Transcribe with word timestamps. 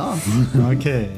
klar. 0.00 0.18
Okay. 0.72 1.08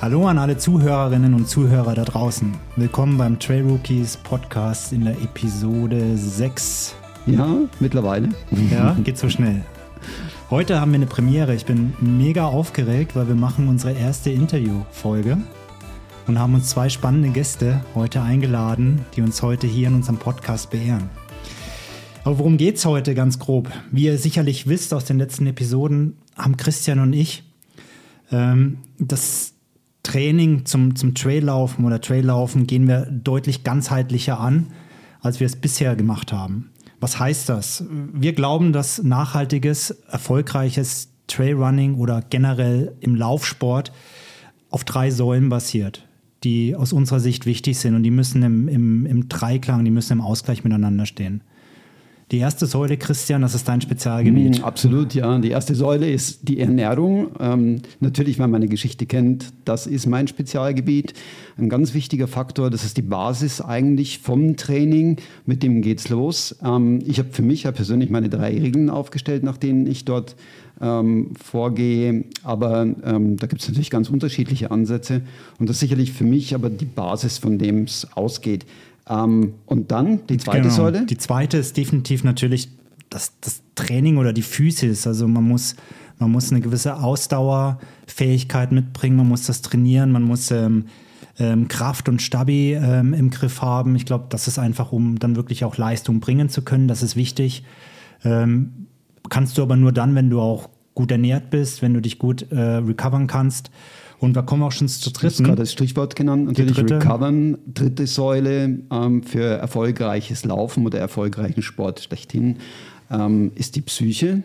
Hallo 0.00 0.26
an 0.26 0.38
alle 0.38 0.58
Zuhörerinnen 0.58 1.34
und 1.34 1.48
Zuhörer 1.48 1.94
da 1.94 2.04
draußen. 2.04 2.54
Willkommen 2.76 3.16
beim 3.16 3.38
Trail 3.38 3.62
Rookies 3.62 4.18
Podcast 4.18 4.92
in 4.92 5.04
der 5.04 5.14
Episode 5.14 6.16
6. 6.16 6.94
Ja, 7.26 7.56
mittlerweile. 7.80 8.28
Ja, 8.70 8.94
geht 9.02 9.16
so 9.16 9.30
schnell. 9.30 9.62
Heute 10.50 10.78
haben 10.80 10.90
wir 10.90 10.96
eine 10.96 11.06
Premiere. 11.06 11.54
Ich 11.54 11.64
bin 11.64 11.94
mega 12.00 12.44
aufgeregt, 12.44 13.16
weil 13.16 13.28
wir 13.28 13.34
machen 13.34 13.68
unsere 13.68 13.92
erste 13.94 14.30
Interviewfolge 14.30 15.38
und 16.26 16.38
haben 16.38 16.54
uns 16.54 16.68
zwei 16.68 16.90
spannende 16.90 17.30
Gäste 17.30 17.80
heute 17.94 18.20
eingeladen, 18.20 19.06
die 19.16 19.22
uns 19.22 19.40
heute 19.40 19.66
hier 19.66 19.88
in 19.88 19.94
unserem 19.94 20.18
Podcast 20.18 20.70
beehren. 20.70 21.08
Aber 22.24 22.38
worum 22.38 22.58
geht 22.58 22.76
es 22.76 22.84
heute 22.84 23.14
ganz 23.14 23.38
grob? 23.38 23.70
Wie 23.90 24.04
ihr 24.04 24.18
sicherlich 24.18 24.66
wisst 24.66 24.92
aus 24.92 25.06
den 25.06 25.18
letzten 25.18 25.46
Episoden, 25.46 26.18
haben 26.36 26.56
Christian 26.58 26.98
und 26.98 27.12
ich 27.14 27.42
ähm, 28.30 28.78
das 28.98 29.54
Training 30.02 30.66
zum, 30.66 30.96
zum 30.96 31.14
Traillaufen 31.14 31.84
oder 31.84 32.00
Traillaufen 32.00 32.66
gehen 32.66 32.86
wir 32.86 33.06
deutlich 33.06 33.64
ganzheitlicher 33.64 34.38
an, 34.38 34.68
als 35.20 35.40
wir 35.40 35.46
es 35.46 35.56
bisher 35.56 35.96
gemacht 35.96 36.32
haben. 36.32 36.70
Was 37.00 37.18
heißt 37.18 37.48
das? 37.48 37.84
Wir 38.12 38.34
glauben, 38.34 38.72
dass 38.72 39.02
nachhaltiges, 39.02 39.90
erfolgreiches 40.08 41.08
Trailrunning 41.26 41.96
oder 41.96 42.22
generell 42.22 42.94
im 43.00 43.14
Laufsport 43.14 43.92
auf 44.70 44.84
drei 44.84 45.10
Säulen 45.10 45.48
basiert, 45.48 46.06
die 46.44 46.76
aus 46.76 46.92
unserer 46.92 47.20
Sicht 47.20 47.46
wichtig 47.46 47.78
sind 47.78 47.94
und 47.94 48.02
die 48.02 48.10
müssen 48.10 48.42
im, 48.42 48.68
im, 48.68 49.06
im 49.06 49.28
Dreiklang, 49.28 49.84
die 49.84 49.90
müssen 49.90 50.14
im 50.14 50.20
Ausgleich 50.20 50.64
miteinander 50.64 51.06
stehen. 51.06 51.42
Die 52.30 52.38
erste 52.38 52.66
Säule, 52.66 52.96
Christian, 52.96 53.42
das 53.42 53.54
ist 53.54 53.68
dein 53.68 53.82
Spezialgebiet. 53.82 54.60
Mm, 54.60 54.64
absolut, 54.64 55.14
ja. 55.14 55.38
Die 55.38 55.50
erste 55.50 55.74
Säule 55.74 56.10
ist 56.10 56.48
die 56.48 56.58
Ernährung. 56.58 57.28
Ähm, 57.38 57.82
natürlich, 58.00 58.38
wenn 58.38 58.44
man 58.44 58.52
meine 58.52 58.68
Geschichte 58.68 59.04
kennt, 59.04 59.52
das 59.66 59.86
ist 59.86 60.06
mein 60.06 60.26
Spezialgebiet. 60.26 61.12
Ein 61.58 61.68
ganz 61.68 61.92
wichtiger 61.92 62.26
Faktor, 62.26 62.70
das 62.70 62.84
ist 62.84 62.96
die 62.96 63.02
Basis 63.02 63.60
eigentlich 63.60 64.20
vom 64.20 64.56
Training. 64.56 65.18
Mit 65.44 65.62
dem 65.62 65.82
geht's 65.82 66.08
los. 66.08 66.56
Ähm, 66.64 67.00
ich 67.06 67.18
habe 67.18 67.28
für 67.30 67.42
mich 67.42 67.64
ja 67.64 67.72
persönlich 67.72 68.08
meine 68.08 68.30
drei 68.30 68.58
Regeln 68.58 68.88
aufgestellt, 68.88 69.42
nach 69.42 69.58
denen 69.58 69.86
ich 69.86 70.06
dort 70.06 70.34
ähm, 70.80 71.34
vorgehe. 71.40 72.24
Aber 72.42 72.86
ähm, 73.04 73.36
da 73.36 73.46
gibt 73.46 73.60
es 73.60 73.68
natürlich 73.68 73.90
ganz 73.90 74.08
unterschiedliche 74.08 74.70
Ansätze. 74.70 75.22
Und 75.58 75.68
das 75.68 75.76
ist 75.76 75.80
sicherlich 75.80 76.12
für 76.12 76.24
mich 76.24 76.54
aber 76.54 76.70
die 76.70 76.86
Basis, 76.86 77.36
von 77.36 77.58
dem 77.58 77.84
es 77.84 78.08
ausgeht. 78.14 78.64
Ähm, 79.08 79.54
und 79.66 79.90
dann 79.90 80.26
die 80.26 80.38
zweite 80.38 80.62
genau. 80.62 80.74
Säule? 80.74 81.06
Die 81.06 81.18
zweite 81.18 81.58
ist 81.58 81.76
definitiv 81.76 82.24
natürlich 82.24 82.70
das, 83.10 83.32
das 83.40 83.62
Training 83.74 84.16
oder 84.16 84.32
die 84.32 84.42
Physis. 84.42 85.06
Also 85.06 85.28
man 85.28 85.44
muss, 85.44 85.76
man 86.18 86.30
muss 86.30 86.50
eine 86.50 86.60
gewisse 86.60 86.96
Ausdauerfähigkeit 86.96 88.72
mitbringen, 88.72 89.16
man 89.16 89.28
muss 89.28 89.46
das 89.46 89.62
trainieren, 89.62 90.10
man 90.10 90.22
muss 90.22 90.50
ähm, 90.50 90.86
ähm, 91.38 91.68
Kraft 91.68 92.08
und 92.08 92.22
Stabi 92.22 92.74
ähm, 92.74 93.12
im 93.14 93.30
Griff 93.30 93.60
haben. 93.60 93.96
Ich 93.96 94.06
glaube, 94.06 94.26
das 94.28 94.48
ist 94.48 94.58
einfach, 94.58 94.92
um 94.92 95.18
dann 95.18 95.36
wirklich 95.36 95.64
auch 95.64 95.76
Leistung 95.76 96.20
bringen 96.20 96.48
zu 96.48 96.62
können. 96.62 96.88
Das 96.88 97.02
ist 97.02 97.16
wichtig. 97.16 97.64
Ähm, 98.24 98.86
kannst 99.28 99.58
du 99.58 99.62
aber 99.62 99.76
nur 99.76 99.92
dann, 99.92 100.14
wenn 100.14 100.30
du 100.30 100.40
auch 100.40 100.68
gut 100.94 101.10
ernährt 101.10 101.50
bist, 101.50 101.82
wenn 101.82 101.92
du 101.92 102.00
dich 102.00 102.18
gut 102.18 102.50
äh, 102.52 102.58
recovern 102.58 103.26
kannst. 103.26 103.70
Und 104.18 104.34
wir 104.34 104.42
kommen 104.42 104.62
auch 104.62 104.72
schon 104.72 104.88
zur 104.88 105.12
dritten. 105.12 105.20
Du 105.20 105.26
hast 105.26 105.44
gerade 105.44 105.62
das 105.62 105.72
Stichwort 105.72 106.16
genannt, 106.16 106.46
natürlich 106.46 106.76
dritte. 106.76 106.96
Recovern, 106.96 107.58
dritte 107.66 108.06
Säule 108.06 108.80
ähm, 108.90 109.22
für 109.22 109.44
erfolgreiches 109.44 110.44
Laufen 110.44 110.86
oder 110.86 110.98
erfolgreichen 110.98 111.62
Sport 111.62 112.00
schlechthin 112.00 112.56
ähm, 113.10 113.52
ist 113.54 113.76
die 113.76 113.82
Psyche. 113.82 114.42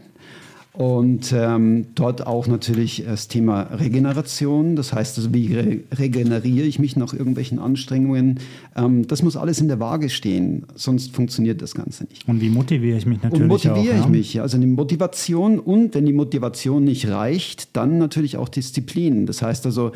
Und 0.80 1.34
ähm, 1.34 1.88
dort 1.96 2.26
auch 2.26 2.48
natürlich 2.48 3.04
das 3.06 3.28
Thema 3.28 3.64
Regeneration. 3.64 4.78
Das 4.78 4.94
heißt 4.94 5.18
also, 5.18 5.34
wie 5.34 5.54
re 5.54 5.80
regeneriere 5.94 6.66
ich 6.66 6.80
mich 6.80 6.96
nach 6.96 7.12
irgendwelchen 7.12 7.60
Anstrengungen? 7.60 8.40
Ähm, 8.78 9.06
das 9.06 9.22
muss 9.22 9.36
alles 9.36 9.60
in 9.60 9.68
der 9.68 9.82
Waage 9.82 10.08
stehen, 10.08 10.64
sonst 10.76 11.14
funktioniert 11.14 11.62
das 11.62 11.76
Ganze 11.76 12.06
nicht. 12.06 12.26
Und 12.30 12.40
wie 12.40 12.48
motiviere 12.48 12.98
ich 12.98 13.06
mich 13.06 13.22
natürlich? 13.22 13.42
Und 13.42 13.48
motiviere 13.50 13.96
auch, 13.96 14.00
ich 14.00 14.06
ja? 14.06 14.08
mich? 14.08 14.40
Also 14.40 14.56
eine 14.56 14.68
Motivation 14.68 15.60
und 15.60 15.96
wenn 15.96 16.06
die 16.06 16.14
Motivation 16.14 16.86
nicht 16.86 17.10
reicht, 17.10 17.76
dann 17.76 17.98
natürlich 17.98 18.38
auch 18.38 18.48
Disziplin. 18.48 19.26
Das 19.26 19.42
heißt 19.42 19.66
also, 19.66 19.92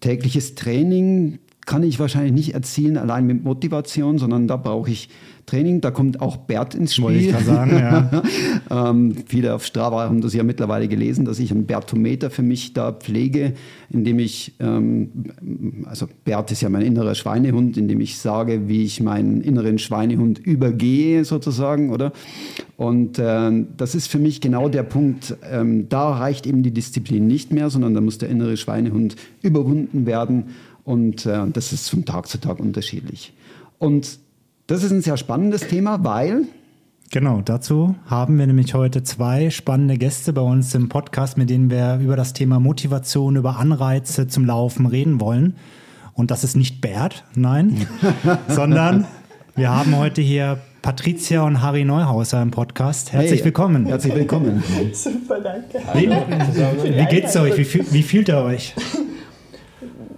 tägliches 0.00 0.56
Training 0.56 1.38
kann 1.64 1.84
ich 1.84 2.00
wahrscheinlich 2.00 2.32
nicht 2.32 2.54
erzielen 2.54 2.96
allein 2.96 3.24
mit 3.24 3.44
Motivation, 3.44 4.18
sondern 4.18 4.48
da 4.48 4.56
brauche 4.56 4.90
ich 4.90 5.10
Training. 5.48 5.80
Da 5.80 5.90
kommt 5.90 6.20
auch 6.20 6.36
Bert 6.36 6.74
ins 6.74 6.94
Spiel. 6.94 7.04
Wollte 7.04 7.18
ich 7.20 7.32
da 7.32 7.40
sagen, 7.40 7.78
ja. 7.78 8.22
ähm, 8.90 9.14
viele 9.26 9.54
auf 9.54 9.64
Strava 9.64 10.04
haben 10.04 10.20
das 10.20 10.34
ja 10.34 10.42
mittlerweile 10.42 10.88
gelesen, 10.88 11.24
dass 11.24 11.38
ich 11.38 11.50
einen 11.50 11.66
Bertometer 11.66 12.30
für 12.30 12.42
mich 12.42 12.74
da 12.74 12.92
pflege, 12.92 13.54
indem 13.90 14.18
ich, 14.18 14.54
ähm, 14.60 15.10
also 15.86 16.06
Bert 16.24 16.52
ist 16.52 16.60
ja 16.60 16.68
mein 16.68 16.82
innerer 16.82 17.14
Schweinehund, 17.14 17.76
indem 17.76 18.00
ich 18.00 18.18
sage, 18.18 18.68
wie 18.68 18.84
ich 18.84 19.00
meinen 19.00 19.40
inneren 19.40 19.78
Schweinehund 19.78 20.38
übergehe 20.38 21.24
sozusagen, 21.24 21.90
oder? 21.90 22.12
Und 22.76 23.18
äh, 23.18 23.64
das 23.76 23.94
ist 23.94 24.08
für 24.08 24.18
mich 24.18 24.40
genau 24.40 24.68
der 24.68 24.82
Punkt, 24.82 25.36
ähm, 25.50 25.88
da 25.88 26.10
reicht 26.10 26.46
eben 26.46 26.62
die 26.62 26.70
Disziplin 26.70 27.26
nicht 27.26 27.52
mehr, 27.52 27.70
sondern 27.70 27.94
da 27.94 28.00
muss 28.00 28.18
der 28.18 28.28
innere 28.28 28.56
Schweinehund 28.56 29.16
überwunden 29.42 30.06
werden. 30.06 30.44
Und 30.84 31.26
äh, 31.26 31.46
das 31.52 31.72
ist 31.72 31.88
von 31.88 32.04
Tag 32.04 32.28
zu 32.28 32.38
Tag 32.38 32.60
unterschiedlich. 32.60 33.32
Und 33.78 34.18
das 34.68 34.84
ist 34.84 34.92
ein 34.92 35.00
sehr 35.00 35.16
spannendes 35.16 35.66
Thema, 35.66 36.04
weil. 36.04 36.44
Genau, 37.10 37.40
dazu 37.42 37.94
haben 38.06 38.38
wir 38.38 38.46
nämlich 38.46 38.74
heute 38.74 39.02
zwei 39.02 39.48
spannende 39.48 39.96
Gäste 39.96 40.34
bei 40.34 40.42
uns 40.42 40.74
im 40.74 40.90
Podcast, 40.90 41.38
mit 41.38 41.48
denen 41.48 41.70
wir 41.70 41.98
über 42.02 42.16
das 42.16 42.34
Thema 42.34 42.60
Motivation, 42.60 43.36
über 43.36 43.56
Anreize 43.56 44.28
zum 44.28 44.44
Laufen 44.44 44.84
reden 44.84 45.22
wollen. 45.22 45.56
Und 46.12 46.30
das 46.30 46.44
ist 46.44 46.54
nicht 46.54 46.82
Bert, 46.82 47.24
nein, 47.34 47.86
sondern 48.48 49.06
wir 49.56 49.70
haben 49.70 49.96
heute 49.96 50.20
hier 50.20 50.58
Patricia 50.82 51.44
und 51.44 51.62
Harry 51.62 51.84
Neuhauser 51.84 52.42
im 52.42 52.50
Podcast. 52.50 53.14
Herzlich 53.14 53.40
hey, 53.40 53.46
willkommen. 53.46 53.86
Herzlich 53.86 54.14
willkommen. 54.14 54.62
Super, 54.92 55.40
danke. 55.40 55.80
Wie, 55.94 56.10
wie 56.10 57.06
geht's 57.06 57.34
euch? 57.36 57.56
Wie, 57.56 57.92
wie 57.92 58.02
fühlt 58.02 58.28
ihr 58.28 58.38
euch? 58.38 58.74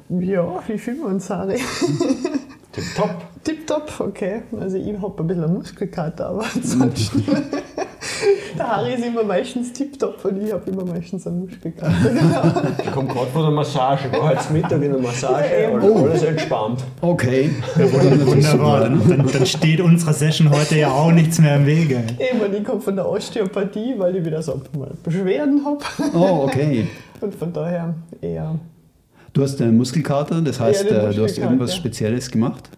Ja, 0.09 0.61
wie 0.67 0.77
fühlen 0.77 0.99
wir 0.99 1.06
uns, 1.06 1.31
Harry? 1.31 1.61
Tipptopp. 2.72 3.10
Tipptopp, 3.42 4.00
okay. 4.00 4.42
Also 4.60 4.76
ich 4.76 4.97
habe 5.00 5.22
ein 5.22 5.26
bisschen 5.26 5.54
Muskelkater, 5.54 6.28
aber 6.28 6.44
ansonsten. 6.54 7.25
der 8.58 8.76
Harry 8.76 8.94
ist 8.94 9.04
immer 9.04 9.25
meistens 9.25 9.72
tipptopp 9.72 10.25
und 10.25 10.44
ich 10.44 10.53
habe 10.53 10.70
immer 10.70 10.84
meistens 10.84 11.26
eine 11.26 11.36
Muskelkater. 11.36 12.10
Genau. 12.10 12.62
Ich 12.84 12.92
komme 12.92 13.08
gerade 13.08 13.26
von 13.31 13.42
der 13.42 13.50
Massage, 13.50 14.12
war 14.12 14.31
heute 14.31 14.53
Mittag 14.53 14.82
in 14.82 14.92
der 14.92 15.00
Massage, 15.00 15.62
ja, 15.62 15.70
oh. 15.81 16.04
alles 16.04 16.22
entspannt. 16.22 16.84
Okay. 17.00 17.50
Ja, 17.78 17.92
wunderbar. 17.92 18.81
Dann, 18.81 19.08
dann, 19.08 19.26
dann, 19.26 19.47
steht 19.47 19.81
unserer 19.81 20.12
Session 20.12 20.50
heute 20.50 20.78
ja 20.78 20.91
auch 20.91 21.10
nichts 21.10 21.38
mehr 21.38 21.56
im 21.56 21.66
Wege. 21.66 22.04
Eben, 22.19 22.54
ich 22.54 22.64
komme 22.64 22.81
von 22.81 22.97
der 22.97 23.08
Osteopathie, 23.08 23.94
weil 23.97 24.16
ich 24.16 24.25
wieder 24.25 24.42
so 24.42 24.60
mal 24.78 24.92
Beschwerden 25.02 25.64
habe. 25.64 25.78
Oh, 26.14 26.44
okay. 26.44 26.87
Und 27.20 27.34
von 27.34 27.52
daher 27.52 27.94
eher 28.20 28.58
Du 29.33 29.43
hast 29.43 29.61
eine 29.61 29.73
Muskelkater, 29.73 30.41
das 30.41 30.59
heißt, 30.59 30.91
ja, 30.91 31.11
äh, 31.11 31.15
du 31.15 31.23
hast 31.23 31.39
irgendwas 31.39 31.75
Spezielles 31.77 32.31
gemacht? 32.31 32.69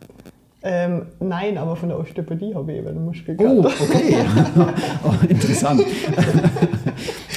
Ähm, 0.64 1.06
nein, 1.18 1.58
aber 1.58 1.74
von 1.74 1.88
der 1.88 1.98
Osteopathie 1.98 2.54
habe 2.54 2.72
ich 2.72 2.78
eben 2.78 2.88
eine 2.88 3.00
Muskelkater. 3.00 3.50
Oh, 3.50 3.66
okay. 3.66 4.16
oh, 5.04 5.14
interessant. 5.28 5.82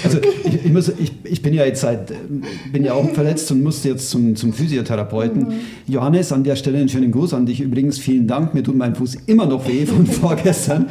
Also 0.05 0.19
ich, 0.43 0.66
ich, 0.66 0.71
muss, 0.71 0.89
ich, 0.89 1.11
ich, 1.23 1.41
bin 1.41 1.53
ja 1.53 1.66
jetzt 1.66 1.81
seit, 1.81 2.13
bin 2.71 2.83
ja 2.83 2.93
auch 2.93 3.09
verletzt 3.09 3.51
und 3.51 3.63
musste 3.63 3.89
jetzt 3.89 4.09
zum, 4.09 4.35
zum 4.35 4.53
Physiotherapeuten. 4.53 5.47
Mhm. 5.47 5.53
Johannes, 5.87 6.31
an 6.31 6.43
der 6.43 6.55
Stelle 6.55 6.78
einen 6.78 6.90
schönen 6.90 7.11
Gruß 7.11 7.34
an 7.34 7.46
dich. 7.46 7.59
Übrigens, 7.59 7.97
vielen 7.97 8.28
Dank. 8.28 8.53
Mir 8.53 8.63
tut 8.63 8.78
mein 8.78 8.96
Fuß 8.96 9.17
immer 9.25 9.47
noch 9.47 9.67
weh 9.67 9.85
von 9.85 10.05
vorgestern. 10.05 10.85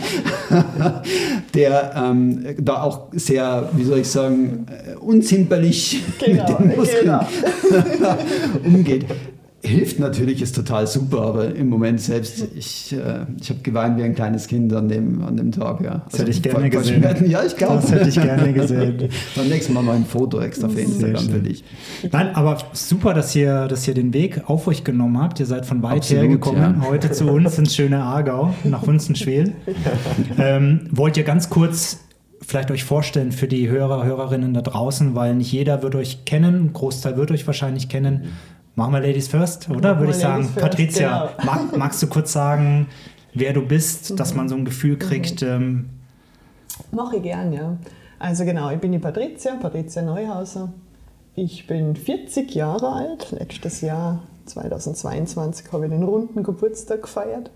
der 1.54 1.92
ähm, 1.96 2.44
da 2.58 2.82
auch 2.82 3.08
sehr, 3.12 3.70
wie 3.74 3.84
soll 3.84 4.00
ich 4.00 4.08
sagen, 4.08 4.66
äh, 4.68 4.96
unzimperlich 4.96 6.02
genau, 6.18 6.48
mit 6.50 6.58
den 6.58 6.76
Muskeln 6.76 7.04
genau. 7.04 8.18
umgeht 8.64 9.06
hilft 9.64 9.98
natürlich, 9.98 10.42
ist 10.42 10.54
total 10.54 10.86
super, 10.86 11.22
aber 11.22 11.54
im 11.54 11.68
Moment 11.68 12.00
selbst, 12.00 12.46
ich, 12.54 12.92
äh, 12.92 13.26
ich 13.40 13.50
habe 13.50 13.60
geweint 13.62 13.98
wie 13.98 14.02
ein 14.02 14.14
kleines 14.14 14.46
Kind 14.46 14.72
an 14.72 14.88
dem, 14.88 15.22
an 15.22 15.36
dem 15.36 15.52
Tag. 15.52 15.80
Ja. 15.80 16.02
Das 16.10 16.20
hätte 16.20 16.30
ich 16.30 16.44
also 16.44 16.50
gerne 16.50 16.70
gesehen. 16.70 17.30
Ja, 17.30 17.42
ich 17.44 17.56
glaube. 17.56 17.76
Das 17.76 17.90
hätte 17.90 18.08
ich 18.08 18.14
gerne 18.14 18.52
gesehen. 18.52 19.08
Beim 19.36 19.48
nächsten 19.48 19.72
Mal 19.72 19.82
mal 19.82 19.96
ein 19.96 20.04
Foto 20.04 20.40
extra 20.40 20.68
für 20.68 20.80
Instagram 20.80 21.28
für 21.28 21.40
dich. 21.40 21.64
Nein, 22.12 22.34
aber 22.34 22.58
super, 22.72 23.14
dass 23.14 23.34
ihr, 23.34 23.66
dass 23.68 23.88
ihr 23.88 23.94
den 23.94 24.12
Weg 24.12 24.42
auf 24.46 24.66
euch 24.66 24.84
genommen 24.84 25.20
habt. 25.20 25.40
Ihr 25.40 25.46
seid 25.46 25.66
von 25.66 25.82
weit 25.82 25.98
Absolut, 25.98 26.22
her 26.22 26.28
gekommen, 26.28 26.80
ja. 26.82 26.88
heute 26.88 27.10
zu 27.10 27.26
uns 27.26 27.58
ins 27.58 27.74
schöne 27.74 28.02
Aargau, 28.02 28.54
nach 28.64 28.82
Unzenschwel. 28.82 29.52
ähm, 30.38 30.88
wollt 30.90 31.16
ihr 31.16 31.24
ganz 31.24 31.48
kurz 31.48 32.00
vielleicht 32.46 32.70
euch 32.70 32.84
vorstellen 32.84 33.32
für 33.32 33.48
die 33.48 33.68
Hörer, 33.68 34.04
Hörerinnen 34.04 34.54
da 34.54 34.60
draußen, 34.60 35.14
weil 35.14 35.34
nicht 35.34 35.52
jeder 35.52 35.82
wird 35.82 35.94
euch 35.94 36.24
kennen, 36.24 36.66
ein 36.66 36.72
Großteil 36.72 37.16
wird 37.16 37.30
euch 37.30 37.46
wahrscheinlich 37.46 37.88
kennen. 37.88 38.32
Machen 38.76 38.92
wir 38.92 39.00
Ladies 39.00 39.28
First, 39.28 39.70
oder? 39.70 39.98
Würde 40.00 40.12
ich 40.12 40.18
sagen. 40.18 40.44
First, 40.44 40.58
Patricia, 40.58 41.32
genau. 41.38 41.52
mag, 41.52 41.76
magst 41.76 42.02
du 42.02 42.08
kurz 42.08 42.32
sagen, 42.32 42.88
wer 43.32 43.52
du 43.52 43.62
bist, 43.62 44.18
dass 44.18 44.34
man 44.34 44.48
so 44.48 44.56
ein 44.56 44.64
Gefühl 44.64 44.98
kriegt? 44.98 45.42
Mhm. 45.42 45.48
Ähm, 45.48 45.90
Mache 46.90 47.16
ich 47.16 47.22
gern, 47.22 47.52
ja. 47.52 47.76
Also 48.18 48.44
genau, 48.44 48.70
ich 48.70 48.78
bin 48.78 48.90
die 48.90 48.98
Patricia, 48.98 49.54
Patricia 49.54 50.02
Neuhauser. 50.02 50.72
ich 51.36 51.66
bin 51.66 51.94
40 51.94 52.52
Jahre 52.54 52.92
alt. 52.92 53.30
Letztes 53.30 53.80
Jahr, 53.80 54.22
2022, 54.46 55.72
habe 55.72 55.86
ich 55.86 55.92
den 55.92 56.02
runden 56.02 56.42
Geburtstag 56.42 57.02
gefeiert. 57.02 57.50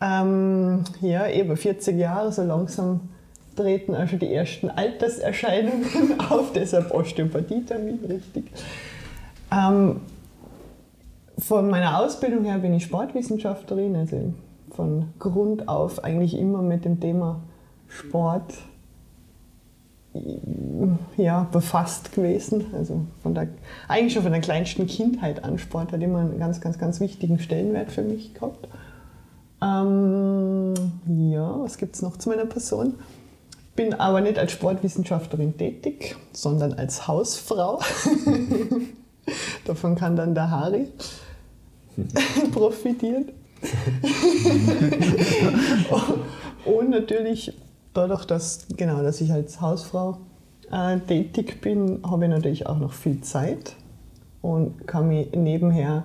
Ähm, 0.00 0.82
ja, 1.00 1.28
eben 1.28 1.56
40 1.56 1.96
Jahre, 1.96 2.32
so 2.32 2.42
langsam 2.42 3.00
treten 3.54 3.94
also 3.94 4.16
die 4.16 4.32
ersten 4.32 4.70
Alterserscheinungen 4.70 6.20
auf, 6.30 6.52
deshalb 6.52 6.92
Osteopathie-Termin, 6.92 8.00
richtig. 8.08 8.44
Ähm, 9.52 10.00
von 11.42 11.68
meiner 11.68 11.98
Ausbildung 11.98 12.44
her 12.44 12.58
bin 12.58 12.72
ich 12.74 12.84
Sportwissenschaftlerin, 12.84 13.96
also 13.96 14.32
von 14.70 15.08
Grund 15.18 15.68
auf 15.68 16.02
eigentlich 16.04 16.36
immer 16.38 16.62
mit 16.62 16.84
dem 16.84 17.00
Thema 17.00 17.40
Sport 17.88 18.54
ja, 21.16 21.46
befasst 21.50 22.12
gewesen. 22.12 22.66
Also 22.74 23.00
von 23.22 23.34
der, 23.34 23.48
eigentlich 23.88 24.12
schon 24.12 24.22
von 24.22 24.32
der 24.32 24.40
kleinsten 24.40 24.86
Kindheit 24.86 25.42
an. 25.42 25.58
Sport 25.58 25.92
hat 25.92 26.02
immer 26.02 26.20
einen 26.20 26.38
ganz, 26.38 26.60
ganz, 26.60 26.78
ganz 26.78 27.00
wichtigen 27.00 27.38
Stellenwert 27.38 27.90
für 27.90 28.02
mich 28.02 28.34
gehabt. 28.34 28.68
Ähm, 29.62 30.74
ja, 31.06 31.60
was 31.60 31.78
gibt 31.78 31.94
es 31.94 32.02
noch 32.02 32.16
zu 32.16 32.28
meiner 32.28 32.46
Person? 32.46 32.94
Bin 33.74 33.94
aber 33.94 34.20
nicht 34.20 34.38
als 34.38 34.52
Sportwissenschaftlerin 34.52 35.56
tätig, 35.56 36.16
sondern 36.32 36.74
als 36.74 37.08
Hausfrau. 37.08 37.80
Davon 39.64 39.94
kann 39.94 40.16
dann 40.16 40.34
der 40.34 40.50
Harry 40.50 40.88
profitieren. 42.52 43.26
Und 46.64 46.90
natürlich 46.90 47.52
dadurch, 47.94 48.24
dass, 48.24 48.66
genau, 48.76 49.02
dass 49.02 49.20
ich 49.20 49.32
als 49.32 49.60
Hausfrau 49.60 50.18
äh, 50.70 50.98
tätig 51.00 51.60
bin, 51.60 52.00
habe 52.04 52.24
ich 52.24 52.30
natürlich 52.30 52.66
auch 52.66 52.78
noch 52.78 52.92
viel 52.92 53.20
Zeit 53.20 53.74
und 54.40 54.86
kann 54.86 55.08
mich 55.08 55.32
nebenher 55.32 56.04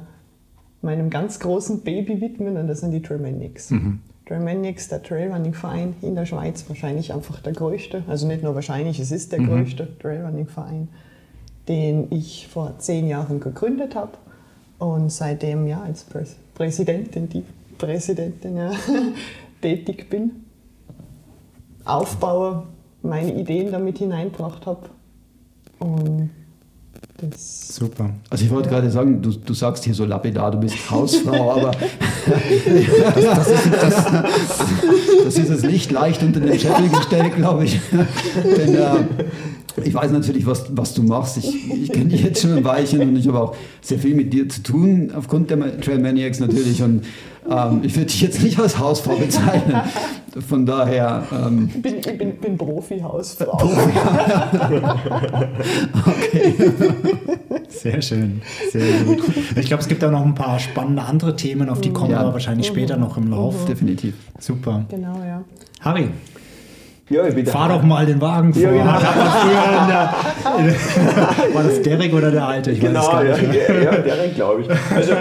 meinem 0.81 1.09
ganz 1.09 1.39
großen 1.39 1.81
Baby 1.81 2.21
widmen 2.21 2.57
und 2.57 2.67
das 2.67 2.81
sind 2.81 2.91
die 2.91 3.01
Trailmaniacs. 3.01 3.71
Mhm. 3.71 3.99
Trailmaniacs, 4.27 4.89
der 4.89 5.01
Trailrunning-Verein 5.01 5.95
in 6.01 6.15
der 6.15 6.25
Schweiz, 6.25 6.65
wahrscheinlich 6.67 7.13
einfach 7.13 7.41
der 7.41 7.53
größte, 7.53 8.03
also 8.07 8.27
nicht 8.27 8.43
nur 8.43 8.55
wahrscheinlich, 8.55 8.99
es 8.99 9.11
ist 9.11 9.31
der 9.31 9.41
mhm. 9.41 9.47
größte 9.47 9.87
Trailrunning-Verein, 9.99 10.89
den 11.67 12.07
ich 12.11 12.47
vor 12.47 12.77
zehn 12.77 13.07
Jahren 13.07 13.39
gegründet 13.39 13.95
habe 13.95 14.11
und 14.79 15.11
seitdem 15.11 15.67
ja 15.67 15.81
als 15.81 16.03
Prä 16.03 16.23
Präsidentin, 16.53 17.29
die 17.29 17.43
Präsidentin 17.77 18.57
ja, 18.57 18.71
tätig 19.61 20.09
bin 20.09 20.31
aufbaue, 21.87 22.63
meine 23.01 23.33
Ideen 23.33 23.71
damit 23.71 23.97
hineingebracht 23.99 24.65
habe. 24.65 24.89
Und 25.79 26.29
das 27.17 27.75
Super. 27.75 28.11
Also 28.29 28.45
ich 28.45 28.51
wollte 28.51 28.69
ja. 28.69 28.75
gerade 28.75 28.91
sagen, 28.91 29.21
du, 29.21 29.31
du 29.31 29.53
sagst 29.53 29.83
hier 29.83 29.93
so 29.93 30.05
lapidar, 30.05 30.51
du 30.51 30.59
bist 30.59 30.89
Hausfrau, 30.89 31.51
aber 31.51 31.71
das, 31.71 33.23
das, 33.23 33.47
ist, 33.47 33.73
das, 33.73 34.05
das, 35.23 35.37
ist 35.37 35.49
das 35.49 35.63
Licht 35.63 35.91
leicht 35.91 36.21
unter 36.21 36.39
den 36.39 36.59
Scheffel 36.59 36.89
gestellt, 36.89 37.35
glaube 37.35 37.65
ich. 37.65 37.79
Denn 37.91 38.75
äh, 38.75 39.05
ich 39.83 39.93
weiß 39.93 40.11
natürlich, 40.11 40.45
was, 40.45 40.65
was 40.75 40.93
du 40.93 41.03
machst. 41.03 41.37
Ich, 41.37 41.71
ich 41.71 41.91
kenne 41.91 42.05
dich 42.05 42.23
jetzt 42.23 42.41
schon 42.41 42.57
ein 42.57 42.63
Weilchen 42.63 43.01
und 43.01 43.15
ich 43.15 43.27
habe 43.27 43.39
auch 43.39 43.55
sehr 43.81 43.99
viel 43.99 44.15
mit 44.15 44.33
dir 44.33 44.49
zu 44.49 44.63
tun, 44.63 45.11
aufgrund 45.15 45.49
der 45.49 45.79
Trail 45.79 45.99
Maniacs 45.99 46.39
natürlich. 46.39 46.81
Und 46.81 47.03
ähm, 47.49 47.81
ich 47.83 47.95
würde 47.95 48.07
dich 48.07 48.21
jetzt 48.21 48.41
nicht 48.41 48.59
als 48.59 48.79
Hausfrau 48.79 49.15
bezeichnen. 49.15 49.81
Von 50.47 50.65
daher. 50.65 51.23
Ähm, 51.31 51.69
ich 51.73 51.81
bin, 51.81 51.95
ich 51.97 52.17
bin, 52.17 52.37
bin 52.37 52.57
Profi-Hausfrau. 52.57 53.57
Profi 53.57 53.75
okay. 56.05 56.53
Sehr 57.69 58.01
schön. 58.01 58.41
Sehr 58.71 59.03
gut. 59.05 59.23
Ich 59.55 59.67
glaube, 59.67 59.81
es 59.81 59.87
gibt 59.87 60.03
auch 60.03 60.11
noch 60.11 60.25
ein 60.25 60.35
paar 60.35 60.59
spannende 60.59 61.03
andere 61.03 61.35
Themen, 61.35 61.69
auf 61.69 61.81
die 61.81 61.91
kommen 61.91 62.11
ja. 62.11 62.23
wir 62.23 62.33
wahrscheinlich 62.33 62.67
später 62.67 62.97
noch 62.97 63.17
im 63.17 63.29
Lauf. 63.29 63.65
Definitiv. 63.65 64.15
Super. 64.39 64.85
Genau, 64.89 65.21
ja. 65.23 65.43
Harry, 65.81 66.09
ja, 67.09 67.25
ich 67.25 67.35
bin 67.35 67.45
Fahr 67.45 67.69
doch 67.69 67.83
mal 67.83 68.05
den 68.05 68.19
Wagen 68.19 68.53
vor. 68.53 68.61
Ja, 68.61 68.71
genau. 68.71 68.83
War 71.53 71.63
das 71.63 71.81
Derek 71.81 72.13
oder 72.13 72.31
der 72.31 72.45
Alte? 72.45 72.71
Ich 72.71 72.81
genau, 72.81 73.21
ja, 73.21 73.37
ja, 73.37 73.91
Derek 73.97 74.35
glaube 74.35 74.61
ich. 74.61 74.69
Also, 74.93 75.13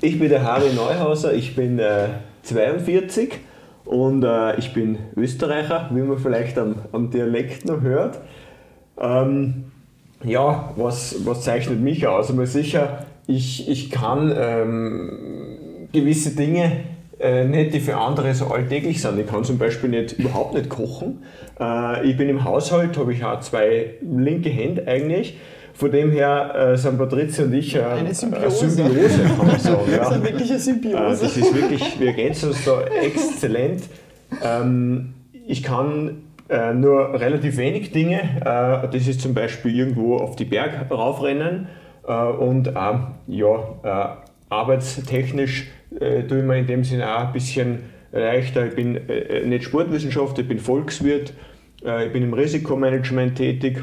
ich 0.00 0.18
bin 0.18 0.28
der 0.28 0.44
Harry 0.44 0.72
Neuhauser, 0.74 1.32
ich 1.34 1.56
bin 1.56 1.78
äh, 1.78 2.08
42 2.42 3.40
und 3.84 4.22
äh, 4.22 4.56
ich 4.56 4.72
bin 4.72 4.98
Österreicher, 5.16 5.90
wie 5.92 6.02
man 6.02 6.18
vielleicht 6.18 6.58
am, 6.58 6.76
am 6.92 7.10
Dialekt 7.10 7.64
noch 7.64 7.80
hört. 7.80 8.20
Ähm, 9.00 9.64
ja, 10.22 10.72
was, 10.76 11.26
was 11.26 11.42
zeichnet 11.42 11.80
mich 11.80 12.06
aus? 12.06 12.30
Aber 12.30 12.46
sicher, 12.46 13.04
ich, 13.26 13.68
ich 13.68 13.90
kann 13.90 14.32
ähm, 14.36 15.88
gewisse 15.92 16.36
Dinge 16.36 16.84
äh, 17.22 17.44
nicht, 17.44 17.72
die 17.72 17.80
für 17.80 17.96
andere 17.96 18.34
so 18.34 18.46
alltäglich 18.46 19.00
sind. 19.00 19.18
Ich 19.18 19.26
kann 19.26 19.44
zum 19.44 19.58
Beispiel 19.58 19.90
nicht, 19.90 20.18
überhaupt 20.18 20.54
nicht 20.54 20.68
kochen. 20.68 21.22
Äh, 21.60 22.06
ich 22.08 22.16
bin 22.16 22.28
im 22.28 22.44
Haushalt, 22.44 22.96
habe 22.98 23.12
ich 23.12 23.24
auch 23.24 23.40
zwei 23.40 23.94
linke 24.02 24.48
Hände 24.48 24.86
eigentlich. 24.86 25.38
Von 25.74 25.90
dem 25.90 26.10
her 26.10 26.54
äh, 26.54 26.76
sind 26.76 26.98
Patricia 26.98 27.44
und 27.44 27.54
ich 27.54 27.74
äh, 27.74 27.82
eine 27.82 28.14
Symbiose. 28.14 28.68
Symbiose, 28.68 29.22
kann 29.36 29.46
man 29.46 29.58
sagen. 29.58 29.80
Ja. 29.90 29.98
Das 30.02 30.16
ist 30.16 30.22
wirklich 30.24 30.50
eine 30.50 30.58
Symbiose. 30.58 30.98
Äh, 30.98 31.28
das 31.28 31.36
ist 31.36 31.54
wirklich, 31.54 32.00
wir 32.00 32.06
ergänzen 32.08 32.48
uns 32.50 32.64
da 32.64 32.82
exzellent. 32.82 33.84
Ähm, 34.44 35.14
ich 35.46 35.62
kann 35.62 36.22
äh, 36.48 36.74
nur 36.74 37.18
relativ 37.18 37.56
wenig 37.56 37.92
Dinge. 37.92 38.20
Äh, 38.40 38.88
das 38.88 39.08
ist 39.08 39.20
zum 39.20 39.32
Beispiel 39.32 39.74
irgendwo 39.74 40.16
auf 40.16 40.36
die 40.36 40.44
Berg 40.44 40.90
raufrennen 40.90 41.68
äh, 42.06 42.12
und 42.12 42.70
ja, 43.26 44.22
arbeitstechnisch 44.50 45.70
äh, 46.00 46.22
tue 46.24 46.38
ich 46.38 46.44
mir 46.44 46.58
in 46.58 46.66
dem 46.66 46.84
Sinne 46.84 47.14
auch 47.14 47.26
ein 47.26 47.32
bisschen 47.32 47.80
leichter. 48.12 48.66
Ich 48.66 48.74
bin 48.74 48.96
äh, 49.08 49.44
nicht 49.46 49.64
Sportwissenschaftler, 49.64 50.42
ich 50.42 50.48
bin 50.48 50.58
Volkswirt, 50.58 51.32
äh, 51.84 52.06
ich 52.06 52.12
bin 52.12 52.22
im 52.22 52.34
Risikomanagement 52.34 53.36
tätig 53.36 53.82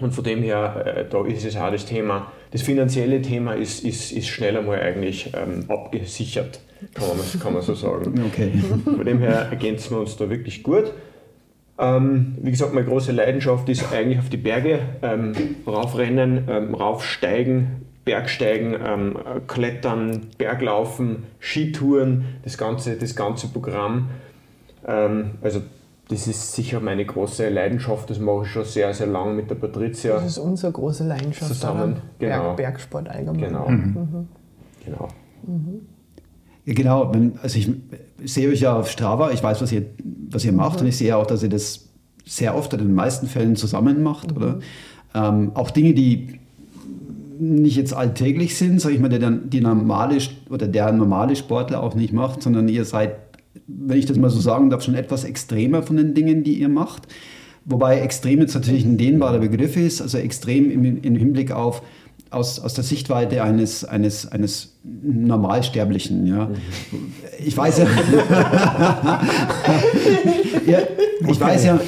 und 0.00 0.12
von 0.12 0.24
dem 0.24 0.42
her, 0.42 0.84
äh, 0.84 1.04
da 1.08 1.24
ist 1.26 1.44
es 1.44 1.56
auch 1.56 1.70
das 1.70 1.86
Thema, 1.86 2.32
das 2.50 2.62
finanzielle 2.62 3.20
Thema 3.22 3.54
ist, 3.54 3.84
ist, 3.84 4.12
ist 4.12 4.28
schnell 4.28 4.56
einmal 4.56 4.80
eigentlich 4.80 5.32
ähm, 5.34 5.64
abgesichert, 5.68 6.60
kann 6.94 7.08
man, 7.08 7.40
kann 7.40 7.52
man 7.52 7.62
so 7.62 7.74
sagen. 7.74 8.20
Okay. 8.26 8.52
Von 8.84 9.04
dem 9.04 9.18
her 9.18 9.48
ergänzen 9.50 9.94
wir 9.94 10.00
uns 10.00 10.16
da 10.16 10.28
wirklich 10.28 10.62
gut. 10.62 10.92
Ähm, 11.78 12.36
wie 12.40 12.50
gesagt, 12.50 12.74
meine 12.74 12.86
große 12.86 13.12
Leidenschaft 13.12 13.68
ist 13.68 13.92
eigentlich 13.92 14.18
auf 14.18 14.28
die 14.28 14.36
Berge 14.36 14.80
ähm, 15.02 15.32
raufrennen, 15.66 16.48
ähm, 16.48 16.74
raufsteigen, 16.74 17.82
Bergsteigen, 18.04 18.74
ähm, 18.84 19.16
Klettern, 19.46 20.28
Berglaufen, 20.36 21.24
Skitouren, 21.38 22.24
das 22.42 22.58
ganze, 22.58 22.96
das 22.96 23.14
ganze 23.14 23.48
Programm. 23.48 24.10
Ähm, 24.86 25.32
also 25.40 25.62
das 26.08 26.26
ist 26.26 26.52
sicher 26.52 26.80
meine 26.80 27.04
große 27.04 27.48
Leidenschaft, 27.48 28.10
das 28.10 28.18
mache 28.18 28.44
ich 28.44 28.50
schon 28.50 28.64
sehr, 28.64 28.92
sehr 28.92 29.06
lange 29.06 29.32
mit 29.34 29.48
der 29.48 29.54
Patricia. 29.54 30.14
Das 30.14 30.26
ist 30.26 30.38
unsere 30.38 30.72
große 30.72 31.06
Leidenschaft 31.06 31.54
zusammen. 31.54 31.96
Genau. 32.18 32.42
Berg, 32.42 32.56
Bergsport 32.56 33.08
allgemein. 33.08 33.40
Genau. 33.40 33.68
Mhm. 33.68 33.78
Mhm. 33.78 34.28
genau. 34.84 35.08
Mhm. 35.46 35.80
Ja, 36.64 36.74
genau, 36.74 37.12
also 37.42 37.58
ich 37.58 37.70
sehe 38.24 38.48
euch 38.48 38.60
ja 38.60 38.76
auf 38.78 38.90
Strava, 38.90 39.30
ich 39.30 39.42
weiß, 39.42 39.62
was 39.62 39.72
ihr, 39.72 39.86
was 40.30 40.44
ihr 40.44 40.52
macht 40.52 40.76
mhm. 40.76 40.82
und 40.82 40.86
ich 40.88 40.96
sehe 40.96 41.16
auch, 41.16 41.26
dass 41.26 41.42
ihr 41.42 41.48
das 41.48 41.88
sehr 42.24 42.56
oft 42.56 42.72
oder 42.72 42.82
in 42.82 42.88
den 42.88 42.94
meisten 42.94 43.26
Fällen 43.26 43.56
zusammen 43.56 44.02
macht. 44.02 44.32
Oder? 44.32 44.56
Mhm. 44.56 44.62
Ähm, 45.14 45.50
auch 45.54 45.70
Dinge, 45.70 45.94
die 45.94 46.40
nicht 47.42 47.76
jetzt 47.76 47.94
alltäglich 47.94 48.56
sind, 48.56 48.80
sage 48.80 48.94
ich 48.94 49.00
mal, 49.00 49.08
der 49.08 49.30
die 49.30 49.60
normale 49.60 50.18
oder 50.48 50.68
der 50.68 50.92
normale 50.92 51.34
Sportler 51.34 51.82
auch 51.82 51.94
nicht 51.94 52.12
macht, 52.12 52.42
sondern 52.42 52.68
ihr 52.68 52.84
seid, 52.84 53.16
wenn 53.66 53.98
ich 53.98 54.06
das 54.06 54.16
mal 54.16 54.30
so 54.30 54.40
sagen 54.40 54.70
darf, 54.70 54.82
schon 54.82 54.94
etwas 54.94 55.24
extremer 55.24 55.82
von 55.82 55.96
den 55.96 56.14
Dingen, 56.14 56.44
die 56.44 56.54
ihr 56.54 56.68
macht. 56.68 57.08
Wobei 57.64 58.00
extrem 58.00 58.40
jetzt 58.40 58.54
natürlich 58.54 58.84
ein 58.84 58.96
dehnbarer 58.96 59.38
Begriff 59.38 59.76
ist, 59.76 60.00
also 60.00 60.18
extrem 60.18 60.70
im, 60.70 61.02
im 61.02 61.16
Hinblick 61.16 61.52
auf 61.52 61.82
aus, 62.32 62.58
aus 62.60 62.74
der 62.74 62.84
Sichtweite 62.84 63.42
eines, 63.42 63.84
eines, 63.84 64.30
eines 64.32 64.76
Normalsterblichen. 64.82 66.26
Ja. 66.26 66.50
Ich 67.44 67.56
weiß 67.56 67.78
ja, 67.78 67.86
ja 70.66 70.78
ich 71.28 71.40
weiß 71.40 71.64
ja, 71.64 71.80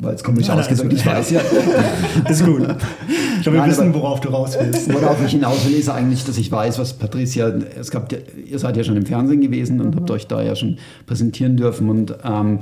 weil 0.00 0.14
es 0.14 0.22
komisch 0.22 0.48
ausgedrückt, 0.48 0.92
ich 0.92 1.04
weiß 1.04 1.30
ja. 1.30 1.40
ist 2.28 2.44
gut. 2.44 2.62
Ich 2.62 3.42
glaube, 3.42 3.56
wir 3.56 3.60
Nein, 3.62 3.70
wissen, 3.70 3.94
worauf 3.94 4.20
du 4.20 4.28
raus 4.28 4.56
willst. 4.60 4.92
Worauf 4.92 5.24
ich 5.24 5.32
hinaus 5.32 5.66
will, 5.66 5.74
ist 5.74 5.88
eigentlich, 5.88 6.24
dass 6.24 6.38
ich 6.38 6.50
weiß, 6.50 6.78
was 6.78 6.92
Patricia, 6.92 7.48
es 7.48 7.90
gab, 7.90 8.12
ihr 8.12 8.58
seid 8.58 8.76
ja 8.76 8.84
schon 8.84 8.96
im 8.96 9.06
Fernsehen 9.06 9.40
gewesen 9.40 9.80
und 9.80 9.94
mhm. 9.94 10.00
habt 10.00 10.10
euch 10.10 10.26
da 10.26 10.40
ja 10.42 10.54
schon 10.54 10.78
präsentieren 11.06 11.56
dürfen 11.56 11.90
und 11.90 12.14
ähm, 12.24 12.60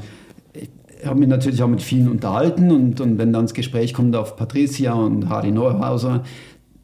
ich 0.55 1.07
habe 1.07 1.21
mich 1.21 1.29
natürlich 1.29 1.63
auch 1.63 1.69
mit 1.69 1.83
vielen 1.83 2.09
unterhalten 2.09 2.71
und, 2.71 3.01
und 3.01 3.19
wenn 3.19 3.33
dann 3.33 3.43
das 3.45 3.55
Gespräch 3.55 3.93
kommt 3.93 4.17
auf 4.17 4.37
Patricia 4.37 4.95
und 4.95 5.29
Hardy 5.29 5.53
Neuhauser, 5.53 6.25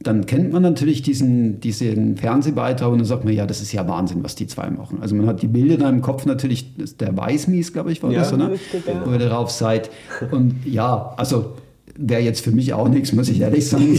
dann 0.06 0.26
kennt 0.26 0.52
man 0.52 0.62
natürlich 0.62 1.02
diesen, 1.02 1.61
diesen 1.61 2.16
Fernsehbeitrag 2.16 2.90
und 2.90 2.99
dann 2.99 3.06
sagt 3.06 3.25
man, 3.25 3.32
ja, 3.35 3.47
das 3.47 3.61
ist 3.61 3.73
ja 3.73 3.87
Wahnsinn, 3.88 4.23
was 4.23 4.35
die 4.35 4.47
zwei 4.47 4.71
machen. 4.71 4.99
Also 5.00 5.14
man 5.14 5.26
hat 5.26 5.42
die 5.42 5.49
Bilder 5.49 5.76
da 5.76 5.88
im 5.88 6.02
Kopf 6.02 6.26
natürlich, 6.26 6.75
der 6.99 7.16
Weißmies, 7.16 7.73
glaube 7.73 7.92
ich, 7.92 8.02
war 8.02 8.11
ja, 8.11 8.21
das, 8.21 8.32
oder? 8.32 8.50
Richtig, 8.50 8.87
ja. 8.87 9.02
Wo 9.04 9.12
ihr 9.12 9.18
darauf 9.18 9.50
seid. 9.50 9.90
Und 10.30 10.54
ja, 10.64 11.14
also 11.16 11.54
wäre 11.96 12.20
jetzt 12.22 12.42
für 12.42 12.50
mich 12.52 12.72
auch 12.72 12.88
nichts, 12.88 13.12
muss 13.12 13.28
ich 13.28 13.40
ehrlich 13.40 13.68
sagen. 13.68 13.99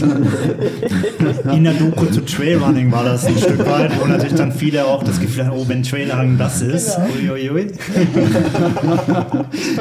In 1.52 1.64
der 1.64 1.74
Doku 1.74 2.06
zu 2.06 2.24
Trailrunning 2.24 2.90
war 2.90 3.04
das 3.04 3.24
ein 3.26 3.36
Stück 3.38 3.58
weit, 3.66 3.92
wo 4.00 4.06
natürlich 4.06 4.34
dann 4.34 4.52
viele 4.52 4.84
auch 4.84 5.02
das 5.02 5.20
Gefühl 5.20 5.46
haben, 5.46 5.56
oh, 5.56 5.64
wenn 5.68 5.82
Trailrunning 5.82 6.36
das 6.38 6.60
ist, 6.62 6.96
Genau. 6.96 7.32
uiuiui. 7.34 7.66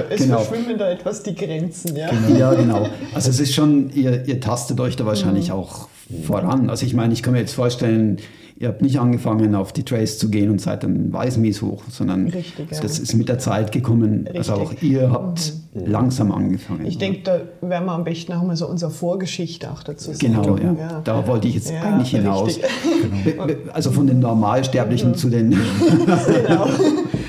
Es 0.09 0.21
Genau. 0.23 0.39
verschwimmen 0.39 0.77
da 0.77 0.89
etwas 0.91 1.23
die 1.23 1.35
Grenzen, 1.35 1.95
ja. 1.95 2.09
Ja, 2.37 2.53
genau. 2.53 2.87
Also 3.13 3.29
es 3.29 3.39
ist 3.39 3.53
schon, 3.53 3.89
ihr, 3.93 4.25
ihr 4.27 4.39
tastet 4.39 4.79
euch 4.79 4.95
da 4.95 5.05
wahrscheinlich 5.05 5.47
Mhm. 5.47 5.53
auch 5.55 5.87
voran. 6.25 6.69
Also 6.69 6.85
ich 6.85 6.93
meine, 6.93 7.13
ich 7.13 7.23
kann 7.23 7.33
mir 7.33 7.39
jetzt 7.39 7.53
vorstellen, 7.55 8.17
ihr 8.63 8.69
habt 8.69 8.81
nicht 8.81 8.97
angefangen, 8.97 9.55
auf 9.55 9.73
die 9.73 9.83
Trails 9.83 10.17
zu 10.17 10.29
gehen 10.29 10.49
und 10.49 10.61
seid 10.61 10.83
dann 10.83 11.11
Weißmies 11.11 11.61
hoch, 11.61 11.83
sondern 11.89 12.29
Richtig, 12.29 12.71
ja. 12.71 12.79
das 12.81 12.97
ist 12.97 13.13
mit 13.13 13.27
der 13.27 13.37
Zeit 13.37 13.73
gekommen. 13.73 14.29
Also 14.33 14.53
auch 14.53 14.71
Richtig. 14.71 14.89
ihr 14.89 15.11
habt 15.11 15.51
langsam 15.73 16.31
angefangen. 16.31 16.85
Ich 16.85 16.97
denke, 16.97 17.19
da 17.23 17.41
werden 17.67 17.85
wir 17.85 17.91
am 17.91 18.05
besten 18.05 18.31
auch 18.31 18.43
mal 18.43 18.55
so 18.55 18.65
unsere 18.67 18.89
Vorgeschichte 18.89 19.69
auch 19.69 19.83
dazu 19.83 20.13
sagen. 20.13 20.33
Genau, 20.33 20.57
ja. 20.57 21.01
Da 21.03 21.27
wollte 21.27 21.49
ich 21.49 21.55
jetzt 21.55 21.71
Ja, 21.71 21.81
eigentlich 21.81 22.11
hinaus. 22.11 22.47
richtig. 22.47 22.65
Be- 23.37 23.57
Also 23.73 23.91
von 23.91 24.07
den 24.07 24.19
Normalsterblichen 24.21 25.15
zu 25.15 25.29
den. 25.29 25.49
genau. 25.51 26.67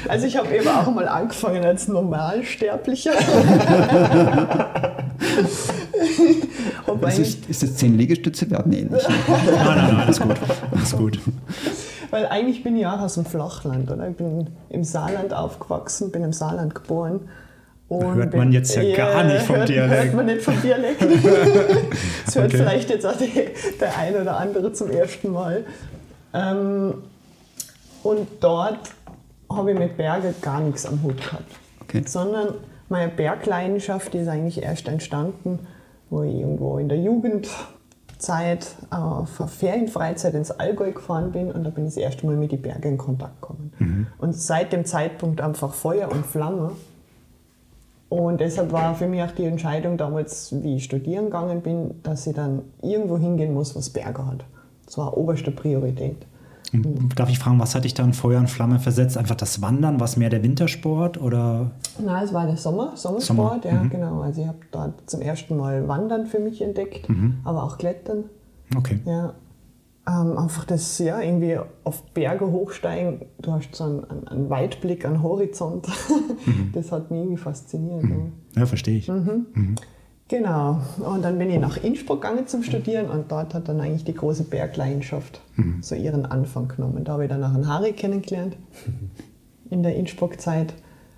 Also 0.08 0.26
ich 0.26 0.36
habe 0.36 0.54
eben 0.56 0.68
auch 0.68 0.94
mal 0.94 1.08
angefangen 1.08 1.64
als 1.64 1.88
Normalsterblicher. 1.88 3.12
Das 6.86 6.96
eigentlich- 7.14 7.18
ist, 7.40 7.50
ist 7.50 7.62
das 7.62 7.76
10 7.76 7.96
Liegestütze 7.98 8.50
werden 8.50 8.72
ähnlich. 8.72 9.02
Nein, 9.28 9.40
nein, 9.46 9.76
nein, 9.76 9.96
alles 9.96 10.20
gut. 10.20 10.36
Alles 10.70 10.96
gut. 10.96 11.18
Weil 12.10 12.26
eigentlich 12.26 12.62
bin 12.62 12.76
ich 12.76 12.86
auch 12.86 13.00
aus 13.00 13.14
dem 13.14 13.24
Flachland, 13.24 13.90
oder? 13.90 14.08
Ich 14.08 14.16
bin 14.16 14.48
im 14.70 14.84
Saarland 14.84 15.32
aufgewachsen, 15.34 16.12
bin 16.12 16.22
im 16.22 16.32
Saarland 16.32 16.74
geboren. 16.74 17.20
Und 17.88 18.14
Hört 18.14 18.34
man 18.34 18.52
jetzt 18.52 18.74
ja 18.76 18.96
gar 18.96 19.24
nicht 19.24 19.42
vom 19.42 19.56
hört, 19.56 19.68
Dialekt. 19.68 20.04
Hört 20.04 20.14
man 20.14 20.26
nicht 20.26 20.42
vom 20.42 20.60
Dialekt. 20.62 21.02
das 22.24 22.34
hört 22.36 22.46
Okay. 22.46 22.56
vielleicht 22.58 22.90
jetzt 22.90 23.06
auch 23.06 23.16
die, 23.16 23.30
der 23.80 23.98
eine 23.98 24.22
oder 24.22 24.36
andere 24.38 24.72
zum 24.72 24.90
ersten 24.90 25.32
Mal. 25.32 25.64
Ähm, 26.32 26.94
und 28.02 28.26
dort 28.40 28.78
habe 29.50 29.72
ich 29.72 29.78
mit 29.78 29.96
Berge 29.96 30.34
gar 30.40 30.60
nichts 30.60 30.86
am 30.86 31.02
Hut 31.02 31.18
gehabt. 31.18 31.52
Okay. 31.82 32.02
Sondern 32.06 32.54
meine 32.88 33.10
Bergleidenschaft 33.10 34.14
ist 34.14 34.28
eigentlich 34.28 34.62
erst 34.62 34.88
entstanden, 34.88 35.60
wo 36.14 36.22
ich 36.22 36.34
irgendwo 36.34 36.78
in 36.78 36.88
der 36.88 36.98
Jugendzeit 36.98 38.66
auf 38.90 39.40
eine 39.40 39.48
Ferienfreizeit 39.48 40.34
ins 40.34 40.52
Allgäu 40.52 40.92
gefahren 40.92 41.32
bin 41.32 41.50
und 41.50 41.64
da 41.64 41.70
bin 41.70 41.86
ich 41.86 41.94
das 41.94 42.02
erste 42.02 42.26
Mal 42.26 42.36
mit 42.36 42.52
den 42.52 42.62
Bergen 42.62 42.92
in 42.92 42.98
Kontakt 42.98 43.40
gekommen. 43.40 43.72
Und 44.18 44.34
seit 44.34 44.72
dem 44.72 44.84
Zeitpunkt 44.84 45.40
einfach 45.40 45.74
Feuer 45.74 46.10
und 46.10 46.24
Flamme. 46.24 46.72
Und 48.08 48.40
deshalb 48.40 48.70
war 48.70 48.94
für 48.94 49.08
mich 49.08 49.22
auch 49.22 49.32
die 49.32 49.44
Entscheidung 49.44 49.96
damals, 49.96 50.54
wie 50.62 50.76
ich 50.76 50.84
studieren 50.84 51.24
gegangen 51.26 51.62
bin, 51.62 52.00
dass 52.04 52.26
ich 52.28 52.34
dann 52.34 52.62
irgendwo 52.80 53.18
hingehen 53.18 53.52
muss, 53.52 53.74
was 53.74 53.90
Berge 53.90 54.24
hat. 54.24 54.44
Das 54.86 54.96
war 54.96 55.16
oberste 55.16 55.50
Priorität. 55.50 56.24
Darf 57.14 57.30
ich 57.30 57.38
fragen, 57.38 57.58
was 57.58 57.74
hat 57.74 57.84
dich 57.84 57.94
da 57.94 58.04
in 58.04 58.12
Feuer 58.12 58.40
und 58.40 58.50
Flamme 58.50 58.78
versetzt? 58.78 59.16
Einfach 59.16 59.34
das 59.36 59.62
Wandern, 59.62 60.00
was 60.00 60.16
mehr 60.16 60.30
der 60.30 60.42
Wintersport 60.42 61.20
oder? 61.20 61.70
Nein, 62.04 62.24
es 62.24 62.32
war 62.32 62.46
der 62.46 62.56
Sommer, 62.56 62.92
Sommersport, 62.96 63.62
Sommer, 63.62 63.74
ja, 63.82 63.82
genau. 63.88 64.22
Also 64.22 64.42
ich 64.42 64.48
habe 64.48 64.58
dort 64.70 65.08
zum 65.08 65.20
ersten 65.20 65.56
Mal 65.56 65.86
Wandern 65.88 66.26
für 66.26 66.38
mich 66.40 66.60
entdeckt, 66.62 67.08
aber 67.44 67.62
auch 67.62 67.78
Klettern. 67.78 68.24
Okay. 68.76 69.00
Ja. 69.04 69.34
Ähm, 70.06 70.36
einfach 70.36 70.64
das, 70.66 70.98
ja, 70.98 71.18
irgendwie 71.20 71.58
auf 71.84 72.02
Berge 72.12 72.50
hochsteigen, 72.50 73.22
du 73.40 73.52
hast 73.52 73.74
so 73.74 73.84
einen, 73.84 74.04
einen, 74.04 74.28
einen 74.28 74.50
Weitblick, 74.50 75.06
einen 75.06 75.22
Horizont. 75.22 75.86
Das 76.74 76.92
hat 76.92 77.10
mich 77.10 77.20
irgendwie 77.20 77.38
fasziniert. 77.38 78.02
Ja. 78.02 78.60
Ja, 78.60 78.66
verstehe 78.66 78.98
ich. 78.98 79.10
Genau. 80.28 80.80
Und 80.98 81.22
dann 81.22 81.38
bin 81.38 81.50
ich 81.50 81.58
nach 81.58 81.76
Innsbruck 81.76 82.22
gegangen 82.22 82.46
zum 82.46 82.62
Studieren 82.62 83.10
und 83.10 83.30
dort 83.30 83.52
hat 83.54 83.68
dann 83.68 83.80
eigentlich 83.80 84.04
die 84.04 84.14
große 84.14 84.44
Bergleidenschaft 84.44 85.40
so 85.82 85.94
ihren 85.94 86.24
Anfang 86.24 86.68
genommen. 86.68 87.04
Da 87.04 87.12
habe 87.12 87.24
ich 87.24 87.28
dann 87.28 87.44
auch 87.44 87.54
einen 87.54 87.68
Harry 87.68 87.92
kennengelernt 87.92 88.56
in 89.70 89.82
der 89.82 89.96
Innsbruck-Zeit. 89.96 90.74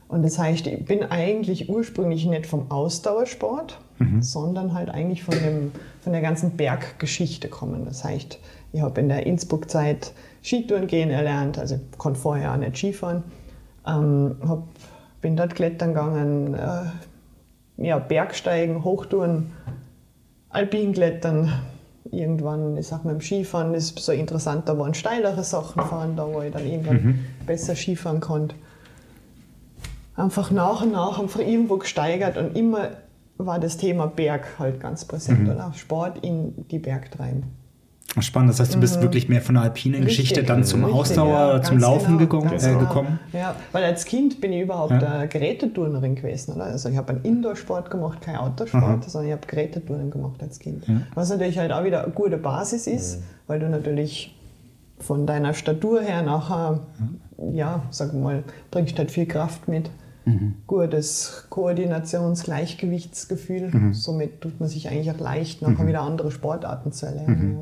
Und 0.09 0.23
das 0.25 0.39
heißt, 0.39 0.67
ich 0.67 0.85
bin 0.85 1.05
eigentlich 1.05 1.69
ursprünglich 1.69 2.27
nicht 2.27 2.47
vom 2.47 2.71
Ausdauersport, 2.71 3.79
sondern 4.21 4.75
halt 4.75 4.91
eigentlich 4.91 5.25
von, 5.25 5.35
dem, 5.35 5.73
von 6.01 6.13
der 6.13 6.21
ganzen 6.21 6.57
Berggeschichte 6.57 7.49
kommen. 7.49 7.85
Das 7.85 8.05
heißt, 8.05 8.39
ich 8.73 8.81
habe 8.81 9.01
in 9.01 9.09
der 9.09 9.27
Innsbruck-Zeit 9.27 10.13
Skitouren 10.43 10.87
gehen 10.87 11.11
erlernt, 11.11 11.59
also 11.59 11.77
ich 11.77 11.99
konnte 11.99 12.21
vorher 12.21 12.53
auch 12.53 12.57
nicht 12.57 12.77
Skifahren. 12.77 13.25
Ähm, 13.87 14.37
hab, 14.47 14.65
bin 15.21 15.37
dort 15.37 15.55
klettern 15.55 15.95
gegangen, 15.95 16.55
äh, 16.55 16.85
ja, 17.77 17.99
Bergsteigen, 17.99 18.85
Hochtouren, 18.85 19.53
Alpinklettern. 20.49 21.53
Irgendwann, 22.11 22.77
ich 22.77 22.87
sag 22.87 23.05
mal, 23.05 23.13
im 23.13 23.21
Skifahren 23.21 23.75
ist 23.75 23.99
so 23.99 24.13
interessant, 24.13 24.69
da 24.69 24.79
waren 24.79 24.95
steilere 24.95 25.43
Sachen 25.43 25.83
fahren, 25.83 26.17
da 26.17 26.27
wo 26.33 26.41
ich 26.41 26.53
dann 26.53 26.65
irgendwann 26.65 27.27
besser 27.47 27.75
Skifahren 27.75 28.21
konnte. 28.21 28.55
Einfach 30.15 30.51
nach 30.51 30.83
und 30.83 30.93
nach 30.93 31.19
einfach 31.19 31.41
irgendwo 31.41 31.77
gesteigert 31.77 32.39
und 32.39 32.57
immer 32.57 32.91
war 33.39 33.59
das 33.59 33.77
Thema 33.77 34.07
Berg 34.07 34.59
halt 34.59 34.81
ganz 34.81 35.05
präsent, 35.05 35.49
oder? 35.49 35.73
Sport 35.75 36.25
in 36.25 36.67
die 36.69 36.79
Berg 36.79 37.11
treiben. 37.11 37.43
Spannend, 38.21 38.51
das 38.51 38.61
heißt, 38.61 38.75
du 38.75 38.81
bist 38.81 39.03
wirklich 39.03 39.29
mehr 39.29 39.43
von 39.43 39.57
der 39.57 39.65
alpinen 39.65 40.03
Geschichte 40.05 40.41
Richtig, 40.41 40.47
dann 40.47 40.65
zum 40.65 40.85
richtig, 40.85 41.01
Ausdauer, 41.01 41.55
ja, 41.57 41.63
zum 41.63 41.79
Laufen 41.79 42.19
genau, 42.19 42.19
gekommen, 42.19 42.53
äh, 42.53 42.59
genau. 42.59 42.79
gekommen. 42.79 43.19
Ja, 43.33 43.55
weil 43.73 43.85
als 43.85 44.05
Kind 44.07 44.41
bin 44.41 44.53
ich 44.53 44.63
überhaupt 44.63 44.93
Ja. 45.03 45.25
äh, 45.25 45.27
Geräteturnerin 45.27 46.15
gewesen. 46.15 46.55
Oder? 46.55 46.65
Also 46.65 46.89
ich 46.89 46.97
habe 46.97 47.11
einen 47.11 47.23
Indoor-Sport 47.23 47.91
gemacht, 47.91 48.23
kein 48.23 48.37
Outdoor-Sport, 48.37 48.83
Aha. 48.83 49.03
sondern 49.07 49.29
ich 49.29 49.37
habe 49.37 49.47
Geräteturnen 49.47 50.11
gemacht 50.11 50.43
als 50.43 50.59
Kind. 50.59 50.85
Was 51.15 51.29
natürlich 51.29 51.59
halt 51.59 51.73
auch 51.73 51.85
wieder 51.85 52.05
eine 52.05 52.13
gute 52.13 52.39
Basis 52.39 52.87
ist, 52.87 53.23
weil 53.47 53.61
du 53.61 53.69
natürlich 53.69 54.35
von 54.99 55.27
deiner 55.27 55.53
Statur 55.53 56.01
her 56.01 56.23
nachher, 56.23 56.81
ja, 57.53 57.83
sag 57.91 58.15
mal, 58.15 58.45
bringst 58.71 58.99
halt 58.99 59.11
viel 59.11 59.27
Kraft 59.27 59.69
mit. 59.69 59.91
Gutes 60.67 61.47
Koordinations-, 61.51 62.43
Gleichgewichtsgefühl. 62.45 63.93
Somit 63.93 64.41
tut 64.41 64.59
man 64.59 64.69
sich 64.69 64.89
eigentlich 64.89 65.11
auch 65.11 65.21
leicht, 65.21 65.63
nachher 65.63 65.87
wieder 65.87 66.01
andere 66.01 66.31
Sportarten 66.31 66.93
zu 66.93 67.07
erlernen. 67.07 67.59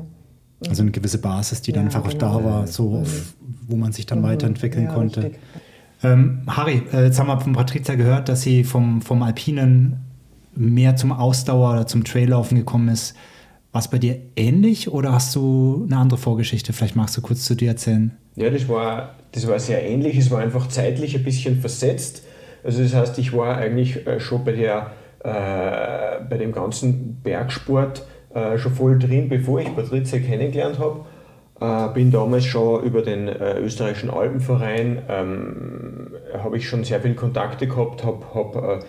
Also 0.69 0.81
eine 0.81 0.91
gewisse 0.91 1.19
Basis, 1.19 1.61
die 1.61 1.71
dann 1.71 1.89
Ja, 1.89 1.95
einfach 1.97 2.05
auch 2.05 2.13
genau. 2.13 2.39
da 2.39 2.43
war, 2.45 2.67
so 2.67 2.95
auf, 2.97 3.33
wo 3.67 3.75
man 3.75 3.91
sich 3.91 4.05
dann 4.05 4.23
weiterentwickeln 4.23 4.85
Ja, 4.85 4.93
konnte. 4.93 5.31
Ähm, 6.03 6.41
Harry, 6.47 6.81
äh, 6.93 7.05
jetzt 7.05 7.19
haben 7.19 7.27
wir 7.27 7.39
von 7.39 7.53
Patricia 7.53 7.95
gehört, 7.95 8.29
dass 8.29 8.41
sie 8.41 8.63
vom, 8.63 9.01
vom 9.01 9.23
Alpinen 9.23 9.97
mehr 10.55 10.95
zum 10.95 11.11
Ausdauer 11.11 11.73
oder 11.73 11.87
zum 11.87 12.03
Traillaufen 12.03 12.57
gekommen 12.57 12.89
ist. 12.89 13.15
War 13.71 13.79
es 13.81 13.89
bei 13.89 13.97
dir 13.97 14.17
ähnlich 14.35 14.89
oder 14.89 15.11
hast 15.11 15.35
du 15.35 15.83
eine 15.85 15.97
andere 15.97 16.17
Vorgeschichte? 16.17 16.71
Vielleicht 16.73 16.95
magst 16.95 17.17
du 17.17 17.21
kurz 17.21 17.43
zu 17.43 17.55
dir 17.55 17.69
erzählen. 17.69 18.11
Ja, 18.35 18.49
das 18.49 18.67
war, 18.69 19.15
das 19.33 19.47
war 19.47 19.59
sehr 19.59 19.83
ähnlich. 19.85 20.17
Es 20.17 20.31
war 20.31 20.39
einfach 20.39 20.67
zeitlich 20.67 21.15
ein 21.15 21.23
bisschen 21.23 21.59
versetzt. 21.59 22.23
Also 22.63 22.81
das 22.81 22.93
heißt, 22.93 23.17
ich 23.19 23.33
war 23.33 23.57
eigentlich 23.57 24.07
äh, 24.07 24.19
schon 24.19 24.43
bei, 24.45 24.53
der, 24.53 24.91
äh, 25.23 26.23
bei 26.29 26.37
dem 26.37 26.51
ganzen 26.51 27.15
Bergsport 27.21 28.05
äh, 28.35 28.57
schon 28.57 28.73
voll 28.73 28.99
drin, 28.99 29.29
bevor 29.29 29.61
ich 29.61 29.75
Patricia 29.75 30.19
kennengelernt 30.19 30.77
habe. 30.77 31.05
Äh, 31.57 31.93
bin 31.93 32.11
damals 32.11 32.43
schon 32.43 32.83
über 32.83 33.01
den 33.01 33.29
äh, 33.29 33.59
österreichischen 33.59 34.09
Alpenverein, 34.09 35.03
ähm, 35.07 36.11
habe 36.37 36.57
ich 36.57 36.67
schon 36.67 36.83
sehr 36.83 36.99
viele 36.99 37.15
Kontakte 37.15 37.65
gehabt, 37.65 38.03
habe 38.03 38.25
hab, 38.33 38.55
äh, 38.57 38.79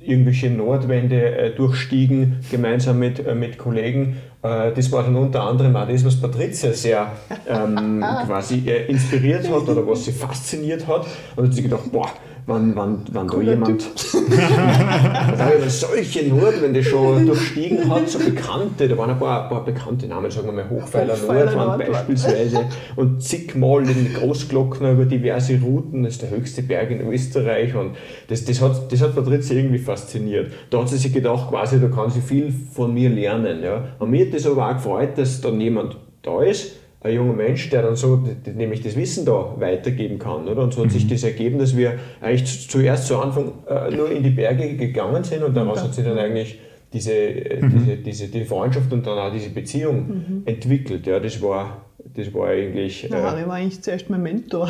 irgendwelche 0.00 0.50
Nordwände 0.50 1.36
äh, 1.36 1.54
durchstiegen, 1.54 2.40
gemeinsam 2.50 2.98
mit, 2.98 3.26
äh, 3.26 3.34
mit 3.34 3.58
Kollegen. 3.58 4.18
Das 4.42 4.92
war 4.92 5.02
dann 5.02 5.16
unter 5.16 5.42
anderem 5.42 5.74
auch 5.74 5.88
das, 5.88 6.04
was 6.04 6.20
Patricia 6.20 6.72
sehr 6.72 7.10
ähm, 7.48 8.04
quasi 8.26 8.58
inspiriert 8.86 9.50
hat 9.50 9.68
oder 9.68 9.84
was 9.88 10.04
sie 10.04 10.12
fasziniert 10.12 10.86
hat. 10.86 11.04
Und 11.34 11.46
hat 11.46 11.54
sie 11.54 11.64
gedacht, 11.64 11.90
boah, 11.90 12.08
wenn, 12.54 12.76
wenn, 12.76 12.98
wenn 13.12 13.26
da 13.26 13.40
jemand 13.40 13.90
da 15.38 15.50
jemand 15.52 15.70
solche 15.70 16.28
Nordwände 16.28 16.82
schon 16.82 17.26
durchstiegen 17.26 17.90
hat, 17.90 18.08
so 18.08 18.20
bekannte, 18.20 18.86
da 18.86 18.96
waren 18.96 19.10
ein 19.10 19.18
paar, 19.18 19.44
ein 19.44 19.48
paar 19.48 19.64
bekannte 19.64 20.06
Namen, 20.06 20.30
sagen 20.30 20.46
wir 20.46 20.52
mal 20.52 20.70
Hochpfeiler 20.70 21.14
Hochpfeiler 21.14 21.44
Nordwand 21.46 21.66
Nordwand. 21.68 21.92
beispielsweise 21.92 22.66
und 22.94 23.20
zigmal 23.22 23.88
in 23.88 24.14
Großglockner 24.14 24.92
über 24.92 25.06
diverse 25.06 25.60
Routen, 25.60 26.04
das 26.04 26.14
ist 26.14 26.22
der 26.22 26.30
höchste 26.30 26.62
Berg 26.62 26.90
in 26.92 27.00
Österreich 27.10 27.74
und 27.74 27.96
das, 28.28 28.44
das, 28.44 28.60
hat, 28.60 28.92
das 28.92 29.00
hat 29.00 29.14
Patricia 29.16 29.56
irgendwie 29.56 29.78
fasziniert. 29.78 30.52
Da 30.70 30.80
hat 30.80 30.88
sie 30.88 30.98
sich 30.98 31.12
gedacht, 31.12 31.50
quasi, 31.50 31.80
da 31.80 31.88
kann 31.88 32.10
sie 32.10 32.20
viel 32.20 32.52
von 32.72 32.94
mir 32.94 33.10
lernen. 33.10 33.62
Ja. 33.62 33.88
Und 33.98 34.10
mir 34.10 34.26
hat 34.26 34.34
das 34.34 34.46
aber 34.46 34.68
auch 34.68 34.74
gefreut, 34.74 35.16
dass 35.16 35.40
dann 35.40 35.60
jemand 35.60 35.96
da 36.22 36.42
ist, 36.42 36.76
ein 37.06 37.14
junger 37.14 37.34
Mensch, 37.34 37.70
der 37.70 37.82
dann 37.82 37.96
so 37.96 38.22
nämlich 38.54 38.82
das 38.82 38.96
Wissen 38.96 39.24
da 39.24 39.54
weitergeben 39.58 40.18
kann. 40.18 40.46
Oder? 40.48 40.62
Und 40.62 40.74
so 40.74 40.84
hat 40.84 40.90
sich 40.90 41.06
das 41.06 41.24
ergeben, 41.24 41.58
dass 41.58 41.76
wir 41.76 41.94
eigentlich 42.20 42.44
zu- 42.44 42.68
zuerst 42.68 43.06
zu 43.06 43.18
Anfang 43.18 43.52
äh, 43.68 43.94
nur 43.94 44.10
in 44.10 44.22
die 44.22 44.30
Berge 44.30 44.76
gegangen 44.76 45.24
sind 45.24 45.42
und 45.42 45.56
daraus 45.56 45.82
hat 45.82 45.94
sich 45.94 46.04
dann 46.04 46.18
eigentlich 46.18 46.58
diese, 46.92 47.12
äh, 47.12 47.60
diese, 47.62 47.96
diese 47.96 48.28
die 48.28 48.44
Freundschaft 48.44 48.92
und 48.92 49.06
dann 49.06 49.18
auch 49.18 49.32
diese 49.32 49.50
Beziehung 49.50 50.42
entwickelt. 50.44 51.06
Ja, 51.06 51.20
das 51.20 51.40
war 51.42 51.86
das 52.14 52.32
war 52.32 52.48
eigentlich. 52.48 53.02
Ja, 53.02 53.22
Harry 53.22 53.46
war 53.46 53.54
eigentlich 53.54 53.82
zuerst 53.82 54.08
mein 54.10 54.22
Mentor. 54.22 54.68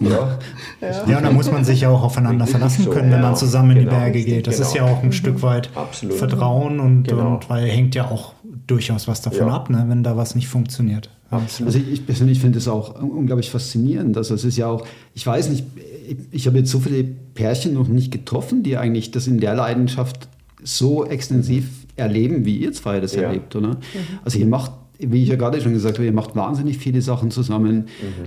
ja. 0.00 0.10
ja. 0.80 1.06
ja, 1.06 1.18
und 1.18 1.24
da 1.24 1.30
muss 1.30 1.50
man 1.50 1.64
sich 1.64 1.82
ja 1.82 1.90
auch 1.90 2.02
aufeinander 2.02 2.46
verlassen 2.46 2.84
so, 2.84 2.90
können, 2.90 3.10
wenn 3.12 3.20
man 3.20 3.36
zusammen 3.36 3.72
in 3.72 3.84
genau, 3.84 3.90
die 3.90 3.96
Berge 3.96 4.24
geht. 4.24 4.46
Das 4.46 4.56
genau. 4.56 4.68
ist 4.68 4.74
ja 4.74 4.84
auch 4.84 5.02
ein 5.02 5.06
mhm. 5.06 5.12
Stück 5.12 5.42
weit 5.42 5.70
Absolut. 5.74 6.16
Vertrauen 6.16 6.80
und, 6.80 7.08
genau. 7.08 7.34
und 7.34 7.50
weil 7.50 7.68
hängt 7.68 7.94
ja 7.94 8.10
auch 8.10 8.34
durchaus 8.66 9.08
was 9.08 9.22
davon 9.22 9.48
ab, 9.48 9.70
ne, 9.70 9.84
wenn 9.88 10.02
da 10.02 10.16
was 10.16 10.34
nicht 10.34 10.48
funktioniert. 10.48 11.10
Absolut. 11.30 11.74
Also 11.74 11.86
ich 11.90 12.06
persönlich 12.06 12.40
finde 12.40 12.58
es 12.58 12.68
auch 12.68 13.00
unglaublich 13.02 13.50
faszinierend. 13.50 14.16
Also 14.16 14.34
es 14.34 14.44
ist 14.44 14.56
ja 14.56 14.66
auch, 14.66 14.86
ich 15.14 15.26
weiß 15.26 15.50
nicht, 15.50 15.64
ich, 16.08 16.16
ich 16.30 16.46
habe 16.46 16.58
jetzt 16.58 16.70
so 16.70 16.80
viele 16.80 17.04
Pärchen 17.04 17.74
noch 17.74 17.88
nicht 17.88 18.10
getroffen, 18.10 18.62
die 18.62 18.76
eigentlich 18.76 19.10
das 19.10 19.26
in 19.26 19.38
der 19.38 19.54
Leidenschaft 19.54 20.28
so 20.62 21.04
extensiv 21.04 21.68
erleben, 21.96 22.44
wie 22.44 22.56
ihr 22.56 22.72
zwei 22.72 23.00
das 23.00 23.14
ja. 23.14 23.22
erlebt, 23.22 23.54
oder? 23.56 23.74
Mhm. 23.74 23.78
Also 24.24 24.38
ihr 24.38 24.46
macht 24.46 24.72
wie 25.00 25.22
ich 25.22 25.28
ja 25.28 25.36
gerade 25.36 25.60
schon 25.60 25.72
gesagt 25.72 25.98
habe, 25.98 26.06
ihr 26.06 26.12
macht 26.12 26.34
wahnsinnig 26.34 26.78
viele 26.78 27.00
Sachen 27.02 27.30
zusammen. 27.30 27.76
Mhm. 27.76 27.86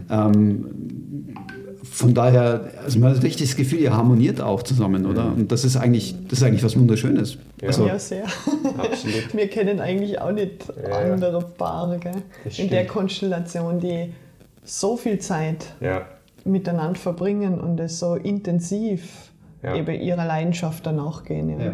Ähm, 0.10 0.65
von 1.92 2.14
daher, 2.14 2.72
also 2.86 3.00
man 3.00 3.14
hat 3.14 3.22
richtig 3.22 3.50
das 3.50 3.58
Gefühl, 3.58 3.80
ihr 3.80 3.94
harmoniert 3.94 4.40
auch 4.40 4.64
zusammen, 4.64 5.06
oder? 5.06 5.26
Und 5.26 5.52
das 5.52 5.66
ist 5.66 5.76
eigentlich, 5.76 6.16
das 6.30 6.40
ist 6.40 6.44
eigentlich 6.44 6.64
was 6.64 6.80
Wunderschönes. 6.80 7.38
Ja, 7.62 7.68
also, 7.68 7.86
ja 7.86 8.00
sehr. 8.00 8.24
Absolut. 8.78 9.34
Wir 9.36 9.50
kennen 9.50 9.82
eigentlich 9.82 10.20
auch 10.22 10.32
nicht 10.32 10.72
ja, 10.82 11.12
andere 11.12 11.42
Paare 11.42 12.00
gell? 12.00 12.24
in 12.58 12.70
der 12.70 12.88
Konstellation, 12.88 13.82
die 13.82 14.14
so 14.64 14.96
viel 14.96 15.20
Zeit 15.20 15.74
ja. 15.82 16.06
miteinander 16.46 16.98
verbringen 16.98 17.60
und 17.60 17.78
es 17.82 18.00
so 18.00 18.16
intensiv 18.16 19.30
eben 19.62 20.00
ihrer 20.02 20.26
Leidenschaft 20.26 20.86
danach 20.86 21.26
gehen. 21.26 21.60
Ja. 21.60 21.74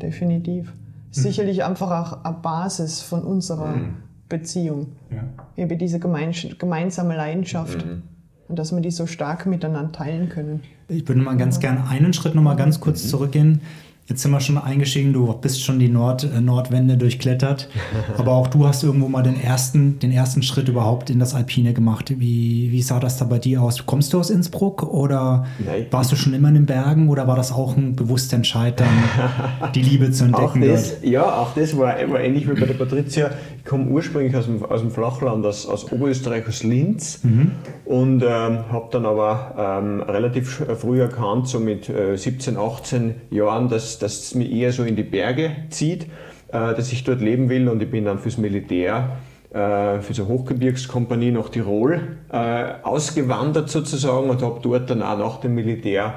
Definitiv. 0.00 0.68
Mhm. 0.68 0.72
Sicherlich 1.10 1.64
einfach 1.64 1.90
auch 1.90 2.24
eine 2.24 2.36
Basis 2.36 3.02
von 3.02 3.24
unserer 3.24 3.74
mhm. 3.74 3.96
Beziehung. 4.28 4.92
Ja. 5.10 5.24
Eben 5.56 5.76
diese 5.78 5.98
gemeinsame 5.98 7.16
Leidenschaft. 7.16 7.84
Mhm. 7.84 8.02
Und 8.48 8.58
dass 8.58 8.72
wir 8.72 8.80
die 8.80 8.90
so 8.90 9.06
stark 9.06 9.46
miteinander 9.46 9.92
teilen 9.92 10.28
können. 10.28 10.62
Ich 10.88 11.06
würde 11.06 11.20
mal 11.20 11.36
ganz 11.36 11.60
gerne 11.60 11.86
einen 11.86 12.14
Schritt 12.14 12.34
noch 12.34 12.42
mal 12.42 12.54
ganz 12.54 12.80
kurz 12.80 13.04
mhm. 13.04 13.08
zurückgehen. 13.08 13.60
Jetzt 14.08 14.22
sind 14.22 14.30
wir 14.30 14.40
schon 14.40 14.56
eingestiegen, 14.56 15.12
du 15.12 15.30
bist 15.34 15.62
schon 15.62 15.78
die 15.78 15.90
Nord, 15.90 16.24
äh, 16.24 16.40
Nordwände 16.40 16.96
durchklettert. 16.96 17.68
Aber 18.16 18.32
auch 18.32 18.46
du 18.46 18.66
hast 18.66 18.82
irgendwo 18.82 19.06
mal 19.06 19.22
den 19.22 19.38
ersten, 19.38 19.98
den 19.98 20.12
ersten 20.12 20.42
Schritt 20.42 20.66
überhaupt 20.66 21.10
in 21.10 21.18
das 21.18 21.34
Alpine 21.34 21.74
gemacht. 21.74 22.14
Wie, 22.18 22.72
wie 22.72 22.80
sah 22.80 23.00
das 23.00 23.18
da 23.18 23.26
bei 23.26 23.38
dir 23.38 23.60
aus? 23.60 23.84
Kommst 23.84 24.14
du 24.14 24.18
aus 24.18 24.30
Innsbruck 24.30 24.82
oder 24.82 25.44
Nein. 25.58 25.88
warst 25.90 26.10
du 26.10 26.16
schon 26.16 26.32
immer 26.32 26.48
in 26.48 26.54
den 26.54 26.64
Bergen 26.64 27.10
oder 27.10 27.28
war 27.28 27.36
das 27.36 27.52
auch 27.52 27.76
ein 27.76 27.96
bewusster 27.96 28.36
Entscheid, 28.36 28.80
dann 28.80 28.88
die 29.74 29.82
Liebe 29.82 30.10
zu 30.10 30.24
entdecken? 30.24 30.62
Auch 30.62 30.66
das, 30.66 30.96
ja, 31.02 31.24
auch 31.24 31.54
das 31.54 31.76
war, 31.76 31.94
war 32.08 32.20
ähnlich 32.20 32.48
wie 32.48 32.58
bei 32.58 32.64
der 32.64 32.74
Patricia. 32.74 33.30
Ich 33.58 33.66
komme 33.66 33.90
ursprünglich 33.90 34.34
aus 34.34 34.46
dem, 34.46 34.64
aus 34.64 34.80
dem 34.80 34.90
Flachland, 34.90 35.44
aus, 35.44 35.66
aus 35.66 35.92
Oberösterreich, 35.92 36.48
aus 36.48 36.62
Linz 36.62 37.20
mhm. 37.24 37.50
und 37.84 38.22
ähm, 38.22 38.60
habe 38.72 38.88
dann 38.90 39.04
aber 39.04 39.80
ähm, 39.82 40.00
relativ 40.00 40.62
früh 40.78 41.02
erkannt, 41.02 41.46
so 41.46 41.60
mit 41.60 41.90
äh, 41.90 42.16
17, 42.16 42.56
18 42.56 43.14
Jahren, 43.30 43.68
dass 43.68 43.97
dass, 43.98 44.20
es 44.20 44.34
mich 44.34 44.50
eher 44.50 44.72
so 44.72 44.84
in 44.84 44.96
die 44.96 45.02
Berge 45.02 45.52
zieht, 45.70 46.04
äh, 46.48 46.74
dass 46.74 46.92
ich 46.92 47.04
dort 47.04 47.20
leben 47.20 47.48
will. 47.48 47.68
Und 47.68 47.82
ich 47.82 47.90
bin 47.90 48.04
dann 48.04 48.18
fürs 48.18 48.38
Militär 48.38 49.16
äh, 49.50 50.00
für 50.00 50.14
so 50.14 50.26
Hochgebirgskompanie 50.26 51.30
nach 51.30 51.48
Tirol 51.48 52.18
äh, 52.30 52.72
ausgewandert 52.82 53.70
sozusagen 53.70 54.30
und 54.30 54.42
habe 54.42 54.60
dort 54.62 54.90
dann 54.90 55.02
auch 55.02 55.18
nach 55.18 55.40
dem 55.40 55.54
Militär 55.54 56.14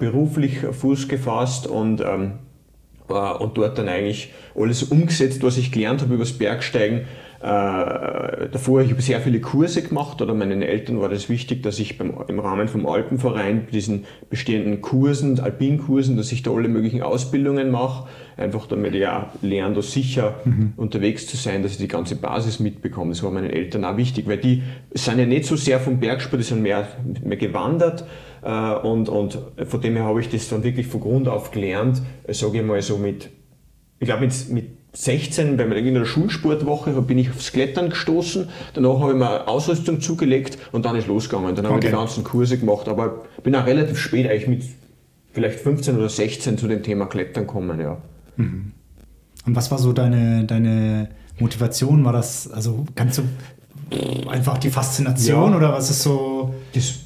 beruflich 0.00 0.60
Fuß 0.60 1.08
gefasst 1.08 1.66
und 1.66 2.00
ähm, 2.00 2.38
äh, 3.08 3.12
und 3.12 3.56
dort 3.56 3.78
dann 3.78 3.88
eigentlich 3.88 4.32
alles 4.54 4.82
umgesetzt, 4.84 5.42
was 5.42 5.58
ich 5.58 5.72
gelernt 5.72 6.00
habe 6.00 6.14
über 6.14 6.24
das 6.24 6.32
Bergsteigen, 6.32 7.06
äh, 7.40 8.48
davor, 8.50 8.80
ich 8.80 8.90
habe 8.90 9.02
sehr 9.02 9.20
viele 9.20 9.40
Kurse 9.40 9.82
gemacht 9.82 10.22
oder 10.22 10.32
meinen 10.32 10.62
Eltern 10.62 11.00
war 11.00 11.08
das 11.08 11.28
wichtig, 11.28 11.62
dass 11.62 11.78
ich 11.78 11.98
beim, 11.98 12.14
im 12.28 12.38
Rahmen 12.38 12.68
vom 12.68 12.86
Alpenverein 12.86 13.66
diesen 13.70 14.04
bestehenden 14.30 14.80
Kursen, 14.80 15.38
Alpinkursen, 15.40 16.16
dass 16.16 16.32
ich 16.32 16.42
da 16.42 16.52
alle 16.52 16.68
möglichen 16.68 17.02
Ausbildungen 17.02 17.70
mache, 17.70 18.08
einfach 18.36 18.66
damit 18.66 18.94
ich 18.94 19.06
auch 19.06 19.26
lerne, 19.42 19.74
da 19.74 19.82
sicher 19.82 20.36
mhm. 20.44 20.72
unterwegs 20.76 21.26
zu 21.26 21.36
sein, 21.36 21.62
dass 21.62 21.72
ich 21.72 21.78
die 21.78 21.88
ganze 21.88 22.16
Basis 22.16 22.60
mitbekomme. 22.60 23.10
Das 23.10 23.22
war 23.22 23.30
meinen 23.30 23.50
Eltern 23.50 23.84
auch 23.84 23.96
wichtig, 23.96 24.26
weil 24.26 24.38
die 24.38 24.62
sind 24.92 25.18
ja 25.18 25.26
nicht 25.26 25.44
so 25.44 25.56
sehr 25.56 25.80
vom 25.80 26.00
Bergsport, 26.00 26.40
die 26.40 26.46
sind 26.46 26.62
mehr, 26.62 26.88
mehr 27.22 27.36
gewandert 27.36 28.04
äh, 28.42 28.74
und, 28.74 29.08
und 29.08 29.38
von 29.66 29.80
dem 29.80 29.96
her 29.96 30.04
habe 30.04 30.20
ich 30.20 30.28
das 30.28 30.48
dann 30.48 30.64
wirklich 30.64 30.86
von 30.86 31.00
Grund 31.00 31.28
auf 31.28 31.50
gelernt, 31.50 32.00
sage 32.28 32.58
ich 32.60 32.64
mal 32.64 32.80
so 32.80 32.96
mit, 32.96 33.28
ich 33.98 34.06
glaube 34.06 34.22
mit, 34.22 34.48
mit 34.50 34.83
16 34.94 35.56
bei 35.56 35.66
meiner 35.66 36.04
Schulsportwoche 36.04 36.90
bin 37.02 37.18
ich 37.18 37.30
aufs 37.30 37.52
Klettern 37.52 37.90
gestoßen. 37.90 38.48
Danach 38.74 39.00
habe 39.00 39.12
ich 39.12 39.18
mir 39.18 39.48
Ausrüstung 39.48 40.00
zugelegt 40.00 40.56
und 40.72 40.84
dann 40.84 40.96
ist 40.96 41.08
losgegangen. 41.08 41.54
Dann 41.56 41.66
habe 41.66 41.76
okay. 41.76 41.86
ich 41.86 41.92
die 41.92 41.96
ganzen 41.96 42.24
Kurse 42.24 42.58
gemacht. 42.58 42.88
Aber 42.88 43.24
bin 43.42 43.54
auch 43.56 43.66
relativ 43.66 43.98
spät, 43.98 44.28
eigentlich 44.28 44.48
mit 44.48 44.62
vielleicht 45.32 45.58
15 45.58 45.96
oder 45.96 46.08
16 46.08 46.58
zu 46.58 46.68
dem 46.68 46.82
Thema 46.82 47.06
Klettern 47.06 47.46
gekommen, 47.46 47.80
ja. 47.80 47.98
Mhm. 48.36 48.72
Und 49.46 49.56
was 49.56 49.70
war 49.70 49.78
so 49.78 49.92
deine, 49.92 50.44
deine 50.44 51.08
Motivation? 51.38 52.04
War 52.04 52.12
das, 52.12 52.50
also 52.50 52.86
kannst 52.94 53.18
du 53.18 53.22
einfach 54.28 54.58
die 54.58 54.70
Faszination 54.70 55.50
ja, 55.50 55.56
oder 55.56 55.72
was 55.72 55.90
ist 55.90 56.02
so? 56.02 56.54
Das 56.72 57.00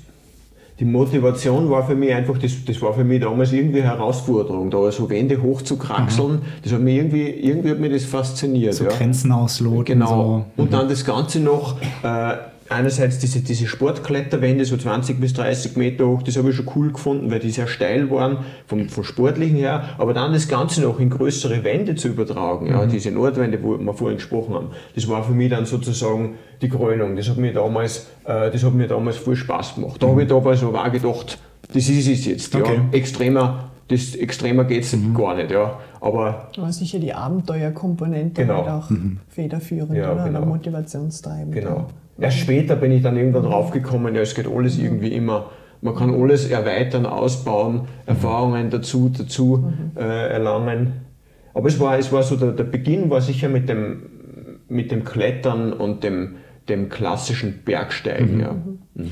die 0.81 0.85
Motivation 0.85 1.69
war 1.71 1.85
für 1.87 1.97
mich 1.97 2.15
einfach, 2.15 2.39
das, 2.39 2.65
das 2.65 2.81
war 2.81 2.95
für 2.95 3.03
mich 3.03 3.21
damals 3.21 3.53
irgendwie 3.53 3.81
eine 3.81 3.91
Herausforderung, 3.91 4.71
da 4.71 4.91
so 4.93 5.11
Wände 5.11 5.43
hochzukraxeln, 5.43 6.35
mhm. 6.35 6.43
das 6.63 6.73
hat 6.73 6.81
mich 6.81 6.97
irgendwie, 6.97 7.29
irgendwie 7.31 7.71
hat 7.71 7.81
mich 7.81 7.93
das 7.93 8.05
fasziniert. 8.05 8.75
So 8.75 8.85
ja. 8.85 8.91
Grenzen 8.91 9.33
ausloten. 9.33 9.85
Genau. 9.85 10.45
So. 10.57 10.63
Und 10.63 10.71
mhm. 10.71 10.73
dann 10.73 10.89
das 10.89 11.05
Ganze 11.05 11.41
noch 11.41 11.81
äh, 12.03 12.35
einerseits 12.69 13.19
diese, 13.19 13.41
diese 13.41 13.67
Sportkletterwände, 13.67 14.65
so 14.65 14.77
20 14.77 15.21
bis 15.21 15.33
30 15.35 15.77
Meter 15.77 16.07
hoch, 16.07 16.23
das 16.23 16.37
habe 16.37 16.51
ich 16.51 16.57
schon 16.57 16.69
cool 16.75 16.93
gefunden, 16.93 17.31
weil 17.31 17.39
die 17.39 17.51
sehr 17.51 17.67
steil 17.67 18.11
waren, 18.11 18.39
vom, 18.67 18.89
vom 18.89 19.05
Sportlichen 19.05 19.57
her, 19.57 19.91
aber 19.99 20.15
dann 20.15 20.33
das 20.33 20.49
Ganze 20.49 20.83
noch 20.83 21.01
in 21.01 21.11
größere 21.11 21.65
Wände 21.65 21.95
zu 21.95 22.09
übertragen, 22.09 22.67
mhm. 22.67 22.73
ja, 22.73 22.87
diese 22.87 23.11
Nordwände, 23.11 23.63
wo 23.63 23.79
wir 23.79 23.95
vorhin 23.95 24.19
gesprochen 24.19 24.55
haben, 24.55 24.69
das 24.95 25.09
war 25.09 25.25
für 25.25 25.33
mich 25.33 25.51
dann 25.51 25.67
sozusagen 25.67 26.35
die 26.61 26.69
Krönung. 26.69 27.17
Das 27.17 27.29
hat 27.29 27.39
mir 27.39 27.53
damals, 27.53 28.09
äh, 28.25 28.51
das 28.51 28.63
hat 28.63 28.75
mir 28.75 28.89
damals 28.89 29.17
viel 29.17 29.37
Spaß 29.37 29.77
gemacht. 29.77 30.03
Da 30.03 30.07
mhm. 30.07 30.11
habe 30.13 30.23
ich 30.23 30.29
damals 30.29 30.63
aber 30.63 30.85
auch 30.85 30.93
gedacht, 30.93 31.39
das 31.73 31.89
ist 31.89 32.09
es 32.09 32.25
jetzt, 32.25 32.55
okay. 32.55 32.77
ja, 32.77 32.99
extremer, 32.99 33.71
das 33.89 34.15
extremer 34.15 34.65
geht 34.65 34.85
es 34.85 34.95
mhm. 34.95 35.15
gar 35.15 35.35
nicht, 35.35 35.51
ja. 35.51 35.79
Aber, 36.01 36.49
aber 36.57 36.73
sicher 36.73 36.99
die 36.99 37.13
Abenteuerkomponente 37.13 38.43
genau. 38.43 38.65
halt 38.65 38.69
auch 38.69 38.91
mhm. 38.91 39.19
federführend 39.29 39.97
ja, 39.97 40.13
oder 40.13 40.25
genau. 40.25 40.45
motivationstreibend. 40.45 41.55
Genau. 41.55 41.87
Erst 42.21 42.39
später 42.39 42.77
bin 42.77 42.91
ich 42.91 43.03
dann 43.03 43.17
irgendwann 43.17 43.45
draufgekommen, 43.45 44.15
ja, 44.15 44.23
es 44.23 44.35
geht 44.35 44.49
alles 44.49 44.79
mhm. 44.79 44.85
irgendwie 44.85 45.13
immer. 45.13 45.51
Man 45.81 45.95
kann 45.95 46.13
alles 46.13 46.49
erweitern, 46.49 47.07
ausbauen, 47.07 47.83
Erfahrungen 48.07 48.71
dazu, 48.71 49.11
dazu 49.17 49.59
mhm. 49.59 49.93
äh, 49.97 50.29
erlangen. 50.29 51.05
Aber 51.55 51.69
es 51.69 51.79
war, 51.79 51.99
es 51.99 52.11
war 52.13 52.23
so, 52.23 52.37
der, 52.37 52.53
der 52.53 52.65
Beginn 52.65 53.11
war 53.11 53.21
sicher 53.21 53.49
mit 53.49 53.69
dem, 53.69 54.03
mit 54.69 54.91
dem 54.91 55.05
Klettern 55.05 55.73
und 55.73 56.03
dem, 56.03 56.37
dem 56.69 56.89
klassischen 56.89 57.63
Bergsteigen. 57.65 58.35
Mhm. 58.35 58.41
Ja. 58.41 58.53
Mhm. 58.95 59.07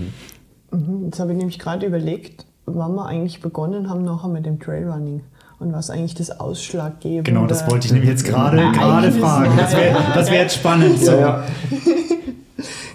mhm. 0.72 1.04
Jetzt 1.04 1.20
habe 1.20 1.32
ich 1.32 1.38
nämlich 1.38 1.60
gerade 1.60 1.86
überlegt, 1.86 2.46
wann 2.66 2.94
wir 2.96 3.06
eigentlich 3.06 3.40
begonnen 3.40 3.88
haben, 3.88 4.04
nachher 4.04 4.28
mit 4.28 4.44
dem 4.44 4.58
Trailrunning 4.58 5.22
und 5.58 5.72
was 5.72 5.90
eigentlich 5.90 6.14
das 6.14 6.40
Ausschlaggebende 6.40 7.30
Genau, 7.30 7.46
das 7.46 7.70
wollte 7.70 7.86
ich 7.86 7.92
nämlich 7.92 8.10
jetzt 8.10 8.24
gerade 8.24 8.56
gerade 8.72 9.12
fragen. 9.12 9.56
Das 9.56 9.76
wäre 9.76 9.96
das 10.14 10.30
wär 10.30 10.42
jetzt 10.42 10.56
spannend. 10.56 10.98
So. 10.98 11.12
Ja, 11.12 11.18
ja. 11.18 11.44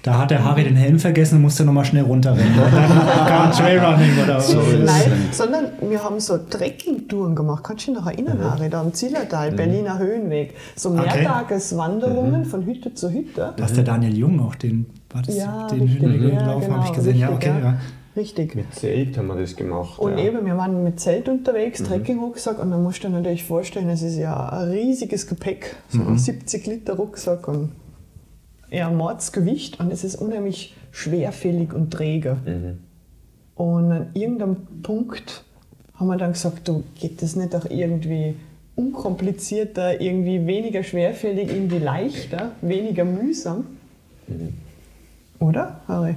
Da 0.04 0.18
hat 0.18 0.32
der 0.32 0.44
Harry 0.44 0.64
den 0.64 0.76
Helm 0.76 0.98
vergessen 0.98 1.36
und 1.36 1.44
musste 1.44 1.64
nochmal 1.64 1.86
schnell 1.86 2.04
runterrennen. 2.04 2.60
Und 2.60 2.74
dann 2.74 2.90
kam 3.28 3.52
Trailrunning 3.52 4.24
oder 4.24 4.40
so. 4.40 4.60
Nein, 4.60 5.30
sondern 5.32 5.66
wir 5.82 6.04
haben 6.04 6.20
so 6.20 6.38
Trekking-Touren 6.38 7.36
gemacht. 7.36 7.64
Kannst 7.64 7.88
du 7.88 7.92
dich 7.92 8.02
noch 8.02 8.08
erinnern, 8.08 8.40
mhm. 8.40 8.52
Harry? 8.52 8.70
Da 8.70 8.82
am 8.82 8.94
Zillertal, 8.94 9.52
mhm. 9.52 9.56
Berliner 9.58 10.00
Höhenweg. 10.00 10.56
So 10.76 10.90
Mehrtageswanderungen 10.90 12.42
mhm. 12.42 12.46
von 12.46 12.66
Hütte 12.66 12.96
zu 12.96 13.12
Hütte. 13.12 13.54
Da 13.56 13.66
ist 13.66 13.78
der 13.78 13.84
Daniel 13.84 14.18
Jung 14.18 14.38
noch, 14.38 14.56
den, 14.56 14.88
war 15.12 15.22
das, 15.22 15.38
ja, 15.38 15.68
den 15.68 15.88
Höhenweg 15.88 16.34
ja, 16.34 16.40
genau, 16.40 16.78
habe 16.78 16.86
ich 16.86 16.94
gesehen. 16.94 17.12
Richtig, 17.12 17.22
ja, 17.22 17.30
okay, 17.30 17.62
ja. 17.62 17.78
Richtig. 18.16 18.56
Mit 18.56 18.74
Zelt 18.74 19.18
haben 19.18 19.28
wir 19.28 19.36
das 19.36 19.56
gemacht. 19.56 19.98
Und 20.00 20.18
ja. 20.18 20.26
eben, 20.26 20.46
wir 20.46 20.58
waren 20.58 20.84
mit 20.84 21.00
Zelt 21.00 21.30
unterwegs, 21.30 21.80
mhm. 21.80 21.86
Trekking-Rucksack, 21.86 22.60
und 22.60 22.72
dann 22.72 22.84
musst 22.84 23.04
du 23.04 23.08
dir 23.08 23.14
natürlich 23.14 23.46
vorstellen, 23.46 23.90
es 23.90 24.02
ist 24.02 24.18
ja 24.18 24.50
ein 24.50 24.70
riesiges 24.70 25.28
Gepäck, 25.28 25.76
so 25.90 26.00
mhm. 26.00 26.14
ein 26.14 26.18
70 26.18 26.66
Liter 26.66 26.96
Rucksack 26.96 27.48
und 27.48 27.70
ja, 28.71 28.89
Mordsgewicht 28.89 29.79
und 29.79 29.91
es 29.91 30.03
ist 30.03 30.15
unheimlich 30.15 30.75
schwerfällig 30.91 31.73
und 31.73 31.91
träge. 31.91 32.38
Mhm. 32.45 32.79
Und 33.55 33.91
an 33.91 34.07
irgendeinem 34.13 34.55
Punkt 34.81 35.43
haben 35.95 36.07
wir 36.07 36.17
dann 36.17 36.34
gesagt, 36.34 36.67
du, 36.67 36.84
geht 36.99 37.21
das 37.21 37.36
nicht 37.36 37.53
auch 37.55 37.65
irgendwie 37.69 38.36
unkomplizierter, 38.75 40.01
irgendwie 40.01 40.47
weniger 40.47 40.84
schwerfällig, 40.84 41.49
irgendwie 41.49 41.77
leichter, 41.77 42.53
weniger 42.62 43.03
mühsam? 43.03 43.65
Mhm. 44.27 44.53
Oder, 45.39 45.81
Harry? 45.88 46.15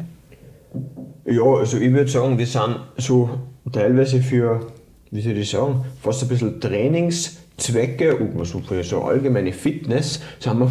Ja, 1.27 1.43
also 1.43 1.79
ich 1.79 1.93
würde 1.93 2.11
sagen, 2.11 2.39
wir 2.39 2.47
sind 2.47 2.79
so 2.99 3.31
teilweise 3.73 4.21
für, 4.21 4.73
wie 5.11 5.21
soll 5.21 5.37
ich 5.37 5.51
sagen, 5.51 5.85
fast 6.01 6.23
ein 6.23 6.29
bisschen 6.29 6.61
Trainingszwecke, 6.61 8.31
so 8.43 8.61
für 8.61 8.83
so 8.85 9.03
allgemeine 9.03 9.53
Fitness, 9.53 10.21
sind 10.39 10.59
wir 10.59 10.71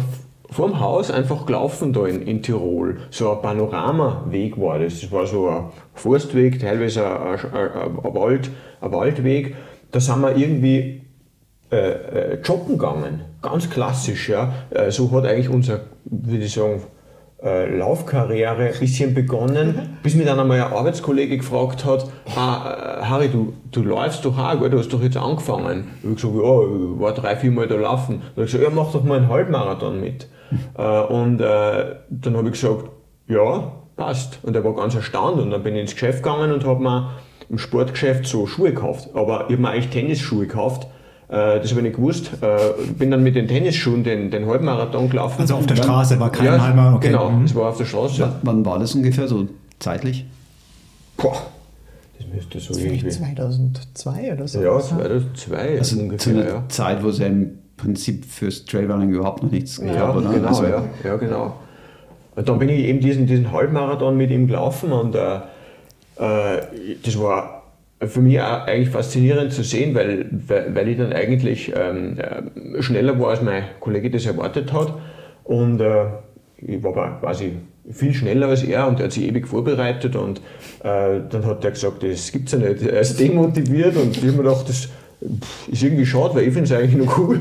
vorm 0.54 0.78
Haus 0.78 1.10
einfach 1.10 1.46
gelaufen 1.46 1.92
da 1.92 2.06
in, 2.06 2.22
in 2.22 2.42
Tirol. 2.42 2.98
So 3.10 3.32
ein 3.32 3.42
Panoramaweg 3.42 4.58
war 4.58 4.78
das. 4.78 5.00
Das 5.00 5.10
war 5.10 5.26
so 5.26 5.48
ein 5.48 5.64
Forstweg, 5.94 6.60
teilweise 6.60 7.04
ein, 7.04 7.38
ein, 7.52 7.98
ein, 8.04 8.14
Wald, 8.14 8.50
ein 8.80 8.92
Waldweg. 8.92 9.56
Da 9.90 9.98
sind 9.98 10.20
wir 10.20 10.36
irgendwie 10.36 11.02
äh, 11.72 11.76
äh, 11.76 12.40
joggen 12.42 12.78
gegangen. 12.78 13.22
Ganz 13.42 13.68
klassisch, 13.68 14.28
ja. 14.28 14.52
Äh, 14.70 14.92
so 14.92 15.10
hat 15.10 15.26
eigentlich 15.26 15.48
unser, 15.48 15.80
würde 16.04 16.44
ich 16.44 16.52
sagen, 16.52 16.82
äh, 17.42 17.76
Laufkarriere 17.76 18.72
ein 18.72 18.78
bisschen 18.78 19.12
begonnen, 19.12 19.98
bis 20.04 20.14
mir 20.14 20.24
dann 20.24 20.38
einmal 20.38 20.60
ein 20.60 20.72
Arbeitskollege 20.72 21.36
gefragt 21.36 21.84
hat, 21.84 22.06
ah, 22.36 23.00
äh, 23.00 23.04
Harry, 23.04 23.28
du, 23.28 23.54
du 23.72 23.82
läufst 23.82 24.24
doch 24.24 24.38
auch, 24.38 24.68
du 24.68 24.78
hast 24.78 24.92
doch 24.92 25.02
jetzt 25.02 25.16
angefangen. 25.16 25.90
Ich 25.98 26.04
habe 26.04 26.14
gesagt, 26.14 26.34
ja, 26.34 26.40
ich 26.40 27.00
war 27.00 27.12
drei, 27.12 27.36
vier 27.36 27.50
Mal 27.50 27.66
da 27.66 27.74
laufen. 27.74 28.20
Dann 28.20 28.30
habe 28.30 28.44
ich 28.44 28.52
gesagt, 28.52 28.62
ja, 28.62 28.70
mach 28.70 28.92
doch 28.92 29.02
mal 29.02 29.18
einen 29.18 29.28
Halbmarathon 29.28 30.00
mit. 30.00 30.28
Äh, 30.76 31.00
und 31.00 31.40
äh, 31.40 31.96
dann 32.10 32.36
habe 32.36 32.48
ich 32.48 32.60
gesagt, 32.60 32.88
ja, 33.28 33.72
passt. 33.96 34.38
Und 34.42 34.54
er 34.54 34.64
war 34.64 34.74
ganz 34.74 34.94
erstaunt 34.94 35.40
und 35.40 35.50
dann 35.50 35.62
bin 35.62 35.74
ich 35.74 35.82
ins 35.82 35.92
Geschäft 35.92 36.22
gegangen 36.22 36.52
und 36.52 36.64
habe 36.64 36.82
mir 36.82 37.10
im 37.48 37.58
Sportgeschäft 37.58 38.26
so 38.26 38.46
Schuhe 38.46 38.70
gekauft. 38.70 39.10
Aber 39.14 39.46
ich 39.48 39.52
habe 39.52 39.62
mir 39.62 39.70
eigentlich 39.70 39.90
Tennisschuhe 39.90 40.46
gekauft 40.46 40.88
äh, 41.28 41.60
das 41.60 41.70
habe 41.70 41.80
ich 41.80 41.86
nicht 41.86 41.96
gewusst. 41.96 42.30
Äh, 42.40 42.58
bin 42.98 43.10
dann 43.10 43.22
mit 43.22 43.34
den 43.34 43.48
Tennisschuhen 43.48 44.04
den, 44.04 44.30
den 44.30 44.46
Halbmarathon 44.46 45.08
gelaufen. 45.08 45.40
Also 45.40 45.56
auf 45.56 45.66
der 45.66 45.76
Straße 45.76 46.20
war 46.20 46.30
kein 46.30 46.46
ja, 46.46 46.60
Halbmarathon? 46.60 46.96
Okay. 46.96 47.08
Genau, 47.08 47.32
es 47.44 47.54
war 47.54 47.70
auf 47.70 47.78
der 47.78 47.86
Straße. 47.86 48.22
W 48.22 48.28
wann 48.42 48.64
war 48.64 48.78
das 48.78 48.94
ungefähr 48.94 49.26
so 49.26 49.48
zeitlich? 49.78 50.26
Boah, 51.16 51.36
das 52.18 52.26
müsste 52.28 52.60
so 52.60 52.78
irgendwie... 52.78 53.08
2002 53.08 54.32
oder 54.32 54.48
so. 54.48 54.62
Ja, 54.62 54.78
2002 54.78 55.78
also 55.78 55.98
ungefähr, 55.98 56.18
zu 56.18 56.30
einer 56.30 56.46
ja. 56.46 56.64
Zeit, 56.68 57.02
wo 57.02 57.08
es 57.08 57.18
ja 57.18 57.26
im 57.26 57.58
Prinzip 57.76 58.24
fürs 58.24 58.64
Trailrunning 58.64 59.10
überhaupt 59.10 59.42
noch 59.42 59.50
nichts 59.50 59.78
ja, 59.78 59.92
gab, 59.92 60.16
oder? 60.16 60.30
Genau, 60.32 60.48
also, 60.48 60.64
ja, 60.64 60.84
ja, 61.04 61.16
genau. 61.16 61.56
Und 62.36 62.48
dann 62.48 62.58
bin 62.58 62.68
ich 62.68 62.80
eben 62.80 63.00
diesen, 63.00 63.26
diesen 63.26 63.52
Halbmarathon 63.52 64.16
mit 64.16 64.30
ihm 64.30 64.46
gelaufen 64.46 64.92
und 64.92 65.14
äh, 65.14 65.36
äh 66.16 66.60
das 67.02 67.18
war 67.18 67.62
für 68.00 68.20
mich 68.20 68.40
auch 68.40 68.66
eigentlich 68.66 68.90
faszinierend 68.90 69.52
zu 69.52 69.62
sehen, 69.62 69.94
weil, 69.94 70.26
weil 70.48 70.88
ich 70.88 70.98
dann 70.98 71.12
eigentlich 71.12 71.72
ähm, 71.74 72.18
äh, 72.18 72.82
schneller 72.82 73.18
war, 73.18 73.30
als 73.30 73.42
mein 73.42 73.64
Kollege 73.80 74.10
das 74.10 74.26
erwartet 74.26 74.72
hat. 74.72 74.94
Und 75.44 75.80
äh, 75.80 76.06
ich 76.58 76.82
war 76.82 77.20
quasi 77.20 77.52
viel 77.90 78.14
schneller 78.14 78.48
als 78.48 78.62
er 78.62 78.88
und 78.88 78.98
er 78.98 79.06
hat 79.06 79.12
sich 79.12 79.24
ewig 79.24 79.46
vorbereitet 79.46 80.16
und 80.16 80.38
äh, 80.82 81.20
dann 81.28 81.44
hat 81.44 81.64
er 81.64 81.70
gesagt, 81.70 82.02
das 82.02 82.32
gibt 82.32 82.46
es 82.46 82.52
ja 82.52 82.66
nicht. 82.66 82.82
Er 82.82 83.00
ist 83.00 83.20
demotiviert 83.20 83.96
und 83.96 84.16
ich 84.16 84.22
habe 84.22 84.32
mir 84.32 84.42
gedacht, 84.44 84.68
das 84.68 84.88
ist 85.68 85.82
irgendwie 85.82 86.04
schade, 86.04 86.34
weil 86.34 86.44
ich 86.44 86.52
finde 86.52 86.64
es 86.64 86.72
eigentlich 86.72 86.96
noch 86.96 87.18
cool. 87.18 87.40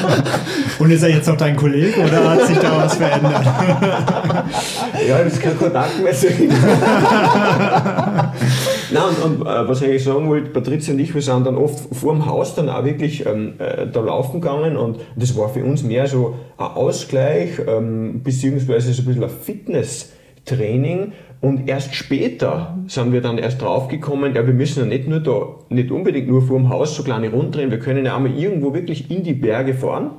Und 0.78 0.90
ist 0.90 1.02
er 1.02 1.10
jetzt 1.10 1.28
noch 1.28 1.36
dein 1.36 1.54
Kollege 1.56 2.00
oder 2.00 2.30
hat 2.30 2.46
sich 2.46 2.56
da 2.58 2.78
was 2.78 2.96
verändert? 2.96 3.44
ja, 5.08 5.22
das 5.22 5.34
ist 5.34 5.42
kein 5.42 5.58
Kontakt 5.58 6.02
mehr 6.02 6.14
zu 6.14 6.28
ihm. 6.28 6.48
Nein, 8.90 9.02
und, 9.24 9.40
und 9.40 9.46
äh, 9.46 9.68
was 9.68 9.80
ich 9.80 9.88
eigentlich 9.88 10.04
sagen 10.04 10.28
wollte, 10.28 10.50
Patricia 10.50 10.94
und 10.94 11.00
ich, 11.00 11.14
wir 11.14 11.22
sind 11.22 11.46
dann 11.46 11.56
oft 11.56 11.94
vor 11.94 12.12
dem 12.12 12.26
Haus 12.26 12.54
dann 12.54 12.68
auch 12.68 12.84
wirklich 12.84 13.26
ähm, 13.26 13.54
äh, 13.58 13.86
da 13.86 14.00
laufen 14.00 14.40
gegangen 14.40 14.76
und 14.76 15.00
das 15.16 15.36
war 15.36 15.48
für 15.48 15.64
uns 15.64 15.82
mehr 15.82 16.06
so 16.06 16.36
ein 16.56 16.66
Ausgleich, 16.66 17.60
ähm, 17.66 18.22
beziehungsweise 18.22 18.92
so 18.92 19.02
ein 19.02 19.06
bisschen 19.06 19.24
ein 19.24 19.30
Fitness-Training, 20.44 21.12
und 21.40 21.68
erst 21.68 21.94
später 21.94 22.78
sind 22.86 23.12
wir 23.12 23.20
dann 23.20 23.36
erst 23.36 23.60
draufgekommen, 23.60 24.34
ja, 24.34 24.46
wir 24.46 24.54
müssen 24.54 24.80
ja 24.80 24.86
nicht 24.86 25.06
nur 25.06 25.20
da, 25.20 25.56
nicht 25.68 25.90
unbedingt 25.90 26.26
nur 26.26 26.40
vor 26.40 26.58
dem 26.58 26.70
Haus 26.70 26.96
so 26.96 27.02
kleine 27.02 27.30
Runden 27.30 27.70
wir 27.70 27.78
können 27.78 28.06
ja 28.06 28.16
auch 28.16 28.20
mal 28.20 28.34
irgendwo 28.34 28.72
wirklich 28.72 29.10
in 29.10 29.22
die 29.22 29.34
Berge 29.34 29.74
fahren 29.74 30.12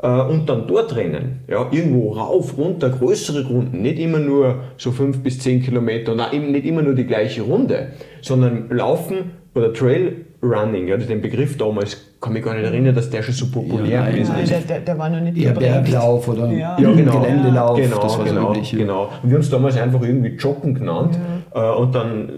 äh, 0.00 0.08
und 0.08 0.48
dann 0.48 0.66
dort 0.66 0.96
rennen. 0.96 1.40
Ja, 1.48 1.68
irgendwo 1.70 2.12
rauf, 2.12 2.56
runter, 2.56 2.88
größere 2.88 3.46
Runden, 3.46 3.82
nicht 3.82 3.98
immer 3.98 4.20
nur 4.20 4.60
so 4.78 4.90
fünf 4.90 5.22
bis 5.22 5.38
zehn 5.40 5.62
Kilometer 5.62 6.12
und 6.12 6.22
eben 6.32 6.50
nicht 6.50 6.64
immer 6.64 6.80
nur 6.80 6.94
die 6.94 7.04
gleiche 7.04 7.42
Runde, 7.42 7.88
sondern 8.22 8.70
laufen 8.70 9.32
oder 9.54 9.72
Trail 9.74 10.24
Running, 10.42 10.88
ja, 10.88 10.96
den 10.96 11.20
Begriff 11.20 11.58
damals, 11.58 12.13
kann 12.24 12.32
mich 12.32 12.42
gar 12.42 12.54
nicht 12.54 12.64
erinnern, 12.64 12.94
dass 12.94 13.10
der 13.10 13.22
schon 13.22 13.34
so 13.34 13.46
populär 13.50 13.86
ja, 13.86 14.06
ist. 14.06 14.32
Nein, 14.32 14.48
der, 14.48 14.60
der, 14.60 14.80
der, 14.80 14.98
war 14.98 15.10
noch 15.10 15.20
nicht 15.20 15.34
Berglauf 15.58 16.26
oder 16.26 16.50
ja. 16.50 16.78
ja 16.78 16.92
genau. 16.92 17.20
Geländelauf, 17.20 17.76
genau, 17.76 18.02
das 18.02 18.18
war 18.18 18.24
genau, 18.24 18.40
so 18.46 18.50
üblich, 18.52 18.70
genau. 18.70 19.10
Und 19.22 19.28
wir 19.28 19.34
haben 19.34 19.42
es 19.42 19.50
damals 19.50 19.76
einfach 19.76 20.00
irgendwie 20.00 20.30
Joggen 20.30 20.74
genannt 20.74 21.18
ja. 21.54 21.72
Äh, 21.72 21.76
und 21.76 21.94
dann 21.94 22.30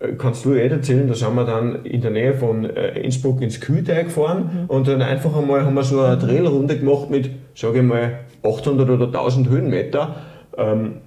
äh, 0.00 0.12
kannst 0.16 0.46
du 0.46 0.54
eh 0.54 0.66
erzählen, 0.66 1.06
da 1.06 1.14
sind 1.14 1.34
wir 1.34 1.44
dann 1.44 1.84
in 1.84 2.00
der 2.00 2.10
Nähe 2.10 2.32
von 2.32 2.64
äh, 2.64 2.98
Innsbruck 2.98 3.42
ins 3.42 3.60
Kühlteil 3.60 4.04
gefahren 4.04 4.62
mhm. 4.62 4.70
und 4.70 4.88
dann 4.88 5.02
einfach 5.02 5.36
einmal 5.36 5.66
haben 5.66 5.74
wir 5.74 5.84
so 5.84 6.00
eine 6.00 6.18
Trailrunde 6.18 6.78
gemacht 6.78 7.10
mit, 7.10 7.30
sage 7.54 7.80
ich 7.80 7.84
mal, 7.84 8.20
800 8.42 8.88
oder 8.88 9.06
1000 9.06 9.50
Höhenmeter. 9.50 10.16
Ähm, 10.56 11.02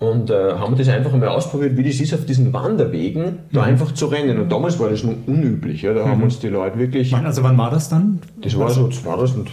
und 0.00 0.30
äh, 0.30 0.54
haben 0.54 0.76
das 0.76 0.88
einfach 0.88 1.12
einmal 1.12 1.28
ausprobiert, 1.28 1.76
wie 1.76 1.84
das 1.84 2.00
ist, 2.00 2.14
auf 2.14 2.24
diesen 2.24 2.52
Wanderwegen 2.54 3.22
mhm. 3.22 3.38
da 3.52 3.62
einfach 3.62 3.92
zu 3.92 4.06
rennen. 4.06 4.38
Und 4.38 4.50
damals 4.50 4.78
war 4.80 4.88
das 4.88 5.04
noch 5.04 5.14
unüblich. 5.26 5.82
Ja, 5.82 5.92
da 5.92 6.06
mhm. 6.06 6.10
haben 6.10 6.22
uns 6.22 6.40
die 6.40 6.48
Leute 6.48 6.78
wirklich. 6.78 7.14
Also 7.14 7.42
wann 7.42 7.56
war 7.58 7.70
das 7.70 7.90
dann? 7.90 8.20
Das 8.40 8.58
war 8.58 8.70
so 8.70 8.88
2000, 8.88 9.50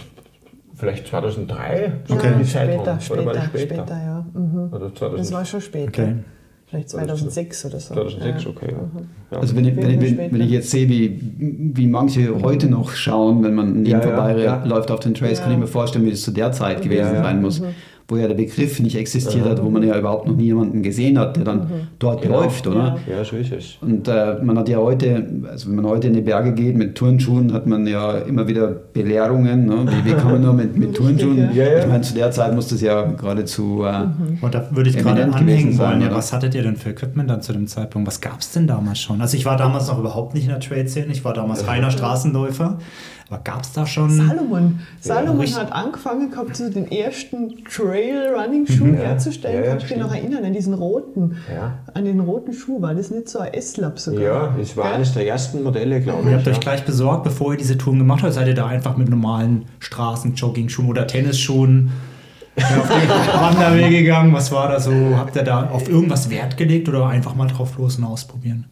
vielleicht 0.74 1.06
2003. 1.06 1.92
Okay. 2.08 2.26
Ja, 2.38 2.44
später, 2.44 2.98
später, 2.98 3.22
oder 3.22 3.42
später, 3.42 3.58
später, 3.58 4.02
ja. 4.02 4.26
Mhm. 4.32 4.72
Oder 4.72 4.94
2000. 4.94 5.20
Das 5.20 5.32
war 5.32 5.44
schon 5.44 5.60
später. 5.60 6.02
Okay. 6.02 6.14
Vielleicht 6.66 6.90
2006 6.90 7.64
oder 7.66 7.80
so. 7.80 7.94
2006, 7.94 8.46
okay. 8.46 8.72
Ja. 8.72 8.78
Mhm. 8.78 9.08
Ja. 9.30 9.38
Also 9.40 9.54
wenn 9.54 9.64
ich, 9.66 9.76
wenn, 9.76 10.02
ich, 10.02 10.18
wenn 10.18 10.40
ich, 10.40 10.50
jetzt 10.50 10.70
sehe, 10.70 10.88
wie, 10.88 11.20
wie 11.74 11.86
manche 11.86 12.42
heute 12.42 12.68
noch 12.68 12.92
schauen, 12.92 13.42
wenn 13.44 13.54
man 13.54 13.82
neben 13.82 13.86
ja, 13.86 14.00
vorbei 14.00 14.62
läuft 14.64 14.90
auf 14.90 15.00
den 15.00 15.12
Trails, 15.12 15.42
kann 15.42 15.52
ich 15.52 15.58
mir 15.58 15.66
vorstellen, 15.66 16.06
wie 16.06 16.10
das 16.10 16.22
zu 16.22 16.30
der 16.30 16.52
Zeit 16.52 16.80
gewesen 16.80 17.16
sein 17.16 17.42
muss. 17.42 17.62
Wo 18.10 18.16
ja 18.16 18.26
der 18.26 18.34
Begriff 18.34 18.80
nicht 18.80 18.96
existiert 18.96 19.44
mhm. 19.44 19.50
hat, 19.50 19.62
wo 19.62 19.68
man 19.68 19.82
ja 19.82 19.98
überhaupt 19.98 20.26
noch 20.26 20.34
nie 20.34 20.44
jemanden 20.44 20.82
gesehen 20.82 21.18
hat, 21.18 21.36
der 21.36 21.44
dann 21.44 21.58
mhm. 21.58 21.88
dort 21.98 22.22
genau. 22.22 22.40
läuft, 22.40 22.66
oder? 22.66 22.98
Ja, 23.06 23.22
so 23.22 23.36
ist 23.36 23.52
es. 23.52 23.76
Und 23.82 24.08
äh, 24.08 24.36
man 24.42 24.58
hat 24.58 24.68
ja 24.70 24.78
heute, 24.78 25.26
also 25.46 25.68
wenn 25.68 25.76
man 25.76 25.86
heute 25.86 26.08
in 26.08 26.14
die 26.14 26.22
Berge 26.22 26.54
geht 26.54 26.74
mit 26.74 26.94
Turnschuhen, 26.94 27.52
hat 27.52 27.66
man 27.66 27.86
ja 27.86 28.16
immer 28.18 28.48
wieder 28.48 28.68
Belehrungen. 28.68 29.66
Ne? 29.66 29.86
Wie, 29.86 30.10
wie, 30.10 30.14
kann 30.14 30.32
man 30.32 30.42
nur 30.42 30.54
mit, 30.54 30.74
mit 30.76 30.94
Turnschuhen? 30.96 31.50
Ja, 31.54 31.64
ja. 31.64 31.78
Ich 31.80 31.86
meine, 31.86 32.00
zu 32.00 32.14
der 32.14 32.30
Zeit 32.30 32.54
muss 32.54 32.68
das 32.68 32.80
ja 32.80 33.02
geradezu. 33.02 33.84
Äh, 33.84 34.06
mhm. 34.06 34.38
Und 34.40 34.54
da 34.54 34.66
würde 34.70 34.88
ich 34.88 34.96
gerade 34.96 35.24
anhängen 35.24 35.76
wollen. 35.76 36.00
Ja, 36.00 36.10
was 36.10 36.32
hattet 36.32 36.54
ihr 36.54 36.62
denn 36.62 36.76
für 36.76 36.90
Equipment 36.90 37.28
dann 37.28 37.42
zu 37.42 37.52
dem 37.52 37.66
Zeitpunkt? 37.66 38.08
Was 38.08 38.22
gab 38.22 38.40
es 38.40 38.52
denn 38.52 38.66
damals 38.66 39.00
schon? 39.00 39.20
Also 39.20 39.36
ich 39.36 39.44
war 39.44 39.58
damals 39.58 39.88
noch 39.88 39.98
überhaupt 39.98 40.32
nicht 40.32 40.44
in 40.44 40.50
der 40.50 40.60
Trail-Szene, 40.60 41.12
ich 41.12 41.24
war 41.24 41.34
damals 41.34 41.66
reiner 41.66 41.90
Straßenläufer. 41.90 42.78
Aber 43.30 43.42
gab 43.42 43.62
es 43.62 43.72
da 43.72 43.86
schon. 43.86 44.10
Salomon. 44.10 44.80
Salomon 45.00 45.44
ja, 45.44 45.56
hat 45.58 45.72
angefangen 45.72 46.30
gehabt, 46.30 46.56
so 46.56 46.70
den 46.70 46.90
ersten 46.90 47.62
Trail-Running-Schuh 47.64 48.86
mhm, 48.86 48.94
herzustellen. 48.94 49.64
Ja, 49.64 49.70
Kannst 49.70 49.90
du 49.90 49.94
dich 49.94 50.02
noch 50.02 50.14
erinnern, 50.14 50.44
an 50.44 50.52
diesen 50.54 50.72
roten, 50.72 51.36
an 51.92 52.04
den 52.06 52.20
roten 52.20 52.54
Schuh? 52.54 52.80
War 52.80 52.94
das 52.94 53.10
nicht 53.10 53.28
so 53.28 53.40
ein 53.40 53.52
S-Lab 53.52 53.98
sogar? 53.98 54.22
Ja, 54.22 54.54
das 54.58 54.76
war 54.78 54.94
eines 54.94 55.12
der 55.12 55.26
ersten 55.26 55.62
Modelle, 55.62 56.00
glaube 56.00 56.22
ich. 56.22 56.30
Ihr 56.30 56.36
habt 56.38 56.48
euch 56.48 56.60
gleich 56.60 56.84
besorgt, 56.86 57.24
bevor 57.24 57.52
ihr 57.52 57.58
diese 57.58 57.76
Touren 57.76 57.98
gemacht 57.98 58.22
habt, 58.22 58.32
seid 58.32 58.48
ihr 58.48 58.54
da 58.54 58.66
einfach 58.66 58.96
mit 58.96 59.10
normalen 59.10 59.66
Straßen-Jogging-Schuhen 59.80 60.88
oder 60.88 61.06
Tennisschuhen 61.06 61.90
auf 62.56 62.88
die 62.88 63.08
Wanderwege 63.40 63.98
gegangen? 63.98 64.32
Was 64.32 64.50
war 64.52 64.68
da 64.68 64.80
so? 64.80 64.92
Habt 65.16 65.36
ihr 65.36 65.42
da 65.42 65.68
auf 65.68 65.88
irgendwas 65.88 66.30
Wert 66.30 66.56
gelegt 66.56 66.88
oder 66.88 67.06
einfach 67.06 67.34
mal 67.34 67.46
drauf 67.46 67.76
los 67.76 67.96
und 67.98 68.04
ausprobieren? 68.04 68.66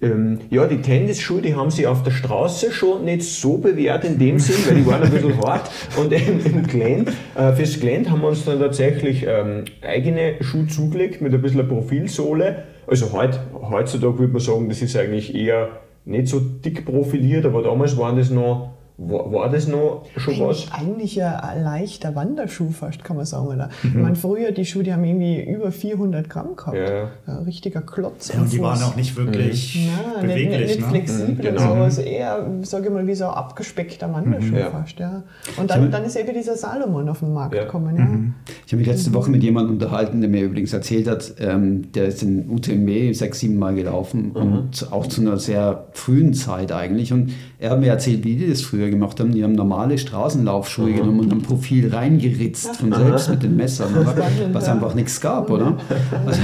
Ähm, 0.00 0.40
ja, 0.50 0.66
die 0.66 0.82
Tennisschuhe, 0.82 1.40
die 1.40 1.54
haben 1.54 1.70
sich 1.70 1.86
auf 1.86 2.02
der 2.02 2.10
Straße 2.10 2.72
schon 2.72 3.04
nicht 3.04 3.22
so 3.22 3.58
bewährt 3.58 4.04
in 4.04 4.18
dem 4.18 4.38
Sinn, 4.38 4.56
weil 4.66 4.76
die 4.76 4.86
waren 4.86 5.02
ein 5.02 5.10
bisschen 5.10 5.38
hart. 5.44 5.70
Und 5.96 6.12
im, 6.12 6.44
im 6.44 6.66
Glen, 6.66 7.06
äh, 7.34 7.52
fürs 7.52 7.78
Glen 7.78 8.10
haben 8.10 8.20
wir 8.20 8.28
uns 8.28 8.44
dann 8.44 8.58
tatsächlich 8.58 9.24
ähm, 9.26 9.64
eigene 9.82 10.34
Schuhe 10.40 10.66
zugelegt 10.66 11.20
mit 11.20 11.32
ein 11.32 11.40
bisschen 11.40 11.66
Profilsohle. 11.68 12.64
Also 12.86 13.12
heut, 13.12 13.38
heutzutage 13.54 14.18
würde 14.18 14.32
man 14.32 14.42
sagen, 14.42 14.68
das 14.68 14.82
ist 14.82 14.96
eigentlich 14.96 15.34
eher 15.34 15.80
nicht 16.04 16.28
so 16.28 16.40
dick 16.40 16.84
profiliert, 16.84 17.46
aber 17.46 17.62
damals 17.62 17.96
waren 17.96 18.16
das 18.16 18.30
noch 18.30 18.74
war, 18.96 19.32
war, 19.32 19.50
das 19.50 19.66
noch 19.66 20.04
schon 20.16 20.38
was? 20.38 20.70
Eigentlich 20.70 21.20
ein 21.20 21.64
leichter 21.64 22.14
Wanderschuh 22.14 22.70
fast, 22.70 23.02
kann 23.02 23.16
man 23.16 23.26
sagen. 23.26 23.48
Oder? 23.48 23.68
Mhm. 23.82 23.88
Ich 23.88 23.94
meine, 23.94 24.14
früher 24.14 24.52
die 24.52 24.64
Schuhe, 24.64 24.84
die 24.84 24.92
haben 24.92 25.02
irgendwie 25.02 25.42
über 25.42 25.72
400 25.72 26.30
Gramm 26.30 26.54
gehabt. 26.54 26.76
Ja. 26.76 27.10
Ein 27.26 27.42
richtiger 27.42 27.82
Klotz. 27.82 28.32
Ja, 28.32 28.40
und 28.40 28.52
die 28.52 28.60
waren 28.60 28.80
auch 28.84 28.94
nicht 28.94 29.16
wirklich 29.16 29.90
mhm. 29.90 30.20
beweglich. 30.20 30.48
Nicht, 30.48 30.68
nicht 30.68 30.80
ne? 30.80 30.86
flexibel 30.86 31.34
mhm, 31.34 31.40
genau. 31.40 31.74
so. 31.74 31.82
Also 31.82 32.02
eher, 32.02 32.48
sage 32.62 32.86
ich 32.86 32.92
mal, 32.92 33.04
wie 33.04 33.14
so 33.16 33.24
ein 33.24 33.34
abgespeckter 33.34 34.12
Wanderschuh 34.12 34.54
mhm. 34.54 34.70
fast. 34.70 34.96
Ja. 35.00 35.24
Und 35.56 35.70
dann, 35.70 35.90
dann 35.90 36.04
ist 36.04 36.14
eben 36.14 36.32
dieser 36.32 36.56
Salomon 36.56 37.08
auf 37.08 37.18
den 37.18 37.32
Markt 37.32 37.56
ja. 37.56 37.64
gekommen. 37.64 37.96
Ja. 37.96 38.04
Mhm. 38.04 38.34
Ich 38.64 38.72
habe 38.72 38.78
mich 38.78 38.86
letzte 38.86 39.12
Woche 39.12 39.28
mit 39.28 39.42
jemandem 39.42 39.74
unterhalten, 39.74 40.20
der 40.20 40.30
mir 40.30 40.44
übrigens 40.44 40.72
erzählt 40.72 41.08
hat, 41.08 41.34
ähm, 41.40 41.90
der 41.92 42.06
ist 42.06 42.22
in 42.22 42.48
UTMB 42.48 43.12
sechs, 43.12 43.40
sieben 43.40 43.58
Mal 43.58 43.74
gelaufen 43.74 44.28
mhm. 44.28 44.36
und 44.36 44.92
auch 44.92 45.08
zu 45.08 45.20
einer 45.20 45.38
sehr 45.38 45.88
frühen 45.94 46.32
Zeit 46.32 46.70
eigentlich. 46.70 47.12
Und 47.12 47.32
er 47.64 47.70
hat 47.70 47.80
mir 47.80 47.88
erzählt, 47.88 48.24
wie 48.24 48.36
die 48.36 48.46
das 48.46 48.60
früher 48.60 48.90
gemacht 48.90 49.18
haben. 49.18 49.32
Die 49.32 49.42
haben 49.42 49.54
normale 49.54 49.96
Straßenlaufschuhe 49.96 50.90
mhm. 50.90 50.96
genommen 50.96 51.20
und 51.20 51.32
ein 51.32 51.40
Profil 51.40 51.88
reingeritzt 51.94 52.76
von 52.76 52.92
selbst 52.92 53.30
mit 53.30 53.42
den 53.42 53.56
Messern, 53.56 53.96
oder? 53.96 54.14
was 54.52 54.68
einfach 54.68 54.94
nichts 54.94 55.18
gab, 55.18 55.50
oder? 55.50 55.78
Also, 56.26 56.40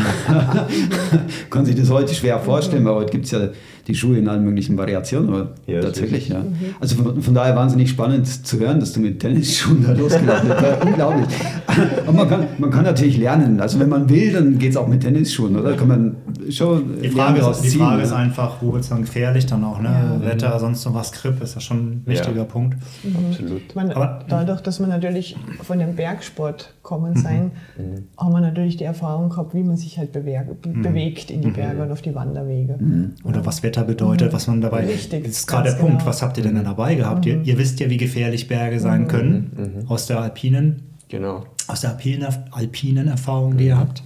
kann 1.51 1.67
sich 1.67 1.77
das 1.77 1.91
heute 1.91 2.15
schwer 2.15 2.39
vorstellen, 2.39 2.87
weil 2.87 2.95
heute 2.95 3.13
gibt 3.13 3.27
es 3.27 3.33
ja 3.33 3.51
die 3.91 3.95
Schuhe 3.97 4.19
in 4.19 4.29
allen 4.29 4.45
möglichen 4.45 4.77
Variationen, 4.79 5.29
aber 5.31 5.49
Ja, 5.67 5.81
tatsächlich, 5.81 6.29
ja. 6.29 6.43
Also 6.81 6.97
von, 6.97 7.21
von 7.23 7.35
daher 7.35 7.55
wahnsinnig 7.57 7.91
spannend 7.91 8.27
zu 8.47 8.59
hören, 8.59 8.81
dass 8.81 8.93
du 8.93 9.01
mit 9.01 9.21
Tennisschuhen 9.21 9.83
da 9.85 9.93
losgelaufen 9.93 10.49
bist. 10.49 10.63
Ja, 10.63 10.87
unglaublich. 10.87 11.27
Und 12.07 12.17
man 12.17 12.29
kann, 12.29 12.47
man 12.59 12.71
kann 12.71 12.85
natürlich 12.85 13.17
lernen. 13.19 13.61
Also 13.61 13.79
wenn 13.81 13.89
man 13.89 14.09
will, 14.09 14.33
dann 14.33 14.59
geht 14.59 14.71
es 14.71 14.77
auch 14.77 14.87
mit 14.89 15.03
Tennisschuhen, 15.03 15.57
oder? 15.59 15.75
Kann 15.75 15.89
man 15.89 16.17
schon 16.51 17.01
Die 17.03 17.09
Frage, 17.09 17.41
ist, 17.41 17.63
die 17.63 17.69
Frage 17.71 17.99
ja. 17.99 18.05
ist 18.05 18.13
einfach, 18.13 18.57
wo 18.63 18.73
wird 18.73 18.83
es 18.85 18.89
dann 18.91 19.03
gefährlich 19.03 19.47
dann 19.47 19.65
auch, 19.65 19.81
ne? 19.81 19.91
Wetter, 20.23 20.59
sonst 20.59 20.85
noch 20.85 20.95
was, 20.95 21.13
Grip, 21.13 21.43
ist 21.43 21.55
ja 21.55 21.61
schon 21.61 21.77
ein 21.79 22.03
wichtiger 22.07 22.37
Ja. 22.39 22.45
Punkt. 22.45 22.77
Absolut. 23.31 23.63
Ich 23.69 23.75
meine, 23.75 23.95
Aber- 23.97 24.21
dadurch, 24.29 24.61
dass 24.61 24.81
wir 24.81 24.87
natürlich 24.87 25.37
von 25.63 25.79
dem 25.79 25.95
Bergsport 25.97 26.75
kommen 26.83 27.17
sein, 27.17 27.53
haben 28.19 28.33
wir 28.33 28.41
natürlich 28.41 28.77
die 28.77 28.85
Erfahrung 28.85 29.31
gehabt, 29.31 29.55
wie 29.55 29.63
man 29.63 29.77
sich 29.77 29.99
halt 29.99 30.13
be 30.13 30.21
bewegt 30.21 31.31
in 31.31 31.41
die 31.43 31.51
Berge 31.51 31.83
und 31.83 31.91
auf 31.93 32.03
die 32.03 32.15
Wanderwege. 32.15 32.79
Oder 33.25 33.45
was 33.47 33.63
Wetter 33.63 33.80
bedeutet, 33.85 34.33
was 34.33 34.47
man 34.47 34.61
dabei. 34.61 34.87
Richtig, 34.87 35.25
Das 35.25 35.33
ist 35.33 35.47
gerade 35.47 35.65
der 35.65 35.73
ganz 35.73 35.81
Punkt. 35.83 35.99
genau. 35.99 36.09
Was 36.11 36.23
habt 36.23 36.37
ihr 36.39 36.43
denn 36.45 36.55
da 36.57 36.63
dabei 36.63 36.95
gehabt? 36.95 37.27
Ihr, 37.27 37.41
ihr 37.43 37.59
wisst 37.59 37.81
ja, 37.81 37.91
wie 37.91 37.97
gefährlich 37.97 38.49
Berge 38.49 38.81
sein 38.81 39.09
können 39.09 39.85
aus 39.89 40.07
der 40.07 40.21
alpinen, 40.21 40.83
Genau. 41.09 41.45
aus 41.67 41.81
der 41.83 41.91
alpinen, 41.91 42.27
alpinen 42.53 43.09
Erfahrung, 43.09 43.57
die 43.57 43.67
ihr 43.67 43.79
habt. 43.79 44.03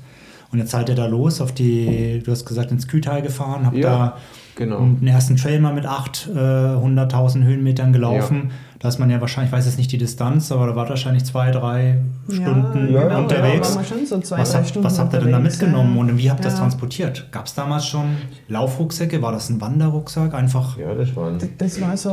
Und 0.53 0.59
jetzt 0.61 0.71
seid 0.71 0.89
ihr 0.89 0.95
da 0.95 1.07
los 1.07 1.41
auf 1.41 1.53
die, 1.53 2.23
du 2.25 2.31
hast 2.31 2.45
gesagt, 2.47 2.71
ins 2.71 2.87
Kühltal 2.87 3.23
gefahren, 3.23 3.67
habt 3.67 3.77
Ja, 3.77 3.83
da 3.91 4.17
genau. 4.57 4.81
den 4.81 5.07
ersten 5.07 5.37
Trail 5.37 5.61
mal 5.61 5.75
mit 5.75 5.87
800.000 5.87 7.43
Höhenmetern 7.45 7.93
gelaufen. 7.93 8.51
Da 8.79 8.89
ist 8.89 8.99
man 8.99 9.09
ja 9.09 9.19
wahrscheinlich, 9.21 9.51
ich 9.51 9.57
weiß 9.57 9.65
jetzt 9.65 9.79
nicht 9.79 9.91
die 9.93 9.99
Distanz, 9.99 10.53
aber 10.53 10.67
da 10.67 10.77
war 10.77 10.87
wahrscheinlich 10.89 11.25
zwei, 11.25 11.51
drei 11.51 12.01
Stunden 12.29 12.93
Ja, 12.93 13.05
genau, 13.09 13.23
unterwegs. 13.23 13.75
ja, 13.75 14.07
so 14.07 14.21
zwei, 14.21 14.39
was, 14.39 14.55
habt, 14.55 14.69
Stunden 14.69 14.85
was 14.87 14.99
habt 14.99 15.15
ihr 15.15 15.21
denn 15.21 15.33
da 15.33 15.39
mitgenommen 15.39 15.95
ja. 15.95 16.01
und 16.03 16.19
wie 16.19 16.31
habt 16.31 16.41
ihr 16.41 16.45
das 16.45 16.55
Ja. 16.55 16.59
transportiert? 16.61 17.29
Gab 17.33 17.47
es 17.47 17.55
damals 17.55 17.87
schon 17.87 18.17
Laufrucksäcke? 18.49 19.23
War 19.23 19.33
das 19.33 19.49
ein 19.49 19.59
Wanderrucksack? 19.61 20.35
Einfach. 20.35 20.77
Ja, 20.77 20.93
das 20.95 21.17
waren. 21.17 21.39
Das 21.57 21.81
war 21.81 21.97
so 21.97 22.11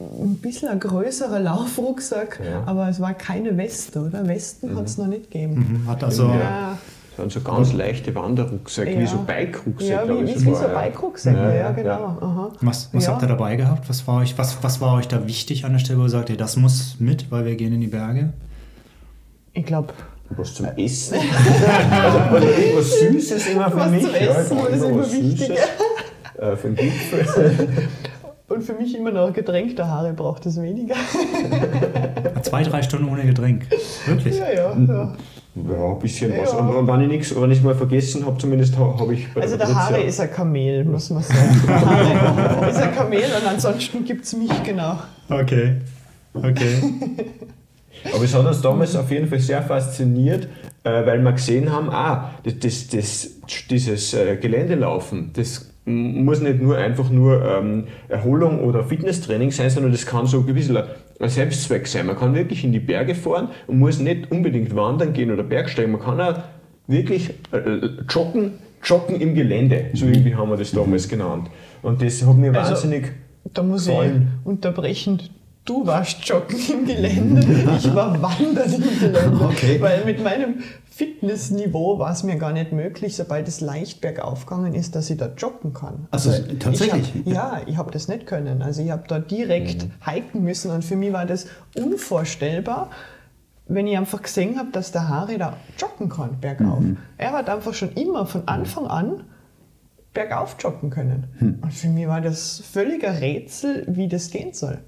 ein 0.00 0.36
bisschen 0.36 0.68
ein 0.68 0.78
größerer 0.78 1.40
Laufrucksack, 1.40 2.40
Ja. 2.44 2.62
aber 2.66 2.88
es 2.88 3.00
war 3.00 3.12
keine 3.14 3.56
Weste, 3.56 4.00
oder? 4.00 4.26
Westen 4.28 4.76
hat 4.76 4.86
es 4.86 4.96
noch 4.96 5.08
nicht 5.08 5.30
gegeben. 5.30 5.82
Mhm, 5.84 5.90
Hat 5.90 6.04
also. 6.04 6.28
Ja. 6.28 6.78
Waren 7.20 7.30
so 7.30 7.40
ganz 7.40 7.72
leichte 7.72 8.14
Wanderrucksäcke, 8.14 8.98
wie 8.98 9.02
Ja. 9.02 9.06
so 9.06 9.18
Bike-Rucksäcke. 9.18 9.92
ja 9.92 10.08
wie, 10.08 10.26
wie, 10.26 10.34
wie 10.34 10.54
so. 10.54 10.66
Bike-Rucksäcke, 10.74 11.38
ja, 11.38 11.54
Ja, 11.54 11.70
genau. 11.72 11.90
ja. 11.90 12.18
Aha. 12.20 12.50
Was, 12.62 12.88
was 12.92 13.04
Ja. 13.06 13.12
habt 13.12 13.22
ihr 13.22 13.28
dabei 13.28 13.56
gehabt? 13.56 13.88
Was 13.88 14.06
war, 14.08 14.20
euch, 14.22 14.36
was, 14.38 14.62
was 14.62 14.80
war 14.80 14.94
euch 14.96 15.06
da 15.08 15.26
wichtig 15.26 15.64
an 15.64 15.72
der 15.72 15.78
Stelle, 15.78 15.98
wo 16.00 16.02
ihr 16.04 16.08
sagt, 16.08 16.30
ihr, 16.30 16.36
das 16.36 16.56
muss 16.56 16.96
mit, 16.98 17.30
weil 17.30 17.44
wir 17.44 17.54
gehen 17.56 17.72
in 17.74 17.80
die 17.80 17.86
Berge? 17.88 18.32
Ich 19.52 19.64
glaube, 19.66 19.92
Was 20.30 20.54
zum 20.54 20.66
Essen? 20.76 21.18
also, 22.04 22.18
also 22.18 22.46
irgendwas 22.48 23.00
Süßes 23.00 23.48
immer 23.48 23.70
für 23.70 23.76
Was 23.78 23.90
mich. 23.90 24.02
zum 24.04 24.14
Essen 24.14 24.26
ja, 24.58 24.64
ist 24.66 24.82
immer 24.84 24.98
was 25.00 25.12
wichtig. 25.12 25.46
Süßes. 25.48 25.58
Äh, 26.38 26.56
für 26.56 26.68
den 26.70 26.76
Gipfel. 26.76 27.68
und 28.48 28.62
für 28.62 28.72
mich 28.72 28.96
immer 28.96 29.10
noch 29.10 29.30
Getränk 29.30 29.76
der 29.76 29.88
Haare 29.88 30.14
braucht 30.14 30.46
es 30.46 30.58
weniger. 30.58 30.94
Zwei, 32.42 32.62
drei 32.62 32.80
Stunden 32.80 33.10
ohne 33.10 33.24
Getränk. 33.26 33.66
Wirklich. 34.06 34.38
ja, 34.38 34.50
ja, 34.50 34.74
ja. 34.78 35.12
Ja, 35.68 35.92
ein 35.92 35.98
bisschen 35.98 36.32
was. 36.40 36.52
Und, 36.54 36.68
und 36.68 36.86
wenn 36.86 37.00
ich 37.02 37.08
nichts, 37.08 37.40
wenn 37.40 37.50
ich 37.50 37.62
mal 37.62 37.74
vergessen 37.74 38.24
habe, 38.24 38.38
zumindest 38.38 38.76
habe 38.78 38.98
hab 38.98 39.10
ich 39.10 39.32
bei 39.34 39.42
Also 39.42 39.56
der 39.56 39.66
Patricia- 39.66 39.80
Haare 39.90 40.02
ist 40.02 40.20
ein 40.20 40.30
Kamel, 40.32 40.84
muss 40.84 41.10
man 41.10 41.22
sagen. 41.22 41.62
Der 41.66 41.80
Haare 41.86 42.70
ist 42.70 42.76
ein 42.82 42.94
Kamel 42.94 43.22
und 43.40 43.48
ansonsten 43.48 44.04
gibt 44.04 44.24
es 44.24 44.36
mich 44.36 44.50
genau. 44.62 44.98
Okay. 45.28 45.76
Okay. 46.34 46.76
Aber 48.14 48.24
es 48.24 48.34
hat 48.34 48.46
uns 48.46 48.62
damals 48.62 48.96
auf 48.96 49.10
jeden 49.10 49.28
Fall 49.28 49.40
sehr 49.40 49.62
fasziniert, 49.62 50.48
äh, 50.84 51.04
weil 51.06 51.20
wir 51.22 51.32
gesehen 51.32 51.70
haben, 51.72 51.90
ah, 51.90 52.30
das, 52.44 52.58
das, 52.60 52.88
das, 52.88 53.30
dieses 53.68 54.14
äh, 54.14 54.36
Geländelaufen, 54.36 55.30
das 55.34 55.66
muss 55.84 56.40
nicht 56.40 56.62
nur 56.62 56.76
einfach 56.78 57.10
nur 57.10 57.44
ähm, 57.44 57.84
Erholung 58.08 58.60
oder 58.64 58.84
Fitnesstraining 58.84 59.50
sein, 59.50 59.70
sondern 59.70 59.92
das 59.92 60.06
kann 60.06 60.26
so 60.26 60.38
ein 60.46 60.54
bisschen 60.54 60.78
ein 61.20 61.28
Selbstzweck 61.28 61.86
sein. 61.86 62.06
Man 62.06 62.16
kann 62.16 62.34
wirklich 62.34 62.64
in 62.64 62.72
die 62.72 62.80
Berge 62.80 63.14
fahren 63.14 63.48
und 63.66 63.78
muss 63.78 63.98
nicht 63.98 64.30
unbedingt 64.30 64.74
wandern 64.74 65.12
gehen 65.12 65.30
oder 65.30 65.42
Bergsteigen. 65.42 65.92
Man 65.92 66.00
kann 66.00 66.20
auch 66.20 66.38
wirklich 66.86 67.30
äh, 67.52 67.56
äh, 67.58 67.90
joggen, 68.08 68.52
joggen 68.82 69.20
im 69.20 69.34
Gelände. 69.34 69.86
So 69.94 70.06
irgendwie 70.06 70.34
haben 70.34 70.50
wir 70.50 70.56
das 70.56 70.72
damals 70.72 71.08
genannt. 71.08 71.48
Und 71.82 72.02
das 72.02 72.26
hat 72.26 72.36
mir 72.36 72.54
Also- 72.54 72.72
wahnsinnig 72.72 73.12
Da 73.54 73.62
muss 73.62 73.86
Voll. 73.88 74.06
ich 74.06 74.46
unterbrechen. 74.46 75.20
Du 75.64 75.86
warst 75.86 76.24
joggen 76.24 76.58
im 76.72 76.86
Gelände, 76.86 77.46
ich 77.76 77.94
war 77.94 78.20
wandern 78.20 78.72
im 78.72 78.98
Gelände. 78.98 79.44
Okay. 79.44 79.80
Weil 79.80 80.04
mit 80.04 80.22
meinem 80.22 80.62
Fitnessniveau 80.90 81.98
war 81.98 82.12
es 82.12 82.22
mir 82.22 82.36
gar 82.36 82.52
nicht 82.52 82.72
möglich, 82.72 83.14
sobald 83.14 83.46
es 83.46 83.60
leicht 83.60 84.00
bergauf 84.00 84.46
gegangen 84.46 84.74
ist, 84.74 84.94
dass 84.96 85.10
ich 85.10 85.18
da 85.18 85.30
joggen 85.36 85.72
kann. 85.72 86.08
Also, 86.10 86.32
tatsächlich? 86.58 87.12
Ich 87.24 87.36
hab, 87.36 87.60
ja, 87.60 87.62
ich 87.66 87.76
habe 87.76 87.90
das 87.90 88.08
nicht 88.08 88.26
können. 88.26 88.62
Also 88.62 88.82
ich 88.82 88.90
habe 88.90 89.04
da 89.06 89.18
direkt 89.18 89.86
hiken 90.04 90.42
müssen 90.42 90.70
und 90.70 90.84
für 90.84 90.96
mich 90.96 91.12
war 91.12 91.26
das 91.26 91.46
unvorstellbar, 91.76 92.90
wenn 93.66 93.86
ich 93.86 93.96
einfach 93.96 94.22
gesehen 94.22 94.58
habe, 94.58 94.70
dass 94.72 94.92
der 94.92 95.08
Harry 95.08 95.38
da 95.38 95.56
joggen 95.78 96.08
kann 96.08 96.40
bergauf. 96.40 96.82
Er 97.16 97.32
hat 97.32 97.48
einfach 97.48 97.74
schon 97.74 97.92
immer 97.92 98.26
von 98.26 98.48
Anfang 98.48 98.86
an 98.86 99.24
bergauf 100.12 100.56
joggen 100.58 100.90
können. 100.90 101.58
Und 101.62 101.72
für 101.72 101.88
mich 101.88 102.08
war 102.08 102.20
das 102.20 102.60
völliger 102.72 103.20
Rätsel, 103.20 103.84
wie 103.88 104.08
das 104.08 104.30
gehen 104.30 104.52
soll. 104.52 104.78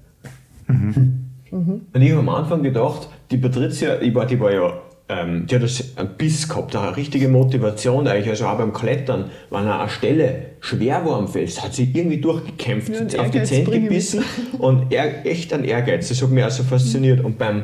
Und 1.51 2.01
ich 2.01 2.11
habe 2.11 2.19
am 2.19 2.29
Anfang 2.29 2.63
gedacht, 2.63 3.09
die 3.29 3.37
Patricia, 3.37 4.01
ich 4.01 4.13
war, 4.15 4.25
die 4.25 4.39
war 4.39 4.51
ja, 4.51 4.73
ähm, 5.09 5.45
die 5.45 5.55
hat 5.55 5.63
das 5.63 5.95
einen 5.97 6.09
Biss 6.17 6.49
gehabt, 6.49 6.75
eine 6.75 6.97
richtige 6.97 7.27
Motivation 7.27 8.07
eigentlich. 8.07 8.29
Also 8.29 8.47
auch 8.47 8.57
beim 8.57 8.73
Klettern, 8.73 9.25
wenn 9.51 9.67
er 9.67 9.81
eine 9.81 9.89
Stelle 9.89 10.45
schwer 10.61 11.05
war 11.05 11.17
am 11.17 11.27
Fels, 11.27 11.63
hat 11.63 11.73
sie 11.73 11.91
irgendwie 11.93 12.17
durchgekämpft, 12.17 13.13
Ja, 13.13 13.21
auf 13.21 13.29
die 13.29 13.43
Zähne 13.43 13.81
gebissen 13.81 14.23
und 14.57 14.91
er, 14.91 15.25
echt 15.25 15.53
ein 15.53 15.63
Ehrgeiz. 15.63 16.09
Das 16.09 16.21
hat 16.21 16.31
mich 16.31 16.43
also 16.43 16.63
fasziniert. 16.63 17.23
Und 17.23 17.37
beim 17.37 17.63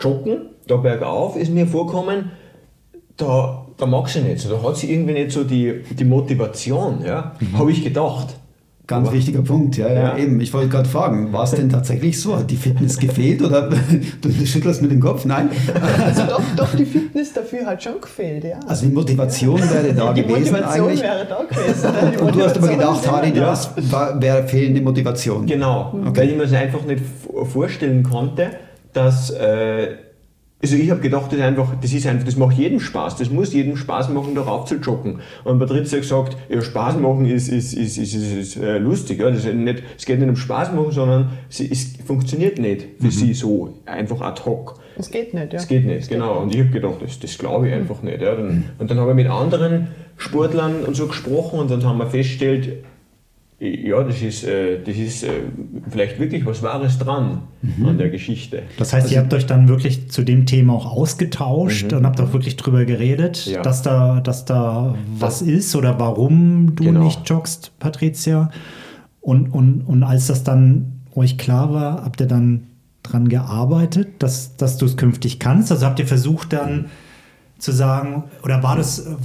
Joggen, 0.00 0.50
da 0.68 0.76
bergauf, 0.76 1.36
ist 1.36 1.50
mir 1.50 1.66
vorgekommen, 1.66 2.30
da, 3.16 3.66
da 3.76 3.86
mag 3.86 4.08
sie 4.08 4.20
nicht 4.20 4.40
so, 4.40 4.50
da 4.50 4.62
hat 4.62 4.76
sie 4.76 4.92
irgendwie 4.92 5.14
nicht 5.14 5.32
so 5.32 5.42
die, 5.42 5.82
die 5.90 6.04
Motivation, 6.04 7.02
ja, 7.04 7.34
habe 7.54 7.72
ich 7.72 7.82
gedacht. 7.82 8.36
Ganz 8.86 9.08
Aber- 9.08 9.16
wichtiger 9.16 9.42
Punkt, 9.42 9.76
ja, 9.76 9.88
ja, 9.88 9.94
Ja. 9.94 10.16
eben. 10.16 10.40
Ich 10.40 10.54
wollte 10.54 10.68
gerade 10.68 10.88
fragen, 10.88 11.32
war 11.32 11.42
es 11.42 11.50
denn 11.50 11.68
tatsächlich 11.68 12.20
so? 12.20 12.36
Hat 12.36 12.48
die 12.50 12.56
Fitness 12.56 12.96
gefehlt 12.98 13.42
oder 13.42 13.68
du 14.20 14.46
schüttelst 14.46 14.80
mit 14.80 14.92
dem 14.92 15.00
Kopf? 15.00 15.24
Nein. 15.24 15.48
Also 16.04 16.22
doch, 16.22 16.40
doch, 16.56 16.72
die 16.76 16.84
Fitness 16.86 17.32
dafür 17.32 17.66
hat 17.66 17.82
schon 17.82 18.00
gefehlt, 18.00 18.44
ja. 18.44 18.60
Also 18.66 18.86
die 18.86 18.92
Motivation 18.92 19.58
wäre 19.60 19.92
da 19.92 20.12
die 20.12 20.22
gewesen 20.22 20.52
Motivation 20.52 20.86
eigentlich. 20.86 21.02
wäre 21.02 21.26
da 21.28 21.42
gewesen. 21.42 21.88
Die 22.12 22.16
Und 22.22 22.34
du 22.36 22.42
hast 22.44 22.58
aber 22.58 22.68
gedacht, 22.68 23.00
da. 23.04 23.20
das 23.40 23.70
war- 23.90 24.22
wäre 24.22 24.46
fehlende 24.46 24.80
Motivation. 24.80 25.46
Genau, 25.46 25.92
weil 26.14 26.28
ich 26.28 26.36
mir 26.36 26.42
das 26.44 26.52
einfach 26.52 26.84
nicht 26.84 27.02
vorstellen 27.52 28.04
konnte, 28.04 28.50
dass. 28.92 29.30
Äh, 29.30 29.88
also 30.62 30.74
ich 30.74 30.90
habe 30.90 31.00
gedacht, 31.00 31.26
das, 31.26 31.38
ist 31.38 31.44
einfach, 31.44 31.74
das, 31.80 31.92
ist 31.92 32.06
einfach, 32.06 32.24
das 32.24 32.36
macht 32.36 32.56
jedem 32.56 32.80
Spaß, 32.80 33.16
das 33.16 33.30
muss 33.30 33.52
jedem 33.52 33.76
Spaß 33.76 34.08
machen, 34.08 34.34
darauf 34.34 34.64
zu 34.64 34.76
joggen. 34.76 35.20
Und 35.44 35.58
Patricia 35.58 35.98
hat 35.98 36.02
gesagt, 36.02 36.36
ja, 36.48 36.62
Spaß 36.62 36.96
machen 36.98 37.26
ist, 37.26 37.48
ist, 37.48 37.74
ist, 37.74 37.98
ist, 37.98 38.14
ist, 38.14 38.32
ist 38.32 38.56
äh, 38.56 38.78
lustig. 38.78 39.20
Ja? 39.20 39.30
Das 39.30 39.44
ist 39.44 39.54
nicht, 39.54 39.82
es 39.98 40.06
geht 40.06 40.18
nicht 40.18 40.28
um 40.28 40.36
Spaß 40.36 40.72
machen, 40.72 40.92
sondern 40.92 41.30
sie, 41.50 41.70
es 41.70 41.96
funktioniert 42.06 42.58
nicht 42.58 42.86
für 42.98 43.10
sie 43.10 43.34
so, 43.34 43.74
einfach 43.84 44.22
ad 44.22 44.42
hoc. 44.46 44.80
Es 44.98 45.10
geht 45.10 45.34
nicht, 45.34 45.52
ja. 45.52 45.58
Das 45.58 45.68
geht 45.68 45.84
nicht, 45.84 46.08
genau. 46.08 46.40
Und 46.40 46.54
ich 46.54 46.60
habe 46.60 46.70
gedacht, 46.70 47.02
das, 47.02 47.20
das 47.20 47.36
glaube 47.36 47.68
ich 47.68 47.74
einfach 47.74 48.00
nicht. 48.02 48.22
Ja. 48.22 48.34
Dann, 48.34 48.64
und 48.78 48.90
dann 48.90 48.98
habe 48.98 49.10
ich 49.10 49.16
mit 49.16 49.28
anderen 49.28 49.88
Sportlern 50.16 50.84
und 50.84 50.96
so 50.96 51.06
gesprochen 51.06 51.60
und 51.60 51.70
dann 51.70 51.84
haben 51.84 51.98
wir 51.98 52.06
festgestellt, 52.06 52.82
ja, 53.58 54.02
das 54.02 54.20
ist, 54.20 54.44
äh, 54.44 54.82
das 54.84 54.96
ist 54.96 55.22
äh, 55.24 55.30
vielleicht 55.88 56.18
wirklich 56.18 56.44
was 56.44 56.62
Wahres 56.62 56.98
dran 56.98 57.42
an 57.84 57.96
der 57.96 58.10
Geschichte. 58.10 58.64
Das 58.78 58.92
heißt, 58.92 59.10
ihr 59.10 59.18
habt 59.18 59.32
euch 59.32 59.46
dann 59.46 59.68
wirklich 59.68 60.10
zu 60.10 60.22
dem 60.22 60.44
Thema 60.44 60.74
auch 60.74 60.84
ausgetauscht 60.86 61.92
und 61.92 62.04
habt 62.04 62.20
auch 62.20 62.32
wirklich 62.34 62.56
drüber 62.56 62.84
geredet, 62.84 63.46
Ja. 63.46 63.62
dass 63.62 63.80
da, 63.82 64.20
dass 64.20 64.44
da 64.44 64.94
was 65.18 65.40
ist 65.40 65.74
oder 65.74 65.98
warum 65.98 66.74
du 66.76 66.84
Genau. 66.84 67.04
nicht 67.04 67.28
joggst, 67.28 67.72
Patricia. 67.78 68.50
Und, 69.22 69.48
und, 69.50 69.80
und 69.82 70.02
als 70.02 70.26
das 70.26 70.44
dann 70.44 71.00
euch 71.14 71.38
klar 71.38 71.72
war, 71.72 72.04
habt 72.04 72.20
ihr 72.20 72.26
dann 72.26 72.66
dran 73.02 73.28
gearbeitet, 73.28 74.08
dass, 74.22 74.56
dass 74.56 74.76
du 74.76 74.84
es 74.84 74.96
künftig 74.98 75.38
kannst? 75.40 75.72
Also 75.72 75.86
habt 75.86 75.98
ihr 75.98 76.06
versucht 76.06 76.52
dann 76.52 76.86
zu 77.58 77.72
sagen, 77.72 78.24
oder 78.42 78.62
war 78.62 78.76
das, 78.76 78.98
äh, 79.06 79.16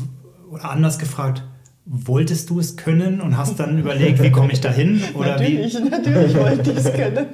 oder 0.52 0.70
anders 0.72 1.00
gefragt, 1.00 1.44
wolltest 1.93 2.49
du 2.49 2.60
es 2.60 2.77
können 2.77 3.19
und 3.19 3.38
hast 3.38 3.60
dann 3.60 3.77
überlegt, 3.80 4.23
wie 4.23 4.32
komme 4.32 4.54
ich 4.54 4.62
da 4.62 4.69
hin? 4.69 5.04
Oder 5.13 5.39
wie? 5.39 5.56
natürlich, 5.56 5.80
natürlich 5.89 6.38
wollte 6.38 6.71
ich 6.71 6.77
es 6.77 6.93
können. 6.93 7.25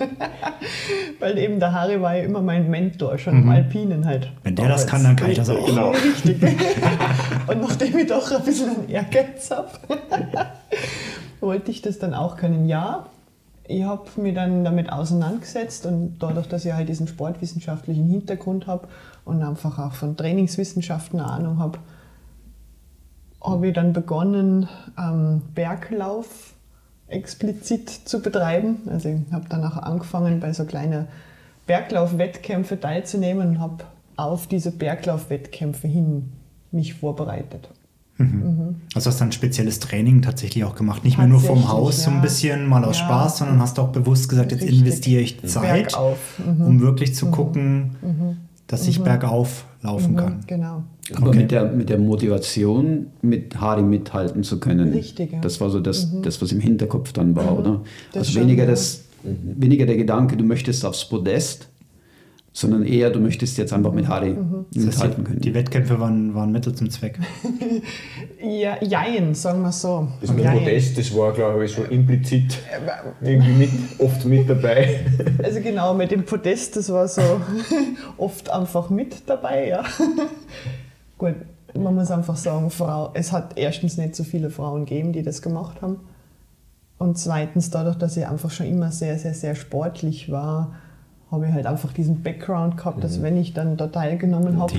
Weil 1.19 1.37
eben 1.37 1.59
der 1.59 1.73
Harry 1.73 2.01
war 2.01 2.15
ja 2.15 2.23
immer 2.23 2.41
mein 2.41 2.69
Mentor, 2.69 3.17
schon 3.19 3.43
im 3.43 3.49
Alpinen 3.49 4.05
halt. 4.05 4.31
Wenn 4.43 4.55
der 4.55 4.67
das 4.67 4.87
kann, 4.87 5.03
dann 5.03 5.15
kann 5.15 5.29
ich 5.29 5.37
das 5.37 5.49
auch. 5.49 5.65
Genau. 5.65 5.91
Richtig. 5.91 6.41
Und 7.47 7.61
nachdem 7.61 7.97
ich 7.97 8.07
doch 8.07 8.31
ein 8.31 8.43
bisschen 8.43 8.89
Ehrgeiz 8.89 9.51
habe, 9.51 9.69
wollte 11.39 11.71
ich 11.71 11.81
das 11.81 11.99
dann 11.99 12.13
auch 12.13 12.35
können. 12.35 12.67
Ja, 12.67 13.07
ich 13.67 13.83
habe 13.83 14.05
mich 14.17 14.33
dann 14.33 14.63
damit 14.63 14.91
auseinandergesetzt 14.91 15.85
und 15.85 16.17
dadurch, 16.19 16.47
dass 16.47 16.65
ich 16.65 16.73
halt 16.73 16.87
diesen 16.87 17.07
sportwissenschaftlichen 17.07 18.07
Hintergrund 18.07 18.65
habe 18.65 18.87
und 19.25 19.43
einfach 19.43 19.77
auch 19.77 19.93
von 19.93 20.15
Trainingswissenschaften 20.15 21.19
eine 21.19 21.29
Ahnung 21.29 21.59
habe, 21.59 21.79
habe 23.47 23.67
ich 23.67 23.73
dann 23.73 23.93
begonnen, 23.93 24.67
ähm, 24.97 25.41
Berglauf 25.55 26.53
explizit 27.07 27.89
zu 27.89 28.21
betreiben. 28.21 28.79
Also 28.89 29.09
ich 29.09 29.31
habe 29.31 29.47
dann 29.49 29.63
auch 29.63 29.77
angefangen, 29.77 30.39
bei 30.39 30.53
so 30.53 30.65
kleinen 30.65 31.07
Berglaufwettkämpfen 31.65 32.79
teilzunehmen 32.79 33.47
und 33.47 33.59
habe 33.59 33.83
auf 34.17 34.47
diese 34.47 34.71
Berglaufwettkämpfe 34.71 35.87
hin 35.87 36.33
mich 36.71 36.95
vorbereitet. 36.95 37.69
Also 38.95 39.11
hast 39.11 39.19
du 39.19 39.25
ein 39.25 39.31
spezielles 39.31 39.79
Training 39.79 40.23
tatsächlich 40.23 40.63
auch 40.63 40.73
gemacht, 40.73 41.03
nicht 41.03 41.19
mehr 41.19 41.27
nur 41.27 41.39
vom 41.39 41.69
Haus 41.69 42.03
so 42.03 42.09
ein 42.09 42.15
ja. 42.15 42.21
bisschen 42.23 42.65
mal 42.65 42.83
aus 42.83 42.97
Ja. 42.97 43.05
Spaß, 43.05 43.37
sondern 43.37 43.61
hast 43.61 43.77
auch 43.77 43.89
bewusst 43.89 44.27
gesagt, 44.27 44.51
jetzt 44.51 44.63
Richtig. 44.63 44.79
investiere 44.79 45.21
ich 45.21 45.45
Zeit. 45.45 45.95
Mhm. 46.43 46.65
um 46.65 46.81
wirklich 46.81 47.13
zu 47.13 47.29
gucken, 47.29 47.95
dass 48.65 48.87
ich 48.87 49.03
bergauf 49.03 49.65
laufen 49.83 50.15
kann. 50.15 50.39
Genau. 50.47 50.83
Aber 51.15 51.29
Okay. 51.29 51.37
mit, 51.39 51.51
der, 51.51 51.65
mit 51.71 51.89
der 51.89 51.97
Motivation, 51.97 53.07
mit 53.21 53.59
Harry 53.61 53.81
mithalten 53.83 54.43
zu 54.43 54.59
können. 54.59 54.91
Richtig, 54.93 55.31
ja. 55.31 55.37
Mhm. 55.37 55.41
Das 55.41 55.61
war 55.61 55.69
so 55.69 55.79
das, 55.79 56.09
das 56.21 56.41
was 56.41 56.51
im 56.51 56.59
Hinterkopf 56.59 57.13
dann 57.13 57.35
war, 57.35 57.57
oder? 57.57 57.81
Das 58.11 58.21
also 58.27 58.33
schon, 58.33 58.41
weniger, 58.43 58.63
ja. 58.63 58.69
das, 58.71 59.05
weniger 59.23 59.85
der 59.85 59.97
Gedanke, 59.97 60.35
du 60.37 60.43
möchtest 60.43 60.85
aufs 60.85 61.05
Podest, 61.07 61.69
sondern 62.51 62.85
eher, 62.85 63.11
du 63.11 63.19
möchtest 63.19 63.57
jetzt 63.59 63.71
einfach 63.71 63.93
mit 63.93 64.07
Harry 64.07 64.31
Mhm. 64.31 64.65
Das 64.73 64.85
heißt, 64.85 64.93
mithalten 64.95 65.23
können. 65.25 65.41
die 65.41 65.53
Wettkämpfe 65.53 65.99
waren, 65.99 66.33
waren 66.33 66.51
Mittel 66.51 66.73
zum 66.73 66.89
Zweck. 66.89 67.19
Ja, 68.39 68.77
jein, 68.83 69.33
sagen 69.33 69.63
wir 69.63 69.71
so. 69.71 70.07
Das 70.21 70.31
mit 70.31 70.43
Jein. 70.43 70.59
Podest, 70.59 70.95
das 70.97 71.15
war, 71.15 71.33
glaube 71.33 71.65
ich, 71.65 71.71
schon 71.71 71.89
implizit 71.89 72.59
irgendwie 73.19 73.51
mit, 73.51 73.69
oft 73.97 74.25
mit 74.25 74.47
dabei. 74.47 74.99
Also 75.43 75.59
genau, 75.59 75.93
mit 75.95 76.11
dem 76.11 76.23
Podest, 76.23 76.75
das 76.75 76.89
war 76.91 77.07
so 77.07 77.21
oft 78.17 78.49
einfach 78.51 78.89
mit 78.91 79.15
dabei, 79.25 79.69
ja. 79.69 79.83
Gut, 81.17 81.35
man 81.75 81.95
muss 81.95 82.11
einfach 82.11 82.35
sagen, 82.35 82.69
Frau, 82.69 83.11
es 83.13 83.31
hat 83.31 83.57
erstens 83.57 83.97
nicht 83.97 84.15
so 84.15 84.23
viele 84.23 84.49
Frauen 84.49 84.85
gegeben, 84.85 85.13
die 85.13 85.23
das 85.23 85.41
gemacht 85.41 85.81
haben. 85.81 85.99
Und 86.97 87.17
zweitens, 87.17 87.69
dadurch, 87.69 87.97
dass 87.97 88.17
ich 88.17 88.27
einfach 88.27 88.49
schon 88.49 88.67
immer 88.67 88.91
sehr, 88.91 89.17
sehr, 89.19 89.33
sehr 89.33 89.55
sportlich 89.55 90.31
war, 90.31 90.75
habe 91.31 91.47
ich 91.47 91.53
halt 91.53 91.65
einfach 91.65 91.93
diesen 91.93 92.23
Background 92.23 92.77
gehabt, 92.77 93.03
dass 93.03 93.21
wenn 93.21 93.37
ich 93.37 93.53
dann 93.53 93.77
da 93.77 93.87
teilgenommen 93.87 94.59
habe, 94.59 94.73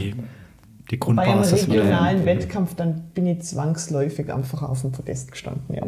Die, 0.90 0.98
die 0.98 1.00
bei 1.00 1.22
einem 1.22 1.32
Grundbasis. 1.42 1.68
regionalen 1.68 2.24
Wettkampf, 2.24 2.74
dann 2.74 3.02
bin 3.14 3.26
ich 3.26 3.42
zwangsläufig 3.42 4.32
einfach 4.32 4.62
auf 4.62 4.80
dem 4.80 4.92
Podest 4.92 5.30
gestanden. 5.30 5.62
Ja. 5.68 5.82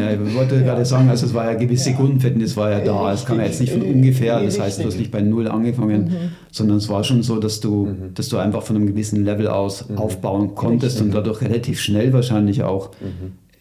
Ja, 0.00 0.10
ich 0.12 0.34
wollte 0.34 0.62
gerade 0.64 0.84
sagen, 0.86 1.10
also 1.10 1.26
es 1.26 1.34
war 1.34 1.44
ja 1.52 1.54
gewisse 1.58 1.92
Grundfitness 1.92 2.56
war 2.56 2.70
ja 2.70 2.80
da. 2.80 3.12
Es 3.12 3.26
kam 3.26 3.38
ja 3.38 3.44
jetzt 3.44 3.60
nicht 3.60 3.72
von 3.72 3.82
Richtig, 3.82 3.96
ungefähr, 3.96 4.40
das 4.42 4.58
heißt, 4.58 4.78
du 4.78 4.84
richtig. 4.84 4.86
hast 4.86 4.98
nicht 4.98 5.10
bei 5.10 5.20
Null 5.20 5.48
angefangen, 5.48 6.32
sondern 6.50 6.78
es 6.78 6.88
war 6.88 7.04
schon 7.04 7.22
so, 7.22 7.38
dass 7.38 7.60
du, 7.60 7.94
dass 8.14 8.28
du 8.30 8.38
einfach 8.38 8.62
von 8.62 8.76
einem 8.76 8.86
gewissen 8.86 9.22
Level 9.24 9.48
aus 9.48 9.84
aufbauen 9.96 10.54
konntest 10.54 11.00
und 11.02 11.12
dadurch 11.12 11.42
relativ 11.42 11.78
schnell 11.80 12.12
wahrscheinlich 12.14 12.62
auch 12.62 12.90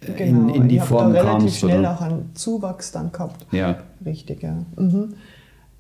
äh, 0.08 0.24
in, 0.24 0.50
in 0.50 0.68
die 0.70 0.76
ich 0.76 0.82
habe 0.82 0.88
Form 0.90 1.14
da 1.14 1.20
relativ 1.22 1.40
kamst. 1.42 1.60
schnell 1.60 1.80
Oder? 1.80 1.96
auch 1.96 2.02
einen 2.02 2.30
Zuwachs 2.34 2.92
dann 2.94 3.12
gehabt. 3.12 3.46
Ja. 3.52 3.78
Richtig, 4.06 4.42
ja. 4.42 4.58
Mhm. 4.78 5.16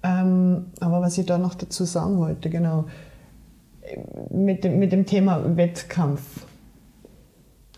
Ähm, 0.03 0.65
aber 0.79 1.01
was 1.01 1.17
ich 1.17 1.25
da 1.25 1.37
noch 1.37 1.55
dazu 1.55 1.83
sagen 1.85 2.17
wollte, 2.17 2.49
genau, 2.49 2.85
mit 4.29 4.63
dem, 4.63 4.79
mit 4.79 4.91
dem 4.91 5.05
Thema 5.05 5.55
Wettkampf, 5.57 6.45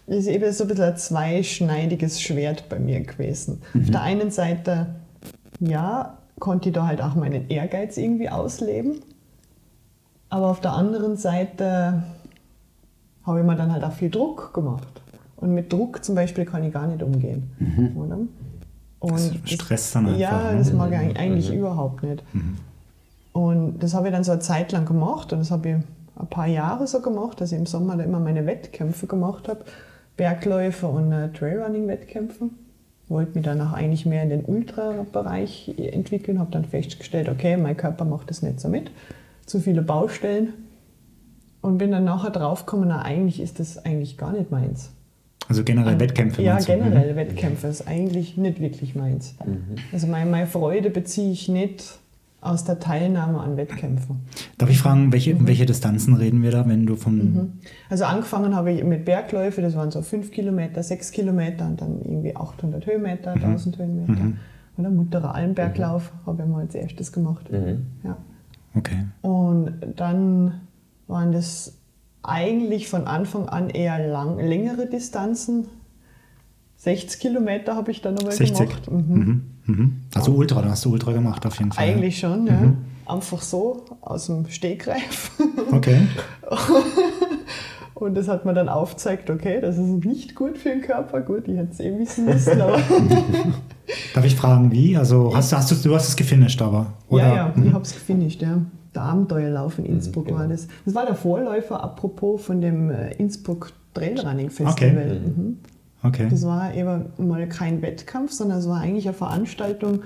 ist 0.08 0.28
eben 0.28 0.52
so 0.52 0.64
ein 0.64 0.68
bisschen 0.68 0.86
ein 0.86 0.98
zweischneidiges 0.98 2.22
Schwert 2.22 2.68
bei 2.70 2.80
mir 2.80 3.02
gewesen. 3.02 3.62
Auf 3.76 3.90
der 3.92 4.02
einen 4.02 4.32
Seite, 4.32 4.96
ja, 5.60 6.18
konnte 6.40 6.70
ich 6.70 6.76
da 6.76 6.88
halt 6.88 7.02
auch 7.02 7.16
meinen 7.16 7.50
Ehrgeiz 7.50 7.98
irgendwie 7.98 8.30
ausleben, 8.30 9.02
aber 10.30 10.48
auf 10.48 10.62
der 10.62 10.74
anderen 10.74 11.18
Seite 11.18 12.04
habe 13.24 13.40
ich 13.40 13.46
mir 13.46 13.56
dann 13.56 13.72
halt 13.72 13.84
auch 13.84 13.92
viel 13.92 14.10
Druck 14.10 14.54
gemacht. 14.54 15.02
Und 15.36 15.54
mit 15.54 15.72
Druck 15.72 16.04
zum 16.04 16.16
Beispiel 16.16 16.46
kann 16.46 16.64
ich 16.64 16.74
gar 16.74 16.88
nicht 16.88 17.02
umgehen. 17.04 17.94
Oder? 17.96 18.20
Und 19.00 19.44
Das 19.44 19.52
stresst 19.52 19.96
dann 19.96 20.08
einfach, 20.08 20.20
Ja, 20.20 20.52
ne? 20.52 20.58
das 20.58 20.74
mag 20.74 20.92
ich 20.92 20.98
eigentlich, 20.98 21.20
eigentlich 21.20 21.54
überhaupt 21.54 22.04
nicht. 22.04 22.24
Und 23.32 23.80
das 23.80 23.94
habe 23.94 24.08
ich 24.08 24.14
dann 24.14 24.24
so 24.24 24.32
eine 24.32 24.42
Zeit 24.42 24.72
lang 24.72 24.86
gemacht 24.86 25.32
und 25.32 25.40
das 25.40 25.52
habe 25.52 25.70
ich 25.70 25.76
ein 26.20 26.28
paar 26.28 26.48
Jahre 26.48 26.86
so 26.86 27.02
gemacht, 27.02 27.42
dass 27.42 27.52
ich 27.52 27.58
im 27.58 27.66
Sommer 27.66 27.98
da 27.98 28.04
immer 28.04 28.20
meine 28.20 28.46
Wettkämpfe 28.46 29.08
gemacht 29.08 29.48
habe. 29.48 29.64
Bergläufe 30.18 30.88
und 30.88 31.12
äh, 31.12 31.30
Trailrunning-Wettkämpfe. 31.32 32.50
Wollte 33.08 33.36
mich 33.36 33.46
dann 33.46 33.62
auch 33.62 33.74
eigentlich 33.74 34.06
mehr 34.06 34.22
in 34.22 34.30
den 34.30 34.46
Ultra-Bereich 34.46 35.74
entwickeln, 35.78 36.40
habe 36.40 36.52
dann 36.52 36.66
festgestellt, 36.66 37.30
okay, 37.30 37.58
mein 37.58 37.76
Körper 37.76 38.06
macht 38.06 38.30
das 38.30 38.42
nicht 38.42 38.60
so 38.60 38.68
mit. 38.68 38.92
Zu 39.46 39.60
viele 39.60 39.82
Baustellen. 39.82 40.54
Und 41.62 41.78
bin 41.78 41.92
dann 41.92 42.06
nachher 42.06 42.30
draufgekommen, 42.30 42.88
na, 42.88 43.02
eigentlich 43.02 43.42
ist 43.42 43.60
das 43.60 43.84
eigentlich 43.84 44.18
gar 44.18 44.32
nicht 44.32 44.52
meins. 44.52 44.92
Also 45.50 45.64
generell 45.64 46.00
Wettkämpfe. 46.00 46.42
Ja, 46.42 46.58
generell 46.60 47.16
Wettkämpfe 47.16 47.68
ist 47.68 47.88
eigentlich 47.88 48.38
nicht 48.38 48.62
wirklich 48.62 48.96
meins. 48.96 49.36
Also 49.92 50.08
meine, 50.08 50.30
meine 50.30 50.48
Freude 50.48 50.90
beziehe 50.90 51.32
ich 51.32 51.50
nicht 51.50 51.99
aus 52.42 52.64
der 52.64 52.80
Teilnahme 52.80 53.40
an 53.40 53.58
Wettkämpfen. 53.58 54.22
Darf 54.58 54.70
ich 54.70 54.80
fragen, 54.80 55.12
welche, 55.12 55.36
um 55.36 55.48
welche 55.48 55.66
Distanzen 55.66 56.14
reden 56.14 56.42
wir 56.42 56.52
da, 56.52 56.68
wenn 56.68 56.86
du 56.86 56.96
vom. 56.96 57.54
Also 57.90 58.06
angefangen 58.06 58.56
habe 58.56 58.72
ich 58.72 58.84
mit 58.84 59.06
Bergläufe, 59.06 59.62
das 59.62 59.76
waren 59.76 59.92
so 59.92 60.02
5 60.02 60.32
Kilometer, 60.32 60.82
6 60.82 61.12
Kilometer 61.12 61.68
und 61.68 61.82
dann 61.82 62.02
irgendwie 62.02 62.36
800 62.36 62.86
Höhenmeter, 62.86 63.34
1000 63.34 63.78
Höhenmeter. 63.78 64.34
Oder 64.78 64.90
Mutterer 64.90 65.36
Almberglauf 65.36 66.14
habe 66.26 66.44
ich 66.44 66.50
mal 66.50 66.62
als 66.62 66.76
erstes 66.76 67.12
gemacht. 67.12 67.50
Ja. 68.04 68.18
Okay. 68.76 69.06
Und 69.22 69.74
dann 69.98 70.62
waren 71.08 71.32
das 71.34 71.76
eigentlich 72.24 72.88
von 72.88 73.06
Anfang 73.08 73.50
an 73.50 73.70
eher 73.70 74.08
lang, 74.08 74.40
längere 74.40 74.86
Distanzen. 74.86 75.66
60 76.78 77.20
Kilometer 77.20 77.76
habe 77.76 77.92
ich 77.92 78.02
dann 78.02 78.14
nochmal 78.14 78.32
60. 78.32 78.58
gemacht. 78.58 78.92
Mhm. 78.92 79.42
Mhm. 79.70 79.80
Mhm. 79.84 80.02
Also 80.16 80.32
Ultra, 80.34 80.62
da 80.62 80.70
hast 80.70 80.86
du 80.86 80.92
Ultra 80.92 81.12
gemacht 81.12 81.46
auf 81.46 81.58
jeden 81.60 81.72
Fall. 81.72 81.84
Eigentlich 81.88 82.20
schon, 82.20 82.48
ja. 82.48 82.74
Einfach 83.06 83.42
so, 83.42 83.86
aus 84.02 84.28
dem 84.28 84.48
Stegreif. 84.50 85.32
Okay. 85.72 86.02
Und 87.94 88.16
das 88.16 88.28
hat 88.30 88.46
mir 88.46 88.54
dann 88.54 88.70
aufgezeigt, 88.70 89.30
okay, 89.30 89.60
das 89.62 89.78
ist 89.78 90.06
nicht 90.06 90.34
gut 90.34 90.58
für 90.58 90.70
den 90.70 90.82
Körper. 90.82 91.20
Gut, 91.22 91.48
ich 91.48 91.58
hätte 91.58 91.72
es 91.74 91.80
eh 91.82 91.98
wissen 92.00 92.26
müssen, 92.26 92.60
aber 92.62 92.80
Darf 94.14 94.26
ich 94.26 94.36
fragen, 94.36 94.72
wie? 94.72 94.96
Also 94.96 95.36
hast, 95.36 95.52
du- 95.52 95.58
hast 95.58 95.72
du, 95.72 95.76
du 95.90 95.96
hast 95.96 96.08
es 96.08 96.16
gefinisht, 96.16 96.62
aber? 96.62 96.94
Oder? 97.10 97.24
ja, 97.28 97.36
ja, 97.36 97.54
ich 97.64 97.74
habe 97.74 97.84
es 97.84 97.94
gefinisht, 97.94 98.42
ja. 98.42 98.62
Der 98.96 99.02
Abenteuerlauf 99.04 99.78
in 99.80 99.86
Innsbruck 99.86 100.32
war 100.32 100.48
das. 100.48 100.68
Das 100.86 100.96
war 100.96 101.06
der 101.06 101.16
Vorläufer, 101.16 101.84
apropos, 101.84 102.42
von 102.44 102.62
dem 102.62 102.90
äh, 102.90 103.12
Innsbruck 103.16 103.74
Trailrunning 103.94 104.50
Festival. 104.50 105.20
Mhm. 105.20 105.58
Okay. 106.04 106.28
Das 106.30 106.46
war 106.46 106.74
eben 106.74 107.06
mal 107.18 107.48
kein 107.50 107.82
Wettkampf, 107.82 108.32
sondern 108.32 108.60
es 108.60 108.70
war 108.70 108.80
eigentlich 108.82 109.08
eine 109.08 109.14
Veranstaltung, 109.18 110.00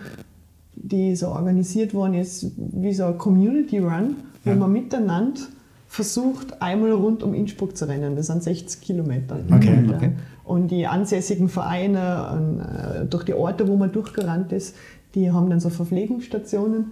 die 0.75 1.15
so 1.15 1.27
organisiert 1.27 1.93
worden 1.93 2.15
ist 2.15 2.51
wie 2.57 2.93
so 2.93 3.05
ein 3.05 3.17
Community 3.17 3.77
Run, 3.79 4.15
wo 4.43 4.49
Ja. 4.49 4.55
man 4.55 4.71
miteinander 4.73 5.39
versucht, 5.87 6.59
einmal 6.61 6.91
rund 6.91 7.21
um 7.21 7.35
Innsbruck 7.35 7.77
zu 7.77 7.87
rennen. 7.87 8.15
Das 8.15 8.27
sind 8.27 8.41
60 8.41 8.81
Kilometer. 8.81 9.37
Okay, 9.51 9.83
Ja. 9.87 9.95
okay. 9.95 10.11
Und 10.43 10.71
die 10.71 10.87
ansässigen 10.87 11.47
Vereine 11.47 12.27
und, 12.33 12.59
äh, 12.59 13.05
durch 13.05 13.23
die 13.23 13.33
Orte, 13.35 13.67
wo 13.67 13.77
man 13.77 13.91
durchgerannt 13.91 14.51
ist, 14.51 14.75
die 15.13 15.31
haben 15.31 15.49
dann 15.49 15.59
so 15.59 15.69
Verpflegungsstationen 15.69 16.85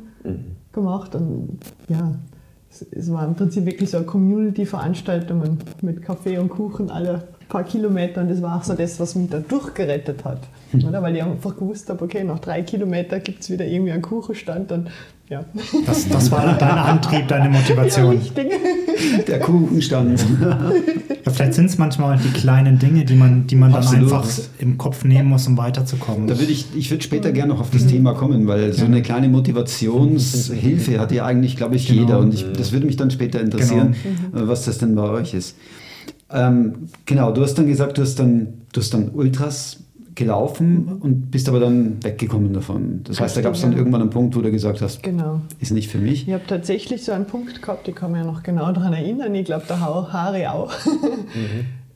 gemacht. 0.72 1.16
Und 1.16 1.58
ja, 1.90 2.14
es, 2.70 2.84
es 2.92 3.12
war 3.12 3.26
im 3.26 3.34
Prinzip 3.34 3.66
wirklich 3.66 3.90
so 3.90 3.98
eine 3.98 4.06
Community-Veranstaltung 4.06 5.58
mit 5.82 6.02
Kaffee 6.04 6.38
und 6.38 6.50
Kuchen 6.50 6.92
alle 6.92 7.24
paar 7.52 7.64
Kilometer. 7.64 8.22
Und 8.22 8.30
das 8.32 8.42
war 8.42 8.58
auch 8.58 8.64
so 8.64 8.74
das, 8.74 9.00
was 9.00 9.16
mich 9.16 9.30
da 9.30 9.40
durchgerettet 9.40 10.24
hat. 10.26 10.40
Oder? 10.88 11.02
Weil 11.02 11.16
ich 11.16 11.24
einfach 11.24 11.56
gewusst 11.58 11.90
habe, 11.90 12.04
okay, 12.06 12.24
nach 12.24 12.40
drei 12.40 12.62
Kilometern 12.62 13.22
gibt 13.24 13.42
es 13.42 13.50
wieder 13.50 13.66
irgendwie 13.66 13.92
einen 13.92 14.02
Kuchenstand. 14.02 14.72
Und 14.72 14.90
ja, 15.30 15.46
Das, 15.86 16.10
das 16.10 16.32
war 16.32 16.58
dein 16.58 16.70
Antrieb, 16.78 17.28
deine 17.28 17.50
Motivation. 17.58 18.14
ja 18.14 18.20
richtig. 18.20 19.26
Der 19.28 19.40
Kuchenstand. 19.40 20.26
Ja, 21.26 21.32
vielleicht 21.32 21.54
sind 21.54 21.66
es 21.66 21.78
manchmal 21.78 22.18
die 22.18 22.30
kleinen 22.38 22.80
Dinge, 22.80 23.06
die 23.06 23.16
man, 23.16 23.48
die 23.48 23.56
man 23.56 23.72
dann 23.72 23.86
einfach 23.88 24.28
im 24.60 24.78
Kopf 24.78 25.04
nehmen 25.06 25.30
muss, 25.30 25.48
um 25.48 25.58
weiterzukommen. 25.58 26.28
Da 26.28 26.38
würde 26.40 26.52
ich, 26.52 26.68
ich 26.76 26.90
würde 26.92 27.04
später 27.04 27.32
gerne 27.32 27.54
noch 27.54 27.62
auf 27.62 27.70
das 27.70 27.86
Thema 27.88 28.14
kommen, 28.14 28.48
weil 28.48 28.74
so 28.74 28.86
eine 28.86 29.02
kleine 29.02 29.28
Motivationshilfe 29.30 31.00
hat 31.00 31.12
ja 31.12 31.26
eigentlich, 31.26 31.58
glaube 31.58 31.76
ich, 31.76 31.88
Genau. 31.88 32.02
jeder. 32.02 32.20
Und 32.20 32.34
ich, 32.34 32.46
das 32.54 32.72
würde 32.72 32.86
mich 32.86 32.98
dann 32.98 33.12
später 33.12 33.40
interessieren, 33.42 33.94
äh, 34.34 34.48
was 34.48 34.66
das 34.66 34.78
denn 34.80 34.96
bei 34.96 35.04
euch 35.10 35.34
ist. 35.34 35.56
Ähm, 36.34 36.88
genau, 37.06 37.32
du 37.32 37.42
hast 37.42 37.56
dann 37.56 37.68
gesagt, 37.68 37.98
du 37.98 38.02
hast 38.02 38.20
dann, 38.20 38.48
du 38.74 38.80
hast 38.82 38.94
dann 38.94 39.10
Ultras 39.10 39.78
gelaufen 40.16 40.98
und 41.00 41.32
bist 41.32 41.48
aber 41.48 41.60
dann 41.60 42.04
weggekommen 42.04 42.54
davon. 42.54 43.02
Das 43.06 43.20
heißt, 43.20 43.38
da 43.38 43.42
gab 43.42 43.54
es 43.54 43.62
dann 43.62 43.72
irgendwann 43.74 44.02
einen 44.02 44.10
Punkt, 44.10 44.36
wo 44.36 44.42
du 44.42 44.52
gesagt 44.52 44.82
hast, 44.82 45.02
Genau. 45.04 45.42
ist 45.60 45.72
nicht 45.72 45.90
für 45.90 46.00
mich. 46.00 46.28
Ich 46.28 46.34
habe 46.34 46.44
tatsächlich 46.46 47.04
so 47.04 47.12
einen 47.14 47.26
Punkt 47.26 47.62
gehabt, 47.62 47.88
ich 47.88 47.96
kann 47.96 48.12
mich 48.12 48.20
ja 48.22 48.28
noch 48.28 48.44
genau 48.44 48.72
daran 48.74 48.94
erinnern, 48.94 49.34
ich 49.36 49.46
glaube, 49.46 49.66
der 49.68 49.80
Harry 49.80 50.46
auch. 50.48 50.72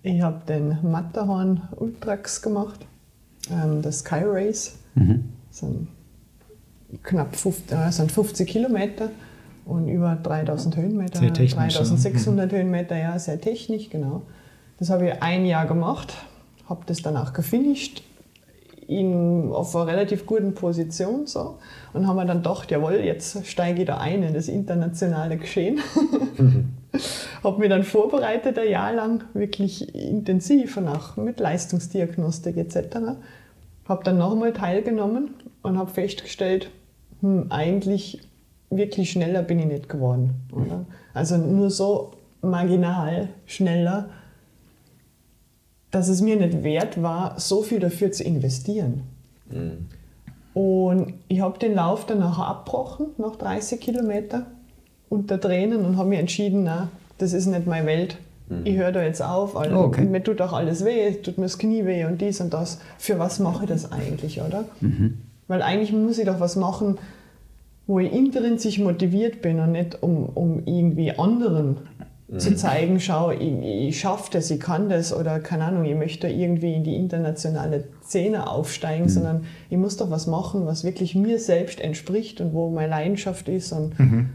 Ich 0.08 0.22
habe 0.22 0.40
den 0.48 0.78
Matterhorn 0.84 1.62
Ultrax 1.78 2.40
gemacht, 2.44 2.86
ähm, 3.52 3.82
das 3.82 4.02
Sky 4.02 4.22
Race. 4.24 4.76
Das 4.94 5.60
sind 5.60 5.88
knapp 7.02 7.36
50, 7.36 7.76
äh, 7.76 7.92
sind 7.92 8.12
50 8.12 8.48
Kilometer 8.48 9.10
und 9.66 9.88
über 9.88 10.16
3000 10.16 10.78
Höhenmeter. 10.78 11.20
Sehr 11.20 11.34
technisch, 11.34 11.76
ja. 11.76 11.82
3600 11.82 12.52
Höhenmeter, 12.52 12.98
ja, 12.98 13.18
sehr 13.20 13.42
technisch, 13.42 13.90
genau. 13.90 14.22
Das 14.78 14.90
habe 14.90 15.08
ich 15.08 15.22
ein 15.22 15.46
Jahr 15.46 15.66
gemacht, 15.66 16.14
habe 16.70 16.82
das 16.86 17.02
dann 17.02 17.18
auch 17.18 17.34
gefinisht. 17.34 18.04
in, 18.88 19.52
auf 19.52 19.76
einer 19.76 19.88
relativ 19.88 20.26
guten 20.28 20.54
Position 20.54 21.26
so 21.26 21.58
und 21.94 22.08
haben 22.08 22.18
wir 22.18 22.26
dann 22.26 22.44
gedacht, 22.44 22.70
jawohl, 22.70 22.96
jetzt 22.96 23.46
steige 23.48 23.82
ich 23.82 23.88
da 23.88 23.98
ein 23.98 24.22
in 24.22 24.34
das 24.34 24.48
internationale 24.48 25.38
Geschehen. 25.38 25.80
Mhm. 26.38 26.74
habe 27.44 27.60
mich 27.60 27.70
dann 27.70 27.84
vorbereitet 27.84 28.58
ein 28.60 28.70
Jahr 28.70 28.94
lang, 28.94 29.24
wirklich 29.34 29.94
intensiv 29.96 30.78
und 30.78 30.88
auch 30.88 31.18
mit 31.18 31.40
Leistungsdiagnostik 31.40 32.58
etc. 32.58 32.98
Habe 33.88 34.04
dann 34.04 34.18
nochmal 34.18 34.54
teilgenommen 34.54 35.36
und 35.62 35.78
habe 35.78 35.92
festgestellt, 35.92 36.70
hm, 37.22 37.48
eigentlich 37.50 38.22
wirklich 38.70 39.12
schneller 39.12 39.42
bin 39.42 39.60
ich 39.60 39.66
nicht 39.66 39.90
geworden. 39.90 40.34
Oder? 40.52 40.86
Also 41.14 41.38
nur 41.38 41.70
so 41.70 42.12
marginal 42.42 43.30
schneller, 43.46 44.10
dass 45.92 46.10
es 46.10 46.22
mir 46.22 46.36
nicht 46.36 46.64
wert 46.64 47.02
war, 47.02 47.40
so 47.40 47.62
viel 47.62 47.80
dafür 47.80 48.12
zu 48.12 48.24
investieren. 48.24 49.04
Mhm. 49.50 49.88
Und 50.54 51.14
ich 51.28 51.42
habe 51.42 51.60
den 51.60 51.76
Lauf 51.76 52.06
dann 52.06 52.20
nachher 52.20 52.48
abgebrochen, 52.48 53.08
nach 53.18 53.36
30 53.36 53.80
Kilometern, 53.80 54.46
unter 55.10 55.40
Tränen 55.40 55.86
und 55.86 55.98
habe 55.98 56.10
mich 56.10 56.20
entschieden, 56.20 56.64
na, 56.64 56.90
das 57.18 57.34
ist 57.34 57.46
nicht 57.46 57.68
meine 57.68 57.86
Welt. 57.86 58.18
Mhm. 58.50 58.66
Ich 58.66 58.78
höre 58.78 58.92
da 58.92 59.04
jetzt 59.04 59.22
auf, 59.22 59.56
also, 59.58 59.78
okay. 59.78 60.06
mir 60.06 60.24
tut 60.24 60.42
auch 60.42 60.54
alles 60.54 60.86
weh, 60.86 61.12
tut 61.14 61.38
mir 61.38 61.46
das 61.46 61.58
Knie 61.58 61.86
weh 61.86 62.06
und 62.06 62.22
dies 62.22 62.42
und 62.42 62.54
das. 62.54 62.80
Für 62.98 63.20
was 63.20 63.40
mache 63.40 63.64
ich 63.64 63.70
das 63.70 63.92
eigentlich, 63.92 64.42
oder? 64.42 64.66
Mhm. 64.82 65.18
Weil 65.48 65.62
eigentlich 65.62 65.92
muss 65.94 66.18
ich 66.18 66.26
doch 66.26 66.40
was 66.40 66.56
machen, 66.56 66.98
wo 67.88 68.00
ich 68.00 68.12
intrinsisch 68.12 68.80
motiviert 68.80 69.42
bin 69.42 69.60
und 69.60 69.74
nicht 69.74 70.02
um, 70.02 70.26
um 70.26 70.64
irgendwie 70.66 71.12
anderen 71.12 71.78
mhm. 72.28 72.40
zu 72.40 72.56
zeigen, 72.56 73.00
schau, 73.00 73.32
ich, 73.32 73.54
ich 73.62 74.00
schaffe 74.00 74.30
das, 74.32 74.50
ich 74.52 74.60
kann 74.60 74.90
das 74.90 75.14
oder 75.14 75.40
keine 75.40 75.66
Ahnung, 75.66 75.86
ich 75.86 75.96
möchte 75.96 76.28
irgendwie 76.28 76.74
in 76.74 76.84
die 76.84 76.96
internationale 76.96 77.86
Szene 78.04 78.50
aufsteigen, 78.50 79.06
mhm. 79.06 79.10
sondern 79.10 79.46
ich 79.70 79.78
muss 79.78 79.98
doch 79.98 80.10
was 80.10 80.28
machen, 80.28 80.66
was 80.66 80.84
wirklich 80.84 81.16
mir 81.16 81.40
selbst 81.40 81.80
entspricht 81.80 82.42
und 82.42 82.54
wo 82.54 82.70
meine 82.70 82.90
Leidenschaft 82.90 83.50
ist 83.50 83.72
und 83.72 84.00
mhm 84.00 84.30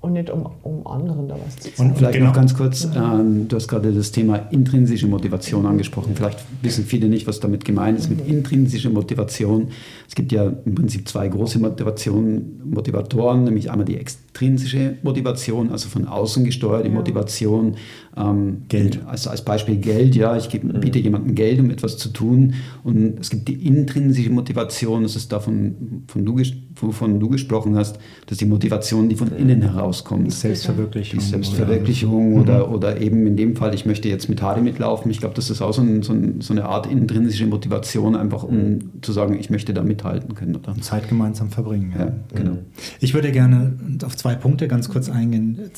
und 0.00 0.12
nicht 0.12 0.30
um, 0.30 0.48
um 0.62 0.86
anderen 0.86 1.28
da 1.28 1.36
was 1.44 1.56
zu 1.56 1.74
zeigen. 1.74 1.90
Und 1.90 1.98
vielleicht 1.98 2.14
genau. 2.14 2.26
noch 2.26 2.34
ganz 2.34 2.56
kurz, 2.56 2.88
ähm, 2.94 3.48
du 3.48 3.56
hast 3.56 3.66
gerade 3.66 3.92
das 3.92 4.12
Thema 4.12 4.36
intrinsische 4.50 5.08
Motivation 5.08 5.66
angesprochen. 5.66 6.14
Vielleicht 6.14 6.38
wissen 6.62 6.84
viele 6.84 7.08
nicht, 7.08 7.26
was 7.26 7.40
damit 7.40 7.64
gemeint 7.64 7.98
ist 7.98 8.08
mit 8.08 8.24
mhm. 8.24 8.32
intrinsischer 8.32 8.90
Motivation. 8.90 9.68
Es 10.06 10.14
gibt 10.14 10.30
ja 10.30 10.52
im 10.64 10.74
Prinzip 10.74 11.08
zwei 11.08 11.26
große 11.28 11.58
Motivation, 11.58 12.60
Motivatoren, 12.64 13.44
nämlich 13.44 13.70
einmal 13.70 13.86
die 13.86 13.96
extrinsische 14.38 14.94
Motivation, 15.02 15.70
also 15.70 15.88
von 15.88 16.06
außen 16.06 16.44
gesteuerte 16.44 16.88
ja. 16.88 16.94
Motivation. 16.94 17.74
Ähm, 18.16 18.62
Geld. 18.68 19.00
Also 19.06 19.30
als 19.30 19.42
Beispiel 19.42 19.76
Geld, 19.76 20.16
ja, 20.16 20.36
ich 20.36 20.48
gebe, 20.48 20.66
mhm. 20.66 20.80
biete 20.80 20.98
jemandem 20.98 21.34
Geld, 21.34 21.60
um 21.60 21.70
etwas 21.70 21.98
zu 21.98 22.08
tun. 22.08 22.54
Und 22.82 23.20
es 23.20 23.30
gibt 23.30 23.46
die 23.46 23.66
intrinsische 23.66 24.30
Motivation, 24.30 25.04
das 25.04 25.14
ist 25.14 25.30
davon, 25.30 26.02
von 26.08 26.24
du, 26.24 26.40
wovon 26.76 27.20
du 27.20 27.28
gesprochen 27.28 27.76
hast, 27.76 27.96
das 28.26 28.32
ist 28.32 28.40
die 28.40 28.46
Motivation, 28.46 29.08
die 29.08 29.14
von 29.14 29.30
innen 29.36 29.62
herauskommt. 29.62 30.32
Selbstverwirklichung. 30.32 31.20
Die 31.20 31.24
Selbstverwirklichung 31.24 32.34
oder, 32.34 32.64
oder, 32.64 32.68
mhm. 32.68 32.74
oder, 32.74 33.00
eben 33.00 33.26
in 33.26 33.36
dem 33.36 33.54
Fall, 33.54 33.72
ich 33.74 33.86
möchte 33.86 34.08
jetzt 34.08 34.28
mit 34.28 34.42
Hardy 34.42 34.62
mitlaufen. 34.62 35.10
Ich 35.12 35.20
glaube, 35.20 35.34
das 35.34 35.48
ist 35.48 35.62
auch 35.62 35.72
so, 35.72 35.82
ein, 35.82 36.02
so, 36.02 36.12
ein, 36.12 36.40
so, 36.40 36.52
eine 36.52 36.64
Art 36.64 36.90
intrinsische 36.90 37.46
Motivation, 37.46 38.16
einfach 38.16 38.42
um 38.42 38.56
mhm. 38.56 38.90
zu 39.00 39.12
sagen, 39.12 39.38
ich 39.38 39.48
möchte 39.50 39.72
da 39.74 39.82
mithalten 39.82 40.34
können. 40.34 40.56
Oder? 40.56 40.74
Zeit 40.80 41.08
gemeinsam 41.08 41.50
verbringen. 41.50 41.92
Ja, 41.96 42.06
ja 42.06 42.12
genau. 42.34 42.52
Mhm. 42.52 42.58
Ich 42.98 43.14
würde 43.14 43.30
gerne 43.30 43.74
auf 44.04 44.16
zwei 44.16 44.27
Punkte 44.36 44.68
ganz 44.68 44.88
kurz 44.88 45.08
eingehen. 45.08 45.70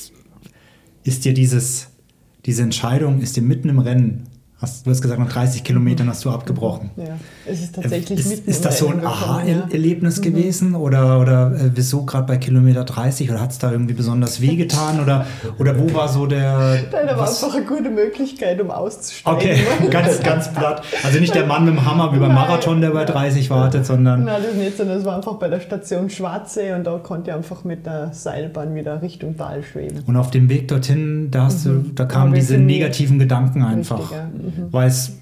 Ist 1.05 1.25
dir 1.25 1.35
dieses, 1.35 1.89
diese 2.47 2.63
Entscheidung, 2.63 3.21
ist 3.21 3.37
dir 3.37 3.43
mitten 3.43 3.69
im 3.69 3.79
Rennen 3.79 4.30
Hast, 4.61 4.87
du 4.87 4.91
hast 4.91 5.01
gesagt, 5.01 5.19
nach 5.19 5.33
30 5.33 5.65
Kilometern 5.65 6.09
hast 6.09 6.25
du 6.25 6.31
abgebrochen. 6.31 6.91
Ja, 6.97 7.17
es 7.47 7.63
ist 7.63 7.75
tatsächlich 7.75 8.19
Ist, 8.19 8.47
ist 8.47 8.65
das 8.65 8.79
so 8.79 8.89
ein 8.89 9.05
Aha-Erlebnis. 9.05 10.19
Mhm. 10.19 10.23
gewesen? 10.23 10.75
Oder, 10.75 11.21
oder 11.21 11.53
äh, 11.55 11.71
wieso 11.75 12.05
gerade 12.05 12.27
bei 12.27 12.37
Kilometer 12.37 12.85
30? 12.85 13.31
Oder 13.31 13.41
hat 13.41 13.53
es 13.53 13.59
da 13.59 13.73
irgendwie 13.73 13.95
besonders 13.95 14.41
wehgetan? 14.41 15.01
Oder, 15.01 15.27
oder 15.59 15.79
wo 15.79 15.93
war 15.95 16.09
so 16.09 16.27
der. 16.27 16.59
Nein, 16.93 17.07
da 17.07 17.17
war 17.17 17.29
einfach 17.29 17.55
eine 17.55 17.65
gute 17.65 17.91
Möglichkeit, 17.91 18.61
um 18.61 18.71
auszusteigen. 18.71 19.39
Okay, 19.39 19.59
ganz, 19.91 20.23
ganz 20.23 20.53
platt. 20.53 20.83
Also 21.03 21.19
nicht 21.21 21.35
der 21.35 21.47
Mann 21.47 21.65
mit 21.65 21.75
dem 21.75 21.85
Hammer 21.85 22.15
wie 22.15 22.19
beim 22.19 22.35
Marathon, 22.35 22.81
der 22.81 22.91
bei 22.91 23.05
30 23.05 23.49
wartet, 23.51 23.87
sondern. 23.87 24.25
Nein, 24.25 24.43
das 24.45 24.55
nicht, 24.55 24.77
sondern 24.77 24.99
es 24.99 25.05
war 25.05 25.17
einfach 25.17 25.35
bei 25.35 25.49
der 25.49 25.61
Station 25.61 26.11
Schwarzsee 26.11 26.75
und 26.75 26.85
da 26.85 26.99
konnte 26.99 27.31
ich 27.31 27.37
einfach 27.37 27.65
mit 27.65 27.87
der 27.87 28.13
Seilbahn 28.13 28.75
wieder 28.75 29.01
Richtung 29.03 29.37
Tal 29.37 29.63
schweben. 29.63 30.03
Und 30.07 30.17
auf 30.17 30.31
dem 30.31 30.49
Weg 30.49 30.69
dorthin, 30.69 31.31
da, 31.31 31.45
hast 31.45 31.65
mhm. 31.65 31.85
du, 31.85 31.91
da 31.95 32.05
kamen 32.05 32.35
diese 32.35 32.59
negativen 32.59 33.19
Gedanken 33.19 33.63
einfach. 33.63 34.01
Richtig, 34.01 34.19
ja. 34.19 34.29
Mhm. 34.57 34.73
Weil 34.73 34.89
es 34.89 35.13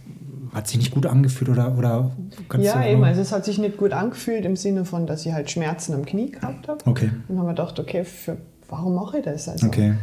hat 0.52 0.66
sich 0.66 0.78
nicht 0.78 0.92
gut 0.92 1.06
angefühlt 1.06 1.50
oder, 1.50 1.76
oder 1.76 2.10
Ja, 2.58 2.84
eben, 2.84 3.04
also 3.04 3.20
es 3.20 3.32
hat 3.32 3.44
sich 3.44 3.58
nicht 3.58 3.76
gut 3.76 3.92
angefühlt 3.92 4.44
im 4.44 4.56
Sinne 4.56 4.84
von, 4.84 5.06
dass 5.06 5.24
ich 5.26 5.32
halt 5.32 5.50
Schmerzen 5.50 5.94
am 5.94 6.04
Knie 6.04 6.30
gehabt 6.30 6.68
habe. 6.68 6.78
Okay. 6.86 7.06
Und 7.06 7.24
dann 7.28 7.38
haben 7.38 7.46
wir 7.46 7.52
gedacht, 7.52 7.78
okay, 7.78 8.04
für, 8.04 8.38
warum 8.68 8.94
mache 8.94 9.18
ich 9.18 9.24
das? 9.24 9.48
Also, 9.48 9.66
okay. 9.66 9.94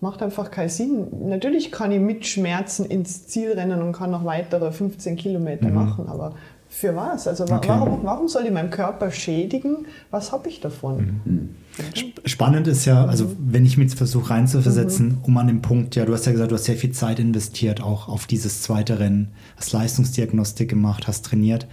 Macht 0.00 0.22
einfach 0.22 0.50
keinen 0.50 0.68
Sinn. 0.68 1.06
Natürlich 1.28 1.72
kann 1.72 1.90
ich 1.90 2.00
mit 2.00 2.26
Schmerzen 2.26 2.84
ins 2.84 3.26
Ziel 3.26 3.52
rennen 3.52 3.80
und 3.82 3.92
kann 3.92 4.10
noch 4.10 4.24
weitere 4.24 4.70
15 4.70 5.16
Kilometer 5.16 5.68
mhm. 5.68 5.74
machen, 5.74 6.08
aber 6.08 6.34
für 6.76 6.94
was? 6.94 7.26
Also 7.26 7.44
okay. 7.44 7.68
warum, 7.68 8.00
warum 8.02 8.28
soll 8.28 8.44
ich 8.44 8.52
meinem 8.52 8.68
Körper 8.68 9.10
schädigen? 9.10 9.86
Was 10.10 10.30
habe 10.30 10.50
ich 10.50 10.60
davon? 10.60 11.20
Mhm. 11.24 11.48
Spannend 12.26 12.66
ist 12.66 12.84
ja, 12.84 13.06
also 13.06 13.34
wenn 13.38 13.64
ich 13.64 13.78
mich 13.78 13.94
versuche 13.94 14.30
reinzuversetzen, 14.30 15.08
mhm. 15.08 15.18
um 15.22 15.38
an 15.38 15.46
den 15.46 15.62
Punkt, 15.62 15.96
ja, 15.96 16.04
du 16.04 16.12
hast 16.12 16.26
ja 16.26 16.32
gesagt, 16.32 16.50
du 16.50 16.54
hast 16.54 16.64
sehr 16.64 16.76
viel 16.76 16.92
Zeit 16.92 17.18
investiert, 17.18 17.82
auch 17.82 18.08
auf 18.08 18.26
dieses 18.26 18.60
zweite 18.60 18.98
Rennen, 18.98 19.32
hast 19.56 19.72
Leistungsdiagnostik 19.72 20.68
gemacht, 20.68 21.08
hast 21.08 21.24
trainiert. 21.24 21.66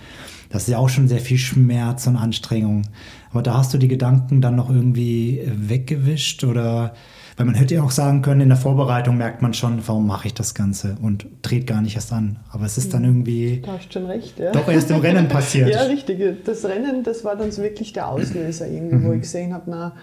Das 0.49 0.63
ist 0.63 0.69
ja 0.69 0.77
auch 0.77 0.89
schon 0.89 1.09
sehr 1.09 1.19
viel 1.19 1.37
Schmerz 1.37 2.07
und 2.07 2.15
Anstrengung. 2.15 2.83
Aber 3.31 3.41
da 3.41 3.57
hast 3.57 3.73
du 3.73 3.77
die 3.77 3.89
Gedanken 3.89 4.39
dann 4.39 4.55
noch 4.55 4.69
irgendwie 4.69 5.41
weggewischt 5.45 6.45
oder 6.45 6.93
weil 7.37 7.45
man 7.45 7.55
hätte 7.55 7.75
ja 7.75 7.83
auch 7.83 7.91
sagen 7.91 8.21
können, 8.21 8.41
in 8.41 8.49
der 8.49 8.57
Vorbereitung 8.57 9.17
merkt 9.17 9.41
man 9.41 9.53
schon, 9.53 9.81
warum 9.85 10.07
mache 10.07 10.27
ich 10.27 10.33
das 10.33 10.53
Ganze 10.53 10.95
und 11.01 11.25
dreht 11.41 11.67
gar 11.67 11.81
nicht 11.81 11.95
erst 11.95 12.13
an. 12.13 12.37
Aber 12.51 12.65
es 12.65 12.77
ist 12.77 12.93
dann 12.93 13.03
irgendwie 13.03 13.61
da 13.65 13.73
hast 13.73 13.93
schon 13.93 14.05
recht, 14.05 14.39
ja. 14.39 14.51
doch 14.51 14.67
erst 14.67 14.91
im 14.91 14.97
Rennen 14.97 15.27
passiert. 15.27 15.69
ja, 15.73 15.83
richtig. 15.83 16.43
Das 16.45 16.63
Rennen, 16.65 17.03
das 17.03 17.23
war 17.23 17.35
dann 17.35 17.51
so 17.51 17.61
wirklich 17.61 17.93
der 17.93 18.09
Auslöser 18.09 18.67
irgendwie, 18.67 18.95
mhm. 18.95 19.03
wo 19.05 19.13
ich 19.13 19.21
gesehen 19.21 19.53
habe, 19.53 19.63
na, 19.69 19.93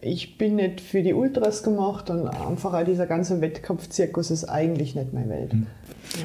ich 0.00 0.36
bin 0.36 0.56
nicht 0.56 0.80
für 0.80 1.02
die 1.02 1.14
Ultras 1.14 1.62
gemacht 1.62 2.10
und 2.10 2.26
einfach 2.26 2.74
auch 2.74 2.84
dieser 2.84 3.06
ganze 3.06 3.40
Wettkampfzirkus 3.40 4.32
ist 4.32 4.44
eigentlich 4.44 4.96
nicht 4.96 5.12
meine 5.12 5.28
Welt. 5.28 5.54
Mhm. 5.54 5.66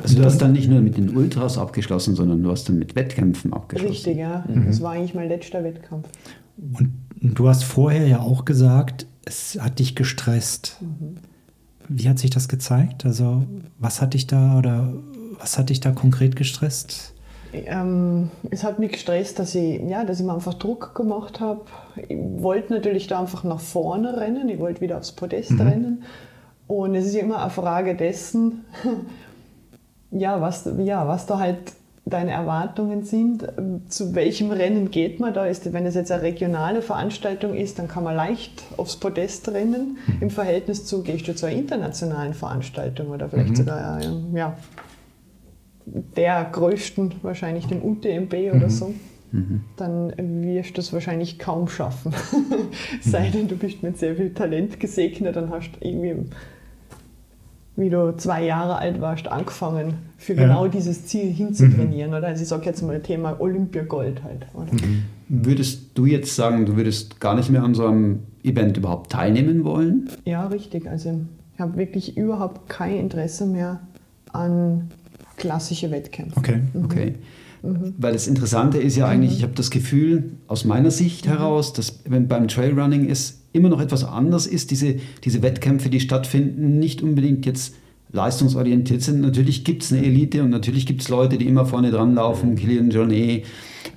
Also 0.02 0.18
du 0.18 0.26
hast 0.26 0.40
dann 0.40 0.54
nicht 0.54 0.68
nur 0.68 0.82
mit 0.82 0.98
den 0.98 1.16
Ultras 1.16 1.60
abgeschlossen, 1.60 2.16
sondern 2.16 2.42
du 2.42 2.50
hast 2.50 2.68
dann 2.68 2.80
mit 2.80 2.96
Wettkämpfen 2.96 3.54
abgeschlossen. 3.54 3.92
Richtig, 3.92 4.18
ja. 4.18 4.44
Mhm. 4.48 4.66
Das 4.66 4.82
war 4.82 4.94
eigentlich 4.94 5.14
mein 5.14 5.30
letzter 5.30 5.64
Wettkampf. 5.64 6.10
Und 6.58 6.90
du 7.22 7.48
hast 7.48 7.64
vorher 7.64 8.08
ja 8.08 8.20
auch 8.20 8.46
gesagt, 8.46 9.06
es 9.28 9.58
hat 9.60 9.80
dich 9.80 9.96
gestresst. 9.96 10.78
Mhm. 10.80 11.18
Wie 11.90 12.10
hat 12.10 12.20
sich 12.20 12.30
das 12.30 12.48
gezeigt? 12.48 13.06
Also, 13.06 13.44
was 13.78 14.02
hat 14.02 14.14
dich 14.14 14.28
da 14.28 14.58
oder 14.58 14.94
was 15.40 15.58
hat 15.58 15.70
dich 15.70 15.80
da 15.80 15.92
konkret 15.92 16.36
gestresst? 16.36 17.14
Ähm, 17.54 18.30
es 18.52 18.64
hat 18.64 18.80
mich 18.80 18.92
gestresst, 18.92 19.40
dass 19.40 19.56
ich, 19.56 19.82
ja, 19.82 20.04
dass 20.04 20.20
ich 20.20 20.26
mir 20.26 20.34
einfach 20.34 20.54
Druck 20.56 20.96
gemacht 20.96 21.40
habe. 21.40 21.62
Ich 21.96 22.18
wollte 22.18 22.74
natürlich 22.74 23.08
da 23.08 23.22
einfach 23.22 23.44
nach 23.44 23.60
vorne 23.60 24.18
rennen, 24.18 24.50
ich 24.50 24.60
wollte 24.60 24.82
wieder 24.82 24.98
aufs 24.98 25.14
Podest 25.14 25.52
mhm. 25.52 25.62
rennen. 25.62 26.04
Und 26.68 26.96
es 26.96 27.06
ist 27.06 27.16
immer 27.16 27.42
eine 27.42 27.50
Frage 27.50 27.96
dessen, 27.96 28.66
ja, 30.12 30.42
was, 30.42 30.70
ja, 30.78 31.08
was 31.08 31.26
da 31.26 31.40
halt 31.40 31.74
deine 32.10 32.32
Erwartungen 32.32 33.04
sind, 33.04 33.48
zu 33.90 34.16
welchem 34.16 34.52
Rennen 34.52 34.92
geht 34.92 35.20
man 35.20 35.34
da? 35.34 35.46
Ist, 35.46 35.72
wenn 35.74 35.86
es 35.86 35.96
jetzt 35.96 36.12
eine 36.12 36.22
regionale 36.22 36.82
Veranstaltung 36.82 37.56
ist, 37.56 37.80
dann 37.80 37.88
kann 37.88 38.04
man 38.04 38.16
leicht 38.16 38.64
aufs 38.78 38.98
Podest 38.98 39.50
rennen. 39.50 39.98
Mhm. 40.08 40.22
Im 40.22 40.30
Verhältnis 40.30 40.86
zu, 40.86 41.04
gehst 41.04 41.28
du 41.28 41.36
zu 41.36 41.46
einer 41.46 41.58
internationalen 41.58 42.34
Veranstaltung 42.34 43.08
oder 43.08 43.30
vielleicht 43.30 43.50
mhm. 43.50 43.56
sogar 43.56 44.00
ja, 44.34 44.58
der 45.86 46.50
größten, 46.52 47.16
wahrscheinlich 47.22 47.68
dem 47.68 47.84
UTMB 47.84 48.34
oder 48.56 48.68
mhm. 48.68 48.70
so. 48.70 48.94
Mhm. 49.32 49.62
Dann 49.76 50.14
wirst 50.44 50.78
du 50.78 50.82
es 50.82 50.94
wahrscheinlich 50.94 51.40
kaum 51.40 51.68
schaffen. 51.68 52.14
Sei 53.02 53.30
denn, 53.30 53.48
du 53.48 53.58
bist 53.58 53.84
mit 53.84 53.98
sehr 53.98 54.16
viel 54.16 54.34
Talent 54.34 54.80
gesegnet, 54.80 55.36
dann 55.36 55.50
hast 55.50 55.72
irgendwie 55.82 56.16
wie 57.78 57.90
du 57.92 58.18
zwei 58.18 58.44
Jahre 58.44 58.78
alt 58.78 59.00
warst, 59.00 59.28
angefangen, 59.28 59.94
für 60.18 60.34
genau 60.34 60.66
ja. 60.66 60.72
dieses 60.72 61.06
Ziel 61.06 61.32
hinzutrainieren. 61.32 62.10
Mhm. 62.10 62.18
Oder? 62.18 62.28
Also 62.28 62.42
ich 62.42 62.50
sage 62.50 62.66
jetzt 62.66 62.82
mal 62.82 63.00
Thema 63.00 63.40
Olympiagold 63.40 64.24
halt. 64.24 64.48
Mhm. 64.56 65.04
Würdest 65.30 65.92
du 65.94 66.06
jetzt 66.08 66.36
sagen, 66.36 66.66
du 66.66 66.76
würdest 66.76 67.20
gar 67.20 67.36
nicht 67.36 67.52
mehr 67.52 67.64
an 67.64 67.76
so 67.76 67.86
einem 67.86 68.24
Event 68.44 68.78
überhaupt 68.78 69.12
teilnehmen 69.12 69.64
wollen? 69.64 70.10
Ja, 70.26 70.48
richtig. 70.48 70.90
Also 70.90 71.22
ich 71.54 71.60
habe 71.60 71.78
wirklich 71.78 72.18
überhaupt 72.18 72.68
kein 72.68 72.98
Interesse 72.98 73.46
mehr 73.46 73.80
an 74.34 74.90
klassische 75.38 75.92
Wettkämpfe. 75.92 76.38
Okay, 76.38 76.62
mhm. 76.74 76.86
okay. 76.86 77.16
Mhm. 77.64 77.94
Weil 77.98 78.14
das 78.14 78.28
Interessante 78.28 78.78
ist 78.78 78.96
ja 78.96 79.08
eigentlich, 79.08 79.32
mhm. 79.32 79.38
ich 79.38 79.44
habe 79.44 79.54
das 79.54 79.72
Gefühl, 79.72 80.32
aus 80.48 80.66
meiner 80.66 80.92
Sicht 80.92 81.26
mhm. 81.26 81.30
heraus, 81.30 81.74
dass 81.74 82.00
wenn 82.06 82.28
beim 82.28 82.48
Trailrunning 82.48 83.08
ist, 83.08 83.42
immer 83.54 83.70
noch 83.70 83.82
etwas 83.82 84.04
anders 84.04 84.48
ist. 84.48 84.72
Diese, 84.72 84.96
diese 85.24 85.42
Wettkämpfe, 85.42 85.90
die 85.90 86.00
stattfinden, 86.00 86.80
nicht 86.80 87.02
unbedingt 87.02 87.46
jetzt 87.46 87.74
leistungsorientiert 88.12 89.02
sind. 89.02 89.22
Natürlich 89.22 89.64
gibt 89.66 89.84
es 89.84 89.92
eine 89.92 90.06
Elite 90.06 90.44
und 90.44 90.50
natürlich 90.50 90.86
gibt 90.86 91.02
es 91.02 91.10
Leute, 91.10 91.38
die 91.38 91.46
immer 91.46 91.66
vorne 91.66 91.92
dran 91.92 92.16
laufen, 92.16 92.56
Kilian 92.56 92.90
Jornet 92.90 93.44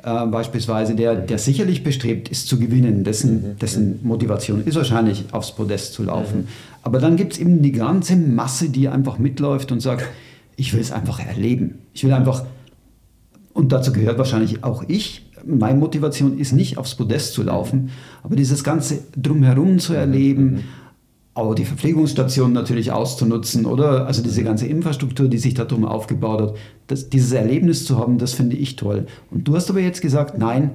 äh, 0.02 0.26
beispielsweise, 0.26 0.94
der, 0.94 1.14
der 1.14 1.38
sicherlich 1.38 1.84
bestrebt 1.84 2.28
ist 2.28 2.48
zu 2.48 2.58
gewinnen, 2.58 3.04
dessen, 3.04 3.56
dessen 3.58 4.00
Motivation 4.02 4.64
ist 4.64 4.76
wahrscheinlich 4.76 5.26
aufs 5.32 5.52
Podest 5.52 5.92
zu 5.92 6.02
laufen. 6.02 6.48
Aber 6.82 6.98
dann 6.98 7.16
gibt 7.16 7.34
es 7.34 7.38
eben 7.38 7.62
die 7.62 7.72
ganze 7.72 8.16
Masse, 8.16 8.70
die 8.70 8.88
einfach 8.88 9.18
mitläuft 9.18 9.70
und 9.70 9.80
sagt, 9.80 10.06
ich 10.56 10.72
will 10.72 10.80
es 10.80 10.92
einfach 10.92 11.20
erleben. 11.20 11.78
Ich 11.94 12.04
will 12.04 12.12
einfach, 12.12 12.44
und 13.60 13.72
dazu 13.72 13.92
gehört 13.92 14.18
wahrscheinlich 14.18 14.64
auch 14.64 14.84
ich, 14.88 15.30
meine 15.46 15.78
Motivation 15.78 16.38
ist 16.38 16.52
nicht 16.52 16.78
aufs 16.78 16.94
Podest 16.94 17.34
zu 17.34 17.42
laufen, 17.42 17.90
aber 18.22 18.36
dieses 18.36 18.64
ganze 18.64 19.00
drumherum 19.16 19.78
zu 19.78 19.94
erleben, 19.94 20.64
auch 21.34 21.54
die 21.54 21.64
Verpflegungsstation 21.64 22.52
natürlich 22.52 22.90
auszunutzen, 22.90 23.64
oder? 23.66 24.06
Also 24.06 24.22
diese 24.22 24.42
ganze 24.42 24.66
Infrastruktur, 24.66 25.28
die 25.28 25.38
sich 25.38 25.54
darum 25.54 25.84
aufgebaut 25.84 26.40
hat, 26.40 26.54
das, 26.88 27.08
dieses 27.08 27.32
Erlebnis 27.32 27.84
zu 27.84 27.98
haben, 27.98 28.18
das 28.18 28.32
finde 28.32 28.56
ich 28.56 28.76
toll. 28.76 29.06
Und 29.30 29.46
du 29.46 29.54
hast 29.54 29.70
aber 29.70 29.80
jetzt 29.80 30.02
gesagt, 30.02 30.38
nein, 30.38 30.72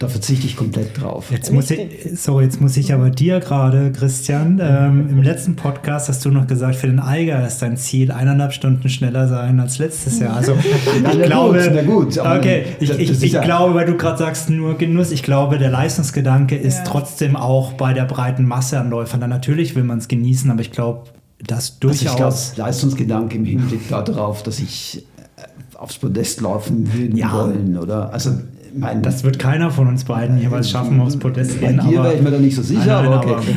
da 0.00 0.08
verzichte 0.08 0.46
ich 0.46 0.56
komplett 0.56 0.98
drauf. 0.98 1.30
Jetzt 1.30 1.52
muss 1.52 1.70
ich, 1.70 1.80
sorry, 2.14 2.44
jetzt 2.44 2.58
muss 2.58 2.74
ich 2.78 2.94
aber 2.94 3.10
dir 3.10 3.38
gerade, 3.38 3.92
Christian, 3.92 4.58
ähm, 4.58 5.08
im 5.10 5.22
letzten 5.22 5.56
Podcast 5.56 6.08
hast 6.08 6.24
du 6.24 6.30
noch 6.30 6.46
gesagt, 6.46 6.76
für 6.76 6.86
den 6.86 7.00
Eiger 7.00 7.46
ist 7.46 7.58
dein 7.60 7.76
Ziel 7.76 8.10
eineinhalb 8.10 8.54
Stunden 8.54 8.88
schneller 8.88 9.28
sein 9.28 9.60
als 9.60 9.76
letztes 9.78 10.18
Jahr. 10.18 10.34
Also 10.36 10.54
ich 10.56 11.02
na 11.02 11.12
glaube, 11.26 11.58
gut, 11.60 11.70
na 11.74 11.82
gut, 11.82 12.18
okay, 12.38 12.64
ich, 12.80 12.90
ich, 12.98 13.22
ich 13.22 13.40
glaube, 13.42 13.74
weil 13.74 13.84
du 13.84 13.96
gerade 13.98 14.16
sagst, 14.16 14.48
nur 14.48 14.78
Genuss, 14.78 15.12
ich 15.12 15.22
glaube, 15.22 15.58
der 15.58 15.70
Leistungsgedanke 15.70 16.56
ist 16.56 16.78
Ja. 16.78 16.84
trotzdem 16.84 17.36
auch 17.36 17.74
bei 17.74 17.92
der 17.92 18.06
breiten 18.06 18.46
Masse 18.46 18.80
an 18.80 18.88
Läufern. 18.88 19.20
Dann 19.20 19.28
natürlich 19.30 19.76
will 19.76 19.84
man 19.84 19.98
es 19.98 20.08
genießen, 20.08 20.50
aber 20.50 20.62
ich 20.62 20.72
glaube, 20.72 21.10
das 21.46 21.76
Also 21.82 21.92
ich 21.92 22.00
glaube, 22.00 22.16
durchaus. 22.16 22.56
Leistungsgedanke 22.56 23.36
im 23.36 23.44
Hinblick 23.44 23.86
darauf, 23.90 24.42
dass 24.44 24.60
ich 24.60 25.04
äh, 25.36 25.76
aufs 25.76 25.98
Podest 25.98 26.40
laufen 26.40 26.90
würden 26.90 27.18
Ja. 27.18 27.34
wollen, 27.34 27.76
oder? 27.76 28.10
Also, 28.14 28.30
mein, 28.74 29.02
das 29.02 29.24
wird 29.24 29.38
keiner 29.38 29.70
von 29.70 29.88
uns 29.88 30.04
beiden 30.04 30.38
jeweils 30.38 30.70
schaffen, 30.70 31.00
aufs 31.00 31.18
Podest 31.18 31.60
bei 31.60 31.68
gehen. 31.68 31.80
dir 31.88 31.98
aber- 32.00 32.08
wäre 32.08 32.14
ich 32.16 32.22
mir 32.22 32.30
da 32.30 32.38
nicht 32.38 32.56
so 32.56 32.62
sicher, 32.62 33.02
Nein, 33.02 33.10
nein, 33.10 33.12
aber 33.14 33.36
okay. 33.38 33.54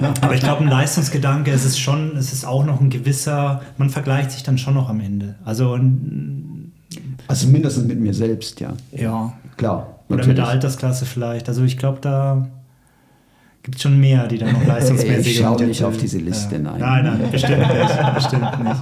aber, 0.00 0.14
aber 0.22 0.34
ich 0.34 0.40
glaube, 0.40 0.62
ein 0.62 0.68
Leistungsgedanke 0.68 1.50
es 1.50 1.64
ist 1.64 1.78
schon, 1.78 2.16
es 2.16 2.32
ist 2.32 2.44
auch 2.46 2.64
noch 2.64 2.80
ein 2.80 2.90
gewisser, 2.90 3.60
man 3.78 3.90
vergleicht 3.90 4.30
sich 4.32 4.42
dann 4.42 4.58
schon 4.58 4.74
noch 4.74 4.88
am 4.88 5.00
Ende. 5.00 5.34
Also 5.44 5.78
Also 7.28 7.46
mindestens 7.48 7.84
mit 7.86 8.00
mir 8.00 8.14
selbst, 8.14 8.60
ja. 8.60 8.72
ja, 8.92 9.32
Klar. 9.56 9.78
oder 10.08 10.16
mit 10.16 10.18
natürlich. 10.18 10.36
der 10.36 10.48
Altersklasse 10.48 11.06
vielleicht. 11.06 11.48
Also 11.48 11.62
ich 11.64 11.76
glaube, 11.78 11.98
da 12.00 12.48
gibt 13.62 13.76
es 13.76 13.82
schon 13.82 14.00
mehr, 14.00 14.26
die 14.26 14.38
dann 14.38 14.52
noch 14.52 14.64
leistungsmäßig 14.66 15.32
Ich 15.34 15.38
schau 15.38 15.56
sind. 15.58 15.68
nicht 15.68 15.84
auf 15.84 15.96
diese 15.96 16.18
Liste, 16.18 16.54
ja. 16.56 16.60
nein. 16.62 16.80
Nein, 16.80 17.04
nein, 17.04 17.30
bestimmt 17.30 17.58
nicht. 17.58 18.14
bestimmt 18.14 18.64
nicht. 18.64 18.80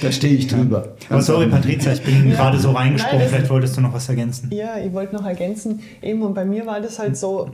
Da 0.00 0.12
stehe 0.12 0.34
ich 0.34 0.46
drüber. 0.46 0.94
Aber 1.10 1.22
sorry, 1.22 1.46
Patricia, 1.48 1.92
ich 1.92 2.02
bin 2.02 2.28
Ja. 2.28 2.36
gerade 2.36 2.58
so 2.58 2.70
reingesprungen. 2.70 3.18
Nein, 3.20 3.28
Vielleicht 3.28 3.50
wolltest 3.50 3.76
du 3.76 3.80
noch 3.80 3.92
was 3.92 4.08
ergänzen. 4.08 4.50
Ja, 4.52 4.78
ich 4.78 4.92
wollte 4.92 5.14
noch 5.14 5.24
ergänzen, 5.26 5.80
eben 6.02 6.22
und 6.22 6.34
bei 6.34 6.44
mir 6.44 6.66
war 6.66 6.80
das 6.80 6.98
halt 6.98 7.16
so, 7.16 7.50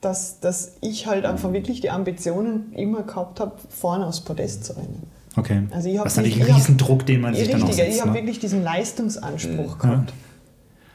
dass, 0.00 0.38
dass 0.40 0.76
ich 0.82 1.06
halt 1.06 1.24
einfach 1.24 1.52
wirklich 1.52 1.80
die 1.80 1.90
Ambitionen 1.90 2.72
immer 2.74 3.02
gehabt 3.02 3.40
habe, 3.40 3.52
vorne 3.70 4.06
aufs 4.06 4.20
Podest 4.20 4.64
zu 4.64 4.74
rennen. 4.76 5.02
Okay. 5.36 5.62
Also 5.70 5.88
ich 5.88 5.96
das 5.96 6.06
ist 6.12 6.16
natürlich 6.18 6.36
nicht- 6.36 6.48
ein 6.50 6.54
Riesendruck, 6.54 7.06
den 7.06 7.20
man 7.22 7.34
sich 7.34 7.50
dann 7.50 7.62
auch 7.62 7.68
Richtig, 7.68 7.88
ich 7.88 8.00
habe 8.00 8.10
Ne? 8.10 8.16
wirklich 8.18 8.38
diesen 8.38 8.62
Leistungsanspruch 8.62 9.78
gehabt. 9.78 10.12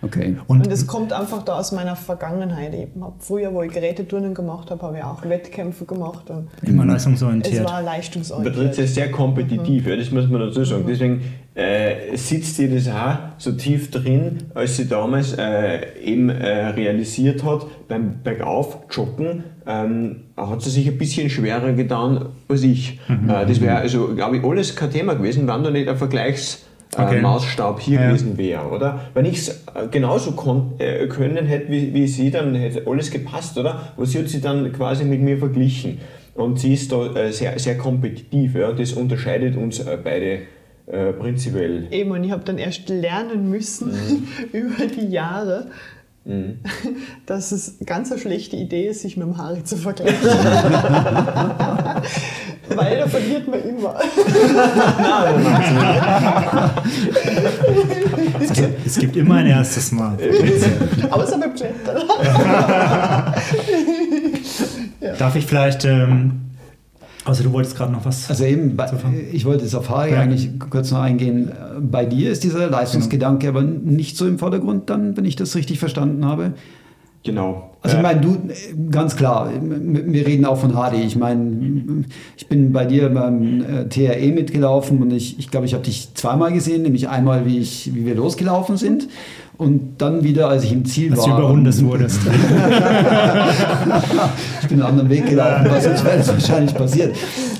Okay. 0.02 0.38
Und, 0.47 0.66
Und 0.66 0.72
es 0.72 0.88
kommt 0.88 1.12
einfach 1.12 1.43
da 1.43 1.60
aus 1.60 1.72
meiner 1.72 1.95
Vergangenheit. 1.95 2.74
Ich 2.74 2.88
hab 3.02 3.22
früher, 3.22 3.54
wo 3.54 3.64
ich 3.64 3.72
Geräteturnen 3.72 4.34
gemacht 4.34 4.72
habe, 4.72 4.82
habe 4.82 4.97
ich 4.97 5.04
auch 5.04 5.28
Wettkämpfe 5.28 5.86
gemacht. 5.86 6.30
Und 6.30 6.47
immer 6.64 6.84
es 6.84 6.89
leistungsorientiert. 6.89 7.64
war 7.66 7.72
Patricia 7.74 7.95
leistungsorientiert. 7.95 8.78
ist 8.78 8.95
sehr 8.95 9.12
kompetitiv, 9.12 9.88
ja, 9.88 9.95
das 9.95 10.12
muss 10.12 10.30
man 10.30 10.41
dazu 10.41 10.64
sagen. 10.64 10.86
Deswegen 10.88 11.22
äh, 11.54 12.16
sitzt 12.16 12.58
ihr 12.60 12.74
das 12.74 12.88
auch 12.88 13.18
so 13.38 13.52
tief 13.52 13.91
drin, 13.91 14.38
als 14.56 14.78
sie 14.78 14.88
damals 14.88 15.34
äh, 15.34 16.00
eben 16.02 16.30
äh, 16.30 16.68
realisiert 16.68 17.43
hat, 17.43 17.66
beim 17.89 18.24
Bergauf 18.24 18.78
joggen, 18.89 19.43
ähm, 19.68 20.22
hat 20.38 20.62
sie 20.62 20.70
sich 20.70 20.88
ein 20.88 20.97
bisschen 20.97 21.30
schwerer 21.30 21.74
getan 21.74 22.30
als 22.47 22.64
ich. 22.64 23.00
Äh, 23.10 23.45
das 23.45 23.60
wäre 23.60 23.78
also, 23.78 24.16
glaube 24.16 24.38
ich, 24.38 24.43
alles 24.45 24.76
kein 24.78 24.91
Thema 24.91 25.16
gewesen, 25.16 25.47
wenn 25.47 25.64
da 25.64 25.70
nicht 25.70 25.89
ein 25.89 25.97
Vergleichs 25.97 26.64
Okay. 26.98 27.22
Maßstab 27.22 27.80
hier 27.80 28.00
Ja. 28.00 28.08
gewesen 28.08 28.38
wäre, 28.38 28.68
oder? 28.70 29.02
Wenn 29.14 29.26
ich 29.26 29.38
es 29.38 29.64
genauso 29.92 30.32
kon 30.32 30.74
äh, 30.80 31.08
können 31.08 31.46
hätte 31.46 31.72
wie, 31.72 31.94
wie 31.94 32.08
sie, 32.08 32.32
dann 32.32 32.56
hätte 32.56 32.84
alles 32.88 33.12
gepasst, 33.12 33.58
oder? 33.58 33.94
Aber 33.96 34.06
sie 34.06 34.18
hat 34.20 34.28
sich 34.28 34.42
dann 34.42 34.72
quasi 34.74 35.06
mit 35.06 35.22
mir 35.22 35.38
verglichen. 35.38 36.00
Und 36.34 36.60
sie 36.60 36.74
ist 36.74 36.92
da 36.92 37.14
äh, 37.14 37.32
sehr, 37.32 37.60
sehr 37.60 37.78
kompetitiv, 37.78 38.56
ja? 38.56 38.70
und 38.70 38.80
das 38.80 38.94
unterscheidet 38.94 39.56
uns 39.56 39.80
äh, 39.80 39.98
beide 40.04 40.40
äh, 40.88 41.14
prinzipiell. 41.14 41.88
Eben, 41.92 42.12
und 42.12 42.24
ich 42.24 42.32
habe 42.32 42.44
dann 42.44 42.58
erst 42.58 42.90
lernen 42.90 43.50
müssen 43.50 43.92
über 44.52 44.86
die 44.88 45.10
Jahre, 45.10 45.68
dass 47.26 47.52
es 47.52 47.78
ganz 47.86 48.12
eine 48.12 48.20
schlechte 48.20 48.56
Idee 48.56 48.88
ist, 48.88 49.02
sich 49.02 49.18
mit 49.18 49.28
dem 49.28 49.38
Harry 49.38 49.64
zu 49.64 49.78
vergleichen. 49.78 50.20
Weil 52.76 53.00
da 53.00 53.08
verliert 53.08 53.48
man 53.48 53.64
immer. 53.64 53.96
Es 58.42 58.54
gibt, 58.54 58.86
es 58.86 58.98
gibt 58.98 59.16
immer 59.18 59.36
ein 59.36 59.48
erstes 59.48 59.92
Mal. 59.92 60.18
Außer 61.10 61.38
beim 61.38 61.54
Klettern. 61.54 62.02
Darf 65.18 65.36
ich 65.36 65.46
vielleicht, 65.46 65.86
ähm, 65.86 66.49
also 67.30 67.44
du 67.44 67.52
wolltest 67.54 67.78
gerade 67.78 67.92
noch 67.92 68.06
was. 68.06 68.30
Also 68.30 68.44
eben, 68.44 68.76
bei, 68.76 68.92
ich 69.32 69.46
wollte 69.46 69.66
Safari 69.68 70.12
Ja. 70.12 70.20
eigentlich 70.20 70.50
kurz 70.70 70.92
noch 70.92 71.00
eingehen. 71.00 71.52
Bei 71.80 72.06
dir 72.06 72.32
ist 72.32 72.44
dieser 72.44 72.70
Leistungsgedanke 72.70 73.48
aber 73.48 73.62
nicht 73.62 74.18
so 74.18 74.28
im 74.28 74.38
Vordergrund 74.38 74.90
dann, 74.90 75.16
wenn 75.16 75.26
ich 75.26 75.36
das 75.36 75.56
richtig 75.56 75.80
verstanden 75.80 76.26
habe. 76.26 76.54
Genau. 77.24 77.72
Also 77.82 77.98
ich 77.98 78.04
meine, 78.04 78.22
du, 78.22 78.38
ganz 78.92 79.16
klar, 79.16 79.52
wir 79.62 80.26
reden 80.28 80.46
auch 80.46 80.58
von 80.58 80.72
HD. 80.72 81.06
Ich 81.06 81.16
meine, 81.18 82.06
ich 82.38 82.48
bin 82.48 82.72
bei 82.72 82.86
dir 82.86 83.10
beim 83.10 83.62
äh, 83.62 83.90
TRE 83.90 84.32
mitgelaufen 84.34 85.02
und 85.02 85.12
ich, 85.12 85.38
ich 85.38 85.50
glaube, 85.52 85.66
ich 85.66 85.74
habe 85.74 85.84
dich 85.84 86.14
zweimal 86.14 86.52
gesehen, 86.54 86.82
nämlich 86.84 87.10
einmal, 87.10 87.46
wie, 87.46 87.60
ich, 87.60 87.94
wie 87.94 88.06
wir 88.06 88.16
losgelaufen 88.16 88.78
sind 88.78 89.08
und 89.60 89.97
dann 90.01 90.24
wieder, 90.24 90.47
als 90.47 90.64
ich 90.64 90.72
im 90.72 90.86
Ziel 90.86 91.12
Als 91.12 91.24
du 91.26 91.30
war. 91.30 91.39
überrundet 91.39 91.78
Und- 91.78 91.86
wurdest. 91.86 92.22
ich 94.62 94.68
bin 94.70 94.80
einen 94.82 94.89
anderen 94.89 95.10
Weg 95.10 95.28
gelaufen, 95.30 95.68
was 95.70 95.84
sonst 95.84 96.05
wäre 96.05 96.26
wahrscheinlich 96.28 96.74
passiert. 96.74 97.16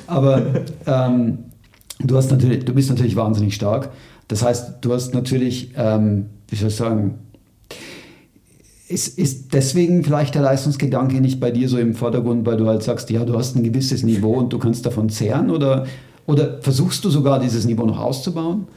Aber 0.08 0.42
ähm, 0.88 1.40
du, 2.00 2.16
hast 2.18 2.32
natürlich, 2.32 2.64
du 2.66 2.74
bist 2.74 2.90
natürlich 2.90 3.16
wahnsinnig 3.18 3.54
stark. 3.54 3.90
Das 4.30 4.44
heißt, 4.44 4.76
du 4.82 4.94
hast 4.94 5.14
natürlich, 5.14 5.72
ähm, 5.76 6.28
wie 6.48 6.56
soll 6.56 6.70
ich 6.70 6.76
sagen, 6.76 7.16
ist, 8.88 9.20
ist 9.20 9.54
deswegen 9.54 10.04
vielleicht 10.04 10.36
der 10.36 10.42
Leistungsgedanke 10.42 11.20
nicht 11.22 11.40
bei 11.42 11.52
dir 11.52 11.68
so 11.68 11.78
im 11.78 11.94
Vordergrund, 11.96 12.46
weil 12.46 12.56
du 12.58 12.66
halt 12.68 12.82
sagst, 12.82 13.10
ja, 13.10 13.26
du 13.26 13.38
hast 13.38 13.56
ein 13.56 13.64
gewisses 13.64 14.04
Niveau 14.04 14.34
und 14.36 14.54
du 14.54 14.58
kannst 14.58 14.86
davon 14.86 15.10
zehren 15.10 15.52
oder, 15.52 15.86
oder 16.26 16.60
versuchst 16.62 17.04
du 17.04 17.10
sogar 17.10 17.40
dieses 17.40 17.66
Niveau 17.66 17.86
noch 17.86 18.00
auszubauen? 18.00 18.68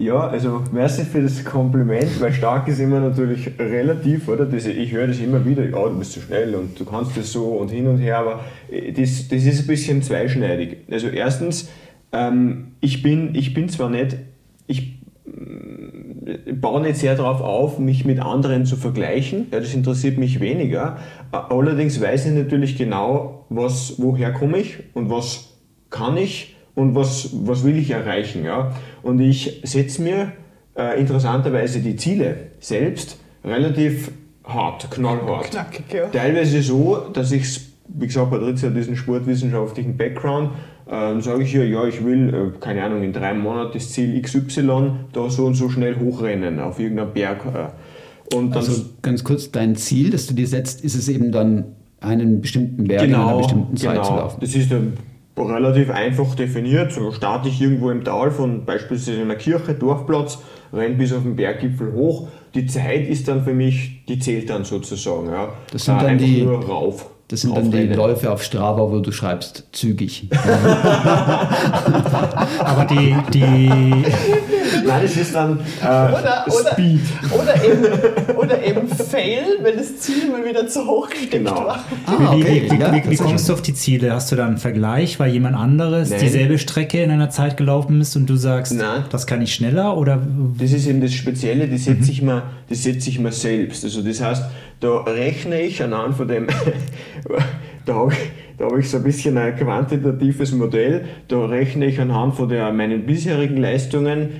Ja, 0.00 0.28
also 0.28 0.62
merci 0.72 1.04
für 1.04 1.20
das 1.20 1.44
Kompliment, 1.44 2.22
weil 2.22 2.32
stark 2.32 2.66
ist 2.68 2.80
immer 2.80 3.00
natürlich 3.00 3.50
relativ, 3.58 4.28
oder? 4.28 4.46
Das, 4.46 4.64
ich 4.64 4.92
höre 4.92 5.08
das 5.08 5.18
immer 5.18 5.44
wieder, 5.44 5.62
ja, 5.62 5.88
du 5.88 5.98
bist 5.98 6.12
zu 6.12 6.20
schnell 6.22 6.54
und 6.54 6.80
du 6.80 6.86
kannst 6.86 7.18
das 7.18 7.30
so 7.30 7.48
und 7.48 7.70
hin 7.70 7.86
und 7.86 7.98
her, 7.98 8.16
aber 8.16 8.40
äh, 8.70 8.92
das, 8.92 9.28
das 9.28 9.44
ist 9.44 9.60
ein 9.60 9.66
bisschen 9.66 10.02
zweischneidig. 10.02 10.78
Also 10.90 11.08
erstens, 11.08 11.68
ähm, 12.12 12.68
ich, 12.80 13.02
bin, 13.02 13.34
ich 13.34 13.52
bin 13.52 13.68
zwar 13.68 13.90
nicht, 13.90 14.16
ich 14.66 15.02
äh, 15.26 16.52
baue 16.54 16.80
nicht 16.80 16.96
sehr 16.96 17.14
darauf 17.14 17.42
auf, 17.42 17.78
mich 17.78 18.06
mit 18.06 18.20
anderen 18.20 18.64
zu 18.64 18.76
vergleichen, 18.76 19.48
ja, 19.52 19.60
das 19.60 19.74
interessiert 19.74 20.16
mich 20.16 20.40
weniger. 20.40 20.96
Allerdings 21.30 22.00
weiß 22.00 22.24
ich 22.24 22.32
natürlich 22.32 22.78
genau, 22.78 23.44
was, 23.50 23.96
woher 23.98 24.32
komme 24.32 24.60
ich 24.60 24.78
und 24.94 25.10
was 25.10 25.58
kann 25.90 26.16
ich 26.16 26.56
und 26.74 26.94
was, 26.94 27.30
was 27.32 27.64
will 27.64 27.76
ich 27.76 27.90
erreichen. 27.90 28.44
Ja? 28.44 28.72
Und 29.02 29.20
ich 29.20 29.60
setze 29.64 30.02
mir 30.02 30.32
äh, 30.76 31.00
interessanterweise 31.00 31.80
die 31.80 31.96
Ziele 31.96 32.36
selbst 32.60 33.18
relativ 33.44 34.10
hart, 34.44 34.90
knallhart. 34.90 35.50
Knackig, 35.50 35.84
ja. 35.92 36.06
Teilweise 36.08 36.62
so, 36.62 36.96
dass 37.12 37.32
ich, 37.32 37.60
wie 37.88 38.06
gesagt, 38.06 38.30
Patricia 38.30 38.68
hat 38.68 38.76
diesen 38.76 38.96
sportwissenschaftlichen 38.96 39.96
Background, 39.96 40.50
ähm, 40.90 41.20
sage 41.20 41.44
ich 41.44 41.52
ja, 41.52 41.62
ja, 41.62 41.84
ich 41.86 42.04
will, 42.04 42.34
äh, 42.34 42.58
keine 42.58 42.82
Ahnung, 42.82 43.02
in 43.02 43.12
drei 43.12 43.32
Monaten 43.34 43.74
das 43.74 43.90
Ziel 43.90 44.20
XY 44.20 44.92
da 45.12 45.30
so 45.30 45.46
und 45.46 45.54
so 45.54 45.68
schnell 45.68 45.96
hochrennen 45.96 46.58
auf 46.58 46.80
irgendeinem 46.80 47.12
Berg. 47.12 47.44
Äh. 47.46 48.36
Und 48.36 48.50
dann 48.50 48.58
Also 48.58 48.84
ganz 49.02 49.22
kurz, 49.24 49.50
dein 49.50 49.76
Ziel, 49.76 50.10
das 50.10 50.26
du 50.26 50.34
dir 50.34 50.46
setzt, 50.46 50.84
ist 50.84 50.94
es 50.94 51.08
eben 51.08 51.32
dann, 51.32 51.76
einen 52.00 52.40
bestimmten 52.40 52.84
Berg 52.84 53.04
in 53.04 53.14
einer 53.14 53.36
bestimmten 53.36 53.76
Zeit 53.76 54.04
zu 54.04 54.12
laufen. 54.14 54.40
Das 54.40 54.54
ist 54.54 54.72
dann 54.72 54.94
relativ 55.38 55.90
einfach 55.90 56.34
definiert. 56.34 56.92
So 56.92 57.12
starte 57.12 57.48
ich 57.48 57.60
irgendwo 57.60 57.90
im 57.90 58.04
Tal 58.04 58.30
von 58.30 58.64
beispielsweise 58.64 59.22
einer 59.22 59.36
Kirche, 59.36 59.74
Dorfplatz, 59.74 60.38
renne 60.72 60.94
bis 60.96 61.12
auf 61.12 61.22
den 61.22 61.36
Berggipfel 61.36 61.92
hoch. 61.92 62.28
Die 62.54 62.66
Zeit 62.66 63.08
ist 63.08 63.28
dann 63.28 63.44
für 63.44 63.54
mich, 63.54 64.04
die 64.08 64.18
zählt 64.18 64.50
dann 64.50 64.64
sozusagen. 64.64 65.28
Ja. 65.30 65.50
Das 65.72 65.84
sind 65.84 65.98
Äh, 65.98 66.04
dann 66.04 66.18
die- 66.18 66.42
nur 66.42 66.64
rauf. 66.64 67.06
Das 67.28 67.42
sind 67.42 67.56
dann 67.56 67.70
die. 67.70 67.86
Läufe 67.86 68.28
auf 68.32 68.42
Strava, 68.42 68.90
wo 68.90 68.98
du 68.98 69.12
schreibst, 69.12 69.68
zügig. 69.70 70.28
Aber 72.58 72.84
die, 72.86 73.14
die, 73.32 74.04
Nein, 74.86 75.02
das 75.02 75.16
ist 75.16 75.34
dann 75.34 75.58
äh, 75.82 75.84
Oder, 75.84 76.44
oder, 76.46 76.72
Speed. 76.72 77.00
oder, 77.32 77.64
eben, 77.64 78.36
oder 78.36 78.64
eben 78.64 78.88
Fail, 78.88 79.44
wenn 79.62 79.76
das 79.76 79.98
Ziel 79.98 80.30
mal 80.30 80.44
wieder 80.44 80.66
zu 80.66 80.86
hoch 80.86 81.08
gesteckt 81.08 81.32
Genau. 81.32 81.54
war. 81.66 81.84
Ah, 82.06 82.12
Wie, 82.18 82.42
okay. 82.42 82.62
wie, 82.64 82.70
wie, 82.72 82.80
Ja, 82.80 82.92
wie, 82.94 83.10
wie 83.10 83.16
kommst 83.16 83.48
du 83.48 83.52
auf 83.52 83.62
die 83.62 83.74
Ziele? 83.74 84.12
Hast 84.12 84.30
du 84.32 84.36
da 84.36 84.46
einen 84.46 84.58
Vergleich, 84.58 85.18
weil 85.20 85.32
jemand 85.32 85.56
anderes 85.56 86.10
Nein. 86.10 86.20
dieselbe 86.20 86.58
Strecke 86.58 87.02
in 87.02 87.10
einer 87.10 87.30
Zeit 87.30 87.56
gelaufen 87.56 88.00
ist 88.00 88.16
und 88.16 88.28
du 88.28 88.36
sagst, 88.36 88.74
Nein. 88.74 89.04
das 89.10 89.26
kann 89.26 89.40
ich 89.42 89.54
schneller? 89.54 89.96
Oder 89.96 90.18
Das 90.58 90.72
ist 90.72 90.86
eben 90.86 91.00
das 91.00 91.12
Spezielle, 91.14 91.68
die 91.68 91.78
setze 91.78 92.10
ich 92.10 92.22
mir, 92.22 92.42
das 92.68 92.82
setze 92.82 93.10
ich 93.10 93.18
mir 93.18 93.32
selbst. 93.32 93.84
Also 93.84 94.02
das 94.02 94.20
heißt, 94.22 94.44
da 94.80 94.96
rechne 95.02 95.60
ich 95.60 95.82
anhand 95.82 96.16
von 96.16 96.26
dem, 96.28 96.46
da 97.86 97.94
habe 97.94 98.12
ich, 98.12 98.18
da 98.58 98.66
hab 98.66 98.76
ich 98.78 98.88
so 98.90 98.98
ein 98.98 99.02
bisschen 99.02 99.36
ein 99.38 99.56
quantitatives 99.56 100.52
Modell, 100.52 101.04
da 101.28 101.44
rechne 101.46 101.86
ich 101.86 102.00
anhand 102.00 102.34
von 102.34 102.48
der, 102.48 102.72
meinen 102.72 103.04
bisherigen 103.06 103.56
Leistungen, 103.56 104.30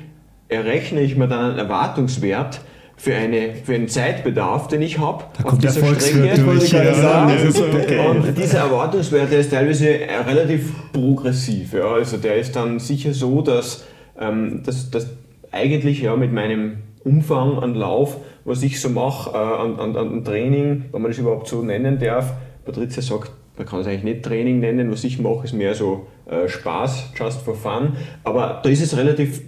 errechne 0.50 1.00
ich 1.00 1.16
mir 1.16 1.28
dann 1.28 1.50
einen 1.50 1.58
Erwartungswert 1.58 2.60
für, 2.96 3.14
eine, 3.14 3.54
für 3.54 3.74
einen 3.74 3.88
Zeitbedarf, 3.88 4.68
den 4.68 4.82
ich 4.82 4.98
habe. 4.98 5.24
Da 5.38 5.44
kommt 5.44 5.64
der 5.64 5.70
Volkswirt 5.70 6.44
wollte 6.44 6.60
durch. 6.60 6.72
Ja, 6.72 6.94
sagen. 6.94 7.32
okay. 7.56 7.98
Und 8.06 8.36
dieser 8.36 8.58
Erwartungswert, 8.58 9.32
der 9.32 9.40
ist 9.40 9.50
teilweise 9.50 10.00
äh, 10.00 10.16
relativ 10.16 10.72
progressiv. 10.92 11.72
Ja. 11.72 11.92
Also 11.92 12.18
der 12.18 12.36
ist 12.36 12.54
dann 12.56 12.78
sicher 12.78 13.14
so, 13.14 13.40
dass, 13.40 13.84
ähm, 14.20 14.62
dass, 14.66 14.90
dass 14.90 15.08
eigentlich 15.50 16.02
ja, 16.02 16.14
mit 16.16 16.32
meinem 16.32 16.78
Umfang 17.02 17.58
an 17.58 17.74
Lauf, 17.74 18.18
was 18.44 18.62
ich 18.62 18.80
so 18.80 18.90
mache, 18.90 19.30
äh, 19.30 19.36
an, 19.36 19.80
an, 19.80 19.96
an 19.96 20.24
Training, 20.24 20.86
wenn 20.92 21.00
man 21.00 21.10
das 21.10 21.18
überhaupt 21.18 21.48
so 21.48 21.62
nennen 21.62 21.98
darf, 21.98 22.34
Patricia 22.66 23.02
sagt, 23.02 23.30
man 23.56 23.66
kann 23.66 23.80
es 23.80 23.86
eigentlich 23.86 24.04
nicht 24.04 24.22
Training 24.24 24.60
nennen, 24.60 24.90
was 24.90 25.04
ich 25.04 25.18
mache, 25.18 25.44
ist 25.44 25.54
mehr 25.54 25.74
so 25.74 26.06
äh, 26.26 26.48
Spaß, 26.48 27.12
just 27.16 27.40
for 27.40 27.54
fun. 27.54 27.96
Aber 28.24 28.60
da 28.62 28.68
ist 28.68 28.82
es 28.82 28.96
relativ 28.96 29.42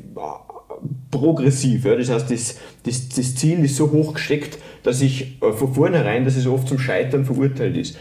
progressiv. 1.11 1.85
Ja? 1.85 1.97
Das 1.97 2.11
heißt, 2.11 2.31
das, 2.31 2.59
das, 2.85 3.09
das 3.09 3.35
Ziel 3.35 3.65
ist 3.65 3.77
so 3.77 3.91
hoch 3.91 4.15
gesteckt, 4.15 4.59
dass 4.83 5.01
ich 5.01 5.43
äh, 5.43 5.53
von 5.53 5.73
vornherein, 5.75 6.25
dass 6.25 6.37
es 6.37 6.47
oft 6.47 6.69
zum 6.69 6.79
Scheitern 6.79 7.25
verurteilt 7.25 7.77
ist. 7.77 7.97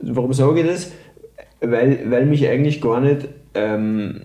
Warum 0.00 0.32
sage 0.32 0.60
ich 0.60 0.66
das? 0.66 0.92
Weil, 1.60 2.10
weil 2.10 2.26
mich 2.26 2.46
eigentlich 2.48 2.80
gar 2.80 3.00
nicht 3.00 3.28
ähm, 3.54 4.22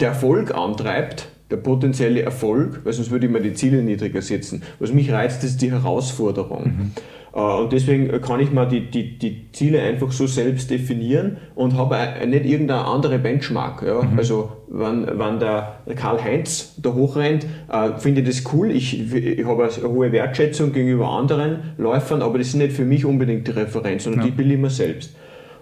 der 0.00 0.08
Erfolg 0.08 0.54
antreibt, 0.54 1.28
der 1.50 1.56
potenzielle 1.58 2.22
Erfolg, 2.22 2.80
weil 2.84 2.92
sonst 2.92 3.10
würde 3.10 3.26
ich 3.26 3.32
mir 3.32 3.40
die 3.40 3.54
Ziele 3.54 3.82
niedriger 3.82 4.22
setzen. 4.22 4.62
Was 4.80 4.92
mich 4.92 5.12
reizt, 5.12 5.44
ist 5.44 5.62
die 5.62 5.70
Herausforderung. 5.70 6.64
Äh, 6.66 7.00
Und 7.34 7.72
deswegen 7.72 8.20
kann 8.20 8.38
ich 8.38 8.52
mir 8.52 8.64
die, 8.64 8.88
die, 8.88 9.18
die 9.18 9.50
Ziele 9.50 9.82
einfach 9.82 10.12
so 10.12 10.24
selbst 10.28 10.70
definieren 10.70 11.38
und 11.56 11.76
habe 11.76 11.96
nicht 12.28 12.44
irgendeine 12.46 12.84
andere 12.84 13.18
Benchmark. 13.18 13.82
Ja? 13.82 14.02
Also, 14.16 14.52
wenn, 14.68 15.04
wenn 15.18 15.40
der 15.40 15.80
Karl-Heinz 15.96 16.76
da 16.80 16.94
hochrennt, 16.94 17.44
äh, 17.72 17.98
finde 17.98 18.20
ich 18.20 18.28
das 18.28 18.54
cool. 18.54 18.70
Ich, 18.70 19.12
ich 19.12 19.44
habe 19.44 19.64
eine 19.64 19.88
hohe 19.88 20.12
Wertschätzung 20.12 20.72
gegenüber 20.72 21.08
anderen 21.08 21.74
Läufern, 21.76 22.22
aber 22.22 22.38
das 22.38 22.48
ist 22.48 22.54
nicht 22.54 22.70
für 22.72 22.84
mich 22.84 23.04
unbedingt 23.04 23.48
die 23.48 23.50
Referenz, 23.50 24.04
sondern 24.04 24.20
Ja. 24.22 24.26
die 24.26 24.32
bilde 24.32 24.54
ich 24.54 24.60
mir 24.60 24.70
selbst. 24.70 25.16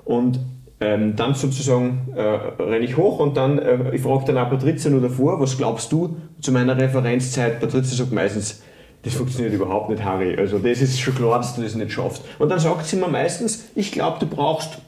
Und 0.04 0.40
ähm, 0.80 1.16
dann 1.16 1.32
sozusagen 1.34 2.08
äh, 2.14 2.20
renne 2.20 2.84
ich 2.84 2.98
hoch 2.98 3.18
und 3.18 3.38
dann, 3.38 3.58
äh, 3.58 3.94
ich 3.94 4.02
frage 4.02 4.24
dann 4.26 4.36
auch 4.36 4.50
Patrizia 4.50 4.90
nur 4.90 5.00
davor, 5.00 5.40
was 5.40 5.56
glaubst 5.56 5.90
du 5.90 6.16
zu 6.38 6.52
meiner 6.52 6.76
Referenzzeit? 6.76 7.60
Patrizia 7.60 7.96
sagt 7.96 8.12
meistens, 8.12 8.62
das 9.02 9.14
funktioniert 9.14 9.54
überhaupt 9.54 9.90
nicht, 9.90 10.04
Harry. 10.04 10.36
Also 10.36 10.58
das 10.58 10.80
ist 10.80 11.00
schon 11.00 11.14
klar, 11.14 11.38
dass 11.38 11.56
du 11.56 11.62
das 11.62 11.74
nicht 11.74 11.92
schaffst. 11.92 12.22
Und 12.38 12.48
dann 12.48 12.58
sagt 12.58 12.86
sie 12.86 12.96
mir 12.96 13.08
meistens, 13.08 13.68
ich 13.74 13.90
glaube, 13.92 14.18
du 14.20 14.26
brauchst, 14.26 14.78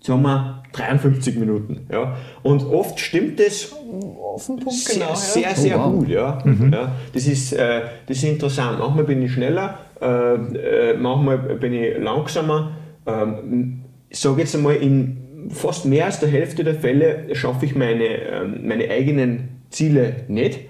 sagen 0.00 0.22
wir, 0.22 0.62
53 0.72 1.36
Minuten. 1.36 1.86
Ja? 1.90 2.16
Und 2.42 2.64
oft 2.66 3.00
stimmt 3.00 3.40
das 3.40 3.72
Auf 3.72 4.46
den 4.46 4.56
Punkt 4.56 4.72
sehr, 4.78 4.94
genau. 5.06 5.14
sehr, 5.14 5.42
ja. 5.42 5.54
sehr 5.54 5.78
Oh, 5.78 5.84
wow. 5.84 5.92
gut. 5.98 6.08
Ja? 6.08 6.42
Ja, 6.72 6.92
das, 7.12 7.26
ist, 7.26 7.52
äh, 7.52 7.82
das 8.06 8.18
ist 8.18 8.24
interessant. 8.24 8.78
Manchmal 8.78 9.04
bin 9.04 9.22
ich 9.22 9.32
schneller, 9.32 9.78
äh, 10.00 10.34
äh, 10.34 10.96
manchmal 10.96 11.38
bin 11.38 11.72
ich 11.72 11.98
langsamer. 11.98 12.72
Ähm, 13.06 13.80
ich 14.08 14.20
sage 14.20 14.40
jetzt 14.40 14.54
einmal, 14.54 14.76
in 14.76 15.50
fast 15.50 15.84
mehr 15.84 16.04
als 16.04 16.20
der 16.20 16.28
Hälfte 16.28 16.62
der 16.64 16.74
Fälle 16.74 17.34
schaffe 17.34 17.64
ich 17.66 17.74
meine, 17.74 18.04
ähm, 18.04 18.60
meine 18.66 18.88
eigenen 18.90 19.60
Ziele 19.70 20.24
nicht. 20.28 20.60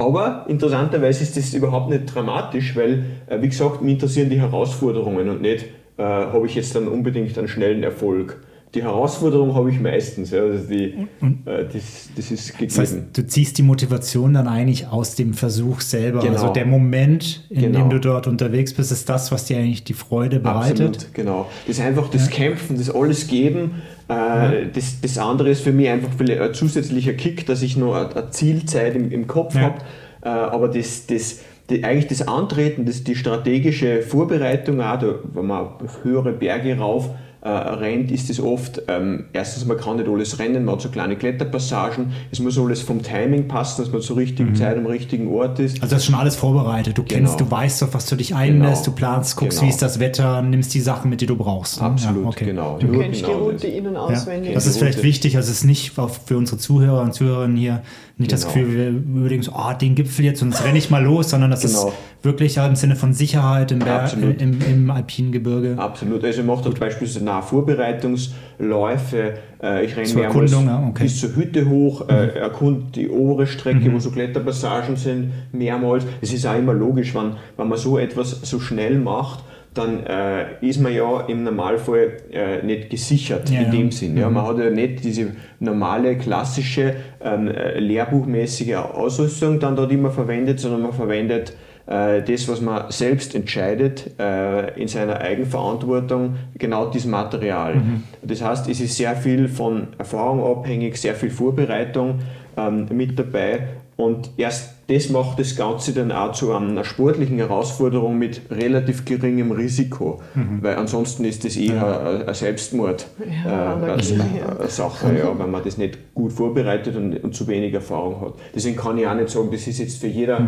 Aber 0.00 0.46
interessanterweise 0.48 1.22
ist 1.24 1.36
das 1.36 1.52
überhaupt 1.52 1.90
nicht 1.90 2.14
dramatisch, 2.14 2.74
weil, 2.74 3.04
äh, 3.26 3.42
wie 3.42 3.50
gesagt, 3.50 3.82
mich 3.82 3.92
interessieren 3.92 4.30
die 4.30 4.40
Herausforderungen 4.40 5.28
und 5.28 5.42
nicht, 5.42 5.66
äh, 5.98 6.02
habe 6.02 6.46
ich 6.46 6.54
jetzt 6.54 6.74
dann 6.74 6.88
unbedingt 6.88 7.36
einen 7.36 7.48
schnellen 7.48 7.82
Erfolg. 7.82 8.40
Die 8.72 8.82
Herausforderung 8.84 9.52
habe 9.56 9.70
ich 9.70 9.80
meistens, 9.80 10.30
ja, 10.30 10.42
also 10.42 10.64
die, 10.68 10.84
äh, 10.84 11.64
das, 11.72 12.08
das 12.14 12.30
ist 12.30 12.52
gegeben. 12.52 12.68
Das 12.68 12.78
heißt, 12.78 12.98
du 13.14 13.26
ziehst 13.26 13.58
die 13.58 13.62
Motivation 13.64 14.34
dann 14.34 14.46
eigentlich 14.46 14.86
aus 14.86 15.16
dem 15.16 15.34
Versuch 15.34 15.80
selber. 15.80 16.20
Genau. 16.20 16.34
Also 16.34 16.52
der 16.52 16.66
Moment, 16.66 17.44
in 17.50 17.62
Genau. 17.62 17.78
dem 17.80 17.90
du 17.90 17.98
dort 17.98 18.28
unterwegs 18.28 18.72
bist, 18.72 18.92
ist 18.92 19.08
das, 19.08 19.32
was 19.32 19.46
dir 19.46 19.56
eigentlich 19.58 19.82
die 19.82 19.92
Freude 19.92 20.38
bereitet. 20.38 20.80
Absolut, 20.88 21.14
genau. 21.14 21.46
Das 21.66 21.78
ist 21.78 21.84
einfach 21.84 22.08
das 22.10 22.30
Kämpfen, 22.30 22.76
das 22.78 22.88
alles 22.94 23.26
geben. 23.26 23.82
Äh, 24.08 24.66
das, 24.72 25.00
das 25.00 25.18
andere 25.18 25.50
ist 25.50 25.62
für 25.62 25.72
mich 25.72 25.88
einfach 25.88 26.10
ein 26.20 26.54
zusätzlicher 26.54 27.14
Kick, 27.14 27.46
dass 27.46 27.62
ich 27.62 27.76
noch 27.76 27.94
eine 27.94 28.30
Zielzeit 28.30 28.94
im, 28.94 29.10
im 29.10 29.26
Kopf 29.26 29.56
Ja. 29.56 29.62
habe. 29.62 29.78
Äh, 30.22 30.28
aber 30.28 30.68
das, 30.68 31.06
das, 31.06 31.40
die, 31.70 31.82
eigentlich 31.82 32.06
das 32.06 32.28
Antreten, 32.28 32.84
das, 32.86 33.02
die 33.02 33.16
strategische 33.16 34.02
Vorbereitung, 34.02 34.80
auch, 34.80 34.98
da, 35.00 35.14
wenn 35.34 35.46
man 35.46 35.60
auf 35.60 36.04
höhere 36.04 36.32
Berge 36.32 36.78
rauf 36.78 37.10
äh, 37.42 37.48
rennt, 37.48 38.10
ist 38.10 38.28
es 38.28 38.38
oft, 38.38 38.82
ähm, 38.88 39.24
erstens, 39.32 39.64
man 39.64 39.78
kann 39.78 39.96
nicht 39.96 40.08
alles 40.08 40.38
rennen, 40.38 40.64
man 40.66 40.74
hat 40.74 40.82
so 40.82 40.90
kleine 40.90 41.16
Kletterpassagen, 41.16 42.12
es 42.30 42.38
muss 42.38 42.58
alles 42.58 42.82
vom 42.82 43.02
Timing 43.02 43.48
passen, 43.48 43.82
dass 43.82 43.90
man 43.92 44.02
zur 44.02 44.16
richtigen 44.18 44.54
Zeit 44.54 44.76
am 44.76 44.84
richtigen 44.86 45.28
Ort 45.32 45.58
ist. 45.58 45.80
Also 45.82 45.94
das 45.94 46.02
ist 46.02 46.06
schon 46.06 46.14
alles 46.16 46.36
vorbereitet. 46.36 46.98
Du 46.98 47.02
kennst, 47.02 47.38
Genau. 47.38 47.48
du 47.50 47.56
weißt, 47.56 47.82
auf 47.82 47.94
was 47.94 48.06
du 48.06 48.16
dich 48.16 48.34
einlässt, 48.34 48.84
Genau. 48.84 48.94
du 48.94 49.00
planst, 49.00 49.36
guckst, 49.36 49.58
Genau. 49.58 49.66
wie 49.68 49.70
ist 49.72 49.80
das 49.82 49.98
Wetter, 50.00 50.42
nimmst 50.42 50.74
die 50.74 50.80
Sachen 50.80 51.08
mit, 51.10 51.20
die 51.22 51.26
du 51.26 51.36
brauchst. 51.36 51.80
ne? 51.80 51.86
Absolut, 51.86 52.22
Ja, 52.24 52.28
okay. 52.28 52.44
genau. 52.44 52.78
Du 52.78 52.86
Nur 52.88 53.02
kennst 53.02 53.20
genau 53.24 53.32
die 53.50 53.52
das. 53.54 53.64
Route 53.64 53.66
innen 53.68 53.94
Ja, 53.94 54.00
auswendig. 54.00 54.54
das 54.54 54.66
ist 54.66 54.78
vielleicht 54.78 55.02
wichtig, 55.02 55.36
also 55.36 55.50
es 55.50 55.58
ist 55.58 55.64
nicht 55.64 55.92
für 55.92 56.36
unsere 56.36 56.58
Zuhörer 56.58 57.00
und 57.02 57.14
Zuhörerinnen 57.14 57.56
hier 57.56 57.82
nicht 58.20 58.32
das 58.32 58.42
Genau. 58.42 58.54
Gefühl, 58.66 58.76
wir 58.76 58.88
überlegen 59.20 59.42
so, 59.42 59.52
oh, 59.54 59.72
den 59.72 59.94
Gipfel 59.94 60.24
jetzt 60.24 60.42
und 60.42 60.50
jetzt 60.50 60.64
renne 60.64 60.78
ich 60.78 60.90
mal 60.90 61.02
los, 61.02 61.30
sondern 61.30 61.50
das 61.50 61.62
Genau. 61.62 61.88
ist 61.88 61.94
wirklich 62.22 62.58
halt 62.58 62.68
im 62.70 62.76
Sinne 62.76 62.96
von 62.96 63.12
Sicherheit 63.14 63.72
im, 63.72 63.78
Berg, 63.80 64.04
Absolut. 64.04 64.40
im, 64.40 64.58
im 64.60 64.90
alpinen 64.90 65.32
Gebirge. 65.32 65.74
Absolut. 65.78 66.22
Also 66.22 66.40
ich 66.40 66.46
mache 66.46 66.64
dort 66.64 66.78
beispielsweise 66.78 67.24
nach 67.24 67.42
Vorbereitungsläufe. 67.42 69.34
Äh, 69.62 69.84
ich 69.84 69.96
renne 69.96 70.06
Zur 70.06 70.20
mehrmals 70.20 70.52
ja, 70.52 70.58
okay. 70.58 70.86
Mhm. 70.86 70.92
bis 71.06 71.20
zur 71.20 71.34
Hütte 71.36 71.68
hoch, 71.68 72.08
äh, 72.08 72.38
erkunde 72.38 72.82
die 72.94 73.08
obere 73.08 73.46
Strecke, 73.46 73.92
wo 73.92 73.98
so 73.98 74.10
Kletterpassagen 74.10 74.96
sind, 74.96 75.32
mehrmals. 75.52 76.04
Es 76.20 76.32
ist 76.32 76.46
auch 76.46 76.56
immer 76.58 76.74
logisch, 76.74 77.14
wenn, 77.14 77.32
wenn 77.56 77.68
man 77.68 77.78
so 77.78 77.98
etwas 77.98 78.40
so 78.42 78.60
schnell 78.60 78.98
macht, 78.98 79.40
dann 79.74 80.04
äh, 80.04 80.46
ist 80.60 80.80
man 80.80 80.92
ja 80.92 81.20
im 81.28 81.44
Normalfall 81.44 82.16
äh, 82.32 82.62
nicht 82.64 82.90
gesichert 82.90 83.50
Ja, 83.50 83.60
in 83.60 83.64
ja. 83.66 83.70
dem 83.70 83.90
Sinn. 83.92 84.16
Ja. 84.16 84.28
Mhm. 84.28 84.34
Man 84.34 84.46
hat 84.46 84.58
ja 84.58 84.70
nicht 84.70 85.04
diese 85.04 85.32
normale, 85.60 86.16
klassische, 86.18 86.94
ähm, 87.22 87.48
äh, 87.48 87.78
lehrbuchmäßige 87.78 88.74
Ausrüstung 88.74 89.60
dann 89.60 89.76
dort 89.76 89.92
immer 89.92 90.10
verwendet, 90.10 90.58
sondern 90.58 90.82
man 90.82 90.92
verwendet 90.92 91.54
äh, 91.86 92.22
das, 92.22 92.48
was 92.48 92.60
man 92.60 92.90
selbst 92.90 93.34
entscheidet, 93.34 94.10
äh, 94.18 94.80
in 94.80 94.88
seiner 94.88 95.20
Eigenverantwortung, 95.20 96.36
genau 96.58 96.86
dieses 96.90 97.08
Material. 97.08 97.76
Mhm. 97.76 98.02
Das 98.22 98.42
heißt, 98.42 98.68
es 98.68 98.80
ist 98.80 98.96
sehr 98.96 99.14
viel 99.14 99.48
von 99.48 99.88
Erfahrung 99.98 100.44
abhängig, 100.44 100.96
sehr 100.96 101.14
viel 101.14 101.30
Vorbereitung 101.30 102.20
ähm, 102.56 102.86
mit 102.92 103.18
dabei 103.18 103.68
und 104.00 104.30
erst 104.36 104.74
das 104.88 105.08
macht 105.08 105.38
das 105.38 105.54
Ganze 105.54 105.92
dann 105.92 106.10
auch 106.10 106.32
zu 106.32 106.52
einer 106.52 106.82
sportlichen 106.82 107.36
Herausforderung 107.36 108.18
mit 108.18 108.40
relativ 108.50 109.04
geringem 109.04 109.52
Risiko, 109.52 110.20
weil 110.62 110.74
ansonsten 110.74 111.24
ist 111.24 111.44
das 111.44 111.54
eher 111.56 112.00
ein- 112.04 112.26
ein 112.26 112.34
Selbstmord. 112.34 113.06
Ja, 113.44 113.86
äh, 113.86 113.90
also 113.92 114.14
eine 114.14 114.68
Sache, 114.68 115.16
ja, 115.16 115.38
wenn 115.38 115.48
man 115.52 115.62
das 115.62 115.78
nicht 115.78 116.12
gut 116.12 116.32
vorbereitet 116.32 116.96
und, 116.96 117.22
und 117.22 117.34
zu 117.36 117.46
wenig 117.46 117.72
Erfahrung 117.72 118.20
hat. 118.20 118.32
Deswegen 118.52 118.74
kann 118.76 118.98
ich 118.98 119.06
auch 119.06 119.14
nicht 119.14 119.28
sagen, 119.30 119.50
das 119.52 119.64
ist 119.68 119.78
jetzt 119.78 120.00
für 120.00 120.08
jeder 120.08 120.40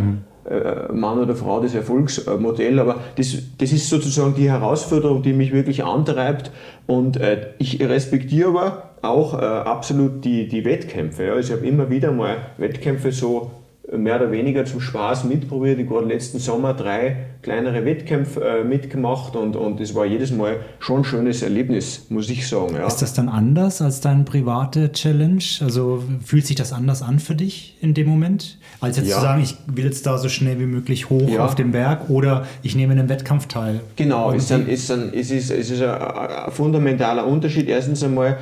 äh, 0.51 0.93
Mann 0.93 1.21
oder 1.21 1.37
Frau 1.37 1.61
das 1.61 1.73
Erfolgsmodell, 1.77 2.81
aber 2.81 2.97
das, 3.15 3.37
das 3.59 3.71
ist 3.73 3.89
sozusagen 3.89 4.35
die 4.35 4.51
Herausforderung, 4.51 5.23
die 5.23 5.35
mich 5.35 5.53
wirklich 5.53 5.85
antreibt. 5.85 6.51
Und 6.89 7.17
äh, 7.17 7.51
ich 7.59 7.81
respektiere 7.81 8.49
aber 8.49 8.91
auch 9.03 9.35
äh, 9.35 9.45
absolut 9.45 10.25
die, 10.25 10.49
die 10.49 10.65
Wettkämpfe. 10.65 11.25
Ja. 11.27 11.33
Also 11.35 11.53
ich 11.53 11.59
habe 11.59 11.69
immer 11.69 11.91
wieder 11.91 12.13
mal 12.13 12.37
Wettkämpfe 12.59 13.13
so 13.13 13.51
mehr 13.95 14.17
oder 14.17 14.31
weniger 14.31 14.65
zum 14.65 14.81
Spaß 14.81 15.25
mitprobiert. 15.25 15.79
Ich 15.79 15.91
habe 15.91 16.07
letzten 16.07 16.39
Sommer 16.39 16.73
drei 16.73 17.17
kleinere 17.43 17.85
Wettkämpfe 17.85 18.41
äh, 18.41 18.65
mitgemacht 18.65 19.35
und, 19.35 19.57
und 19.57 19.81
das 19.81 19.95
war 19.95 20.07
jedes 20.07 20.31
Mal 20.31 20.61
schon 20.79 20.99
ein 21.01 21.05
schönes 21.05 21.43
Erlebnis, 21.43 22.07
muss 22.09 22.31
ich 22.31 22.49
sagen. 22.49 22.77
Ja. 22.77 22.87
Ist 22.87 23.03
das 23.03 23.13
dann 23.13 23.29
anders 23.29 23.83
als 23.83 24.01
deine 24.01 24.23
private 24.23 24.93
Challenge? 24.93 25.43
Also 25.61 26.03
fühlt 26.25 26.47
sich 26.47 26.57
das 26.57 26.73
anders 26.73 27.03
an 27.03 27.19
für 27.19 27.35
dich 27.35 27.77
in 27.83 27.93
dem 27.93 28.09
Moment? 28.09 28.57
Als 28.81 28.97
jetzt 28.97 29.09
Ja. 29.09 29.17
zu 29.17 29.21
sagen, 29.23 29.43
ich 29.43 29.57
will 29.67 29.85
jetzt 29.85 30.07
da 30.07 30.17
so 30.17 30.29
schnell 30.29 30.59
wie 30.61 30.67
möglich 30.67 31.11
hoch 31.11 31.29
Ja. 31.29 31.45
auf 31.45 31.57
den 31.57 31.73
Berg 31.73 32.09
oder 32.09 32.47
ich 32.63 32.77
nehme 32.77 32.93
in 32.95 33.01
einem 33.01 33.09
Wettkampf 33.09 33.47
teil. 33.49 33.81
Genau, 33.97 34.31
ist 34.31 34.51
ein, 34.53 34.69
ist 34.69 34.91
ein, 34.91 35.13
es 35.13 35.31
ist, 35.33 35.51
es 35.51 35.71
ist 35.71 35.83
ein, 35.83 35.91
ein 35.91 36.53
fundamentaler 36.53 37.27
Unterschied. 37.27 37.69
Erstens 37.69 38.03
einmal, 38.05 38.39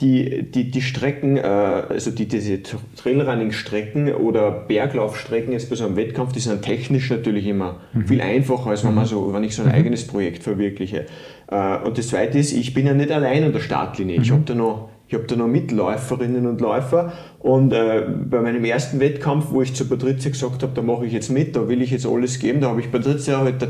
die, 0.00 0.50
die, 0.50 0.70
die 0.70 0.82
Strecken, 0.82 1.36
äh, 1.36 1.40
also 1.42 2.10
die, 2.10 2.26
diese 2.26 2.60
Trailrunning-Strecken 2.62 4.14
oder 4.14 4.50
Berglaufstrecken 4.50 5.52
jetzt 5.52 5.70
bei 5.70 5.76
so 5.76 5.84
einem 5.84 5.96
Wettkampf, 5.96 6.32
die 6.32 6.40
sind 6.40 6.62
technisch 6.62 7.10
natürlich 7.10 7.46
immer 7.46 7.80
mhm. 7.92 8.06
viel 8.06 8.20
einfacher, 8.20 8.70
als 8.70 8.84
wenn, 8.84 8.94
man 8.94 9.06
so, 9.06 9.32
wenn 9.32 9.44
ich 9.44 9.54
so 9.54 9.62
ein 9.62 9.68
mhm. 9.68 9.74
eigenes 9.74 10.06
Projekt 10.06 10.42
verwirkliche. 10.42 11.06
Äh, 11.48 11.78
und 11.78 11.98
das 11.98 12.08
Zweite 12.08 12.38
ist, 12.38 12.52
ich 12.52 12.74
bin 12.74 12.86
ja 12.86 12.94
nicht 12.94 13.12
allein 13.12 13.44
an 13.44 13.52
der 13.52 13.60
Startlinie. 13.60 14.20
Ich 14.20 14.30
mhm. 14.30 14.34
habe 14.34 14.44
da 14.46 14.54
noch 14.54 14.88
ich 15.12 15.18
habe 15.18 15.26
da 15.26 15.36
noch 15.36 15.46
Mitläuferinnen 15.46 16.46
und 16.46 16.62
Läufer 16.62 17.12
und 17.38 17.70
äh, 17.74 18.06
bei 18.30 18.40
meinem 18.40 18.64
ersten 18.64 18.98
Wettkampf, 18.98 19.48
wo 19.50 19.60
ich 19.60 19.74
zu 19.74 19.86
Patricia 19.86 20.30
gesagt 20.30 20.62
habe, 20.62 20.72
da 20.74 20.80
mache 20.80 21.04
ich 21.04 21.12
jetzt 21.12 21.28
mit, 21.28 21.54
da 21.54 21.68
will 21.68 21.82
ich 21.82 21.90
jetzt 21.90 22.06
alles 22.06 22.38
geben, 22.38 22.62
da 22.62 22.70
habe 22.70 22.80
ich 22.80 22.90
Patricia 22.90 23.40
halt 23.40 23.68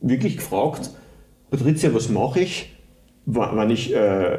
wirklich 0.00 0.38
gefragt, 0.38 0.90
Patricia, 1.50 1.94
was 1.94 2.08
mache 2.08 2.40
ich? 2.40 2.75
Wann 3.26 3.70
ich, 3.70 3.92
äh, 3.92 4.38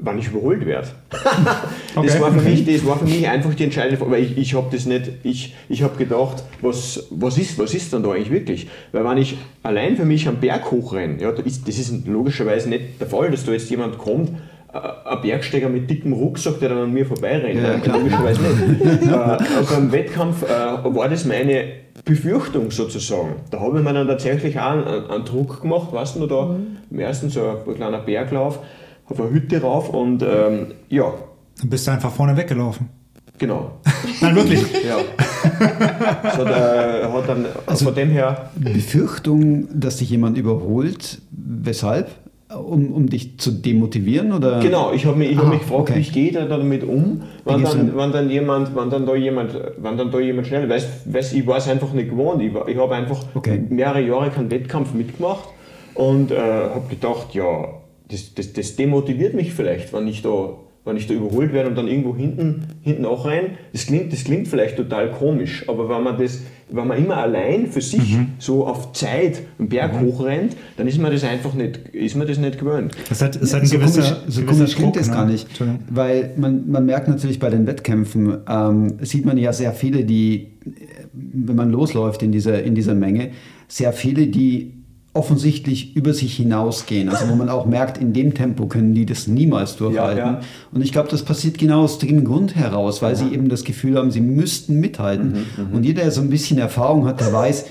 wann 0.00 0.18
ich 0.18 0.28
überholt 0.28 0.64
werde. 0.64 0.88
okay. 1.96 2.06
das, 2.06 2.20
war 2.20 2.32
für 2.32 2.48
mich, 2.48 2.64
das 2.64 2.86
war 2.86 2.98
für 2.98 3.04
mich 3.04 3.28
einfach 3.28 3.52
die 3.54 3.64
entscheidende 3.64 3.96
Frage, 3.96 4.12
weil 4.12 4.22
ich, 4.22 4.38
ich 4.38 4.54
habe 4.54 4.68
das 4.70 4.86
nicht, 4.86 5.10
ich, 5.24 5.54
ich 5.68 5.82
habe 5.82 5.96
gedacht, 5.96 6.44
was, 6.62 7.08
was, 7.10 7.36
ist, 7.38 7.58
was 7.58 7.74
ist 7.74 7.92
dann 7.92 8.04
da 8.04 8.12
eigentlich 8.12 8.30
wirklich? 8.30 8.68
Weil 8.92 9.04
wenn 9.04 9.18
ich 9.18 9.36
allein 9.64 9.96
für 9.96 10.04
mich 10.04 10.28
am 10.28 10.36
Berg 10.36 10.70
hochrenne, 10.70 11.20
ja, 11.20 11.32
das 11.32 11.44
ist, 11.44 11.66
das 11.66 11.78
ist 11.78 12.06
logischerweise 12.06 12.68
nicht 12.68 13.00
der 13.00 13.08
Fall, 13.08 13.32
dass 13.32 13.44
da 13.44 13.52
jetzt 13.52 13.68
jemand 13.68 13.98
kommt, 13.98 14.30
ein 14.72 15.22
Bergsteiger 15.22 15.68
mit 15.68 15.88
dickem 15.88 16.12
Rucksack, 16.12 16.60
der 16.60 16.70
dann 16.70 16.78
an 16.78 16.92
mir 16.92 17.06
vorbeirennt. 17.06 17.60
Ja, 17.60 17.78
klar. 17.78 17.98
Logischerweise 17.98 18.40
nicht. 18.42 19.02
äh, 19.06 19.14
also 19.14 19.74
beim 19.74 19.92
Wettkampf 19.92 20.42
äh, 20.42 20.48
war 20.48 21.08
das 21.08 21.24
meine 21.24 21.64
Befürchtung 22.04 22.70
sozusagen. 22.70 23.36
Da 23.50 23.60
habe 23.60 23.78
ich 23.78 23.84
mir 23.84 23.94
dann 23.94 24.06
tatsächlich 24.06 24.58
auch 24.58 24.70
einen, 24.70 25.10
einen 25.10 25.24
Druck 25.24 25.62
gemacht, 25.62 25.92
weißt 25.92 26.16
du, 26.16 26.26
da 26.26 26.46
mhm. 26.46 26.78
im 26.90 27.00
ersten 27.00 27.30
so 27.30 27.40
ein 27.66 27.74
kleiner 27.74 27.98
Berglauf 27.98 28.60
auf 29.06 29.20
eine 29.20 29.30
Hütte 29.30 29.60
rauf 29.62 29.88
und 29.88 30.22
ähm, 30.22 30.74
ja. 30.88 31.14
Dann 31.60 31.70
bist 31.70 31.86
du 31.86 31.92
einfach 31.92 32.12
vorne 32.12 32.36
weggelaufen. 32.36 32.90
Genau. 33.38 33.80
Nein, 34.20 34.34
wirklich? 34.34 34.62
ja. 34.84 34.98
So, 36.36 36.44
der 36.44 37.10
hat 37.12 37.28
dann 37.28 37.46
also 37.66 37.86
von 37.86 37.94
dem 37.94 38.10
her. 38.10 38.50
Befürchtung, 38.56 39.68
dass 39.72 39.96
dich 39.96 40.10
jemand 40.10 40.36
überholt. 40.36 41.20
Weshalb? 41.30 42.10
Um, 42.50 42.92
um 42.92 43.10
dich 43.10 43.38
zu 43.38 43.50
demotivieren? 43.50 44.32
Oder? 44.32 44.60
Genau, 44.60 44.92
ich 44.92 45.04
habe 45.04 45.18
mich, 45.18 45.36
hab 45.36 45.44
ah, 45.44 45.48
mich 45.50 45.60
gefragt, 45.60 45.90
okay. 45.90 45.96
wie 45.96 46.10
geht 46.10 46.34
er 46.34 46.46
damit 46.46 46.82
um, 46.82 47.22
wenn 47.44 47.62
dann, 47.62 47.94
wenn 47.94 48.10
dann 48.10 48.30
jemand, 48.30 48.74
wenn 48.74 48.88
dann 48.88 49.04
da 49.04 49.14
jemand, 49.14 49.52
wenn 49.76 49.98
dann 49.98 50.10
da 50.10 50.18
jemand 50.18 50.46
schnell, 50.46 50.66
weiß, 50.66 50.86
weiß, 51.04 51.34
ich 51.34 51.46
war 51.46 51.58
es 51.58 51.68
einfach 51.68 51.92
nicht 51.92 52.08
gewohnt. 52.08 52.40
Ich, 52.40 52.52
ich 52.66 52.78
habe 52.78 52.94
einfach 52.94 53.22
okay. 53.34 53.62
mehrere 53.68 54.00
Jahre 54.00 54.30
keinen 54.30 54.50
Wettkampf 54.50 54.94
mitgemacht 54.94 55.44
und 55.92 56.30
äh, 56.30 56.36
habe 56.38 56.88
gedacht, 56.88 57.34
ja, 57.34 57.68
das, 58.10 58.32
das, 58.32 58.54
das 58.54 58.76
demotiviert 58.76 59.34
mich 59.34 59.52
vielleicht, 59.52 59.92
wenn 59.92 60.08
ich 60.08 60.22
da 60.22 60.54
wenn 60.88 60.96
ich 60.96 61.06
da 61.06 61.14
überholt 61.14 61.52
werde 61.52 61.68
und 61.68 61.76
dann 61.76 61.86
irgendwo 61.86 62.16
hinten, 62.16 62.64
hinten 62.82 63.04
auch 63.04 63.24
rein. 63.26 63.58
Das 63.72 63.86
klingt, 63.86 64.12
das 64.12 64.24
klingt 64.24 64.48
vielleicht 64.48 64.76
total 64.76 65.10
komisch, 65.10 65.64
aber 65.68 65.88
wenn 65.88 66.02
man, 66.02 66.18
das, 66.18 66.40
wenn 66.70 66.86
man 66.86 66.98
immer 66.98 67.18
allein 67.18 67.66
für 67.66 67.80
sich 67.80 68.16
mhm. 68.16 68.28
so 68.38 68.66
auf 68.66 68.92
Zeit 68.92 69.42
einen 69.58 69.68
Berg 69.68 69.94
mhm. 69.94 70.06
hochrennt, 70.06 70.56
dann 70.76 70.88
ist 70.88 70.98
man 70.98 71.12
das 71.12 71.22
einfach 71.22 71.54
nicht, 71.54 71.78
ist 71.92 72.16
man 72.16 72.26
das 72.26 72.38
nicht 72.38 72.58
gewöhnt. 72.58 72.96
Das 73.08 73.22
hat, 73.22 73.40
das 73.40 73.54
hat 73.54 73.60
ein 73.60 73.66
so 73.66 73.78
gewisser, 73.78 74.02
komisch, 74.02 74.16
so 74.26 74.40
gewisser 74.40 74.56
komisch 74.56 74.76
klingt 74.76 74.96
das 74.96 75.08
ne? 75.08 75.14
gar 75.14 75.26
nicht, 75.26 75.46
weil 75.90 76.32
man, 76.36 76.70
man 76.70 76.86
merkt 76.86 77.08
natürlich 77.08 77.38
bei 77.38 77.50
den 77.50 77.66
Wettkämpfen, 77.66 78.38
ähm, 78.48 78.94
sieht 79.02 79.24
man 79.24 79.38
ja 79.38 79.52
sehr 79.52 79.72
viele, 79.72 80.04
die, 80.04 80.48
wenn 81.12 81.56
man 81.56 81.70
losläuft 81.70 82.22
in 82.22 82.32
dieser, 82.32 82.62
in 82.62 82.74
dieser 82.74 82.94
Menge, 82.94 83.30
sehr 83.68 83.92
viele, 83.92 84.26
die 84.26 84.77
offensichtlich 85.18 85.96
über 85.96 86.14
sich 86.14 86.36
hinausgehen. 86.36 87.08
Also 87.08 87.28
wo 87.28 87.34
man 87.34 87.48
auch 87.48 87.66
merkt, 87.66 87.98
in 87.98 88.12
dem 88.12 88.34
Tempo 88.34 88.66
können 88.66 88.94
die 88.94 89.04
das 89.04 89.26
niemals 89.26 89.76
durchhalten. 89.76 90.18
Ja, 90.18 90.32
ja. 90.34 90.40
Und 90.72 90.82
ich 90.82 90.92
glaube, 90.92 91.08
das 91.10 91.24
passiert 91.24 91.58
genau 91.58 91.82
aus 91.82 91.98
dem 91.98 92.24
Grund 92.24 92.54
heraus, 92.54 93.02
weil 93.02 93.12
ja. 93.12 93.16
sie 93.16 93.34
eben 93.34 93.48
das 93.48 93.64
Gefühl 93.64 93.98
haben, 93.98 94.12
sie 94.12 94.20
müssten 94.20 94.78
mithalten. 94.78 95.32
Mhm, 95.56 95.64
mhm, 95.64 95.74
und 95.74 95.84
jeder, 95.84 96.02
der 96.02 96.12
so 96.12 96.20
ein 96.20 96.30
bisschen 96.30 96.58
Erfahrung 96.58 97.06
hat, 97.06 97.20
der 97.20 97.32
weiß, 97.32 97.64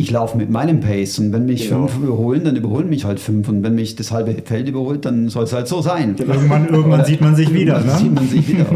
ich 0.00 0.10
laufe 0.10 0.36
mit 0.36 0.50
meinem 0.50 0.80
Pace 0.80 1.18
und 1.18 1.32
wenn 1.32 1.46
mich 1.46 1.68
genau. 1.68 1.86
fünf 1.86 2.04
überholen, 2.04 2.44
dann 2.44 2.56
überholen 2.56 2.88
mich 2.88 3.04
halt 3.04 3.20
fünf 3.20 3.48
und 3.48 3.62
wenn 3.62 3.74
mich 3.74 3.96
das 3.96 4.10
halbe 4.10 4.34
Feld 4.44 4.68
überholt, 4.68 5.04
dann 5.04 5.28
soll 5.28 5.44
es 5.44 5.52
halt 5.52 5.68
so 5.68 5.82
sein. 5.82 6.16
Irgendwann, 6.18 6.68
irgendwann 6.68 7.04
sieht 7.04 7.20
man 7.20 7.34
sich 7.36 7.52
wieder. 7.52 7.80
Ne? 7.80 7.90
Sieht 7.96 8.14
man 8.14 8.28
sich 8.28 8.48
wieder. 8.48 8.66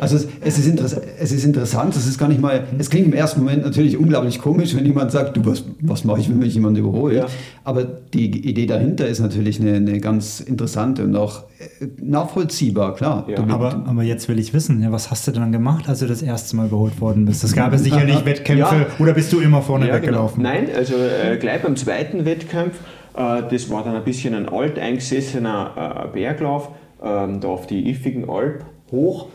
Also 0.00 0.16
es, 0.16 0.26
es, 0.40 0.58
ist 0.58 0.96
es 1.18 1.32
ist 1.32 1.44
interessant, 1.44 1.96
es 1.96 2.06
ist 2.06 2.18
gar 2.18 2.28
nicht 2.28 2.40
mal, 2.40 2.64
es 2.78 2.90
klingt 2.90 3.06
im 3.06 3.12
ersten 3.12 3.40
Moment 3.40 3.64
natürlich 3.64 3.96
unglaublich 3.96 4.40
komisch, 4.40 4.74
wenn 4.74 4.84
jemand 4.84 5.12
sagt, 5.12 5.36
du, 5.36 5.46
was, 5.46 5.64
was 5.80 6.04
mache 6.04 6.20
ich, 6.20 6.28
wenn 6.28 6.38
mich 6.38 6.54
jemand 6.54 6.76
überholt? 6.76 7.16
Ja. 7.16 7.26
Aber 7.64 7.84
die 7.84 8.48
Idee 8.48 8.66
dahinter 8.66 9.06
ist 9.06 9.20
natürlich 9.20 9.60
eine, 9.60 9.74
eine 9.74 10.00
ganz 10.00 10.40
interessante 10.40 11.04
und 11.04 11.16
auch 11.16 11.44
nachvollziehbar, 12.00 12.94
klar. 12.94 13.24
Ja. 13.28 13.38
Aber, 13.48 13.84
aber 13.86 14.02
jetzt 14.02 14.28
will 14.28 14.38
ich 14.38 14.52
wissen, 14.52 14.82
ja, 14.82 14.92
was 14.92 15.10
hast 15.10 15.26
du 15.26 15.32
dann 15.32 15.52
gemacht, 15.52 15.88
als 15.88 16.00
du 16.00 16.06
das 16.06 16.22
erste 16.22 16.56
Mal 16.56 16.66
überholt 16.66 17.00
worden 17.00 17.24
bist? 17.24 17.44
Es 17.44 17.54
gab 17.54 17.72
ja 17.72 17.78
sicherlich 17.78 18.24
Wettkämpfe 18.24 18.76
ja. 18.76 18.86
oder 18.98 19.12
bist 19.12 19.32
du 19.32 19.40
immer 19.40 19.62
vorne 19.62 19.86
genau. 19.86 19.96
weggelaufen? 19.98 20.42
Genau. 20.42 20.54
Nein, 20.54 20.68
also 20.74 20.94
äh, 20.94 21.36
gleich 21.38 21.62
beim 21.62 21.76
zweiten 21.76 22.24
Wettkampf, 22.24 22.74
äh, 23.16 23.42
das 23.50 23.70
war 23.70 23.84
dann 23.84 23.96
ein 23.96 24.04
bisschen 24.04 24.34
ein 24.34 24.48
alteingesessener 24.48 26.08
äh, 26.08 26.12
Berglauf, 26.12 26.70
ähm, 27.02 27.40
da 27.40 27.48
auf 27.48 27.66
die 27.66 27.90
Iffigen 27.90 28.28
Alp 28.28 28.64
hoch. 28.90 29.28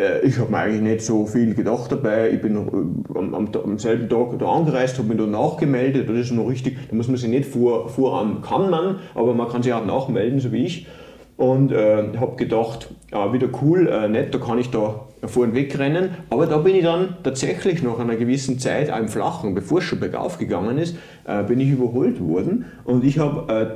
Äh, 0.00 0.26
ich 0.26 0.38
habe 0.38 0.50
mir 0.50 0.58
eigentlich 0.58 0.80
nicht 0.80 1.02
so 1.02 1.26
viel 1.26 1.54
gedacht 1.54 1.92
dabei. 1.92 2.30
Ich 2.30 2.40
bin 2.40 2.56
äh, 2.56 3.18
am, 3.18 3.34
am, 3.34 3.48
am 3.52 3.78
selben 3.78 4.08
Tag 4.08 4.38
da 4.38 4.46
angereist, 4.46 4.98
habe 4.98 5.08
mich 5.08 5.18
da 5.18 5.26
nachgemeldet. 5.26 6.08
Das 6.08 6.16
ist 6.16 6.32
noch 6.32 6.48
richtig, 6.48 6.78
da 6.88 6.96
muss 6.96 7.08
man 7.08 7.16
sich 7.16 7.28
nicht 7.28 7.46
vor, 7.46 7.88
voran, 7.88 8.42
kann 8.42 8.70
man, 8.70 8.96
aber 9.14 9.34
man 9.34 9.48
kann 9.48 9.62
sich 9.62 9.72
auch 9.72 9.84
nachmelden, 9.84 10.40
so 10.40 10.52
wie 10.52 10.64
ich. 10.64 10.86
Und 11.36 11.72
äh, 11.72 12.04
habe 12.18 12.36
gedacht, 12.36 12.90
ja, 13.10 13.32
wieder 13.32 13.48
cool, 13.62 13.88
äh, 13.88 14.08
nett, 14.08 14.34
da 14.34 14.38
kann 14.38 14.58
ich 14.58 14.70
da 14.70 15.06
vorhin 15.24 15.54
wegrennen. 15.54 16.10
Aber 16.28 16.46
da 16.46 16.58
bin 16.58 16.74
ich 16.74 16.82
dann 16.82 17.16
tatsächlich 17.22 17.82
nach 17.82 17.98
einer 17.98 18.16
gewissen 18.16 18.58
Zeit, 18.58 18.90
auch 18.90 19.08
Flachen, 19.08 19.54
bevor 19.54 19.78
es 19.78 19.84
schon 19.84 20.00
bergauf 20.00 20.36
gegangen 20.36 20.76
ist, 20.76 20.96
äh, 21.26 21.42
bin 21.44 21.58
ich 21.60 21.70
überholt 21.70 22.20
worden. 22.20 22.66
Und 22.84 23.04
ich 23.04 23.18
habe 23.18 23.52
äh, 23.52 23.66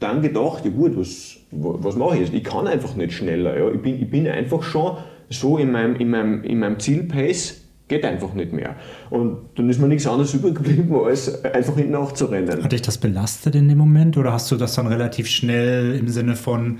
dann 0.00 0.20
gedacht, 0.20 0.64
ja 0.64 0.72
gut, 0.72 0.96
was, 0.96 1.36
was 1.52 1.94
mache 1.94 2.14
ich 2.14 2.20
jetzt? 2.22 2.34
Ich 2.34 2.42
kann 2.42 2.66
einfach 2.66 2.96
nicht 2.96 3.12
schneller. 3.12 3.56
Ja? 3.56 3.70
Ich, 3.70 3.80
bin, 3.80 4.02
ich 4.02 4.10
bin 4.10 4.26
einfach 4.26 4.64
schon 4.64 4.96
so 5.32 5.58
in 5.58 5.72
meinem, 5.72 5.96
in 5.96 6.10
meinem, 6.10 6.44
in 6.44 6.58
meinem 6.58 6.78
Zielpace 6.78 7.62
geht 7.88 8.04
einfach 8.04 8.32
nicht 8.34 8.52
mehr. 8.52 8.76
Und 9.10 9.38
dann 9.56 9.68
ist 9.68 9.80
mir 9.80 9.88
nichts 9.88 10.06
anderes 10.06 10.32
übrig 10.34 10.54
geblieben, 10.54 10.94
als 10.94 11.44
einfach 11.44 11.76
hinten 11.76 11.92
nachzurennen. 11.92 12.62
Hat 12.62 12.72
dich 12.72 12.82
das 12.82 12.98
belastet 12.98 13.54
in 13.54 13.68
dem 13.68 13.78
Moment 13.78 14.16
oder 14.16 14.32
hast 14.32 14.50
du 14.50 14.56
das 14.56 14.74
dann 14.74 14.86
relativ 14.86 15.28
schnell 15.28 15.94
im 15.94 16.08
Sinne 16.08 16.36
von 16.36 16.78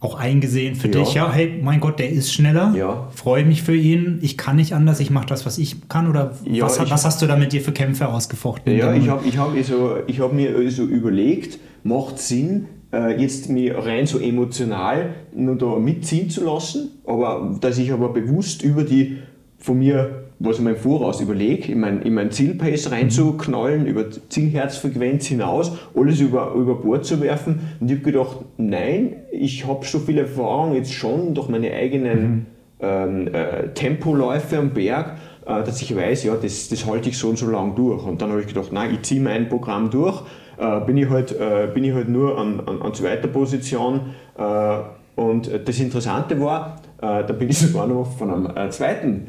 auch 0.00 0.16
eingesehen 0.16 0.74
für 0.74 0.88
ja. 0.88 1.00
dich? 1.00 1.14
Ja, 1.14 1.32
hey, 1.32 1.60
mein 1.62 1.80
Gott, 1.80 1.98
der 2.00 2.10
ist 2.10 2.34
schneller. 2.34 2.74
Ja. 2.76 3.08
Freue 3.14 3.44
mich 3.44 3.62
für 3.62 3.74
ihn. 3.74 4.18
Ich 4.20 4.36
kann 4.36 4.56
nicht 4.56 4.74
anders. 4.74 4.98
Ich 5.00 5.10
mache 5.10 5.26
das, 5.26 5.46
was 5.46 5.58
ich 5.58 5.88
kann. 5.88 6.08
Oder 6.08 6.32
ja, 6.44 6.64
was, 6.64 6.78
was, 6.90 7.04
hast 7.04 7.22
du 7.22 7.26
da 7.26 7.36
mit 7.36 7.52
dir 7.52 7.60
für 7.60 7.72
Kämpfe 7.72 8.08
ausgefochten? 8.08 8.76
Ja, 8.76 8.92
ich 8.94 9.08
habe 9.08 9.26
ich 9.26 9.38
hab, 9.38 9.54
also, 9.54 9.98
hab 10.18 10.32
mir 10.32 10.70
so 10.70 10.84
überlegt, 10.84 11.60
macht 11.84 12.18
Sinn, 12.18 12.66
jetzt 12.92 13.48
mich 13.48 13.72
rein 13.74 14.06
so 14.06 14.18
emotional 14.18 15.14
nur 15.34 15.56
da 15.56 15.78
mitziehen 15.78 16.28
zu 16.28 16.44
lassen, 16.44 16.90
aber 17.06 17.56
dass 17.60 17.78
ich 17.78 17.90
aber 17.90 18.10
bewusst 18.10 18.62
über 18.62 18.84
die 18.84 19.16
von 19.62 19.78
mir, 19.78 20.24
was 20.40 20.58
ich 20.58 20.64
mir 20.64 20.70
im 20.70 20.76
Voraus 20.76 21.20
überlege, 21.20 21.70
in 21.70 21.80
mein, 21.80 22.02
in 22.02 22.14
mein 22.14 22.32
Zielpace 22.32 22.90
reinzuknallen, 22.90 23.86
über 23.86 24.06
Zielherzfrequenz 24.28 25.26
hinaus, 25.26 25.72
alles 25.94 26.20
über, 26.20 26.52
über 26.54 26.74
Bord 26.74 27.04
zu 27.04 27.20
werfen. 27.20 27.60
Und 27.80 27.90
ich 27.90 27.98
habe 27.98 28.10
gedacht, 28.10 28.36
nein, 28.56 29.16
ich 29.30 29.66
habe 29.66 29.86
so 29.86 30.00
viel 30.00 30.18
Erfahrung 30.18 30.74
jetzt 30.74 30.92
schon 30.92 31.34
durch 31.34 31.48
meine 31.48 31.72
eigenen 31.72 32.22
mhm. 32.22 32.46
ähm, 32.80 33.28
äh, 33.32 33.68
Tempoläufe 33.68 34.58
am 34.58 34.70
Berg, 34.70 35.16
äh, 35.46 35.62
dass 35.62 35.80
ich 35.80 35.94
weiß, 35.94 36.24
ja, 36.24 36.34
das, 36.34 36.68
das 36.68 36.86
halte 36.86 37.08
ich 37.08 37.18
so 37.18 37.28
und 37.28 37.38
so 37.38 37.48
lang 37.48 37.76
durch. 37.76 38.04
Und 38.04 38.20
dann 38.20 38.30
habe 38.30 38.40
ich 38.40 38.48
gedacht, 38.48 38.72
nein, 38.72 38.90
ich 38.94 39.02
ziehe 39.02 39.20
mein 39.20 39.48
Programm 39.48 39.90
durch 39.90 40.22
äh, 40.62 40.80
bin, 40.86 40.96
ich 40.96 41.10
halt, 41.10 41.32
äh, 41.32 41.68
bin 41.72 41.82
ich 41.82 41.92
halt 41.92 42.08
nur 42.08 42.38
an, 42.38 42.60
an, 42.60 42.82
an 42.82 42.94
zweiter 42.94 43.26
Position. 43.28 44.14
Äh, 44.38 44.78
und 45.14 45.50
das 45.66 45.78
Interessante 45.78 46.40
war, 46.40 46.80
da 46.98 47.20
bin 47.22 47.50
ich 47.50 47.58
sogar 47.66 47.86
noch 47.86 48.16
von 48.16 48.48
einem 48.48 48.70
zweiten 48.70 49.26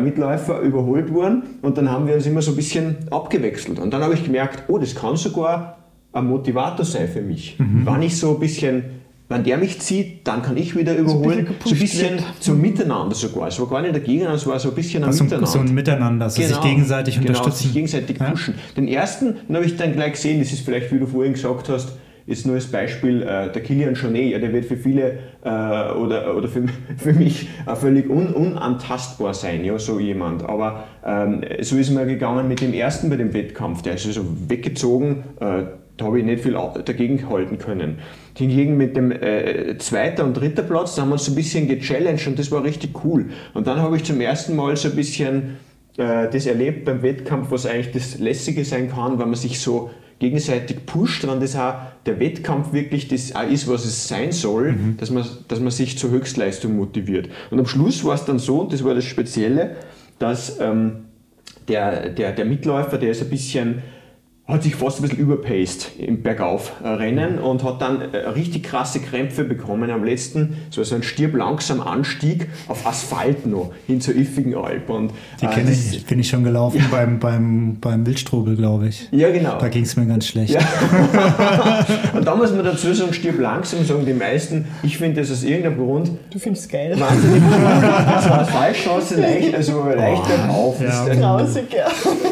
Mitläufer 0.00 0.60
überholt 0.60 1.12
worden 1.12 1.58
und 1.60 1.76
dann 1.76 1.90
haben 1.90 2.06
wir 2.06 2.14
uns 2.14 2.24
immer 2.24 2.40
so 2.40 2.52
ein 2.52 2.56
bisschen 2.56 2.96
abgewechselt. 3.10 3.78
Und 3.78 3.92
dann 3.92 4.02
habe 4.02 4.14
ich 4.14 4.24
gemerkt, 4.24 4.64
oh, 4.68 4.78
das 4.78 4.94
kann 4.94 5.16
sogar 5.16 5.76
ein 6.14 6.26
Motivator 6.26 6.86
sein 6.86 7.06
für 7.06 7.20
mich. 7.20 7.58
Mhm. 7.58 7.84
Wenn 7.84 8.00
ich 8.00 8.18
so 8.18 8.30
ein 8.30 8.40
bisschen 8.40 8.99
wenn 9.30 9.44
der 9.44 9.58
mich 9.58 9.80
zieht, 9.80 10.26
dann 10.26 10.42
kann 10.42 10.56
ich 10.56 10.76
wieder 10.76 10.96
überholen. 10.96 11.54
So 11.64 11.70
ein 11.70 11.78
bisschen, 11.78 12.18
zum 12.40 12.60
Miteinander 12.60 13.14
sogar. 13.14 13.46
Es 13.46 13.60
war 13.60 13.68
gar 13.68 13.80
nicht 13.80 13.94
dagegen, 13.94 14.26
es 14.26 14.44
war 14.44 14.58
so 14.58 14.70
ein 14.70 14.74
bisschen 14.74 15.04
ein 15.04 15.10
also 15.10 15.22
Miteinander. 15.22 15.46
So 15.46 15.60
ein 15.60 15.72
Miteinander, 15.72 16.24
also 16.24 16.42
genau, 16.42 16.54
sich 16.54 16.60
gegenseitig 16.60 17.14
genau, 17.14 17.28
unterstützen. 17.28 17.62
Sich 17.62 17.72
gegenseitig 17.72 18.18
pushen. 18.18 18.54
Ja. 18.56 18.74
Den 18.74 18.88
ersten, 18.88 19.36
den 19.48 19.54
habe 19.54 19.64
ich 19.64 19.76
dann 19.76 19.92
gleich 19.92 20.12
gesehen, 20.12 20.40
das 20.40 20.50
ist 20.50 20.64
vielleicht, 20.64 20.92
wie 20.92 20.98
du 20.98 21.06
vorhin 21.06 21.34
gesagt 21.34 21.68
hast, 21.68 21.92
ist 22.26 22.44
nur 22.44 22.56
als 22.56 22.66
Beispiel 22.66 23.22
äh, 23.22 23.52
der 23.52 23.62
Kilian 23.62 23.94
Jornet, 23.94 24.32
ja, 24.32 24.38
der 24.40 24.52
wird 24.52 24.64
für 24.64 24.76
viele 24.76 25.18
äh, 25.44 25.48
oder, 25.48 26.36
oder 26.36 26.48
für, 26.48 26.64
für 26.96 27.12
mich 27.12 27.48
äh, 27.66 27.76
völlig 27.76 28.10
un, 28.10 28.34
unantastbar 28.34 29.32
sein, 29.32 29.64
ja, 29.64 29.78
so 29.78 30.00
jemand. 30.00 30.42
Aber 30.42 30.84
ähm, 31.04 31.42
so 31.60 31.76
ist 31.76 31.90
mir 31.90 32.04
gegangen 32.04 32.48
mit 32.48 32.60
dem 32.60 32.74
ersten 32.74 33.08
bei 33.08 33.16
dem 33.16 33.32
Wettkampf, 33.32 33.82
der 33.82 33.94
ist 33.94 34.06
also 34.06 34.24
weggezogen, 34.48 35.22
äh, 35.38 35.62
da 36.00 36.06
habe 36.06 36.18
ich 36.18 36.24
nicht 36.24 36.42
viel 36.42 36.56
dagegen 36.84 37.28
halten 37.28 37.58
können. 37.58 37.98
Hingegen 38.34 38.76
mit 38.76 38.96
dem 38.96 39.12
äh, 39.12 39.76
zweiten 39.78 40.22
und 40.22 40.34
dritten 40.34 40.66
Platz, 40.66 40.94
da 40.94 41.02
haben 41.02 41.10
wir 41.10 41.14
uns 41.14 41.26
so 41.26 41.32
ein 41.32 41.34
bisschen 41.34 41.68
gechallenged 41.68 42.26
und 42.26 42.38
das 42.38 42.50
war 42.50 42.64
richtig 42.64 43.04
cool. 43.04 43.26
Und 43.52 43.66
dann 43.66 43.78
habe 43.80 43.96
ich 43.96 44.04
zum 44.04 44.20
ersten 44.20 44.56
Mal 44.56 44.76
so 44.76 44.88
ein 44.88 44.96
bisschen 44.96 45.56
äh, 45.98 46.28
das 46.30 46.46
erlebt 46.46 46.86
beim 46.86 47.02
Wettkampf, 47.02 47.50
was 47.50 47.66
eigentlich 47.66 47.92
das 47.92 48.18
Lässige 48.18 48.64
sein 48.64 48.90
kann, 48.90 49.18
wenn 49.18 49.28
man 49.28 49.34
sich 49.34 49.60
so 49.60 49.90
gegenseitig 50.20 50.86
pusht, 50.86 51.26
wenn 51.26 51.40
das 51.40 51.56
auch 51.56 51.74
der 52.06 52.18
Wettkampf 52.18 52.72
wirklich 52.72 53.08
das 53.08 53.34
auch 53.34 53.48
ist, 53.48 53.68
was 53.68 53.84
es 53.84 54.08
sein 54.08 54.32
soll, 54.32 54.72
mhm. 54.72 54.96
dass, 54.98 55.10
man, 55.10 55.24
dass 55.48 55.60
man 55.60 55.70
sich 55.70 55.98
zur 55.98 56.10
Höchstleistung 56.10 56.76
motiviert. 56.76 57.28
Und 57.50 57.58
am 57.58 57.66
Schluss 57.66 58.04
war 58.04 58.14
es 58.14 58.24
dann 58.24 58.38
so, 58.38 58.60
und 58.60 58.72
das 58.72 58.84
war 58.84 58.94
das 58.94 59.04
Spezielle, 59.04 59.76
dass 60.18 60.58
ähm, 60.60 61.04
der, 61.68 62.10
der, 62.10 62.32
der 62.32 62.44
Mitläufer, 62.44 62.98
der 62.98 63.10
ist 63.10 63.22
ein 63.22 63.30
bisschen 63.30 63.82
hat 64.50 64.62
sich 64.62 64.74
fast 64.74 64.98
ein 64.98 65.02
bisschen 65.02 65.18
überpaced 65.18 65.92
im 65.98 66.22
Bergaufrennen 66.22 67.38
und 67.38 67.62
hat 67.64 67.80
dann 67.80 68.00
äh, 68.12 68.18
richtig 68.28 68.64
krasse 68.64 69.00
Krämpfe 69.00 69.44
bekommen 69.44 69.90
am 69.90 70.04
letzten, 70.04 70.56
so 70.70 70.82
ein 70.94 71.02
stirb 71.02 71.34
langsam 71.34 71.80
Anstieg 71.80 72.48
auf 72.68 72.86
Asphalt 72.86 73.46
noch 73.46 73.72
hin 73.86 74.00
zur 74.00 74.16
Iffigen 74.16 74.54
Alp. 74.54 74.90
Und, 74.90 75.12
Die 75.40 75.46
äh, 75.46 75.48
kenne 75.48 75.70
ich, 75.70 76.04
bin 76.06 76.18
ich 76.18 76.28
schon 76.28 76.44
gelaufen 76.44 76.78
ja. 76.78 76.86
beim, 76.90 77.18
beim, 77.18 77.76
beim 77.80 78.06
Wildstrubel, 78.06 78.56
glaube 78.56 78.88
ich. 78.88 79.08
Ja, 79.10 79.30
genau. 79.30 79.58
Da 79.58 79.68
ging 79.68 79.84
es 79.84 79.96
mir 79.96 80.06
ganz 80.06 80.26
schlecht. 80.26 80.54
Ja. 80.54 80.60
und 82.14 82.26
da 82.26 82.34
muss 82.34 82.52
man 82.52 82.64
dazu 82.64 82.92
sagen, 82.92 83.12
stirb 83.12 83.38
langsam, 83.40 83.84
sagen 83.84 84.04
die 84.04 84.14
meisten. 84.14 84.66
Ich 84.82 84.98
finde 84.98 85.20
das 85.20 85.30
aus 85.30 85.42
irgendeinem 85.42 85.78
Grund. 85.78 86.10
Du 86.30 86.38
findest 86.38 86.66
es 86.66 86.72
geil. 86.72 86.98
Wahnsinnig 86.98 87.42
cool. 87.42 88.22
so 88.22 88.30
Asphaltstraße 88.30 89.20
leicht, 89.20 89.54
also 89.54 89.84
leicht 89.84 90.22
oh, 90.48 90.52
auf. 90.52 90.80
Ja. 90.80 91.06
Grausig, 91.14 91.72
ja. 91.72 91.86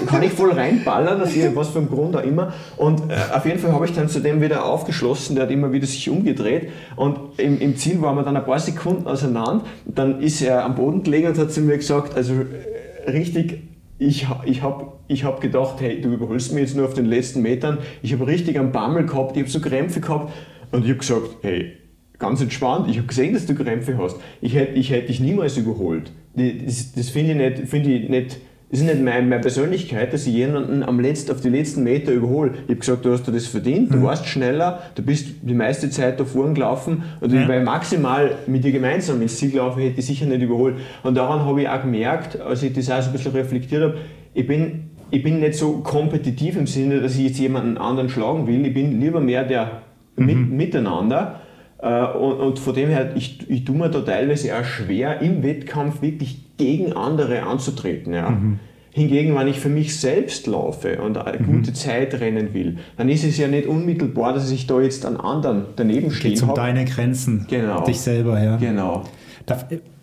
Kann 0.06 0.22
ich 0.22 0.32
voll 0.32 0.52
reinballern, 0.52 1.18
dass 1.20 1.34
ich 1.34 1.44
was 1.54 1.68
für 1.68 1.78
einen 1.78 1.88
Grund 1.88 2.07
Grund 2.10 2.16
auch 2.16 2.28
immer. 2.28 2.52
Und 2.76 3.10
äh, 3.10 3.14
auf 3.34 3.44
jeden 3.44 3.58
Fall 3.58 3.72
habe 3.72 3.84
ich 3.84 3.92
dann 3.92 4.08
zu 4.08 4.20
dem 4.20 4.40
wieder 4.40 4.64
aufgeschlossen, 4.64 5.36
der 5.36 5.44
hat 5.44 5.50
immer 5.50 5.72
wieder 5.72 5.86
sich 5.86 6.08
umgedreht 6.08 6.70
und 6.96 7.18
im, 7.38 7.60
im 7.60 7.76
Ziel 7.76 8.00
waren 8.02 8.16
wir 8.16 8.22
dann 8.22 8.36
ein 8.36 8.44
paar 8.44 8.58
Sekunden 8.58 9.06
auseinander. 9.06 9.64
Dann 9.84 10.20
ist 10.20 10.42
er 10.42 10.64
am 10.64 10.74
Boden 10.74 11.02
gelegen 11.02 11.28
und 11.28 11.38
hat 11.38 11.52
zu 11.52 11.60
mir 11.60 11.76
gesagt, 11.76 12.14
also 12.16 12.34
äh, 12.34 13.10
richtig 13.10 13.62
ich, 13.98 14.26
ich 14.44 14.62
habe 14.62 14.92
ich 15.08 15.24
hab 15.24 15.40
gedacht, 15.40 15.80
hey, 15.80 16.00
du 16.00 16.12
überholst 16.12 16.52
mich 16.52 16.62
jetzt 16.62 16.76
nur 16.76 16.86
auf 16.86 16.94
den 16.94 17.06
letzten 17.06 17.42
Metern. 17.42 17.78
Ich 18.02 18.12
habe 18.12 18.26
richtig 18.26 18.58
einen 18.58 18.72
Bammel 18.72 19.06
gehabt, 19.06 19.36
ich 19.36 19.42
habe 19.42 19.50
so 19.50 19.60
Krämpfe 19.60 20.00
gehabt 20.00 20.32
und 20.70 20.84
ich 20.84 20.90
habe 20.90 21.00
gesagt, 21.00 21.36
hey, 21.42 21.72
ganz 22.18 22.40
entspannt, 22.40 22.88
ich 22.88 22.98
habe 22.98 23.08
gesehen, 23.08 23.34
dass 23.34 23.46
du 23.46 23.54
Krämpfe 23.54 23.98
hast. 23.98 24.16
Ich 24.40 24.54
hätte 24.54 24.74
ich 24.74 24.90
hätt 24.90 25.08
dich 25.08 25.20
niemals 25.20 25.56
überholt. 25.56 26.12
Das, 26.34 26.92
das 26.92 27.10
finde 27.10 27.32
ich, 27.32 27.58
nicht, 27.58 27.68
find 27.68 27.86
ich 27.86 28.08
nicht 28.08 28.38
ist 28.70 28.82
nicht 28.82 29.02
meine, 29.02 29.26
meine 29.26 29.40
Persönlichkeit, 29.40 30.12
dass 30.12 30.26
ich 30.26 30.34
jemanden 30.34 30.82
am 30.82 31.00
letzten, 31.00 31.32
auf 31.32 31.40
die 31.40 31.48
letzten 31.48 31.84
Meter 31.84 32.12
überhole. 32.12 32.50
Ich 32.50 32.62
habe 32.62 32.76
gesagt, 32.76 33.04
du 33.04 33.12
hast 33.12 33.26
dir 33.26 33.32
das 33.32 33.46
verdient, 33.46 33.92
du 33.92 33.98
mhm. 33.98 34.02
warst 34.02 34.26
schneller, 34.26 34.82
du 34.94 35.02
bist 35.02 35.28
die 35.40 35.54
meiste 35.54 35.88
Zeit 35.88 36.20
da 36.20 36.24
vorne 36.24 36.52
gelaufen 36.52 37.02
und 37.20 37.32
ja. 37.32 37.42
ich 37.42 37.48
wäre 37.48 37.64
maximal 37.64 38.32
mit 38.46 38.64
dir 38.64 38.72
gemeinsam 38.72 39.22
ins 39.22 39.38
Ziel 39.38 39.52
gelaufen, 39.52 39.80
hätte 39.80 40.00
ich 40.00 40.06
sicher 40.06 40.26
nicht 40.26 40.42
überholt. 40.42 40.74
Und 41.02 41.16
daran 41.16 41.46
habe 41.46 41.62
ich 41.62 41.68
auch 41.68 41.80
gemerkt, 41.80 42.38
als 42.40 42.62
ich 42.62 42.74
das 42.74 42.90
auch 42.90 43.00
so 43.00 43.08
ein 43.08 43.12
bisschen 43.12 43.32
reflektiert 43.32 43.82
habe, 43.82 43.94
ich 44.34 44.46
bin, 44.46 44.90
ich 45.10 45.22
bin 45.22 45.40
nicht 45.40 45.54
so 45.54 45.78
kompetitiv 45.78 46.56
im 46.58 46.66
Sinne, 46.66 47.00
dass 47.00 47.16
ich 47.16 47.28
jetzt 47.28 47.38
jemanden 47.38 47.78
anderen 47.78 48.10
schlagen 48.10 48.46
will. 48.46 48.66
Ich 48.66 48.74
bin 48.74 49.00
lieber 49.00 49.20
mehr 49.20 49.44
der 49.44 49.82
mhm. 50.16 50.26
mit, 50.26 50.50
Miteinander. 50.50 51.40
Äh, 51.80 52.04
und, 52.04 52.34
und, 52.34 52.58
von 52.58 52.74
dem 52.74 52.90
her, 52.90 53.12
ich, 53.16 53.48
ich 53.48 53.64
tue 53.64 53.76
mir 53.76 53.88
da 53.88 54.00
teilweise 54.00 54.54
auch 54.54 54.64
schwer, 54.64 55.22
im 55.22 55.42
Wettkampf 55.42 56.02
wirklich 56.02 56.47
gegen 56.58 56.92
andere 56.92 57.44
anzutreten. 57.44 58.12
Ja. 58.12 58.30
Mhm. 58.30 58.58
Hingegen, 58.90 59.34
wenn 59.36 59.46
ich 59.48 59.60
für 59.60 59.68
mich 59.68 59.98
selbst 59.98 60.46
laufe 60.46 61.00
und 61.00 61.16
eine 61.16 61.38
mhm. 61.38 61.58
gute 61.58 61.72
Zeit 61.72 62.14
rennen 62.14 62.52
will, 62.52 62.78
dann 62.96 63.08
ist 63.08 63.24
es 63.24 63.38
ja 63.38 63.46
nicht 63.46 63.66
unmittelbar, 63.66 64.34
dass 64.34 64.50
ich 64.50 64.66
da 64.66 64.80
jetzt 64.80 65.06
an 65.06 65.16
anderen 65.16 65.66
daneben 65.76 66.10
stehe. 66.10 66.34
Geht 66.34 66.42
um 66.42 66.54
deine 66.54 66.84
Grenzen. 66.84 67.46
Genau. 67.48 67.84
Dich 67.84 68.00
selber, 68.00 68.42
ja. 68.42 68.56
Genau. 68.56 69.04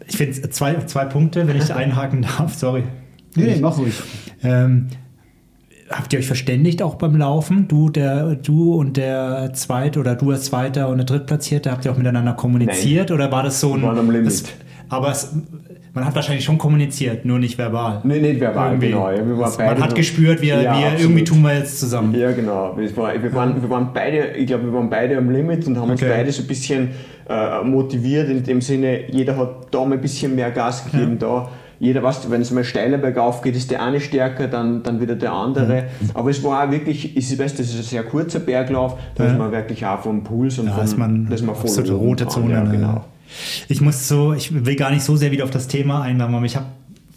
Ich 0.08 0.18
finde 0.18 0.50
zwei, 0.50 0.76
zwei 0.86 1.06
Punkte, 1.06 1.48
wenn 1.48 1.58
ich 1.58 1.74
einhaken 1.76 2.22
darf, 2.22 2.54
sorry. 2.56 2.84
Nee, 3.36 3.48
nee, 3.48 3.58
mach 3.60 3.78
ruhig. 3.78 3.96
Ähm, 4.44 4.88
habt 5.90 6.14
ihr 6.14 6.20
euch 6.20 6.28
verständigt 6.28 6.82
auch 6.82 6.96
beim 6.96 7.18
Laufen? 7.18 7.68
Du, 7.68 7.90
der, 7.90 8.36
du 8.36 8.76
und 8.76 8.98
der 8.98 9.52
Zweite 9.54 10.00
oder 10.00 10.16
du 10.16 10.32
als 10.32 10.46
Zweiter 10.46 10.90
und 10.90 10.98
der 10.98 11.06
Drittplatzierte, 11.06 11.72
habt 11.72 11.86
ihr 11.86 11.92
auch 11.92 11.98
miteinander 11.98 12.34
kommuniziert 12.34 13.10
Nein. 13.10 13.18
oder 13.18 13.32
war 13.32 13.44
das 13.44 13.60
so 13.60 13.74
ein. 13.74 13.82
Waren 13.82 14.00
am 14.00 14.10
Limit. 14.10 14.28
Das, 14.28 14.44
aber 14.90 15.12
es, 15.12 15.34
man 15.96 16.06
hat 16.06 16.14
wahrscheinlich 16.14 16.44
schon 16.44 16.58
kommuniziert, 16.58 17.24
nur 17.24 17.40
nicht 17.40 17.58
verbal. 17.58 18.02
Nee, 18.04 18.20
nicht 18.20 18.42
verbal, 18.42 18.74
irgendwie. 18.74 18.90
genau. 18.90 19.10
Ja, 19.10 19.24
man 19.24 19.82
hat 19.82 19.96
gespürt, 19.96 20.42
wir, 20.42 20.62
ja, 20.62 20.78
wir 20.78 21.00
irgendwie 21.00 21.24
tun 21.24 21.42
wir 21.42 21.58
jetzt 21.58 21.80
zusammen. 21.80 22.14
Ja, 22.14 22.34
genau. 22.34 22.74
Wir, 22.76 22.96
war, 22.98 23.14
wir, 23.24 23.34
waren, 23.34 23.62
wir 23.62 23.70
waren 23.70 23.92
beide, 23.94 24.32
ich 24.36 24.46
glaube, 24.46 24.66
wir 24.66 24.74
waren 24.74 24.90
beide 24.90 25.18
am 25.18 25.32
Limit 25.32 25.66
und 25.66 25.78
haben 25.78 25.90
okay. 25.90 26.06
uns 26.06 26.14
beide 26.14 26.32
so 26.34 26.42
ein 26.42 26.48
bisschen 26.48 26.90
äh, 27.30 27.64
motiviert, 27.64 28.30
in 28.30 28.44
dem 28.44 28.60
Sinne, 28.60 29.10
jeder 29.10 29.38
hat 29.38 29.68
da 29.72 29.86
mal 29.86 29.94
ein 29.94 30.02
bisschen 30.02 30.36
mehr 30.36 30.52
Gas 30.52 30.84
gegeben, 30.84 31.18
ja. 31.22 31.28
da 31.28 31.50
jeder, 31.80 32.04
weißt 32.04 32.30
wenn 32.30 32.42
es 32.42 32.52
mal 32.52 32.64
steiler 32.64 32.98
bergauf 32.98 33.42
geht, 33.42 33.56
ist 33.56 33.72
der 33.72 33.82
eine 33.82 34.00
stärker, 34.00 34.48
dann, 34.48 34.84
dann 34.84 35.02
wieder 35.02 35.16
der 35.16 35.34
andere. 35.34 35.84
Mhm. 36.00 36.10
Aber 36.14 36.30
es 36.30 36.44
war 36.44 36.66
auch 36.66 36.72
wirklich, 36.72 37.16
ich 37.16 37.40
weiß, 37.40 37.56
das 37.56 37.68
ist 37.68 37.78
ein 37.78 37.84
sehr 37.84 38.04
kurzer 38.04 38.40
Berglauf, 38.40 38.98
da 39.16 39.26
ja. 39.26 39.32
ist 39.32 39.38
man 39.38 39.52
wirklich 39.52 39.86
auch 39.86 40.00
vom 40.00 40.24
Puls 40.24 40.60
und 40.60 40.68
da 40.68 40.74
vom, 40.74 40.84
ist 40.84 40.98
man, 40.98 41.28
das 41.30 41.42
man 41.42 41.56
voll 41.56 41.90
rote 41.90 42.28
Zone. 42.28 42.54
Ja, 42.54 42.64
genau. 42.64 43.04
Ich 43.68 43.82
muss 43.82 44.08
so, 44.08 44.34
ich 44.34 44.66
will 44.66 44.76
gar 44.76 44.92
nicht 44.92 45.04
so 45.04 45.16
sehr 45.16 45.32
wieder 45.32 45.44
auf 45.44 45.52
das 45.52 45.68
Thema 45.68 46.02
eingehen, 46.02 46.22
aber 46.22 46.46
ich 46.46 46.56
habe 46.56 46.68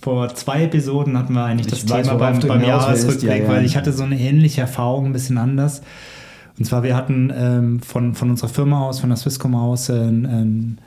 vor 0.00 0.34
zwei 0.34 0.64
Episoden 0.64 1.18
hatten 1.18 1.32
wir 1.32 1.44
eigentlich 1.44 1.66
das 1.66 1.80
ich 1.80 1.84
Thema 1.86 2.18
weiß, 2.18 2.40
beim, 2.40 2.48
beim 2.48 2.64
Jahresrückblick, 2.64 3.30
ja, 3.30 3.36
ja. 3.36 3.48
weil 3.48 3.64
ich 3.64 3.76
hatte 3.76 3.92
so 3.92 4.04
eine 4.04 4.18
ähnliche 4.18 4.60
Erfahrung, 4.60 5.06
ein 5.06 5.12
bisschen 5.12 5.38
anders. 5.38 5.82
Und 6.58 6.64
zwar, 6.64 6.82
wir 6.82 6.96
hatten 6.96 7.32
ähm, 7.34 7.80
von, 7.80 8.14
von 8.14 8.30
unserer 8.30 8.48
Firma 8.48 8.86
aus, 8.86 9.00
von 9.00 9.10
der 9.10 9.16
Swisscom 9.16 9.54
aus, 9.54 9.88
äh, 9.88 9.94
einen 9.94 10.78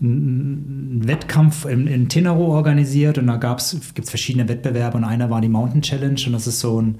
Wettkampf 0.00 1.64
in, 1.64 1.86
in 1.86 2.08
Tinaro 2.08 2.54
organisiert 2.54 3.18
und 3.18 3.26
da 3.26 3.36
gibt 3.36 3.60
es 3.60 4.10
verschiedene 4.10 4.48
Wettbewerbe 4.48 4.96
und 4.96 5.04
einer 5.04 5.30
war 5.30 5.40
die 5.40 5.48
Mountain 5.48 5.82
Challenge 5.82 6.20
und 6.26 6.32
das 6.32 6.46
ist 6.46 6.60
so 6.60 6.80
ein, 6.80 6.98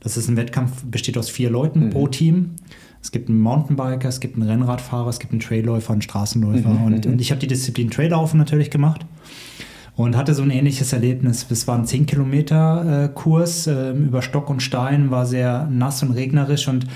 das 0.00 0.16
ist 0.16 0.28
ein 0.28 0.36
Wettkampf, 0.36 0.84
besteht 0.84 1.16
aus 1.16 1.30
vier 1.30 1.50
Leuten 1.50 1.86
mhm. 1.86 1.90
pro 1.90 2.08
Team. 2.08 2.50
Es 3.04 3.12
gibt 3.12 3.28
einen 3.28 3.40
Mountainbiker, 3.40 4.08
es 4.08 4.18
gibt 4.18 4.36
einen 4.36 4.48
Rennradfahrer, 4.48 5.10
es 5.10 5.18
gibt 5.18 5.32
einen 5.32 5.40
Trailläufer, 5.40 5.92
einen 5.92 6.00
Straßenläufer. 6.00 6.70
Mhm, 6.70 6.84
und, 6.84 7.04
mhm. 7.04 7.12
und 7.12 7.20
ich 7.20 7.30
habe 7.30 7.38
die 7.38 7.46
Disziplin 7.46 7.90
Traillaufen 7.90 8.38
natürlich 8.38 8.70
gemacht 8.70 9.04
und 9.94 10.16
hatte 10.16 10.32
so 10.32 10.42
ein 10.42 10.48
ähnliches 10.48 10.94
Erlebnis. 10.94 11.46
Es 11.50 11.68
war 11.68 11.76
ein 11.76 11.84
10 11.84 12.06
Kilometer 12.06 13.04
äh, 13.04 13.08
Kurs 13.08 13.66
äh, 13.66 13.90
über 13.90 14.22
Stock 14.22 14.48
und 14.48 14.62
Stein, 14.62 15.10
war 15.10 15.26
sehr 15.26 15.68
nass 15.70 16.02
und 16.02 16.12
regnerisch 16.12 16.66
und 16.66 16.86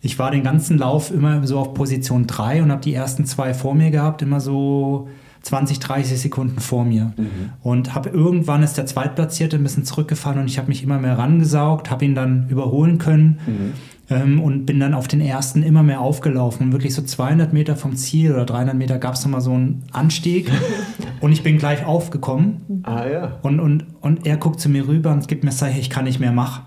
ich 0.00 0.18
war 0.18 0.30
den 0.30 0.42
ganzen 0.42 0.78
Lauf 0.78 1.10
immer 1.10 1.46
so 1.46 1.58
auf 1.58 1.74
Position 1.74 2.26
3 2.26 2.62
und 2.62 2.72
habe 2.72 2.80
die 2.80 2.94
ersten 2.94 3.26
zwei 3.26 3.52
vor 3.52 3.74
mir 3.74 3.90
gehabt, 3.90 4.22
immer 4.22 4.40
so 4.40 5.08
20, 5.42 5.78
30 5.78 6.18
Sekunden 6.18 6.60
vor 6.60 6.86
mir. 6.86 7.12
Mhm. 7.18 7.50
Und 7.62 7.94
habe 7.94 8.08
irgendwann 8.08 8.62
ist 8.62 8.78
der 8.78 8.86
Zweitplatzierte 8.86 9.56
ein 9.56 9.62
bisschen 9.62 9.84
zurückgefahren 9.84 10.40
und 10.40 10.46
ich 10.46 10.56
habe 10.56 10.68
mich 10.68 10.82
immer 10.82 10.98
mehr 10.98 11.18
rangesaugt, 11.18 11.90
habe 11.90 12.06
ihn 12.06 12.14
dann 12.14 12.48
überholen 12.48 12.96
können. 12.96 13.40
Mhm 13.46 13.72
ähm, 14.10 14.40
und 14.40 14.66
bin 14.66 14.80
dann 14.80 14.92
auf 14.92 15.08
den 15.08 15.20
ersten 15.20 15.62
immer 15.62 15.82
mehr 15.82 16.00
aufgelaufen. 16.00 16.66
Und 16.66 16.72
wirklich 16.72 16.94
so 16.94 17.02
200 17.02 17.52
Meter 17.52 17.76
vom 17.76 17.96
Ziel 17.96 18.32
oder 18.32 18.44
300 18.44 18.74
Meter 18.76 18.98
gab 18.98 19.14
es 19.14 19.24
nochmal 19.24 19.40
so 19.40 19.52
einen 19.52 19.84
Anstieg 19.92 20.50
und 21.20 21.32
ich 21.32 21.42
bin 21.42 21.58
gleich 21.58 21.84
aufgekommen. 21.86 22.82
Ah 22.82 23.06
ja. 23.06 23.38
Und, 23.42 23.60
und, 23.60 23.86
und 24.00 24.26
er 24.26 24.36
guckt 24.36 24.60
zu 24.60 24.68
mir 24.68 24.86
rüber 24.86 25.12
und 25.12 25.26
gibt 25.28 25.44
mir 25.44 25.50
das 25.50 25.62
ich 25.62 25.90
kann 25.90 26.04
nicht 26.04 26.20
mehr 26.20 26.32
machen. 26.32 26.64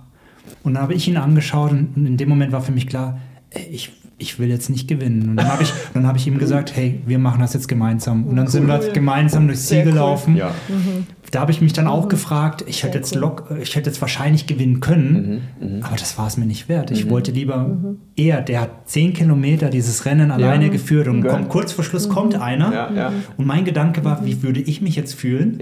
Und 0.64 0.76
dann 0.76 0.84
habe 0.84 0.94
ich 0.94 1.08
ihn 1.08 1.18
angeschaut 1.18 1.72
und 1.72 1.96
in 1.96 2.18
dem 2.18 2.30
Moment 2.30 2.52
war 2.52 2.62
für 2.62 2.72
mich 2.72 2.88
klar, 2.88 3.20
ich, 3.70 3.92
ich 4.24 4.40
will 4.40 4.50
jetzt 4.50 4.70
nicht 4.70 4.88
gewinnen. 4.88 5.30
Und 5.30 5.38
dann 5.38 5.48
habe 5.48 5.64
ich, 5.64 5.74
hab 6.04 6.16
ich 6.16 6.26
ihm 6.26 6.40
gesagt, 6.40 6.76
hey, 6.76 7.02
wir 7.06 7.20
machen 7.20 7.42
das 7.42 7.54
jetzt 7.54 7.68
gemeinsam. 7.68 8.26
Und 8.26 8.36
dann 8.36 8.46
cool. 8.46 8.52
sind 8.52 8.68
wir 8.68 8.80
gemeinsam 8.92 9.48
durchs 9.48 9.68
Ziel 9.68 9.84
gelaufen. 9.84 10.34
Cool. 10.34 10.40
Ja. 10.40 10.52
Mhm. 10.70 11.08
Da 11.32 11.40
habe 11.40 11.52
ich 11.52 11.62
mich 11.62 11.74
dann 11.74 11.88
auch 11.88 12.06
mhm. 12.06 12.10
gefragt, 12.10 12.64
ich 12.68 12.84
hätte, 12.84 12.98
jetzt 12.98 13.16
lock, 13.16 13.52
ich 13.60 13.76
hätte 13.76 13.90
jetzt 13.90 14.02
wahrscheinlich 14.02 14.46
gewinnen 14.46 14.80
können, 14.82 15.44
mhm. 15.60 15.78
Mhm. 15.78 15.84
aber 15.84 15.96
das 15.96 16.18
war 16.18 16.28
es 16.28 16.38
mir 16.38 16.46
nicht 16.46 16.70
wert. 16.70 16.92
Ich 16.92 17.06
mhm. 17.06 17.10
wollte 17.10 17.32
lieber 17.32 17.70
mhm. 17.70 17.98
eher, 18.16 18.42
der 18.42 18.62
hat 18.62 18.90
zehn 18.90 19.14
Kilometer 19.14 19.70
dieses 19.70 20.06
Rennen 20.06 20.32
alleine 20.32 20.70
geführt 20.70 21.08
und 21.08 21.24
kommt, 21.24 21.50
kurz 21.50 21.72
vor 21.72 21.84
Schluss 21.84 22.08
kommt 22.08 22.36
einer. 22.36 22.74
Ja, 22.74 22.92
ja. 22.94 23.14
Und 23.38 23.48
mein 23.48 23.66
Gedanke 23.66 24.04
war, 24.06 24.26
wie 24.26 24.44
würde 24.44 24.62
ich 24.62 24.82
mich 24.82 24.96
jetzt 24.96 25.16
fühlen? 25.16 25.58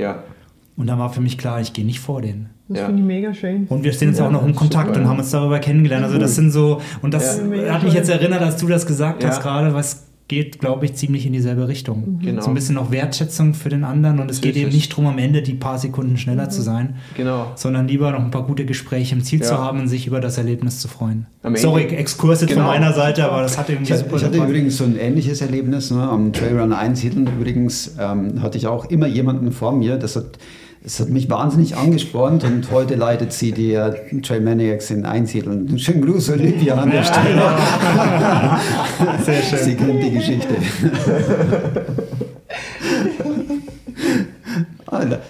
Und 0.76 0.88
dann 0.88 1.00
war 1.00 1.12
für 1.12 1.22
mich 1.22 1.38
klar, 1.38 1.62
ich 1.62 1.74
gehe 1.74 1.86
nicht 1.86 2.00
vor 2.00 2.22
denen. 2.22 2.50
Das 2.68 2.80
ja. 2.80 2.86
finde 2.86 3.02
ich 3.02 3.08
mega 3.08 3.34
schön. 3.34 3.68
Und 3.68 3.84
wir 3.84 3.92
stehen 3.92 4.10
jetzt 4.10 4.20
ja, 4.20 4.28
auch 4.28 4.32
noch 4.32 4.46
in 4.46 4.56
Kontakt 4.56 4.88
super, 4.88 5.02
und 5.02 5.08
haben 5.08 5.20
uns 5.20 5.32
darüber 5.32 5.60
kennengelernt. 5.60 6.06
Also 6.06 6.18
das 6.18 6.36
sind 6.36 6.52
so, 6.52 6.82
und 7.02 7.14
das 7.14 7.40
ja. 7.40 7.74
hat 7.74 7.84
mich 7.84 7.94
jetzt 7.94 8.10
erinnert, 8.10 8.42
als 8.42 8.58
du 8.58 8.68
das 8.68 8.86
gesagt 8.86 9.26
hast 9.26 9.42
gerade, 9.42 9.74
was 9.74 10.11
geht, 10.32 10.60
glaube 10.60 10.86
ich, 10.86 10.94
ziemlich 10.94 11.26
in 11.26 11.34
dieselbe 11.34 11.68
Richtung. 11.68 12.16
Mhm. 12.16 12.20
Genau. 12.20 12.42
So 12.42 12.48
ein 12.48 12.54
bisschen 12.54 12.76
noch 12.76 12.90
Wertschätzung 12.90 13.54
für 13.54 13.68
den 13.68 13.84
anderen 13.84 14.20
und 14.22 14.32
es 14.32 14.40
geht 14.40 14.56
eben 14.56 14.72
nicht 14.72 14.90
darum, 14.94 15.08
am 15.08 15.18
Ende 15.18 15.42
die 15.42 15.54
paar 15.54 15.78
Sekunden 15.78 16.16
schneller 16.16 16.46
mhm. 16.46 16.52
zu 16.52 16.62
sein, 16.62 16.96
genau. 17.18 17.52
sondern 17.56 17.86
lieber 17.90 18.12
noch 18.12 18.22
ein 18.22 18.32
paar 18.32 18.46
gute 18.48 18.66
Gespräche 18.66 19.14
im 19.14 19.26
Ziel 19.26 19.42
ja. 19.42 19.46
zu 19.46 19.58
haben 19.58 19.82
und 19.82 19.90
sich 19.90 20.08
über 20.08 20.22
das 20.22 20.38
Erlebnis 20.38 20.80
zu 20.80 20.88
freuen. 20.88 21.26
Sorry, 21.56 21.84
Exkurs 21.84 22.40
jetzt 22.40 22.52
genau. 22.52 22.62
von 22.62 22.72
meiner 22.72 22.94
Seite, 22.94 23.26
aber 23.26 23.42
das 23.42 23.58
hat 23.58 23.70
irgendwie 23.70 23.92
ich, 23.92 24.00
super 24.00 24.16
Ich 24.16 24.24
hatte 24.24 24.32
gefallen. 24.32 24.50
übrigens 24.50 24.78
so 24.78 24.86
ein 24.86 24.98
ähnliches 24.98 25.42
Erlebnis 25.42 25.92
ne, 25.92 26.02
am 26.02 26.32
Trailrun 26.32 26.72
1 26.72 27.02
Hidden. 27.02 27.28
Übrigens 27.28 27.98
ähm, 28.00 28.42
hatte 28.42 28.58
ich 28.58 28.68
auch 28.68 28.86
immer 28.86 29.08
jemanden 29.08 29.52
vor 29.52 29.74
mir, 29.74 29.98
das 29.98 30.16
hat 30.16 30.38
es 30.84 31.00
hat 31.00 31.10
mich 31.10 31.30
wahnsinnig 31.30 31.76
angespornt 31.76 32.44
und 32.44 32.72
heute 32.72 32.96
leitet 32.96 33.34
sie 33.34 33.52
die 33.52 33.74
äh, 33.74 33.94
Trail 34.22 34.42
Maniacs 34.42 34.90
in 34.90 35.06
Einsiedeln. 35.06 35.78
Schönen 35.78 36.04
Gruß, 36.04 36.32
Olivia, 36.32 36.76
an 36.76 36.90
der 36.90 37.04
Stelle. 37.04 37.42
Sehr 39.24 39.42
schön. 39.44 39.60
Sie 39.60 39.76
kennt 39.76 40.04
die 40.04 40.12
Geschichte. 40.12 40.56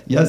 Ja, 0.08 0.26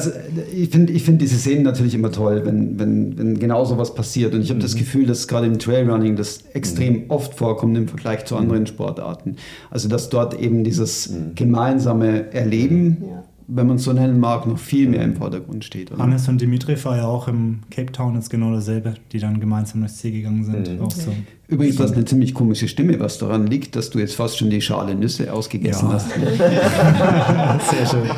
ich 0.55 0.69
finde 0.69 0.93
ich 0.93 1.03
find 1.03 1.21
diese 1.21 1.35
Szenen 1.37 1.63
natürlich 1.63 1.95
immer 1.95 2.11
toll, 2.11 2.43
wenn, 2.45 2.79
wenn, 2.79 3.17
wenn 3.17 3.39
genau 3.39 3.65
so 3.65 3.77
was 3.77 3.95
passiert. 3.95 4.33
Und 4.33 4.41
ich 4.41 4.49
habe 4.49 4.59
mhm. 4.59 4.63
das 4.63 4.75
Gefühl, 4.75 5.05
dass 5.05 5.27
gerade 5.27 5.47
im 5.47 5.57
Trailrunning 5.59 6.15
das 6.15 6.43
extrem 6.53 6.93
mhm. 6.93 7.03
oft 7.09 7.33
vorkommt 7.33 7.75
im 7.77 7.87
Vergleich 7.87 8.25
zu 8.25 8.37
anderen 8.37 8.67
Sportarten. 8.67 9.37
Also 9.69 9.89
dass 9.89 10.09
dort 10.09 10.39
eben 10.39 10.63
dieses 10.63 11.09
mhm. 11.09 11.35
gemeinsame 11.35 12.31
Erleben 12.31 12.97
ja 13.01 13.23
wenn 13.47 13.67
man 13.67 13.77
es 13.77 13.83
so 13.83 13.93
nennen 13.93 14.19
mag, 14.19 14.45
noch 14.47 14.57
viel 14.57 14.89
mehr 14.89 15.03
im 15.03 15.15
Vordergrund 15.15 15.63
steht. 15.63 15.91
Oder? 15.91 16.01
Hannes 16.01 16.27
und 16.27 16.41
Dimitri 16.41 16.75
war 16.83 16.97
ja 16.97 17.05
auch 17.05 17.27
im 17.27 17.59
Cape 17.69 17.91
Town 17.91 18.15
ist 18.17 18.29
genau 18.29 18.53
dasselbe, 18.53 18.95
die 19.11 19.19
dann 19.19 19.39
gemeinsam 19.39 19.81
durchs 19.81 19.97
Ziel 19.97 20.11
gegangen 20.11 20.43
sind. 20.43 20.79
Mhm. 20.79 20.89
So. 20.89 21.11
Übrigens, 21.47 21.75
du 21.75 21.83
hast 21.83 21.93
eine 21.93 22.05
ziemlich 22.05 22.33
komische 22.33 22.67
Stimme, 22.67 22.99
was 22.99 23.17
daran 23.17 23.47
liegt, 23.47 23.75
dass 23.75 23.89
du 23.89 23.99
jetzt 23.99 24.15
fast 24.15 24.37
schon 24.37 24.49
die 24.49 24.61
Schale 24.61 24.95
Nüsse 24.95 25.31
ausgegessen 25.31 25.89
ja. 25.89 25.93
hast. 25.93 26.09
Sehr 27.69 27.85
schön. 27.85 28.09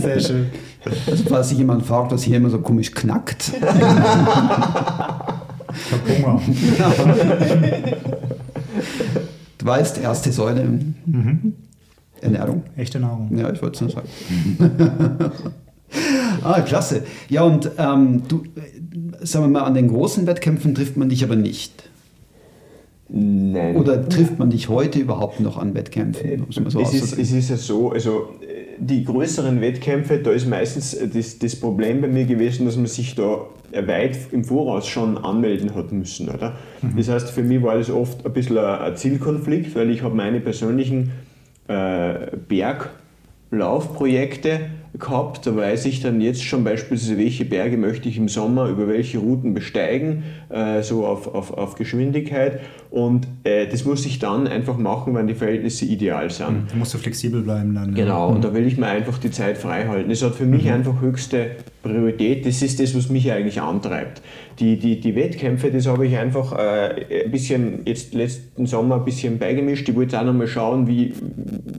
Sehr 0.00 0.20
schön. 0.20 0.46
Also, 1.06 1.24
falls 1.28 1.48
sich 1.48 1.58
jemand 1.58 1.86
fragt, 1.86 2.12
was 2.12 2.22
hier 2.22 2.36
immer 2.36 2.50
so 2.50 2.58
komisch 2.58 2.92
knackt. 2.92 3.52
ich 3.54 3.62
hab 3.62 5.38
Hunger. 6.08 6.40
Du 9.64 9.70
weißt, 9.70 9.96
erste 9.96 10.30
Säule. 10.30 10.64
Mhm. 11.06 11.54
Ernährung. 12.20 12.62
Echte 12.76 13.00
Nahrung. 13.00 13.36
Ja, 13.36 13.52
ich 13.52 13.60
wollte 13.62 13.74
es 13.74 13.80
nur 13.80 13.90
sagen. 13.90 14.08
ah, 16.42 16.60
klasse. 16.62 17.02
Ja, 17.28 17.42
und 17.42 17.70
ähm, 17.78 18.22
du, 18.28 18.42
äh, 18.56 19.26
sagen 19.26 19.46
wir 19.46 19.60
mal, 19.60 19.62
an 19.62 19.74
den 19.74 19.88
großen 19.88 20.26
Wettkämpfen 20.26 20.74
trifft 20.74 20.96
man 20.96 21.08
dich 21.08 21.24
aber 21.24 21.36
nicht. 21.36 21.90
Nein. 23.08 23.76
Oder 23.76 24.08
trifft 24.08 24.38
man 24.38 24.50
dich 24.50 24.68
heute 24.68 24.98
überhaupt 24.98 25.38
noch 25.38 25.58
an 25.58 25.74
Wettkämpfen? 25.74 26.46
So 26.48 26.80
es, 26.80 26.94
ist, 26.94 27.18
es 27.18 27.32
ist 27.32 27.50
ja 27.50 27.56
so, 27.56 27.90
also 27.90 28.30
die 28.78 29.04
größeren 29.04 29.60
Wettkämpfe, 29.60 30.18
da 30.18 30.30
ist 30.30 30.48
meistens 30.48 30.96
das, 31.12 31.38
das 31.38 31.56
Problem 31.56 32.00
bei 32.00 32.08
mir 32.08 32.24
gewesen, 32.24 32.66
dass 32.66 32.76
man 32.76 32.86
sich 32.86 33.14
da 33.14 33.46
weit 33.72 34.18
im 34.32 34.44
Voraus 34.44 34.86
schon 34.86 35.18
anmelden 35.18 35.74
hat 35.74 35.92
müssen. 35.92 36.28
Oder? 36.28 36.56
Mhm. 36.82 36.96
Das 36.96 37.08
heißt, 37.08 37.30
für 37.30 37.42
mich 37.42 37.62
war 37.62 37.76
das 37.76 37.90
oft 37.90 38.24
ein 38.24 38.32
bisschen 38.32 38.58
ein 38.58 38.96
Zielkonflikt, 38.96 39.74
weil 39.74 39.90
ich 39.90 40.02
habe 40.02 40.14
meine 40.14 40.40
persönlichen 40.40 41.12
äh, 41.68 42.36
Berglaufprojekte 42.48 44.70
gehabt. 44.98 45.46
Da 45.46 45.56
weiß 45.56 45.86
ich 45.86 46.00
dann 46.00 46.20
jetzt 46.20 46.42
schon 46.44 46.64
beispielsweise, 46.64 47.18
welche 47.18 47.44
Berge 47.44 47.76
möchte 47.76 48.08
ich 48.08 48.16
im 48.16 48.28
Sommer 48.28 48.68
über 48.68 48.88
welche 48.88 49.18
Routen 49.18 49.54
besteigen, 49.54 50.22
äh, 50.50 50.82
so 50.82 51.06
auf, 51.06 51.34
auf, 51.34 51.52
auf 51.52 51.74
Geschwindigkeit. 51.74 52.60
Und 52.90 53.26
äh, 53.42 53.66
das 53.66 53.84
muss 53.84 54.06
ich 54.06 54.20
dann 54.20 54.46
einfach 54.46 54.76
machen, 54.76 55.14
wenn 55.14 55.26
die 55.26 55.34
Verhältnisse 55.34 55.84
ideal 55.84 56.30
sind. 56.30 56.52
Mhm, 56.52 56.66
da 56.70 56.76
musst 56.76 56.94
du 56.94 56.98
flexibel 56.98 57.42
bleiben 57.42 57.74
dann. 57.74 57.94
Genau, 57.94 58.28
mhm. 58.28 58.36
und 58.36 58.44
da 58.44 58.54
will 58.54 58.66
ich 58.66 58.78
mir 58.78 58.86
einfach 58.86 59.18
die 59.18 59.30
Zeit 59.30 59.58
frei 59.58 59.86
halten. 59.88 60.10
Das 60.10 60.22
hat 60.22 60.36
für 60.36 60.46
mich 60.46 60.64
mhm. 60.64 60.72
einfach 60.72 61.00
höchste 61.00 61.50
Priorität. 61.82 62.46
Das 62.46 62.62
ist 62.62 62.80
das, 62.80 62.96
was 62.96 63.08
mich 63.10 63.30
eigentlich 63.32 63.60
antreibt. 63.60 64.22
Die, 64.60 64.78
die, 64.78 65.00
die 65.00 65.16
Wettkämpfe, 65.16 65.72
das 65.72 65.88
habe 65.88 66.06
ich 66.06 66.16
einfach 66.16 66.52
äh, 66.52 67.24
ein 67.24 67.30
bisschen, 67.32 67.80
jetzt 67.84 68.14
letzten 68.14 68.66
Sommer 68.66 68.96
ein 68.96 69.04
bisschen 69.04 69.38
beigemischt. 69.38 69.88
Ich 69.88 69.96
wollte 69.96 70.20
auch 70.20 70.24
nochmal 70.24 70.46
schauen, 70.46 70.86
wie, 70.86 71.12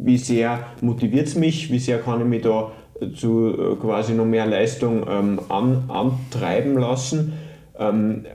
wie 0.01 0.17
sehr 0.17 0.65
motiviert 0.81 1.27
es 1.27 1.35
mich, 1.35 1.71
wie 1.71 1.79
sehr 1.79 1.99
kann 1.99 2.19
ich 2.19 2.27
mich 2.27 2.41
da 2.41 2.73
zu 3.15 3.49
äh, 3.49 3.75
quasi 3.75 4.13
noch 4.13 4.25
mehr 4.25 4.45
Leistung 4.45 5.05
ähm, 5.09 5.39
an, 5.49 5.89
antreiben 5.89 6.77
lassen. 6.77 7.33
Ähm, 7.77 8.25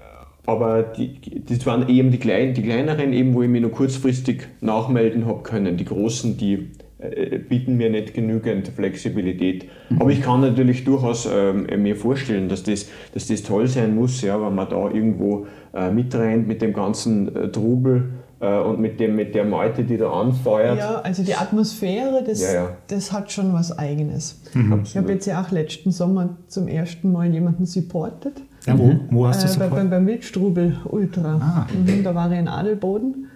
aber 0.46 0.82
die, 0.82 1.44
das 1.48 1.64
waren 1.66 1.88
eben 1.88 2.10
die, 2.10 2.18
kleinen, 2.18 2.54
die 2.54 2.62
kleineren, 2.62 3.12
eben, 3.12 3.34
wo 3.34 3.42
ich 3.42 3.48
mich 3.48 3.62
nur 3.62 3.70
kurzfristig 3.70 4.48
nachmelden 4.60 5.26
habe 5.26 5.42
können. 5.42 5.76
Die 5.76 5.84
großen, 5.84 6.36
die 6.36 6.70
äh, 6.98 7.38
bieten 7.38 7.76
mir 7.76 7.88
nicht 7.88 8.14
genügend 8.14 8.68
Flexibilität. 8.68 9.66
Mhm. 9.88 10.00
Aber 10.00 10.10
ich 10.10 10.22
kann 10.22 10.40
natürlich 10.40 10.84
durchaus 10.84 11.28
ähm, 11.32 11.66
mir 11.82 11.96
vorstellen, 11.96 12.48
dass 12.48 12.62
das, 12.62 12.88
dass 13.14 13.26
das 13.28 13.42
toll 13.42 13.66
sein 13.68 13.94
muss, 13.94 14.22
ja, 14.22 14.40
wenn 14.40 14.54
man 14.54 14.68
da 14.68 14.90
irgendwo 14.90 15.46
äh, 15.72 15.90
mitrennt 15.90 16.48
mit 16.48 16.62
dem 16.62 16.72
ganzen 16.72 17.34
äh, 17.34 17.48
Trubel 17.50 18.10
und 18.46 18.80
mit, 18.80 18.98
dem, 19.00 19.16
mit 19.16 19.34
der 19.34 19.44
Meute, 19.44 19.84
die 19.84 19.98
da 19.98 20.10
anfeuert. 20.10 20.78
Ja, 20.78 21.00
also 21.00 21.22
die 21.22 21.34
Atmosphäre, 21.34 22.24
das, 22.26 22.40
ja, 22.40 22.52
ja. 22.52 22.76
das 22.88 23.12
hat 23.12 23.30
schon 23.30 23.52
was 23.52 23.78
Eigenes. 23.78 24.40
Mhm. 24.54 24.80
Ich 24.84 24.96
habe 24.96 25.12
jetzt 25.12 25.26
ja 25.26 25.42
auch 25.42 25.50
letzten 25.50 25.90
Sommer 25.90 26.30
zum 26.48 26.66
ersten 26.66 27.12
Mal 27.12 27.32
jemanden 27.32 27.66
supportet. 27.66 28.40
Ja, 28.66 28.78
wo? 28.78 28.94
Wo 29.10 29.26
hast 29.26 29.42
du 29.42 29.46
äh, 29.46 29.50
supportet? 29.50 29.76
Beim, 29.76 29.90
beim 29.90 30.06
Wildstrubel 30.06 30.76
Ultra. 30.86 31.36
Ah. 31.36 31.66
Mhm, 31.72 32.02
da 32.02 32.14
war 32.14 32.32
ich 32.32 32.38
in 32.38 32.48
Adelboden. 32.48 33.26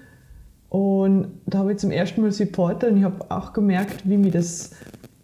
Und 0.70 1.28
da 1.46 1.58
habe 1.58 1.72
ich 1.72 1.78
zum 1.78 1.90
ersten 1.90 2.22
Mal 2.22 2.32
supportet 2.32 2.90
und 2.90 2.98
ich 2.98 3.04
habe 3.04 3.30
auch 3.30 3.52
gemerkt, 3.52 4.08
wie 4.08 4.16
mir 4.16 4.30
das 4.30 4.70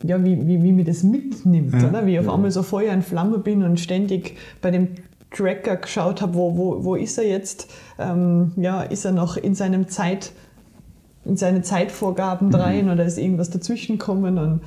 ja, 0.03 0.23
wie, 0.25 0.47
wie, 0.47 0.63
wie 0.63 0.73
mir 0.73 0.85
das 0.85 1.03
mitnimmt, 1.03 1.75
ja. 1.75 1.89
oder? 1.89 2.07
wie 2.07 2.15
ich 2.15 2.21
auf 2.21 2.29
einmal 2.29 2.51
so 2.51 2.63
Feuer 2.63 2.93
in 2.93 3.03
Flamme 3.03 3.39
bin 3.39 3.63
und 3.63 3.79
ständig 3.79 4.37
bei 4.63 4.71
dem 4.71 4.89
Tracker 5.31 5.77
geschaut 5.77 6.23
habe, 6.23 6.35
wo, 6.35 6.57
wo, 6.57 6.85
wo 6.85 6.95
ist 6.95 7.19
er 7.19 7.27
jetzt? 7.27 7.71
Ähm, 8.01 8.53
ja, 8.57 8.83
ist 8.83 9.05
er 9.05 9.13
noch 9.13 9.37
in 9.37 9.55
seinem 9.55 9.89
Zeit, 9.89 10.33
in 11.25 11.37
seine 11.37 11.63
Zeitvorgaben 11.63 12.49
mhm. 12.49 12.55
rein 12.55 12.91
oder 12.91 13.05
ist 13.05 13.19
irgendwas 13.19 13.51
dazwischen 13.51 13.99
gekommen? 13.99 14.39
Und 14.39 14.61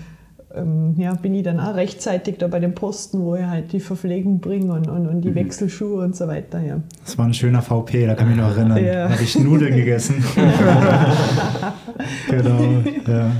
ähm, 0.55 0.93
ja, 0.97 1.13
bin 1.15 1.33
ich 1.33 1.43
dann 1.43 1.59
auch 1.59 1.75
rechtzeitig 1.75 2.37
da 2.37 2.47
bei 2.47 2.59
dem 2.59 2.75
Posten, 2.75 3.23
wo 3.23 3.35
ich 3.35 3.43
halt 3.43 3.73
die 3.73 3.79
Verpflegung 3.79 4.39
bringe 4.39 4.73
und, 4.73 4.87
und, 4.87 5.07
und 5.07 5.21
die 5.21 5.29
mhm. 5.29 5.35
Wechselschuhe 5.35 6.03
und 6.03 6.15
so 6.15 6.27
weiter. 6.27 6.61
Ja. 6.61 6.79
Das 7.03 7.17
war 7.17 7.25
ein 7.25 7.33
schöner 7.33 7.61
VP, 7.61 8.05
da 8.05 8.13
kann 8.13 8.29
ich 8.29 8.35
mich 8.35 8.45
noch 8.45 8.55
erinnern. 8.55 8.83
Ja. 8.83 9.07
Da 9.07 9.13
habe 9.13 9.23
ich 9.23 9.37
Nudeln 9.39 9.75
gegessen. 9.75 10.23
genau, 12.29 12.83
ja. 13.07 13.31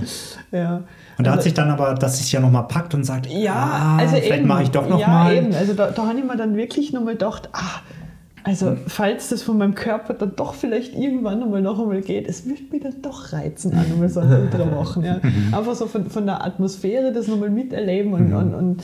ja. 0.52 0.82
Und 1.18 1.28
da 1.28 1.32
hat 1.32 1.38
also 1.38 1.44
sich 1.44 1.54
dann 1.54 1.70
aber, 1.70 1.94
dass 1.94 2.18
sich 2.18 2.32
ja 2.32 2.40
nochmal 2.40 2.68
packt 2.68 2.96
und 2.96 3.04
sagt, 3.04 3.28
ja, 3.28 3.54
ah, 3.54 3.98
also 3.98 4.16
vielleicht 4.16 4.46
mache 4.46 4.64
ich 4.64 4.72
doch 4.72 4.90
nochmal. 4.90 5.00
Ja, 5.00 5.08
mal. 5.08 5.36
eben. 5.36 5.54
Also 5.54 5.74
da, 5.74 5.92
da 5.92 6.08
habe 6.08 6.18
ich 6.18 6.26
mir 6.26 6.36
dann 6.36 6.58
wirklich 6.58 6.92
nochmal 6.92 7.14
gedacht, 7.14 7.50
ah, 7.54 7.82
also 8.44 8.76
falls 8.88 9.30
das 9.30 9.42
von 9.42 9.58
meinem 9.58 9.74
Körper 9.74 10.14
dann 10.14 10.36
doch 10.36 10.54
vielleicht 10.54 10.96
irgendwann 10.96 11.40
nochmal 11.40 11.62
noch 11.62 11.80
einmal 11.80 12.02
geht, 12.02 12.28
es 12.28 12.46
wird 12.46 12.72
mich 12.72 12.84
dann 12.84 13.02
doch 13.02 13.32
reizen, 13.32 13.72
auch 13.78 13.88
nochmal 13.88 14.10
so 14.10 14.20
ein 14.20 14.32
Ultra 14.32 14.66
machen. 14.66 15.06
Ja. 15.06 15.20
Einfach 15.58 15.76
so 15.76 15.88
von, 15.88 16.10
von 16.10 16.26
der 16.26 16.44
Atmosphäre 16.44 17.14
das 17.14 17.28
nochmal 17.28 17.50
miterleben 17.50 18.14
und, 18.14 18.30
mhm. 18.30 18.36
und, 18.36 18.54
und 18.54 18.84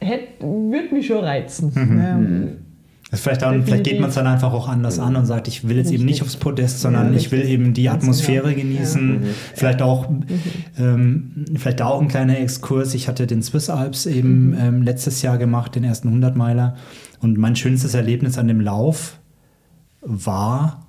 hätte, 0.00 0.42
würde 0.42 0.94
mich 0.94 1.06
schon 1.06 1.24
reizen. 1.24 1.72
Mhm. 1.74 2.02
Ja. 2.02 2.16
Mhm. 2.16 2.48
Vielleicht, 3.14 3.44
auch, 3.44 3.52
vielleicht, 3.62 3.84
geht 3.84 4.00
man 4.00 4.08
es 4.08 4.14
dann 4.14 4.26
einfach 4.26 4.54
auch 4.54 4.68
anders 4.68 4.98
an 4.98 5.16
und 5.16 5.26
sagt, 5.26 5.46
ich 5.46 5.68
will 5.68 5.76
jetzt 5.76 5.92
eben 5.92 6.06
nicht 6.06 6.22
aufs 6.22 6.36
Podest, 6.36 6.80
sondern 6.80 7.12
ja, 7.12 7.18
ich 7.18 7.30
will 7.30 7.46
eben 7.46 7.74
die 7.74 7.90
Atmosphäre 7.90 8.54
genießen. 8.54 9.22
Ja. 9.22 9.28
Vielleicht 9.54 9.82
auch, 9.82 10.08
mhm. 10.08 10.24
ähm, 10.78 11.44
vielleicht 11.56 11.82
auch 11.82 12.00
ein 12.00 12.08
kleiner 12.08 12.38
Exkurs. 12.38 12.94
Ich 12.94 13.08
hatte 13.08 13.26
den 13.26 13.42
Swiss 13.42 13.68
Alps 13.68 14.06
eben 14.06 14.50
mhm. 14.50 14.56
ähm, 14.58 14.82
letztes 14.82 15.20
Jahr 15.20 15.36
gemacht, 15.36 15.74
den 15.74 15.84
ersten 15.84 16.08
100 16.08 16.36
Meiler. 16.36 16.76
Und 17.22 17.38
mein 17.38 17.56
schönstes 17.56 17.94
Erlebnis 17.94 18.36
an 18.36 18.48
dem 18.48 18.60
Lauf 18.60 19.18
war 20.00 20.86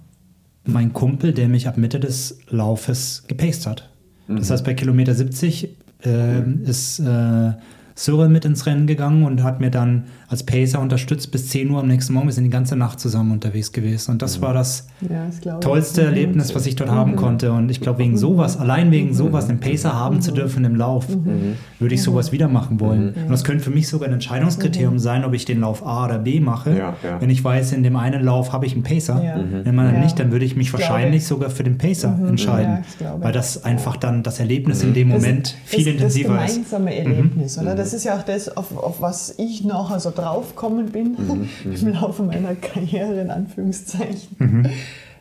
mein 0.66 0.92
Kumpel, 0.92 1.32
der 1.32 1.48
mich 1.48 1.68
ab 1.68 1.78
Mitte 1.78 2.00
des 2.00 2.40
Laufes 2.50 3.24
gepaced 3.28 3.68
hat. 3.68 3.90
Mhm. 4.28 4.38
Das 4.38 4.50
heißt, 4.50 4.66
bei 4.66 4.74
Kilometer 4.74 5.14
70 5.14 5.70
äh, 6.04 6.42
ist 6.64 7.00
äh, 7.00 7.52
Cyril 7.96 8.30
mit 8.30 8.46
ins 8.46 8.66
Rennen 8.66 8.88
gegangen 8.88 9.24
und 9.24 9.44
hat 9.44 9.60
mir 9.60 9.70
dann 9.70 10.06
als 10.28 10.44
Pacer 10.44 10.80
unterstützt 10.80 11.32
bis 11.32 11.50
10 11.50 11.70
Uhr 11.70 11.80
am 11.80 11.88
nächsten 11.88 12.14
Morgen. 12.14 12.28
Wir 12.28 12.34
sind 12.34 12.46
die 12.46 12.50
ganze 12.50 12.76
Nacht 12.76 13.00
zusammen 13.00 13.32
unterwegs 13.32 13.72
gewesen. 13.72 14.12
Und 14.12 14.22
das 14.24 14.42
war 14.42 14.54
das 14.54 14.88
ja, 15.02 15.28
das 15.28 15.60
tollste 15.60 16.02
ich. 16.02 16.08
Erlebnis, 16.08 16.56
was 16.56 16.66
ich 16.66 16.76
dort 16.76 16.90
mhm. 16.90 16.96
haben 16.96 17.16
konnte. 17.16 17.52
Und 17.52 17.70
ich 17.70 17.82
glaube, 17.82 18.00
wegen 18.00 18.18
sowas, 18.18 18.58
allein 18.58 18.90
wegen 18.90 19.10
mhm. 19.10 19.14
sowas, 19.14 19.48
einen 19.48 19.60
Pacer 19.60 19.94
haben 19.94 20.22
zu 20.22 20.32
dürfen 20.32 20.66
im 20.66 20.76
Lauf, 20.76 21.08
mhm. 21.08 21.56
würde 21.78 21.94
ich 21.94 22.02
sowas 22.02 22.32
wieder 22.32 22.48
machen 22.48 22.80
wollen. 22.80 23.14
Und 23.14 23.30
das 23.30 23.44
könnte 23.44 23.64
für 23.64 23.70
mich 23.70 23.88
sogar 23.88 24.08
ein 24.08 24.14
Entscheidungskriterium 24.14 24.98
sein, 24.98 25.24
ob 25.24 25.34
ich 25.34 25.46
den 25.46 25.60
Lauf 25.60 25.86
A 25.86 26.06
oder 26.06 26.18
B 26.18 26.40
mache. 26.40 26.72
Ja, 26.72 26.96
ja. 27.04 27.22
Wenn 27.22 27.30
ich 27.30 27.44
weiß, 27.44 27.74
in 27.74 27.84
dem 27.84 27.96
einen 27.96 28.24
Lauf 28.24 28.54
habe 28.54 28.66
ich 28.66 28.74
einen 28.74 28.84
Pacer. 28.84 29.22
Wenn 29.64 29.76
man 29.76 29.92
dann 29.92 30.02
nicht, 30.02 30.20
dann 30.20 30.32
würde 30.32 30.46
ich 30.46 30.56
mich 30.56 30.74
wahrscheinlich 30.74 31.28
sogar 31.28 31.52
für 31.52 31.64
den 31.64 31.78
Pacer 31.78 32.18
entscheiden. 32.28 32.80
weil 33.20 33.32
das 33.32 33.64
einfach 33.64 33.98
dann 33.98 34.24
das 34.24 34.40
Erlebnis 34.40 34.84
in 34.84 34.94
dem 34.94 35.10
Moment 35.10 35.54
das, 35.54 35.56
viel 35.66 35.86
das, 35.86 35.94
intensiver 35.94 36.36
ist. 36.36 36.42
Das 36.42 36.54
gemeinsame 36.54 36.96
Erlebnis, 36.96 37.58
oder? 37.60 37.83
Das 37.84 37.94
ist 37.94 38.04
ja 38.06 38.18
auch 38.18 38.24
das, 38.24 38.56
auf, 38.56 38.78
auf 38.78 39.02
was 39.02 39.38
ich 39.38 39.66
nachher 39.66 40.00
so 40.00 40.12
draufkommen 40.12 40.92
bin 40.92 41.12
mhm, 41.12 41.50
im 41.66 41.82
mhm. 41.82 41.94
Laufe 41.94 42.24
meiner 42.24 42.56
Karriere, 42.56 43.20
in 43.20 43.30
Anführungszeichen, 43.30 44.38
mhm. 44.40 44.70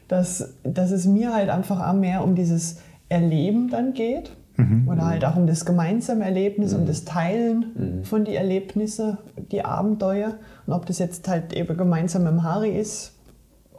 dass, 0.08 0.54
dass 0.62 0.90
es 0.90 1.06
mir 1.06 1.34
halt 1.34 1.50
einfach 1.50 1.86
auch 1.86 1.94
mehr 1.94 2.22
um 2.22 2.34
dieses 2.34 2.78
Erleben 3.08 3.68
dann 3.68 3.94
geht. 3.94 4.32
Mhm. 4.56 4.86
Oder 4.86 5.06
halt 5.06 5.24
auch 5.24 5.36
um 5.36 5.46
das 5.46 5.64
gemeinsame 5.64 6.24
Erlebnis, 6.24 6.74
um 6.74 6.82
mhm. 6.82 6.86
das 6.86 7.04
Teilen 7.04 7.64
mhm. 7.74 8.04
von 8.04 8.24
den 8.24 8.34
Erlebnissen, 8.34 9.18
die 9.50 9.64
Abenteuer. 9.64 10.34
Und 10.66 10.72
ob 10.72 10.86
das 10.86 10.98
jetzt 10.98 11.26
halt 11.26 11.52
eben 11.54 11.76
gemeinsam 11.76 12.24
mit 12.24 12.32
dem 12.32 12.42
Harry 12.42 12.78
ist 12.78 13.14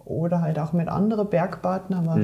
oder 0.05 0.41
halt 0.41 0.59
auch 0.59 0.73
mit 0.73 0.89
anderen 0.89 1.29
Bergpartnern. 1.29 2.07
Aber 2.07 2.19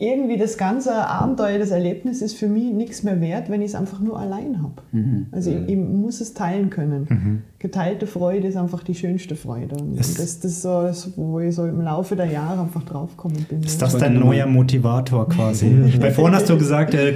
irgendwie 0.00 0.36
das 0.36 0.56
ganze 0.56 0.94
Abenteuer, 0.94 1.58
das 1.58 1.70
Erlebnis 1.70 2.22
ist 2.22 2.36
für 2.36 2.48
mich 2.48 2.72
nichts 2.72 3.02
mehr 3.02 3.20
wert, 3.20 3.50
wenn 3.50 3.60
ich 3.62 3.68
es 3.70 3.74
einfach 3.74 4.00
nur 4.00 4.18
allein 4.18 4.62
habe. 4.62 4.74
Mhm. 4.92 5.26
Also 5.32 5.50
ich, 5.50 5.68
ich, 5.68 5.76
muss 5.76 6.20
es 6.20 6.34
teilen 6.34 6.70
können. 6.70 7.42
Geteilte 7.58 8.06
Freude 8.06 8.46
ist 8.48 8.56
einfach 8.56 8.84
die 8.84 8.94
schönste 8.94 9.34
Freude. 9.34 9.74
Und 9.76 9.98
Es- 9.98 10.14
das, 10.14 10.38
das 10.40 10.52
ist 10.52 10.62
so, 10.62 10.82
das, 10.82 11.10
wo 11.16 11.40
ich 11.40 11.54
so 11.54 11.66
im 11.66 11.80
Laufe 11.80 12.14
der 12.14 12.26
Jahre 12.26 12.60
einfach 12.62 12.84
draufgekommen 12.84 13.44
bin. 13.48 13.62
Ist 13.62 13.82
das 13.82 13.96
dein 13.96 14.18
neuer 14.20 14.46
Motivator 14.46 15.28
quasi? 15.28 15.66
Weil 16.00 16.12
vorhin 16.12 16.34
hast 16.36 16.48
du 16.48 16.56
gesagt, 16.56 16.94
äh, 16.94 17.14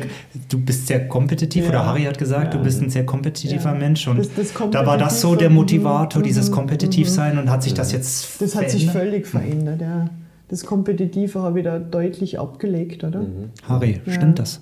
du 0.49 0.59
bist 0.59 0.89
sehr 0.89 1.07
kompetitiv, 1.07 1.65
Ja. 1.65 1.71
oder 1.71 1.87
Harry 1.87 2.03
hat 2.03 2.19
gesagt, 2.19 2.53
Ja. 2.55 2.59
du 2.59 2.65
bist 2.65 2.83
ein 2.83 2.91
sehr 2.91 3.07
kompetitiver 3.07 3.73
Ja. 3.73 3.79
Mensch. 3.79 4.09
Und 4.09 4.19
Das- 4.19 4.35
das 4.35 4.53
da 4.73 4.85
war 4.87 4.99
das 4.99 5.21
so 5.21 5.37
der 5.37 5.51
Motivator, 5.51 6.21
mhm, 6.21 6.25
dieses 6.25 6.51
mhm, 6.51 6.55
Kompetitivsein 6.55 7.39
und 7.39 7.49
hat 7.51 7.63
sich 7.63 7.75
das 7.75 7.93
jetzt 7.93 8.41
Das 8.43 8.57
hat 8.57 8.69
sich 8.71 8.87
verändert? 8.87 9.13
völlig 9.13 9.27
verändert, 9.27 9.81
ja. 9.81 10.09
Das 10.53 10.67
Kompetitive 10.67 11.41
habe 11.41 11.61
ich 11.61 11.65
da 11.65 11.79
deutlich 11.79 12.39
abgelegt, 12.39 13.05
oder? 13.05 13.25
Harry, 13.67 14.03
Ja. 14.05 14.13
stimmt 14.13 14.39
das? 14.39 14.61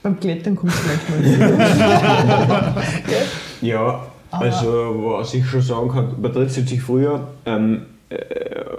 Beim 0.00 0.20
Klettern 0.20 0.54
kommt 0.54 0.72
es 0.72 0.80
gleich 0.84 1.00
mal. 1.10 2.74
Ja, 3.60 4.06
also 4.30 4.68
was 5.18 5.34
ich 5.34 5.44
schon 5.44 5.60
sagen 5.62 5.88
kann, 5.88 6.22
Patricia 6.22 6.62
hat 6.62 6.68
sich 6.68 6.80
früher, 6.80 7.26
ähm, 7.44 7.82
äh, 8.08 8.16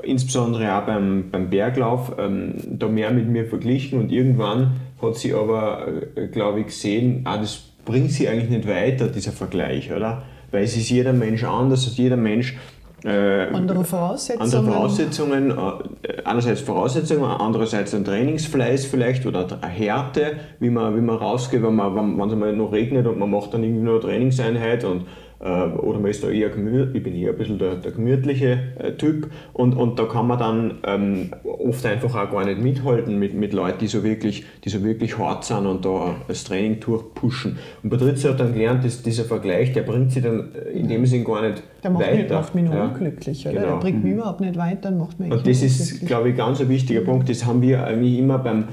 insbesondere 0.03 0.73
auch 0.73 0.85
beim, 0.85 1.25
beim 1.31 1.49
Berglauf, 1.49 2.13
ähm, 2.17 2.53
da 2.65 2.87
mehr 2.87 3.11
mit 3.11 3.27
mir 3.27 3.45
verglichen 3.45 3.99
und 3.99 4.09
irgendwann 4.09 4.71
hat 5.01 5.17
sie 5.17 5.33
aber, 5.33 5.85
äh, 6.15 6.27
glaube 6.27 6.61
ich, 6.61 6.67
gesehen, 6.67 7.23
ah, 7.25 7.39
das 7.39 7.61
bringt 7.83 8.11
sie 8.11 8.29
eigentlich 8.29 8.49
nicht 8.49 8.69
weiter, 8.69 9.09
dieser 9.09 9.33
Vergleich, 9.33 9.91
oder? 9.91 10.23
Weil 10.51 10.63
es 10.63 10.77
ist 10.77 10.89
jeder 10.89 11.11
Mensch 11.11 11.43
anders, 11.43 11.85
also 11.87 12.01
jeder 12.01 12.15
Mensch 12.15 12.55
äh, 13.03 13.47
Andere 13.53 13.83
Voraussetzungen. 13.83 14.41
andere 14.41 14.63
Voraussetzungen, 14.63 15.51
äh, 15.51 16.21
einerseits 16.23 16.61
Voraussetzungen, 16.61 17.23
andererseits 17.23 17.93
ein 17.93 18.05
Trainingsfleiß 18.05 18.85
vielleicht 18.85 19.25
oder 19.25 19.45
eine 19.61 19.71
Härte, 19.71 20.37
wie 20.59 20.69
man, 20.69 20.95
wie 20.95 21.01
man 21.01 21.17
rausgeht, 21.17 21.63
wenn 21.63 21.75
man, 21.75 21.95
wenn 21.95 22.17
wenn 22.17 22.29
es 22.29 22.35
mal 22.35 22.53
noch 22.53 22.71
regnet 22.71 23.05
und 23.07 23.19
man 23.19 23.29
macht 23.29 23.53
dann 23.53 23.63
irgendwie 23.63 23.83
nur 23.83 23.95
eine 23.95 24.01
Trainingseinheit 24.01 24.83
und 24.85 25.05
oder 25.45 25.99
man 25.99 26.09
ist 26.11 26.23
da 26.23 26.29
eher 26.29 26.49
gemütlich, 26.49 26.95
ich 26.95 27.03
bin 27.03 27.13
eher 27.15 27.31
ein 27.31 27.37
bisschen 27.37 27.57
der, 27.59 27.75
der 27.75 27.91
gemütliche 27.91 28.59
äh, 28.79 28.91
Typ 28.93 29.29
und, 29.51 29.73
und 29.75 29.99
da 29.99 30.05
kann 30.05 30.27
man 30.27 30.39
dann 30.39 30.77
ähm, 30.85 31.31
oft 31.43 31.85
einfach 31.85 32.15
auch 32.15 32.31
gar 32.31 32.45
nicht 32.45 32.61
mithalten 32.61 33.19
mit, 33.19 33.33
mit 33.33 33.51
Leuten, 33.53 33.79
die 33.79 33.87
so 33.87 34.03
wirklich, 34.03 34.45
die 34.63 34.69
so 34.69 34.83
wirklich 34.83 35.17
hart 35.17 35.43
sind 35.43 35.65
und 35.65 35.83
da 35.83 36.15
das 36.27 36.45
Training 36.45 36.79
durchpushen. 36.79 37.57
Und 37.83 37.89
Patricia 37.89 38.31
hat 38.31 38.39
dann 38.39 38.53
gelernt, 38.53 38.85
dass 38.85 39.01
dieser 39.03 39.25
Vergleich, 39.25 39.73
der 39.73 39.81
bringt 39.81 40.11
sie 40.13 40.21
dann 40.21 40.51
in 40.73 40.87
dem 40.87 41.05
Sinn 41.05 41.23
gar 41.25 41.41
nicht 41.41 41.61
Der 41.83 41.91
macht 41.91 42.05
weiter. 42.05 42.15
mich, 42.23 42.29
macht 42.31 42.55
mich 42.55 42.63
nur 42.63 42.75
Ja. 42.75 42.85
unglücklich, 42.85 43.45
oder? 43.47 43.53
Genau. 43.55 43.67
Der 43.67 43.75
bringt 43.77 44.03
mich 44.03 44.13
überhaupt 44.13 44.39
nicht 44.41 44.55
weiter 44.57 44.89
und 44.89 44.97
macht 44.99 45.19
mich 45.19 45.31
Und 45.31 45.45
das 45.45 45.61
ist, 45.61 46.05
glaube 46.05 46.29
ich, 46.29 46.37
ganz 46.37 46.61
ein 46.61 46.69
wichtiger 46.69 47.01
Punkt. 47.01 47.29
Das 47.29 47.45
haben 47.45 47.61
wir 47.61 47.85
eigentlich 47.85 48.17
immer 48.17 48.37
beim, 48.39 48.69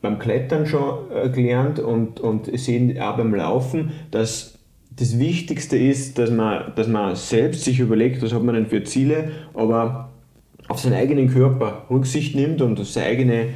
beim 0.00 0.18
Klettern 0.20 0.66
schon 0.66 1.10
äh, 1.14 1.28
gelernt 1.30 1.80
und, 1.80 2.20
und 2.20 2.46
sehen 2.58 2.96
auch 3.00 3.16
beim 3.16 3.34
Laufen, 3.34 3.90
dass 4.12 4.51
das 4.96 5.18
Wichtigste 5.18 5.76
ist, 5.76 6.18
dass 6.18 6.30
man, 6.30 6.72
dass 6.74 6.88
man 6.88 7.16
selbst 7.16 7.64
sich 7.64 7.80
überlegt, 7.80 8.22
was 8.22 8.32
hat 8.32 8.42
man 8.42 8.54
denn 8.54 8.66
für 8.66 8.84
Ziele, 8.84 9.30
aber 9.54 10.10
auf 10.68 10.80
seinen 10.80 10.94
eigenen 10.94 11.28
Körper 11.28 11.86
Rücksicht 11.90 12.34
nimmt 12.34 12.62
und 12.62 12.84
seine, 12.84 13.06
eigene, 13.06 13.46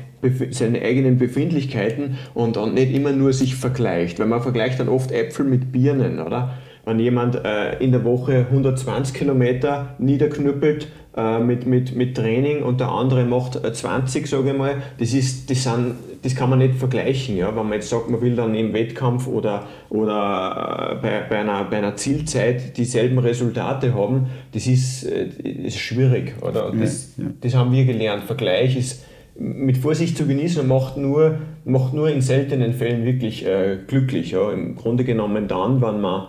seine 0.51 0.83
eigenen 0.83 1.19
Befindlichkeiten 1.19 2.19
und, 2.35 2.57
und 2.57 2.75
nicht 2.75 2.93
immer 2.95 3.13
nur 3.13 3.33
sich 3.33 3.55
vergleicht. 3.55 4.19
Weil 4.19 4.27
man 4.27 4.43
vergleicht 4.43 4.81
dann 4.81 4.89
oft 4.89 5.13
Äpfel 5.13 5.47
mit 5.47 5.73
Birnen, 5.73 6.21
oder? 6.21 6.55
Wenn 6.85 7.01
jemand 7.01 7.45
äh, 7.45 7.79
in 7.79 7.91
der 7.91 8.05
Woche 8.05 8.47
120 8.49 9.15
Kilometer 9.15 9.97
niederknüppelt 9.99 10.89
mit, 11.17 11.67
mit, 11.67 11.97
mit 11.97 12.15
Training 12.15 12.63
und 12.63 12.79
der 12.79 12.89
andere 12.89 13.25
macht 13.25 13.57
äh, 13.57 13.73
20, 13.73 14.27
sage 14.27 14.51
ich 14.51 14.57
mal, 14.57 14.83
das, 14.99 15.15
ist, 15.15 15.51
das, 15.51 15.63
sind, 15.65 15.95
das 16.23 16.35
kann 16.35 16.51
man 16.51 16.59
nicht 16.59 16.75
vergleichen. 16.75 17.39
Ja? 17.39 17.49
Wenn 17.57 17.65
man 17.65 17.73
jetzt 17.73 17.89
sagt, 17.89 18.11
man 18.11 18.21
will 18.21 18.37
dann 18.37 18.55
im 18.55 18.75
Wettkampf 18.75 19.27
oder, 19.27 19.67
oder 19.89 20.93
äh, 20.93 21.03
bei, 21.03 21.21
bei, 21.29 21.39
einer, 21.39 21.65
bei 21.65 21.79
einer 21.79 21.97
Zielzeit 21.97 22.77
dieselben 22.77 23.19
Resultate 23.19 23.95
haben, 23.95 24.27
das 24.53 24.67
ist, 24.67 25.05
äh, 25.05 25.29
das 25.29 25.75
ist 25.75 25.79
schwierig. 25.79 26.35
Oder? 26.43 26.71
Das, 26.79 27.15
Ja, 27.17 27.25
ja. 27.25 27.31
das 27.41 27.55
haben 27.55 27.73
wir 27.73 27.87
gelernt. 27.87 28.25
Vergleich 28.25 28.77
ist 28.77 29.05
mit 29.39 29.79
Vorsicht 29.79 30.19
zu 30.19 30.27
genießen 30.27 30.63
und 30.63 30.69
macht 30.69 30.99
nur, 30.99 31.39
macht 31.65 31.95
nur 31.95 32.11
in 32.11 32.21
seltenen 32.21 32.75
Fällen 32.75 33.07
wirklich 33.07 33.47
äh, 33.47 33.79
glücklich. 33.87 34.33
Ja? 34.33 34.53
Im 34.53 34.77
Grunde 34.77 35.05
genommen 35.05 35.49
dann, 35.49 35.81
wenn 35.81 36.03
man 36.03 36.27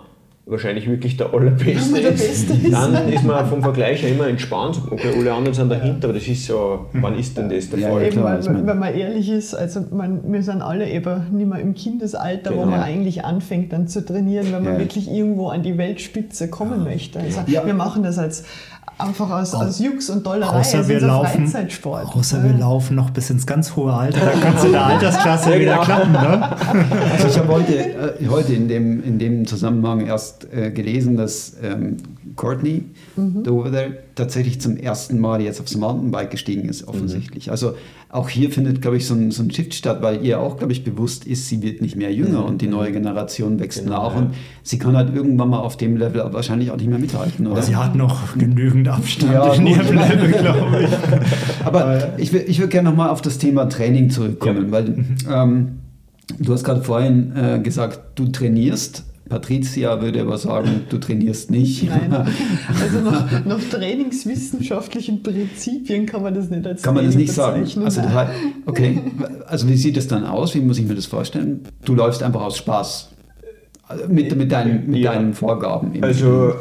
wahrscheinlich 0.49 0.87
wirklich 0.89 1.17
der 1.17 1.33
Allerbeste 1.33 1.99
der 2.01 2.11
ist, 2.13 2.25
Beste 2.47 2.53
ist. 2.53 2.71
dann 2.73 3.09
ist 3.11 3.23
man 3.25 3.45
vom 3.47 3.61
Vergleich 3.61 4.01
her 4.01 4.11
immer 4.11 4.27
entspannt. 4.27 4.81
Okay, 4.89 5.09
alle 5.17 5.33
anderen 5.33 5.53
sind 5.53 5.69
dahinter, 5.69 6.05
aber 6.07 6.13
das 6.17 6.27
ist 6.27 6.45
so, 6.45 6.85
wann 6.93 7.19
ist 7.19 7.37
denn 7.37 7.49
das 7.49 7.69
der 7.69 7.79
Ja, 7.79 7.89
Fall? 7.89 8.01
ja, 8.01 8.07
Eben, 8.07 8.17
klar, 8.21 8.39
man- 8.45 8.67
wenn 8.67 8.79
man 8.79 8.93
ehrlich 8.95 9.29
ist, 9.29 9.53
also 9.53 9.81
man, 9.91 10.21
wir 10.31 10.41
sind 10.43 10.61
alle 10.61 10.89
eben 10.89 11.21
nicht 11.37 11.47
mehr 11.47 11.59
im 11.59 11.73
Kindesalter, 11.73 12.51
wo 12.51 12.59
Genau. 12.61 12.71
man 12.71 12.79
eigentlich 12.81 13.25
anfängt 13.25 13.73
dann 13.73 13.87
zu 13.89 14.05
trainieren, 14.05 14.47
wenn 14.53 14.63
man 14.63 14.73
Ja. 14.73 14.79
wirklich 14.79 15.11
irgendwo 15.11 15.49
an 15.49 15.63
die 15.63 15.77
Weltspitze 15.77 16.49
kommen 16.49 16.83
möchte. 16.83 17.19
Also 17.19 17.41
Ja. 17.47 17.65
wir 17.65 17.73
machen 17.73 18.03
das 18.03 18.17
als 18.17 18.45
einfach 18.97 19.29
aus, 19.29 19.53
aus 19.53 19.79
Jux 19.79 20.09
und 20.09 20.25
Dollerei, 20.25 20.59
Außer 20.59 20.77
also 20.79 20.89
wir 20.89 20.99
laufen, 21.01 21.47
Freizeitsport. 21.47 22.15
außer 22.15 22.37
Ja. 22.37 22.43
wir 22.45 22.53
laufen 22.53 22.95
noch 22.95 23.09
bis 23.11 23.29
ins 23.29 23.45
ganz 23.45 23.75
hohe 23.75 23.93
Alter, 23.93 24.19
da 24.25 24.31
kannst 24.41 24.63
du 24.63 24.67
in 24.67 24.73
der 24.73 24.85
Altersklasse 24.85 25.53
Ja, 25.53 25.59
wieder 25.59 25.73
genau. 25.73 25.83
klappen, 25.85 26.11
ne? 26.13 26.49
Also 27.11 27.27
ich 27.27 27.37
habe 27.37 27.47
heute, 27.49 27.73
äh, 27.77 28.27
heute 28.29 28.53
in, 28.53 28.67
dem, 28.67 29.03
in 29.03 29.19
dem 29.19 29.45
Zusammenhang 29.45 30.05
erst 30.07 30.51
äh, 30.53 30.71
gelesen, 30.71 31.17
dass 31.17 31.53
ähm, 31.63 31.97
Courtney 32.35 32.85
Dover 33.15 33.71
tatsächlich 34.17 34.59
zum 34.59 34.75
ersten 34.75 35.19
Mal 35.19 35.41
jetzt 35.41 35.61
aufs 35.61 35.77
Mountainbike 35.77 36.29
gestiegen 36.31 36.67
ist, 36.67 36.87
offensichtlich. 36.87 37.49
Also 37.51 37.75
auch 38.09 38.27
hier 38.29 38.49
findet, 38.51 38.81
glaube 38.81 38.97
ich, 38.97 39.05
so 39.05 39.13
ein, 39.13 39.31
so 39.31 39.43
ein 39.43 39.51
Shift 39.51 39.73
statt, 39.73 40.01
weil 40.01 40.25
ihr 40.25 40.39
auch, 40.39 40.57
glaube 40.57 40.73
ich, 40.73 40.83
bewusst 40.83 41.25
ist, 41.25 41.47
sie 41.47 41.61
wird 41.61 41.81
nicht 41.81 41.95
mehr 41.95 42.13
jünger 42.13 42.43
und 42.45 42.61
die 42.61 42.67
neue 42.67 42.91
Generation 42.91 43.59
wächst 43.59 43.83
Genau, 43.83 44.03
nach 44.03 44.13
ja. 44.13 44.19
und 44.19 44.33
sie 44.63 44.77
kann 44.79 44.95
halt 44.97 45.15
irgendwann 45.15 45.49
mal 45.49 45.59
auf 45.59 45.77
dem 45.77 45.95
Level 45.97 46.21
wahrscheinlich 46.33 46.71
auch 46.71 46.77
nicht 46.77 46.89
mehr 46.89 46.99
mithalten, 46.99 47.47
oder? 47.47 47.61
Sie 47.61 47.75
hat 47.75 47.95
noch 47.95 48.37
genügend 48.37 48.87
Abstand 48.89 49.33
Ja, 49.33 49.53
in 49.53 49.67
ihrem 49.67 49.95
Level, 49.95 50.31
glaube 50.31 50.83
ich. 50.83 51.65
Aber 51.65 52.13
ich, 52.17 52.33
will- 52.33 52.45
ich 52.47 52.59
würde 52.59 52.69
gerne 52.69 52.89
nochmal 52.89 53.09
auf 53.09 53.21
das 53.21 53.37
Thema 53.37 53.65
Training 53.69 54.09
zurückkommen, 54.09 54.65
Ja. 54.65 54.71
weil 54.71 55.05
ähm, 55.29 55.67
du 56.39 56.53
hast 56.53 56.63
gerade 56.63 56.83
vorhin 56.83 57.33
äh, 57.35 57.59
gesagt, 57.59 57.99
du 58.19 58.27
trainierst. 58.27 59.03
Patricia 59.29 60.01
würde 60.01 60.21
aber 60.21 60.37
sagen, 60.37 60.81
du 60.89 60.97
trainierst 60.97 61.51
nicht. 61.51 61.89
Nein, 61.89 62.11
also 62.81 62.99
nach, 63.01 63.45
nach 63.45 63.59
trainingswissenschaftlichen 63.69 65.23
Prinzipien 65.23 66.05
kann 66.05 66.23
man 66.23 66.33
das 66.33 66.49
nicht 66.49 66.65
als 66.65 66.81
Kann 66.81 66.95
man 66.95 67.05
das 67.05 67.13
Training 67.13 67.27
nicht 67.27 67.35
sagen. 67.35 67.65
Also, 67.83 68.01
das 68.01 68.13
heißt, 68.13 68.31
okay, 68.65 68.99
also 69.47 69.67
wie 69.67 69.75
sieht 69.77 69.97
es 69.97 70.07
dann 70.07 70.25
aus? 70.25 70.55
Wie 70.55 70.61
muss 70.61 70.77
ich 70.79 70.85
mir 70.87 70.95
das 70.95 71.05
vorstellen? 71.05 71.61
Du 71.85 71.95
läufst 71.95 72.23
einfach 72.23 72.41
aus 72.41 72.57
Spaß. 72.57 73.11
Mit, 74.09 74.35
mit, 74.35 74.51
deinen, 74.51 74.87
mit 74.87 74.99
Ja. 74.99 75.13
deinen 75.13 75.33
Vorgaben. 75.33 75.93
Also, 76.01 76.55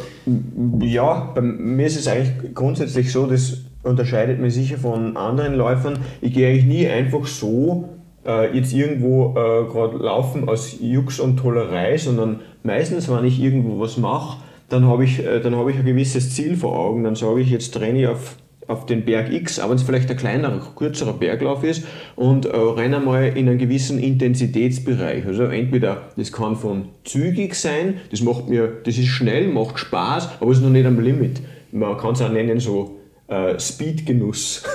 ja, 0.80 1.32
bei 1.34 1.40
mir 1.40 1.86
ist 1.86 1.98
es 1.98 2.06
eigentlich 2.06 2.54
grundsätzlich 2.54 3.10
so, 3.10 3.26
das 3.26 3.62
unterscheidet 3.82 4.40
mich 4.40 4.54
sicher 4.54 4.78
von 4.78 5.16
anderen 5.16 5.54
Läufern. 5.54 5.98
Ich 6.20 6.32
gehe 6.34 6.48
eigentlich 6.48 6.66
nie 6.66 6.86
einfach 6.86 7.26
so 7.26 7.88
äh, 8.26 8.56
jetzt 8.56 8.72
irgendwo 8.72 9.30
äh, 9.30 9.64
gerade 9.70 9.96
laufen 9.98 10.48
aus 10.48 10.76
Jux 10.80 11.18
und 11.20 11.36
Tollerei, 11.38 11.96
sondern 11.96 12.40
meistens, 12.66 13.08
wenn 13.10 13.24
ich 13.24 13.40
irgendwo 13.40 13.80
was 13.80 13.96
mache, 13.96 14.38
dann 14.68 14.86
habe 14.86 15.04
ich, 15.04 15.24
äh, 15.24 15.40
dann 15.40 15.56
habe 15.56 15.70
ich 15.70 15.78
ein 15.78 15.84
gewisses 15.84 16.34
Ziel 16.34 16.56
vor 16.56 16.78
Augen. 16.78 17.04
Dann 17.04 17.14
sage 17.14 17.40
ich, 17.40 17.50
jetzt 17.50 17.72
traine 17.72 18.00
ich 18.00 18.06
auf, 18.06 18.36
auf 18.66 18.86
den 18.86 19.04
Berg 19.04 19.32
X, 19.32 19.60
auch 19.60 19.70
wenn 19.70 19.76
es 19.76 19.82
vielleicht 19.82 20.10
ein 20.10 20.16
kleinerer, 20.16 20.60
kürzerer 20.74 21.12
Berglauf 21.12 21.62
ist 21.62 21.84
und 22.16 22.46
äh, 22.46 22.56
renne 22.56 23.00
mal 23.00 23.28
in 23.28 23.48
einen 23.48 23.58
gewissen 23.58 23.98
Intensitätsbereich. 23.98 25.24
Also 25.26 25.44
entweder, 25.44 26.08
das 26.16 26.32
kann 26.32 26.56
von 26.56 26.88
zügig 27.04 27.54
sein, 27.54 27.94
das 28.10 28.22
macht 28.22 28.48
mir, 28.48 28.68
das 28.84 28.98
ist 28.98 29.08
schnell, 29.08 29.48
macht 29.48 29.78
Spaß, 29.78 30.40
aber 30.40 30.50
es 30.50 30.58
ist 30.58 30.64
noch 30.64 30.70
nicht 30.70 30.86
am 30.86 30.98
Limit. 30.98 31.40
Man 31.70 31.96
kann 31.96 32.12
es 32.12 32.22
auch 32.22 32.32
nennen 32.32 32.58
so 32.58 32.96
äh, 33.28 33.58
Speedgenuss. 33.58 34.64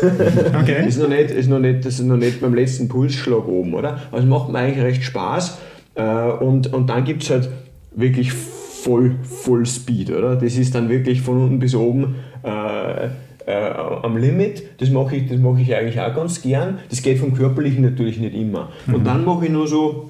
Okay. 0.61 0.87
ist 0.87 0.99
noch 0.99 1.07
nicht, 1.07 1.31
ist 1.31 1.49
noch 1.49 1.59
nicht, 1.59 1.85
das 1.85 1.95
ist 1.95 2.05
noch 2.05 2.17
nicht 2.17 2.41
beim 2.41 2.53
letzten 2.53 2.87
Pulsschlag 2.87 3.47
oben, 3.47 3.73
oder? 3.73 4.01
Also 4.11 4.25
es 4.25 4.29
macht 4.29 4.49
mir 4.49 4.59
eigentlich 4.59 4.83
recht 4.83 5.03
Spaß. 5.03 5.57
Äh, 5.95 6.03
und, 6.03 6.71
und 6.73 6.89
dann 6.89 7.03
gibt 7.03 7.23
es 7.23 7.29
halt 7.29 7.49
wirklich 7.91 8.33
voll, 8.33 9.15
voll 9.23 9.65
Speed, 9.65 10.11
oder? 10.11 10.35
Das 10.35 10.57
ist 10.57 10.75
dann 10.75 10.89
wirklich 10.89 11.21
von 11.21 11.37
unten 11.37 11.59
bis 11.59 11.75
oben 11.75 12.15
äh, 12.43 13.09
äh, 13.45 13.73
am 14.03 14.17
Limit. 14.17 14.63
Das 14.79 14.89
mache 14.89 15.15
ich, 15.15 15.29
das 15.29 15.39
mache 15.39 15.61
ich 15.61 15.75
eigentlich 15.75 15.99
auch 15.99 16.13
ganz 16.15 16.41
gern. 16.41 16.79
Das 16.89 17.01
geht 17.01 17.19
vom 17.19 17.33
Körperlichen 17.33 17.83
natürlich 17.83 18.19
nicht 18.19 18.35
immer. 18.35 18.69
Und 18.91 19.05
dann 19.05 19.25
mache 19.25 19.45
ich 19.45 19.51
nur 19.51 19.67
so 19.67 20.09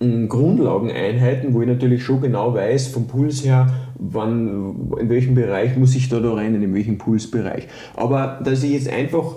mm, 0.00 0.26
Grundlageneinheiten, 0.26 1.54
wo 1.54 1.62
ich 1.62 1.68
natürlich 1.68 2.02
schon 2.02 2.20
genau 2.20 2.54
weiß, 2.54 2.88
vom 2.88 3.06
Puls 3.06 3.44
her, 3.44 3.72
wann, 3.98 4.92
in 4.98 5.08
welchem 5.08 5.34
Bereich 5.34 5.76
muss 5.76 5.94
ich 5.94 6.08
da, 6.08 6.20
da 6.20 6.34
rennen, 6.34 6.62
in 6.62 6.74
welchem 6.74 6.98
Pulsbereich. 6.98 7.68
Aber 7.96 8.40
dass 8.44 8.62
ich 8.62 8.72
jetzt 8.72 8.88
einfach, 8.88 9.36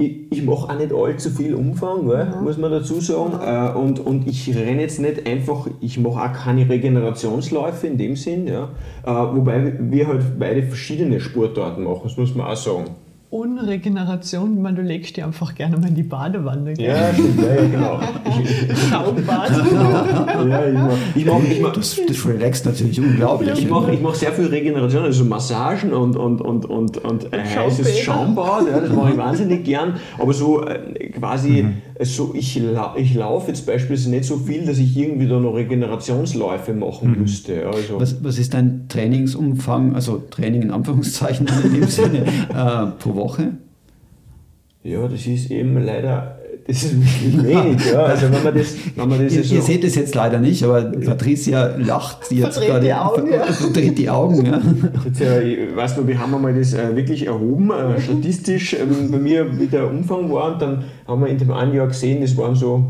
ich, 0.00 0.32
ich 0.32 0.42
mache 0.44 0.72
auch 0.72 0.78
nicht 0.78 0.92
allzu 0.94 1.28
viel 1.30 1.54
Umfang, 1.54 2.08
gell, 2.08 2.32
muss 2.42 2.56
man 2.56 2.70
dazu 2.70 3.00
sagen, 3.00 3.34
äh, 3.44 3.78
und, 3.78 4.00
und 4.00 4.26
ich 4.26 4.48
renne 4.56 4.80
jetzt 4.80 4.98
nicht 4.98 5.26
einfach, 5.26 5.68
ich 5.80 5.98
mache 5.98 6.22
auch 6.22 6.32
keine 6.32 6.66
Regenerationsläufe 6.68 7.86
in 7.86 7.98
dem 7.98 8.16
Sinn, 8.16 8.46
ja, 8.46 8.70
äh, 9.04 9.10
wobei 9.10 9.74
wir 9.78 10.08
halt 10.08 10.38
beide 10.38 10.62
verschiedene 10.62 11.20
Sportarten 11.20 11.84
machen, 11.84 12.00
das 12.04 12.16
muss 12.16 12.34
man 12.34 12.46
auch 12.46 12.56
sagen. 12.56 12.86
Unregeneration, 13.30 14.60
man, 14.60 14.74
du 14.74 14.82
legst 14.82 15.16
dir 15.16 15.24
einfach 15.24 15.54
gerne 15.54 15.76
mal 15.76 15.88
in 15.88 15.94
die 15.94 16.02
Badewanne. 16.02 16.74
Gell? 16.74 16.86
Ja, 16.88 17.12
stimmt, 17.14 17.40
ja, 17.40 17.54
ja, 17.54 17.68
genau. 17.68 18.00
Schaumbad. 18.90 19.50
ja, 20.48 20.66
ich 20.66 20.74
mach, 20.74 20.96
ich 21.14 21.26
mach, 21.26 21.42
ich 21.44 21.60
mach, 21.62 21.72
Das, 21.72 22.00
das 22.08 22.26
relaxt 22.26 22.66
natürlich 22.66 23.00
unglaublich. 23.00 23.52
Ich 23.56 23.70
mache 23.70 23.92
ich 23.92 24.00
mach 24.00 24.14
sehr 24.16 24.32
viel 24.32 24.46
Regeneration, 24.46 25.04
also 25.04 25.24
Massagen 25.24 25.92
und, 25.92 26.16
und, 26.16 26.40
und, 26.40 26.66
und, 26.66 26.96
und 26.98 27.32
ein 27.32 27.44
heißes. 27.44 28.00
Schaumbad, 28.00 28.66
ja, 28.68 28.80
das 28.80 28.90
mache 28.92 29.12
ich 29.12 29.16
wahnsinnig 29.16 29.64
gern. 29.64 29.94
Aber 30.18 30.32
so 30.32 30.64
äh, 30.66 31.10
quasi, 31.10 31.66
so 32.02 32.32
ich, 32.34 32.56
lau- 32.60 32.96
ich 32.96 33.14
laufe 33.14 33.48
jetzt 33.48 33.64
beispielsweise 33.64 34.10
nicht 34.10 34.24
so 34.24 34.38
viel, 34.38 34.66
dass 34.66 34.78
ich 34.78 34.96
irgendwie 34.96 35.28
da 35.28 35.38
noch 35.38 35.54
Regenerationsläufe 35.54 36.72
machen 36.74 37.16
müsste. 37.20 37.54
ja, 37.62 37.66
Also, 37.70 38.00
Was, 38.00 38.16
was 38.24 38.38
ist 38.38 38.54
dein 38.54 38.86
Trainingsumfang, 38.88 39.94
also 39.94 40.20
Training 40.30 40.62
in 40.62 40.70
Anführungszeichen 40.72 41.46
in 41.64 41.74
dem 41.80 41.88
Sinne, 41.88 42.18
äh, 42.48 42.86
pro 42.98 43.19
Woche? 43.20 43.52
ja, 44.82 45.06
das 45.06 45.26
ist 45.26 45.50
eben 45.50 45.76
leider, 45.84 46.38
das 46.66 46.84
ist 46.84 46.94
wirklich 46.94 47.44
wenig. 47.44 47.92
Ja. 47.92 48.04
Also 48.04 48.32
wenn 48.32 48.42
man 48.42 48.54
das, 48.54 48.74
wenn 48.96 49.08
man 49.08 49.22
das 49.22 49.34
Ihr, 49.34 49.44
so, 49.44 49.54
ihr 49.54 49.62
seht 49.62 49.84
es 49.84 49.94
jetzt 49.94 50.14
leider 50.14 50.38
nicht, 50.38 50.62
aber 50.64 50.84
Patricia 50.84 51.76
lacht 51.76 52.32
jetzt 52.32 52.54
Verdreht 52.54 52.68
gerade. 52.68 52.86
die 52.86 52.94
Augen, 52.94 53.30
ja. 53.30 53.44
Verdreht 53.52 53.98
die 53.98 54.10
Augen, 54.10 54.46
ja. 54.46 54.60
Jetzt, 55.04 55.20
äh, 55.20 55.42
ich 55.42 55.76
weiß 55.76 55.98
noch, 55.98 56.06
wir 56.06 56.18
haben 56.18 56.34
einmal 56.34 56.54
das 56.54 56.72
äh, 56.72 56.96
wirklich 56.96 57.26
erhoben, 57.26 57.70
äh, 57.70 58.00
statistisch, 58.04 58.74
ähm, 58.74 59.10
bei 59.10 59.18
mir, 59.18 59.58
wie 59.58 59.66
der 59.66 59.86
Umfang 59.88 60.32
war, 60.32 60.54
und 60.54 60.62
dann 60.62 60.84
haben 61.06 61.20
wir 61.20 61.28
in 61.28 61.38
dem 61.38 61.50
einen 61.50 61.74
Jahr 61.74 61.88
gesehen, 61.88 62.22
das 62.22 62.36
waren 62.38 62.54
so, 62.54 62.86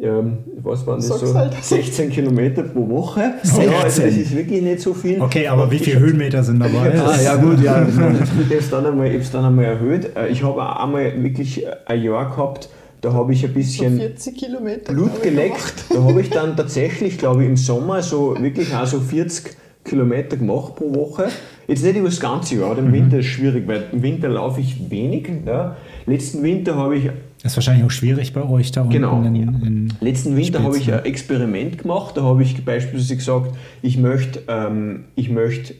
ähm, 0.00 0.38
was 0.62 0.86
waren 0.86 0.96
das 0.96 1.08
Sag's 1.08 1.20
so, 1.30 1.34
halt. 1.34 1.54
16 1.62 2.10
Kilometer 2.10 2.62
pro 2.64 2.88
Woche. 2.88 3.20
Ja, 3.20 3.78
also 3.82 4.02
16. 4.02 4.04
das 4.04 4.16
ist 4.16 4.36
wirklich 4.36 4.62
nicht 4.62 4.80
so 4.80 4.92
viel. 4.94 5.20
Okay, 5.20 5.46
aber 5.48 5.70
wie 5.70 5.78
viele 5.78 6.00
Höhenmeter 6.00 6.42
sind 6.42 6.60
dabei? 6.60 6.92
Ah, 6.98 7.20
ja 7.22 7.36
gut, 7.36 7.60
ja. 7.62 7.86
Ich 7.88 7.96
habe 7.96 8.16
es 8.58 8.70
dann, 8.70 8.86
einmal- 8.86 9.10
dann 9.32 9.44
einmal 9.44 9.64
erhöht. 9.64 10.10
Äh, 10.16 10.28
Ich 10.28 10.42
habe 10.42 10.62
auch 10.62 10.82
einmal 10.84 11.22
wirklich 11.22 11.64
ein 11.86 12.02
Jahr 12.02 12.28
gehabt, 12.30 12.68
da 13.00 13.12
habe 13.12 13.32
ich 13.32 13.44
ein 13.44 13.50
So 13.50 13.54
bisschen 13.54 13.98
40 13.98 14.36
Kilometer. 14.36 14.92
Blut 14.92 15.22
geleckt. 15.22 15.84
Da 15.90 16.02
habe 16.02 16.20
ich 16.20 16.30
dann 16.30 16.56
tatsächlich, 16.56 17.18
glaube 17.18 17.42
ich, 17.44 17.48
im 17.48 17.56
Sommer 17.56 18.02
so 18.02 18.36
wirklich 18.40 18.74
auch 18.74 18.86
so 18.86 19.00
40 19.00 19.54
Kilometer 19.84 20.36
gemacht 20.36 20.74
pro 20.76 20.92
Woche. 20.94 21.28
Jetzt 21.68 21.84
nicht 21.84 21.96
über 21.96 22.08
das 22.08 22.18
ganze 22.20 22.56
Jahr, 22.56 22.76
im 22.78 22.92
Winter 22.92 23.18
ist 23.20 23.26
schwierig, 23.26 23.66
weil 23.68 23.84
im 23.92 24.02
Winter 24.02 24.28
laufe 24.28 24.60
ich 24.60 24.90
wenig. 24.90 25.28
Ja. 25.46 25.76
Letzten 26.06 26.42
Winter 26.42 26.74
habe 26.76 26.96
ich 26.96 27.10
Das 27.46 27.52
ist 27.52 27.58
wahrscheinlich 27.58 27.84
auch 27.84 27.90
schwierig 27.92 28.32
bei 28.32 28.42
euch 28.42 28.72
da 28.72 28.80
unten. 28.80 28.92
Genau, 28.92 29.22
in, 29.22 29.36
in, 29.36 29.92
Letzten 30.00 30.36
Winter 30.36 30.64
habe 30.64 30.76
ich 30.76 30.92
ein 30.92 31.04
Experiment 31.04 31.78
gemacht. 31.78 32.16
Da 32.16 32.22
habe 32.22 32.42
ich 32.42 32.64
beispielsweise 32.64 33.14
gesagt, 33.14 33.54
ich 33.82 33.98
möchte, 33.98 34.42
ähm, 34.48 35.04
ich 35.14 35.30
möchte 35.30 35.74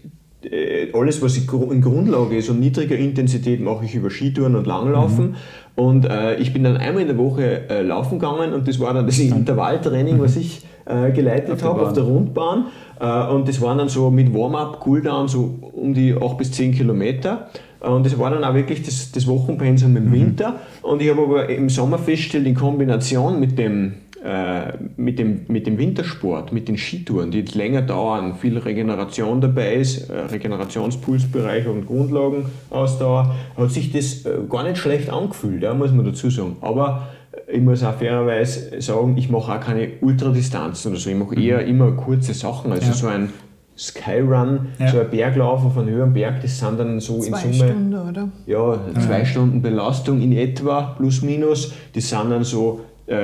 äh, 0.44 0.92
alles, 0.92 1.20
was 1.22 1.36
in 1.36 1.82
Grundlage 1.82 2.36
ist 2.36 2.50
und 2.50 2.60
niedriger 2.60 2.96
Intensität, 2.96 3.60
mache 3.60 3.84
ich 3.84 3.96
über 3.96 4.10
Skitouren 4.10 4.54
und 4.54 4.68
Langlaufen. 4.68 5.30
Mhm. 5.30 5.34
Und 5.74 6.04
äh, 6.04 6.36
ich 6.36 6.52
bin 6.52 6.62
dann 6.62 6.76
einmal 6.76 7.02
in 7.02 7.08
der 7.08 7.18
Woche 7.18 7.68
äh, 7.68 7.82
laufen 7.82 8.20
gegangen 8.20 8.52
und 8.52 8.68
das 8.68 8.78
war 8.78 8.94
dann 8.94 9.06
das 9.06 9.18
Intervalltraining, 9.18 10.20
was 10.20 10.36
ich 10.36 10.64
äh, 10.84 11.10
geleitet 11.10 11.64
habe 11.64 11.82
auf 11.82 11.94
der 11.94 12.04
Rundbahn. 12.04 12.66
Äh, 13.00 13.26
und 13.26 13.48
das 13.48 13.60
waren 13.60 13.78
dann 13.78 13.88
so 13.88 14.08
mit 14.12 14.32
Warm-up, 14.32 14.78
Cooldown 14.78 15.26
so 15.26 15.58
um 15.72 15.94
die 15.94 16.14
8 16.14 16.38
bis 16.38 16.52
10 16.52 16.72
Kilometer. 16.72 17.48
Und 17.86 18.04
das 18.06 18.18
war 18.18 18.30
dann 18.30 18.42
auch 18.44 18.54
wirklich 18.54 18.82
das, 18.82 19.12
das 19.12 19.26
Wochenpensum 19.26 19.90
Mhm. 19.92 19.96
im 19.96 20.12
Winter. 20.12 20.60
Und 20.82 21.00
ich 21.02 21.08
habe 21.10 21.22
aber 21.22 21.48
im 21.48 21.68
Sommer 21.68 21.98
festgestellt, 21.98 22.46
in 22.46 22.54
Kombination 22.54 23.38
mit 23.40 23.56
dem, 23.58 23.94
äh, 24.24 24.72
mit 24.96 25.18
dem, 25.18 25.42
mit 25.48 25.66
dem 25.66 25.78
Wintersport, 25.78 26.52
mit 26.52 26.66
den 26.68 26.76
Skitouren, 26.76 27.30
die 27.30 27.42
länger 27.42 27.82
dauern, 27.82 28.34
viel 28.40 28.58
Regeneration 28.58 29.40
dabei 29.40 29.74
ist, 29.74 30.10
äh, 30.10 30.14
Regenerationspulsbereich 30.32 31.66
und 31.68 31.86
Grundlagenausdauer, 31.86 33.34
hat 33.56 33.70
sich 33.70 33.92
das 33.92 34.24
äh, 34.26 34.38
gar 34.48 34.64
nicht 34.64 34.78
schlecht 34.78 35.10
angefühlt, 35.10 35.62
ja, 35.62 35.74
muss 35.74 35.92
man 35.92 36.04
dazu 36.04 36.30
sagen. 36.30 36.56
Aber 36.60 37.08
ich 37.52 37.60
muss 37.60 37.84
auch 37.84 37.94
fairerweise 37.94 38.80
sagen, 38.80 39.16
ich 39.16 39.30
mache 39.30 39.52
auch 39.52 39.60
keine 39.60 39.88
Ultradistanzen 40.00 40.90
oder 40.92 41.00
so. 41.00 41.10
Ich 41.10 41.16
mache 41.16 41.38
eher 41.40 41.64
immer 41.64 41.92
kurze 41.92 42.34
Sachen. 42.34 42.72
Also 42.72 42.86
Ja. 42.88 42.92
so 42.94 43.06
ein 43.08 43.28
Skyrun, 43.76 44.68
Ja. 44.78 44.88
so 44.88 45.00
ein 45.00 45.10
Berglauf 45.10 45.64
auf 45.64 45.76
einem 45.78 45.88
höheren 45.90 46.12
Berg, 46.12 46.40
das 46.42 46.58
sind 46.58 46.78
dann 46.78 46.98
so 47.00 47.18
Zwei 47.20 47.42
in 47.42 47.52
Summe 47.52 47.70
Stunden, 47.70 47.94
oder? 47.94 48.28
ja, 48.46 48.78
zwei 49.04 49.24
Stunden 49.24 49.62
Belastung 49.62 50.20
in 50.20 50.32
etwa, 50.32 50.94
plus 50.98 51.22
minus. 51.22 51.72
Das 51.94 52.08
sind 52.08 52.30
dann 52.30 52.42
so 52.44 52.80
äh, 53.06 53.14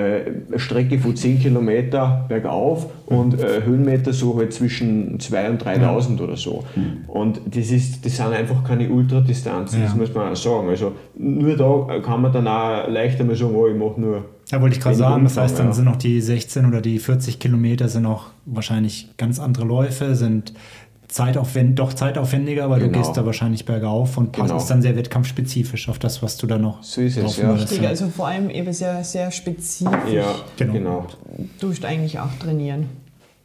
eine 0.49 0.59
Strecke 0.59 0.99
von 0.99 1.17
10 1.17 1.41
Kilometer 1.41 2.25
bergauf 2.29 2.87
und 3.07 3.41
äh, 3.41 3.63
Höhenmeter 3.65 4.13
so 4.13 4.37
halt 4.37 4.53
zwischen 4.53 5.19
2 5.19 5.51
und 5.51 5.65
3000 5.65 6.21
oder 6.21 6.37
so. 6.37 6.63
Und 7.09 7.41
das, 7.47 7.71
ist, 7.73 8.05
das 8.07 8.17
sind 8.17 8.27
einfach 8.33 8.63
keine 8.63 8.89
Ultradistanzen, 8.91 9.83
das 9.83 9.93
Ja. 9.93 9.97
muss 9.99 10.15
man 10.15 10.31
auch 10.33 10.37
sagen. 10.37 10.69
Also 10.69 10.93
nur 11.19 11.57
da 11.57 11.99
kann 12.01 12.23
man 12.23 12.33
dann 12.33 12.47
auch 12.47 12.89
leichter 12.89 13.25
mal 13.25 13.35
sagen, 13.35 13.55
oh, 13.57 13.67
ich 13.67 13.75
mache 13.77 14.01
nur. 14.01 14.25
Da 14.51 14.61
wollte 14.61 14.77
ich 14.77 14.83
gerade 14.83 14.97
sagen, 14.97 15.25
das 15.25 15.37
heißt, 15.37 15.59
dann 15.59 15.69
ja. 15.69 15.73
sind 15.73 15.89
auch 15.89 15.97
die 15.97 16.21
16 16.21 16.67
oder 16.67 16.81
die 16.81 16.99
40 16.99 17.39
Kilometer 17.39 17.89
sind 17.89 18.05
auch 18.07 18.27
wahrscheinlich 18.45 19.09
ganz 19.17 19.39
andere 19.39 19.65
Läufe, 19.65 20.15
sind 20.15 20.53
zeitaufwend, 21.09 21.79
doch 21.79 21.93
zeitaufwendiger, 21.93 22.71
weil 22.71 22.81
du 22.81 22.87
Genau. 22.87 22.99
gehst 22.99 23.17
da 23.17 23.27
wahrscheinlich 23.27 23.65
bergauf 23.67 24.17
und 24.17 24.33
passt 24.33 24.49
Genau. 24.49 24.57
ist 24.61 24.69
dann 24.69 24.81
sehr 24.83 24.97
wettkampfspezifisch 24.97 25.89
auf 25.89 25.99
das, 25.99 26.23
was 26.23 26.37
du 26.39 26.47
da 26.47 26.59
noch 26.59 26.83
So 26.83 27.03
ist 27.03 27.17
ja. 27.17 27.53
Richtig, 27.53 27.87
also 27.87 28.09
vor 28.09 28.29
allem 28.29 28.49
eben 28.51 28.73
sehr, 28.73 29.05
sehr 29.05 29.31
spezifisch. 29.31 30.13
Ja, 30.13 30.35
Genau. 30.57 30.73
genau. 30.73 31.07
Tust 31.61 31.85
eigentlich 31.85 32.19
auch 32.19 32.35
trainieren. 32.39 32.87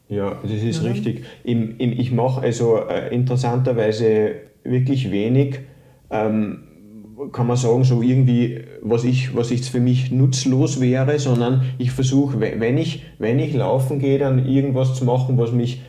Ja, 0.10 0.38
das 0.42 0.52
ist 0.52 0.82
Ja. 0.84 0.92
richtig. 0.92 1.26
Im, 1.44 1.78
im, 1.78 1.92
ich 1.92 2.12
mache 2.14 2.42
also 2.42 2.80
äh, 2.88 3.14
interessanterweise 3.14 4.36
wirklich 4.64 5.12
wenig, 5.12 5.60
ähm, 6.10 6.64
kann 7.32 7.48
man 7.48 7.58
sagen, 7.58 7.84
so 7.84 8.02
irgendwie, 8.02 8.60
was 8.82 9.04
ich, 9.04 9.36
was 9.36 9.50
jetzt 9.50 9.70
für 9.70 9.80
mich 9.80 10.12
nutzlos 10.12 10.80
wäre, 10.80 11.18
sondern 11.20 11.62
ich 11.78 11.92
versuche, 11.92 12.40
we- 12.40 12.54
wenn 12.60 12.78
ich, 12.78 13.04
wenn 13.18 13.40
ich 13.40 13.54
laufen 13.56 14.00
gehe, 14.00 14.20
dann 14.20 14.46
irgendwas 14.48 14.94
zu 14.96 15.04
machen, 15.06 15.38
was 15.38 15.52
mich, 15.52 15.82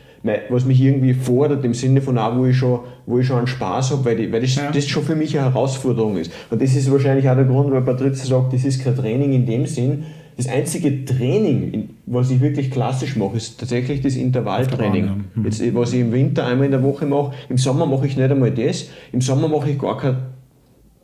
was 0.49 0.65
mich 0.65 0.81
irgendwie 0.81 1.13
fordert, 1.13 1.63
im 1.63 1.73
Sinne 1.73 2.01
von 2.01 2.17
auch, 2.17 2.35
wo 2.35 2.45
ich 2.45 2.57
schon, 2.57 2.79
wo 3.05 3.19
ich 3.19 3.27
schon 3.27 3.37
einen 3.37 3.47
Spaß 3.47 3.91
habe, 3.91 4.05
weil, 4.05 4.15
die, 4.17 4.31
weil 4.31 4.41
das, 4.41 4.55
Ja. 4.55 4.71
das 4.71 4.87
schon 4.87 5.03
für 5.03 5.15
mich 5.15 5.37
eine 5.37 5.47
Herausforderung 5.53 6.17
ist. 6.17 6.31
Und 6.49 6.61
das 6.61 6.75
ist 6.75 6.91
wahrscheinlich 6.91 7.29
auch 7.29 7.35
der 7.35 7.45
Grund, 7.45 7.71
weil 7.71 7.81
Patrizia 7.83 8.25
sagt, 8.25 8.53
das 8.53 8.65
ist 8.65 8.83
kein 8.83 8.95
Training 8.95 9.31
in 9.33 9.45
dem 9.45 9.65
Sinn. 9.65 10.03
Das 10.35 10.47
einzige 10.47 11.05
Training, 11.05 11.71
in- 11.71 11.89
was 12.05 12.31
ich 12.31 12.41
wirklich 12.41 12.71
klassisch 12.71 13.15
mache, 13.15 13.37
ist 13.37 13.59
tatsächlich 13.59 14.01
das 14.01 14.15
Intervalltraining. 14.15 15.05
Bahn, 15.05 15.25
ja. 15.35 15.41
Mhm. 15.41 15.45
Jetzt, 15.45 15.75
was 15.75 15.93
ich 15.93 15.99
im 16.01 16.11
Winter 16.11 16.45
einmal 16.47 16.65
in 16.65 16.71
der 16.71 16.83
Woche 16.83 17.05
mache, 17.05 17.33
im 17.49 17.57
Sommer 17.57 17.85
mache 17.85 18.07
ich 18.07 18.17
nicht 18.17 18.31
einmal 18.31 18.51
das. 18.51 18.89
Im 19.11 19.21
Sommer 19.21 19.47
mache 19.47 19.69
ich 19.69 19.77
gar 19.79 19.97
kein 19.97 20.17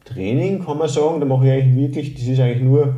Training, 0.05 0.63
kann 0.63 0.77
man 0.77 0.87
sagen. 0.87 1.19
Da 1.19 1.25
mache 1.25 1.45
ich 1.47 1.51
eigentlich 1.51 1.75
wirklich, 1.75 2.13
das 2.15 2.27
ist 2.27 2.39
eigentlich 2.39 2.63
nur 2.63 2.95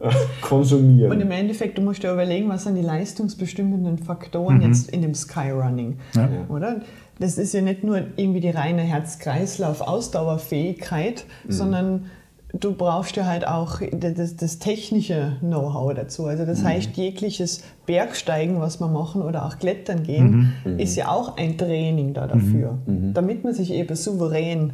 äh, 0.00 0.10
konsumieren. 0.42 1.10
Und 1.10 1.20
im 1.20 1.30
Endeffekt, 1.30 1.78
du 1.78 1.82
musst 1.82 2.02
dir 2.02 2.12
überlegen, 2.12 2.48
was 2.48 2.64
sind 2.64 2.76
die 2.76 2.82
leistungsbestimmenden 2.82 3.94
Mhm. 3.94 3.98
Faktoren 3.98 4.60
jetzt 4.62 4.90
in 4.90 5.02
dem 5.02 5.14
Skyrunning, 5.14 5.98
Ja. 6.14 6.28
oder? 6.48 6.80
Das 7.18 7.38
ist 7.38 7.54
ja 7.54 7.60
nicht 7.62 7.84
nur 7.84 7.98
irgendwie 8.16 8.40
die 8.40 8.50
reine 8.50 8.82
Herz-Kreislauf-Ausdauerfähigkeit, 8.82 11.24
Mhm. 11.46 11.52
sondern 11.52 12.06
du 12.58 12.72
brauchst 12.72 13.16
ja 13.16 13.26
halt 13.26 13.46
auch 13.46 13.80
das, 13.92 14.36
das 14.36 14.58
technische 14.58 15.36
Know-how 15.40 15.94
dazu. 15.94 16.26
Also 16.26 16.42
Mhm. 16.44 16.48
das 16.48 16.64
heißt, 16.64 16.96
jegliches 16.96 17.62
Bergsteigen, 17.86 18.60
was 18.60 18.80
wir 18.80 18.88
machen 18.88 19.22
oder 19.22 19.46
auch 19.46 19.58
Klettern 19.58 20.02
gehen, 20.02 20.52
Mhm. 20.64 20.78
ist 20.78 20.96
ja 20.96 21.08
auch 21.08 21.36
ein 21.36 21.56
Training 21.58 22.14
da 22.14 22.26
dafür, 22.26 22.78
damit 22.86 23.44
man 23.44 23.54
sich 23.54 23.72
eben 23.72 23.94
souverän 23.96 24.72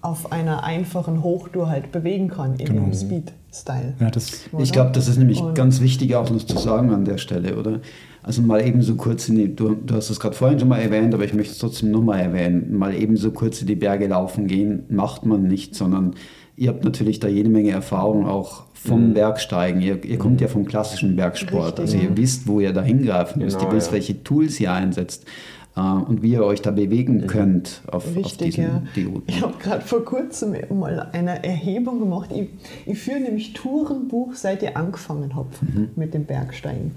auf 0.00 0.30
einer 0.32 0.62
einfachen 0.64 1.22
Hochtour 1.22 1.68
halt 1.68 1.90
bewegen 1.92 2.28
kann 2.28 2.54
in 2.56 2.66
Genau. 2.66 2.82
dem 2.84 2.92
Speed-Style. 2.94 3.94
Ja, 3.98 4.10
das, 4.10 4.44
Ich 4.58 4.72
glaube, 4.72 4.92
das 4.92 5.08
ist 5.08 5.18
nämlich 5.18 5.40
Und- 5.40 5.54
ganz 5.54 5.80
wichtig 5.80 6.14
auch 6.14 6.30
noch 6.30 6.38
zu 6.44 6.56
sagen 6.58 6.90
an 6.92 7.04
der 7.04 7.18
Stelle, 7.18 7.56
oder? 7.56 7.80
Also 8.22 8.42
mal 8.42 8.64
eben 8.64 8.82
so 8.82 8.94
kurz 8.94 9.28
in 9.28 9.36
die, 9.36 9.54
du, 9.56 9.74
du 9.74 9.94
hast 9.94 10.10
es 10.10 10.20
gerade 10.20 10.36
vorhin 10.36 10.58
schon 10.58 10.68
mal 10.68 10.78
erwähnt, 10.80 11.14
aber 11.14 11.24
ich 11.24 11.34
möchte 11.34 11.52
es 11.52 11.58
trotzdem 11.58 11.90
nochmal 11.90 12.20
erwähnen, 12.20 12.76
mal 12.76 12.94
eben 12.94 13.16
so 13.16 13.30
kurz 13.32 13.60
in 13.60 13.66
die 13.66 13.74
Berge 13.76 14.06
laufen 14.06 14.46
gehen, 14.46 14.84
macht 14.88 15.24
man 15.26 15.44
nicht, 15.44 15.74
sondern 15.74 16.14
ihr 16.56 16.68
habt 16.68 16.84
natürlich 16.84 17.20
da 17.20 17.28
jede 17.28 17.48
Menge 17.48 17.70
Erfahrung 17.70 18.26
auch 18.26 18.64
vom 18.74 19.14
Bergsteigen. 19.14 19.80
Ihr, 19.80 20.04
ihr 20.04 20.18
kommt 20.18 20.40
ja 20.40 20.46
vom 20.48 20.64
klassischen 20.66 21.16
Bergsport, 21.16 21.80
Richtig. 21.80 21.96
also 22.00 22.08
ihr 22.10 22.16
wisst, 22.16 22.46
wo 22.46 22.60
ihr 22.60 22.72
da 22.72 22.82
hingreifen 22.82 23.42
müsst, 23.42 23.58
Genau, 23.58 23.70
ihr 23.70 23.76
wisst, 23.76 23.88
ja. 23.88 23.92
welche 23.94 24.22
Tools 24.22 24.60
ihr 24.60 24.72
einsetzt 24.72 25.24
und 25.78 26.22
wie 26.22 26.32
ihr 26.32 26.44
euch 26.44 26.62
da 26.62 26.70
bewegen 26.70 27.26
könnt 27.26 27.82
auf, 27.86 28.06
auf 28.06 28.16
Richtig, 28.16 28.54
diesen 28.54 28.64
ja. 28.64 28.82
die 28.94 29.04
Routen. 29.04 29.24
Ich 29.26 29.42
habe 29.42 29.54
gerade 29.58 29.82
vor 29.82 30.04
kurzem 30.04 30.54
mal 30.70 31.08
eine 31.12 31.44
Erhebung 31.44 32.00
gemacht. 32.00 32.30
Ich, 32.32 32.48
ich 32.86 32.98
führe 32.98 33.20
nämlich 33.20 33.52
Tourenbuch, 33.52 34.34
seit 34.34 34.62
ich 34.62 34.76
angefangen 34.76 35.34
habe 35.34 35.48
mit 35.96 36.14
dem 36.14 36.24
Bergsteigen. 36.24 36.92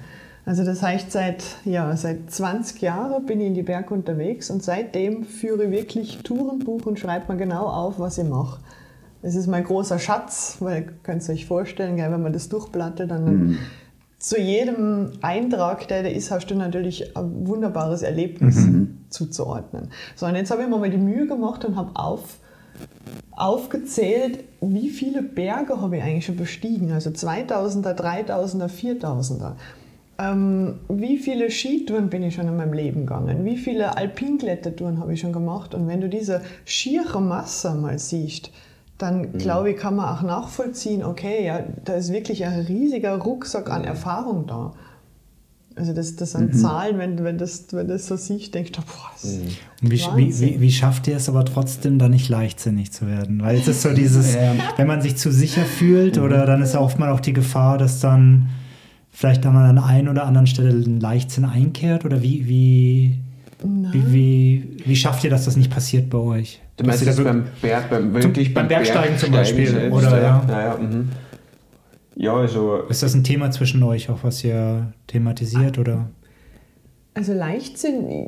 Also 0.46 0.66
das 0.66 0.82
heißt, 0.82 1.12
seit, 1.12 1.44
ja, 1.66 1.96
seit 1.96 2.32
20 2.32 2.82
Jahren 2.82 3.26
bin 3.26 3.40
ich 3.40 3.48
in 3.48 3.54
die 3.54 3.62
Berge 3.62 3.94
unterwegs 3.94 4.50
und 4.50 4.64
seitdem 4.64 5.24
führe 5.24 5.66
ich 5.66 5.72
wirklich 5.72 6.18
Tourenbuch 6.24 6.86
und 6.86 7.00
schreibe 7.00 7.32
mir 7.32 7.38
genau 7.38 7.68
auf, 7.68 8.00
was 8.00 8.18
ich 8.18 8.28
mache. 8.28 8.60
Das 9.22 9.36
ist 9.36 9.46
mein 9.46 9.64
großer 9.64 10.00
Schatz, 10.00 10.58
weil 10.60 10.82
ihr 10.82 10.88
könnt 11.04 11.22
es 11.22 11.30
euch 11.30 11.46
vorstellen, 11.46 11.96
gell, 11.96 12.12
wenn 12.12 12.24
man 12.24 12.34
das 12.34 12.50
durchblattet, 12.50 13.12
dann 13.12 13.60
zu 14.22 14.40
jedem 14.40 15.14
Eintrag, 15.22 15.88
der 15.88 16.04
da 16.04 16.10
ist, 16.10 16.30
hast 16.30 16.48
du 16.48 16.56
natürlich 16.56 17.18
ein 17.18 17.48
wunderbares 17.48 18.04
Erlebnis 18.04 18.68
zuzuordnen. 19.10 19.90
So, 20.16 20.28
und 20.28 20.36
jetzt 20.36 20.52
habe 20.52 20.62
ich 20.62 20.70
mir 20.70 20.78
mal 20.78 20.92
die 20.92 20.98
Mühe 20.98 21.26
gemacht 21.26 21.66
und 21.66 21.76
habe 21.76 21.90
auf, 21.96 22.38
aufgezählt, 23.32 24.44
wie 24.62 24.90
viele 24.90 25.24
Berge 25.24 25.82
habe 25.82 25.98
ich 25.98 26.04
eigentlich 26.04 26.26
schon 26.28 26.38
bestiegen. 26.38 26.92
Also 26.92 27.10
2000er, 27.10 27.96
3000er, 27.96 28.68
4000er. 28.68 29.54
Ähm, 30.20 30.76
wie 30.88 31.18
viele 31.18 31.50
Skitouren 31.50 32.12
bin 32.12 32.22
ich 32.22 32.36
schon 32.36 32.48
in 32.48 32.56
meinem 32.56 32.74
Leben 32.74 33.08
gegangen? 33.08 33.44
Wie 33.44 33.58
viele 33.58 33.98
Alpinklettertouren 33.98 35.00
habe 35.00 35.14
ich 35.14 35.20
schon 35.20 35.34
gemacht? 35.34 35.74
Und 35.74 35.88
wenn 35.88 36.00
du 36.00 36.10
diese 36.10 36.42
schiere 36.64 37.20
Masse 37.20 37.74
mal 37.74 37.98
siehst, 37.98 38.52
dann 39.02 39.22
mhm. 39.22 39.38
glaube 39.38 39.72
ich, 39.72 39.78
kann 39.78 39.96
man 39.96 40.16
auch 40.16 40.22
nachvollziehen, 40.22 41.04
okay, 41.04 41.46
ja, 41.46 41.64
da 41.84 41.94
ist 41.94 42.12
wirklich 42.12 42.46
ein 42.46 42.62
riesiger 42.62 43.16
Rucksack 43.16 43.70
an 43.70 43.84
Erfahrung 43.84 44.48
da. 44.48 44.74
Also 45.76 45.94
das, 45.94 46.18
das 46.18 46.34
sind 46.34 46.54
mhm. 46.54 46.58
Zahlen, 46.58 46.98
wenn, 46.98 47.24
wenn, 47.24 47.38
das, 47.38 47.68
wenn 47.72 47.88
das 47.88 48.06
so 48.06 48.18
siehst, 48.18 48.54
denkst 48.54 48.74
du, 48.74 48.82
boah, 48.82 49.12
das 49.14 49.32
mhm. 49.32 49.48
Und 49.82 49.92
wie, 49.92 50.00
wie, 50.16 50.40
wie, 50.40 50.62
wie, 50.62 50.72
schafft 50.72 51.08
ihr 51.08 51.16
es 51.16 51.30
aber 51.30 51.46
trotzdem 51.46 51.98
da 51.98 52.10
nicht 52.10 52.28
leichtsinnig 52.30 52.92
zu 52.92 53.08
werden? 53.08 53.42
Weil 53.42 53.58
es 53.58 53.68
ist 53.68 53.82
so 53.82 53.90
dieses, 53.94 54.36
ja. 54.36 54.54
wenn 54.76 54.88
man 54.88 55.02
sich 55.02 55.16
zu 55.16 55.32
sicher 55.32 55.64
fühlt 55.64 56.18
mhm. 56.18 56.24
oder 56.24 56.46
dann 56.46 56.62
ist 56.62 56.76
oftmals 56.76 57.18
auch 57.18 57.22
die 57.22 57.34
Gefahr, 57.34 57.78
dass 57.78 58.00
dann 58.00 58.50
vielleicht 59.12 59.46
an 59.46 59.56
einer 59.56 59.86
einen 59.86 60.10
oder 60.10 60.26
anderen 60.26 60.48
Stelle 60.48 60.72
ein 60.72 61.00
Leichtsinn 61.00 61.46
einkehrt? 61.46 62.06
Oder 62.06 62.22
wie, 62.22 62.48
wie, 62.48 63.20
wie, 63.64 64.14
wie, 64.14 64.78
wie, 64.86 64.96
schafft 64.96 65.24
ihr, 65.24 65.30
dass 65.30 65.46
das 65.46 65.56
nicht 65.56 65.72
passiert 65.72 66.10
bei 66.10 66.18
euch? 66.18 66.60
Du 66.82 66.88
meinst 66.88 67.08
das 67.08 67.24
beim, 67.24 67.46
Berg, 67.62 67.90
beim, 67.90 68.14
wirklich 68.14 68.54
beim, 68.54 68.68
beim 68.68 68.70
Bergsteigen 68.70 69.18
zum 69.18 69.32
Beispiel? 69.32 69.68
Selbst, 69.68 69.98
oder, 69.98 70.22
ja. 70.22 70.46
Ja, 70.48 70.62
ja, 70.62 70.78
mhm. 70.78 71.10
ja, 72.16 72.34
also. 72.36 72.84
Ist 72.90 73.04
das 73.04 73.14
ein 73.14 73.24
Thema 73.24 73.52
zwischen 73.52 73.82
euch, 73.84 74.10
auch 74.10 74.20
was 74.24 74.44
ihr 74.44 74.94
thematisiert? 75.08 75.78
Oder? 75.78 76.10
Also 77.14 77.34
Leichtsinn 77.34 78.28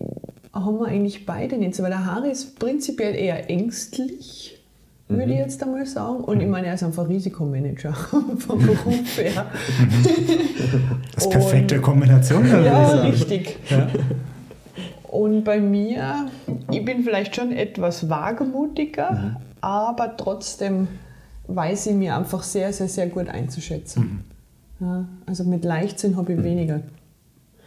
haben 0.54 0.80
wir 0.80 0.88
eigentlich 0.88 1.26
beide 1.26 1.58
nicht 1.58 1.82
weil 1.82 1.90
der 1.90 2.06
Harry 2.06 2.32
ist 2.32 2.60
prinzipiell 2.60 3.16
eher 3.16 3.50
ängstlich 3.50 4.64
würde 5.10 5.32
ich 5.32 5.38
mhm. 5.38 5.44
jetzt 5.44 5.64
einmal 5.64 5.86
sagen. 5.86 6.24
Und 6.24 6.42
ich 6.42 6.48
meine, 6.48 6.68
er 6.68 6.76
ist 6.76 6.84
einfach 6.84 7.08
Risikomanager 7.08 7.94
vom 8.38 8.66
Beruf 8.66 9.18
her. 9.18 9.48
Das 11.14 11.26
ist 11.26 11.30
perfekte 11.30 11.80
Kombination. 11.80 12.48
Ja, 12.48 13.02
richtig. 13.02 13.58
Ja. 13.70 13.88
Und 15.14 15.44
bei 15.44 15.60
mir, 15.60 16.27
ich 16.72 16.84
bin 16.84 17.03
vielleicht 17.03 17.35
schon 17.35 17.52
etwas 17.52 18.10
wagemutiger, 18.10 19.11
mhm. 19.11 19.35
aber 19.61 20.18
trotzdem 20.18 20.88
weiß 21.45 21.85
ich 21.85 21.94
mir 21.94 22.18
einfach 22.18 22.41
sehr, 22.41 22.73
sehr, 22.73 22.88
sehr 22.88 23.06
gut 23.10 23.30
einzuschätzen. 23.30 24.26
Mhm. 24.80 24.88
Ja, 24.88 25.06
also 25.27 25.44
mit 25.44 25.65
Leichtsinn 25.65 26.18
habe 26.18 26.34
ich 26.34 26.40
mhm. 26.40 26.44
weniger 26.44 26.80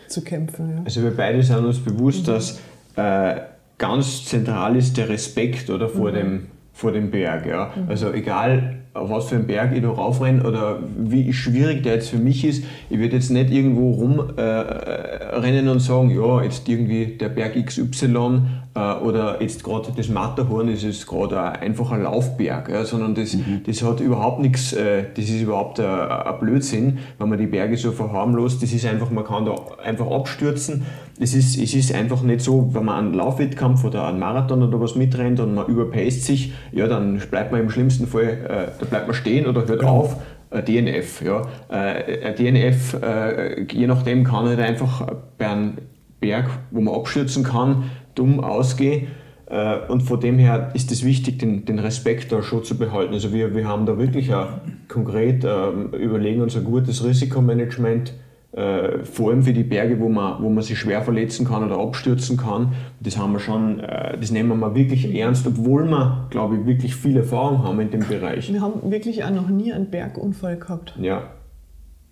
zu 0.08 0.22
kämpfen. 0.22 0.72
Ja. 0.74 0.82
Also 0.84 1.04
wir 1.04 1.16
beide 1.16 1.40
sind 1.40 1.64
uns 1.64 1.78
bewusst, 1.78 2.26
mhm. 2.26 2.32
dass 2.32 2.58
äh, 2.96 3.42
ganz 3.78 4.24
zentral 4.24 4.74
ist 4.74 4.96
der 4.96 5.08
Respekt 5.08 5.70
oder 5.70 5.88
vor 5.88 6.10
mhm. 6.10 6.14
dem 6.14 6.46
vor 6.72 6.90
dem 6.90 7.12
Berg. 7.12 7.46
Ja. 7.46 7.70
Mhm. 7.76 7.88
Also 7.88 8.12
egal, 8.12 8.78
was 9.00 9.28
für 9.28 9.36
einen 9.36 9.46
Berg 9.46 9.72
ich 9.74 9.82
da 9.82 9.90
raufrenne 9.90 10.42
oder 10.42 10.78
wie 10.96 11.32
schwierig 11.32 11.82
der 11.82 11.94
jetzt 11.94 12.10
für 12.10 12.18
mich 12.18 12.44
ist, 12.44 12.64
ich 12.90 12.98
würde 12.98 13.16
jetzt 13.16 13.30
nicht 13.30 13.50
irgendwo 13.50 13.90
rumrennen 13.92 15.66
äh, 15.66 15.70
und 15.70 15.80
sagen, 15.80 16.10
ja, 16.10 16.42
jetzt 16.42 16.68
irgendwie 16.68 17.06
der 17.06 17.28
Berg 17.28 17.54
XY 17.64 18.16
äh, 18.16 18.40
oder 18.76 19.40
jetzt 19.40 19.64
gerade 19.64 19.88
das 19.96 20.08
Matterhorn 20.08 20.68
ist 20.68 20.84
es 20.84 21.06
gerade 21.06 21.40
ein 21.40 21.60
einfacher 21.60 21.98
Laufberg, 21.98 22.68
ja, 22.68 22.84
sondern 22.84 23.14
das, 23.14 23.34
mhm. 23.34 23.62
das 23.66 23.82
hat 23.82 24.00
überhaupt 24.00 24.40
nichts, 24.40 24.72
äh, 24.72 25.04
das 25.14 25.24
ist 25.24 25.40
überhaupt 25.40 25.80
ein, 25.80 25.86
ein 25.86 26.38
Blödsinn, 26.40 26.98
wenn 27.18 27.28
man 27.28 27.38
die 27.38 27.46
Berge 27.46 27.76
so 27.76 27.92
verharmlost. 27.92 28.62
Das 28.62 28.72
ist 28.72 28.84
einfach, 28.84 29.10
man 29.10 29.24
kann 29.24 29.46
da 29.46 29.54
einfach 29.82 30.10
abstürzen. 30.10 30.84
Es 31.18 31.34
ist, 31.34 31.58
es 31.58 31.74
ist 31.74 31.94
einfach 31.94 32.22
nicht 32.22 32.42
so, 32.42 32.74
wenn 32.74 32.84
man 32.84 33.06
einen 33.06 33.14
Laufwettkampf 33.14 33.84
oder 33.84 34.06
einen 34.06 34.18
Marathon 34.18 34.62
oder 34.62 34.80
was 34.80 34.94
mitrennt 34.94 35.40
und 35.40 35.54
man 35.54 35.66
überpaced 35.66 36.24
sich, 36.24 36.52
ja, 36.72 36.86
dann 36.86 37.18
bleibt 37.30 37.52
man 37.52 37.62
im 37.62 37.70
schlimmsten 37.70 38.06
Fall, 38.06 38.24
äh, 38.24 38.78
da 38.78 38.86
bleibt 38.86 39.06
man 39.06 39.14
stehen 39.14 39.46
oder 39.46 39.66
hört 39.66 39.80
genau. 39.80 40.00
auf. 40.00 40.16
DNF, 40.64 41.22
ja. 41.22 41.42
Äh, 41.68 42.34
DNF, 42.34 42.94
äh, 43.02 43.62
je 43.70 43.86
nachdem 43.86 44.24
kann 44.24 44.46
halt 44.46 44.60
einfach 44.60 45.06
bei 45.38 45.48
einem 45.48 45.72
Berg, 46.20 46.46
wo 46.70 46.80
man 46.80 46.94
abstürzen 46.94 47.44
kann, 47.44 47.90
dumm 48.16 48.40
ausgehe. 48.40 49.06
Äh, 49.48 49.86
und 49.88 50.02
von 50.02 50.20
dem 50.20 50.38
her 50.38 50.70
ist 50.74 50.90
es 50.90 51.04
wichtig, 51.04 51.38
den, 51.38 51.64
den 51.64 51.78
Respekt 51.78 52.32
da 52.32 52.42
schon 52.42 52.64
zu 52.64 52.76
behalten. 52.76 53.14
Also 53.14 53.32
wir, 53.32 53.54
wir 53.54 53.68
haben 53.68 53.86
da 53.86 53.98
wirklich 53.98 54.34
auch 54.34 54.48
konkret 54.88 55.44
äh, 55.44 55.70
überlegen 55.96 56.42
uns 56.42 56.56
ein 56.56 56.64
gutes 56.64 57.04
Risikomanagement, 57.04 58.12
äh, 58.52 59.04
vor 59.04 59.30
allem 59.30 59.42
für 59.42 59.52
die 59.52 59.62
Berge, 59.62 60.00
wo 60.00 60.08
man, 60.08 60.42
wo 60.42 60.48
man 60.48 60.64
sich 60.64 60.78
schwer 60.78 61.02
verletzen 61.02 61.46
kann 61.46 61.62
oder 61.62 61.78
abstürzen 61.78 62.36
kann. 62.36 62.72
Das 63.00 63.18
haben 63.18 63.34
wir 63.34 63.38
schon, 63.38 63.80
äh, 63.80 64.18
das 64.18 64.32
nehmen 64.32 64.58
wir 64.58 64.74
wirklich 64.74 65.14
ernst, 65.14 65.46
obwohl 65.46 65.84
wir, 65.84 66.26
glaube 66.30 66.56
ich, 66.56 66.66
wirklich 66.66 66.96
viel 66.96 67.16
Erfahrung 67.16 67.62
haben 67.62 67.78
in 67.80 67.90
dem 67.90 68.00
Bereich. 68.00 68.52
Wir 68.52 68.60
haben 68.60 68.90
wirklich 68.90 69.22
auch 69.22 69.30
noch 69.30 69.48
nie 69.48 69.72
einen 69.72 69.90
Bergunfall 69.90 70.56
gehabt. 70.56 70.94
Ja, 71.00 71.22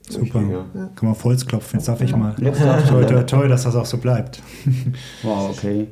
Super. 0.09 0.43
Ja. 0.43 0.67
Kann 0.75 0.93
man 1.03 1.13
auf 1.13 1.25
Holz 1.25 1.47
klopfen, 1.47 1.79
jetzt 1.79 1.89
darf 1.89 2.01
ich 2.03 2.15
mal. 2.15 2.35
Toll, 2.35 3.07
toll, 3.07 3.27
toll, 3.27 3.49
dass 3.49 3.65
das 3.65 3.75
auch 3.75 3.87
so 3.87 3.99
bleibt. 3.99 4.43
Wow, 5.23 5.51
okay. 5.51 5.89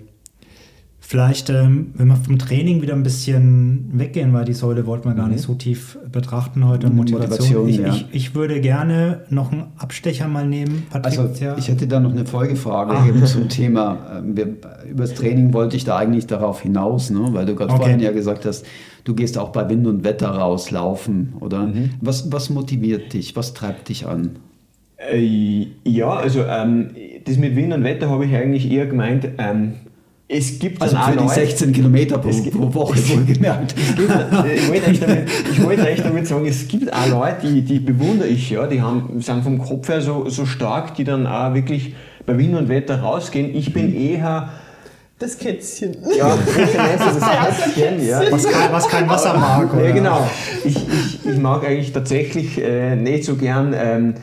Vielleicht, 1.12 1.50
ähm, 1.50 1.92
wenn 1.94 2.08
wir 2.08 2.16
vom 2.16 2.38
Training 2.38 2.80
wieder 2.80 2.94
ein 2.94 3.02
bisschen 3.02 3.90
weggehen, 3.92 4.32
weil 4.32 4.46
die 4.46 4.54
Säule 4.54 4.86
wollten 4.86 5.10
wir 5.10 5.14
gar 5.14 5.26
mhm. 5.26 5.32
nicht 5.32 5.42
so 5.42 5.54
tief 5.54 5.98
betrachten 6.10 6.66
heute. 6.66 6.88
Motivation. 6.88 7.64
Motivation 7.64 7.68
ich, 7.68 7.76
ja. 7.78 7.88
ich, 7.88 8.06
ich, 8.12 8.34
würde 8.34 8.60
gerne 8.62 9.22
noch 9.28 9.52
einen 9.52 9.64
Abstecher 9.76 10.26
mal 10.28 10.46
nehmen. 10.46 10.86
Patricia. 10.88 11.50
Also 11.50 11.58
ich 11.58 11.68
hätte 11.68 11.86
da 11.86 12.00
noch 12.00 12.12
eine 12.12 12.24
Folgefrage 12.24 12.92
ah. 12.92 13.06
eben 13.06 13.26
zum 13.26 13.50
Thema. 13.50 14.20
Ähm, 14.20 14.36
wir, 14.36 14.46
über 14.88 15.02
das 15.02 15.12
Training 15.12 15.52
wollte 15.52 15.76
ich 15.76 15.84
da 15.84 15.98
eigentlich 15.98 16.28
darauf 16.28 16.62
hinaus, 16.62 17.10
ne? 17.10 17.28
weil 17.32 17.44
du 17.44 17.56
gerade 17.56 17.72
okay. 17.72 17.82
vorhin 17.82 18.00
ja 18.00 18.12
gesagt 18.12 18.46
hast, 18.46 18.64
du 19.04 19.14
gehst 19.14 19.38
auch 19.38 19.50
bei 19.50 19.68
Wind 19.68 19.86
und 19.86 20.04
Wetter 20.04 20.28
rauslaufen, 20.28 21.34
oder? 21.40 21.66
Mhm. 21.66 21.90
Was, 22.00 22.30
was 22.32 22.50
motiviert 22.50 23.12
dich? 23.12 23.36
Was 23.36 23.54
treibt 23.54 23.88
dich 23.88 24.06
an? 24.06 24.36
Äh, 24.96 25.66
ja, 25.84 26.10
also 26.10 26.44
ähm, 26.44 26.90
das 27.24 27.36
mit 27.36 27.56
Wind 27.56 27.72
und 27.72 27.84
Wetter 27.84 28.08
habe 28.08 28.24
ich 28.24 28.34
eigentlich 28.34 28.70
eher 28.70 28.86
gemeint, 28.86 29.28
ähm, 29.38 29.74
es 30.34 30.58
gibt 30.58 30.80
also 30.80 30.96
für 30.96 31.16
die 31.16 31.28
16 31.28 31.72
Kilometer 31.72 32.16
pro, 32.16 32.30
pro 32.30 32.72
Woche 32.72 32.96
wohlgemerkt. 33.10 33.74
ich 33.76 34.68
wollte 34.68 34.86
eigentlich 34.86 35.00
damit, 35.00 35.28
ich 35.50 35.62
wollte 35.62 35.82
eigentlich 35.82 36.02
damit 36.02 36.26
sagen, 36.26 36.46
es 36.46 36.68
gibt 36.68 36.90
auch 36.90 37.06
Leute, 37.06 37.48
die, 37.48 37.60
die 37.60 37.78
bewundere 37.78 38.28
ich, 38.28 38.48
ja, 38.48 38.66
die 38.66 38.80
haben, 38.80 39.20
sind 39.20 39.44
vom 39.44 39.58
Kopf 39.58 39.88
her 39.90 40.00
so, 40.00 40.30
so 40.30 40.46
stark, 40.46 40.94
die 40.94 41.04
dann 41.04 41.26
auch 41.26 41.52
wirklich 41.52 41.94
bei 42.24 42.38
Wind 42.38 42.54
und 42.54 42.70
Wetter 42.70 43.00
rausgehen. 43.00 43.54
Ich 43.54 43.74
bin 43.74 43.94
eher 43.94 44.48
das 45.22 45.38
Kätzchen. 45.38 45.96
Ja, 46.16 46.36
das 46.36 47.74
Kätzchen, 47.74 48.06
ja. 48.06 48.22
Was 48.30 48.44
kein, 48.44 48.72
was 48.72 48.88
kein 48.88 49.08
Wasser 49.08 49.38
mag. 49.38 49.72
Oder? 49.72 49.86
Ja, 49.86 49.92
genau. 49.92 50.28
Ich, 50.64 50.76
ich, 50.76 51.26
ich 51.26 51.38
mag 51.38 51.64
eigentlich 51.64 51.92
tatsächlich 51.92 52.60
äh, 52.60 52.96
nicht 52.96 53.24
so 53.24 53.36
gern 53.36 53.74
ähm, 53.76 54.10
äh, 54.10 54.14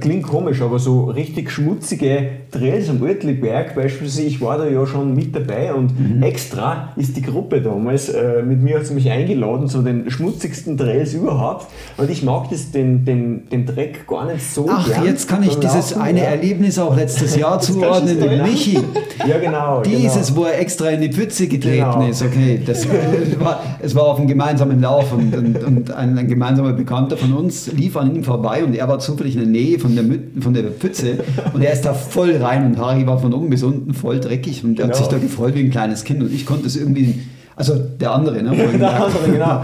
klingt 0.00 0.24
komisch, 0.24 0.60
aber 0.62 0.78
so 0.78 1.04
richtig 1.04 1.50
schmutzige 1.50 2.30
Trails 2.50 2.88
am 2.88 3.02
Oertliberg 3.02 3.74
beispielsweise, 3.74 4.22
ich 4.22 4.40
war 4.40 4.58
da 4.58 4.66
ja 4.66 4.86
schon 4.86 5.14
mit 5.14 5.34
dabei 5.34 5.74
und 5.74 5.98
mhm. 5.98 6.22
extra 6.22 6.92
ist 6.96 7.16
die 7.16 7.22
Gruppe 7.22 7.60
damals, 7.60 8.08
äh, 8.08 8.42
mit 8.42 8.62
mir 8.62 8.78
hat 8.78 8.86
sie 8.86 8.94
mich 8.94 9.10
eingeladen 9.10 9.68
zu 9.68 9.82
den 9.82 10.10
schmutzigsten 10.10 10.76
Trails 10.76 11.14
überhaupt 11.14 11.66
und 11.96 12.10
ich 12.10 12.22
mag 12.22 12.48
das, 12.50 12.70
den, 12.70 13.04
den, 13.04 13.48
den 13.50 13.66
Dreck 13.66 14.06
gar 14.06 14.26
nicht 14.26 14.44
so 14.44 14.66
Ach, 14.68 14.86
gern. 14.86 15.04
jetzt 15.04 15.28
kann 15.28 15.42
ich 15.42 15.56
dieses 15.58 15.90
Laufen, 15.90 16.02
eine 16.02 16.20
ja. 16.20 16.26
Erlebnis 16.26 16.78
auch 16.78 16.96
letztes 16.96 17.36
Jahr 17.38 17.60
zuordnen, 17.60 18.20
dem 18.20 18.42
Michi. 18.42 18.78
Ja, 19.26 19.38
genau. 19.38 19.80
Dieses, 19.80 20.28
genau. 20.28 20.40
wo 20.40 20.44
er 20.44 20.58
extra 20.58 20.88
in 20.88 21.00
die 21.00 21.10
Pfütze 21.10 21.46
getreten 21.46 21.90
genau. 21.92 22.08
ist, 22.08 22.20
okay. 22.22 22.60
Das 22.64 22.86
war, 23.38 23.62
es 23.80 23.94
war 23.94 24.04
auf 24.04 24.18
einem 24.18 24.26
gemeinsamen 24.26 24.80
Lauf 24.80 25.12
und, 25.12 25.34
und, 25.34 25.62
und 25.62 25.90
ein, 25.92 26.18
ein 26.18 26.26
gemeinsamer 26.26 26.72
Bekannter 26.72 27.16
von 27.16 27.32
uns 27.32 27.72
lief 27.72 27.96
an 27.96 28.14
ihm 28.14 28.24
vorbei 28.24 28.64
und 28.64 28.74
er 28.74 28.88
war 28.88 28.98
zufällig 28.98 29.34
in 29.34 29.40
der 29.40 29.48
Nähe 29.48 29.73
von 29.78 29.94
der, 29.94 30.04
von 30.40 30.54
der 30.54 30.64
Pfütze 30.64 31.18
und 31.52 31.62
er 31.62 31.72
ist 31.72 31.82
da 31.82 31.94
voll 31.94 32.36
rein 32.36 32.66
und 32.66 32.78
Harry 32.78 33.06
war 33.06 33.18
von 33.18 33.32
oben 33.32 33.50
bis 33.50 33.62
unten 33.62 33.94
voll 33.94 34.20
dreckig 34.20 34.64
und 34.64 34.76
genau. 34.76 34.88
hat 34.88 34.96
sich 34.96 35.06
da 35.06 35.18
gefreut 35.18 35.54
wie 35.54 35.60
ein 35.60 35.70
kleines 35.70 36.04
Kind 36.04 36.22
und 36.22 36.32
ich 36.32 36.46
konnte 36.46 36.66
es 36.66 36.76
irgendwie, 36.76 37.20
also 37.56 37.74
der 37.78 38.12
andere, 38.12 38.42
ne? 38.42 38.50
der 38.78 39.04
andere, 39.04 39.30
genau. 39.30 39.62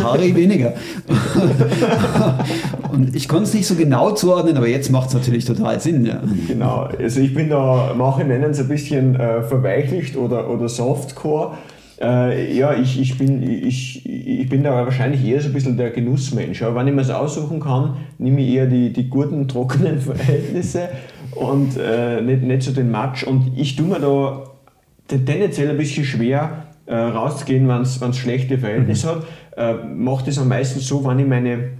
Harry 0.04 0.34
weniger. 0.34 0.74
und 2.92 3.14
ich 3.14 3.28
konnte 3.28 3.44
es 3.44 3.54
nicht 3.54 3.66
so 3.66 3.74
genau 3.74 4.12
zuordnen, 4.12 4.56
aber 4.56 4.68
jetzt 4.68 4.90
macht 4.90 5.08
es 5.08 5.14
natürlich 5.14 5.44
total 5.44 5.80
Sinn. 5.80 6.06
Ja. 6.06 6.20
Genau, 6.46 6.88
also 6.98 7.20
ich 7.20 7.34
bin 7.34 7.50
da, 7.50 7.94
manche 7.96 8.24
nennen 8.24 8.50
es 8.50 8.60
ein 8.60 8.68
bisschen 8.68 9.16
äh, 9.16 9.42
verweichlicht 9.42 10.16
oder, 10.16 10.48
oder 10.48 10.68
Softcore. 10.68 11.52
Äh, 12.00 12.56
ja, 12.56 12.74
ich, 12.74 13.00
ich, 13.00 13.16
bin, 13.16 13.42
ich, 13.42 14.04
ich 14.04 14.48
bin 14.48 14.64
da 14.64 14.72
wahrscheinlich 14.72 15.24
eher 15.24 15.40
so 15.40 15.48
ein 15.48 15.52
bisschen 15.52 15.76
der 15.76 15.90
Genussmensch. 15.90 16.62
Aber 16.62 16.80
wenn 16.80 16.88
ich 16.88 16.94
mir 16.94 17.02
es 17.02 17.10
aussuchen 17.10 17.60
kann, 17.60 17.96
nehme 18.18 18.40
ich 18.40 18.54
eher 18.54 18.66
die, 18.66 18.92
die 18.92 19.08
guten, 19.08 19.46
trockenen 19.46 20.00
Verhältnisse 20.00 20.88
und 21.36 21.76
äh, 21.76 22.20
nicht, 22.20 22.42
nicht 22.42 22.62
so 22.62 22.72
den 22.72 22.90
Matsch. 22.90 23.24
Und 23.24 23.52
ich 23.56 23.76
tue 23.76 23.86
mir 23.86 24.00
da 24.00 24.44
tendenziell 25.08 25.70
ein 25.70 25.76
bisschen 25.76 26.04
schwer, 26.04 26.64
äh, 26.86 26.94
rauszugehen, 26.94 27.68
wenn 27.68 27.82
es 27.82 28.18
schlechte 28.18 28.58
Verhältnisse 28.58 29.06
mhm. 29.06 29.10
hat. 29.10 29.24
Äh, 29.56 29.86
mache 29.86 30.26
das 30.26 30.38
am 30.38 30.48
meisten 30.48 30.80
so, 30.80 31.04
wenn 31.04 31.20
ich 31.20 31.26
meine, 31.26 31.70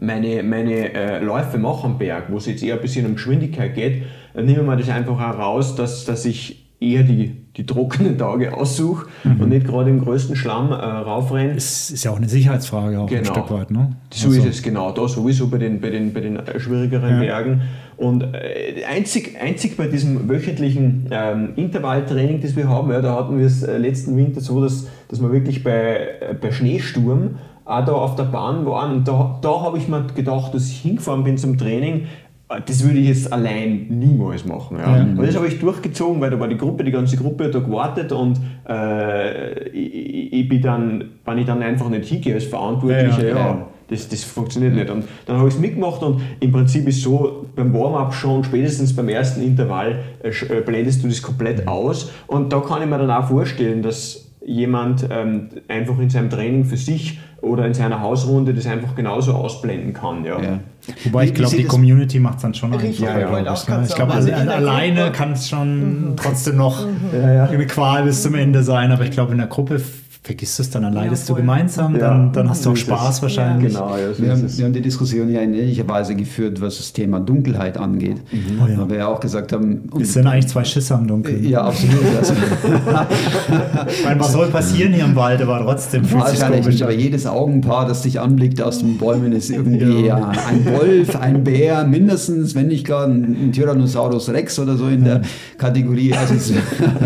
meine, 0.00 0.42
meine 0.42 0.94
äh, 0.94 1.18
Läufe 1.22 1.58
mache 1.58 1.84
am 1.84 1.98
Berg, 1.98 2.30
wo 2.30 2.36
es 2.36 2.46
jetzt 2.46 2.62
eher 2.62 2.76
ein 2.76 2.80
bisschen 2.80 3.06
um 3.06 3.14
Geschwindigkeit 3.14 3.74
geht, 3.74 4.04
dann 4.34 4.46
nehme 4.46 4.60
ich 4.60 4.66
mir 4.66 4.76
das 4.76 4.88
einfach 4.88 5.14
auch 5.14 5.38
raus, 5.38 5.74
dass, 5.74 6.04
dass 6.04 6.24
ich 6.24 6.64
eher 6.80 7.02
die, 7.02 7.36
die 7.58 7.66
trockenen 7.66 8.16
Tage 8.16 8.56
aussuche 8.56 9.06
mhm. 9.24 9.40
und 9.40 9.48
nicht 9.48 9.66
gerade 9.66 9.90
im 9.90 10.00
größten 10.00 10.36
Schlamm 10.36 10.70
äh, 10.70 10.74
raufrenne. 10.74 11.54
Es 11.56 11.90
ist 11.90 12.04
ja 12.04 12.12
auch 12.12 12.16
eine 12.16 12.28
Sicherheitsfrage 12.28 13.00
auch 13.00 13.08
genau. 13.08 13.20
ein 13.20 13.24
Stück 13.26 13.50
weit, 13.50 13.70
ne? 13.72 13.96
So 14.14 14.28
also. 14.28 14.40
ist 14.40 14.46
es, 14.46 14.62
genau. 14.62 14.92
Da 14.92 15.08
sowieso 15.08 15.48
bei 15.48 15.58
den, 15.58 15.80
bei 15.80 15.90
den, 15.90 16.12
bei 16.12 16.20
den 16.20 16.38
schwierigeren 16.58 17.14
ja. 17.14 17.18
Bergen. 17.18 17.62
Und 17.96 18.22
äh, 18.22 18.84
einzig, 18.88 19.36
einzig 19.42 19.76
bei 19.76 19.88
diesem 19.88 20.28
wöchentlichen 20.28 21.08
ähm, 21.10 21.54
Intervalltraining, 21.56 22.40
das 22.40 22.54
wir 22.54 22.68
haben, 22.68 22.92
ja, 22.92 23.00
da 23.00 23.16
hatten 23.16 23.40
wir 23.40 23.46
es 23.46 23.64
äh, 23.64 23.76
letzten 23.76 24.16
Winter 24.16 24.40
so, 24.40 24.62
dass, 24.62 24.86
dass 25.08 25.20
wir 25.20 25.32
wirklich 25.32 25.64
bei, 25.64 25.96
äh, 26.20 26.34
bei 26.40 26.52
Schneesturm 26.52 27.38
auch 27.64 27.84
da 27.84 27.92
auf 27.92 28.14
der 28.14 28.24
Bahn 28.24 28.64
waren. 28.66 28.92
Und 28.92 29.08
da, 29.08 29.38
da 29.42 29.62
habe 29.62 29.78
ich 29.78 29.88
mir 29.88 30.06
gedacht, 30.14 30.54
dass 30.54 30.68
ich 30.68 30.80
hingefahren 30.80 31.24
bin 31.24 31.36
zum 31.38 31.58
Training, 31.58 32.06
das 32.48 32.82
würde 32.82 32.98
ich 32.98 33.08
jetzt 33.08 33.30
allein 33.30 33.86
niemals 33.90 34.46
machen. 34.46 34.78
Ja. 34.78 34.96
ja. 34.96 35.02
Und 35.02 35.22
das 35.22 35.36
habe 35.36 35.46
ich 35.48 35.58
durchgezogen, 35.58 36.20
weil 36.20 36.30
da 36.30 36.40
war 36.40 36.48
die 36.48 36.56
Gruppe, 36.56 36.82
die 36.82 36.90
ganze 36.90 37.16
Gruppe 37.16 37.44
hat 37.44 37.54
da 37.54 37.58
gewartet 37.58 38.10
und 38.10 38.38
äh, 38.66 39.68
ich, 39.68 40.32
ich, 40.32 40.48
bin 40.48 40.62
dann, 40.62 41.04
wenn 41.26 41.38
ich 41.38 41.46
dann 41.46 41.62
einfach 41.62 41.90
nicht 41.90 42.08
hingehe 42.08 42.34
als 42.34 42.44
Verantwortlicher, 42.44 43.28
ja, 43.28 43.36
ja, 43.36 43.66
das, 43.88 44.08
das 44.08 44.24
funktioniert 44.24 44.74
nicht. 44.74 44.88
Und 44.88 45.04
dann 45.26 45.36
habe 45.36 45.48
ich 45.48 45.54
es 45.54 45.60
mitgemacht 45.60 46.02
und 46.02 46.22
im 46.40 46.50
Prinzip 46.50 46.88
ist 46.88 47.02
so, 47.02 47.46
beim 47.54 47.74
Warm-up 47.74 48.14
schon, 48.14 48.42
spätestens 48.42 48.96
beim 48.96 49.10
ersten 49.10 49.42
Intervall, 49.42 49.98
äh, 50.22 50.28
äh 50.28 50.62
blendest 50.62 51.04
du 51.04 51.08
das 51.08 51.20
komplett 51.20 51.68
aus. 51.68 52.10
Und 52.28 52.50
da 52.52 52.60
kann 52.60 52.80
ich 52.80 52.88
mir 52.88 52.98
dann 52.98 53.10
auch 53.10 53.28
vorstellen, 53.28 53.82
dass 53.82 54.28
jemand 54.44 55.06
ähm, 55.10 55.48
einfach 55.68 55.98
in 55.98 56.08
seinem 56.08 56.30
Training 56.30 56.64
für 56.64 56.78
sich 56.78 57.18
oder 57.42 57.66
in 57.66 57.74
seiner 57.74 58.00
Hausrunde 58.00 58.54
das 58.54 58.66
einfach 58.66 58.94
genauso 58.94 59.32
ausblenden 59.32 59.92
kann. 59.92 60.24
Ja. 60.24 60.60
Ja. 60.88 60.94
Wobei 61.04 61.24
ich 61.24 61.34
glaube, 61.34 61.56
die 61.56 61.64
Community 61.64 62.18
macht 62.18 62.36
es 62.36 62.42
dann 62.42 62.54
schon 62.54 62.72
einfach. 62.72 62.88
Ja, 62.88 63.18
ja, 63.18 63.40
ja, 63.40 63.54
ich, 63.54 63.68
ne? 63.68 63.84
ich 63.88 63.94
glaube, 63.94 64.12
also 64.12 64.32
alleine 64.32 65.12
kann 65.12 65.32
es 65.32 65.48
schon 65.48 66.10
mhm. 66.10 66.16
trotzdem 66.16 66.56
noch 66.56 66.86
mhm. 66.86 67.10
eine 67.12 67.66
Qual 67.66 68.04
bis 68.04 68.22
zum 68.22 68.34
Ende 68.34 68.62
sein, 68.62 68.92
aber 68.92 69.04
ich 69.04 69.10
glaube, 69.10 69.32
in 69.32 69.38
der 69.38 69.46
Gruppe 69.46 69.80
vergisst 70.22 70.60
es 70.60 70.70
dann, 70.70 70.82
dann 70.82 70.92
leidest 70.92 71.28
ja, 71.28 71.34
du 71.34 71.40
gemeinsam, 71.40 71.94
ja. 71.94 72.00
dann, 72.00 72.32
dann 72.32 72.50
hast 72.50 72.64
du 72.66 72.70
auch 72.70 72.76
Spaß 72.76 73.22
wahrscheinlich. 73.22 73.72
Genau, 73.72 73.96
ja, 73.96 74.18
wir, 74.18 74.30
haben, 74.32 74.58
wir, 74.58 74.64
haben, 74.64 74.72
die 74.72 74.80
Diskussion 74.80 75.30
ja 75.30 75.40
in 75.40 75.54
ähnlicher 75.54 75.88
Weise 75.88 76.14
geführt, 76.14 76.60
was 76.60 76.78
das 76.78 76.92
Thema 76.92 77.20
Dunkelheit 77.20 77.78
angeht. 77.78 78.18
Mhm. 78.32 78.60
Oh, 78.60 78.78
Weil 78.78 78.90
wir 78.90 78.96
ja 78.98 79.06
auch 79.08 79.20
gesagt 79.20 79.52
haben... 79.52 79.88
Es 80.00 80.12
sind 80.12 80.26
eigentlich 80.26 80.48
zwei 80.48 80.64
Schüsse 80.64 80.94
am 80.94 81.06
Dunkeln. 81.06 81.48
Ja, 81.48 81.62
absolut. 81.64 82.04
Also. 82.18 82.34
meine, 84.04 84.20
was 84.20 84.32
soll 84.32 84.48
passieren 84.48 84.92
hier 84.92 85.04
im 85.04 85.16
Wald, 85.16 85.40
aber 85.40 85.60
trotzdem 85.60 86.04
fühlt 86.04 86.26
sich 86.28 86.40
komisch 86.40 86.82
Aber 86.82 86.92
jedes 86.92 87.26
Augenpaar, 87.26 87.86
das 87.86 88.02
dich 88.02 88.20
anblickt 88.20 88.60
aus 88.60 88.80
den 88.80 88.98
Bäumen, 88.98 89.32
ist 89.32 89.50
irgendwie 89.50 90.10
ein 90.10 90.66
Wolf, 90.66 91.16
ein 91.16 91.44
Bär, 91.44 91.84
mindestens, 91.84 92.54
wenn 92.54 92.66
nicht 92.66 92.86
gar 92.86 93.06
ein 93.06 93.52
Tyrannosaurus 93.52 94.28
Rex 94.30 94.58
oder 94.58 94.76
so 94.76 94.88
in 94.88 95.04
der 95.04 95.22
Kategorie. 95.56 96.12
Also 96.12 96.34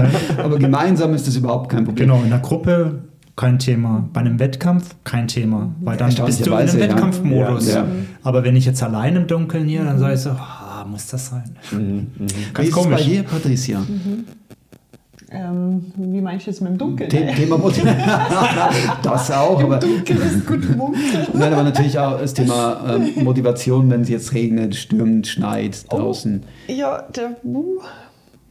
aber 0.43 0.59
gemeinsam 0.59 1.14
ist 1.14 1.26
das 1.26 1.36
überhaupt 1.36 1.70
kein 1.70 1.84
Problem. 1.84 2.09
Genau, 2.09 2.22
in 2.22 2.30
der 2.30 2.40
Gruppe 2.40 3.02
kein 3.36 3.59
Thema. 3.59 4.09
Bei 4.12 4.20
einem 4.20 4.38
Wettkampf 4.38 4.94
kein 5.04 5.28
Thema, 5.28 5.74
weil 5.80 5.96
dann 5.96 6.14
bist 6.26 6.46
du 6.46 6.50
in 6.50 6.56
einem 6.56 6.78
Wettkampfmodus. 6.78 7.72
Ja. 7.72 7.86
Aber 8.22 8.44
wenn 8.44 8.56
ich 8.56 8.66
jetzt 8.66 8.82
allein 8.82 9.16
im 9.16 9.26
Dunkeln 9.26 9.66
hier, 9.66 9.84
dann 9.84 9.98
sage 9.98 10.14
ich 10.14 10.20
so, 10.20 10.30
ah, 10.30 10.84
muss 10.88 11.06
das 11.06 11.28
sein? 11.28 11.56
Mhm. 11.70 11.78
Mhm. 11.78 12.26
Ganz 12.52 12.68
Wie 12.68 12.72
komisch. 12.72 13.00
ist 13.00 13.06
es 13.06 13.06
bei 13.06 13.12
dir, 13.12 13.22
Patricia? 13.22 13.80
Mhm. 13.80 14.24
Ähm, 15.34 15.92
wie 15.96 16.20
meinst 16.20 16.46
du 16.46 16.50
jetzt 16.50 16.60
mit 16.60 16.72
dem 16.72 16.78
Dunkeln? 16.78 17.10
The 17.10 17.24
Thema 17.34 17.56
Motivation. 17.56 17.96
das 19.02 19.30
auch. 19.30 19.59
Im 19.60 19.66
aber, 19.66 19.78
Dunkeln 19.78 20.20
ist 20.20 20.46
gut. 20.46 20.60
Nein, 21.32 21.52
aber 21.54 21.62
natürlich 21.62 21.98
auch 21.98 22.18
das 22.18 22.34
Thema 22.34 22.98
ähm, 23.16 23.24
Motivation, 23.24 23.88
wenn 23.90 24.02
es 24.02 24.10
jetzt 24.10 24.34
regnet, 24.34 24.74
stürmt, 24.74 25.26
schneit 25.26 25.90
draußen. 25.90 26.42
Oh, 26.68 26.72
ja, 26.72 27.02
der, 27.16 27.36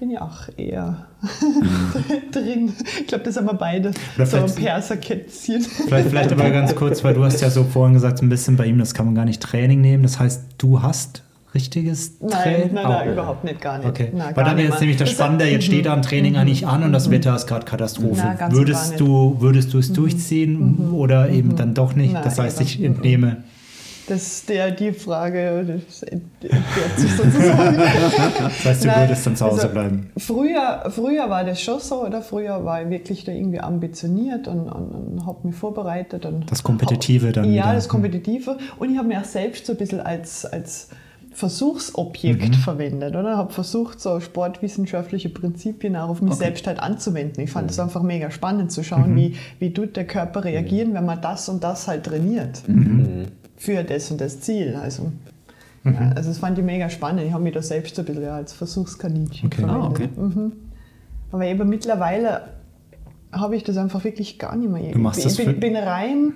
bin 0.02 0.10
ja 0.10 0.24
auch 0.24 0.50
eher 0.58 1.06
drin. 2.32 2.74
Ich 3.02 3.06
glaube, 3.06 3.24
das 3.24 3.38
haben 3.38 3.46
wir 3.46 3.54
beide. 3.54 3.92
Oder 4.16 4.26
so 4.26 4.38
ein 4.38 4.56
Perserkätzchen. 4.56 5.62
Vielleicht, 5.62 6.10
vielleicht 6.10 6.32
aber 6.32 6.50
ganz 6.50 6.76
kurz, 6.76 7.04
weil 7.04 7.14
du 7.14 7.24
hast 7.24 7.40
ja 7.40 7.52
so 7.52 7.64
vorhin 7.64 7.94
gesagt, 7.94 8.20
ein 8.24 8.28
bisschen 8.28 8.58
bei 8.58 8.66
ihm, 8.66 8.80
das 8.80 8.96
kann 8.96 9.06
man 9.06 9.14
gar 9.14 9.26
nicht 9.26 9.44
Training 9.44 9.80
nehmen. 9.80 10.02
Das 10.02 10.20
heißt, 10.20 10.56
du 10.58 10.82
hast 10.82 11.22
richtiges 11.54 12.18
Training? 12.18 12.74
Nein, 12.74 12.84
nein, 12.84 12.84
nein, 12.84 13.08
oh. 13.10 13.12
überhaupt 13.12 13.44
nicht, 13.44 13.62
gar 13.62 13.78
nicht. 13.78 13.90
Okay. 13.90 14.10
Na, 14.12 14.36
Weil 14.36 14.44
dann 14.44 14.58
wäre 14.58 14.70
jetzt 14.70 14.80
nämlich 14.80 14.98
das 14.98 15.12
Spannende, 15.12 15.46
jetzt 15.46 15.66
steht 15.66 15.86
da 15.86 15.94
ein 15.94 16.02
Training 16.02 16.34
mhm. 16.34 16.40
eigentlich 16.40 16.66
an 16.66 16.82
und 16.82 16.94
das 16.94 17.08
mhm. 17.08 17.12
Wetter 17.12 17.36
ist 17.36 17.46
gerade 17.46 17.68
Katastrophe. 17.68 18.24
Würdest, 18.50 19.00
du, 19.00 19.36
würdest 19.40 19.72
du 19.72 19.78
es 19.78 19.90
mhm. 19.90 19.94
durchziehen 19.94 20.88
mhm. 20.88 20.96
oder 20.96 21.30
eben 21.30 21.50
mhm. 21.50 21.56
dann 21.58 21.74
doch 21.76 21.94
nicht? 21.94 22.16
Das 22.16 22.40
heißt, 22.40 22.60
ich 22.62 22.84
entnehme 22.84 23.44
das 24.12 24.46
der 24.46 24.72
die 24.72 24.92
Frage 24.92 25.80
das 25.88 26.04
entbehrt 26.04 26.54
sich 26.98 27.12
sozusagen. 27.16 27.78
das 27.78 28.66
heißt, 28.66 28.84
du 28.84 28.88
Nein, 28.88 29.08
würdest 29.08 29.26
dann 29.26 29.36
zu 29.36 29.46
Hause 29.46 29.62
also 29.62 29.70
bleiben. 29.70 30.12
Früher, 30.18 30.84
früher 30.90 31.30
war 31.30 31.44
das 31.44 31.62
schon 31.62 31.80
so, 31.80 32.06
oder 32.06 32.22
früher 32.22 32.64
war 32.66 32.84
ich 32.84 32.90
wirklich 32.90 33.24
da 33.24 33.32
irgendwie 33.32 33.60
ambitioniert 33.60 34.48
und, 34.48 34.70
und, 34.70 34.92
und 34.92 35.26
habe 35.26 35.48
mich 35.48 35.56
vorbereitet. 35.56 36.26
Und 36.26 36.52
das 36.52 36.62
Kompetitive 36.62 37.28
hab, 37.28 37.34
dann. 37.36 37.46
Ja, 37.46 37.64
wieder. 37.64 37.74
das 37.76 37.88
Kompetitive. 37.88 38.58
Und 38.78 38.92
ich 38.92 38.98
habe 38.98 39.08
mich 39.08 39.18
auch 39.18 39.24
selbst 39.24 39.66
so 39.66 39.74
ein 39.74 39.78
bisschen 39.78 40.02
als, 40.02 40.46
als 40.46 40.90
Versuchsobjekt 41.34 42.50
mhm. 42.50 42.54
verwendet, 42.54 43.16
oder? 43.16 43.38
Habe 43.38 43.54
versucht, 43.54 44.02
so 44.02 44.20
sportwissenschaftliche 44.20 45.30
Prinzipien 45.30 45.96
auch 45.96 46.10
auf 46.10 46.22
mich 46.22 46.34
okay. 46.34 46.44
selbst 46.44 46.68
halt 46.68 46.80
anzuwenden. 46.80 47.42
Ich 47.42 47.52
fand 47.52 47.72
es 47.72 47.78
mhm. 47.78 47.84
einfach 47.84 48.04
mega 48.04 48.30
spannend 48.30 48.72
zu 48.74 48.84
schauen, 48.84 49.12
mhm. 49.12 49.16
wie, 49.16 49.36
wie 49.60 49.74
tut 49.74 49.96
der 49.96 50.06
Körper 50.06 50.44
reagieren, 50.44 50.94
wenn 50.94 51.06
man 51.06 51.22
das 51.22 51.48
und 51.48 51.64
das 51.64 51.88
halt 51.88 52.04
trainiert. 52.04 52.62
Für 53.62 53.84
das 53.84 54.10
und 54.10 54.20
das 54.20 54.42
Ziel. 54.42 54.76
Also, 54.76 55.12
mhm. 55.84 55.94
ja, 55.94 56.12
also 56.16 56.30
das 56.30 56.40
fand 56.40 56.58
ich 56.58 56.66
mega 56.66 56.90
spannend. 56.90 57.22
Ich 57.28 57.32
habe 57.32 57.44
mich 57.44 57.54
da 57.54 57.62
selbst 57.62 58.00
ein 58.00 58.06
bisschen 58.06 58.26
als 58.26 58.54
Versuchskaninchen 58.54 59.46
okay. 59.46 59.64
Ah, 59.68 59.86
okay. 59.86 60.10
Mhm. 60.16 60.54
Aber 61.32 61.46
eben 61.46 61.70
mittlerweile 61.70 62.48
habe 63.32 63.56
ich 63.56 63.64
das 63.64 63.78
einfach 63.78 64.04
wirklich 64.04 64.40
gar 64.40 64.56
nicht 64.56 64.72
mehr. 64.72 64.92
Du 64.92 64.98
machst 64.98 65.20
ich 65.20 65.26
das 65.26 65.38
bin, 65.38 65.60
bin 65.60 65.76
rein 65.76 66.34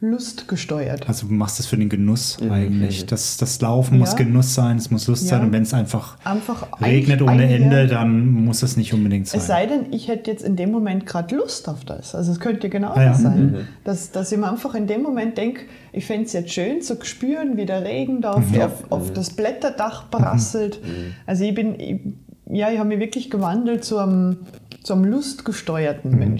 lustgesteuert. 0.00 1.08
Also 1.08 1.26
du 1.26 1.34
machst 1.34 1.58
das 1.58 1.66
für 1.66 1.76
den 1.76 1.88
Genuss 1.88 2.40
mhm. 2.40 2.52
eigentlich. 2.52 3.06
Das, 3.06 3.36
das 3.36 3.60
Laufen 3.60 3.94
ja. 3.94 4.00
muss 4.00 4.14
Genuss 4.14 4.54
sein, 4.54 4.76
es 4.76 4.92
muss 4.92 5.08
Lust 5.08 5.24
ja. 5.24 5.30
sein 5.30 5.46
und 5.46 5.52
wenn 5.52 5.62
es 5.62 5.74
einfach, 5.74 6.16
einfach 6.24 6.68
regnet 6.80 7.20
ohne 7.20 7.52
Ende, 7.52 7.88
dann 7.88 8.28
muss 8.28 8.62
es 8.62 8.76
nicht 8.76 8.94
unbedingt 8.94 9.26
sein. 9.26 9.40
Es 9.40 9.48
sei 9.48 9.66
denn, 9.66 9.92
ich 9.92 10.06
hätte 10.06 10.30
jetzt 10.30 10.44
in 10.44 10.54
dem 10.54 10.70
Moment 10.70 11.04
gerade 11.04 11.34
Lust 11.34 11.68
auf 11.68 11.84
das. 11.84 12.14
Also 12.14 12.30
es 12.30 12.38
könnte 12.38 12.68
genau 12.68 12.92
ah, 12.92 13.02
ja. 13.02 13.14
sein, 13.14 13.46
mhm. 13.46 13.56
dass, 13.82 14.12
dass 14.12 14.30
ich 14.30 14.38
mir 14.38 14.48
einfach 14.48 14.76
in 14.76 14.86
dem 14.86 15.02
Moment 15.02 15.36
denke, 15.36 15.62
ich 15.92 16.06
fände 16.06 16.26
es 16.26 16.32
jetzt 16.32 16.52
schön 16.52 16.80
zu 16.80 16.96
spüren, 17.02 17.56
wie 17.56 17.66
der 17.66 17.82
Regen 17.84 18.20
da 18.20 18.32
auf, 18.32 18.50
mhm. 18.52 18.60
auf, 18.60 18.92
auf 18.92 19.12
das 19.12 19.30
Blätterdach 19.30 20.10
prasselt. 20.10 20.80
Mhm. 20.80 21.14
Also 21.26 21.42
ich 21.42 21.54
bin, 21.54 21.80
ich, 21.80 22.00
ja, 22.46 22.70
ich 22.70 22.78
habe 22.78 22.88
mich 22.88 23.00
wirklich 23.00 23.30
gewandelt 23.30 23.84
zu 23.84 23.98
einem, 23.98 24.36
zu 24.84 24.94
einem 24.94 25.06
lustgesteuerten 25.06 26.12
mhm. 26.12 26.38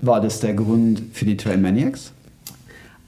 War 0.00 0.20
das 0.20 0.40
der 0.40 0.54
Grund 0.54 1.02
für 1.12 1.24
die 1.24 1.36
Trail 1.36 1.58
Maniacs? 1.58 2.12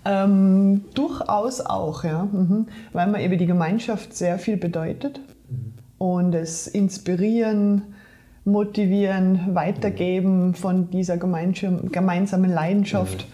Ähm, 0.04 0.82
durchaus 0.94 1.60
auch, 1.60 2.04
ja. 2.04 2.24
Mhm. 2.24 2.66
Weil 2.92 3.08
mir 3.08 3.22
eben 3.22 3.38
die 3.38 3.46
Gemeinschaft 3.46 4.16
sehr 4.16 4.38
viel 4.38 4.56
bedeutet 4.56 5.20
mhm. 5.48 5.72
und 5.98 6.32
das 6.32 6.66
Inspirieren, 6.66 7.82
Motivieren, 8.46 9.54
Weitergeben 9.54 10.54
von 10.54 10.90
dieser 10.90 11.18
gemeinsamen 11.18 12.50
Leidenschaft 12.50 13.26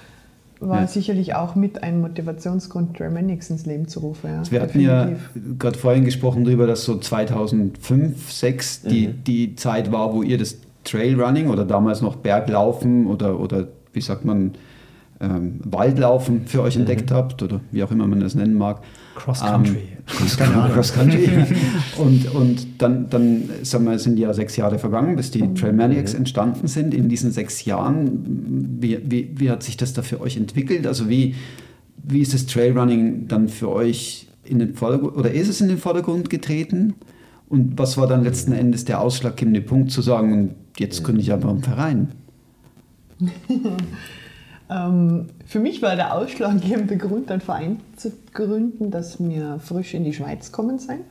mhm. 0.61 0.69
war 0.69 0.81
ja. 0.81 0.87
sicherlich 0.89 1.37
auch 1.37 1.55
mit 1.55 1.85
ein 1.85 2.01
Motivationsgrund, 2.01 2.97
Trail 2.97 3.12
Maniacs 3.12 3.49
ins 3.51 3.66
Leben 3.66 3.87
zu 3.87 4.01
rufen. 4.01 4.28
Ja, 4.28 4.51
Wir 4.51 4.61
hatten 4.61 4.81
ja 4.81 5.11
gerade 5.59 5.78
vorhin 5.78 6.05
gesprochen 6.05 6.45
darüber, 6.45 6.66
dass 6.66 6.85
so 6.85 6.99
2005, 6.99 7.78
2006 7.78 8.83
die, 8.83 9.07
mhm. 9.07 9.24
die 9.24 9.55
Zeit 9.55 9.93
war, 9.93 10.12
wo 10.12 10.24
ihr 10.24 10.37
das 10.37 10.57
Trailrunning 10.87 11.49
oder 11.49 11.65
damals 11.65 12.01
noch 12.01 12.17
Berglaufen 12.17 13.07
oder, 13.07 13.39
oder 13.39 13.69
wie 13.93 14.01
sagt 14.01 14.25
man, 14.25 14.53
ähm, 15.21 15.61
Waldlaufen 15.65 16.47
für 16.47 16.63
euch 16.63 16.75
mhm. 16.75 16.83
entdeckt 16.83 17.11
habt 17.11 17.43
oder 17.43 17.61
wie 17.71 17.83
auch 17.83 17.91
immer 17.91 18.07
man 18.07 18.21
das 18.21 18.35
nennen 18.35 18.55
mag. 18.55 18.83
Cross 19.15 19.41
Country. 19.41 19.79
Ähm, 19.79 20.73
Cross 20.75 20.93
Country. 20.93 21.29
und 21.97 22.35
und 22.35 22.67
dann, 22.83 23.09
dann 23.09 23.49
sagen 23.63 23.87
wir, 23.87 23.99
sind 23.99 24.19
ja 24.19 24.35
sechs 24.35 24.57
Jahre 24.57 24.79
vergangen, 24.79 25.17
bis 25.17 25.31
die 25.31 25.43
mhm. 25.43 25.55
Trailmaniacs 25.55 26.13
mhm. 26.13 26.21
entstanden 26.21 26.69
sind. 26.69 26.93
In 26.93 27.09
diesen 27.09 27.31
sechs 27.31 27.65
Jahren, 27.65 28.77
wie, 28.81 28.99
wie, 29.05 29.31
wie 29.37 29.51
hat 29.51 29.63
sich 29.63 29.77
das 29.77 29.95
da 29.95 30.03
für 30.03 30.21
euch 30.21 30.37
entwickelt? 30.37 30.87
Also 30.87 31.09
wie, 31.09 31.35
wie 32.03 32.21
ist 32.21 32.35
das 32.35 32.47
Trailrunning 32.47 33.27
dann 33.27 33.49
für 33.49 33.71
euch 33.71 34.29
in 34.45 34.59
den 34.59 34.75
Vordergrund 34.75 35.17
oder 35.17 35.31
ist 35.33 35.49
es 35.49 35.61
in 35.61 35.69
den 35.69 35.79
Vordergrund 35.79 36.29
getreten? 36.29 36.95
Und 37.49 37.79
was 37.79 37.97
war 37.97 38.07
dann 38.09 38.25
letzten 38.25 38.53
Endes 38.53 38.85
der 38.85 39.01
ausschlaggebende 39.01 39.61
Punkt 39.61 39.93
zu 39.93 40.03
sagen, 40.03 40.57
jetzt 40.78 41.05
gründe 41.05 41.20
ich 41.20 41.32
aber 41.32 41.51
einen 41.51 41.62
Verein? 41.62 42.12
ähm, 44.70 45.27
für 45.47 45.59
mich 45.59 45.82
war 45.82 45.97
der 45.97 46.15
ausschlaggebende 46.15 46.97
Grund, 46.97 47.31
einen 47.31 47.40
Verein 47.40 47.81
zu 47.97 48.12
gründen, 48.35 48.90
dass 48.90 49.19
wir 49.19 49.59
frisch 49.59 49.94
in 49.94 50.05
die 50.05 50.12
Schweiz 50.12 50.53
kommen 50.53 50.78
sind. 50.78 51.05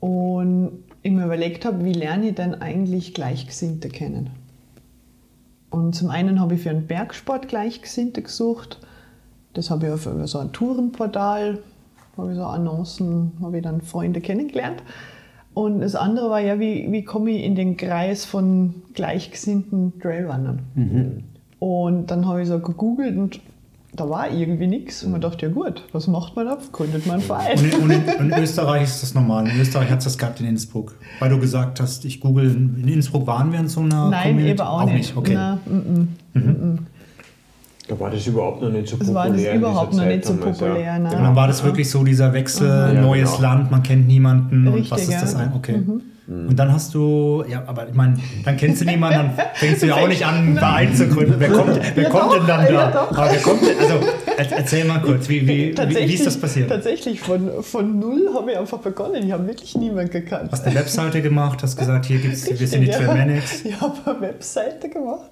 Und 0.00 0.84
ich 1.02 1.12
mir 1.12 1.26
überlegt 1.26 1.64
habe, 1.64 1.84
wie 1.84 1.92
lerne 1.92 2.30
ich 2.30 2.34
denn 2.34 2.54
eigentlich 2.54 3.14
Gleichgesinnte 3.14 3.88
kennen? 3.88 4.30
Und 5.70 5.94
zum 5.94 6.10
einen 6.10 6.40
habe 6.40 6.54
ich 6.54 6.62
für 6.62 6.70
einen 6.70 6.86
Bergsport 6.86 7.48
Gleichgesinnte 7.48 8.22
gesucht. 8.22 8.80
Das 9.52 9.70
habe 9.70 9.86
ich 9.86 9.92
auf 9.92 10.08
so 10.24 10.38
ein 10.38 10.52
Tourenportal, 10.52 11.58
habe 12.16 12.30
ich 12.30 12.36
so 12.36 12.44
Annoncen, 12.44 13.32
habe 13.40 13.58
ich 13.58 13.62
dann 13.62 13.80
Freunde 13.80 14.20
kennengelernt. 14.20 14.82
Und 15.54 15.80
das 15.80 15.94
andere 15.94 16.30
war 16.30 16.40
ja, 16.40 16.60
wie, 16.60 16.90
wie 16.90 17.04
komme 17.04 17.30
ich 17.30 17.44
in 17.44 17.54
den 17.54 17.76
Kreis 17.76 18.24
von 18.24 18.74
gleichgesinnten 18.94 19.98
Trailrunnern? 20.00 20.60
Und 21.58 22.10
dann 22.10 22.26
habe 22.26 22.42
ich 22.42 22.48
so 22.48 22.58
gegoogelt 22.60 23.16
und 23.16 23.40
da 23.92 24.08
war 24.08 24.30
irgendwie 24.30 24.66
nichts. 24.66 25.02
Und 25.02 25.12
man 25.12 25.20
dachte, 25.20 25.46
ja 25.46 25.52
gut, 25.52 25.82
was 25.92 26.06
macht 26.06 26.36
man 26.36 26.46
da? 26.46 26.58
Gründet 26.72 27.06
man 27.06 27.16
einen 27.16 27.24
Verein. 27.24 27.58
Und 27.58 27.72
in, 27.72 27.82
und 27.82 27.90
in, 27.90 28.32
in 28.32 28.38
Österreich 28.42 28.84
ist 28.84 29.02
das 29.02 29.14
normal. 29.14 29.48
In 29.48 29.60
Österreich 29.60 29.90
hat 29.90 29.98
es 29.98 30.04
das 30.04 30.18
gehabt 30.18 30.40
in 30.40 30.46
Innsbruck. 30.46 30.94
Weil 31.18 31.30
du 31.30 31.38
gesagt 31.38 31.80
hast, 31.80 32.04
ich 32.04 32.20
google, 32.20 32.50
in 32.54 32.86
Innsbruck 32.86 33.26
waren 33.26 33.52
wir 33.52 33.58
in 33.58 33.68
so 33.68 33.80
einer 33.80 34.08
Nein, 34.10 34.28
Community? 34.28 34.50
eben 34.50 34.60
auch, 34.60 34.84
nicht. 34.84 35.16
Okay. 35.16 35.34
Nein, 35.34 35.58
mm, 35.66 36.38
mm. 36.38 36.78
Da 37.90 37.98
war 37.98 38.08
das 38.10 38.24
überhaupt 38.26 38.62
noch 38.62 38.70
nicht 38.70 38.86
so 38.88 38.94
Es 38.94 39.00
populär. 39.08 39.14
war 39.14 39.30
das 39.30 39.54
überhaupt 39.54 39.92
noch 39.94 39.98
Zeit 39.98 40.08
nicht 40.16 40.24
so 40.24 40.34
damals, 40.34 40.60
ja. 40.60 40.66
populär, 40.68 40.98
nein. 41.00 41.16
Und 41.16 41.22
dann 41.24 41.34
war 41.36 41.48
das 41.48 41.64
wirklich 41.64 41.90
so 41.90 42.04
dieser 42.04 42.32
Wechsel, 42.32 42.68
Ja, 42.68 42.92
neues 43.00 43.30
genau. 43.32 43.42
Land, 43.42 43.70
man 43.72 43.82
kennt 43.82 44.06
niemanden 44.06 44.68
und 44.68 44.74
Richtig, 44.74 44.90
was 44.92 45.00
ist 45.08 45.12
das 45.22 45.32
ja. 45.32 45.38
Mhm. 45.38 45.44
ein? 45.44 45.52
Okay. 45.56 45.82
Und 46.28 46.56
dann 46.56 46.72
hast 46.72 46.94
du, 46.94 47.42
ja, 47.50 47.64
aber 47.66 47.88
ich 47.88 47.94
meine, 47.94 48.14
dann 48.44 48.56
kennst 48.56 48.80
du 48.80 48.84
niemanden, 48.84 49.30
dann 49.36 49.46
fängst 49.54 49.82
du 49.82 49.86
ja 49.88 49.96
auch 49.96 50.06
nicht 50.06 50.24
an, 50.24 50.34
einen 50.36 50.56
Verein 50.58 50.94
zu 50.94 51.08
gründen. 51.08 51.34
Wer 51.38 51.48
kommt, 51.50 51.80
wer 51.96 52.04
Ja, 52.04 52.08
kommt 52.08 52.22
doch, 52.26 52.36
denn 52.38 52.46
dann 52.46 52.66
da? 52.66 52.70
ja, 52.70 53.28
wer 53.32 53.40
kommt 53.40 53.62
denn, 53.62 53.76
also 53.80 53.94
er- 54.36 54.52
erzähl 54.58 54.84
mal 54.84 55.00
kurz, 55.00 55.28
wie, 55.28 55.40
wie, 55.48 55.76
wie, 55.76 55.96
wie 56.08 56.14
ist 56.14 56.24
das 56.26 56.36
passiert? 56.40 56.68
Tatsächlich, 56.68 57.18
von, 57.18 57.50
von 57.62 57.98
null 57.98 58.30
habe 58.32 58.52
ich 58.52 58.58
einfach 58.58 58.78
begonnen. 58.78 59.24
Ich 59.26 59.32
habe 59.32 59.44
wirklich 59.48 59.76
niemanden 59.76 60.12
gekannt. 60.12 60.50
Hast 60.52 60.64
eine 60.64 60.76
Webseite 60.76 61.20
gemacht, 61.20 61.64
hast 61.64 61.76
gesagt, 61.76 62.06
hier 62.06 62.18
gibt's, 62.20 62.48
wir 62.48 62.68
sind 62.68 62.82
die 62.82 62.86
ja. 62.90 62.98
Trailmanics. 62.98 63.64
Ich 63.64 63.80
habe 63.80 63.94
eine 64.06 64.20
Webseite 64.20 64.88
gemacht 64.88 65.30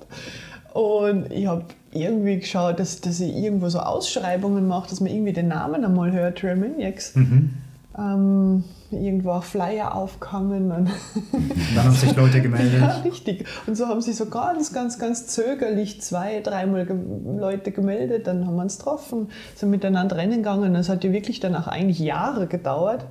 und 0.74 1.32
ich 1.32 1.46
habe 1.46 1.64
irgendwie 1.92 2.38
geschaut, 2.38 2.78
dass, 2.78 3.00
dass 3.00 3.20
ich 3.20 3.34
irgendwo 3.34 3.68
so 3.68 3.80
Ausschreibungen 3.80 4.66
mache, 4.66 4.90
dass 4.90 5.00
man 5.00 5.10
irgendwie 5.10 5.32
den 5.32 5.48
Namen 5.48 5.84
einmal 5.84 6.12
hört, 6.12 6.38
Trailmaniacs. 6.38 7.14
Mhm. 7.16 7.50
Ähm, 7.98 8.64
irgendwo 8.90 9.32
auch 9.32 9.44
Flyer 9.44 9.94
aufgehangen. 9.94 10.70
Und 10.70 10.88
Und 11.32 11.76
dann 11.76 11.84
haben 11.84 11.94
sich 11.94 12.14
Leute 12.14 12.40
gemeldet. 12.40 12.80
ja, 12.80 13.00
richtig. 13.04 13.44
Und 13.66 13.76
so 13.76 13.86
haben 13.86 14.00
sich 14.00 14.16
so 14.16 14.26
ganz, 14.26 14.72
ganz, 14.72 14.98
ganz 14.98 15.26
zögerlich 15.26 16.00
zwei, 16.00 16.40
dreimal 16.40 16.86
ge 16.86 16.96
Leute 17.38 17.72
gemeldet. 17.72 18.26
Dann 18.26 18.46
haben 18.46 18.56
wir 18.56 18.62
uns 18.62 18.78
getroffen, 18.78 19.28
sind 19.54 19.70
miteinander 19.70 20.16
rennen 20.16 20.38
gegangen. 20.38 20.74
Es 20.74 20.88
hat 20.88 21.04
ja 21.04 21.12
wirklich 21.12 21.40
dann 21.40 21.54
auch 21.54 21.66
eigentlich 21.66 21.98
Jahre 21.98 22.46
gedauert, 22.46 23.04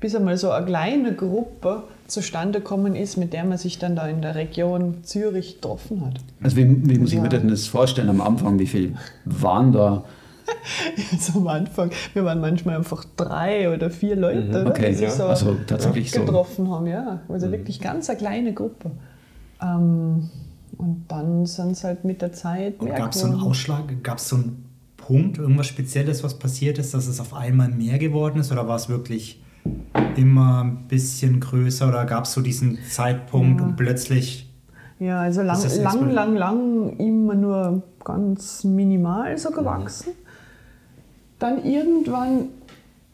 bis 0.00 0.14
einmal 0.14 0.36
so 0.36 0.50
eine 0.50 0.66
kleine 0.66 1.14
Gruppe 1.14 1.84
zustande 2.08 2.60
gekommen 2.60 2.96
ist, 2.96 3.16
mit 3.16 3.32
der 3.32 3.44
man 3.44 3.58
sich 3.58 3.78
dann 3.78 3.94
da 3.94 4.08
in 4.08 4.22
der 4.22 4.34
Region 4.34 5.04
Zürich 5.04 5.56
getroffen 5.56 6.04
hat. 6.04 6.14
Also 6.42 6.56
wie, 6.56 6.88
wie 6.88 6.98
muss 6.98 7.12
ich 7.12 7.20
mir 7.20 7.28
denn 7.28 7.48
das 7.48 7.66
vorstellen 7.66 8.08
am 8.08 8.20
Anfang? 8.20 8.58
Wie 8.58 8.66
viel 8.66 8.96
waren 9.24 9.72
da? 9.72 10.04
Also 11.12 11.40
am 11.40 11.48
Anfang, 11.48 11.90
wir 12.14 12.24
waren 12.24 12.40
manchmal 12.40 12.76
einfach 12.76 13.04
drei 13.16 13.72
oder 13.72 13.90
vier 13.90 14.16
Leute, 14.16 14.48
oder, 14.48 14.70
Okay, 14.70 14.88
die 14.88 14.94
sich 14.94 15.08
ja. 15.08 15.10
so 15.10 15.24
Also 15.24 15.56
tatsächlich 15.66 16.10
so. 16.10 16.24
getroffen 16.24 16.70
haben, 16.70 16.86
ja. 16.86 17.20
Also 17.28 17.52
wirklich 17.52 17.80
ganz 17.80 18.08
eine 18.08 18.18
kleine 18.18 18.54
Gruppe. 18.54 18.90
Ähm, 19.60 20.30
und 20.78 21.04
dann 21.08 21.44
sind 21.44 21.72
es 21.72 21.84
halt 21.84 22.06
mit 22.06 22.22
der 22.22 22.32
Zeit 22.32 22.80
Und 22.80 22.88
mehr 22.88 22.96
gab 22.96 23.12
es 23.12 23.20
so 23.20 23.26
einen. 23.26 23.40
Ausschlag, 23.40 24.02
gab 24.02 24.16
es 24.16 24.30
so 24.30 24.36
einen 24.36 24.64
Punkt, 24.96 25.36
irgendwas 25.36 25.66
Spezielles, 25.66 26.24
was 26.24 26.38
passiert 26.38 26.78
ist, 26.78 26.94
dass 26.94 27.06
es 27.08 27.20
auf 27.20 27.34
einmal 27.34 27.68
mehr 27.68 27.98
geworden 27.98 28.40
ist? 28.40 28.50
Oder 28.50 28.66
war 28.66 28.76
es 28.76 28.88
wirklich 28.88 29.42
immer 30.16 30.64
ein 30.64 30.86
bisschen 30.88 31.40
größer? 31.40 31.88
Oder 31.88 32.04
gab 32.04 32.24
es 32.24 32.32
so 32.32 32.40
diesen 32.40 32.78
Zeitpunkt 32.88 33.60
Ja. 33.60 33.66
und 33.66 33.76
plötzlich 33.76 34.44
Ja, 34.98 35.20
also 35.20 35.42
lang, 35.42 35.60
lang, 35.82 36.10
lang, 36.10 36.36
lang 36.36 36.96
immer 36.98 37.34
nur 37.34 37.82
ganz 38.04 38.64
minimal 38.64 39.36
so 39.38 39.50
gewachsen. 39.50 40.12
Dann 41.38 41.64
irgendwann 41.64 42.48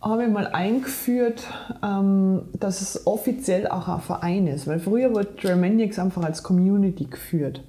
habe 0.01 0.25
ich 0.25 0.31
mal 0.31 0.47
eingeführt, 0.47 1.43
ähm, 1.83 2.43
dass 2.59 2.81
es 2.81 3.07
offiziell 3.07 3.69
auch 3.69 3.89
ein 3.89 4.01
Verein 4.01 4.47
ist, 4.47 4.67
weil 4.67 4.79
früher 4.79 5.11
wurde 5.15 5.29
Germanics 5.37 5.99
einfach 5.99 6.23
als 6.25 6.43
Community 6.43 7.05
geführt, 7.05 7.63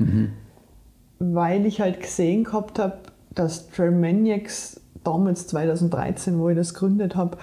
weil 1.20 1.66
ich 1.66 1.80
halt 1.82 2.02
gesehen 2.02 2.44
gehabt 2.44 2.78
habe, 2.80 2.98
dass 3.34 3.70
Germanics 3.72 4.80
damals 5.04 5.48
2013, 5.48 6.40
wo 6.40 6.50
ich 6.50 6.56
das 6.58 6.74
gegründet 6.74 7.16
habe, 7.16 7.38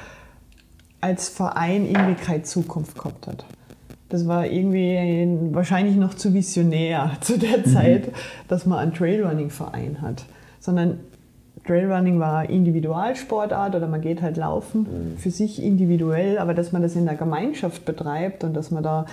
als 1.02 1.28
Verein 1.28 1.84
irgendwie 1.84 2.14
keine 2.14 2.44
Zukunft 2.44 2.96
gehabt 2.96 3.26
hat. 3.26 3.44
Das 4.08 4.26
war 4.26 4.46
irgendwie 4.46 5.54
wahrscheinlich 5.54 5.96
noch 5.96 6.14
zu 6.14 6.32
visionär 6.32 7.12
zu 7.20 7.38
der 7.38 7.64
Zeit, 7.64 8.10
dass 8.48 8.64
man 8.64 8.78
einen 8.78 8.94
Trailrunning-Verein 8.94 10.00
hat. 10.00 10.24
Sondern 10.60 11.00
Trailrunning 11.66 12.18
war 12.18 12.48
Individualsportart 12.48 13.74
oder 13.74 13.86
man 13.86 14.00
geht 14.00 14.22
halt 14.22 14.36
laufen 14.36 15.16
für 15.18 15.30
sich 15.30 15.62
individuell, 15.62 16.38
aber 16.38 16.54
dass 16.54 16.72
man 16.72 16.82
das 16.82 16.96
in 16.96 17.04
der 17.04 17.14
Gemeinschaft 17.14 17.84
betreibt 17.84 18.44
und 18.44 18.54
dass 18.54 18.70
man 18.70 18.82
da 18.82 19.06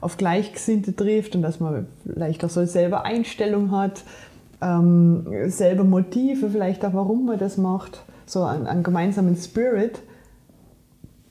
auf 0.00 0.18
Gleichgesinnte 0.18 0.94
trifft 0.94 1.34
und 1.34 1.42
dass 1.42 1.60
man 1.60 1.86
vielleicht 2.04 2.44
auch 2.44 2.50
so 2.50 2.64
selber 2.66 3.04
Einstellung 3.04 3.70
hat, 3.70 4.02
ähm, 4.60 5.26
selber 5.46 5.84
Motive, 5.84 6.50
vielleicht 6.50 6.84
auch 6.84 6.94
warum 6.94 7.26
man 7.26 7.38
das 7.38 7.56
macht, 7.56 8.02
so 8.26 8.44
einen, 8.44 8.66
einen 8.66 8.82
gemeinsamen 8.82 9.36
Spirit 9.36 10.00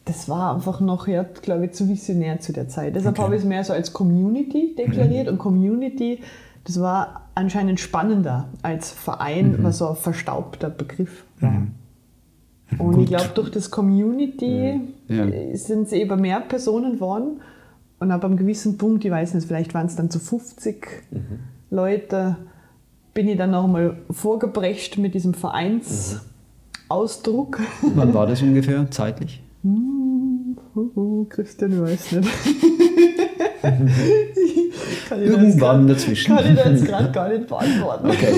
das 0.06 0.28
war 0.28 0.56
einfach 0.56 0.82
noch, 0.82 1.08
ja, 1.08 1.24
glaube 1.24 1.66
ich, 1.66 1.72
zu 1.74 1.88
visionär 1.88 2.40
zu 2.40 2.52
der 2.54 2.68
Zeit. 2.68 2.96
Deshalb 2.96 3.16
Okay. 3.16 3.24
habe 3.26 3.36
ich 3.36 3.42
es 3.42 3.48
mehr 3.48 3.64
so 3.64 3.74
als 3.74 3.94
Community 3.94 4.76
deklariert 4.78 5.28
und 5.30 5.38
Community, 5.38 6.20
das 6.66 6.80
war 6.82 7.30
anscheinend 7.36 7.80
spannender 7.80 8.48
als 8.62 8.92
Verein, 8.92 9.58
was 9.62 9.78
so 9.80 9.90
ein 9.90 9.96
verstaubter 9.96 10.70
Begriff 10.70 11.24
war. 11.40 11.68
Und 12.80 12.94
Gut. 12.94 13.04
ich 13.04 13.08
glaube, 13.10 13.30
durch 13.36 13.52
das 13.52 13.70
Community 13.72 14.80
Ja. 15.08 15.26
äh, 15.26 15.56
sind 15.56 15.84
es 15.84 15.92
eben 15.94 16.20
mehr 16.22 16.40
Personen 16.42 16.94
geworden. 16.94 17.40
Und 18.00 18.12
ab 18.12 18.26
einem 18.26 18.36
gewissen 18.38 18.78
Punkt, 18.78 19.06
ich 19.06 19.12
weiß 19.12 19.34
nicht, 19.36 19.48
vielleicht 19.48 19.74
waren 19.74 19.86
es 19.86 19.96
dann 19.96 20.10
zu 20.10 20.20
50 20.20 20.86
Leute, 21.70 22.36
bin 23.14 23.28
ich 23.30 23.38
dann 23.38 23.52
nochmal 23.52 23.98
vorgebrecht 24.10 24.98
mit 24.98 25.14
diesem 25.14 25.34
Vereinsausdruck. 25.34 27.60
Wann 27.96 28.14
war 28.14 28.28
das 28.28 28.42
ungefähr 28.42 28.90
zeitlich? 28.92 29.43
Huhu, 29.64 31.26
Christian, 31.30 31.81
weiß 31.81 32.11
nicht. 32.14 32.30
Irgendwann 35.11 35.88
dazwischen. 35.88 36.35
Kann 36.35 36.45
ich 36.45 36.61
da 36.61 36.69
jetzt 36.69 36.85
gerade 36.85 37.11
gar 37.14 37.30
nicht 37.30 37.48
beantworten. 37.48 38.10
Okay. 38.10 38.34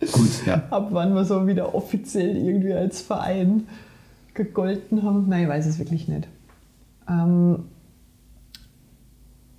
Gut, 0.12 0.46
ja. 0.46 0.62
Ab 0.70 0.88
wann 0.92 1.14
wir 1.14 1.24
so 1.24 1.46
wieder 1.46 1.74
offiziell 1.74 2.36
irgendwie 2.36 2.72
als 2.72 3.00
Verein 3.00 3.66
gegolten 4.34 5.02
haben. 5.02 5.28
Nein, 5.28 5.44
ich 5.44 5.48
weiß 5.48 5.66
es 5.66 5.78
wirklich 5.80 6.06
nicht. 6.06 6.28
Ähm, 7.08 7.64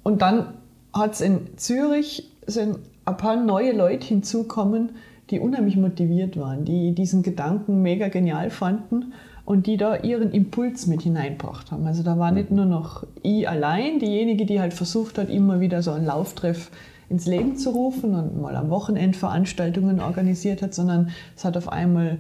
und 0.04 0.22
dann 0.22 0.54
hat 0.94 1.16
es 1.16 1.22
in 1.22 1.58
Zürich 1.58 2.32
sind 2.46 2.78
ein 3.04 3.18
paar 3.18 3.36
neue 3.36 3.74
Leute 3.74 4.08
hinzukommen, 4.08 4.92
die 5.30 5.40
unheimlich 5.42 5.76
motiviert 5.76 6.38
waren, 6.38 6.64
die 6.64 6.96
diesen 6.96 7.24
Gedanken 7.24 7.82
mega 7.82 8.08
genial 8.08 8.50
fanden 8.50 9.12
und 9.48 9.66
die 9.66 9.78
da 9.78 9.96
ihren 9.96 10.32
Impuls 10.32 10.88
mit 10.88 11.04
hineingebracht 11.04 11.72
haben. 11.72 11.88
Also 11.88 12.04
da 12.04 12.20
war 12.20 12.34
nicht 12.34 12.52
nur 12.52 12.66
noch 12.66 13.06
ich 13.24 13.48
allein, 13.48 13.98
diejenige, 13.98 14.46
die 14.46 14.60
halt 14.60 14.74
versucht 14.74 15.18
hat, 15.18 15.30
immer 15.30 15.62
wieder 15.62 15.82
so 15.82 15.92
einen 15.92 16.06
Lauftreff 16.06 16.70
ins 17.08 17.26
Leben 17.26 17.56
zu 17.56 17.70
rufen 17.70 18.14
und 18.14 18.42
mal 18.42 18.58
am 18.58 18.70
Wochenende 18.70 19.18
Veranstaltungen 19.18 20.02
organisiert 20.02 20.62
hat, 20.62 20.74
sondern 20.74 21.12
es 21.38 21.46
hat 21.46 21.56
auf 21.56 21.70
einmal 21.70 22.18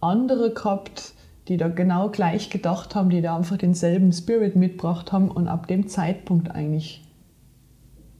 andere 0.00 0.54
gehabt, 0.54 1.12
die 1.48 1.58
da 1.58 1.68
genau 1.68 2.08
gleich 2.08 2.48
gedacht 2.48 2.94
haben, 2.94 3.10
die 3.10 3.20
da 3.20 3.36
einfach 3.36 3.58
denselben 3.58 4.10
Spirit 4.14 4.56
mitgebracht 4.56 5.12
haben 5.12 5.30
und 5.30 5.48
ab 5.48 5.66
dem 5.66 5.88
Zeitpunkt 5.88 6.50
eigentlich, 6.50 7.04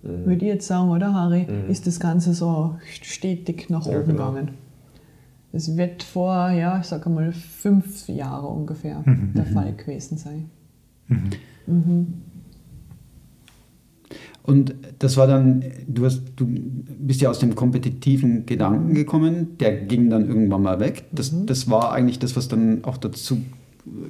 würde 0.03 0.45
ich 0.45 0.53
jetzt 0.53 0.67
sagen, 0.67 0.91
oder 0.91 1.15
Harry, 1.15 1.47
ist 1.69 1.87
das 1.87 2.01
Ganze 2.01 2.35
so 2.35 2.77
stetig 3.01 3.71
nach 3.71 3.87
Ja, 3.87 3.93
oben 3.97 4.09
genau. 4.09 4.31
gegangen. 4.33 4.66
Es 5.57 5.77
wird 5.77 6.03
vor, 6.03 6.51
ja, 6.51 6.79
ich 6.81 6.87
sage 6.87 7.09
mal, 7.09 7.33
fünf 7.33 8.09
Jahre 8.09 8.47
ungefähr 8.47 9.03
der 9.35 9.47
Fall 9.47 9.75
gewesen 9.75 10.19
sein. 10.19 10.51
Und 14.43 14.75
das 14.99 15.17
war 15.17 15.27
dann, 15.27 15.65
du, 15.89 16.05
hast, 16.05 16.23
du 16.37 16.47
bist 16.47 17.21
ja 17.21 17.31
aus 17.31 17.39
dem 17.39 17.55
kompetitiven 17.55 18.45
Gedanken 18.45 18.95
gekommen, 18.95 19.57
der 19.59 19.77
ging 19.77 20.11
dann 20.11 20.29
irgendwann 20.29 20.63
mal 20.63 20.79
weg. 20.79 21.05
Das, 21.11 21.33
das 21.47 21.71
war 21.71 21.93
eigentlich 21.93 22.19
das, 22.19 22.37
was 22.37 22.49
dann 22.49 22.85
auch 22.85 22.99
dazu 22.99 23.39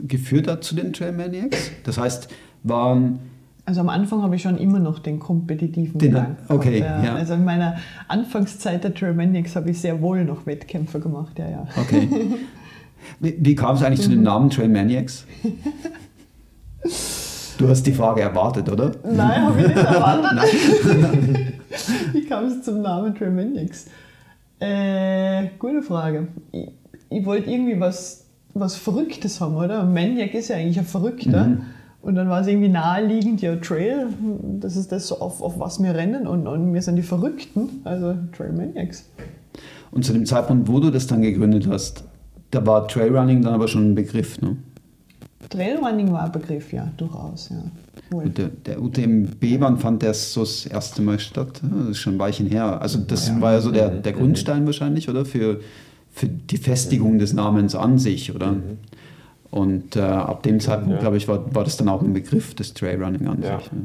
geführt 0.06 0.48
hat 0.48 0.64
zu 0.64 0.74
den 0.74 0.93
Trailmaniacs. 0.93 1.70
Das 1.85 1.97
heißt, 1.97 2.28
waren 2.64 3.20
Also 3.66 3.80
am 3.80 3.88
Anfang 3.88 4.22
habe 4.22 4.36
ich 4.36 4.43
schon 4.43 4.56
immer 4.59 4.78
noch 4.78 5.01
den 5.01 5.18
kompetitiven 5.18 5.98
Den- 5.98 6.10
Gedanken. 6.12 6.36
okay, 6.52 6.80
gehabt, 6.80 7.05
ja. 7.05 7.14
Also 7.16 7.34
in 7.34 7.44
meiner 7.44 7.76
Anfangszeit 8.06 8.84
der 8.84 8.93
Germanics 8.93 9.56
habe 9.56 9.70
ich 9.70 9.80
sehr 9.80 10.01
wohl 10.01 10.24
noch 10.24 10.47
Wettkämpfe 10.47 11.01
gemacht, 11.01 11.36
ja, 11.38 11.48
ja. 11.51 11.66
Okay. 11.76 12.09
Wie, 13.20 13.36
wie 13.40 13.55
kam 13.56 13.74
es 13.76 13.82
eigentlich 13.82 14.02
zu 14.02 14.10
dem 14.10 14.22
Namen 14.22 14.51
Trailmaniacs? 14.51 15.26
Du 17.59 17.68
hast 17.68 17.84
die 17.86 17.93
Frage 17.93 18.20
erwartet, 18.20 18.70
oder? 18.70 18.93
Nein, 19.05 19.43
habe 19.47 19.60
ich 19.60 19.66
nicht 19.68 19.76
erwartet. 19.84 20.48
Wie 22.12 22.24
kam 22.24 22.44
es 22.44 22.62
zum 22.62 22.82
Namen 22.82 23.14
Tremendix? 23.14 23.86
Äh, 24.60 25.48
gute 25.59 25.82
Frage. 25.82 26.28
Ich, 26.52 26.68
ich 27.10 27.24
wollte 27.26 27.51
irgendwie 27.51 27.80
was, 27.80 28.26
was 28.55 28.76
Verrücktes 28.76 29.40
haben, 29.40 29.56
oder? 29.56 29.84
Maniac 29.84 30.34
ist 30.34 30.48
ja 30.48 30.56
eigentlich 30.56 30.78
ein 30.78 30.84
Verrückter. 30.86 31.56
Und 32.06 32.14
dann 32.14 32.28
war 32.28 32.40
es 32.40 32.46
irgendwie 32.46 32.68
naheliegend, 32.68 33.42
ja, 33.42 33.56
Trail, 33.56 34.06
das 34.60 34.76
ist 34.76 34.92
das, 34.92 35.10
auf, 35.10 35.42
auf 35.42 35.58
was 35.58 35.82
wir 35.82 35.92
rennen 35.92 36.28
und, 36.28 36.46
und 36.46 36.72
wir 36.72 36.80
sind 36.80 36.94
die 36.94 37.02
Verrückten, 37.02 37.80
also 37.82 38.14
Trail 38.36 38.52
Maniacs. 38.52 39.10
Und 39.90 40.04
zu 40.04 40.12
dem 40.12 40.24
Zeitpunkt, 40.24 40.68
wo 40.68 40.78
du 40.78 40.90
das 40.90 41.08
dann 41.08 41.20
gegründet 41.22 41.66
hast, 41.66 42.04
da 42.52 42.64
war 42.64 42.86
Trailrunning 42.86 43.42
dann 43.42 43.54
aber 43.54 43.66
schon 43.66 43.90
ein 43.90 43.94
Begriff, 43.96 44.40
ne? 44.40 44.56
Trailrunning 45.50 46.12
war 46.12 46.22
ein 46.26 46.30
Begriff, 46.32 46.72
ja, 46.72 46.88
durchaus, 46.96 47.48
ja. 47.50 48.22
Der, 48.24 48.50
der 48.64 48.80
UTMB, 48.80 49.42
wann 49.58 49.76
fand 49.78 50.04
das 50.04 50.32
so 50.32 50.42
das 50.42 50.64
erste 50.64 51.02
Mal 51.02 51.18
statt? 51.18 51.60
Das 51.60 51.88
ist 51.88 51.98
schon 51.98 52.14
ein 52.14 52.18
Weilchen 52.20 52.46
her. 52.46 52.80
Also 52.80 53.00
das 53.00 53.26
Ja. 53.26 53.40
war 53.40 53.54
ja 53.54 53.60
so 53.60 53.72
der, 53.72 53.88
der 53.90 54.12
Grundstein 54.12 54.64
wahrscheinlich, 54.64 55.08
oder? 55.08 55.24
Für, 55.24 55.58
für 56.12 56.28
die 56.28 56.56
Festigung 56.58 57.18
des 57.18 57.32
Namens 57.32 57.74
an 57.74 57.98
sich, 57.98 58.32
oder? 58.32 58.54
Und 59.51 59.97
äh, 59.97 60.01
ab 60.01 60.43
dem 60.43 60.60
Zeitpunkt, 60.60 60.94
Ja. 60.94 61.01
glaube 61.01 61.16
ich, 61.16 61.28
war, 61.28 61.55
war 61.55 61.64
das 61.64 61.77
dann 61.77 61.89
auch 61.89 62.02
ein 62.02 62.12
Begriff, 62.12 62.55
das 62.55 62.74
Trailrunning 62.74 63.27
an 63.28 63.43
Ja. 63.43 63.59
sich. 63.60 63.73
Ne? 63.73 63.82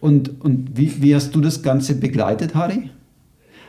Und, 0.00 0.40
und 0.44 0.76
wie, 0.76 1.02
wie 1.02 1.14
hast 1.14 1.34
du 1.34 1.40
das 1.40 1.62
Ganze 1.62 1.94
begleitet, 1.96 2.54
Harry? 2.54 2.90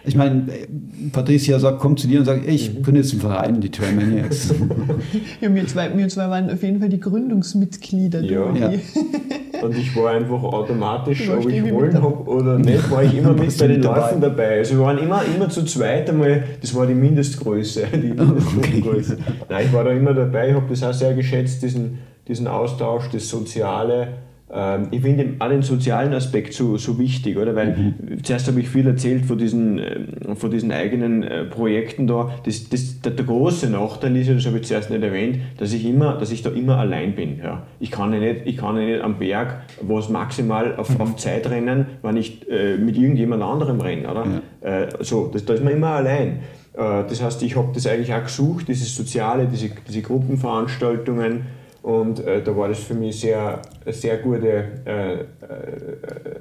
Ich 0.05 0.15
meine, 0.15 0.51
äh, 0.51 0.67
Patricia 1.11 1.59
sagt, 1.59 1.79
kommt 1.79 1.99
zu 1.99 2.07
dir 2.07 2.19
und 2.19 2.25
sagt, 2.25 2.47
ich 2.47 2.81
gründe 2.81 3.01
jetzt 3.01 3.11
einen 3.11 3.21
Verein, 3.21 3.61
die 3.61 3.69
Trailmaniacs. 3.69 4.53
Ja, 5.41 5.53
wir 5.53 5.67
zwei, 5.67 5.95
wir 5.97 6.07
zwei 6.09 6.29
waren 6.29 6.49
auf 6.49 6.63
jeden 6.63 6.79
Fall 6.79 6.89
die 6.89 6.99
Gründungsmitglieder. 6.99 8.21
du 8.21 8.27
Ja. 8.33 8.55
Ja. 8.55 8.71
Und 9.61 9.77
ich 9.77 9.95
war 9.95 10.11
einfach 10.11 10.43
automatisch, 10.43 11.29
ob 11.29 11.47
ich 11.49 11.71
wollen 11.71 11.93
habe 11.93 12.23
oder 12.29 12.59
nicht, 12.59 12.89
war 12.91 13.03
ich 13.03 13.17
immer 13.17 13.33
mit 13.33 13.57
bei 13.59 13.67
den? 13.67 13.81
Läufen 13.81 14.21
dabei. 14.21 14.57
Also 14.57 14.75
wir 14.77 14.85
waren 14.85 14.97
immer, 14.97 15.21
immer 15.23 15.49
zu 15.49 15.63
zweit 15.65 16.09
einmal, 16.09 16.43
das 16.61 16.75
war 16.75 16.85
die 16.85 16.93
Mindestgröße. 16.93 17.87
Die 17.93 18.13
Mindestgröße. 18.13 19.17
Nein, 19.49 19.65
ich 19.65 19.73
war 19.73 19.83
da 19.83 19.91
immer 19.91 20.13
dabei, 20.13 20.49
ich 20.49 20.55
habe 20.55 20.65
das 20.69 20.83
auch 20.83 20.93
sehr 20.93 21.13
geschätzt, 21.13 21.63
diesen, 21.63 21.99
diesen 22.27 22.47
Austausch, 22.47 23.09
das 23.11 23.27
Soziale. 23.29 24.09
Ähm, 24.49 24.87
Ich 24.91 25.01
finde 25.01 25.35
auch 25.39 25.49
den 25.49 25.61
sozialen 25.61 26.13
Aspekt 26.13 26.53
so, 26.53 26.77
so 26.77 26.97
wichtig, 26.97 27.37
oder? 27.37 27.53
Weil 27.55 27.93
zuerst 28.23 28.47
habe 28.47 28.61
ich 28.61 28.69
viel 28.69 28.87
erzählt 28.87 29.25
von 29.25 29.37
diesen, 29.37 29.77
ähm, 29.77 30.35
von 30.35 30.49
diesen 30.49 30.71
eigenen 30.71 31.23
äh, 31.23 31.43
Projekten 31.43 32.07
da. 32.07 32.31
Das, 32.45 32.69
das, 32.69 33.01
der, 33.01 33.11
der 33.11 33.25
große 33.25 33.69
Nachteil 33.69 34.15
ist, 34.15 34.29
das 34.29 34.45
habe 34.45 34.59
ich 34.59 34.63
zuerst 34.63 34.89
nicht 34.89 35.03
erwähnt, 35.03 35.39
dass 35.57 35.73
ich, 35.73 35.85
immer, 35.85 36.13
dass 36.17 36.31
ich 36.31 36.43
da 36.43 36.49
immer 36.49 36.77
allein 36.77 37.13
bin. 37.13 37.39
Ja. 37.39 37.63
Ich, 37.79 37.91
kann 37.91 38.13
ja 38.13 38.19
nicht, 38.19 38.41
ich 38.45 38.55
kann 38.57 38.77
ja 38.77 38.85
nicht 38.85 39.01
am 39.01 39.19
Berg 39.19 39.63
was 39.81 40.07
maximal 40.09 40.75
auf, 40.77 40.97
auf 40.99 41.17
Zeit 41.17 41.49
rennen, 41.49 41.87
wenn 42.01 42.15
ich 42.15 42.49
äh, 42.49 42.77
mit 42.77 42.97
irgendjemand 42.97 43.43
anderem 43.43 43.81
renne. 43.81 44.09
Oder? 44.09 44.41
Äh, 44.61 44.87
so, 45.01 45.27
das, 45.27 45.43
da 45.43 45.55
ist 45.55 45.63
man 45.63 45.73
immer 45.73 45.87
allein. 45.89 46.39
Äh, 46.73 47.03
Das 47.09 47.21
heißt, 47.21 47.43
ich 47.43 47.57
habe 47.57 47.69
das 47.73 47.85
eigentlich 47.85 48.13
auch 48.13 48.23
gesucht, 48.23 48.69
dieses 48.69 48.95
Soziale, 48.95 49.47
diese, 49.51 49.71
diese 49.87 50.01
Gruppenveranstaltungen. 50.03 51.56
Und 51.81 52.19
äh, 52.25 52.41
da 52.41 52.55
war 52.55 52.67
das 52.67 52.79
für 52.79 52.93
mich 52.93 53.19
sehr, 53.19 53.61
eine 53.85 53.93
sehr 53.93 54.17
gute, 54.17 54.47
äh, 54.85 55.13
äh, 55.13 55.25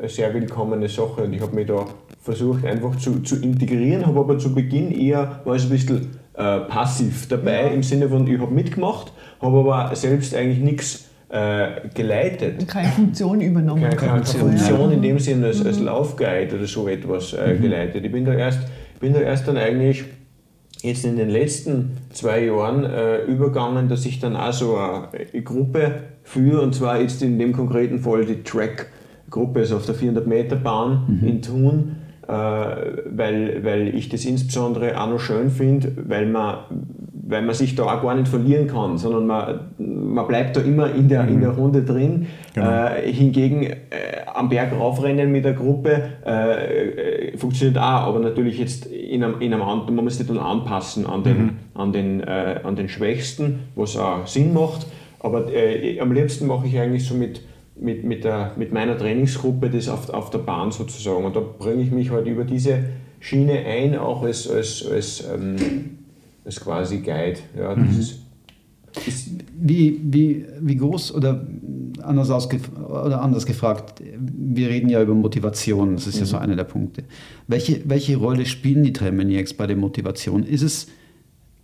eine 0.00 0.08
sehr 0.08 0.32
willkommene 0.34 0.88
Sache. 0.88 1.22
Und 1.22 1.32
ich 1.32 1.40
habe 1.40 1.54
mich 1.54 1.66
da 1.66 1.86
versucht 2.20 2.64
einfach 2.64 2.96
zu, 2.96 3.20
zu 3.22 3.36
integrieren, 3.36 4.04
habe 4.04 4.18
aber 4.18 4.38
zu 4.38 4.52
Beginn 4.52 4.90
eher, 4.90 5.40
war 5.44 5.54
ich 5.54 5.62
ein 5.62 5.70
bisschen 5.70 6.18
äh, 6.34 6.60
passiv 6.60 7.28
dabei, 7.28 7.70
im 7.72 7.82
Sinne 7.82 8.08
von, 8.08 8.26
ich 8.26 8.40
habe 8.40 8.52
mitgemacht, 8.52 9.12
habe 9.40 9.58
aber 9.58 9.94
selbst 9.94 10.34
eigentlich 10.34 10.58
nichts 10.58 11.06
äh, 11.28 11.88
geleitet 11.94 12.66
Keine 12.68 12.88
Funktion 12.88 13.40
übernommen. 13.40 13.82
keine, 13.82 13.96
keine 13.96 14.24
Funktion, 14.24 14.90
ja. 14.90 14.96
in 14.96 15.02
dem 15.02 15.18
Sinne 15.18 15.46
als, 15.46 15.64
als 15.64 15.80
Laufguide 15.80 16.56
oder 16.56 16.66
so 16.66 16.88
etwas 16.88 17.32
äh, 17.32 17.56
geleitet. 17.60 18.04
Ich 18.04 18.12
bin 18.12 18.24
da 18.24 18.32
erst, 18.32 18.60
bin 19.00 19.12
da 19.12 19.20
erst 19.20 19.46
dann 19.48 19.56
eigentlich 19.56 20.04
jetzt 20.86 21.04
in 21.04 21.16
den 21.16 21.28
letzten 21.28 21.98
zwei 22.10 22.46
Jahren 22.46 22.84
äh, 22.84 23.24
übergangen, 23.24 23.88
dass 23.88 24.06
ich 24.06 24.20
dann 24.20 24.36
auch 24.36 24.52
so 24.52 24.76
eine 24.76 25.42
Gruppe 25.42 26.02
führe. 26.22 26.62
Und 26.62 26.74
zwar 26.74 27.00
jetzt 27.00 27.22
in 27.22 27.38
dem 27.38 27.52
konkreten 27.52 27.98
Fall 27.98 28.24
die 28.24 28.42
Track-Gruppe, 28.42 29.60
also 29.60 29.76
auf 29.76 29.86
der 29.86 29.94
400 29.94 30.26
Meter 30.26 30.56
Bahn 30.56 31.20
in 31.26 31.42
Thun, 31.42 31.96
äh, 32.26 32.32
weil, 32.32 33.64
weil 33.64 33.94
ich 33.94 34.08
das 34.08 34.24
insbesondere 34.24 35.00
auch 35.00 35.08
noch 35.08 35.20
schön 35.20 35.50
finde, 35.50 35.92
weil 36.06 36.26
man, 36.26 36.58
weil 37.28 37.43
man 37.43 37.55
sich 37.55 37.74
da 37.74 37.82
auch 37.85 38.03
gar 38.03 38.15
nicht 38.15 38.28
verlieren 38.28 38.66
kann, 38.69 38.98
sondern 38.98 39.27
man, 39.27 39.61
man 39.78 40.27
bleibt 40.28 40.57
da 40.57 40.61
immer 40.61 40.94
in 40.94 41.09
der, 41.09 41.27
in 41.27 41.40
der 41.40 41.51
Runde 41.51 41.82
drin. 41.82 42.27
Genau. 42.55 42.70
Äh, 42.70 43.12
hingegen 43.12 43.65
äh, 43.65 43.77
am 44.32 44.48
Berg 44.48 44.73
raufrennen 44.73 45.32
mit 45.32 45.44
der 45.44 45.55
Gruppe 45.55 46.03
äh, 46.24 47.31
äh, 47.32 47.36
funktioniert 47.36 47.78
auch, 47.78 47.82
aber 48.09 48.20
natürlich 48.20 48.59
jetzt 48.59 48.86
in 48.86 49.24
einem, 49.24 49.40
in 49.40 49.53
einem 49.53 49.62
an- 49.62 49.93
man 49.94 50.05
muss 50.05 50.19
sich 50.19 50.27
dann 50.27 50.39
anpassen 50.39 51.05
an 51.07 51.24
den, 51.24 51.59
an 51.74 51.93
den, 51.93 52.20
äh, 52.20 52.61
an 52.62 52.77
den 52.77 52.89
Schwächsten, 52.89 53.61
was 53.74 53.97
auch 53.97 54.27
Sinn 54.27 54.53
macht. 54.53 54.86
Aber 55.20 55.53
äh, 55.53 55.98
am 56.01 56.12
liebsten 56.12 56.47
mache 56.47 56.66
ich 56.69 56.78
eigentlich 56.78 57.05
so 57.07 57.15
mit, 57.15 57.40
mit, 57.74 58.05
mit, 58.05 58.23
der, 58.24 58.53
mit 58.57 58.73
meiner 58.73 58.97
Trainingsgruppe 58.97 59.69
das 59.69 59.89
auf, 59.89 60.09
auf 60.11 60.31
der 60.31 60.39
Bahn 60.39 60.70
sozusagen. 60.70 61.24
Und 61.24 61.35
da 61.35 61.40
bringe 61.40 61.82
ich 61.82 61.90
mich 61.90 62.11
halt 62.11 62.27
über 62.27 62.44
diese 62.44 62.85
Schiene 63.19 63.65
ein, 63.66 63.98
auch 63.98 64.23
als, 64.23 64.48
als, 64.48 64.86
als, 64.89 65.28
ähm, 65.35 65.95
als 66.47 66.60
quasi 66.60 66.98
Guide. 66.98 67.39
Ja, 67.59 67.74
das 67.74 67.97
ist, 67.97 68.18
ist, 69.06 69.31
Wie, 69.59 70.01
wie, 70.02 70.47
wie 70.60 70.77
groß 70.77 71.14
oder 71.14 71.47
anders, 72.02 72.31
ausgef 72.31 72.70
oder 72.77 73.20
anders 73.20 73.44
gefragt, 73.44 74.02
wir 74.18 74.68
reden 74.68 74.89
ja 74.89 75.02
über 75.02 75.14
Motivation, 75.14 75.94
das 75.94 76.06
ist 76.06 76.18
ja 76.18 76.24
so 76.24 76.36
einer 76.36 76.56
der 76.56 76.64
Punkte. 76.64 77.05
Welche, 77.47 77.82
welche 77.85 78.16
Rolle 78.16 78.47
spielen 78.47 78.85
die 78.85 78.93
Trailmaniacs 78.93 79.55
bei 79.55 79.66
der 79.66 79.77
Motivation? 79.77 80.44
Ist 80.44 80.62
es, 80.62 80.86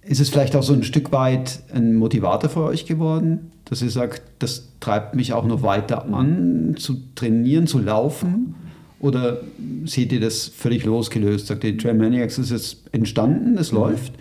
ist 0.02 0.20
es 0.20 0.28
vielleicht 0.28 0.56
auch 0.56 0.62
so 0.62 0.72
ein 0.72 0.82
Stück 0.82 1.12
weit 1.12 1.62
ein 1.72 1.94
Motivator 1.94 2.50
für 2.50 2.64
euch 2.64 2.86
geworden, 2.86 3.52
dass 3.66 3.82
ihr 3.82 3.90
sagt, 3.90 4.22
das 4.40 4.68
treibt 4.80 5.14
mich 5.14 5.32
auch 5.32 5.46
noch 5.46 5.62
weiter 5.62 6.04
an, 6.12 6.74
zu 6.76 6.96
trainieren, 7.14 7.66
zu 7.66 7.78
laufen? 7.78 8.56
Oder 9.00 9.40
seht 9.84 10.12
ihr 10.12 10.20
das 10.20 10.46
völlig 10.46 10.84
losgelöst? 10.84 11.46
Sagt 11.46 11.64
ihr, 11.64 11.76
Trailmaniacs 11.76 12.38
ist 12.38 12.50
jetzt 12.50 12.82
entstanden, 12.92 13.56
es 13.58 13.72
läuft? 13.72 14.12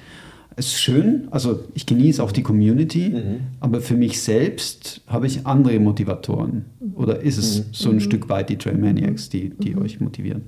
Es 0.56 0.68
ist 0.68 0.82
schön, 0.82 1.28
also 1.32 1.62
ich 1.74 1.86
genieße 1.86 2.22
auch 2.22 2.32
die 2.32 2.44
Community, 2.44 3.16
aber 3.62 3.80
für 3.80 3.96
mich 3.96 4.22
selbst 4.22 5.02
habe 5.08 5.26
ich 5.26 5.48
andere 5.48 5.80
Motivatoren. 5.80 6.66
Oder 6.96 7.22
ist 7.22 7.38
es 7.38 7.68
so 7.72 7.90
ein 7.90 8.02
Stück 8.02 8.28
weit 8.28 8.50
die 8.50 8.58
Trailmaniacs, 8.58 9.30
die, 9.30 9.50
die 9.50 9.78
euch 9.78 10.02
motivieren? 10.02 10.42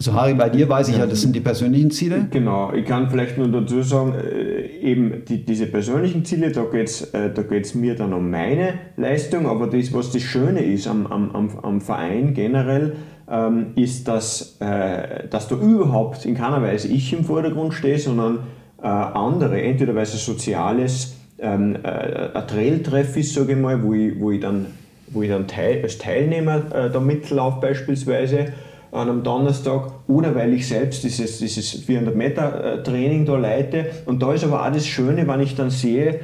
Also 0.00 0.14
Harry, 0.14 0.32
bei 0.32 0.48
dir 0.48 0.66
weiß 0.66 0.88
ich 0.88 0.96
ja, 0.96 1.06
das 1.06 1.20
sind 1.20 1.36
die 1.36 1.40
persönlichen 1.40 1.90
Ziele. 1.90 2.26
Genau, 2.30 2.72
ich 2.72 2.86
kann 2.86 3.10
vielleicht 3.10 3.36
nur 3.36 3.48
dazu 3.48 3.82
sagen, 3.82 4.14
äh, 4.14 4.66
eben 4.80 5.26
die, 5.28 5.44
diese 5.44 5.66
persönlichen 5.66 6.24
Ziele, 6.24 6.50
da 6.52 6.64
geht 6.64 6.88
es 6.88 7.02
äh, 7.12 7.30
da 7.34 7.42
geht's 7.42 7.74
mir 7.74 7.96
dann 7.96 8.14
um 8.14 8.30
meine 8.30 8.78
Leistung, 8.96 9.46
aber 9.46 9.66
das, 9.66 9.92
was 9.92 10.10
das 10.10 10.22
Schöne 10.22 10.64
ist 10.64 10.88
am, 10.88 11.06
am, 11.06 11.30
am, 11.32 11.50
am 11.58 11.80
Verein 11.82 12.32
generell, 12.32 12.96
ähm, 13.30 13.72
ist, 13.76 14.08
dass, 14.08 14.56
äh, 14.60 15.28
dass 15.28 15.48
da 15.48 15.56
überhaupt 15.56 16.24
in 16.26 16.34
keiner 16.34 16.62
Weise 16.62 16.88
ich 16.88 17.12
im 17.12 17.24
Vordergrund 17.24 17.74
stehe, 17.74 17.98
sondern 17.98 18.40
äh, 18.82 18.86
andere, 18.86 19.62
entweder 19.62 19.94
weil 19.94 20.02
es 20.02 20.12
ein 20.12 20.18
soziales 20.18 21.16
ähm, 21.38 21.76
äh, 21.82 22.28
ein 22.34 22.46
Trailtreff 22.46 23.16
ist, 23.16 23.34
sage 23.34 23.52
ich 23.52 23.58
mal, 23.58 23.82
wo 23.82 23.94
ich, 23.94 24.18
wo 24.18 24.30
ich 24.30 24.40
dann, 24.40 24.66
wo 25.08 25.22
ich 25.22 25.30
dann 25.30 25.46
teil, 25.46 25.82
als 25.82 25.98
Teilnehmer 25.98 26.62
äh, 26.74 26.90
da 26.90 27.00
mitlaufe 27.00 27.60
beispielsweise, 27.60 28.52
an 28.92 29.08
einem 29.08 29.22
Donnerstag 29.22 29.92
oder 30.08 30.34
weil 30.34 30.52
ich 30.52 30.66
selbst 30.66 31.04
dieses, 31.04 31.38
dieses 31.38 31.70
400 31.84 32.16
Meter 32.16 32.78
äh, 32.78 32.82
Training 32.82 33.24
da 33.24 33.36
leite. 33.36 33.86
Und 34.06 34.20
da 34.22 34.32
ist 34.34 34.42
aber 34.44 34.66
auch 34.66 34.72
das 34.72 34.86
Schöne, 34.86 35.26
wenn 35.28 35.40
ich 35.40 35.54
dann 35.54 35.70
sehe, 35.70 36.20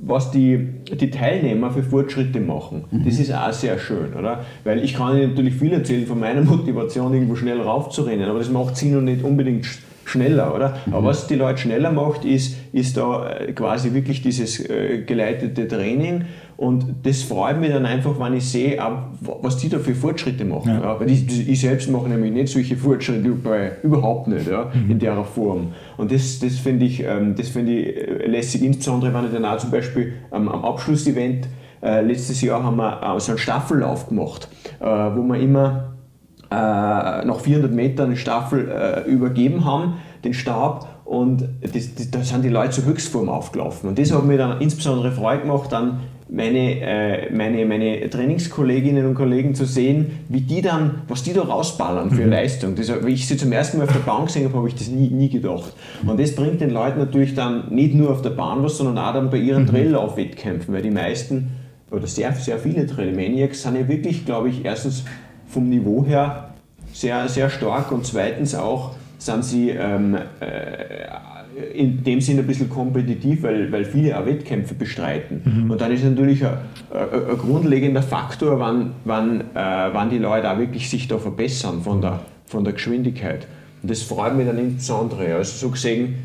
was 0.00 0.30
die, 0.30 0.68
die 1.00 1.10
Teilnehmer 1.10 1.70
für 1.72 1.82
Fortschritte 1.82 2.40
machen. 2.40 2.84
Das 3.04 3.18
ist 3.18 3.34
auch 3.34 3.52
sehr 3.52 3.78
schön, 3.78 4.14
oder? 4.18 4.44
Weil 4.64 4.84
ich 4.84 4.94
kann 4.94 5.16
Ihnen 5.16 5.30
natürlich 5.30 5.54
viel 5.54 5.72
erzählen 5.72 6.06
von 6.06 6.20
meiner 6.20 6.42
Motivation, 6.44 7.12
irgendwo 7.12 7.34
schnell 7.36 7.60
raufzurennen, 7.60 8.28
aber 8.28 8.38
das 8.38 8.50
macht 8.50 8.76
sie 8.76 8.90
noch 8.90 9.00
nicht 9.02 9.24
unbedingt 9.24 9.64
sch- 9.64 9.78
schneller, 10.04 10.54
oder? 10.54 10.76
Aber 10.92 11.04
was 11.08 11.26
die 11.26 11.34
Leute 11.36 11.58
schneller 11.58 11.90
macht, 11.92 12.24
ist, 12.24 12.56
ist 12.72 12.96
da 12.96 13.30
äh, 13.30 13.52
quasi 13.52 13.92
wirklich 13.94 14.22
dieses 14.22 14.58
äh, 14.68 15.02
geleitete 15.06 15.66
Training. 15.68 16.22
Und 16.60 16.84
das 17.04 17.22
freut 17.22 17.58
mich 17.58 17.70
dann 17.70 17.86
einfach, 17.86 18.20
wenn 18.20 18.34
ich 18.34 18.46
sehe, 18.46 18.78
was 19.22 19.56
die 19.56 19.70
da 19.70 19.78
für 19.78 19.94
Fortschritte 19.94 20.44
machen. 20.44 20.68
Ja. 20.68 20.80
Ja. 20.82 21.00
Weil 21.00 21.10
ich, 21.10 21.48
ich 21.48 21.58
selbst 21.58 21.90
mache 21.90 22.06
nämlich 22.06 22.32
nicht 22.32 22.52
solche 22.52 22.76
Fortschritte 22.76 23.30
bei, 23.30 23.72
überhaupt 23.82 24.28
nicht 24.28 24.46
ja, 24.46 24.70
in 24.86 24.98
der 24.98 25.24
Form. 25.24 25.68
Und 25.96 26.12
das, 26.12 26.38
das 26.38 26.58
finde 26.58 26.84
ich, 26.84 27.02
ähm, 27.02 27.34
das 27.34 27.48
finde 27.48 27.72
ich 27.72 27.96
äh, 27.96 28.26
lässig, 28.26 28.62
insbesondere 28.62 29.14
wenn 29.14 29.24
ich 29.24 29.32
dann 29.32 29.46
auch 29.46 29.56
zum 29.56 29.70
Beispiel 29.70 30.12
ähm, 30.34 30.50
am 30.50 30.62
Abschlussevent 30.62 31.48
äh, 31.82 32.02
letztes 32.02 32.42
Jahr 32.42 32.62
haben 32.62 32.76
wir 32.76 33.16
äh, 33.16 33.18
so 33.20 33.32
einen 33.32 33.38
Staffellauf 33.38 34.08
gemacht, 34.08 34.48
äh, 34.80 34.84
wo 34.84 35.22
wir 35.22 35.40
immer 35.40 35.94
äh, 36.50 37.24
nach 37.24 37.40
400 37.40 37.72
Metern 37.72 38.08
eine 38.08 38.16
Staffel 38.18 38.68
äh, 38.68 39.08
übergeben 39.10 39.64
haben, 39.64 39.94
den 40.24 40.34
Stab. 40.34 41.00
Und 41.06 41.48
das, 41.62 41.94
das, 41.94 42.10
da 42.10 42.22
sind 42.22 42.44
die 42.44 42.50
Leute 42.50 42.72
zur 42.72 42.84
Höchstform 42.84 43.30
aufgelaufen. 43.30 43.88
Und 43.88 43.98
das 43.98 44.12
hat 44.12 44.26
mir 44.26 44.36
dann 44.36 44.60
insbesondere 44.60 45.10
Freude 45.10 45.40
gemacht, 45.40 45.72
dann 45.72 46.00
meine, 46.30 46.80
äh, 46.80 47.32
meine, 47.32 47.66
meine 47.66 48.08
Trainingskolleginnen 48.08 49.04
und 49.04 49.14
Kollegen 49.14 49.54
zu 49.54 49.64
sehen, 49.64 50.20
wie 50.28 50.40
die 50.40 50.62
dann, 50.62 51.02
was 51.08 51.22
die 51.22 51.32
da 51.32 51.42
rausballern 51.42 52.10
für 52.12 52.24
Leistung. 52.24 52.76
Das, 52.76 52.88
wie 53.04 53.12
ich 53.12 53.26
sie 53.26 53.36
zum 53.36 53.50
ersten 53.50 53.78
Mal 53.78 53.84
auf 53.84 53.92
der 53.92 54.00
Bahn 54.00 54.26
gesehen 54.26 54.44
habe, 54.44 54.56
habe 54.56 54.68
ich 54.68 54.74
das 54.74 54.88
nie, 54.88 55.08
nie 55.08 55.28
gedacht. 55.28 55.72
Und 56.06 56.20
das 56.20 56.34
bringt 56.34 56.60
den 56.60 56.70
Leuten 56.70 56.98
natürlich 56.98 57.34
dann 57.34 57.74
nicht 57.74 57.94
nur 57.94 58.10
auf 58.10 58.22
der 58.22 58.30
Bahn 58.30 58.62
was, 58.62 58.78
sondern 58.78 58.98
auch 58.98 59.12
dann 59.12 59.30
bei 59.30 59.38
ihren 59.38 59.66
Traillauf-Wettkämpfen, 59.66 60.72
weil 60.72 60.82
die 60.82 60.90
meisten 60.90 61.50
oder 61.90 62.06
sehr, 62.06 62.32
sehr 62.32 62.58
viele 62.58 62.86
Trailmaniacs 62.86 63.62
sind 63.62 63.76
ja 63.76 63.88
wirklich, 63.88 64.24
glaube 64.24 64.50
ich, 64.50 64.64
erstens 64.64 65.04
vom 65.48 65.68
Niveau 65.68 66.04
her 66.06 66.50
sehr, 66.92 67.28
sehr 67.28 67.50
stark 67.50 67.90
und 67.90 68.06
zweitens 68.06 68.54
auch 68.54 68.92
sind 69.18 69.44
sie 69.44 69.70
ähm, 69.70 70.16
äh, 70.40 70.46
in 71.74 72.02
dem 72.04 72.20
Sinne 72.20 72.40
ein 72.40 72.46
bisschen 72.46 72.68
kompetitiv, 72.68 73.42
weil, 73.42 73.70
weil 73.72 73.84
viele 73.84 74.18
auch 74.18 74.26
Wettkämpfe 74.26 74.74
bestreiten. 74.74 75.42
Mhm. 75.44 75.70
Und 75.70 75.80
dann 75.80 75.92
ist 75.92 76.04
natürlich 76.04 76.44
ein, 76.44 76.58
ein, 76.92 77.30
ein 77.30 77.38
grundlegender 77.38 78.02
Faktor, 78.02 78.58
wann, 78.58 78.92
wann, 79.04 79.40
äh, 79.40 79.44
wann 79.54 80.10
die 80.10 80.18
Leute 80.18 80.50
auch 80.50 80.58
wirklich 80.58 80.88
sich 80.90 81.08
da 81.08 81.18
verbessern 81.18 81.82
von 81.82 82.00
der, 82.00 82.20
von 82.46 82.64
der 82.64 82.72
Geschwindigkeit. 82.72 83.46
Und 83.82 83.90
das 83.90 84.02
freut 84.02 84.36
mich 84.36 84.46
dann 84.46 84.58
insbesondere. 84.58 85.34
Also 85.34 85.66
so 85.66 85.70
gesehen, 85.70 86.16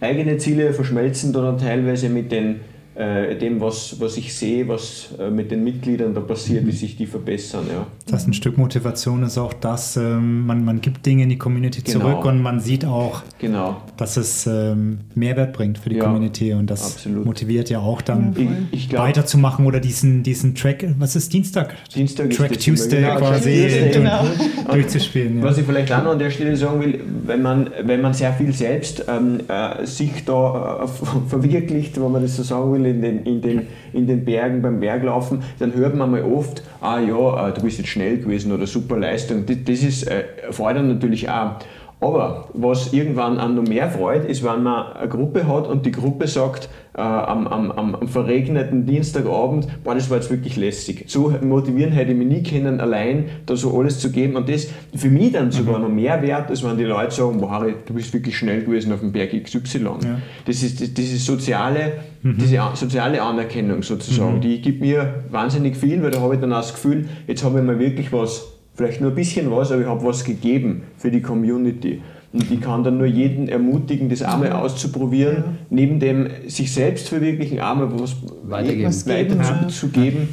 eigene 0.00 0.38
Ziele 0.38 0.72
verschmelzen 0.72 1.32
dann 1.32 1.58
teilweise 1.58 2.08
mit 2.08 2.32
den 2.32 2.60
äh, 2.98 3.36
dem, 3.36 3.60
was, 3.60 4.00
was 4.00 4.16
ich 4.16 4.34
sehe, 4.34 4.66
was 4.66 5.10
äh, 5.20 5.30
mit 5.30 5.52
den 5.52 5.62
Mitgliedern 5.62 6.14
da 6.14 6.20
passiert, 6.20 6.66
wie 6.66 6.72
sich 6.72 6.96
die 6.96 7.06
verbessern. 7.06 7.66
Ja. 7.72 7.86
Das 8.10 8.26
ein 8.26 8.32
Stück 8.32 8.58
Motivation 8.58 9.22
ist 9.22 9.38
auch 9.38 9.52
das, 9.52 9.96
ähm, 9.96 10.44
man, 10.46 10.64
man 10.64 10.80
gibt 10.80 11.06
Dinge 11.06 11.22
in 11.22 11.28
die 11.28 11.38
Community 11.38 11.80
genau. 11.82 12.00
zurück 12.00 12.24
und 12.24 12.42
man 12.42 12.58
sieht 12.58 12.84
auch, 12.84 13.22
genau. 13.38 13.82
dass 13.96 14.16
es 14.16 14.48
ähm, 14.48 14.98
Mehrwert 15.14 15.52
bringt 15.52 15.78
für 15.78 15.90
die 15.90 15.96
ja, 15.96 16.04
Community 16.04 16.52
und 16.54 16.68
das 16.68 16.96
absolut. 16.96 17.24
motiviert 17.24 17.70
ja 17.70 17.78
auch 17.78 18.02
dann 18.02 18.34
ich, 18.72 18.80
ich 18.80 18.88
glaub, 18.88 19.04
weiterzumachen 19.04 19.64
oder 19.64 19.78
diesen, 19.78 20.24
diesen 20.24 20.56
Track, 20.56 20.84
was 20.98 21.14
ist 21.14 21.32
Dienstag? 21.32 21.76
Dienstag 21.94 22.30
Track 22.30 22.50
ist 22.50 22.64
Tuesday 22.64 23.02
genau, 23.02 23.18
quasi 23.18 23.62
Tuesday, 23.62 23.90
genau. 23.92 24.24
durchzuspielen. 24.72 25.38
Ja. 25.38 25.44
Was 25.44 25.56
ich 25.56 25.64
vielleicht 25.64 25.92
auch 25.92 26.02
noch 26.02 26.12
an 26.12 26.18
der 26.18 26.30
Stelle 26.30 26.56
sagen 26.56 26.80
will, 26.80 27.00
wenn 27.26 27.42
man, 27.42 27.70
wenn 27.80 28.00
man 28.00 28.12
sehr 28.12 28.32
viel 28.32 28.52
selbst 28.52 29.04
ähm, 29.06 29.38
äh, 29.46 29.86
sich 29.86 30.24
da 30.24 30.82
äh, 30.82 30.88
verwirklicht, 31.28 32.00
wenn 32.00 32.10
man 32.10 32.22
das 32.22 32.34
so 32.34 32.42
sagen 32.42 32.72
will, 32.72 32.87
in 32.88 33.02
den, 33.02 33.22
in 33.24 33.40
den, 33.40 33.66
in 33.92 34.06
den 34.06 34.24
Bergen 34.24 34.62
beim 34.62 34.80
Berglaufen, 34.80 35.42
dann 35.58 35.74
hört 35.74 35.94
man 35.94 36.10
mal 36.10 36.22
oft, 36.22 36.62
ah 36.80 36.98
ja, 37.00 37.48
äh, 37.48 37.52
du 37.52 37.62
bist 37.62 37.78
jetzt 37.78 37.88
schnell 37.88 38.18
gewesen 38.18 38.52
oder 38.52 38.66
super 38.66 38.98
Leistung. 38.98 39.46
Das, 39.46 39.56
das 39.64 39.82
ist 39.82 40.04
äh, 40.04 40.24
fordert 40.50 40.84
natürlich 40.84 41.28
auch. 41.28 41.56
Aber 42.00 42.48
was 42.54 42.92
irgendwann 42.92 43.38
an 43.38 43.56
noch 43.56 43.64
mehr 43.64 43.90
freut, 43.90 44.24
ist, 44.24 44.44
wenn 44.44 44.62
man 44.62 44.92
eine 44.92 45.08
Gruppe 45.08 45.48
hat 45.48 45.66
und 45.66 45.84
die 45.84 45.90
Gruppe 45.90 46.28
sagt, 46.28 46.68
äh, 46.94 47.00
am, 47.00 47.46
am, 47.46 47.70
am, 47.70 48.08
verregneten 48.08 48.86
Dienstagabend, 48.86 49.66
boah, 49.82 49.94
das 49.94 50.08
war 50.08 50.18
jetzt 50.18 50.30
wirklich 50.30 50.56
lässig. 50.56 51.04
So 51.08 51.32
motivieren 51.42 51.92
hätte 51.92 52.12
ich 52.12 52.18
mich 52.18 52.28
nie 52.28 52.42
können, 52.42 52.80
allein 52.80 53.26
da 53.46 53.56
so 53.56 53.76
alles 53.78 53.98
zu 53.98 54.10
geben. 54.10 54.36
Und 54.36 54.48
das 54.48 54.68
für 54.94 55.08
mich 55.08 55.32
dann 55.32 55.50
sogar 55.50 55.78
mhm. 55.78 55.84
noch 55.84 55.90
mehr 55.90 56.22
wert, 56.22 56.50
als 56.50 56.64
wenn 56.64 56.76
die 56.76 56.84
Leute 56.84 57.12
sagen, 57.12 57.38
boah, 57.38 57.50
Harry, 57.50 57.74
du 57.86 57.94
bist 57.94 58.12
wirklich 58.12 58.36
schnell 58.36 58.64
gewesen 58.64 58.92
auf 58.92 59.00
dem 59.00 59.10
Berg 59.10 59.30
XY. 59.30 59.78
Ja. 59.82 59.98
Das 60.44 60.62
ist 60.62 60.80
das, 60.80 60.94
diese 60.94 61.18
soziale, 61.18 61.94
mhm. 62.22 62.36
diese 62.38 62.60
soziale 62.74 63.22
Anerkennung 63.22 63.82
sozusagen, 63.82 64.36
mhm. 64.36 64.40
die 64.40 64.60
gibt 64.60 64.80
mir 64.80 65.24
wahnsinnig 65.30 65.76
viel, 65.76 66.02
weil 66.02 66.12
da 66.12 66.20
habe 66.20 66.34
ich 66.34 66.40
dann 66.40 66.52
auch 66.52 66.60
das 66.60 66.74
Gefühl, 66.74 67.08
jetzt 67.26 67.42
habe 67.44 67.58
ich 67.58 67.64
mal 67.64 67.78
wirklich 67.78 68.12
was, 68.12 68.57
vielleicht 68.78 69.00
nur 69.00 69.10
ein 69.10 69.16
bisschen 69.16 69.50
was, 69.50 69.72
aber 69.72 69.82
ich 69.82 69.88
habe 69.88 70.04
was 70.04 70.22
gegeben 70.24 70.82
für 70.96 71.10
die 71.10 71.20
Community. 71.20 72.00
Und 72.32 72.48
ich 72.48 72.60
kann 72.60 72.84
dann 72.84 72.96
nur 72.98 73.06
jeden 73.06 73.48
ermutigen, 73.48 74.08
das 74.08 74.22
einmal 74.22 74.52
auszuprobieren, 74.52 75.36
ja. 75.36 75.44
neben 75.70 75.98
dem 75.98 76.28
sich 76.46 76.72
selbst 76.72 77.08
verwirklichen, 77.08 77.58
einmal 77.58 77.90
was 77.98 78.14
weitergeben. 78.44 78.92
weiterzugeben. 79.06 80.28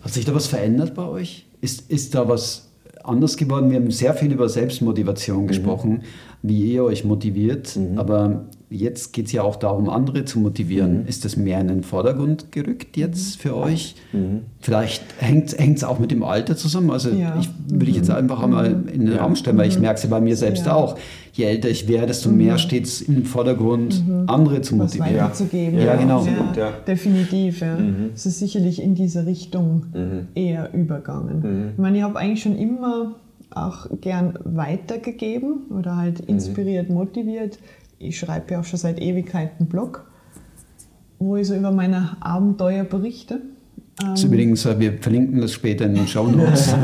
Hat 0.00 0.12
sich 0.12 0.24
da 0.24 0.34
was 0.34 0.46
verändert 0.46 0.94
bei 0.94 1.06
euch? 1.06 1.44
Ist, 1.60 1.90
ist 1.90 2.14
da 2.14 2.26
was 2.26 2.70
anders 3.04 3.36
geworden? 3.36 3.70
Wir 3.70 3.78
haben 3.78 3.90
sehr 3.90 4.14
viel 4.14 4.32
über 4.32 4.48
Selbstmotivation 4.48 5.42
mhm. 5.42 5.48
gesprochen, 5.48 5.90
mhm. 5.90 6.02
wie 6.42 6.72
ihr 6.72 6.84
euch 6.84 7.04
motiviert, 7.04 7.76
mhm. 7.76 7.98
aber 7.98 8.46
jetzt 8.70 9.12
geht 9.12 9.26
es 9.26 9.32
ja 9.32 9.42
auch 9.42 9.56
darum, 9.56 9.90
andere 9.90 10.24
zu 10.24 10.38
motivieren. 10.38 11.02
Mhm. 11.02 11.06
Ist 11.06 11.24
das 11.24 11.36
mehr 11.36 11.60
in 11.60 11.68
den 11.68 11.82
Vordergrund 11.82 12.52
gerückt 12.52 12.96
jetzt 12.96 13.40
für 13.40 13.56
euch? 13.56 13.96
Mhm. 14.12 14.42
Vielleicht 14.60 15.02
hängt 15.18 15.52
es 15.58 15.84
auch 15.84 15.98
mit 15.98 16.12
dem 16.12 16.22
Alter 16.22 16.56
zusammen. 16.56 16.90
Also 16.90 17.10
ja. 17.10 17.36
ich 17.40 17.50
will 17.68 17.88
ich 17.88 17.96
jetzt 17.96 18.08
mhm. 18.08 18.14
einfach 18.14 18.42
einmal 18.42 18.84
in 18.92 19.06
den 19.06 19.18
Raum 19.18 19.34
stellen, 19.34 19.58
weil 19.58 19.68
ich 19.68 19.78
merke 19.78 19.96
es 19.96 20.04
ja 20.04 20.08
bei 20.08 20.20
mir 20.20 20.36
selbst 20.36 20.66
ja. 20.66 20.74
auch. 20.74 20.96
Je 21.32 21.44
älter 21.44 21.68
ich 21.68 21.88
werde, 21.88 22.08
desto 22.08 22.30
mehr 22.30 22.58
steht 22.58 22.84
es 22.84 23.02
im 23.02 23.24
Vordergrund, 23.24 24.02
andere 24.26 24.62
zu 24.62 24.76
motivieren. 24.76 25.14
Was 25.14 25.22
weiterzugeben. 25.22 25.80
Ja, 25.80 25.96
genau. 25.96 26.26
Ja, 26.56 26.72
definitiv. 26.86 27.60
Ja. 27.60 27.78
Es 28.14 28.26
ist 28.26 28.40
sicherlich 28.40 28.82
in 28.82 28.94
diese 28.94 29.26
Richtung 29.26 29.86
eher 30.34 30.74
übergangen. 30.74 31.70
Ich 31.72 31.78
meine, 31.78 31.98
ich 31.98 32.02
habe 32.02 32.18
eigentlich 32.18 32.42
schon 32.42 32.56
immer 32.56 33.14
auch 33.52 33.86
gern 34.00 34.38
weitergegeben 34.44 35.70
oder 35.76 35.96
halt 35.96 36.20
inspiriert, 36.20 36.90
motiviert 36.90 37.58
ich 38.00 38.18
schreibe 38.18 38.54
ja 38.54 38.60
auch 38.60 38.64
schon 38.64 38.78
seit 38.78 39.00
Ewigkeiten 39.00 39.66
Blog, 39.66 40.06
wo 41.18 41.36
ich 41.36 41.46
so 41.46 41.54
über 41.54 41.70
meine 41.70 42.16
Abenteuer 42.20 42.84
berichte. 42.84 43.42
Das 43.98 44.20
ist 44.20 44.24
übrigens, 44.24 44.64
äh, 44.64 44.80
wir 44.80 44.94
verlinken 44.94 45.42
das 45.42 45.52
später 45.52 45.84
in 45.84 45.94
den 45.94 46.06
Show 46.06 46.26
Notes. 46.26 46.68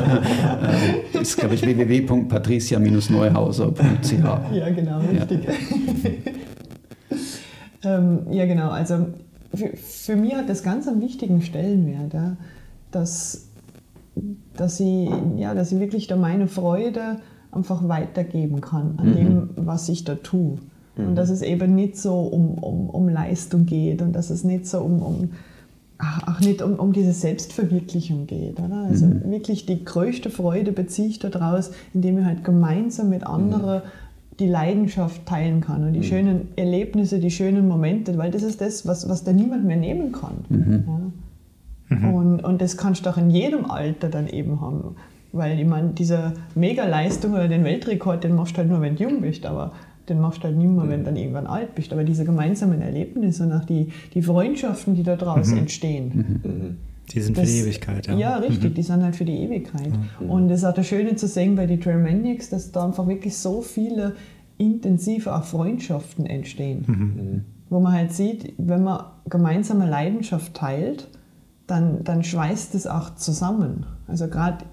das 1.12 1.22
ist, 1.22 1.38
glaube 1.38 1.54
ich, 1.54 1.62
www.patricia-neuhauser.ch. 1.62 4.52
Ja, 4.52 4.68
genau, 4.68 5.00
richtig. 5.00 5.48
Ja, 7.82 7.84
ähm, 7.98 8.18
ja 8.30 8.44
genau. 8.44 8.68
Also 8.68 9.06
für, 9.54 9.74
für 9.74 10.16
mich 10.16 10.34
hat 10.34 10.50
das 10.50 10.62
ganz 10.62 10.86
einen 10.86 11.00
wichtigen 11.00 11.40
Stellenwert, 11.40 12.12
ja, 12.12 12.36
dass, 12.90 13.48
dass, 14.54 14.80
ich, 14.80 15.08
ja, 15.36 15.54
dass 15.54 15.72
ich 15.72 15.80
wirklich 15.80 16.08
da 16.08 16.16
meine 16.16 16.48
Freude 16.48 17.20
einfach 17.50 17.88
weitergeben 17.88 18.60
kann 18.60 18.98
an 18.98 19.08
mhm. 19.08 19.14
dem, 19.14 19.48
was 19.56 19.88
ich 19.88 20.04
da 20.04 20.16
tue. 20.16 20.58
Und 20.96 21.14
dass 21.14 21.30
es 21.30 21.42
eben 21.42 21.74
nicht 21.74 21.96
so 21.96 22.20
um, 22.20 22.54
um, 22.58 22.88
um 22.88 23.08
Leistung 23.08 23.66
geht 23.66 24.00
und 24.00 24.14
dass 24.14 24.30
es 24.30 24.44
nicht 24.44 24.66
so 24.66 24.80
um, 24.80 25.02
um 25.02 25.30
auch 26.26 26.40
nicht 26.40 26.62
um, 26.62 26.74
um 26.74 26.92
diese 26.92 27.12
Selbstverwirklichung 27.12 28.26
geht. 28.26 28.60
Oder? 28.60 28.86
Also 28.88 29.06
mhm. 29.06 29.30
wirklich 29.30 29.66
die 29.66 29.84
größte 29.84 30.30
Freude 30.30 30.72
beziehe 30.72 31.08
ich 31.08 31.18
daraus, 31.18 31.70
indem 31.94 32.18
ich 32.18 32.24
halt 32.24 32.44
gemeinsam 32.44 33.08
mit 33.08 33.26
anderen 33.26 33.82
mhm. 33.82 33.88
die 34.38 34.48
Leidenschaft 34.48 35.24
teilen 35.26 35.62
kann 35.62 35.84
und 35.84 35.94
die 35.94 36.00
mhm. 36.00 36.04
schönen 36.04 36.48
Erlebnisse, 36.56 37.18
die 37.18 37.30
schönen 37.30 37.66
Momente, 37.66 38.18
weil 38.18 38.30
das 38.30 38.42
ist 38.42 38.60
das, 38.60 38.86
was, 38.86 39.08
was 39.08 39.24
da 39.24 39.32
niemand 39.32 39.64
mehr 39.64 39.78
nehmen 39.78 40.12
kann. 40.12 40.44
Mhm. 40.48 40.84
Ja? 40.86 41.96
Mhm. 41.96 42.14
Und, 42.14 42.40
und 42.44 42.60
das 42.60 42.76
kannst 42.76 43.06
du 43.06 43.10
auch 43.10 43.16
in 43.16 43.30
jedem 43.30 43.70
Alter 43.70 44.08
dann 44.08 44.28
eben 44.28 44.60
haben. 44.60 44.96
Weil 45.32 45.58
ich 45.58 45.66
meine, 45.66 45.90
diese 45.90 46.34
Mega-Leistung 46.54 47.32
oder 47.32 47.48
den 47.48 47.64
Weltrekord, 47.64 48.24
den 48.24 48.34
machst 48.34 48.54
du 48.54 48.58
halt 48.58 48.68
nur, 48.68 48.80
wenn 48.80 48.96
du 48.96 49.04
jung 49.04 49.20
bist, 49.20 49.46
aber 49.46 49.72
den 50.08 50.20
machst 50.20 50.40
du 50.40 50.44
halt 50.44 50.56
nicht 50.56 50.70
mehr, 50.70 50.88
wenn 50.88 51.00
du 51.00 51.06
dann 51.06 51.16
irgendwann 51.16 51.46
alt 51.46 51.74
bist. 51.74 51.92
Aber 51.92 52.04
diese 52.04 52.24
gemeinsamen 52.24 52.80
Erlebnisse 52.80 53.44
und 53.44 53.52
auch 53.52 53.64
die, 53.64 53.88
die 54.14 54.22
Freundschaften, 54.22 54.94
die 54.94 55.02
daraus 55.02 55.48
mhm. 55.48 55.58
entstehen. 55.58 56.40
Mhm. 56.42 56.76
Die 57.12 57.20
sind 57.20 57.36
das, 57.36 57.44
für 57.44 57.50
die 57.50 57.58
Ewigkeit, 57.60 58.06
ja. 58.08 58.16
Ja, 58.16 58.36
richtig, 58.38 58.70
mhm. 58.70 58.74
die 58.74 58.82
sind 58.82 59.02
halt 59.02 59.16
für 59.16 59.24
die 59.24 59.36
Ewigkeit. 59.36 59.92
Mhm. 60.20 60.30
Und 60.30 60.50
es 60.50 60.60
ist 60.60 60.64
auch 60.64 60.74
das 60.74 60.86
Schöne 60.86 61.14
zu 61.16 61.28
sehen 61.28 61.54
bei 61.54 61.66
den 61.66 61.80
Trailmaniacs, 61.80 62.50
dass 62.50 62.72
da 62.72 62.84
einfach 62.84 63.06
wirklich 63.06 63.36
so 63.36 63.62
viele 63.62 64.14
intensive 64.58 65.34
auch 65.34 65.44
Freundschaften 65.44 66.26
entstehen. 66.26 66.84
Mhm. 66.86 66.94
Mhm. 66.94 67.44
Wo 67.68 67.80
man 67.80 67.92
halt 67.92 68.12
sieht, 68.12 68.54
wenn 68.58 68.84
man 68.84 69.04
gemeinsame 69.28 69.88
Leidenschaft 69.88 70.54
teilt, 70.54 71.08
dann, 71.66 72.04
dann 72.04 72.22
schweißt 72.22 72.74
es 72.74 72.86
auch 72.86 73.16
zusammen. 73.16 73.86
Also 74.06 74.28
gerade 74.28 74.64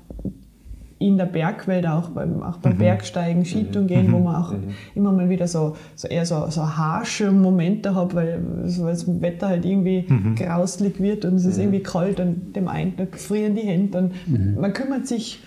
in 1.04 1.18
der 1.18 1.26
Bergwelt 1.26 1.86
auch 1.86 2.10
beim, 2.10 2.42
auch 2.42 2.58
beim 2.58 2.74
mhm. 2.74 2.78
Bergsteigen, 2.78 3.44
Skitouren 3.44 3.88
gehen, 3.88 4.12
wo 4.12 4.20
mhm. 4.20 4.24
man 4.24 4.36
auch 4.36 4.52
mhm. 4.52 4.70
immer 4.96 5.12
mal 5.12 5.30
wieder 5.30 5.48
so, 5.48 5.76
so 5.96 6.08
eher 6.08 6.26
so, 6.26 6.46
so 6.50 6.62
harsche 6.62 7.32
Momente 7.32 7.94
hat, 7.94 8.16
weil, 8.16 8.42
weil 8.42 8.94
das 8.94 9.22
Wetter 9.22 9.50
halt 9.50 9.66
irgendwie 9.66 10.06
mhm. 10.08 10.36
grauslig 10.36 11.02
wird 11.02 11.26
und 11.26 11.36
es 11.36 11.46
ist 11.46 11.58
mhm. 11.58 11.64
irgendwie 11.64 11.84
kalt 11.84 12.22
und 12.22 12.56
dem 12.56 12.70
einen 12.70 12.94
frieren 13.12 13.56
die 13.56 13.64
Hände 13.64 13.98
und 13.98 14.12
mhm. 14.28 14.62
man 14.62 14.72
kümmert 14.72 15.06
sich 15.06 15.42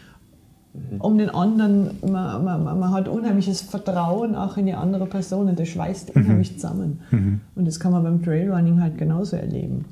um 0.98 1.16
den 1.16 1.30
anderen, 1.30 1.92
man, 2.06 2.44
man, 2.44 2.78
man, 2.78 2.92
hat 2.92 3.08
unheimliches 3.08 3.62
Vertrauen 3.62 4.34
auch 4.34 4.58
in 4.58 4.66
die 4.66 4.74
andere 4.74 5.06
Person 5.06 5.48
und 5.48 5.58
das 5.58 5.68
schweißt 5.68 6.14
unheimlich 6.14 6.58
zusammen. 6.58 7.00
Und 7.54 7.66
das 7.66 7.80
kann 7.80 7.92
man 7.92 8.02
beim 8.02 8.22
Trailrunning 8.22 8.82
halt 8.82 8.98
genauso 8.98 9.36
erleben. 9.36 9.86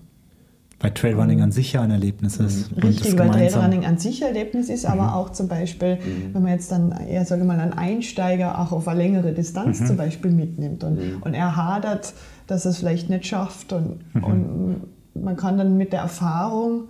Weil 0.85 0.91
Trailrunning 0.91 1.41
an 1.41 1.51
sich 1.51 1.73
ja 1.73 1.81
ein 1.81 1.91
Erlebnis 1.91 2.37
ist. 2.37 2.77
Mhm. 2.77 2.83
Richtig, 2.83 3.19
weil 3.19 3.31
Trailrunning 3.31 3.87
an 3.87 3.97
sich 3.97 4.23
ein 4.23 4.35
Erlebnis 4.35 4.69
ist, 4.69 4.85
aber 4.85 5.05
mhm. 5.05 5.09
auch 5.09 5.31
zum 5.31 5.49
Beispiel, 5.49 5.97
mhm. 5.97 6.35
wenn 6.35 6.43
man 6.43 6.53
jetzt 6.53 6.71
dann 6.71 6.93
eher, 6.93 7.25
sage 7.25 7.43
mal, 7.45 7.59
einen 7.59 7.73
Einsteiger 7.73 8.59
auch 8.61 8.71
auf 8.71 8.87
eine 8.87 8.99
längere 8.99 9.33
Distanz 9.33 9.81
mhm. 9.81 9.87
zum 9.87 9.97
Beispiel 9.97 10.31
mitnimmt 10.31 10.85
und, 10.85 10.97
mhm. 10.97 11.23
und 11.23 11.33
er 11.33 11.57
hadert, 11.57 12.13
dass 12.47 12.67
er 12.67 12.73
es 12.73 12.77
vielleicht 12.77 13.09
nicht 13.09 13.25
schafft 13.25 13.73
und, 13.73 14.01
mhm. 14.15 14.25
und 14.25 14.77
man 15.15 15.37
kann 15.37 15.57
dann 15.57 15.79
mit 15.79 15.95
der 15.95 16.01
Erfahrung 16.01 16.89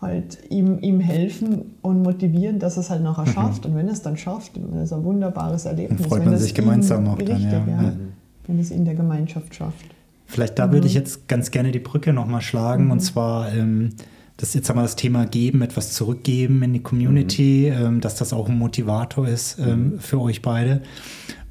halt 0.00 0.38
ihm, 0.48 0.78
ihm 0.78 1.00
helfen 1.00 1.74
und 1.82 2.02
motivieren, 2.02 2.58
dass 2.60 2.78
er 2.78 2.80
es 2.80 2.88
halt 2.88 3.02
nachher 3.02 3.26
schafft. 3.26 3.66
Und 3.66 3.74
wenn 3.74 3.88
er 3.88 3.92
es 3.92 4.00
dann 4.00 4.16
schafft, 4.16 4.56
dann 4.56 4.80
ist 4.80 4.92
ein 4.94 5.04
wunderbares 5.04 5.66
Erlebnis. 5.66 6.00
Dann 6.00 6.08
freut 6.08 6.24
man 6.24 6.38
sich 6.38 6.54
gemeinsam 6.54 7.06
auch 7.08 7.18
dann, 7.18 7.42
ja. 7.42 7.50
ja. 7.50 7.92
Wenn 8.46 8.58
es 8.58 8.70
in 8.70 8.86
der 8.86 8.94
Gemeinschaft 8.94 9.54
schafft. 9.54 9.84
Vielleicht 10.28 10.58
da 10.58 10.66
mhm. 10.68 10.72
würde 10.72 10.86
ich 10.86 10.94
jetzt 10.94 11.26
ganz 11.26 11.50
gerne 11.50 11.72
die 11.72 11.78
Brücke 11.80 12.12
nochmal 12.12 12.42
schlagen. 12.42 12.84
Mhm. 12.84 12.90
Und 12.92 13.00
zwar, 13.00 13.52
ähm, 13.52 13.90
das 14.36 14.54
jetzt 14.54 14.70
einmal 14.70 14.84
das 14.84 14.94
Thema 14.94 15.26
geben, 15.26 15.62
etwas 15.62 15.94
zurückgeben 15.94 16.62
in 16.62 16.72
die 16.74 16.82
Community, 16.82 17.72
mhm. 17.74 17.86
ähm, 17.86 18.00
dass 18.00 18.14
das 18.14 18.32
auch 18.32 18.48
ein 18.48 18.56
Motivator 18.56 19.26
ist 19.26 19.58
ähm, 19.58 19.94
mhm. 19.94 19.98
für 19.98 20.20
euch 20.20 20.42
beide. 20.42 20.82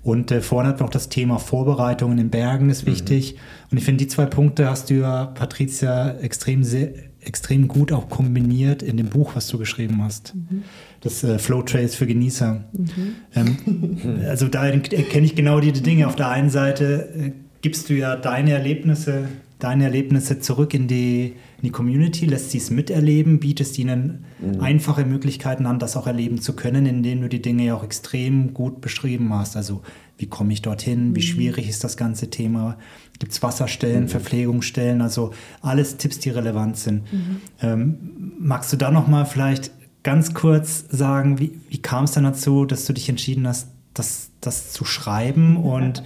Und 0.04 0.32
äh, 0.32 0.40
vorne 0.42 0.70
hat 0.70 0.80
noch 0.80 0.90
das 0.90 1.10
Thema 1.10 1.38
Vorbereitung 1.38 2.12
in 2.12 2.18
den 2.18 2.30
Bergen 2.30 2.70
ist 2.70 2.86
mhm. 2.86 2.92
wichtig. 2.92 3.36
Und 3.72 3.78
ich 3.78 3.84
finde, 3.84 4.06
die 4.06 4.08
zwei 4.08 4.26
Punkte 4.26 4.70
hast 4.70 4.90
du 4.90 4.94
ja, 4.94 5.26
Patricia, 5.26 6.12
extrem 6.20 6.64
sehr, 6.64 6.94
extrem 7.20 7.68
gut 7.68 7.92
auch 7.92 8.08
kombiniert 8.08 8.84
in 8.84 8.96
dem 8.96 9.08
Buch, 9.08 9.32
was 9.36 9.48
du 9.48 9.58
geschrieben 9.58 10.02
hast. 10.04 10.36
Mhm. 10.36 10.64
Das 11.02 11.24
äh, 11.24 11.40
Flow 11.40 11.64
Trails 11.64 11.96
für 11.96 12.08
Genießer. 12.08 12.64
Mhm. 12.72 13.16
Ähm, 13.36 14.22
also 14.30 14.48
da 14.48 14.68
erkenne 14.68 15.26
ich 15.26 15.36
genau 15.36 15.60
die 15.60 15.74
Dinge. 15.74 16.08
Auf 16.08 16.16
der 16.16 16.30
einen 16.30 16.52
Seite 16.52 17.10
äh, 17.14 17.32
gibst 17.62 17.90
du 17.90 17.94
ja 17.94 18.16
deine 18.16 18.52
Erlebnisse, 18.52 19.28
deine 19.60 19.86
Erlebnisse 19.86 20.40
zurück 20.40 20.74
in 20.74 20.88
die, 20.88 21.34
in 21.58 21.64
die 21.64 21.72
Community, 21.72 22.26
lässt 22.26 22.52
sie 22.52 22.60
es 22.60 22.70
miterleben, 22.70 23.40
bietest 23.40 23.78
ihnen 23.80 24.26
mhm. 24.40 24.62
einfache 24.62 25.06
Möglichkeiten 25.06 25.66
an, 25.66 25.80
das 25.80 25.98
auch 25.98 26.08
erleben 26.08 26.40
zu 26.40 26.54
können, 26.54 26.86
indem 26.86 27.22
du 27.22 27.30
die 27.30 27.42
Dinge 27.42 27.66
ja 27.66 27.76
auch 27.76 27.84
extrem 27.84 28.54
gut 28.54 28.82
beschrieben 28.82 29.34
hast. 29.34 29.56
Also 29.56 29.82
wie 30.18 30.28
komme 30.28 30.54
ich 30.54 30.62
dorthin, 30.62 31.16
wie 31.16 31.20
mhm. 31.20 31.24
schwierig 31.24 31.68
ist 31.68 31.84
das 31.84 31.98
ganze 31.98 32.30
Thema, 32.30 32.78
gibt 33.20 33.32
es 33.32 33.42
Wasserstellen, 33.42 34.04
mhm. 34.04 34.10
Verpflegungsstellen, 34.10 35.02
also 35.02 35.34
alles 35.62 35.98
Tipps, 35.98 36.20
die 36.20 36.30
relevant 36.30 36.78
sind. 36.78 37.12
Mhm. 37.12 37.42
Ähm, 37.62 37.98
magst 38.40 38.72
du 38.74 38.78
da 38.78 38.92
nochmal 38.92 39.26
vielleicht 39.26 39.72
ganz 40.04 40.34
kurz 40.34 40.86
sagen, 40.90 41.40
wie, 41.40 41.60
wie 41.70 41.80
kam 41.80 42.06
es 42.06 42.12
dann 42.12 42.24
dazu, 42.24 42.66
dass 42.66 42.86
du 42.86 42.94
dich 42.94 43.10
entschieden 43.10 43.48
hast, 43.48 43.70
das, 43.94 44.30
das 44.42 44.72
zu 44.72 44.86
schreiben 44.86 45.58
und, 45.58 46.04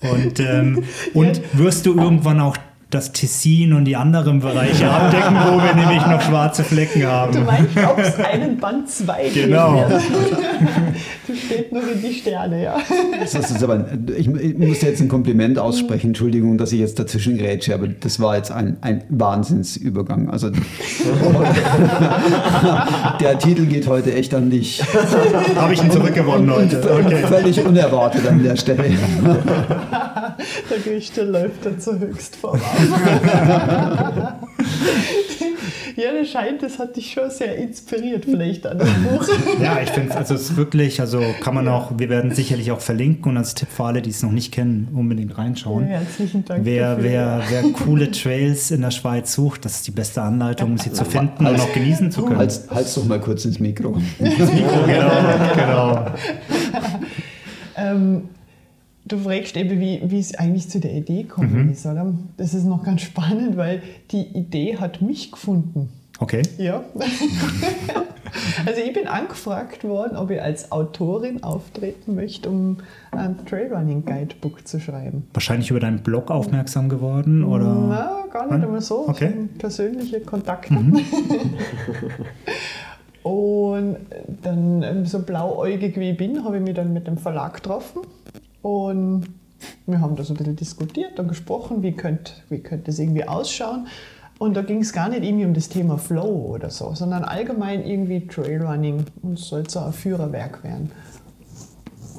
und, 0.00 0.40
ähm, 0.40 0.84
und 1.14 1.40
wirst 1.52 1.86
du 1.86 1.96
irgendwann 1.96 2.40
auch 2.40 2.56
das 2.90 3.12
Tessin 3.12 3.74
und 3.74 3.84
die 3.84 3.96
anderen 3.96 4.40
Bereiche 4.40 4.90
abdecken, 4.90 5.36
wo 5.46 5.58
wir 5.58 5.74
nämlich 5.74 6.06
noch 6.06 6.22
schwarze 6.22 6.64
Flecken 6.64 7.06
haben. 7.06 7.34
Du 7.34 7.40
meinst, 7.40 7.76
ob 7.76 7.98
es 7.98 8.18
einen 8.18 8.56
Band 8.56 8.88
2 8.88 9.28
Genau. 9.34 9.86
du 11.26 11.34
steht 11.34 11.70
noch 11.70 11.82
in 11.82 12.00
die 12.00 12.14
Sterne, 12.14 12.62
ja. 12.62 12.76
Das 13.20 13.34
ist 13.34 13.62
aber, 13.62 13.84
ich, 14.16 14.26
ich 14.26 14.56
muss 14.56 14.80
jetzt 14.80 15.02
ein 15.02 15.08
Kompliment 15.08 15.58
aussprechen, 15.58 16.08
Entschuldigung, 16.08 16.56
dass 16.56 16.72
ich 16.72 16.80
jetzt 16.80 16.98
dazwischen 16.98 17.36
grätsche, 17.36 17.74
aber 17.74 17.88
das 17.88 18.20
war 18.20 18.36
jetzt 18.36 18.50
ein, 18.50 18.78
ein 18.80 19.04
Wahnsinnsübergang. 19.10 20.30
Also 20.30 20.50
der 23.20 23.38
Titel 23.38 23.66
geht 23.66 23.86
heute 23.86 24.14
echt 24.14 24.34
an 24.34 24.48
dich. 24.48 24.82
Habe 25.56 25.74
ich 25.74 25.82
ihn 25.82 25.90
zurückgewonnen 25.90 26.50
heute. 26.50 26.78
Okay. 26.90 27.22
Völlig 27.26 27.62
unerwartet 27.62 28.26
an 28.26 28.42
der 28.42 28.56
Stelle. 28.56 28.84
der 30.70 30.78
Gerichte 30.82 31.24
läuft 31.24 31.66
dann 31.66 31.78
zur 31.78 31.98
Höchstform 31.98 32.58
ja, 35.96 36.12
das 36.12 36.28
scheint, 36.28 36.62
das 36.62 36.78
hat 36.78 36.94
dich 36.96 37.12
schon 37.12 37.30
sehr 37.30 37.56
inspiriert, 37.56 38.24
vielleicht 38.24 38.66
an 38.66 38.78
dem 38.78 39.04
Buch. 39.04 39.26
Ja, 39.60 39.80
ich 39.82 39.90
finde 39.90 40.14
also 40.14 40.34
es 40.34 40.42
ist 40.42 40.56
wirklich, 40.56 41.00
also 41.00 41.20
kann 41.40 41.54
man 41.54 41.66
auch, 41.68 41.92
wir 41.98 42.08
werden 42.08 42.34
sicherlich 42.34 42.70
auch 42.70 42.80
verlinken 42.80 43.32
und 43.32 43.36
als 43.36 43.54
Tipp 43.54 43.68
für 43.68 43.84
alle, 43.84 44.00
die 44.02 44.10
es 44.10 44.22
noch 44.22 44.30
nicht 44.30 44.52
kennen, 44.52 44.88
unbedingt 44.94 45.36
reinschauen. 45.36 45.88
Ja, 45.88 45.98
herzlichen 45.98 46.44
Dank. 46.44 46.64
Wer, 46.64 46.96
dafür, 46.96 47.10
wer, 47.10 47.42
wer 47.50 47.62
coole 47.72 48.10
Trails 48.10 48.70
in 48.70 48.82
der 48.82 48.92
Schweiz 48.92 49.32
sucht, 49.32 49.64
das 49.64 49.76
ist 49.76 49.86
die 49.86 49.92
beste 49.92 50.22
Anleitung, 50.22 50.72
um 50.72 50.78
sie 50.78 50.92
zu 50.92 51.04
finden 51.04 51.46
und 51.46 51.60
auch 51.60 51.72
genießen 51.72 52.12
zu 52.12 52.22
können. 52.22 52.38
Halt's, 52.38 52.66
halt's 52.70 52.94
doch 52.94 53.04
mal 53.04 53.20
kurz 53.20 53.44
ins 53.44 53.58
Mikro. 53.58 53.96
ins 54.18 54.52
Mikro, 54.52 54.84
genau, 54.86 55.10
genau. 55.56 56.06
ähm, 57.76 58.28
Du 59.08 59.16
fragst 59.16 59.56
eben, 59.56 59.80
wie, 59.80 60.02
wie 60.04 60.20
es 60.20 60.34
eigentlich 60.34 60.68
zu 60.68 60.80
der 60.80 60.92
Idee 60.92 61.22
gekommen 61.22 61.64
mhm. 61.64 61.72
ist, 61.72 61.86
oder? 61.86 62.12
Das 62.36 62.52
ist 62.52 62.64
noch 62.64 62.84
ganz 62.84 63.00
spannend, 63.00 63.56
weil 63.56 63.82
die 64.10 64.22
Idee 64.22 64.76
hat 64.76 65.00
mich 65.00 65.32
gefunden. 65.32 65.88
Okay. 66.18 66.42
Ja. 66.58 66.82
also 68.66 68.80
ich 68.84 68.92
bin 68.92 69.06
angefragt 69.06 69.84
worden, 69.84 70.16
ob 70.16 70.30
ich 70.30 70.42
als 70.42 70.72
Autorin 70.72 71.42
auftreten 71.42 72.16
möchte, 72.16 72.50
um 72.50 72.78
ein 73.12 73.46
Trailrunning 73.46 74.04
Guidebook 74.04 74.68
zu 74.68 74.78
schreiben. 74.78 75.26
Wahrscheinlich 75.32 75.70
über 75.70 75.80
deinen 75.80 76.00
Blog 76.00 76.30
aufmerksam 76.30 76.90
geworden, 76.90 77.44
oder? 77.44 77.64
Na, 77.64 78.24
gar 78.30 78.52
nicht 78.52 78.66
immer 78.66 78.82
so. 78.82 79.08
Okay. 79.08 79.32
Persönliche 79.56 80.20
Kontakte. 80.20 80.74
Mhm. 80.74 81.00
Und 83.22 83.96
dann, 84.42 84.82
ähm, 84.82 85.06
so 85.06 85.20
blauäugig 85.20 85.96
wie 85.96 86.10
ich 86.10 86.16
bin, 86.16 86.44
habe 86.44 86.58
ich 86.58 86.62
mich 86.62 86.74
dann 86.74 86.92
mit 86.92 87.06
dem 87.06 87.16
Verlag 87.16 87.54
getroffen 87.54 88.00
und 88.62 89.26
wir 89.86 90.00
haben 90.00 90.16
da 90.16 90.22
so 90.22 90.34
ein 90.34 90.36
bisschen 90.36 90.56
diskutiert 90.56 91.18
und 91.18 91.28
gesprochen, 91.28 91.82
wie 91.82 91.92
könnte, 91.92 92.32
wie 92.48 92.60
könnte 92.60 92.86
das 92.86 92.98
irgendwie 92.98 93.26
ausschauen. 93.26 93.86
Und 94.38 94.54
da 94.54 94.62
ging 94.62 94.80
es 94.80 94.92
gar 94.92 95.08
nicht 95.08 95.24
irgendwie 95.24 95.46
um 95.46 95.54
das 95.54 95.68
Thema 95.68 95.98
Flow 95.98 96.52
oder 96.54 96.70
so, 96.70 96.94
sondern 96.94 97.24
allgemein 97.24 97.84
irgendwie 97.84 98.26
Trailrunning 98.26 99.04
und 99.22 99.38
es 99.38 99.48
soll 99.48 99.68
so 99.68 99.80
ein 99.80 99.92
Führerwerk 99.92 100.62
werden. 100.62 100.92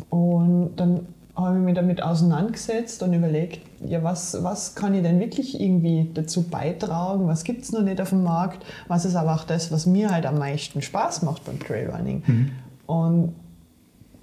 Und 0.10 0.76
dann 0.76 1.08
habe 1.36 1.58
ich 1.58 1.64
mich 1.64 1.76
damit 1.76 2.04
auseinandergesetzt 2.04 3.02
und 3.04 3.14
überlegt, 3.14 3.62
ja, 3.86 4.04
was, 4.04 4.44
was 4.44 4.76
kann 4.76 4.94
ich 4.94 5.04
denn 5.04 5.20
wirklich 5.22 5.60
irgendwie 5.60 6.10
dazu 6.14 6.44
beitragen? 6.44 7.28
Was 7.28 7.46
gibt 7.46 7.64
es 7.64 7.72
noch 7.72 7.84
nicht 7.84 8.02
auf 8.02 8.10
dem 8.10 8.24
Markt? 8.24 8.66
Was 8.90 9.06
ist 9.06 9.16
aber 9.16 9.36
auch 9.36 9.46
das, 9.46 9.72
was 9.72 9.86
mir 9.86 10.12
halt 10.12 10.26
am 10.26 10.38
meisten 10.38 10.82
Spaß 10.82 11.22
macht 11.22 11.46
beim 11.46 11.60
Trailrunning? 11.60 12.24
Mhm. 12.26 12.52
Und 12.86 13.36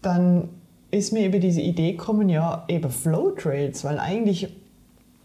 dann 0.02 0.48
ist 0.90 1.12
mir 1.12 1.26
über 1.26 1.38
diese 1.38 1.60
Idee 1.60 1.92
gekommen, 1.92 2.28
ja, 2.28 2.64
eben 2.68 2.90
Flow 2.90 3.30
Trails, 3.30 3.84
weil 3.84 3.98
eigentlich 3.98 4.48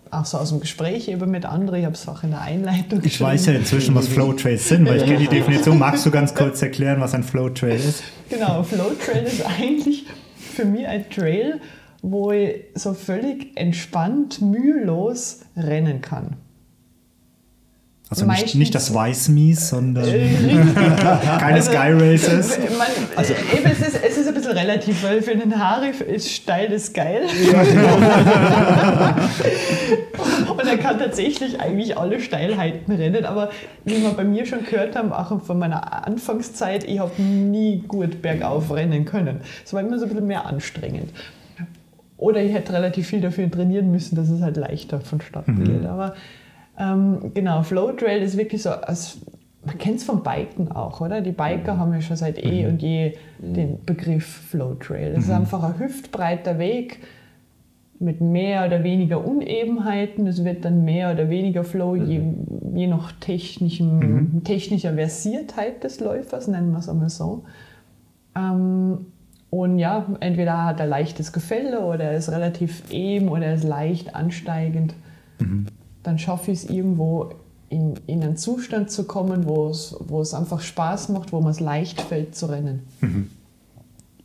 auch 0.09 0.25
so 0.25 0.37
aus 0.37 0.49
dem 0.49 0.59
Gespräch 0.59 1.07
eben 1.07 1.31
mit 1.31 1.45
anderen, 1.45 1.79
ich 1.79 1.85
habe 1.85 1.95
es 1.95 2.07
auch 2.07 2.23
in 2.23 2.31
der 2.31 2.41
Einleitung 2.41 3.01
Ich 3.03 3.19
weiß 3.19 3.45
ja 3.45 3.53
inzwischen, 3.53 3.95
was 3.95 4.07
Flow 4.07 4.33
Trails 4.33 4.67
sind, 4.67 4.87
weil 4.87 4.97
ich 4.97 5.05
kenne 5.05 5.19
die 5.19 5.27
Definition. 5.27 5.79
Magst 5.79 6.05
du 6.05 6.11
ganz 6.11 6.35
kurz 6.35 6.61
erklären, 6.61 6.99
was 6.99 7.13
ein 7.13 7.23
Flow 7.23 7.49
Trail 7.49 7.79
ist? 7.79 8.03
Genau, 8.29 8.63
Flow 8.63 8.91
Trail 9.05 9.23
ist 9.23 9.45
eigentlich 9.45 10.05
für 10.35 10.65
mich 10.65 10.85
ein 10.85 11.09
Trail, 11.09 11.61
wo 12.01 12.31
ich 12.31 12.65
so 12.75 12.93
völlig 12.93 13.55
entspannt, 13.55 14.41
mühelos 14.41 15.41
rennen 15.55 16.01
kann. 16.01 16.35
Also 18.11 18.25
nicht, 18.25 18.55
nicht 18.55 18.75
das 18.75 18.93
Weißmies, 18.93 19.69
sondern 19.69 20.03
äh, 20.05 20.27
keine 21.39 21.55
also, 21.55 21.71
Sky 21.71 21.93
Races. 21.93 22.57
Man, 22.77 22.87
also, 23.15 23.33
eben, 23.33 23.71
es, 23.71 23.79
ist, 23.79 24.03
es 24.03 24.17
ist 24.17 24.27
ein 24.27 24.33
bisschen 24.33 24.50
relativ, 24.61 25.03
weil 25.03 25.21
für 25.21 25.31
einen 25.31 25.57
Harif 25.57 26.01
ist 26.01 26.31
steil 26.31 26.69
das 26.69 26.93
geil. 26.93 27.23
Ja, 27.51 27.61
Und 30.51 30.67
er 30.67 30.77
kann 30.77 30.99
tatsächlich 30.99 31.59
eigentlich 31.59 31.97
alle 31.97 32.19
Steilheiten 32.19 32.93
rennen. 32.93 33.25
Aber 33.25 33.49
wie 33.85 34.01
wir 34.01 34.11
bei 34.11 34.23
mir 34.23 34.45
schon 34.45 34.65
gehört 34.65 34.95
haben, 34.95 35.11
auch 35.11 35.41
von 35.41 35.59
meiner 35.59 36.05
Anfangszeit, 36.05 36.83
ich 36.83 36.99
habe 36.99 37.21
nie 37.21 37.83
gut 37.87 38.21
bergauf 38.21 38.71
rennen 38.71 39.05
können. 39.05 39.41
Es 39.65 39.73
war 39.73 39.81
immer 39.81 39.97
so 39.97 40.05
ein 40.05 40.09
bisschen 40.09 40.27
mehr 40.27 40.45
anstrengend. 40.45 41.11
Oder 42.17 42.43
ich 42.43 42.53
hätte 42.53 42.73
relativ 42.73 43.07
viel 43.07 43.21
dafür 43.21 43.49
trainieren 43.49 43.91
müssen, 43.91 44.15
dass 44.15 44.29
es 44.29 44.41
halt 44.41 44.57
leichter 44.57 45.01
vonstatten 45.01 45.55
mhm. 45.55 45.63
geht. 45.63 45.85
Aber 45.85 46.13
ähm, 46.77 47.31
genau, 47.33 47.63
Flow 47.63 47.93
Trail 47.93 48.21
ist 48.21 48.37
wirklich 48.37 48.61
so, 48.61 48.69
als, 48.69 49.17
man 49.65 49.77
kennt 49.77 49.97
es 49.97 50.03
vom 50.03 50.23
Biken 50.23 50.71
auch, 50.71 51.01
oder? 51.01 51.21
Die 51.21 51.31
Biker 51.31 51.75
mhm. 51.75 51.79
haben 51.79 51.93
ja 51.93 52.01
schon 52.01 52.17
seit 52.17 52.43
eh 52.43 52.63
mhm. 52.63 52.69
und 52.69 52.81
je 52.81 53.13
den 53.37 53.83
Begriff 53.85 54.25
Flow 54.25 54.73
Trail. 54.75 55.13
Ist 55.13 55.27
mhm. 55.27 55.35
einfach 55.35 55.63
ein 55.63 55.79
hüftbreiter 55.79 56.57
Weg 56.57 56.99
mit 57.99 58.19
mehr 58.19 58.65
oder 58.65 58.83
weniger 58.83 59.23
Unebenheiten. 59.23 60.25
Es 60.25 60.43
wird 60.43 60.65
dann 60.65 60.83
mehr 60.83 61.11
oder 61.11 61.29
weniger 61.29 61.63
Flow, 61.63 61.95
je, 61.95 62.19
mhm. 62.19 62.75
je 62.75 62.87
nach 62.87 63.11
technischem, 63.13 63.99
mhm. 63.99 64.43
technischer 64.43 64.93
Versiertheit 64.93 65.83
des 65.83 65.99
Läufers, 65.99 66.47
nennen 66.47 66.71
wir 66.71 66.79
es 66.79 66.89
einmal 66.89 67.09
so. 67.09 67.43
Ähm, 68.35 69.05
und 69.51 69.77
ja, 69.77 70.07
entweder 70.21 70.65
hat 70.65 70.79
er 70.79 70.87
leichtes 70.87 71.33
Gefälle 71.33 71.81
oder 71.81 72.05
er 72.05 72.17
ist 72.17 72.31
relativ 72.31 72.89
eben 72.89 73.27
oder 73.27 73.47
er 73.47 73.55
ist 73.55 73.65
leicht 73.65 74.15
ansteigend. 74.15 74.95
Mhm 75.39 75.67
dann 76.03 76.17
schaffe 76.17 76.51
ich 76.51 76.63
es 76.63 76.69
irgendwo 76.69 77.29
in, 77.71 77.93
in 78.05 78.21
einen 78.21 78.37
Zustand 78.37 78.91
zu 78.91 79.05
kommen, 79.05 79.47
wo 79.47 79.69
es, 79.69 79.95
wo 79.99 80.21
es 80.21 80.33
einfach 80.33 80.59
Spaß 80.59 81.09
macht, 81.09 81.31
wo 81.31 81.39
man 81.39 81.51
es 81.51 81.59
leicht 81.59 82.01
fällt 82.01 82.35
zu 82.35 82.47
rennen. 82.47 82.83
Mhm. 82.99 83.29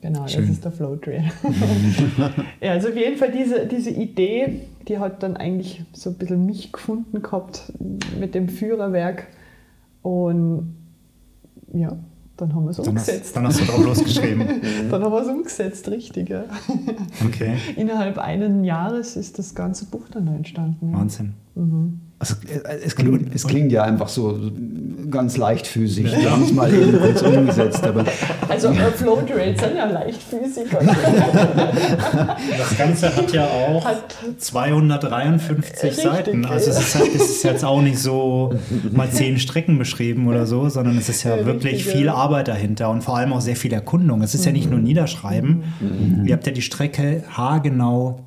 Genau, 0.00 0.26
Schön. 0.26 0.42
das 0.42 0.50
ist 0.50 0.64
der 0.64 0.72
Flow 0.72 0.96
Trail. 0.96 1.24
ja, 2.60 2.72
also 2.72 2.88
auf 2.88 2.96
jeden 2.96 3.16
Fall 3.16 3.32
diese, 3.32 3.66
diese 3.66 3.90
Idee, 3.90 4.62
die 4.86 4.98
hat 4.98 5.22
dann 5.22 5.36
eigentlich 5.36 5.84
so 5.92 6.10
ein 6.10 6.16
bisschen 6.16 6.44
mich 6.44 6.72
gefunden 6.72 7.22
gehabt 7.22 7.72
mit 8.18 8.34
dem 8.34 8.48
Führerwerk. 8.48 9.28
Und 10.02 10.76
ja, 11.72 11.96
dann 12.36 12.54
haben 12.54 12.64
wir 12.64 12.70
es 12.70 12.78
umgesetzt. 12.78 13.26
Hast, 13.26 13.36
dann 13.36 13.46
hast 13.46 13.60
du 13.60 13.64
drauf 13.64 13.84
losgeschrieben. 13.84 14.46
dann 14.90 15.02
haben 15.02 15.12
wir 15.12 15.22
es 15.22 15.28
umgesetzt, 15.28 15.88
richtig. 15.88 16.28
Ja. 16.28 16.44
Okay. 17.24 17.56
Innerhalb 17.76 18.18
eines 18.18 18.66
Jahres 18.66 19.16
ist 19.16 19.38
das 19.38 19.54
ganze 19.54 19.86
Buch 19.86 20.08
dann 20.10 20.26
entstanden. 20.28 20.92
Wahnsinn. 20.92 21.34
Mhm. 21.54 22.00
Also, 22.18 22.34
äh, 22.48 22.78
es, 22.82 22.96
klingt, 22.96 23.34
es 23.34 23.46
klingt 23.46 23.72
ja 23.72 23.82
einfach 23.82 24.08
so 24.08 24.38
ganz 25.10 25.36
leichtfüßig. 25.36 26.04
Wir 26.04 26.30
haben 26.30 26.44
es 26.44 26.52
mal 26.52 26.72
eben 26.72 26.98
kurz 26.98 27.20
umgesetzt. 27.20 27.84
Aber 27.84 28.06
also 28.48 28.68
äh, 28.68 28.90
Float 28.92 29.30
Rates 29.30 29.60
sind 29.60 29.76
ja 29.76 29.84
leichtfüßig. 29.84 30.64
das 32.58 32.78
Ganze 32.78 33.14
hat 33.14 33.32
ja 33.32 33.46
auch 33.46 33.84
hat 33.84 34.14
253 34.38 35.82
richtig, 35.82 36.04
Seiten. 36.04 36.46
Also 36.46 36.70
es 36.70 36.78
ist, 36.78 37.14
es 37.14 37.30
ist, 37.30 37.42
jetzt 37.42 37.64
auch 37.64 37.82
nicht 37.82 37.98
so 37.98 38.54
mal 38.92 39.10
zehn 39.10 39.38
Strecken 39.38 39.76
beschrieben 39.78 40.26
oder 40.26 40.46
so, 40.46 40.70
sondern 40.70 40.96
es 40.96 41.10
ist 41.10 41.22
ja, 41.22 41.36
ja 41.36 41.44
wirklich 41.44 41.74
richtig, 41.74 41.92
viel 41.92 42.08
Arbeit 42.08 42.48
dahinter 42.48 42.88
und 42.88 43.02
vor 43.02 43.18
allem 43.18 43.34
auch 43.34 43.42
sehr 43.42 43.56
viel 43.56 43.74
Erkundung. 43.74 44.22
Es 44.22 44.34
ist 44.34 44.40
mhm. 44.40 44.46
ja 44.46 44.52
nicht 44.52 44.70
nur 44.70 44.78
mhm. 44.78 44.86
Niederschreiben. 44.86 45.64
Mhm. 45.80 46.26
Ihr 46.26 46.32
habt 46.32 46.46
ja 46.46 46.52
die 46.52 46.62
Strecke 46.62 47.24
haargenau 47.30 48.25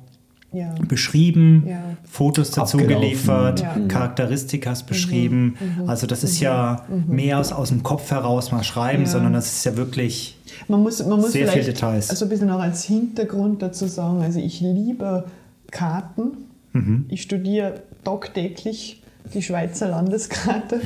Ja. 0.52 0.74
beschrieben, 0.88 1.64
Ja. 1.68 1.80
Fotos 2.04 2.50
dazu 2.50 2.78
Abgelaufen. 2.78 3.02
geliefert, 3.02 3.60
Ja. 3.60 3.74
Mhm. 3.76 3.86
Charakteristikas 3.88 4.82
beschrieben. 4.82 5.54
Also 5.86 6.06
das 6.08 6.24
ist 6.24 6.40
ja 6.40 6.84
mehr 7.06 7.38
aus, 7.38 7.52
aus 7.52 7.68
dem 7.68 7.82
Kopf 7.84 8.10
heraus 8.10 8.50
mal 8.50 8.64
schreiben, 8.64 9.04
Ja. 9.04 9.08
sondern 9.08 9.32
das 9.32 9.46
ist 9.52 9.64
ja 9.64 9.76
wirklich 9.76 10.36
Man 10.66 10.82
muss, 10.82 10.98
man 11.06 11.20
muss 11.20 11.32
Sehr 11.32 11.46
vielleicht 11.46 11.64
viel 11.64 11.72
Details. 11.74 12.10
also 12.10 12.24
ein 12.24 12.28
bisschen 12.28 12.48
noch 12.48 12.58
als 12.60 12.84
Hintergrund 12.84 13.62
dazu 13.62 13.86
sagen, 13.86 14.22
also 14.22 14.40
ich 14.40 14.60
liebe 14.60 15.24
Karten. 15.70 16.32
Mhm. 16.72 17.04
Ich 17.08 17.22
studiere 17.22 17.82
tagtäglich 18.04 19.02
die 19.32 19.42
Schweizer 19.42 19.88
Landeskarte. 19.88 20.80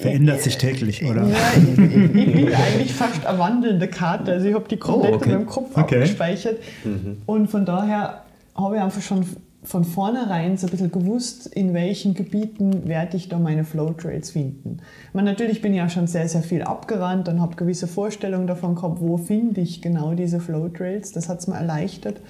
verändert 0.00 0.42
sich 0.42 0.58
täglich, 0.58 1.04
oder? 1.04 1.26
Ja, 1.26 1.36
ich, 1.56 1.78
ich, 1.78 1.94
ich 1.94 2.32
bin 2.34 2.54
eigentlich 2.54 2.92
fast 2.92 3.24
eine 3.26 3.38
wandelnde 3.38 3.88
Karte. 3.88 4.32
Also 4.32 4.46
ich 4.48 4.54
habe 4.54 4.68
die 4.68 4.76
komplett 4.76 5.12
Oh, 5.12 5.16
okay. 5.16 5.30
in 5.30 5.34
meinem 5.36 5.46
Kopf 5.46 5.70
Okay. 5.76 5.96
abgespeichert. 5.96 6.58
Und 7.26 7.48
von 7.50 7.64
daher 7.64 8.22
habe 8.58 8.76
ich 8.76 8.82
einfach 8.82 9.02
schon 9.02 9.24
von 9.62 9.84
vornherein 9.84 10.56
so 10.56 10.66
ein 10.66 10.70
bisschen 10.70 10.92
gewusst, 10.92 11.46
in 11.46 11.74
welchen 11.74 12.14
Gebieten 12.14 12.88
werde 12.88 13.16
ich 13.16 13.28
da 13.28 13.38
meine 13.38 13.64
Flowtrails 13.64 14.30
finden. 14.30 14.78
Ich 15.08 15.14
meine, 15.14 15.30
natürlich 15.30 15.60
bin 15.60 15.72
ich 15.72 15.78
ja 15.78 15.88
schon 15.88 16.06
sehr, 16.06 16.28
sehr 16.28 16.42
viel 16.42 16.62
abgerannt 16.62 17.28
und 17.28 17.40
habe 17.40 17.56
gewisse 17.56 17.86
Vorstellungen 17.86 18.46
davon 18.46 18.76
gehabt, 18.76 19.00
wo 19.00 19.16
finde 19.16 19.60
ich 19.60 19.82
genau 19.82 20.14
diese 20.14 20.40
Flowtrails. 20.40 21.12
Das 21.12 21.28
hat 21.28 21.40
es 21.40 21.48
mir 21.48 21.56
erleichtert. 21.56 22.20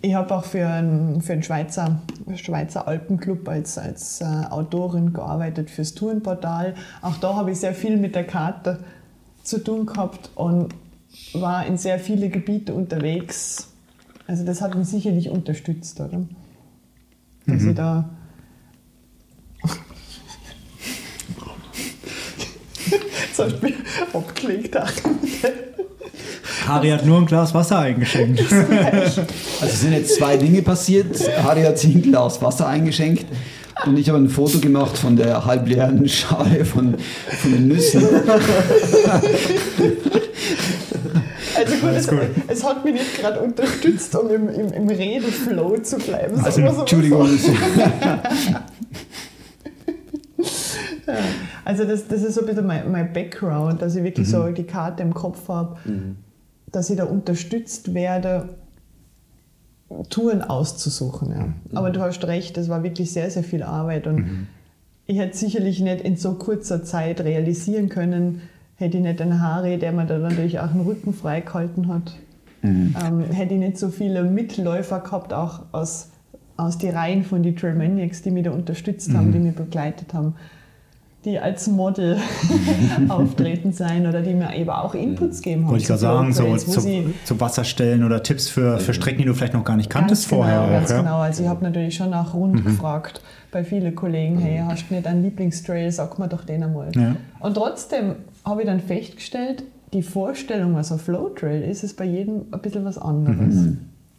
Ich 0.00 0.14
habe 0.14 0.34
auch 0.34 0.44
für 0.44 0.66
einen, 0.66 1.22
für 1.22 1.32
einen 1.32 1.42
Schweizer, 1.42 2.00
Schweizer 2.36 2.86
Alpenclub 2.86 3.48
als, 3.48 3.78
als 3.78 4.20
äh, 4.20 4.24
Autorin 4.24 5.12
gearbeitet 5.12 5.70
fürs 5.70 5.94
Tourenportal. 5.94 6.74
Auch 7.02 7.16
da 7.16 7.34
habe 7.34 7.50
ich 7.50 7.58
sehr 7.58 7.74
viel 7.74 7.96
mit 7.96 8.14
der 8.14 8.24
Karte 8.24 8.78
zu 9.42 9.62
tun 9.62 9.86
gehabt 9.86 10.30
und 10.36 10.68
war 11.32 11.66
in 11.66 11.78
sehr 11.78 11.98
viele 11.98 12.28
Gebiete 12.28 12.74
unterwegs. 12.74 13.69
Also 14.30 14.44
das 14.44 14.60
hat 14.60 14.76
mich 14.76 14.86
sicherlich 14.86 15.28
unterstützt, 15.28 15.98
oder? 15.98 16.22
Dass 17.46 17.64
ich 17.64 17.74
da 17.74 18.08
du 23.36 23.44
mich 23.60 23.74
abgelegt. 24.12 24.78
Harry 26.68 26.90
hat 26.90 27.04
nur 27.04 27.18
ein 27.18 27.26
Glas 27.26 27.52
Wasser 27.54 27.80
eingeschenkt. 27.80 28.40
Also 29.60 29.62
es 29.62 29.80
sind 29.80 29.94
jetzt 29.94 30.14
zwei 30.14 30.36
Dinge 30.36 30.62
passiert. 30.62 31.18
Harry 31.42 31.62
hat 31.62 31.80
sich 31.80 31.92
ein 31.92 32.02
Glas 32.02 32.40
Wasser 32.40 32.68
eingeschenkt 32.68 33.26
und 33.84 33.98
ich 33.98 34.08
habe 34.08 34.18
ein 34.18 34.28
Foto 34.28 34.60
gemacht 34.60 34.96
von 34.96 35.16
der 35.16 35.44
halbleeren 35.44 36.08
Schale 36.08 36.64
von, 36.64 36.94
von 37.40 37.52
den 37.52 37.66
Nüssen. 37.66 38.04
Also 41.60 41.76
gut, 41.76 41.90
es, 41.94 42.08
gut. 42.08 42.20
es 42.48 42.64
hat 42.64 42.84
mich 42.84 42.94
nicht 42.94 43.18
gerade 43.18 43.40
unterstützt, 43.40 44.14
um 44.16 44.30
im, 44.30 44.48
im, 44.48 44.72
im 44.72 44.88
Redeflow 44.88 45.78
zu 45.82 45.98
bleiben. 45.98 46.40
Also 46.40 46.60
so. 46.72 46.80
Entschuldigung. 46.80 47.28
Also 51.64 51.84
das, 51.84 52.08
das 52.08 52.22
ist 52.22 52.34
so 52.34 52.40
ein 52.40 52.46
bisschen 52.46 52.66
mein, 52.66 52.90
mein 52.90 53.12
Background, 53.12 53.82
dass 53.82 53.94
ich 53.94 54.02
wirklich 54.02 54.28
so 54.28 54.48
die 54.48 54.64
Karte 54.64 55.02
im 55.02 55.14
Kopf 55.14 55.48
habe, 55.48 55.76
dass 56.72 56.90
ich 56.90 56.96
da 56.96 57.04
unterstützt 57.04 57.94
werde, 57.94 58.48
Touren 60.08 60.42
auszusuchen. 60.42 61.30
Ja. 61.30 61.78
Aber 61.78 61.90
du 61.90 62.00
hast 62.00 62.24
recht, 62.24 62.56
das 62.56 62.68
war 62.68 62.82
wirklich 62.82 63.12
sehr, 63.12 63.30
sehr 63.30 63.44
viel 63.44 63.62
Arbeit 63.62 64.06
und 64.06 64.48
ich 65.06 65.18
hätte 65.18 65.36
sicherlich 65.36 65.80
nicht 65.80 66.02
in 66.02 66.16
so 66.16 66.34
kurzer 66.34 66.84
Zeit 66.84 67.20
realisieren 67.20 67.88
können, 67.88 68.42
hätte 68.80 68.96
ich 68.96 69.02
nicht 69.02 69.20
einen 69.20 69.40
Harry, 69.40 69.78
der 69.78 69.92
mir 69.92 70.06
da 70.06 70.18
natürlich 70.18 70.58
auch 70.58 70.68
den 70.68 70.80
Rücken 70.80 71.12
freigehalten 71.12 71.88
hat, 71.88 72.16
ähm, 72.62 73.24
hätte 73.30 73.54
ich 73.54 73.60
nicht 73.60 73.78
so 73.78 73.88
viele 73.88 74.24
Mitläufer 74.24 75.00
gehabt, 75.00 75.32
auch 75.32 75.62
aus, 75.72 76.10
aus 76.56 76.78
die 76.78 76.88
Reihen 76.88 77.22
von 77.22 77.42
die 77.42 77.54
Trailmaniacs, 77.54 78.22
die 78.22 78.30
mich 78.30 78.44
da 78.44 78.50
unterstützt 78.50 79.14
haben, 79.14 79.32
die 79.32 79.38
mich 79.38 79.54
begleitet 79.54 80.12
haben 80.14 80.34
die 81.24 81.38
als 81.38 81.66
Model 81.68 82.16
auftreten 83.08 83.72
sein 83.72 84.06
oder 84.06 84.22
die 84.22 84.32
mir 84.32 84.54
eben 84.56 84.70
auch 84.70 84.94
Inputs 84.94 85.42
geben 85.42 85.64
haben. 85.64 85.72
Wollte 85.72 85.82
ich 85.82 85.88
gerade 85.88 85.98
zu 86.00 86.32
sagen, 86.32 86.32
so 86.32 86.56
zu, 86.56 87.14
zu 87.24 87.40
Wasserstellen 87.40 88.04
oder 88.04 88.22
Tipps 88.22 88.48
für, 88.48 88.78
für 88.78 88.94
Strecken, 88.94 89.18
die 89.18 89.24
du 89.26 89.34
vielleicht 89.34 89.52
noch 89.52 89.64
gar 89.64 89.76
nicht 89.76 89.90
kanntest 89.90 90.22
ganz 90.22 90.30
vorher. 90.30 90.60
Genau, 90.60 90.66
auch, 90.66 90.70
ganz 90.70 90.90
ja? 90.90 90.98
genau. 90.98 91.18
Also 91.18 91.42
ich 91.42 91.48
habe 91.48 91.62
natürlich 91.62 91.94
schon 91.94 92.14
auch 92.14 92.32
rund 92.32 92.64
gefragt 92.64 93.20
bei 93.50 93.64
vielen 93.64 93.94
Kollegen, 93.94 94.38
hey, 94.38 94.62
hast 94.66 94.86
du 94.88 94.94
nicht 94.94 95.06
einen 95.06 95.22
Lieblingstrail, 95.22 95.90
sag 95.90 96.18
mir 96.18 96.28
doch 96.28 96.44
den 96.44 96.62
einmal. 96.62 96.90
Ja. 96.94 97.16
Und 97.40 97.54
trotzdem 97.54 98.14
habe 98.44 98.62
ich 98.62 98.66
dann 98.66 98.80
festgestellt, 98.80 99.64
die 99.92 100.02
Vorstellung, 100.02 100.74
was 100.74 100.92
ein 100.92 101.00
Flowtrail 101.00 101.62
ist, 101.62 101.82
ist 101.82 101.96
bei 101.96 102.04
jedem 102.04 102.44
ein 102.52 102.60
bisschen 102.60 102.84
was 102.84 102.96
anderes. 102.96 103.54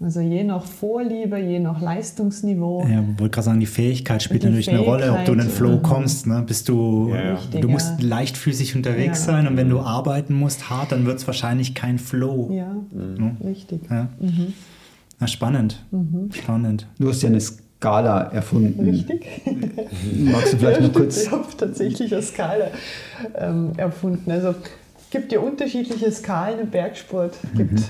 Also 0.03 0.19
je 0.19 0.43
nach 0.43 0.65
Vorliebe, 0.65 1.37
je 1.37 1.59
nach 1.59 1.79
Leistungsniveau. 1.79 2.83
Ja, 2.89 3.01
ich 3.01 3.19
wollte 3.19 3.29
gerade 3.35 3.45
sagen, 3.45 3.59
die 3.59 3.65
Fähigkeit 3.67 4.23
spielt 4.23 4.41
Die 4.41 4.47
natürlich 4.47 4.69
eine 4.69 4.79
Rolle, 4.79 5.11
ob 5.11 5.25
du 5.25 5.33
in 5.33 5.39
den 5.39 5.49
Flow 5.49 5.69
Fähigkeit, 5.69 5.91
kommst. 5.91 6.27
Ne? 6.27 6.43
Bist 6.45 6.69
du, 6.69 7.11
Ja. 7.13 7.33
Richtig, 7.35 7.61
du 7.61 7.69
musst 7.69 7.99
ja. 7.99 8.07
leichtfüßig 8.07 8.75
unterwegs 8.75 9.19
Ja. 9.25 9.33
sein 9.33 9.47
und 9.47 9.57
wenn 9.57 9.69
du 9.69 9.79
arbeiten 9.79 10.33
musst, 10.33 10.69
hart, 10.71 10.91
dann 10.91 11.05
wird 11.05 11.19
es 11.19 11.27
wahrscheinlich 11.27 11.75
kein 11.75 11.99
Flow. 11.99 12.49
Ja, 12.51 12.75
richtig. 13.45 13.81
Ja. 13.89 14.07
Na, 15.19 15.27
spannend. 15.27 15.85
Spannend. 16.31 16.87
Du 16.97 17.07
hast 17.09 17.21
ja 17.21 17.29
eine 17.29 17.39
Skala 17.39 18.21
erfunden. 18.31 18.83
Richtig. 18.83 19.27
Magst 20.19 20.53
du 20.53 20.57
vielleicht 20.57 20.81
noch 20.81 20.93
kurz 20.93 21.23
Ich 21.23 21.31
habe 21.31 21.45
tatsächlich 21.55 22.11
eine 22.11 22.23
Skala 22.23 22.65
ähm, 23.35 23.73
erfunden. 23.77 24.31
Also 24.31 24.49
es 24.49 25.09
gibt 25.11 25.31
ja 25.31 25.39
unterschiedliche 25.41 26.11
Skalen 26.11 26.59
im 26.61 26.69
Bergsport. 26.71 27.35
Es 27.43 27.57
gibt 27.57 27.79
äh, 27.79 27.83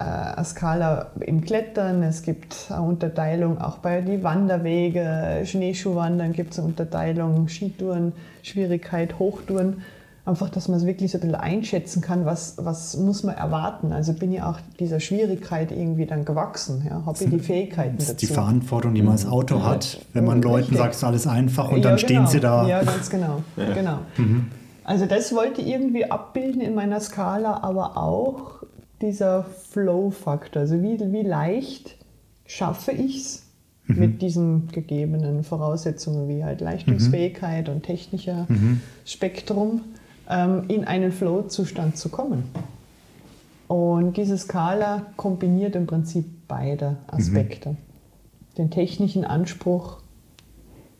eine 0.00 0.44
Skala 0.44 1.06
im 1.20 1.40
Klettern, 1.42 2.02
es 2.02 2.22
gibt 2.22 2.66
eine 2.70 2.82
Unterteilung 2.82 3.58
auch 3.60 3.78
bei 3.78 4.00
den 4.00 4.22
Wanderwege, 4.22 5.42
Schneeschuhwandern 5.44 6.32
gibt 6.32 6.52
es 6.52 6.58
eine 6.58 6.68
Unterteilung, 6.68 7.48
Skitouren, 7.48 8.12
Schwierigkeit, 8.42 9.18
Hochtouren. 9.18 9.82
Einfach, 10.26 10.50
dass 10.50 10.66
man 10.66 10.78
es 10.78 10.86
wirklich 10.86 11.12
so 11.12 11.18
ein 11.18 11.20
bisschen 11.20 11.36
einschätzen 11.36 12.02
kann, 12.02 12.26
was, 12.26 12.56
was 12.58 12.96
muss 12.96 13.22
man 13.22 13.36
erwarten. 13.36 13.92
Also 13.92 14.12
bin 14.12 14.32
ich 14.32 14.42
auch 14.42 14.58
dieser 14.80 14.98
Schwierigkeit 14.98 15.70
irgendwie 15.70 16.04
dann 16.04 16.24
gewachsen. 16.24 16.84
Ja? 16.84 17.02
Habe 17.06 17.16
ich 17.22 17.30
die 17.30 17.38
Fähigkeiten 17.38 17.96
Das 17.96 18.06
dazu. 18.08 18.12
ist 18.16 18.30
die 18.30 18.34
Verantwortung, 18.34 18.92
die 18.94 19.02
man 19.02 19.12
als 19.12 19.24
Auto 19.24 19.62
hat, 19.62 20.00
wenn 20.14 20.24
man 20.24 20.42
Leuten 20.42 20.56
Richtig. 20.74 20.78
sagt, 20.78 20.90
es 20.94 20.96
ist 20.98 21.04
alles 21.04 21.26
einfach 21.28 21.70
und 21.70 21.78
Ja, 21.78 21.90
dann 21.90 21.98
stehen 22.00 22.16
genau. 22.16 22.28
sie 22.28 22.40
da. 22.40 22.66
Ja, 22.66 22.82
ganz 22.82 23.08
genau. 23.08 23.42
genau. 23.56 23.98
Also 24.82 25.06
das 25.06 25.32
wollte 25.32 25.62
ich 25.62 25.68
irgendwie 25.68 26.10
abbilden 26.10 26.60
in 26.60 26.74
meiner 26.74 26.98
Skala, 26.98 27.60
aber 27.62 27.96
auch 27.96 28.56
dieser 29.00 29.44
Flow-Faktor. 29.70 30.62
Also 30.62 30.82
wie, 30.82 30.98
wie 31.12 31.22
leicht 31.22 31.96
schaffe 32.46 32.92
ich 32.92 33.16
es 33.16 33.42
mit 33.86 34.22
diesen 34.22 34.68
gegebenen 34.68 35.44
Voraussetzungen 35.44 36.28
wie 36.28 36.44
halt 36.44 36.60
Leistungsfähigkeit 36.60 37.68
und 37.68 37.82
technischer 37.82 38.46
Spektrum 39.04 39.82
ähm, 40.28 40.64
in 40.68 40.84
einen 40.84 41.12
Flow-Zustand 41.12 41.96
zu 41.96 42.08
kommen. 42.08 42.44
Und 43.68 44.16
diese 44.16 44.38
Skala 44.38 45.06
kombiniert 45.16 45.74
im 45.76 45.86
Prinzip 45.86 46.24
beide 46.48 46.96
Aspekte. 47.08 47.76
Den 48.58 48.70
technischen 48.70 49.24
Anspruch 49.24 49.98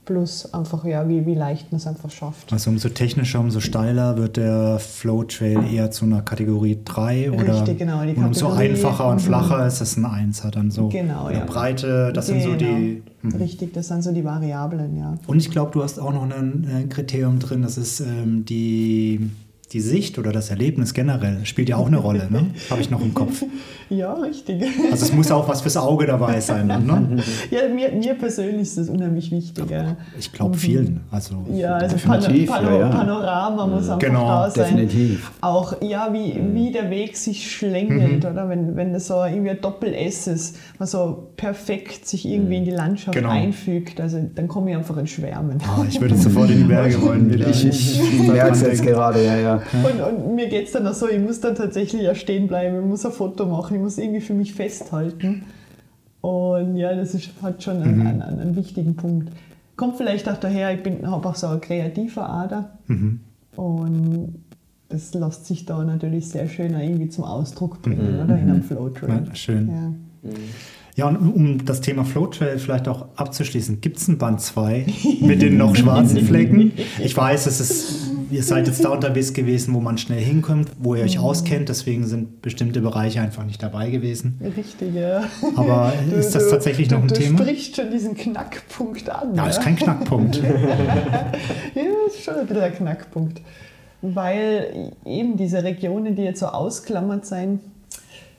plus 0.06 0.54
einfach, 0.54 0.84
ja, 0.84 1.06
wie, 1.08 1.26
wie 1.26 1.34
leicht 1.34 1.70
man 1.72 1.78
es 1.78 1.86
einfach 1.86 2.10
schafft. 2.10 2.52
Also 2.52 2.70
umso 2.70 2.88
technischer, 2.88 3.40
umso 3.40 3.60
steiler 3.60 4.16
wird 4.16 4.38
der 4.38 4.78
Flow 4.78 5.24
Trail 5.24 5.60
eher 5.70 5.90
zu 5.90 6.06
einer 6.06 6.22
Kategorie 6.22 6.78
3 6.84 7.32
oder 7.32 7.60
Richtig, 7.60 7.78
genau, 7.78 8.02
die 8.04 8.14
und 8.14 8.24
umso 8.24 8.46
Kategorie, 8.46 8.70
einfacher 8.70 9.08
und 9.08 9.16
mhm. 9.16 9.20
flacher 9.20 9.66
ist 9.66 9.80
es 9.80 9.96
ein 9.96 10.06
Einser 10.06 10.50
dann 10.50 10.70
so. 10.70 10.88
Genau, 10.88 11.28
ja. 11.28 11.44
Breite, 11.44 12.12
das 12.14 12.28
sind 12.28 12.42
so 12.42 12.54
die. 12.54 13.02
Genau. 13.22 13.36
Richtig, 13.36 13.74
das 13.74 13.88
sind 13.88 14.02
so 14.02 14.12
die 14.12 14.24
Variablen, 14.24 14.96
ja. 14.96 15.18
Und 15.26 15.38
ich 15.38 15.50
glaube, 15.50 15.72
du 15.72 15.82
hast 15.82 15.98
auch 15.98 16.12
noch 16.12 16.22
ein, 16.22 16.66
ein 16.72 16.88
Kriterium 16.88 17.40
drin, 17.40 17.62
das 17.62 17.76
ist 17.76 18.00
ähm, 18.00 18.44
die, 18.44 19.30
die 19.72 19.80
Sicht 19.80 20.16
oder 20.18 20.30
das 20.30 20.50
Erlebnis 20.50 20.94
generell. 20.94 21.44
Spielt 21.44 21.68
ja 21.68 21.76
auch 21.76 21.88
eine 21.88 21.96
Rolle, 21.96 22.28
ne? 22.30 22.46
Habe 22.70 22.80
ich 22.80 22.90
noch 22.90 23.00
im 23.02 23.12
Kopf. 23.14 23.42
Ja, 23.90 24.12
richtig. 24.14 24.62
Also 24.92 25.06
es 25.06 25.12
muss 25.12 25.30
auch 25.32 25.48
was 25.48 25.60
fürs 25.62 25.76
Auge 25.76 26.06
dabei 26.06 26.40
sein, 26.40 26.66
ne? 26.68 27.22
Ja, 27.50 27.68
mir, 27.72 27.90
mir 27.92 28.14
persönlich 28.14 28.62
ist 28.62 28.78
das 28.78 28.88
unheimlich 28.88 29.30
wichtig. 29.32 29.68
Ja, 29.68 29.96
Ich 30.18 30.32
glaube 30.32 30.56
vielen. 30.56 31.00
Also 31.10 31.44
ja 31.52 31.74
also 31.74 31.96
Definitiv, 31.96 32.48
Pano 32.50 32.70
ja, 32.70 32.78
ja. 32.80 32.88
Panorama 32.90 33.66
muss 33.66 33.84
einfach 33.88 33.98
Genau, 33.98 34.26
da 34.26 34.50
sein. 34.50 34.76
definitiv. 34.76 35.32
Auch, 35.40 35.80
ja, 35.82 36.12
wie, 36.12 36.40
wie 36.52 36.70
der 36.72 36.88
Weg 36.90 37.16
sich 37.16 37.50
schlängelt, 37.50 38.24
oder? 38.24 38.48
Wenn, 38.48 38.76
wenn 38.76 38.92
das 38.92 39.08
so 39.08 39.24
irgendwie 39.24 39.50
ein 39.50 39.60
Doppel-S 39.60 40.28
ist, 40.28 40.58
was 40.78 40.92
so 40.92 41.30
perfekt 41.36 42.06
sich 42.06 42.24
irgendwie 42.26 42.56
in 42.58 42.64
die 42.64 42.70
Landschaft 42.70 43.16
Genau. 43.16 43.30
einfügt, 43.30 44.00
also 44.00 44.18
dann 44.34 44.46
komme 44.48 44.70
ich 44.70 44.76
einfach 44.76 44.96
in 44.96 45.06
Schwärmen. 45.08 45.58
Ah, 45.66 45.84
ich 45.88 46.00
würde 46.00 46.16
sofort 46.16 46.50
in 46.50 46.58
die 46.58 46.64
Berge 46.64 47.00
wollen 47.02 47.30
wieder. 47.32 47.48
Ich, 47.48 47.64
ich 47.66 48.22
merke 48.28 48.52
es 48.52 48.62
jetzt 48.62 48.82
gerade, 48.84 49.24
ja, 49.24 49.36
ja. 49.36 49.55
Und, 49.72 50.00
und 50.00 50.34
mir 50.34 50.48
geht 50.48 50.66
es 50.66 50.72
dann 50.72 50.86
auch 50.86 50.94
so, 50.94 51.08
ich 51.08 51.20
muss 51.20 51.40
dann 51.40 51.54
tatsächlich 51.54 52.02
ja 52.02 52.14
stehen 52.14 52.46
bleiben, 52.48 52.78
ich 52.80 52.86
muss 52.86 53.04
ein 53.06 53.12
Foto 53.12 53.46
machen, 53.46 53.76
ich 53.76 53.82
muss 53.82 53.98
irgendwie 53.98 54.20
für 54.20 54.34
mich 54.34 54.54
festhalten. 54.54 55.44
Und 56.20 56.76
ja, 56.76 56.94
das 56.94 57.14
ist, 57.14 57.30
hat 57.42 57.62
schon 57.62 57.82
einen, 57.82 58.06
einen, 58.06 58.22
einen, 58.22 58.40
einen 58.40 58.56
wichtigen 58.56 58.96
Punkt. 58.96 59.32
Kommt 59.76 59.96
vielleicht 59.96 60.28
auch 60.28 60.38
daher, 60.38 60.72
ich 60.74 61.02
habe 61.04 61.28
auch 61.28 61.34
so 61.34 61.46
eine 61.46 61.60
kreative 61.60 62.22
Ader. 62.22 62.78
Und 63.56 64.34
das 64.88 65.14
lässt 65.14 65.46
sich 65.46 65.66
da 65.66 65.82
natürlich 65.84 66.28
sehr 66.28 66.48
schön 66.48 66.78
irgendwie 66.78 67.08
zum 67.08 67.24
Ausdruck 67.24 67.82
bringen, 67.82 68.20
oder 68.24 68.38
in 68.38 68.50
einem 68.50 68.62
Flowtrail. 68.62 69.24
Ja, 69.26 69.34
schön. 69.34 69.68
Ja. 69.68 70.30
Ja, 70.96 71.08
und 71.08 71.16
um 71.16 71.64
das 71.66 71.82
Thema 71.82 72.04
Flowtrail 72.04 72.58
vielleicht 72.58 72.88
auch 72.88 73.08
abzuschließen, 73.16 73.82
gibt 73.82 73.98
es 73.98 74.08
ein 74.08 74.16
Band 74.16 74.40
2 74.40 74.86
mit 75.20 75.42
den 75.42 75.58
noch 75.58 75.76
schwarzen 75.76 76.22
Flecken? 76.22 76.72
Ich 77.02 77.14
weiß, 77.14 77.46
es 77.46 77.60
ist, 77.60 78.10
ihr 78.30 78.42
seid 78.42 78.66
jetzt 78.66 78.84
da 78.84 78.90
unterwegs 78.90 79.32
gewesen, 79.32 79.74
wo 79.74 79.80
man 79.80 79.98
schnell 79.98 80.20
hinkommt, 80.20 80.70
wo 80.78 80.94
ihr 80.94 81.04
euch 81.04 81.18
auskennt, 81.18 81.68
deswegen 81.68 82.06
sind 82.06 82.42
bestimmte 82.42 82.80
Bereiche 82.80 83.20
einfach 83.20 83.44
nicht 83.44 83.62
dabei 83.62 83.90
gewesen. 83.90 84.40
Richtig, 84.56 84.94
ja. 84.94 85.24
Aber 85.56 85.92
ist 86.18 86.34
das 86.34 86.48
tatsächlich 86.50 86.90
noch 86.90 87.02
ein 87.02 87.08
du, 87.08 87.14
Thema? 87.14 87.38
Du 87.38 87.44
sprichst 87.44 87.76
schon 87.76 87.90
diesen 87.90 88.14
Knackpunkt 88.16 89.08
an. 89.10 89.34
Ja, 89.34 89.46
ist 89.48 89.60
kein 89.60 89.76
Knackpunkt. 89.76 90.36
ja, 91.74 91.82
ist 92.06 92.22
schon 92.24 92.34
ein 92.34 92.46
bisschen 92.46 92.62
ein 92.62 92.74
Knackpunkt. 92.74 93.40
Weil 94.02 94.92
eben 95.04 95.36
diese 95.36 95.64
Regionen, 95.64 96.16
die 96.16 96.22
jetzt 96.22 96.40
so 96.40 96.46
ausklammert 96.46 97.26
sind, 97.26 97.60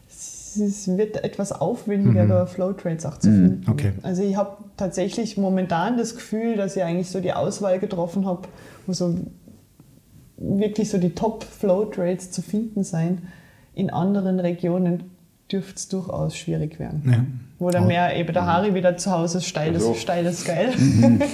es 0.09 0.87
wird 0.97 1.23
etwas 1.23 1.51
aufwendiger, 1.51 2.23
Mhm. 2.23 2.29
da 2.29 2.45
Flowtrails 2.47 3.05
auch 3.05 3.19
zu 3.19 3.29
finden. 3.29 3.69
okay. 3.69 3.91
Also 4.01 4.23
ich 4.23 4.35
habe 4.35 4.57
tatsächlich 4.75 5.37
momentan 5.37 5.97
das 5.97 6.15
Gefühl, 6.15 6.55
dass 6.55 6.75
ich 6.75 6.83
eigentlich 6.83 7.09
so 7.09 7.19
die 7.19 7.33
Auswahl 7.33 7.77
getroffen 7.79 8.25
habe, 8.25 8.47
wo 8.87 8.93
so 8.93 9.13
wirklich 10.37 10.89
so 10.89 10.97
die 10.97 11.11
Top-Flowtrails 11.11 12.31
zu 12.31 12.41
finden 12.41 12.83
sein. 12.83 13.23
In 13.73 13.89
anderen 13.89 14.39
Regionen 14.39 15.03
dürfte 15.51 15.75
es 15.75 15.87
durchaus 15.87 16.35
schwierig 16.35 16.77
werden. 16.79 17.03
Ja. 17.05 17.25
Wo 17.59 17.71
dann 17.71 17.87
mehr 17.87 18.15
eben 18.19 18.33
der 18.33 18.45
Harry 18.45 18.75
wieder 18.75 18.97
zu 18.97 19.09
Hause 19.09 19.37
ist, 19.39 19.45
steiles, 19.45 19.81
Also. 19.81 19.93
steiles 19.95 20.45
Geil 20.45 20.69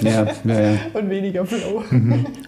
Ja, 0.02 0.24
ja, 0.44 0.60
ja. 0.60 0.78
und 0.94 1.10
weniger 1.10 1.44
Flow. 1.44 1.82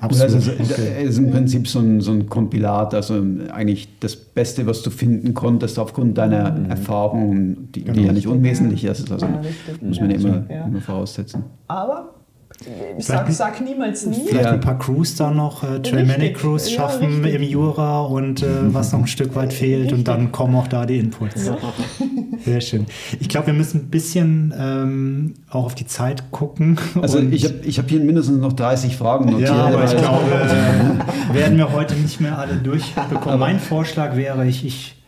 Absolut. 0.01 0.35
Also, 0.35 0.53
es 0.53 0.79
ist 1.11 1.19
im 1.19 1.31
Prinzip 1.31 1.67
so 1.69 1.81
ein, 1.81 2.01
so 2.01 2.13
ein 2.13 2.27
Kompilat, 2.29 2.95
also 2.95 3.23
eigentlich 3.53 3.99
das 3.99 4.17
Beste, 4.17 4.67
was 4.67 4.83
du 4.83 4.91
finden 4.91 5.35
konntest 5.35 5.79
aufgrund 5.79 6.17
deiner 6.17 6.69
Erfahrung, 6.69 7.73
die, 7.73 7.85
die 7.85 8.03
ja 8.05 8.13
nicht 8.13 8.29
unwesentlich 8.29 8.85
ist. 8.85 9.11
Also 9.13 9.27
Ja, 9.27 9.41
richtig. 9.41 9.83
muss 9.83 10.01
man 10.01 10.11
Ja, 10.11 10.17
immer, 10.17 10.45
ja. 10.51 10.65
immer 10.67 10.81
voraussetzen. 10.81 11.43
Aber 11.69 12.15
sag, 12.99 13.31
sag 13.31 13.61
niemals 13.65 14.07
nie. 14.07 14.25
Vielleicht 14.27 14.45
Ja. 14.47 14.53
ein 14.53 14.61
paar 14.61 14.79
Crews 14.79 15.15
da 15.17 15.31
noch, 15.31 15.63
äh, 15.63 15.81
Trailmanic 15.81 16.21
Richtig. 16.23 16.37
Crews 16.39 16.71
Ja, 16.71 16.77
schaffen 16.77 17.23
richtig. 17.23 17.35
im 17.35 17.43
Jura 17.43 18.01
und 18.03 18.43
äh, 18.43 18.47
was 18.75 18.93
noch 18.93 19.01
ein 19.01 19.07
Stück 19.07 19.35
weit 19.35 19.53
fehlt 19.53 19.93
und 19.93 20.09
dann 20.09 20.33
kommen 20.33 20.55
auch 20.57 20.67
da 20.69 20.87
die 20.87 20.99
Inputs. 20.99 21.51
Sehr 22.45 22.61
schön. 22.61 22.87
Ich 23.21 23.29
glaube, 23.29 23.49
wir 23.49 23.55
müssen 23.55 23.83
ein 23.83 23.91
bisschen 23.91 24.55
ähm, 24.59 25.35
auch 25.51 25.65
auf 25.67 25.75
die 25.75 25.87
Zeit 25.87 26.31
gucken. 26.31 26.79
Also 27.01 27.19
ich 27.21 27.45
habe 27.45 27.55
ich 27.63 27.79
hab 27.79 27.89
hier 27.91 28.01
mindestens 28.01 28.39
noch 28.39 28.53
30 28.53 28.97
Fragen 28.97 29.27
notiert. 29.31 29.51
ja, 29.51 29.67
aber 29.67 29.85
ich 29.85 29.93
weil- 29.93 29.99
glaube, 30.01 30.31
äh, 31.33 31.35
werden 31.35 31.59
wir 31.59 31.73
heute 31.73 31.95
nicht 31.95 32.21
mehr 32.21 32.39
alle 32.39 32.55
durchbekommen. 32.57 33.39
mein 33.39 33.59
Vorschlag 33.61 34.17
wäre, 34.17 34.47
ich, 34.47 34.65
ich 34.65 35.03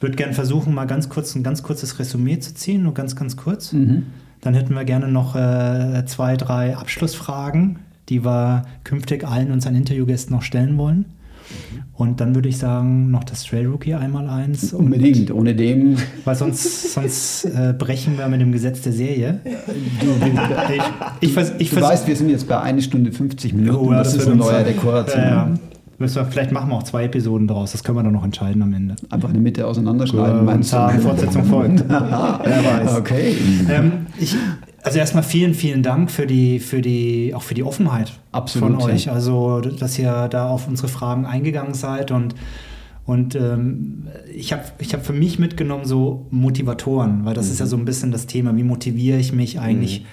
würde 0.00 0.16
gerne 0.16 0.34
versuchen, 0.34 0.74
mal 0.74 0.86
ganz 0.86 1.08
kurz 1.08 1.34
ein 1.34 1.42
ganz 1.42 1.62
kurzes 1.62 1.98
Resümee 1.98 2.38
zu 2.38 2.54
ziehen, 2.54 2.82
nur 2.82 2.94
ganz, 2.94 3.16
ganz 3.16 3.36
kurz. 3.36 3.72
Mhm. 3.72 4.04
Dann 4.44 4.54
hätten 4.54 4.74
wir 4.74 4.84
gerne 4.84 5.08
noch 5.08 5.34
äh, 5.34 6.04
zwei, 6.06 6.36
drei 6.36 6.76
Abschlussfragen, 6.76 7.78
die 8.08 8.24
wir 8.24 8.62
künftig 8.84 9.26
allen 9.26 9.50
unseren 9.50 9.74
Interviewgästen 9.74 10.36
noch 10.36 10.42
stellen 10.42 10.76
wollen. 10.78 11.06
Und 11.94 12.20
dann 12.20 12.34
würde 12.34 12.48
ich 12.48 12.58
sagen, 12.58 13.10
noch 13.10 13.24
das 13.24 13.44
Trail 13.44 13.66
Rookie 13.66 13.94
einmal 13.94 14.28
eins. 14.28 14.72
Und- 14.72 14.86
Unbedingt. 14.86 15.30
Ohne 15.30 15.54
dem, 15.54 15.96
Weil 16.24 16.34
sonst, 16.34 16.92
sonst 16.94 17.44
äh, 17.44 17.74
brechen 17.76 18.18
wir 18.18 18.28
mit 18.28 18.40
dem 18.40 18.50
Gesetz 18.52 18.80
der 18.82 18.92
Serie. 18.92 19.40
Ich, 20.70 20.82
ich, 21.20 21.32
vers 21.32 21.52
ich 21.58 21.70
du 21.70 21.80
weißt, 21.80 22.06
wir 22.06 22.16
sind 22.16 22.30
jetzt 22.30 22.48
bei 22.48 22.60
1 22.60 22.84
Stunde 22.84 23.12
50 23.12 23.52
Minuten. 23.54 23.76
Oh, 23.78 23.92
ja, 23.92 23.98
das, 23.98 24.14
ist 24.14 24.20
wird 24.20 24.30
ein 24.30 24.38
neuer. 24.38 24.64
Rekord. 24.64 25.14
Ja, 25.14 25.24
ja. 25.24 25.54
Müssen 25.98 26.16
wir, 26.16 26.24
vielleicht 26.24 26.52
machen 26.52 26.70
wir 26.70 26.76
auch 26.76 26.82
zwei 26.82 27.04
Episoden 27.04 27.46
draus. 27.46 27.72
Das 27.72 27.84
können 27.84 27.98
wir 27.98 28.02
dann 28.02 28.12
noch 28.12 28.24
entscheiden 28.24 28.62
am 28.62 28.72
Ende. 28.72 28.96
Einfach 29.10 29.28
in 29.28 29.34
der 29.34 29.42
Mitte 29.42 29.66
auseinanderschneiden, 29.66 30.40
und 30.40 30.44
meinst 30.44 30.72
du? 30.72 30.88
Fortsetzung 31.00 31.44
folgt. 31.44 31.84
Wer 31.88 32.64
weiß. 32.64 32.96
Okay. 32.96 33.36
Ähm, 33.70 34.06
ich, 34.18 34.36
also 34.82 34.98
erstmal 34.98 35.22
vielen, 35.22 35.54
vielen 35.54 35.82
Dank 35.82 36.10
für 36.10 36.26
die, 36.26 36.58
für 36.58 36.82
die, 36.82 37.32
auch 37.34 37.42
für 37.42 37.54
die 37.54 37.62
Offenheit 37.62 38.12
Absolut, 38.32 38.82
von 38.82 38.90
euch. 38.90 39.06
ja. 39.06 39.12
Also, 39.12 39.60
dass 39.60 39.98
ihr 39.98 40.28
da 40.28 40.48
auf 40.48 40.68
unsere 40.68 40.88
Fragen 40.88 41.26
eingegangen 41.26 41.74
seid 41.74 42.10
und 42.10 42.34
und 43.06 43.34
ähm, 43.34 44.08
ich 44.34 44.54
habe 44.54 44.62
ich 44.78 44.94
hab 44.94 45.04
für 45.04 45.12
mich 45.12 45.38
mitgenommen 45.38 45.84
so 45.84 46.26
Motivatoren, 46.30 47.26
weil 47.26 47.34
das 47.34 47.50
ist 47.50 47.60
ja 47.60 47.66
so 47.66 47.76
ein 47.76 47.84
bisschen 47.84 48.12
das 48.12 48.26
Thema, 48.26 48.56
wie 48.56 48.62
motiviere 48.62 49.18
ich 49.18 49.32
mich 49.32 49.60
eigentlich 49.60 50.06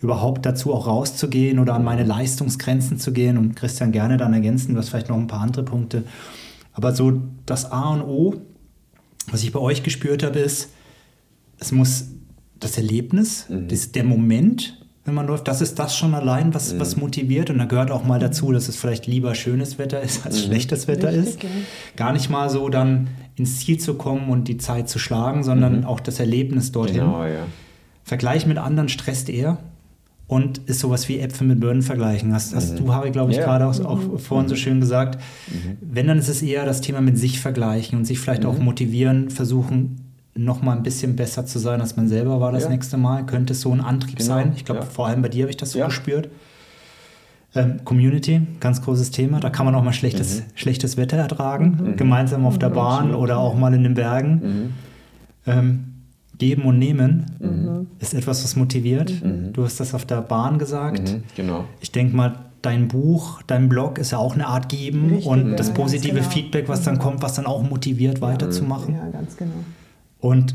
überhaupt 0.00 0.46
dazu 0.46 0.72
auch 0.72 0.86
rauszugehen 0.86 1.58
oder 1.58 1.74
an 1.74 1.84
meine 1.84 2.04
Leistungsgrenzen 2.04 2.98
zu 2.98 3.12
gehen 3.12 3.36
und 3.36 3.56
Christian 3.56 3.92
gerne 3.92 4.16
dann 4.16 4.32
ergänzen, 4.32 4.74
du 4.74 4.80
hast 4.80 4.90
vielleicht 4.90 5.08
noch 5.08 5.16
ein 5.16 5.26
paar 5.26 5.40
andere 5.40 5.64
Punkte. 5.64 6.04
Aber 6.72 6.94
so 6.94 7.20
das 7.46 7.72
A 7.72 7.90
und 7.90 8.02
O, 8.02 8.34
was 9.30 9.42
ich 9.42 9.52
bei 9.52 9.58
euch 9.58 9.82
gespürt 9.82 10.22
habe, 10.22 10.38
ist, 10.38 10.70
es 11.58 11.72
muss 11.72 12.06
das 12.60 12.76
Erlebnis, 12.76 13.46
das, 13.48 13.92
der 13.92 14.04
Moment, 14.04 14.80
wenn 15.04 15.14
man 15.14 15.26
läuft, 15.26 15.48
das 15.48 15.60
ist 15.60 15.78
das 15.78 15.96
schon 15.96 16.14
allein, 16.14 16.54
was, 16.54 16.78
was 16.78 16.96
motiviert. 16.96 17.50
Und 17.50 17.58
da 17.58 17.64
gehört 17.64 17.90
auch 17.90 18.04
mal 18.04 18.20
dazu, 18.20 18.52
dass 18.52 18.68
es 18.68 18.76
vielleicht 18.76 19.06
lieber 19.06 19.34
schönes 19.34 19.78
Wetter 19.78 20.00
ist 20.00 20.24
als 20.24 20.44
schlechtes 20.44 20.86
Wetter 20.86 21.08
Richtig, 21.08 21.34
ist. 21.34 21.42
ja. 21.42 21.48
Gar 21.96 22.12
nicht 22.12 22.30
mal 22.30 22.50
so 22.50 22.68
dann 22.68 23.08
ins 23.34 23.58
Ziel 23.58 23.78
zu 23.78 23.94
kommen 23.94 24.28
und 24.28 24.48
die 24.48 24.58
Zeit 24.58 24.88
zu 24.88 24.98
schlagen, 24.98 25.42
sondern 25.42 25.84
auch 25.84 26.00
das 26.00 26.20
Erlebnis 26.20 26.72
dorthin. 26.72 27.00
Genau, 27.00 27.24
ja. 27.24 27.46
Vergleich 28.04 28.46
mit 28.46 28.58
anderen 28.58 28.88
stresst 28.88 29.28
eher 29.28 29.58
und 30.28 30.58
ist 30.66 30.78
sowas 30.80 31.08
wie 31.08 31.18
Äpfel 31.18 31.46
mit 31.46 31.58
Birnen 31.58 31.82
vergleichen. 31.82 32.32
Hast, 32.34 32.54
hast 32.54 32.78
du, 32.78 32.92
Harry, 32.94 33.10
glaube 33.10 33.32
ich, 33.32 33.38
Ja. 33.38 33.44
gerade 33.44 33.66
auch, 33.66 33.80
auch 33.84 34.20
vorhin 34.20 34.48
so 34.48 34.54
schön 34.54 34.78
gesagt. 34.80 35.18
Wenn, 35.80 36.06
dann 36.06 36.18
ist 36.18 36.28
es 36.28 36.42
eher 36.42 36.64
das 36.66 36.80
Thema 36.82 37.00
mit 37.00 37.18
sich 37.18 37.40
vergleichen 37.40 37.98
und 37.98 38.04
sich 38.04 38.18
vielleicht 38.20 38.44
auch 38.44 38.58
motivieren, 38.58 39.30
versuchen, 39.30 40.02
noch 40.34 40.62
mal 40.62 40.76
ein 40.76 40.84
bisschen 40.84 41.16
besser 41.16 41.46
zu 41.46 41.58
sein, 41.58 41.80
als 41.80 41.96
man 41.96 42.06
selber 42.06 42.40
war 42.40 42.52
das 42.52 42.64
Ja. 42.64 42.68
nächste 42.68 42.96
Mal. 42.96 43.26
Könnte 43.26 43.54
es 43.54 43.60
so 43.62 43.72
ein 43.72 43.80
Antrieb 43.80 44.18
Genau, 44.18 44.28
sein. 44.28 44.52
Ich 44.54 44.64
glaube, 44.64 44.82
ja. 44.82 44.86
vor 44.86 45.08
allem 45.08 45.20
bei 45.22 45.28
dir 45.28 45.42
habe 45.44 45.50
ich 45.50 45.56
das 45.56 45.72
so 45.72 45.78
Ja. 45.80 45.86
gespürt. 45.86 46.28
Ähm, 47.54 47.80
Community, 47.84 48.42
ganz 48.60 48.82
großes 48.82 49.10
Thema. 49.10 49.40
Da 49.40 49.48
kann 49.50 49.64
man 49.64 49.74
auch 49.74 49.82
mal 49.82 49.94
schlechtes, 49.94 50.42
schlechtes 50.54 50.96
Wetter 50.98 51.16
ertragen, 51.16 51.94
gemeinsam 51.96 52.44
auf 52.44 52.58
der 52.58 52.68
Bahn 52.68 53.14
oder 53.14 53.38
auch 53.38 53.56
mal 53.56 53.72
in 53.72 53.82
den 53.82 53.94
Bergen. 53.94 54.74
Ähm, 55.46 55.87
geben 56.38 56.62
und 56.62 56.78
nehmen 56.78 57.88
ist 57.98 58.14
etwas, 58.14 58.44
was 58.44 58.56
motiviert. 58.56 59.12
Du 59.52 59.64
hast 59.64 59.80
das 59.80 59.94
auf 59.94 60.04
der 60.04 60.22
Bahn 60.22 60.58
gesagt. 60.58 61.12
Mhm, 61.12 61.22
genau. 61.36 61.64
Ich 61.80 61.92
denke 61.92 62.16
mal, 62.16 62.48
dein 62.62 62.88
Buch, 62.88 63.42
dein 63.46 63.68
Blog 63.68 63.98
ist 63.98 64.12
ja 64.12 64.18
auch 64.18 64.34
eine 64.34 64.46
Art 64.46 64.68
Geben 64.68 65.10
Richtig, 65.10 65.26
und 65.26 65.50
ja, 65.50 65.56
das 65.56 65.72
positive 65.72 66.16
genau. 66.16 66.28
Feedback, 66.28 66.68
was 66.68 66.82
dann 66.82 66.98
kommt, 66.98 67.22
was 67.22 67.34
dann 67.34 67.46
auch 67.46 67.62
motiviert, 67.62 68.20
weiterzumachen. 68.20 68.94
Ja, 68.94 69.08
ganz 69.10 69.36
genau. 69.36 69.52
Und 70.20 70.54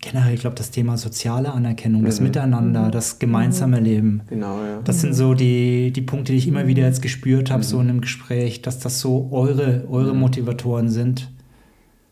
generell, 0.00 0.34
ich 0.34 0.40
glaube, 0.40 0.56
das 0.56 0.70
Thema 0.70 0.96
soziale 0.96 1.52
Anerkennung, 1.52 2.04
das 2.04 2.20
Miteinander, 2.20 2.90
das 2.90 3.18
gemeinsame 3.18 3.80
Leben. 3.80 4.22
Genau, 4.28 4.62
ja. 4.62 4.80
Das 4.84 5.00
sind 5.00 5.14
so 5.14 5.34
die, 5.34 5.92
die 5.92 6.02
Punkte, 6.02 6.32
die 6.32 6.38
ich 6.38 6.46
immer 6.46 6.66
wieder 6.66 6.84
jetzt 6.84 7.02
gespürt 7.02 7.50
habe, 7.50 7.62
so 7.62 7.80
in 7.80 7.88
einem 7.88 8.00
Gespräch, 8.00 8.62
dass 8.62 8.78
das 8.78 9.00
so 9.00 9.28
eure, 9.32 9.86
eure 9.88 10.14
Motivatoren 10.14 10.88
sind. 10.88 11.30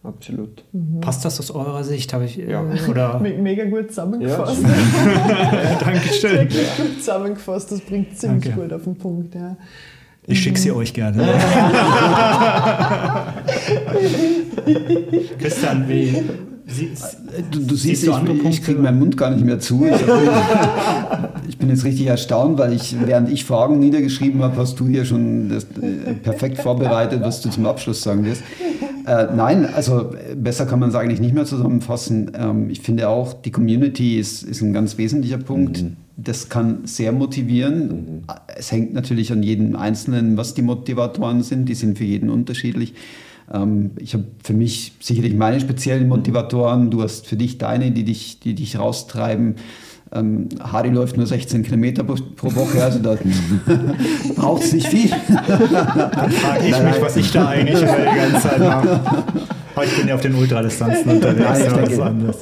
Absolut. 0.05 0.63
Passt 1.01 1.25
das 1.25 1.41
aus 1.41 1.51
eurer 1.51 1.83
Sicht? 1.83 2.13
Habe 2.13 2.27
ich, 2.27 2.37
Ja. 2.37 2.63
Oder? 2.89 3.19
Me 3.21 3.33
mega 3.39 3.65
gut 3.65 3.89
zusammengefasst. 3.89 4.63
Dankeschön. 5.81 6.33
Wirklich 6.41 6.77
gut 6.77 6.99
zusammengefasst, 6.99 7.73
das 7.73 7.81
bringt 7.81 8.17
ziemlich 8.19 8.45
Danke. 8.45 8.61
gut 8.61 8.73
auf 8.73 8.85
den 8.85 8.97
Punkt. 8.97 9.35
Ja. 9.35 9.57
Ich 10.27 10.43
schicke 10.43 10.59
sie 10.59 10.73
euch 10.73 10.93
gerne. 10.95 11.23
Christian, 15.39 15.89
wie, 15.89 16.23
sie, 16.67 16.91
Du, 17.51 17.59
du 17.61 17.75
siehst, 17.75 17.83
Siehst 17.83 18.07
du 18.07 18.13
andere 18.13 18.35
ich, 18.35 18.39
ich 18.39 18.43
Punkte? 18.45 18.61
kriege 18.63 18.81
meinen 18.81 18.99
Mund 18.99 19.17
gar 19.17 19.31
nicht 19.31 19.45
mehr 19.45 19.59
zu. 19.61 19.85
Ich, 19.87 19.93
hab, 20.07 21.41
ich 21.49 21.59
bin 21.59 21.69
jetzt 21.69 21.85
richtig 21.85 22.07
erstaunt, 22.07 22.59
weil 22.59 22.73
ich, 22.73 22.97
während 23.05 23.29
ich 23.31 23.45
Fragen 23.45 23.79
niedergeschrieben 23.79 24.43
habe, 24.43 24.57
hast 24.57 24.79
du 24.81 24.87
hier 24.87 25.05
schon 25.05 25.49
das, 25.51 25.65
äh, 25.83 26.15
perfekt 26.15 26.59
vorbereitet, 26.59 27.21
was 27.23 27.43
du 27.43 27.51
zum 27.51 27.67
Abschluss 27.67 28.03
sagen 28.03 28.25
wirst. 28.25 28.43
Äh, 29.07 29.27
nein, 29.35 29.67
also 29.67 30.13
äh, 30.15 30.35
besser 30.35 30.67
kann 30.67 30.81
man 30.81 30.89
es 30.89 30.95
eigentlich 30.95 31.21
nicht 31.21 31.35
mehr 31.35 31.45
zusammenfassen. 31.45 32.33
Ähm, 32.39 32.71
ich 32.71 32.81
finde 32.81 33.09
auch, 33.09 33.35
die 33.35 33.51
Community 33.51 34.19
ist, 34.19 34.43
ist 34.43 34.63
ein 34.63 34.73
ganz 34.73 34.97
wesentlicher 34.97 35.39
Punkt. 35.39 35.85
Das 36.17 36.49
kann 36.49 36.87
sehr 36.87 37.13
motivieren. 37.13 38.25
Es 38.57 38.73
hängt 38.73 38.95
natürlich 38.95 39.33
an 39.33 39.43
jedem 39.43 39.77
Einzelnen, 39.77 40.37
was 40.37 40.55
die 40.55 40.63
Motivatoren 40.63 41.43
sind. 41.43 41.69
Die 41.69 41.75
sind 41.75 41.99
für 41.99 42.05
jeden 42.05 42.31
unterschiedlich. 42.31 42.95
Ähm, 43.53 43.91
ich 43.99 44.15
habe 44.15 44.25
für 44.43 44.55
mich 44.55 44.93
sicherlich 45.01 45.35
meine 45.35 45.61
speziellen 45.61 46.09
Motivatoren. 46.09 46.91
Du 46.91 47.03
hast 47.03 47.27
für 47.27 47.37
dich 47.37 47.59
deine, 47.59 47.91
die 47.91 48.05
dich, 48.05 48.41
die 48.41 48.55
dich 48.55 48.79
raustreiben. 48.79 49.57
Ähm, 50.13 50.49
Hardy 50.63 50.91
läuft 50.91 51.17
nur 51.17 51.27
16 51.27 51.63
Kilometer 51.63 52.05
pro, 52.05 52.15
pro 52.37 52.55
Woche, 52.55 52.83
also 52.85 52.99
da 53.01 53.17
braucht 54.37 54.63
es 54.63 54.73
nicht 54.73 54.87
viel. 54.87 55.09
frage 55.09 56.65
ich 56.67 56.71
Nein, 56.71 56.85
mich, 56.87 57.01
was 57.01 57.17
ich 57.17 57.33
da 57.33 57.49
eigentlich 57.49 57.81
immer 57.83 57.97
die 57.97 58.17
ganze 58.33 58.49
Zeit 58.49 58.59
mache. 58.61 59.01
Aber 59.75 59.85
ich 59.85 59.97
bin 59.97 60.07
ja 60.07 60.15
auf 60.15 60.21
den 60.21 60.35
Ultradistanzen 60.37 61.11
unterwegs. 61.11 61.41
Nein, 61.49 61.61
ich 61.63 61.69
aber 61.69 61.77
denke- 61.83 61.99
was 61.99 62.07
anderes. 62.07 62.37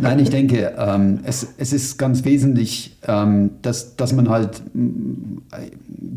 Nein, 0.00 0.18
ich 0.20 0.30
denke, 0.30 0.74
ähm, 0.78 1.20
es, 1.24 1.46
es 1.56 1.72
ist 1.72 1.98
ganz 1.98 2.24
wesentlich, 2.24 2.96
ähm, 3.06 3.50
dass, 3.62 3.96
dass 3.96 4.12
man 4.12 4.28
halt, 4.28 4.62
mm, 4.74 5.38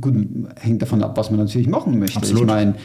gut, 0.01 0.15
hängt 0.59 0.81
davon 0.81 1.03
ab, 1.03 1.15
was 1.17 1.29
man 1.31 1.39
natürlich 1.39 1.67
machen 1.67 1.97
möchte. 1.99 2.17
Absolut. 2.17 2.41
Ich 2.43 2.47
meine, 2.47 2.75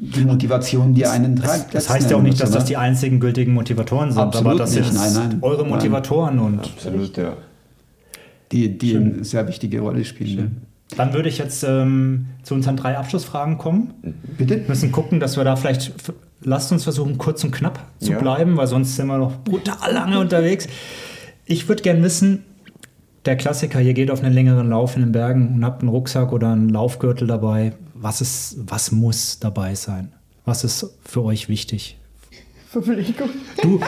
die 0.00 0.24
Motivation, 0.24 0.94
die 0.94 1.06
einen 1.06 1.34
treibt. 1.36 1.74
Das 1.74 1.90
heißt 1.90 2.08
ja 2.10 2.16
auch 2.16 2.22
nicht, 2.22 2.40
dass 2.40 2.52
das 2.52 2.64
die 2.66 2.76
einzigen 2.76 3.18
gültigen 3.18 3.52
Motivatoren 3.52 4.12
sind, 4.12 4.20
Absolut 4.20 4.46
aber 4.52 4.58
das 4.60 4.74
nicht. 4.74 4.84
sind 4.86 4.94
Nein, 4.96 5.12
nein. 5.30 5.38
eure 5.42 5.62
Nein. 5.62 5.70
Motivatoren 5.70 6.38
und 6.38 6.60
Absolut, 6.60 7.16
ja. 7.16 7.32
die, 8.52 8.78
die 8.78 8.96
eine 8.96 9.24
sehr 9.24 9.46
wichtige 9.48 9.80
Rolle 9.80 10.04
spielen. 10.04 10.62
dann 10.96 11.12
würde 11.14 11.28
ich 11.28 11.38
jetzt 11.38 11.64
ähm, 11.64 12.26
zu 12.44 12.54
unseren 12.54 12.76
drei 12.76 12.96
Abschlussfragen 12.96 13.58
kommen. 13.58 13.92
Bitte? 14.38 14.60
Wir 14.60 14.68
müssen 14.68 14.92
gucken, 14.92 15.18
dass 15.18 15.36
wir 15.36 15.42
da 15.42 15.56
vielleicht, 15.56 15.92
lasst 16.42 16.70
uns 16.70 16.84
versuchen, 16.84 17.18
kurz 17.18 17.42
und 17.42 17.50
knapp 17.50 17.84
zu 17.98 18.12
Ja. 18.12 18.18
bleiben, 18.20 18.56
weil 18.56 18.68
sonst 18.68 18.94
sind 18.94 19.08
wir 19.08 19.18
noch 19.18 19.36
brutal 19.42 19.92
lange 19.92 20.20
unterwegs. 20.20 20.68
Ich 21.44 21.68
würde 21.68 21.82
gerne 21.82 22.02
wissen, 22.04 22.44
der 23.24 23.34
Klassiker, 23.36 23.80
ihr 23.80 23.94
geht 23.94 24.12
auf 24.12 24.22
einen 24.22 24.32
längeren 24.34 24.70
Lauf 24.70 24.94
in 24.94 25.02
den 25.02 25.12
Bergen 25.12 25.56
und 25.56 25.64
habt 25.64 25.82
einen 25.82 25.88
Rucksack 25.90 26.32
oder 26.32 26.52
einen 26.52 26.68
Laufgürtel 26.68 27.26
dabei. 27.26 27.72
Was, 28.00 28.20
ist, 28.20 28.56
was 28.58 28.92
muss 28.92 29.38
dabei 29.40 29.74
sein? 29.74 30.12
Was 30.44 30.64
ist 30.64 30.86
für 31.04 31.24
euch 31.24 31.48
wichtig? 31.48 31.98
Verpflegung. 32.70 33.30
Du, 33.62 33.80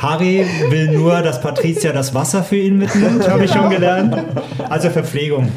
Harry 0.00 0.44
will 0.70 0.92
nur, 0.92 1.20
dass 1.22 1.40
Patricia 1.40 1.92
das 1.92 2.14
Wasser 2.14 2.42
für 2.42 2.56
ihn 2.56 2.78
mitnimmt, 2.78 3.28
habe 3.28 3.44
ich 3.44 3.52
schon 3.52 3.68
gelernt. 3.70 4.16
Also 4.68 4.90
Verpflegung. 4.90 5.52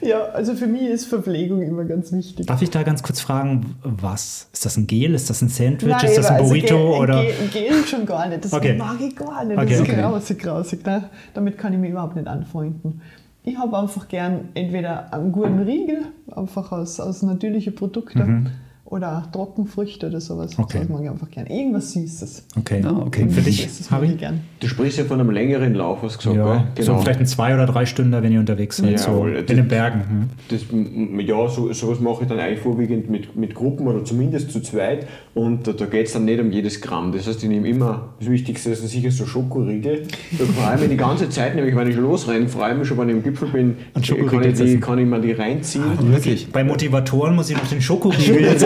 Ja, 0.00 0.26
also 0.26 0.54
für 0.54 0.68
mich 0.68 0.82
ist 0.82 1.06
Verpflegung 1.06 1.62
immer 1.62 1.84
ganz 1.84 2.12
wichtig. 2.12 2.46
Darf 2.46 2.62
ich 2.62 2.70
da 2.70 2.82
ganz 2.84 3.02
kurz 3.02 3.20
fragen, 3.20 3.74
was? 3.82 4.48
Ist 4.52 4.64
das 4.64 4.76
ein 4.76 4.86
Gel? 4.86 5.14
Ist 5.14 5.28
das 5.28 5.42
ein 5.42 5.48
Sandwich? 5.48 5.90
Nein, 5.90 6.04
ist 6.04 6.18
das 6.18 6.26
ein 6.26 6.36
also 6.36 6.48
Burrito? 6.48 6.76
Gel, 6.76 7.00
oder? 7.00 7.22
Gel, 7.22 7.34
Gel 7.52 7.84
schon 7.86 8.06
gar 8.06 8.28
nicht. 8.28 8.44
Das 8.44 8.52
Okay. 8.52 8.74
mag 8.76 9.00
ich 9.00 9.16
gar 9.16 9.44
nicht. 9.44 9.58
Okay, 9.58 9.68
das 9.68 9.80
ist 9.80 9.88
okay. 9.88 10.00
grausig, 10.00 10.38
grausig. 10.38 10.86
Ne? 10.86 11.10
Damit 11.34 11.58
kann 11.58 11.72
ich 11.72 11.78
mich 11.78 11.90
überhaupt 11.90 12.14
nicht 12.14 12.28
anfreunden. 12.28 13.00
Ich 13.48 13.56
habe 13.56 13.78
einfach 13.78 14.08
gern 14.08 14.48
entweder 14.54 15.14
einen 15.14 15.30
guten 15.30 15.60
Riegel, 15.60 16.06
einfach 16.34 16.72
aus, 16.72 16.98
aus 16.98 17.22
natürlichen 17.22 17.76
Produkten, 17.76 18.50
oder 18.86 19.18
auch 19.18 19.32
Trockenfrüchte 19.32 20.06
oder 20.06 20.20
sowas. 20.20 20.56
Okay. 20.58 20.78
Das 20.80 20.88
mag 20.88 21.02
ich 21.02 21.10
einfach 21.10 21.30
gern. 21.30 21.46
Irgendwas 21.46 21.92
Süßes. 21.92 22.46
Okay. 22.58 22.82
Ah, 22.84 23.02
okay. 23.04 23.28
Für 23.28 23.40
dich, 23.40 23.68
Harry? 23.90 24.12
ich 24.12 24.18
gern. 24.18 24.40
Du 24.60 24.68
sprichst 24.68 24.98
ja 24.98 25.04
von 25.04 25.20
einem 25.20 25.30
längeren 25.30 25.74
Lauf, 25.74 25.98
hast 26.02 26.24
du 26.24 26.30
gesagt, 26.30 26.36
Ja, 26.36 26.66
gell? 26.74 26.84
so 26.84 26.96
vielleicht 26.98 27.20
ein 27.20 27.26
zwei 27.26 27.54
oder 27.54 27.66
drei 27.66 27.84
Stunden, 27.84 28.12
wenn 28.12 28.32
ihr 28.32 28.40
unterwegs 28.40 28.76
seid, 28.76 28.92
Ja, 28.92 28.98
so 28.98 29.26
in 29.26 29.44
den 29.44 29.68
Bergen. 29.68 30.00
Hm. 30.08 30.30
Das, 30.48 30.60
ja, 31.26 31.48
so, 31.48 31.72
sowas 31.72 32.00
mache 32.00 32.22
ich 32.22 32.28
dann 32.28 32.38
eigentlich 32.38 32.60
vorwiegend 32.60 33.10
mit, 33.10 33.34
mit 33.34 33.54
Gruppen 33.54 33.88
oder 33.88 34.04
zumindest 34.04 34.52
zu 34.52 34.60
zweit 34.60 35.06
und 35.34 35.66
da, 35.66 35.72
da 35.72 35.86
geht 35.86 36.06
es 36.06 36.12
dann 36.12 36.24
nicht 36.24 36.40
um 36.40 36.52
jedes 36.52 36.80
Gramm. 36.80 37.12
Das 37.12 37.26
heißt, 37.26 37.42
ich 37.42 37.48
nehme 37.48 37.68
immer, 37.68 38.10
das 38.20 38.30
Wichtigste 38.30 38.70
ist 38.70 38.88
sicher 38.88 39.10
so 39.10 39.26
Schokoriegel. 39.26 40.04
Da 40.38 40.44
freue 40.44 40.74
ich 40.76 40.80
mich 40.82 40.90
die 40.90 40.96
ganze 40.96 41.28
Zeit, 41.28 41.56
nämlich 41.56 41.74
wenn 41.74 41.88
ich 41.90 41.96
losrenne, 41.96 42.48
freue 42.48 42.72
ich 42.72 42.78
mich 42.78 42.88
schon, 42.88 42.98
wenn 42.98 43.08
ich 43.08 43.16
im 43.16 43.22
Gipfel 43.22 43.48
bin, 43.48 43.70
An 43.70 43.76
kann 43.94 44.04
Schokoriegel 44.04 44.52
ich, 44.52 44.58
die, 44.74 44.80
kann 44.80 44.98
ich 44.98 45.06
mir 45.06 45.20
die 45.20 45.32
reinziehen. 45.32 45.84
Wirklich? 46.12 46.50
Bei 46.52 46.62
Motivatoren 46.62 47.34
muss 47.34 47.50
ich 47.50 47.56
noch 47.56 47.66
den 47.66 47.80
Schokoriegel 47.80 48.42
jetzt 48.42 48.62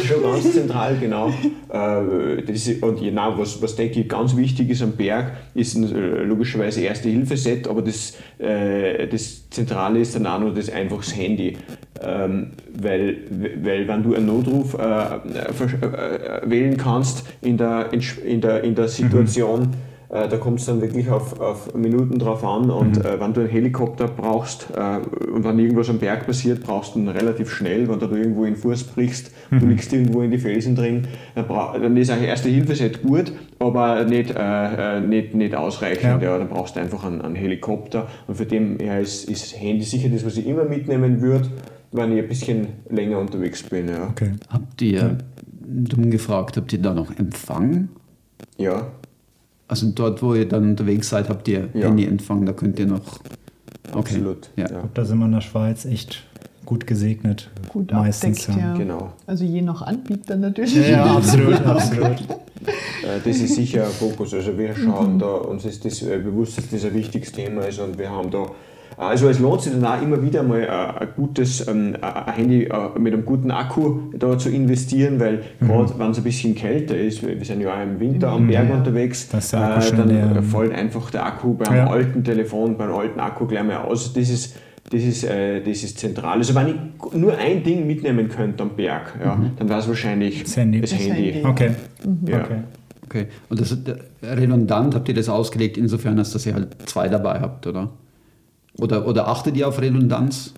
ist 0.00 0.06
schon 0.06 0.22
ganz 0.22 0.52
zentral, 0.52 0.96
genau. 1.00 1.28
Äh, 1.28 2.42
Das 2.42 2.66
ist, 2.66 2.82
und 2.82 3.00
genau, 3.00 3.38
was, 3.38 3.60
was 3.62 3.76
denke 3.76 4.00
ich 4.00 4.08
ganz 4.08 4.36
wichtig 4.36 4.70
ist 4.70 4.82
am 4.82 4.92
Berg, 4.92 5.32
ist 5.54 5.76
ein, 5.76 5.84
äh, 5.84 6.22
logischerweise 6.22 6.82
Erste-Hilfe-Set, 6.82 7.68
aber 7.68 7.82
das, 7.82 8.14
äh, 8.38 9.06
das 9.06 9.48
Zentrale 9.50 10.00
ist 10.00 10.14
dann 10.14 10.26
auch 10.26 10.40
noch 10.40 10.54
das 10.54 10.70
einfaches 10.70 11.16
Handy. 11.16 11.56
Ähm, 12.02 12.52
weil, 12.80 13.18
weil 13.62 13.86
wenn 13.86 14.02
du 14.02 14.14
einen 14.14 14.26
Notruf 14.26 14.74
äh, 14.74 14.78
äh, 14.78 16.46
äh, 16.46 16.50
wählen 16.50 16.76
kannst 16.76 17.24
in 17.42 17.58
der, 17.58 17.92
in, 17.92 18.40
der, 18.40 18.64
in 18.64 18.74
der 18.74 18.88
Situation, 18.88 19.68
äh, 20.10 20.28
da 20.28 20.36
kommt 20.38 20.58
es 20.58 20.66
dann 20.66 20.80
wirklich 20.80 21.08
auf, 21.08 21.40
auf 21.40 21.72
Minuten 21.74 22.18
drauf 22.18 22.44
an 22.44 22.68
und 22.70 23.04
äh, 23.04 23.20
wenn 23.20 23.32
du 23.32 23.42
einen 23.42 23.48
Helikopter 23.48 24.08
brauchst 24.08 24.68
äh, 24.76 24.98
und 25.30 25.44
wenn 25.44 25.58
irgendwas 25.58 25.88
am 25.88 25.98
Berg 25.98 26.26
passiert, 26.26 26.62
brauchst 26.62 26.94
du 26.94 26.98
ihn 26.98 27.08
relativ 27.08 27.50
schnell, 27.50 27.88
wenn 27.88 28.00
du 28.00 28.06
da 28.06 28.16
irgendwo 28.16 28.44
in 28.44 28.54
den 28.54 28.60
Fuß 28.60 28.84
brichst, 28.84 29.30
du 29.50 29.66
liegst 29.66 29.92
irgendwo 29.92 30.22
in 30.22 30.32
die 30.32 30.38
Felsen 30.38 30.74
drin, 30.74 31.06
dann, 31.36 31.46
dann 31.48 31.96
ist 31.96 32.10
ein 32.10 32.24
Erste-Hilfe-Set 32.24 33.02
gut, 33.02 33.32
aber 33.60 34.04
nicht, 34.04 34.34
äh, 34.34 34.98
äh, 34.98 35.00
nicht, 35.00 35.34
nicht 35.34 35.54
ausreichend. 35.54 36.22
Ja. 36.22 36.30
Ja. 36.32 36.38
dann 36.38 36.48
brauchst 36.48 36.74
du 36.74 36.80
einfach 36.80 37.04
einen, 37.04 37.20
einen 37.20 37.36
Helikopter 37.36 38.08
und 38.26 38.34
für 38.34 38.46
den 38.46 38.80
her 38.80 39.00
ist, 39.00 39.28
ist 39.28 39.52
das 39.52 39.60
Handy 39.60 39.84
sicher 39.84 40.08
das, 40.08 40.26
was 40.26 40.36
ich 40.36 40.46
immer 40.46 40.64
mitnehmen 40.64 41.20
würde, 41.20 41.48
wenn 41.92 42.12
ich 42.16 42.22
ein 42.22 42.28
bisschen 42.28 42.66
länger 42.88 43.18
unterwegs 43.18 43.62
bin. 43.62 43.88
Ja. 43.88 44.08
Okay. 44.10 44.32
Habt 44.48 44.82
ihr, 44.82 45.18
dumm 45.62 46.10
gefragt, 46.10 46.56
habt 46.56 46.72
ihr 46.72 46.80
da 46.80 46.94
noch 46.94 47.16
Empfang? 47.16 47.90
ja. 48.56 48.88
Also 49.70 49.86
dort, 49.94 50.20
wo 50.20 50.34
ihr 50.34 50.48
dann 50.48 50.64
unterwegs 50.70 51.08
seid, 51.10 51.28
habt 51.28 51.46
ihr 51.46 51.68
Ja. 51.74 51.86
Handyempfang, 51.88 52.44
da 52.44 52.52
könnt 52.52 52.78
ihr 52.80 52.86
noch... 52.86 53.00
Okay. 53.92 53.98
Absolut. 53.98 54.50
Ja. 54.56 54.70
Ja. 54.70 54.82
Da 54.94 55.04
sind 55.04 55.18
wir 55.18 55.26
in 55.26 55.32
der 55.32 55.40
Schweiz 55.40 55.84
echt 55.84 56.24
gut 56.64 56.86
gesegnet. 56.86 57.50
Gut 57.68 57.92
Meistens. 57.92 58.48
abdeckt, 58.48 58.64
ja. 58.66 58.74
Genau. 58.76 59.12
Also 59.26 59.44
je 59.44 59.62
nach 59.62 59.82
Anbieter 59.82 60.36
natürlich. 60.36 60.74
Ja, 60.76 60.82
ja, 61.06 61.16
absolut, 61.16 61.54
absolut. 61.66 62.20
Äh, 62.20 63.20
Das 63.24 63.36
ist 63.38 63.54
sicher 63.54 63.84
ein 63.86 63.90
Fokus. 63.90 64.34
Also 64.34 64.56
wir 64.58 64.74
schauen 64.74 65.18
da, 65.18 65.26
uns 65.26 65.64
ist 65.64 65.84
das 65.84 66.02
äh, 66.02 66.18
bewusst, 66.18 66.58
dass 66.58 66.68
das 66.68 66.84
ein 66.84 66.94
wichtiges 66.94 67.30
Thema 67.32 67.62
ist 67.62 67.78
und 67.80 67.96
wir 67.98 68.10
haben 68.10 68.30
da, 68.30 68.46
also 69.00 69.28
es 69.28 69.38
lohnt 69.38 69.62
sich 69.62 69.72
dann 69.72 69.84
auch 69.84 70.00
immer 70.02 70.22
wieder 70.22 70.42
mal 70.42 70.60
äh, 70.62 70.66
ein 70.68 71.08
gutes 71.16 71.66
ähm, 71.68 71.96
ein 72.00 72.34
Handy 72.34 72.64
äh, 72.64 72.98
mit 72.98 73.12
einem 73.12 73.24
guten 73.24 73.50
Akku 73.50 74.00
da 74.16 74.38
zu 74.38 74.50
investieren, 74.50 75.18
weil 75.18 75.42
Mhm. 75.60 75.66
gerade 75.68 75.98
wenn 75.98 76.10
es 76.10 76.18
ein 76.18 76.24
bisschen 76.24 76.54
kälter 76.54 76.96
ist, 76.96 77.26
wir 77.26 77.42
sind 77.44 77.60
ja 77.60 77.74
auch 77.74 77.82
im 77.82 77.98
Winter 77.98 78.28
am 78.30 78.46
Berg 78.46 78.68
Ja. 78.68 78.74
unterwegs, 78.76 79.28
äh, 79.32 79.36
dann 79.96 80.42
fällt 80.42 80.72
einfach 80.72 81.10
der 81.10 81.26
Akku 81.26 81.54
beim 81.54 81.74
Ja. 81.74 81.86
alten 81.88 82.22
Telefon, 82.24 82.76
beim 82.76 82.92
alten 82.92 83.18
Akku 83.20 83.46
gleich 83.46 83.64
mal 83.64 83.78
aus. 83.78 84.12
Das 84.12 84.28
ist 84.30 84.56
das 84.92 85.02
ist, 85.04 85.22
äh, 85.22 85.60
das 85.62 85.84
ist 85.84 85.98
zentral. 86.00 86.38
Also 86.38 86.52
wenn 86.56 86.66
ich 86.66 87.12
nur 87.14 87.36
ein 87.38 87.62
Ding 87.62 87.86
mitnehmen 87.86 88.28
könnte 88.28 88.64
am 88.64 88.70
Berg, 88.70 89.14
ja, 89.24 89.38
dann 89.56 89.68
wäre 89.68 89.78
es 89.78 89.86
wahrscheinlich 89.86 90.38
Mhm. 90.40 90.42
Das 90.44 90.56
Handy. 90.56 90.80
Das 90.80 90.92
Handy. 90.98 91.42
Okay. 91.44 91.70
Ja. 92.26 92.40
okay. 92.40 92.56
Okay. 93.04 93.26
Und 93.48 93.60
das 93.60 93.76
redundant 94.22 94.94
habt 94.94 95.08
ihr 95.08 95.14
das 95.14 95.28
ausgelegt 95.28 95.76
insofern, 95.78 96.18
als 96.18 96.32
dass 96.32 96.44
ihr 96.46 96.54
halt 96.54 96.68
zwei 96.86 97.08
dabei 97.08 97.40
habt, 97.40 97.66
oder? 97.66 97.90
Oder, 98.80 99.06
oder 99.06 99.28
achtet 99.28 99.56
ihr 99.56 99.68
auf 99.68 99.80
Redundanz? 99.80 100.54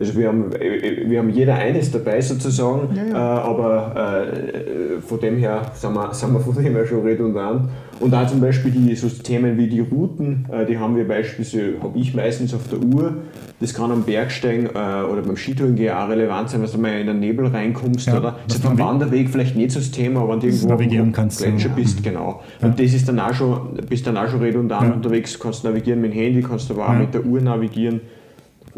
Also 0.00 0.16
wir 0.16 0.28
haben, 0.28 0.50
wir 0.52 1.18
haben 1.18 1.30
jeder 1.30 1.56
eines 1.56 1.90
dabei 1.90 2.20
sozusagen, 2.20 2.94
Ja, 2.94 3.04
ja. 3.04 3.10
Äh, 3.10 3.40
aber 3.40 4.22
äh, 4.26 5.00
von 5.00 5.20
dem 5.20 5.38
her 5.38 5.72
sind 5.74 5.94
wir, 5.94 6.14
sind 6.14 6.32
wir 6.32 6.40
von 6.40 6.54
dem 6.54 6.74
her 6.74 6.86
schon 6.86 7.02
redundant. 7.02 7.68
Und 8.00 8.14
auch 8.14 8.26
zum 8.28 8.40
Beispiel 8.40 8.70
die 8.70 8.94
so 8.94 9.08
Themen 9.08 9.56
wie 9.56 9.66
die 9.66 9.80
Routen, 9.80 10.46
äh, 10.52 10.64
die 10.66 10.78
haben 10.78 10.96
wir 10.96 11.06
beispielsweise, 11.06 11.74
habe 11.82 11.98
ich 11.98 12.14
meistens 12.14 12.54
auf 12.54 12.68
der 12.68 12.78
Uhr. 12.80 13.16
Das 13.60 13.74
kann 13.74 13.90
am 13.90 14.04
Bergsteigen 14.04 14.66
äh, 14.66 14.68
oder 14.68 15.22
beim 15.22 15.36
Skitouren 15.36 15.74
gehen 15.74 15.92
auch 15.92 16.08
relevant 16.08 16.50
sein, 16.50 16.62
dass 16.62 16.72
du 16.72 16.78
mal 16.78 17.00
in 17.00 17.08
den 17.08 17.18
Nebel 17.18 17.46
reinkommst. 17.46 18.06
Ja, 18.06 18.18
oder? 18.18 18.38
ist 18.46 18.62
beim 18.62 18.78
Wanderweg 18.78 19.28
vielleicht 19.28 19.56
nicht 19.56 19.72
so 19.72 19.80
das 19.80 19.90
Thema, 19.90 20.20
aber 20.20 20.34
wenn 20.34 20.40
du 20.40 20.46
irgendwo 20.46 20.68
navigieren 20.68 21.12
kannst 21.12 21.42
Gletscher 21.42 21.70
bist, 21.70 22.04
genau. 22.04 22.40
Und 22.62 22.78
das 22.78 22.94
ist 22.94 23.08
dann 23.08 23.18
auch 23.18 23.34
schon, 23.34 23.74
bist 23.88 24.06
dann 24.06 24.16
auch 24.16 24.28
schon 24.28 24.40
redundant 24.40 24.94
unterwegs, 24.94 25.38
kannst 25.40 25.64
navigieren 25.64 26.00
mit 26.00 26.12
dem 26.12 26.20
Handy, 26.20 26.40
kannst 26.42 26.70
aber 26.70 26.88
auch 26.88 26.94
mit 26.94 27.12
der 27.14 27.24
Uhr 27.24 27.40
navigieren. 27.40 28.00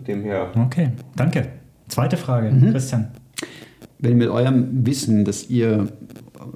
Von 0.00 0.04
dem 0.06 0.22
her. 0.22 0.50
Okay, 0.56 0.92
danke. 1.14 1.48
Zweite 1.88 2.16
Frage, 2.16 2.50
Mhm. 2.50 2.70
Christian. 2.70 3.08
Wenn 3.98 4.16
mit 4.16 4.30
eurem 4.30 4.86
Wissen, 4.86 5.26
dass 5.26 5.50
ihr 5.50 5.88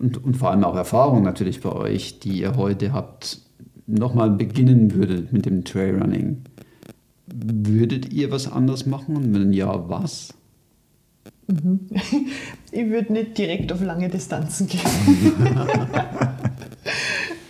und, 0.00 0.24
und 0.24 0.38
vor 0.38 0.50
allem 0.50 0.64
auch 0.64 0.74
Erfahrung 0.74 1.24
natürlich 1.24 1.60
bei 1.60 1.70
euch, 1.70 2.20
die 2.20 2.40
ihr 2.40 2.56
heute 2.56 2.94
habt, 2.94 3.40
nochmal 3.86 4.30
beginnen 4.30 4.94
würdet 4.94 5.34
mit 5.34 5.44
dem 5.44 5.62
Trailrunning, 5.62 6.38
würdet 7.26 8.14
ihr 8.14 8.30
was 8.30 8.50
anderes 8.50 8.86
machen? 8.86 9.14
Und 9.16 9.34
wenn 9.34 9.52
ja, 9.52 9.90
was? 9.90 10.32
Ich 12.72 12.88
würde 12.88 13.12
nicht 13.12 13.36
direkt 13.36 13.70
auf 13.72 13.82
lange 13.82 14.08
Distanzen 14.08 14.68
gehen. 14.68 14.80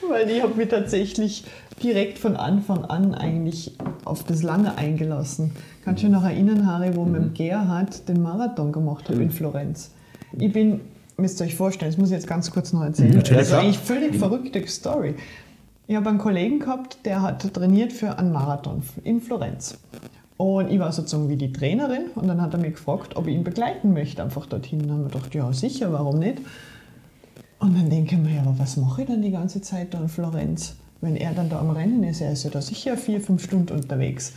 Weil 0.08 0.28
ich 0.28 0.42
habe 0.42 0.54
mich 0.56 0.68
tatsächlich 0.68 1.44
direkt 1.82 2.18
von 2.18 2.36
Anfang 2.36 2.84
an 2.84 3.14
eigentlich 3.14 3.76
auf 4.04 4.24
das 4.24 4.42
Lange 4.42 4.76
eingelassen. 4.76 5.52
Kannst 5.84 6.02
du 6.02 6.06
dich 6.06 6.14
noch 6.14 6.24
erinnern, 6.24 6.66
Harry, 6.66 6.94
wo 6.96 7.04
wir 7.04 7.12
mit 7.12 7.22
dem 7.22 7.34
Gerhard 7.34 8.08
den 8.08 8.22
Marathon 8.22 8.72
gemacht 8.72 9.08
haben 9.08 9.20
in 9.20 9.30
Florenz? 9.30 9.90
Ich 10.38 10.52
bin, 10.52 10.80
müsst 11.16 11.40
ihr 11.40 11.46
euch 11.46 11.54
vorstellen, 11.54 11.90
das 11.90 11.98
muss 11.98 12.10
ich 12.10 12.14
jetzt 12.14 12.26
ganz 12.26 12.50
kurz 12.50 12.72
noch 12.72 12.82
erzählen. 12.82 13.14
Natürlich, 13.14 13.40
das 13.40 13.48
ist 13.48 13.54
eigentlich 13.54 13.78
völlig 13.78 14.16
verrückte 14.16 14.66
Story. 14.66 15.14
Ich 15.86 15.96
habe 15.96 16.08
einen 16.08 16.18
Kollegen 16.18 16.60
gehabt, 16.60 16.98
der 17.04 17.22
hat 17.22 17.52
trainiert 17.52 17.92
für 17.92 18.18
einen 18.18 18.32
Marathon 18.32 18.82
in 19.04 19.20
Florenz. 19.20 19.78
Und 20.36 20.70
ich 20.70 20.78
war 20.78 20.90
sozusagen 20.90 21.28
wie 21.28 21.36
die 21.36 21.52
Trainerin 21.52 22.06
und 22.14 22.26
dann 22.26 22.40
hat 22.40 22.54
er 22.54 22.60
mich 22.60 22.74
gefragt, 22.74 23.16
ob 23.16 23.28
ich 23.28 23.34
ihn 23.34 23.44
begleiten 23.44 23.92
möchte, 23.92 24.22
einfach 24.22 24.46
dorthin. 24.46 24.80
Dann 24.80 24.90
haben 24.90 25.04
wir 25.04 25.10
gedacht, 25.10 25.34
ja 25.34 25.52
sicher, 25.52 25.92
warum 25.92 26.18
nicht? 26.18 26.38
Und 27.60 27.78
dann 27.78 27.88
denke 27.88 28.16
ich 28.16 28.20
mir, 28.20 28.34
ja, 28.36 28.40
aber 28.40 28.58
was 28.58 28.76
mache 28.76 29.02
ich 29.02 29.08
dann 29.08 29.22
die 29.22 29.30
ganze 29.30 29.60
Zeit 29.60 29.94
da 29.94 30.00
in 30.00 30.08
Florenz? 30.08 30.76
Wenn 31.04 31.16
er 31.16 31.32
dann 31.34 31.50
da 31.50 31.58
am 31.58 31.68
Rennen 31.68 32.02
ist, 32.02 32.22
er 32.22 32.32
ist 32.32 32.44
ja 32.44 32.50
da 32.50 32.62
sicher 32.62 32.96
vier, 32.96 33.20
fünf 33.20 33.44
Stunden 33.44 33.74
unterwegs. 33.74 34.32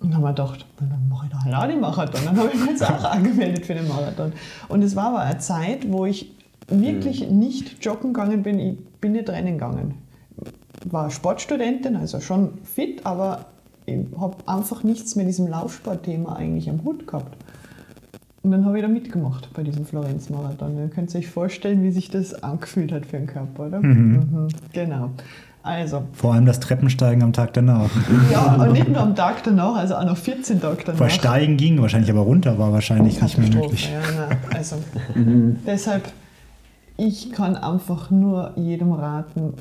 Und 0.00 0.10
dann 0.10 0.18
haben 0.18 0.22
wir 0.22 0.28
gedacht, 0.28 0.64
dann 0.78 1.08
mache 1.08 1.26
ich 1.26 1.32
da 1.32 1.42
halt 1.42 1.54
auch 1.56 1.66
den 1.66 1.80
Marathon. 1.80 2.20
Dann 2.24 2.38
habe 2.38 2.50
ich 2.54 2.60
mich 2.60 2.70
jetzt 2.70 2.84
auch 2.84 3.02
angemeldet 3.10 3.66
für 3.66 3.74
den 3.74 3.88
Marathon. 3.88 4.32
Und 4.68 4.82
es 4.82 4.94
war 4.94 5.06
aber 5.06 5.22
eine 5.22 5.38
Zeit, 5.38 5.90
wo 5.90 6.06
ich 6.06 6.32
wirklich 6.68 7.28
nicht 7.28 7.84
joggen 7.84 8.12
gegangen 8.12 8.44
bin, 8.44 8.60
ich 8.60 8.78
bin 9.00 9.12
nicht 9.12 9.28
rennen 9.30 9.54
gegangen. 9.54 9.94
War 10.84 11.10
Sportstudentin, 11.10 11.96
also 11.96 12.20
schon 12.20 12.58
fit, 12.62 13.04
aber 13.04 13.46
ich 13.86 13.98
habe 14.16 14.36
einfach 14.46 14.84
nichts 14.84 15.16
mit 15.16 15.26
diesem 15.26 15.48
Laufsportthema 15.48 16.36
eigentlich 16.36 16.70
am 16.70 16.84
Hut 16.84 17.04
gehabt. 17.04 17.36
Und 18.44 18.52
dann 18.52 18.64
habe 18.64 18.78
ich 18.78 18.82
da 18.82 18.88
mitgemacht 18.88 19.52
bei 19.54 19.64
diesem 19.64 19.84
Florenz-Marathon. 19.84 20.78
Ihr 20.78 20.88
könnt 20.88 21.12
euch 21.16 21.26
vorstellen, 21.26 21.82
wie 21.82 21.90
sich 21.90 22.10
das 22.10 22.44
angefühlt 22.44 22.92
hat 22.92 23.06
für 23.06 23.16
den 23.16 23.26
Körper, 23.26 23.66
oder? 23.66 23.80
Mhm. 23.80 24.46
Genau. 24.72 25.10
Also. 25.62 26.04
Vor 26.12 26.34
allem 26.34 26.46
das 26.46 26.60
Treppensteigen 26.60 27.22
am 27.22 27.32
Tag 27.32 27.52
danach. 27.52 27.90
Ja, 28.32 28.54
und 28.54 28.72
nicht 28.72 28.88
nur 28.88 29.00
am 29.00 29.14
Tag 29.14 29.42
danach, 29.42 29.76
also 29.76 29.96
auch 29.96 30.04
noch 30.04 30.16
14 30.16 30.60
Tage 30.60 30.84
danach. 30.84 31.00
Weil 31.00 31.10
Steigen 31.10 31.56
ging 31.56 31.80
wahrscheinlich, 31.80 32.10
aber 32.10 32.20
runter 32.20 32.58
war 32.58 32.72
wahrscheinlich 32.72 33.20
nicht 33.20 33.38
mehr 33.38 33.50
möglich. 33.50 33.90
Ja, 33.92 34.28
also 34.56 34.76
deshalb, 35.66 36.10
ich 36.96 37.32
kann 37.32 37.56
einfach 37.56 38.10
nur 38.10 38.52
jedem 38.56 38.92
raten, 38.92 39.54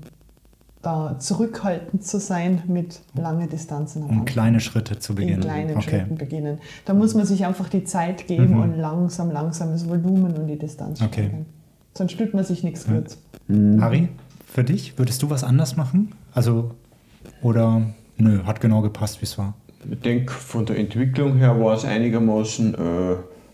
da 0.82 1.18
zurückhaltend 1.20 2.06
zu 2.06 2.20
sein 2.20 2.62
mit 2.68 3.02
langen 3.14 3.50
Distanzen. 3.50 4.04
Um 4.04 4.26
kleine 4.26 4.60
Schritte 4.60 5.00
zu 5.00 5.16
beginnen. 5.16 5.42
In 5.42 5.42
kleinen 5.42 5.78
okay. 5.78 5.90
Schritten 5.90 6.16
beginnen. 6.16 6.60
Da 6.86 6.94
muss 6.94 7.14
man 7.14 7.26
sich 7.26 7.46
einfach 7.46 7.68
die 7.68 7.84
Zeit 7.84 8.28
geben 8.28 8.54
mhm. 8.54 8.62
und 8.62 8.78
langsam, 8.78 9.32
langsam 9.32 9.72
das 9.72 9.90
Volumen 9.90 10.34
und 10.36 10.48
die 10.48 10.58
Distanz 10.58 11.02
okay. 11.02 11.24
steigern. 11.24 11.46
Sonst 11.94 12.12
spürt 12.12 12.34
man 12.34 12.44
sich 12.44 12.64
nichts 12.64 12.86
ja. 12.88 12.94
gut. 12.94 13.18
Mhm. 13.48 13.82
Harry, 13.82 14.10
für 14.58 14.64
dich, 14.64 14.98
würdest 14.98 15.22
du 15.22 15.30
was 15.30 15.44
anders 15.44 15.78
machen? 15.78 16.14
Also, 16.34 16.72
oder 17.44 17.84
nö, 18.18 18.40
hat 18.44 18.60
genau 18.60 18.82
gepasst, 18.82 19.22
wie 19.22 19.26
es 19.26 19.38
war? 19.38 19.54
Ich 19.88 20.00
denke, 20.00 20.34
von 20.34 20.66
der 20.66 20.80
Entwicklung 20.80 21.38
her 21.38 21.62
war 21.62 21.76
es 21.76 21.86
einigermaßen 21.86 22.74
äh, 22.74 22.78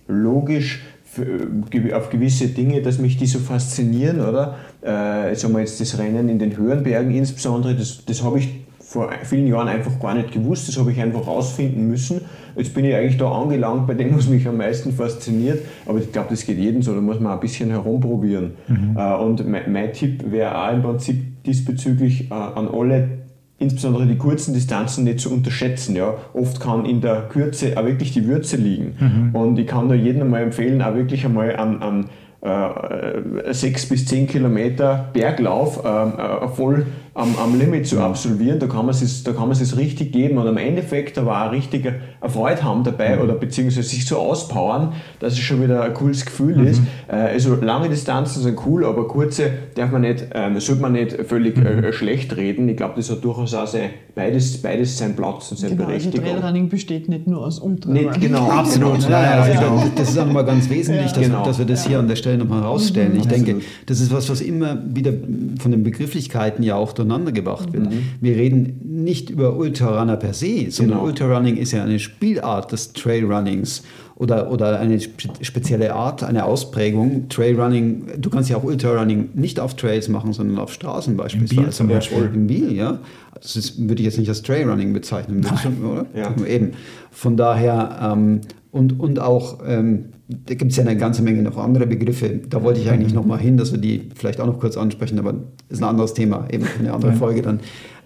logisch 0.07 0.81
für, 1.03 1.25
äh, 1.73 1.93
auf 1.93 2.09
gewisse 2.09 2.47
Dinge, 2.47 2.81
dass 2.81 2.99
mich 2.99 3.17
die 3.17 3.25
so 3.25 3.39
faszinieren, 3.39 4.21
oder? 4.21 4.55
Äh, 4.80 5.35
sagen 5.35 5.53
wir 5.53 5.59
jetzt 5.59 5.81
das 5.81 5.97
Rennen 5.97 6.30
in 6.30 6.39
den 6.39 6.55
höheren 6.55 6.84
Bergen 6.84 7.13
insbesondere, 7.13 7.75
das, 7.75 8.05
das 8.05 8.23
habe 8.23 8.39
ich 8.39 8.63
vor 8.80 9.11
vielen 9.23 9.47
Jahren 9.47 9.67
einfach 9.67 9.99
gar 9.99 10.13
nicht 10.13 10.31
gewusst, 10.31 10.69
das 10.69 10.77
habe 10.77 10.93
ich 10.93 11.01
einfach 11.01 11.27
rausfinden 11.27 11.85
müssen. 11.85 12.21
Jetzt 12.55 12.73
bin 12.73 12.85
ich 12.85 12.95
eigentlich 12.95 13.17
da 13.17 13.31
angelangt 13.31 13.88
bei 13.88 13.93
dem, 13.93 14.15
was 14.15 14.27
mich 14.27 14.47
am 14.47 14.57
meisten 14.57 14.91
fasziniert, 14.91 15.59
aber 15.85 15.99
ich 15.99 16.11
glaube, 16.11 16.27
das 16.30 16.45
geht 16.45 16.57
jedem 16.57 16.81
so, 16.81 16.93
da 16.93 17.01
muss 17.01 17.19
man 17.19 17.34
ein 17.34 17.39
bisschen 17.39 17.69
herumprobieren. 17.69 18.51
Mhm. 18.67 18.97
Äh, 18.97 19.15
und 19.15 19.47
mein, 19.47 19.71
mein 19.71 19.93
Tipp 19.93 20.31
wäre 20.31 20.57
auch 20.57 20.73
im 20.73 20.81
Prinzip 20.81 21.43
diesbezüglich 21.43 22.31
äh, 22.31 22.34
an 22.34 22.67
alle 22.67 23.23
insbesondere 23.59 24.05
die 24.05 24.17
kurzen 24.17 24.53
Distanzen 24.53 25.05
nicht 25.05 25.19
zu 25.19 25.31
unterschätzen. 25.31 25.95
Ja. 25.95 26.15
Oft 26.34 26.59
kann 26.59 26.85
in 26.85 27.01
der 27.01 27.30
Kürze 27.30 27.77
auch 27.77 27.85
wirklich 27.85 28.11
die 28.11 28.27
Würze 28.27 28.57
liegen. 28.57 28.95
Mhm. 28.99 29.35
Und 29.35 29.59
ich 29.59 29.67
kann 29.67 29.89
da 29.89 29.95
jedem 29.95 30.30
mal 30.30 30.41
empfehlen, 30.41 30.81
auch 30.81 30.95
wirklich 30.95 31.25
einmal 31.25 31.55
an, 31.55 31.81
an 31.81 32.05
äh, 32.41 33.53
sechs 33.53 33.88
bis 33.88 34.05
zehn 34.05 34.27
Kilometer 34.27 35.09
Berglauf 35.13 35.81
ähm, 35.85 36.13
äh, 36.17 36.47
voll 36.49 36.85
am, 37.15 37.35
am 37.38 37.57
Limit 37.57 37.88
zu 37.88 37.99
absolvieren. 37.99 38.60
Da 38.60 38.68
kann 38.68 38.85
man 38.85 38.95
es 38.95 39.23
da 39.23 39.31
kann 39.31 39.49
man 39.49 39.52
es 39.52 39.77
richtig 39.77 40.11
geben 40.11 40.38
und 40.38 40.48
am 40.48 40.57
Endeffekt 40.57 41.18
da 41.18 41.26
war 41.26 41.45
ein 41.45 41.49
richtiger 41.49 41.94
Freude 42.22 42.64
haben 42.64 42.84
dabei 42.84 43.15
mhm. 43.15 43.23
oder 43.23 43.34
beziehungsweise 43.35 43.88
sich 43.88 44.06
so 44.06 44.18
auspowern, 44.18 44.94
dass 45.19 45.34
es 45.34 45.40
schon 45.40 45.61
wieder 45.61 45.84
ein 45.84 45.94
cooles 45.94 46.26
Gefühl 46.26 46.57
mhm. 46.57 46.68
ist. 46.68 46.81
Äh, 47.07 47.15
also 47.15 47.56
lange 47.56 47.90
Distanzen 47.90 48.41
sind 48.41 48.60
cool, 48.65 48.85
aber 48.85 49.07
kurze 49.07 49.52
darf 49.76 49.91
man 49.91 50.02
nicht, 50.02 50.26
äh, 50.34 50.60
sollte 50.60 50.81
man 50.81 50.94
nicht 50.94 51.14
völlig 51.27 51.57
mhm. 51.57 51.65
äh, 51.65 51.94
schlecht 51.94 52.35
reden. 52.35 52.68
Ich 52.69 52.77
glaube, 52.77 52.94
das 52.95 53.10
hat 53.11 53.23
durchaus 53.23 53.53
auch 53.53 53.68
sein, 53.68 53.91
beides, 54.15 54.61
beides 54.61 54.98
seinen 54.98 55.15
Platz 55.15 55.52
und 55.52 55.57
seine 55.57 55.76
genau, 55.76 55.88
also 55.88 55.98
Berechtigung. 55.98 56.26
Also 56.26 56.40
Trailrunning 56.40 56.69
besteht 56.69 57.10
nicht 57.10 57.27
nur 57.27 57.45
aus 57.45 57.60
Ultrarunning. 57.60 58.07
Nicht, 58.07 58.22
genau, 58.22 58.49
absolut. 58.49 58.95
Genau. 58.95 59.10
Ja, 59.10 59.48
ja, 59.48 59.53
genau. 59.53 59.84
Das 59.95 60.10
ist 60.10 60.18
auch 60.18 60.26
nochmal 60.26 60.45
ganz 60.45 60.69
wesentlich, 60.69 61.11
dass, 61.11 61.23
genau. 61.23 61.45
dass 61.45 61.60
wir 61.60 61.65
das 61.65 61.85
hier 61.85 61.99
an 61.99 62.07
der 62.07 62.15
Stelle 62.15 62.38
nochmal 62.38 62.61
herausstellen. 62.61 63.15
Ich 63.18 63.27
denke, 63.27 63.57
das 63.85 63.99
ist 63.99 64.14
was, 64.14 64.30
was 64.30 64.41
immer 64.41 64.81
wieder 64.85 65.11
von 65.60 65.72
den 65.72 65.84
Begrifflichkeiten 65.84 66.64
ja 66.64 66.76
auch 66.76 66.94
durcheinander 67.03 67.31
gebracht 67.31 67.73
wird. 67.73 67.85
Mhm. 67.85 67.99
Wir 68.21 68.35
reden 68.35 68.80
nicht 68.84 69.30
über 69.30 69.55
Ultrarunner 69.55 70.17
per 70.17 70.34
se, 70.34 70.69
sondern 70.69 70.99
genau. 70.99 71.09
Ultrarunning 71.09 71.57
ist 71.57 71.71
ja 71.71 71.84
eine 71.84 71.99
Spielart 71.99 72.71
des 72.71 72.93
Trailrunnings 72.93 73.84
oder, 74.15 74.51
oder 74.51 74.80
eine 74.80 74.99
spezielle 74.99 75.93
Art, 75.93 76.23
eine 76.23 76.45
Ausprägung. 76.45 77.30
Trailrunning, 77.30 78.05
du 78.19 78.30
kannst 78.30 78.49
ja 78.49 78.57
auch 78.57 78.63
Ultrarunning 78.63 79.30
nicht 79.34 79.59
auf 79.59 79.75
Trails 79.75 80.07
machen, 80.07 80.34
sondern 80.34 80.59
auf 80.59 80.71
Straßen 80.71 81.17
beispielsweise. 81.17 81.55
Im 81.55 81.65
Biel 81.65 81.73
zum 81.73 81.88
Beispiel. 81.88 82.31
Im 82.34 82.47
Biel, 82.47 82.73
ja. 82.73 82.99
Das 83.34 83.55
ist, 83.55 83.80
würde 83.80 84.01
ich 84.01 84.05
jetzt 84.05 84.17
nicht 84.17 84.30
als 84.30 84.41
Trailrunning 84.41 84.93
bezeichnen, 84.93 85.45
schon, 85.61 85.84
oder? 85.84 86.05
Ja. 86.15 86.34
Eben. 86.45 86.71
Von 87.11 87.35
daher, 87.38 88.13
ähm, 88.13 88.41
und, 88.71 88.99
und 88.99 89.19
auch, 89.19 89.59
ähm, 89.67 90.05
da 90.27 90.53
gibt 90.53 90.71
es 90.71 90.77
ja 90.77 90.83
eine 90.83 90.97
ganze 90.97 91.21
Menge 91.21 91.41
noch 91.41 91.57
andere 91.57 91.85
Begriffe. 91.85 92.39
Da 92.49 92.63
wollte 92.63 92.79
ich 92.79 92.89
eigentlich 92.89 93.13
mhm. 93.13 93.19
noch 93.19 93.25
mal 93.25 93.39
hin, 93.39 93.57
dass 93.57 93.71
wir 93.71 93.79
die 93.79 94.09
vielleicht 94.15 94.39
auch 94.39 94.45
noch 94.45 94.59
kurz 94.59 94.77
ansprechen, 94.77 95.19
aber 95.19 95.33
das 95.33 95.77
ist 95.77 95.83
ein 95.83 95.89
anderes 95.89 96.13
Thema, 96.13 96.47
eben 96.51 96.65
eine 96.79 96.93
andere 96.93 97.13
Folge 97.13 97.41
dann. 97.41 97.59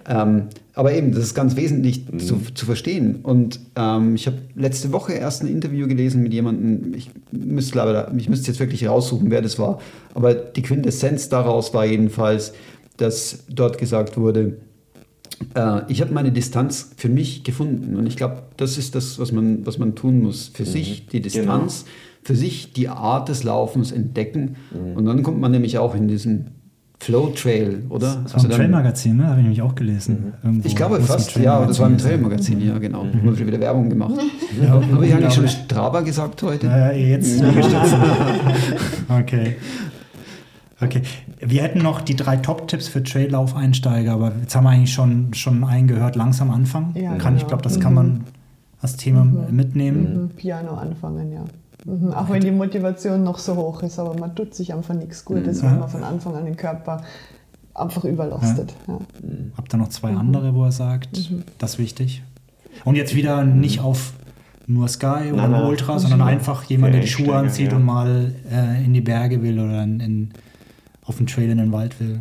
Ähm, 0.10 0.44
aber 0.74 0.94
eben, 0.94 1.12
das 1.12 1.24
ist 1.24 1.36
ganz 1.36 1.56
wesentlich 1.56 2.06
mhm. 2.10 2.20
zu, 2.20 2.40
zu 2.54 2.66
verstehen. 2.66 3.18
Und 3.24 3.60
ähm, 3.76 4.16
ich 4.16 4.26
habe 4.26 4.38
letzte 4.56 4.94
Woche 4.94 5.14
erst 5.14 5.44
ein 5.44 5.48
Interview 5.48 5.88
gelesen 5.88 6.24
mit 6.24 6.34
jemandem, 6.34 6.94
ich 6.94 7.12
müsste, 7.32 8.08
ich 8.18 8.30
müsste 8.30 8.48
jetzt 8.48 8.60
wirklich 8.60 8.88
raussuchen, 8.88 9.30
wer 9.30 9.42
das 9.42 9.60
war. 9.60 9.80
Aber 10.14 10.34
die 10.34 10.62
Quintessenz 10.62 11.30
daraus 11.30 11.74
war 11.74 11.86
jedenfalls, 11.86 12.54
dass 12.98 13.44
dort 13.50 13.78
gesagt 13.78 14.18
wurde, 14.18 14.58
äh, 15.56 15.82
ich 15.88 16.02
habe 16.02 16.14
meine 16.14 16.32
Distanz 16.32 16.92
für 16.96 17.10
mich 17.10 17.44
gefunden. 17.44 17.96
Und 17.96 18.08
ich 18.08 18.16
glaube, 18.16 18.44
das 18.58 18.78
ist 18.78 18.96
das, 18.96 19.20
was 19.20 19.32
man, 19.32 19.66
was 19.66 19.78
man 19.78 19.96
tun 19.96 20.22
muss. 20.22 20.52
Für 20.54 20.64
mhm. 20.64 20.68
sich 20.68 21.08
die 21.08 21.22
Distanz, 21.22 21.84
genau. 21.84 21.96
Für 22.28 22.36
sich 22.36 22.74
die 22.74 22.90
Art 22.90 23.30
des 23.30 23.46
Laufens 23.46 23.94
entdecken. 23.94 24.58
Mhm. 24.72 24.98
Und 24.98 25.06
dann 25.06 25.24
kommt 25.24 25.40
man 25.40 25.50
nämlich 25.50 25.78
auch 25.78 25.96
in 25.96 26.10
diesen 26.10 26.48
Flow 27.00 27.28
Trail, 27.28 27.84
oder? 27.88 28.20
Das 28.24 28.34
war 28.34 28.44
also 28.44 28.48
ein 28.50 28.54
Trail-Magazin, 28.54 29.16
ne? 29.16 29.28
Habe 29.28 29.38
ich 29.38 29.44
nämlich 29.44 29.62
auch 29.62 29.76
gelesen. 29.76 30.34
Mhm. 30.44 30.62
Ich 30.66 30.76
glaube 30.76 31.00
fast, 31.00 31.38
ja, 31.38 31.66
das 31.66 31.80
war 31.80 31.88
ein 31.88 31.98
Trail-Magazin, 31.98 32.60
ja, 32.60 32.78
genau. 32.80 33.06
Mhm. 33.06 33.14
Haben 33.14 33.38
wir 33.38 33.48
wieder 33.48 33.62
Werbung 33.62 33.90
gemacht. 33.90 34.16
Ja, 34.62 34.74
Habe 34.74 35.06
ich 35.06 35.14
eigentlich 35.14 35.34
schon 35.36 35.48
Strava 35.48 36.02
gesagt 36.02 36.42
heute? 36.42 36.68
Ja, 36.68 36.92
jetzt. 36.92 37.42
okay. 39.10 39.56
Okay. 40.82 41.02
Wir 41.40 41.62
hätten 41.62 41.80
noch 41.80 42.02
die 42.02 42.16
drei 42.16 42.38
Top-Tipps 42.38 42.88
für 42.88 43.04
Traillauf-Einsteiger, 43.04 44.12
aber 44.12 44.34
jetzt 44.42 44.56
haben 44.56 44.64
wir 44.64 44.72
eigentlich 44.72 44.94
schon, 44.94 45.34
schon 45.34 45.64
einen 45.64 45.88
gehört, 45.88 46.16
langsam 46.16 46.50
anfangen. 46.50 46.94
Ja, 46.96 47.16
kann, 47.16 47.36
genau. 47.36 47.38
Ich 47.38 47.48
glaube, 47.48 47.64
das 47.64 47.80
kann 47.80 47.94
man 47.94 48.08
mhm. 48.08 48.24
als 48.82 48.98
Thema 48.98 49.24
mhm. 49.24 49.56
mitnehmen. 49.56 50.24
Mhm. 50.24 50.30
Piano 50.30 50.72
anfangen, 50.72 51.32
ja. 51.32 51.46
Mhm, 51.88 52.12
auch 52.12 52.30
wenn 52.30 52.42
die 52.42 52.52
Motivation 52.52 53.24
noch 53.24 53.38
so 53.40 53.56
hoch 53.56 53.82
ist, 53.82 53.98
aber 53.98 54.14
man 54.20 54.36
tut 54.36 54.54
sich 54.54 54.74
einfach 54.74 54.94
nichts 54.94 55.24
Gutes, 55.24 55.62
mhm. 55.62 55.68
wenn 55.68 55.80
man 55.80 55.90
von 55.90 56.04
Anfang 56.04 56.36
an 56.36 56.44
den 56.44 56.58
Körper 56.58 57.02
einfach 57.74 58.04
überlastet. 58.04 58.74
Ja. 58.88 58.94
Ja. 58.96 59.00
Habt 59.56 59.74
ihr 59.74 59.78
noch 59.78 59.88
zwei 59.88 60.12
mhm. 60.12 60.18
andere, 60.18 60.54
wo 60.54 60.66
er 60.66 60.74
sagt, 60.74 61.18
mhm. 61.32 61.44
das 61.60 61.74
ist 61.74 61.80
wichtig? 61.80 62.24
Und 62.84 62.96
jetzt 62.96 63.16
wieder 63.16 63.46
nicht 63.46 63.80
auf 63.80 64.14
nur 64.68 64.90
Sky 64.90 65.32
oder 65.32 65.48
nein, 65.48 65.64
Ultra, 65.64 65.98
sondern 65.98 66.22
einfach 66.22 66.66
jemand, 66.66 66.94
der 66.94 67.02
die 67.02 67.08
Schuhe 67.08 67.34
anzieht 67.34 67.72
ja. 67.72 67.78
und 67.78 67.86
mal 67.86 68.34
äh, 68.52 68.84
in 68.84 68.94
die 68.94 69.00
Berge 69.00 69.42
will 69.42 69.58
oder 69.58 69.82
in, 69.82 70.02
in, 70.02 70.30
auf 71.06 71.16
den 71.16 71.28
Trail 71.28 71.50
in 71.50 71.58
den 71.58 71.72
Wald 71.72 72.02
will. 72.02 72.20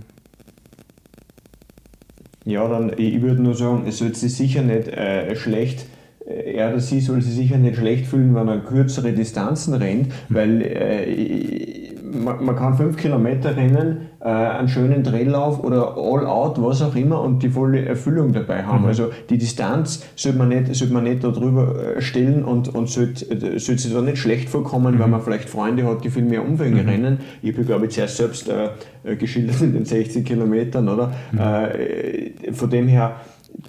Ja, 2.44 2.68
dann 2.68 2.97
ich 2.97 3.20
würde 3.20 3.43
nur 3.43 3.56
sagen, 3.56 3.82
es 3.88 4.01
wird 4.01 4.16
sich 4.16 4.32
sicher 4.32 4.62
nicht 4.62 4.86
äh, 4.86 5.34
schlecht 5.34 5.86
er 6.27 6.70
oder 6.70 6.81
sie 6.81 7.01
soll 7.01 7.23
sich 7.23 7.35
sicher 7.35 7.57
nicht 7.57 7.77
schlecht 7.77 8.07
fühlen, 8.07 8.35
wenn 8.35 8.48
er 8.48 8.59
kürzere 8.59 9.12
Distanzen 9.12 9.74
rennt, 9.74 10.12
weil 10.28 10.62
äh, 10.62 11.86
man, 12.03 12.44
man, 12.44 12.57
kann 12.57 12.77
fünf 12.77 12.97
Kilometer 12.97 13.57
rennen, 13.57 14.09
äh, 14.20 14.28
einen 14.28 14.69
schönen 14.69 15.03
Drehllauf 15.03 15.62
oder 15.62 15.97
All-Out, 15.97 16.61
was 16.61 16.82
auch 16.82 16.97
immer 16.97 17.20
und 17.20 17.43
die 17.43 17.48
volle 17.48 17.85
Erfüllung 17.85 18.32
dabei 18.32 18.65
haben. 18.65 18.82
Mhm. 18.82 18.89
Also 18.89 19.11
die 19.31 19.39
Distanz 19.39 20.05
sollte 20.16 20.39
man 20.39 20.48
nicht, 20.48 20.74
sollte 20.74 20.93
man 20.93 21.05
nicht 21.05 21.23
darüber 21.23 21.97
äh, 21.97 22.01
stellen 22.01 22.44
und, 22.44 22.74
und 22.74 22.89
sollte, 22.89 23.24
äh, 23.31 23.59
sollte 23.59 23.82
sich 23.82 23.93
da 23.93 24.01
nicht 24.01 24.19
schlecht 24.19 24.48
vorkommen, 24.48 24.97
mhm. 24.97 24.98
weil 24.98 25.09
man 25.09 25.20
vielleicht 25.20 25.48
Freunde 25.48 25.85
hat, 25.85 26.05
die 26.05 26.11
viel 26.11 26.24
mehr 26.24 26.44
Umfänge 26.44 26.82
mhm. 26.82 26.89
rennen. 26.89 27.19
Ich 27.43 27.53
habe, 27.53 27.65
glaube 27.65 27.86
ich, 27.86 27.93
zuerst 27.93 28.16
selbst 28.16 28.48
äh, 28.48 29.16
geschildert 29.16 29.61
in 29.61 29.73
den 29.73 29.85
60 29.85 30.24
Kilometern, 30.24 30.89
oder? 30.89 31.12
Mhm. 31.32 31.39
Äh, 31.39 32.53
von 32.53 32.70
dem 32.70 32.89
her, 32.89 33.16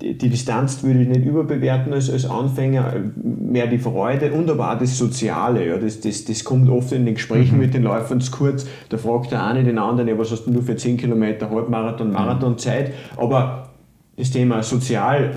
die, 0.02 0.30
Distanz 0.30 0.84
würde 0.84 1.02
ich 1.02 1.08
nicht 1.08 1.26
überbewerten 1.26 1.94
als, 1.94 2.10
als 2.10 2.26
Anfänger, 2.26 2.94
mehr 3.16 3.68
die 3.68 3.78
Freude 3.78 4.32
und 4.32 4.50
aber 4.50 4.74
auch 4.74 4.78
das 4.78 4.98
Soziale. 4.98 5.68
Ja, 5.68 5.78
das, 5.78 6.02
das, 6.02 6.26
das 6.26 6.44
kommt 6.44 6.70
oft 6.70 6.92
in 6.92 7.06
den 7.06 7.16
Gesprächen 7.16 7.56
mhm. 7.56 7.62
mit 7.62 7.74
den 7.74 7.84
Läufern 7.84 8.22
zu 8.22 8.32
kurz. 8.32 8.68
Da 8.90 8.98
fragt 8.98 9.32
der 9.32 9.46
eine 9.46 9.64
den 9.64 9.78
anderen, 9.78 10.08
ja, 10.10 10.18
was 10.18 10.32
hast 10.32 10.46
du 10.46 10.62
für 10.62 10.76
10 10.76 10.98
Kilometer 10.98 11.50
Halbmarathon, 11.50 12.12
Marathonzeit? 12.12 12.92
Aber 13.16 13.70
das 14.18 14.32
Thema 14.32 14.64
sozial, 14.64 15.32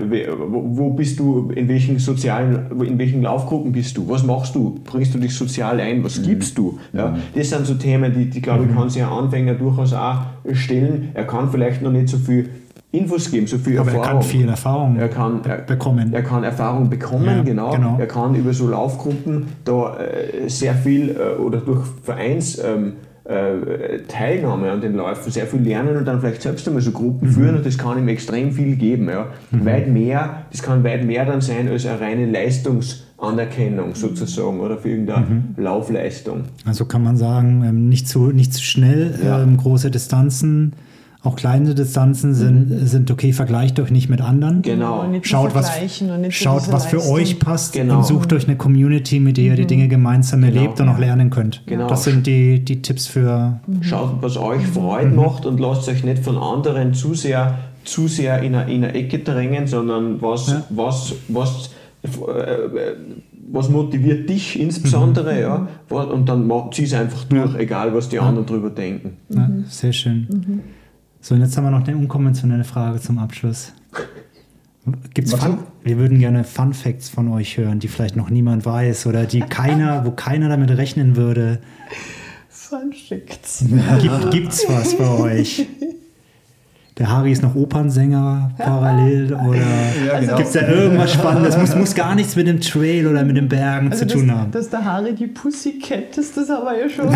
wo 0.47 0.89
bist 0.89 1.19
du, 1.19 1.51
in 1.51 1.67
welchen 1.67 1.99
sozialen, 1.99 2.81
in 2.81 2.97
welchen 2.97 3.21
Laufgruppen 3.21 3.71
bist 3.71 3.95
du, 3.95 4.09
was 4.09 4.23
machst 4.23 4.55
du, 4.55 4.79
bringst 4.83 5.13
du 5.13 5.19
dich 5.19 5.35
sozial 5.35 5.79
ein, 5.79 6.03
was 6.03 6.19
mhm. 6.19 6.23
gibst 6.23 6.57
du? 6.57 6.79
Ja, 6.91 7.09
mhm. 7.09 7.17
das 7.35 7.49
sind 7.49 7.67
so 7.67 7.75
Themen, 7.75 8.11
die, 8.11 8.29
die 8.29 8.41
glaube 8.41 8.63
ich, 8.63 8.71
mhm. 8.71 8.75
kann 8.75 8.89
sich 8.89 9.03
ein 9.03 9.09
Anfänger 9.09 9.53
durchaus 9.53 9.93
auch 9.93 10.21
stellen. 10.53 11.09
Er 11.13 11.25
kann 11.25 11.51
vielleicht 11.51 11.83
noch 11.83 11.91
nicht 11.91 12.09
so 12.09 12.17
viel 12.17 12.49
Infos 12.91 13.31
geben, 13.31 13.47
so 13.47 13.57
viel 13.57 13.79
Aber 13.79 13.89
Erfahrung. 13.91 14.07
er 14.07 14.13
kann 14.13 14.21
viel 14.21 14.49
Erfahrung 14.49 14.95
er 14.97 15.07
kann, 15.07 15.41
er, 15.45 15.57
bekommen. 15.59 16.13
Er 16.13 16.23
kann 16.23 16.43
Erfahrung 16.43 16.89
bekommen, 16.89 17.25
ja, 17.25 17.41
genau. 17.41 17.71
genau. 17.71 17.97
Er 17.97 18.07
kann 18.07 18.35
über 18.35 18.53
so 18.53 18.67
Laufgruppen 18.67 19.45
da 19.63 19.97
äh, 19.97 20.49
sehr 20.49 20.75
viel 20.75 21.09
äh, 21.09 21.39
oder 21.41 21.59
durch 21.59 21.85
Vereins 22.03 22.61
ähm, 22.61 22.93
äh, 23.23 23.99
Teilnahme 24.09 24.71
an 24.71 24.81
den 24.81 24.95
Läufen 24.95 25.31
sehr 25.31 25.47
viel 25.47 25.61
lernen 25.61 25.95
und 25.95 26.05
dann 26.05 26.19
vielleicht 26.19 26.41
selbst 26.41 26.67
einmal 26.67 26.81
so 26.81 26.91
Gruppen 26.91 27.29
mhm. 27.29 27.33
führen 27.33 27.55
und 27.55 27.65
das 27.65 27.77
kann 27.77 27.97
ihm 27.97 28.09
extrem 28.09 28.51
viel 28.51 28.75
geben. 28.75 29.07
Ja. 29.07 29.27
Mhm. 29.51 29.65
Weit 29.65 29.87
mehr, 29.87 30.45
das 30.51 30.61
kann 30.61 30.83
weit 30.83 31.05
mehr 31.05 31.25
dann 31.25 31.39
sein 31.39 31.69
als 31.69 31.85
eine 31.85 32.01
reine 32.01 32.25
Leistungs- 32.25 33.03
Anerkennung 33.21 33.93
sozusagen 33.93 34.59
oder 34.59 34.77
für 34.77 34.89
irgendeine 34.89 35.43
Laufleistung. 35.55 36.45
Also 36.65 36.85
kann 36.85 37.03
man 37.03 37.17
sagen, 37.17 37.63
ähm, 37.63 37.87
nicht 37.87 38.07
zu, 38.07 38.31
nicht 38.31 38.53
zu 38.53 38.63
schnell, 38.63 39.13
Ja. 39.23 39.43
ähm, 39.43 39.57
große 39.57 39.91
Distanzen, 39.91 40.73
auch 41.23 41.35
kleine 41.35 41.75
Distanzen 41.75 42.33
sind, 42.33 42.87
sind 42.87 43.11
okay, 43.11 43.31
vergleicht 43.31 43.79
euch 43.79 43.91
nicht 43.91 44.09
mit 44.09 44.21
anderen. 44.21 44.63
Genau. 44.63 45.01
Und 45.01 45.11
nicht 45.11 45.23
zu 45.25 45.29
Schaut, 45.29 45.53
was, 45.53 45.69
schaut, 46.29 46.71
was 46.71 46.85
für 46.87 46.95
Leistung. 46.95 47.13
euch 47.15 47.39
passt 47.39 47.73
Genau. 47.73 47.97
und 47.97 48.05
sucht 48.05 48.33
euch 48.33 48.47
eine 48.47 48.57
Community, 48.57 49.19
mit 49.19 49.37
der 49.37 49.43
ihr 49.45 49.55
die 49.55 49.67
Dinge 49.67 49.87
gemeinsam 49.87 50.43
erlebt 50.43 50.79
und 50.81 50.89
auch 50.89 50.97
lernen 50.97 51.29
könnt. 51.29 51.61
Genau. 51.67 51.87
Das 51.87 52.05
sind 52.05 52.25
die, 52.25 52.65
die 52.65 52.81
Tipps 52.81 53.05
für 53.05 53.59
Schaut, 53.81 54.15
was 54.21 54.35
euch 54.37 54.65
Freude 54.65 55.11
macht 55.11 55.45
und 55.45 55.59
lasst 55.59 55.87
euch 55.89 56.03
nicht 56.03 56.23
von 56.23 56.37
anderen 56.39 56.95
zu 56.95 57.13
sehr, 57.13 57.55
zu 57.83 58.07
sehr 58.07 58.41
in 58.41 58.55
eine, 58.55 58.73
in 58.73 58.83
eine 58.83 58.93
Ecke 58.95 59.19
drängen, 59.19 59.67
sondern 59.67 60.21
was, 60.23 60.47
Ja. 60.49 60.63
was, 60.71 61.13
was, 61.27 61.69
äh, 62.03 62.09
was 63.51 63.69
motiviert 63.69 64.27
dich 64.27 64.59
insbesondere, 64.59 65.39
ja, 65.39 65.67
wa- 65.89 66.03
und 66.03 66.27
dann 66.27 66.49
zieh 66.71 66.83
es 66.85 66.93
einfach 66.95 67.25
durch, 67.25 67.53
egal 67.55 67.93
was 67.93 68.09
die 68.09 68.17
anderen 68.17 68.47
drüber 68.47 68.71
denken. 68.71 69.17
Ja, 69.29 69.49
sehr 69.67 69.93
schön. 69.93 70.61
So, 71.21 71.35
und 71.35 71.41
jetzt 71.41 71.55
haben 71.55 71.65
wir 71.65 71.71
noch 71.71 71.87
eine 71.87 71.95
unkonventionelle 71.95 72.63
Frage 72.63 72.99
zum 72.99 73.19
Abschluss. 73.19 73.73
Gibt's. 75.13 75.33
Fun 75.35 75.59
Wir 75.83 75.97
würden 75.97 76.17
gerne 76.17 76.43
Fun 76.43 76.73
Facts 76.73 77.09
von 77.09 77.27
euch 77.27 77.57
hören, 77.57 77.79
die 77.79 77.87
vielleicht 77.87 78.15
noch 78.15 78.31
niemand 78.31 78.65
weiß 78.65 79.05
oder 79.05 79.25
die 79.25 79.41
keiner, 79.41 80.05
wo 80.05 80.11
keiner 80.11 80.49
damit 80.49 80.71
rechnen 80.71 81.15
würde. 81.15 81.59
Fun 82.49 82.91
Facts. 82.91 83.63
Gibt, 84.01 84.31
gibt's 84.31 84.65
was 84.67 84.97
bei 84.97 85.07
euch? 85.07 85.67
Der 86.97 87.09
Harry 87.09 87.31
ist 87.31 87.41
noch 87.41 87.55
Opernsänger 87.55 88.51
parallel 88.57 89.33
oder 89.33 89.57
Ja, 90.05 90.19
genau. 90.19 90.35
gibt's 90.35 90.51
da 90.51 90.67
irgendwas 90.67 91.13
Spannendes? 91.13 91.57
Muss, 91.57 91.73
muss 91.75 91.95
gar 91.95 92.15
nichts 92.15 92.35
mit 92.35 92.47
dem 92.47 92.59
Trail 92.59 93.07
oder 93.07 93.23
mit 93.23 93.37
den 93.37 93.47
Bergen 93.47 93.89
Also 93.91 94.05
zu 94.05 94.13
tun 94.15 94.27
dass, 94.27 94.37
haben. 94.37 94.51
dass 94.51 94.69
der 94.69 94.83
Harry 94.85 95.13
die 95.15 95.27
Pussycat 95.27 96.17
ist, 96.17 96.35
das 96.35 96.49
haben 96.49 96.65
wir 96.65 96.79
ja 96.81 96.89
schon. 96.89 97.07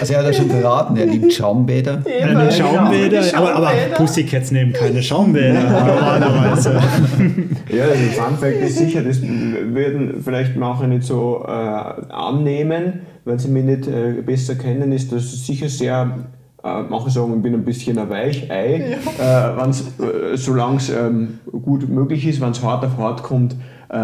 Also 0.00 0.12
er 0.12 0.18
hat 0.20 0.26
ja 0.26 0.32
schon 0.32 0.48
verraten, 0.50 0.96
er 0.96 1.06
liebt 1.06 1.32
Schaumbäder. 1.32 2.02
Eben, 2.04 2.36
Eine 2.36 2.52
Schaumbäder, 2.52 3.20
genau. 3.22 3.38
aber, 3.38 3.56
aber. 3.56 3.70
Pussycats 3.96 4.50
nehmen 4.52 4.72
keine 4.72 5.02
Schaumbäder 5.02 5.60
normalerweise. 5.60 6.74
Ja, 7.74 7.84
also 7.84 8.04
Fun 8.20 8.38
Fact 8.38 8.60
ist 8.62 8.78
sicher, 8.78 9.02
das 9.02 9.20
würden 9.22 10.22
vielleicht 10.22 10.56
manche 10.56 10.86
nicht 10.86 11.02
so 11.04 11.44
äh, 11.48 11.50
annehmen, 11.50 13.00
weil 13.24 13.40
sie 13.40 13.48
mich 13.48 13.64
nicht 13.64 13.88
äh, 13.88 14.22
besser 14.24 14.54
kennen, 14.54 14.92
ist 14.92 15.10
das 15.10 15.44
sicher 15.46 15.68
sehr, 15.68 16.16
äh, 16.80 16.84
manche 16.88 17.10
sagen, 17.10 17.34
ich 17.36 17.42
bin 17.42 17.54
ein 17.54 17.64
bisschen 17.64 17.98
ein 17.98 18.10
Weichei, 18.10 18.96
äh, 19.18 19.56
wenn's, 19.56 19.80
äh, 19.98 20.36
solange 20.36 20.76
es 20.76 20.90
ähm, 20.90 21.38
gut 21.62 21.88
möglich 21.88 22.26
ist, 22.26 22.40
wenn 22.40 22.50
es 22.50 22.62
hart 22.62 22.84
auf 22.84 22.96
hart 22.98 23.22
kommt, 23.22 23.52
äh, 23.88 23.96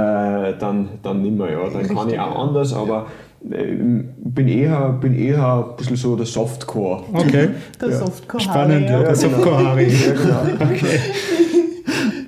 dann, 0.59 0.89
dann 1.03 1.23
nicht 1.23 1.37
mehr, 1.37 1.51
ja. 1.51 1.65
Dann 1.65 1.73
kann 1.73 1.83
ich 1.83 1.91
Richtig, 1.91 2.21
auch 2.21 2.35
ja. 2.35 2.37
anders, 2.37 2.73
aber 2.73 3.07
äh, 3.51 3.77
bin 4.17 4.49
eher, 4.49 4.91
bin 5.01 5.15
eher 5.19 5.67
ein 5.71 5.77
bisschen 5.77 5.97
so 5.97 6.17
der 6.17 6.27
Softcore. 6.27 7.03
Okay. 7.13 7.49
Der 7.81 7.93
Softcore 7.93 8.43
Spannend, 8.43 8.89
Harry, 8.89 8.93
ja. 8.93 9.01
ja. 9.01 9.07
Der 9.07 9.17
Softcore 9.17 9.67
Harry. 9.69 9.89
Ja, 9.89 10.13
genau. 10.13 10.65
Okay. 10.75 10.99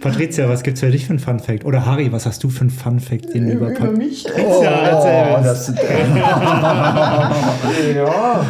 Patricia, 0.01 0.49
was 0.49 0.63
gibt's 0.63 0.81
für 0.81 0.91
dich 0.91 1.05
für 1.07 1.11
einen 1.11 1.19
Fun 1.19 1.41
Fact? 1.41 1.65
Oder 1.65 1.85
Harry, 1.85 2.13
was 2.13 2.27
hast 2.27 2.45
du 2.45 2.49
für 2.49 2.61
einen 2.61 2.71
Fun 2.71 3.01
Fact, 3.01 3.35
den 3.35 3.51
über 3.51 3.71
Über 3.71 3.79
Pat- 3.81 3.97
mich. 3.97 4.25
Oh, 4.39 4.63
erzähl. 4.63 5.43
das, 5.43 5.69
Ja, 7.97 8.47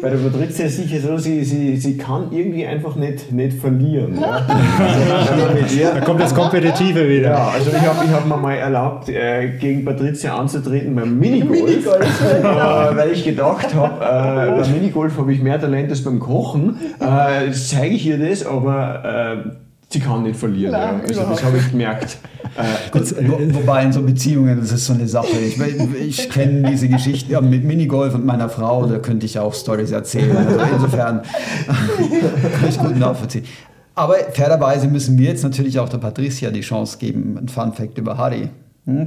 bei 0.00 0.10
der 0.10 0.16
Patricia 0.16 0.66
ist 0.66 0.76
sicher 0.76 1.00
so, 1.00 1.18
sie, 1.18 1.44
sie, 1.44 1.76
sie 1.76 1.96
kann 1.96 2.28
irgendwie 2.30 2.66
einfach 2.66 2.96
nicht, 2.96 3.32
nicht 3.32 3.58
verlieren. 3.58 4.18
Ja. 4.20 4.46
Also, 4.80 5.76
ihr, 5.76 5.90
Da 5.92 6.00
kommt 6.00 6.20
das 6.20 6.34
Kompetitive 6.34 7.08
wieder. 7.08 7.30
ja, 7.30 7.48
also 7.48 7.70
ich 7.70 7.82
habe 7.82 8.04
ich 8.04 8.10
hab 8.10 8.26
mir 8.26 8.36
mal 8.36 8.54
erlaubt, 8.54 9.08
äh, 9.08 9.48
gegen 9.58 9.84
Patricia 9.84 10.36
anzutreten 10.36 10.94
beim 10.94 11.18
Minigolf, 11.18 11.60
Minigolf, 11.60 12.22
äh, 12.22 12.96
weil 12.96 13.12
ich 13.12 13.24
gedacht 13.24 13.74
habe, 13.74 14.04
äh, 14.04 14.60
beim 14.60 14.72
Minigolf 14.72 15.18
habe 15.18 15.32
ich 15.32 15.42
mehr 15.42 15.60
Talent 15.60 15.90
als 15.90 16.02
beim 16.02 16.18
Kochen. 16.18 16.76
Äh, 16.98 17.52
zeige 17.52 17.94
ich 17.94 18.06
ihr 18.06 18.18
das, 18.18 18.44
aber 18.46 19.44
sie 19.92 20.00
kann 20.00 20.22
nicht 20.22 20.38
verlieren. 20.38 20.72
Nein, 20.72 20.82
ja. 20.82 20.90
Also 21.00 21.06
das 21.06 21.16
überhaupt 21.16 21.44
habe 21.44 21.58
ich 21.58 21.70
gemerkt. 21.70 22.18
Äh, 22.56 22.90
Gut, 22.90 23.14
wo, 23.28 23.54
wobei 23.60 23.84
in 23.84 23.92
so 23.92 24.02
Beziehungen, 24.02 24.58
das 24.58 24.72
ist 24.72 24.84
so 24.84 24.92
eine 24.92 25.06
Sache. 25.06 25.38
Ich, 25.38 25.56
ich 25.94 26.28
kenne 26.30 26.68
diese 26.68 26.88
Geschichte 26.88 27.30
ja, 27.30 27.40
mit 27.40 27.62
Minigolf 27.62 28.12
und 28.16 28.26
meiner 28.26 28.48
Frau, 28.48 28.86
da 28.86 28.98
könnte 28.98 29.24
ich 29.24 29.38
auch 29.38 29.54
Stories 29.54 29.92
erzählen. 29.92 30.36
Also 30.36 30.58
insofern 30.58 31.22
kann 31.66 32.68
ich 32.68 32.76
gut 32.76 32.98
nachvollziehen. 32.98 33.44
Aber 33.94 34.16
fairerweise 34.32 34.88
müssen 34.88 35.16
wir 35.16 35.28
jetzt 35.28 35.44
natürlich 35.44 35.78
auch 35.78 35.88
der 35.88 35.98
Patricia 35.98 36.50
die 36.50 36.62
Chance 36.62 36.98
geben, 36.98 37.38
ein 37.38 37.48
Fun 37.48 37.72
Fact 37.72 37.98
über 37.98 38.18
Harry. 38.18 38.48
Hm? 38.86 39.06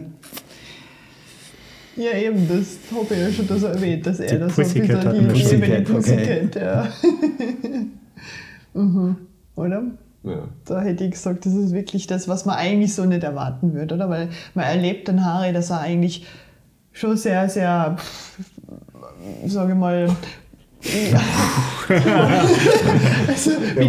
Ja, 1.98 2.18
eben, 2.18 2.48
das 2.48 2.78
habe 2.96 3.14
ich 3.14 3.20
ja 3.20 3.32
schon 3.32 3.48
das 3.48 3.64
erwähnt, 3.64 4.08
dass 4.08 4.22
er 4.22 4.32
Die 4.32 4.40
das 4.40 4.56
so 4.56 4.62
ein 4.62 4.68
Pussycat 4.68 4.88
bisschen 4.88 5.10
hatten 5.10 5.28
wir 5.28 5.34
die, 5.34 5.40
die 5.40 5.44
Pussycat, 5.44 5.90
okay. 5.90 6.48
Pussycat, 6.48 6.56
ja. 6.56 6.88
mhm. 8.82 9.16
Oder? 9.56 9.84
Ja. 10.24 10.48
Da 10.66 10.82
hätte 10.82 11.04
ich 11.06 11.12
gesagt, 11.12 11.46
das 11.46 11.54
ist 11.54 11.74
wirklich 11.74 12.08
das, 12.08 12.28
was 12.28 12.46
man 12.46 12.56
eigentlich 12.56 12.94
so 12.96 13.06
nicht 13.06 13.24
erwarten 13.24 13.74
würde, 13.74 13.96
oder? 13.96 14.10
Weil 14.10 14.30
man 14.54 14.66
erlebt 14.66 15.08
den 15.08 15.26
Harry, 15.26 15.52
dass 15.54 15.70
er 15.70 15.80
eigentlich 15.82 16.26
schon 16.92 17.18
sehr, 17.18 17.50
sehr, 17.50 17.98
sage 19.48 19.74
ich 19.74 19.78
mal, 19.78 20.10
also, 23.28 23.52
wie, 23.76 23.88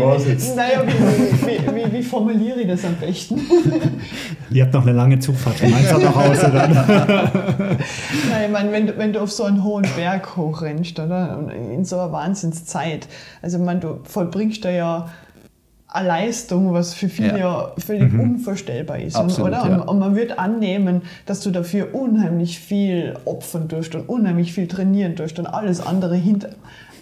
naja, 0.56 0.82
wie, 0.86 1.47
wie, 1.47 1.74
wie, 1.74 1.93
wie 1.93 2.02
formuliere 2.02 2.61
ich 2.61 2.69
das 2.69 2.85
am 2.85 2.94
besten? 2.97 3.40
Ihr 4.51 4.62
habt 4.65 4.74
noch 4.74 4.82
eine 4.82 4.93
lange 4.93 5.19
Zugfahrt 5.19 5.56
von 5.56 5.70
Mainz 5.70 5.90
nach 5.90 6.15
Hause 6.15 6.51
dann. 6.52 6.73
Nein, 8.31 8.44
ich 8.47 8.51
meine, 8.52 8.73
wenn, 8.73 8.86
du- 8.86 8.97
wenn 8.98 9.12
du 9.12 9.20
auf 9.20 9.32
so 9.32 9.44
einen 9.44 9.65
hohen 9.65 9.86
Berg 9.97 10.36
hochrennst, 10.36 10.98
oder? 11.01 11.39
Und 11.39 11.51
in 11.51 11.85
so 11.85 11.98
einer 11.98 12.12
Wahnsinnszeit. 12.12 13.09
Also, 13.43 13.59
ich 13.59 13.65
meine, 13.65 13.81
du 13.81 13.98
vollbringst 14.05 14.65
da 14.65 14.70
ja 14.70 15.09
eine 15.94 16.08
Leistung, 16.08 16.72
was 16.72 16.92
für 16.92 17.08
viele 17.08 17.38
Ja. 17.38 17.72
völlig 17.78 18.12
unvorstellbar 18.12 18.98
ist. 18.98 19.16
Absolut, 19.16 19.48
oder? 19.50 19.58
ja. 19.58 19.76
Und, 19.76 19.88
und 19.88 19.98
man 20.00 20.16
wird 20.16 20.38
annehmen, 20.38 21.02
dass 21.24 21.40
du 21.40 21.50
dafür 21.50 21.94
unheimlich 21.94 22.58
viel 22.58 23.16
opfern 23.24 23.68
durst 23.68 23.94
und 23.94 24.08
unheimlich 24.08 24.52
viel 24.52 24.66
trainieren 24.66 25.14
durst 25.14 25.38
und 25.38 25.46
alles 25.46 25.80
andere 25.80 26.16
hinter 26.16 26.48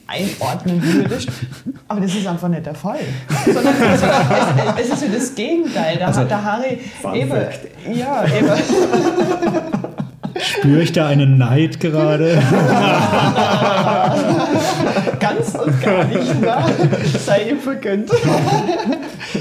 einordnen 0.07 0.83
würdest. 0.83 1.29
Aber 1.89 2.01
das 2.01 2.15
ist 2.15 2.27
einfach 2.27 2.49
nicht 2.49 2.67
der 2.67 2.75
Fall. 2.75 2.99
Sondern 3.47 3.75
also, 3.83 4.07
es, 4.77 4.87
es 4.87 4.93
ist 4.95 5.03
ja 5.03 5.09
das 5.09 5.35
Gegenteil. 5.35 5.97
Da 5.99 6.15
hat 6.15 6.31
der 6.31 6.45
Harry 6.45 6.79
eben, 7.15 7.33
ja, 7.95 8.25
eben, 8.27 8.49
Spüre 10.43 10.83
ich 10.83 10.93
da 10.93 11.07
einen 11.07 11.39
Neid 11.39 11.81
gerade? 11.81 12.35
Ganz 15.21 15.55
und 15.55 15.83
gar 15.83 16.05
nicht, 16.05 16.41
ne? 16.41 16.65
sei 17.19 17.51
ihm 17.51 17.59
vergönnt. 17.59 18.11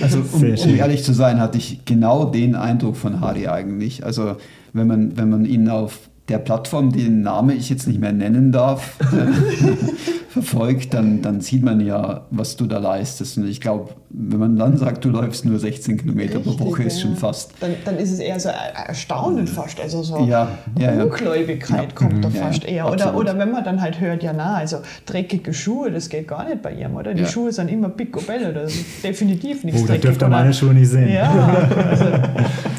Also 0.01 0.19
um, 0.33 0.43
um 0.43 0.75
ehrlich 0.75 1.03
zu 1.03 1.13
sein, 1.13 1.39
hatte 1.39 1.57
ich 1.57 1.85
genau 1.85 2.25
den 2.25 2.55
Eindruck 2.55 2.97
von 2.97 3.19
Hardy 3.19 3.47
eigentlich. 3.47 4.05
Also 4.05 4.35
wenn 4.73 4.87
man, 4.87 5.17
wenn 5.17 5.29
man 5.29 5.45
ihn 5.45 5.69
auf 5.69 6.10
der 6.31 6.39
Plattform, 6.39 6.91
den 6.91 7.21
Namen 7.21 7.55
ich 7.57 7.69
jetzt 7.69 7.87
nicht 7.87 7.99
mehr 7.99 8.11
nennen 8.13 8.51
darf, 8.51 8.95
äh, 9.01 9.71
verfolgt, 10.29 10.93
dann, 10.93 11.21
dann 11.21 11.41
sieht 11.41 11.61
man 11.61 11.81
ja, 11.81 12.21
was 12.31 12.55
du 12.55 12.65
da 12.65 12.77
leistest. 12.79 13.37
Und 13.37 13.47
ich 13.47 13.59
glaube, 13.59 13.89
wenn 14.09 14.39
man 14.39 14.55
dann 14.55 14.77
sagt, 14.77 15.03
du 15.03 15.09
läufst 15.09 15.43
nur 15.45 15.59
16 15.59 15.97
Kilometer 15.97 16.39
pro 16.39 16.51
Richtig, 16.51 16.65
Woche, 16.67 16.83
ist 16.83 16.95
ja. 16.97 17.01
schon 17.01 17.15
fast. 17.17 17.51
Dann, 17.59 17.71
dann 17.83 17.97
ist 17.97 18.11
es 18.11 18.19
eher 18.19 18.39
so 18.39 18.49
erstaunend 18.49 19.49
fast. 19.49 19.79
Also 19.81 20.03
so 20.03 20.19
Ja, 20.25 20.47
ja. 20.79 21.03
Ungläubigkeit 21.03 21.89
Ja. 21.89 21.95
kommt 21.95 22.23
da 22.23 22.29
Mhm. 22.29 22.33
Fast 22.33 22.63
ja, 22.63 22.69
eher. 22.69 22.85
Oder, 22.85 22.93
absolut. 23.07 23.19
oder 23.29 23.37
wenn 23.39 23.51
man 23.51 23.63
dann 23.65 23.81
halt 23.81 23.99
hört, 23.99 24.23
ja 24.23 24.31
na, 24.31 24.55
also 24.55 24.77
dreckige 25.05 25.53
Schuhe, 25.53 25.91
das 25.91 26.07
geht 26.07 26.29
gar 26.29 26.45
nicht 26.47 26.61
bei 26.61 26.71
ihm, 26.73 26.95
oder? 26.95 27.13
Die 27.13 27.23
Ja. 27.23 27.27
Schuhe 27.27 27.51
sind 27.51 27.69
immer 27.69 27.89
picobello, 27.89 28.53
das 28.53 28.73
ist 28.73 29.03
definitiv 29.03 29.63
nichts 29.65 29.81
Oh, 29.81 29.85
dreckig. 29.85 30.01
dürft 30.03 30.21
ihr 30.21 30.27
oder- 30.27 30.37
meine 30.37 30.53
Schuhe 30.53 30.73
nicht 30.73 30.89
sehen. 30.89 31.11
Ja, 31.11 31.29
also, 31.89 32.05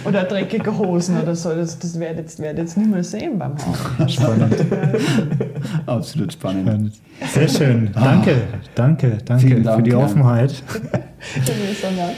oder 0.06 0.24
dreckige 0.24 0.76
Hosen 0.78 1.20
oder 1.20 1.34
so, 1.36 1.50
das, 1.54 1.78
das 1.78 1.98
werdet 2.00 2.20
jetzt, 2.20 2.38
werdet 2.38 2.58
jetzt 2.60 2.76
nicht 2.78 2.90
mehr 2.90 3.04
sehen 3.04 3.38
beim 3.42 3.56
Haaren. 3.58 4.08
Spannend. 4.08 4.56
Absolut 5.86 6.32
spannend. 6.32 6.92
Sehr 7.32 7.48
schön. 7.48 7.90
Danke, 7.92 8.42
danke, 8.74 9.18
danke 9.24 9.46
Vielen 9.46 9.62
Dank, 9.64 9.76
für 9.76 9.82
die. 9.82 9.94
Offenheit. 9.94 10.62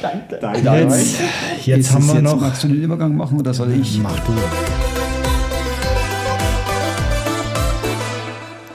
Danke. 0.00 0.38
Danke 0.40 0.60
Jetzt, 0.60 1.20
euch. 1.20 1.66
jetzt 1.66 1.92
haben 1.92 2.06
wir 2.06 2.14
jetzt, 2.14 2.22
noch. 2.22 2.40
Magst 2.40 2.64
du 2.64 2.68
den 2.68 2.82
Übergang 2.82 3.14
machen 3.16 3.38
oder 3.38 3.52
soll 3.52 3.72
ich? 3.72 4.00
Mach 4.02 4.18
du. 4.20 4.32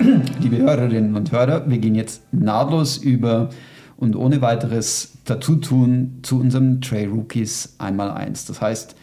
Liebe 0.39 0.57
Hörerinnen 0.57 1.15
und 1.15 1.31
Hörer, 1.31 1.67
wir 1.67 1.79
gehen 1.79 1.95
jetzt 1.95 2.21
nahtlos 2.31 2.97
über 2.97 3.49
und 3.97 4.15
ohne 4.15 4.41
weiteres 4.41 5.13
Dazu-Tun 5.25 6.19
zu 6.21 6.39
unserem 6.39 6.81
Trail 6.81 7.09
Rookies 7.09 7.73
einmal 7.79 8.11
eins. 8.11 8.45
Das 8.45 8.61
heißt, 8.61 8.95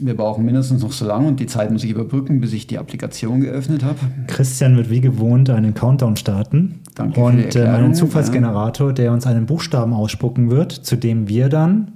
wir 0.00 0.16
brauchen 0.16 0.44
mindestens 0.44 0.82
noch 0.82 0.92
so 0.92 1.06
lange 1.06 1.28
und 1.28 1.40
die 1.40 1.46
Zeit 1.46 1.70
muss 1.70 1.84
ich 1.84 1.90
überbrücken, 1.90 2.40
bis 2.40 2.52
ich 2.52 2.66
die 2.66 2.78
Applikation 2.78 3.40
geöffnet 3.40 3.82
habe. 3.82 3.98
Christian 4.26 4.76
wird 4.76 4.90
wie 4.90 5.00
gewohnt 5.00 5.50
einen 5.50 5.74
Countdown 5.74 6.16
starten 6.16 6.80
Danke 6.94 7.20
und 7.20 7.56
äh, 7.56 7.64
einen 7.64 7.94
Zufallsgenerator, 7.94 8.92
der 8.92 9.12
uns 9.12 9.26
einen 9.26 9.46
Buchstaben 9.46 9.92
ausspucken 9.92 10.50
wird, 10.50 10.72
zu 10.72 10.96
dem 10.96 11.28
wir 11.28 11.48
dann 11.48 11.92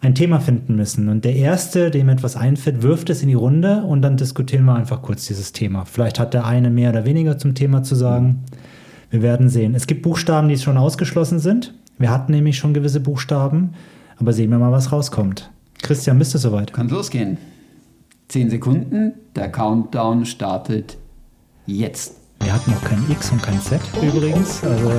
ein 0.00 0.14
Thema 0.14 0.40
finden 0.40 0.74
müssen. 0.74 1.08
Und 1.08 1.24
der 1.24 1.36
Erste, 1.36 1.90
dem 1.90 2.08
etwas 2.08 2.36
einfällt, 2.36 2.82
wirft 2.82 3.08
es 3.08 3.22
in 3.22 3.28
die 3.28 3.34
Runde 3.34 3.84
und 3.84 4.02
dann 4.02 4.16
diskutieren 4.16 4.64
wir 4.64 4.74
einfach 4.74 5.00
kurz 5.00 5.26
dieses 5.26 5.52
Thema. 5.52 5.84
Vielleicht 5.84 6.18
hat 6.18 6.34
der 6.34 6.44
eine 6.44 6.70
mehr 6.70 6.90
oder 6.90 7.04
weniger 7.04 7.38
zum 7.38 7.54
Thema 7.54 7.84
zu 7.84 7.94
sagen. 7.94 8.40
Wir 9.10 9.22
werden 9.22 9.48
sehen. 9.48 9.74
Es 9.74 9.86
gibt 9.86 10.02
Buchstaben, 10.02 10.48
die 10.48 10.58
schon 10.58 10.76
ausgeschlossen 10.76 11.38
sind. 11.38 11.74
Wir 11.98 12.10
hatten 12.10 12.32
nämlich 12.32 12.56
schon 12.56 12.74
gewisse 12.74 12.98
Buchstaben, 12.98 13.74
aber 14.16 14.32
sehen 14.32 14.50
wir 14.50 14.58
mal, 14.58 14.72
was 14.72 14.90
rauskommt. 14.90 15.51
Christian, 15.82 16.18
bist 16.18 16.32
du 16.32 16.38
soweit? 16.38 16.72
Kann 16.72 16.88
losgehen. 16.88 17.38
Zehn 18.28 18.48
Sekunden, 18.48 19.14
der 19.34 19.50
Countdown 19.50 20.24
startet 20.24 20.96
jetzt. 21.66 22.14
Wir 22.40 22.54
hatten 22.54 22.70
noch 22.70 22.82
kein 22.84 23.04
X 23.10 23.30
und 23.32 23.42
kein 23.42 23.60
Z 23.60 23.80
übrigens. 24.00 24.62
Also 24.64 24.90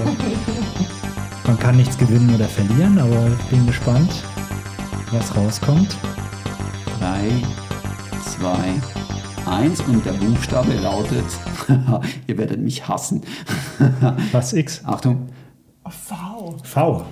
man 1.48 1.58
kann 1.58 1.78
nichts 1.78 1.98
gewinnen 1.98 2.36
oder 2.36 2.48
verlieren, 2.48 3.00
aber 3.00 3.28
ich 3.28 3.46
bin 3.46 3.66
gespannt, 3.66 4.12
was 5.12 5.36
rauskommt. 5.36 5.98
Drei, 7.00 7.30
zwei, 8.24 8.74
eins 9.50 9.80
und 9.82 10.06
der 10.06 10.14
Buchstabe 10.14 10.74
lautet, 10.74 11.26
ihr 12.28 12.38
werdet 12.38 12.60
mich 12.60 12.88
hassen. 12.88 13.22
Was 14.32 14.54
X? 14.54 14.82
Achtung, 14.86 15.30
V. 15.90 16.58
V. 16.64 17.06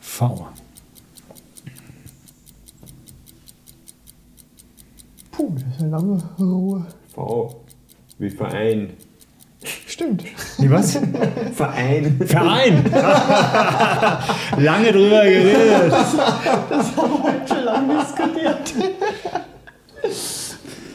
V. 0.00 0.48
Puh, 5.32 5.52
das 5.54 5.62
ist 5.76 5.80
eine 5.82 5.90
lange 5.90 6.22
Ruhe. 6.38 6.86
V. 7.14 7.62
Wie 8.18 8.30
Verein. 8.30 8.90
Stimmt. 9.86 10.24
Wie 10.58 10.70
was? 10.70 10.98
Verein. 11.54 12.18
Verein! 12.24 12.82
Lange 14.58 14.92
drüber 14.92 15.22
geredet. 15.22 15.92
Das 15.92 16.96
haben 16.96 17.12
wir 17.12 17.22
heute 17.22 17.48
schon 17.48 17.64
lange 17.64 18.00
diskutiert. 18.00 18.74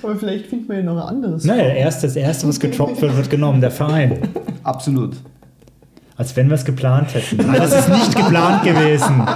Aber 0.01 0.15
vielleicht 0.15 0.47
finden 0.47 0.67
wir 0.69 0.77
ja 0.77 0.83
noch 0.83 0.97
ein 0.97 1.15
anderes. 1.15 1.45
Nein, 1.45 1.57
der 1.57 1.75
erste, 1.77 2.07
das 2.07 2.15
erste, 2.15 2.47
was 2.47 2.59
getroppt 2.59 3.01
wird, 3.01 3.15
wird 3.15 3.29
genommen, 3.29 3.61
der 3.61 3.71
Verein. 3.71 4.17
absolut. 4.63 5.15
Als 6.17 6.35
wenn 6.35 6.47
wir 6.47 6.55
es 6.55 6.65
geplant 6.65 7.13
hätten. 7.13 7.41
Aber 7.47 7.57
das 7.59 7.77
ist 7.77 7.89
nicht 7.89 8.15
geplant 8.15 8.63
gewesen. 8.63 9.27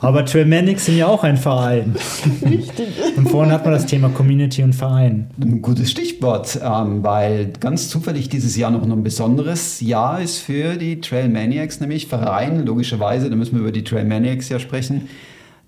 Aber 0.00 0.24
Trailmanics 0.24 0.86
sind 0.86 0.98
ja 0.98 1.06
auch 1.06 1.22
ein 1.24 1.36
Verein. 1.36 1.96
Richtig. 2.42 2.88
Und 3.16 3.28
vorhin 3.30 3.52
hat 3.52 3.64
man 3.64 3.72
das 3.72 3.86
Thema 3.86 4.08
Community 4.10 4.62
und 4.62 4.74
Verein. 4.74 5.30
Ein 5.40 5.62
gutes 5.62 5.90
Stichwort, 5.90 6.60
ähm, 6.62 7.02
weil 7.02 7.52
ganz 7.60 7.88
zufällig 7.88 8.28
dieses 8.28 8.56
Jahr 8.56 8.70
noch 8.70 8.82
ein 8.82 9.02
besonderes 9.02 9.80
Jahr 9.80 10.20
ist 10.20 10.38
für 10.38 10.76
die 10.76 11.00
Trail 11.00 11.28
Maniacs, 11.28 11.80
nämlich 11.80 12.06
Verein, 12.06 12.64
logischerweise, 12.66 13.30
da 13.30 13.36
müssen 13.36 13.54
wir 13.54 13.62
über 13.62 13.72
die 13.72 13.84
Trail 13.84 14.04
Maniacs 14.04 14.50
ja 14.50 14.58
sprechen. 14.58 15.08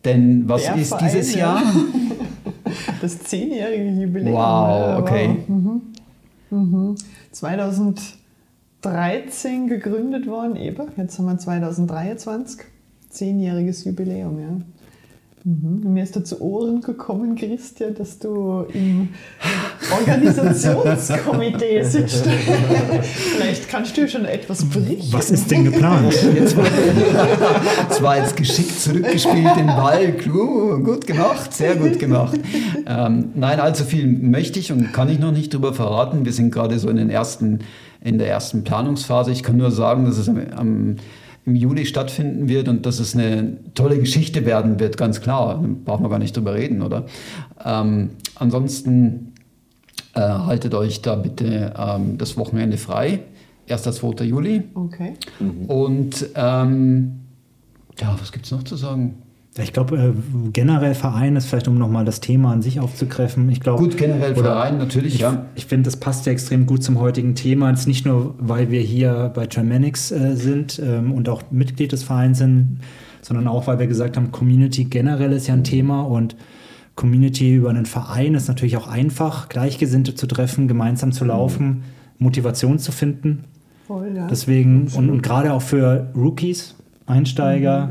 Denn 0.04 0.48
was 0.48 0.64
Der 0.64 0.76
ist 0.76 0.90
Verein, 0.90 1.06
dieses 1.06 1.34
ja. 1.34 1.40
Jahr? 1.40 1.62
Das 3.00 3.18
zehnjährige 3.20 4.02
Jubiläum. 4.02 4.34
Wow, 4.34 4.98
okay. 4.98 5.36
wow. 5.48 5.80
Mhm. 6.50 6.96
2013 7.32 9.68
gegründet 9.68 10.26
worden, 10.26 10.56
eben. 10.56 10.88
Jetzt 10.98 11.18
haben 11.18 11.26
wir 11.26 11.38
2023. 11.38 12.60
Zehnjähriges 13.10 13.84
Jubiläum, 13.84 14.40
ja. 14.40 14.60
Mhm. 15.44 15.94
Mir 15.94 16.02
ist 16.02 16.16
da 16.16 16.24
zu 16.24 16.42
Ohren 16.42 16.80
gekommen, 16.80 17.36
Christian, 17.36 17.94
dass 17.94 18.18
du 18.18 18.66
im 18.74 19.08
Organisationskomitee 19.98 21.82
sitzt. 21.84 22.26
Vielleicht 23.02 23.68
kannst 23.68 23.96
du 23.96 24.08
schon 24.08 24.24
etwas 24.24 24.64
berichten. 24.64 25.12
Was 25.12 25.30
ist 25.30 25.50
denn 25.50 25.64
geplant? 25.64 26.12
Jetzt 26.34 26.56
war, 28.02 28.16
jetzt 28.22 28.36
geschickt 28.36 28.78
zurückgespielt, 28.78 29.56
den 29.56 29.68
Ball. 29.68 30.12
Clou, 30.12 30.82
gut 30.82 31.06
gemacht, 31.06 31.54
sehr 31.54 31.76
gut 31.76 31.98
gemacht. 31.98 32.38
Ähm, 32.86 33.30
nein, 33.34 33.60
allzu 33.60 33.84
viel 33.84 34.06
möchte 34.06 34.58
ich 34.58 34.72
und 34.72 34.92
kann 34.92 35.08
ich 35.08 35.18
noch 35.18 35.32
nicht 35.32 35.54
darüber 35.54 35.72
verraten. 35.72 36.24
Wir 36.24 36.32
sind 36.32 36.50
gerade 36.50 36.78
so 36.78 36.90
in, 36.90 36.96
den 36.96 37.10
ersten, 37.10 37.60
in 38.02 38.18
der 38.18 38.28
ersten 38.28 38.64
Planungsphase. 38.64 39.30
Ich 39.30 39.42
kann 39.42 39.56
nur 39.56 39.70
sagen, 39.70 40.04
dass 40.04 40.18
es 40.18 40.28
am, 40.28 40.40
am, 40.54 40.96
im 41.48 41.56
Juli 41.56 41.86
stattfinden 41.86 42.48
wird 42.48 42.68
und 42.68 42.84
dass 42.84 43.00
es 43.00 43.14
eine 43.14 43.56
tolle 43.74 43.98
Geschichte 43.98 44.44
werden 44.44 44.78
wird, 44.78 44.96
ganz 44.96 45.20
klar. 45.20 45.60
Da 45.60 45.68
brauchen 45.84 46.04
wir 46.04 46.10
gar 46.10 46.18
nicht 46.18 46.36
drüber 46.36 46.54
reden, 46.54 46.82
oder? 46.82 47.06
Ähm, 47.64 48.10
ansonsten 48.34 49.32
äh, 50.14 50.20
haltet 50.20 50.74
euch 50.74 51.00
da 51.00 51.14
bitte 51.16 51.72
ähm, 51.76 52.18
das 52.18 52.36
Wochenende 52.36 52.76
frei. 52.76 53.20
1. 53.68 53.82
2. 53.82 54.24
Juli. 54.24 54.64
Okay. 54.74 55.14
Und 55.66 56.26
ähm, 56.34 57.20
ja, 57.98 58.16
was 58.20 58.32
gibt 58.32 58.44
es 58.44 58.52
noch 58.52 58.62
zu 58.62 58.76
sagen? 58.76 59.22
Ich 59.62 59.72
glaube, 59.72 59.96
äh, 59.96 60.12
generell 60.52 60.94
Verein 60.94 61.36
ist 61.36 61.46
vielleicht, 61.46 61.68
um 61.68 61.78
nochmal 61.78 62.04
das 62.04 62.20
Thema 62.20 62.52
an 62.52 62.62
sich 62.62 62.80
aufzugreifen. 62.80 63.50
Ich 63.50 63.60
glaube, 63.60 63.82
Gut, 63.82 63.96
generell 63.96 64.32
oder- 64.32 64.42
Verein, 64.54 64.78
natürlich, 64.78 65.16
Ich, 65.16 65.20
ja. 65.20 65.46
ich 65.54 65.66
finde, 65.66 65.84
das 65.84 65.96
passt 65.96 66.26
ja 66.26 66.32
extrem 66.32 66.66
gut 66.66 66.82
zum 66.82 67.00
heutigen 67.00 67.34
Thema. 67.34 67.70
Jetzt 67.70 67.86
nicht 67.88 68.06
nur, 68.06 68.34
weil 68.38 68.70
wir 68.70 68.80
hier 68.80 69.32
bei 69.34 69.46
Germanics 69.46 70.10
äh, 70.12 70.36
sind 70.36 70.80
ähm, 70.84 71.12
und 71.12 71.28
auch 71.28 71.42
Mitglied 71.50 71.92
des 71.92 72.02
Vereins 72.04 72.38
sind, 72.38 72.78
sondern 73.22 73.48
auch, 73.48 73.66
weil 73.66 73.78
wir 73.78 73.86
gesagt 73.86 74.16
haben, 74.16 74.30
Community 74.32 74.84
generell 74.84 75.32
ist 75.32 75.46
ja 75.48 75.54
ein 75.54 75.64
Thema 75.64 76.02
und 76.02 76.36
Community 76.94 77.54
über 77.54 77.70
einen 77.70 77.86
Verein 77.86 78.34
ist 78.34 78.48
natürlich 78.48 78.76
auch 78.76 78.88
einfach, 78.88 79.48
Gleichgesinnte 79.48 80.14
zu 80.14 80.26
treffen, 80.26 80.66
gemeinsam 80.66 81.12
zu 81.12 81.24
laufen, 81.24 81.82
Motivation 82.18 82.78
zu 82.78 82.90
finden. 82.90 83.44
Voll, 83.86 84.12
ja. 84.16 84.26
Deswegen, 84.28 84.88
und, 84.94 85.08
und 85.08 85.22
gerade 85.22 85.52
auch 85.52 85.62
für 85.62 86.10
Rookies, 86.16 86.74
Einsteiger, 87.06 87.88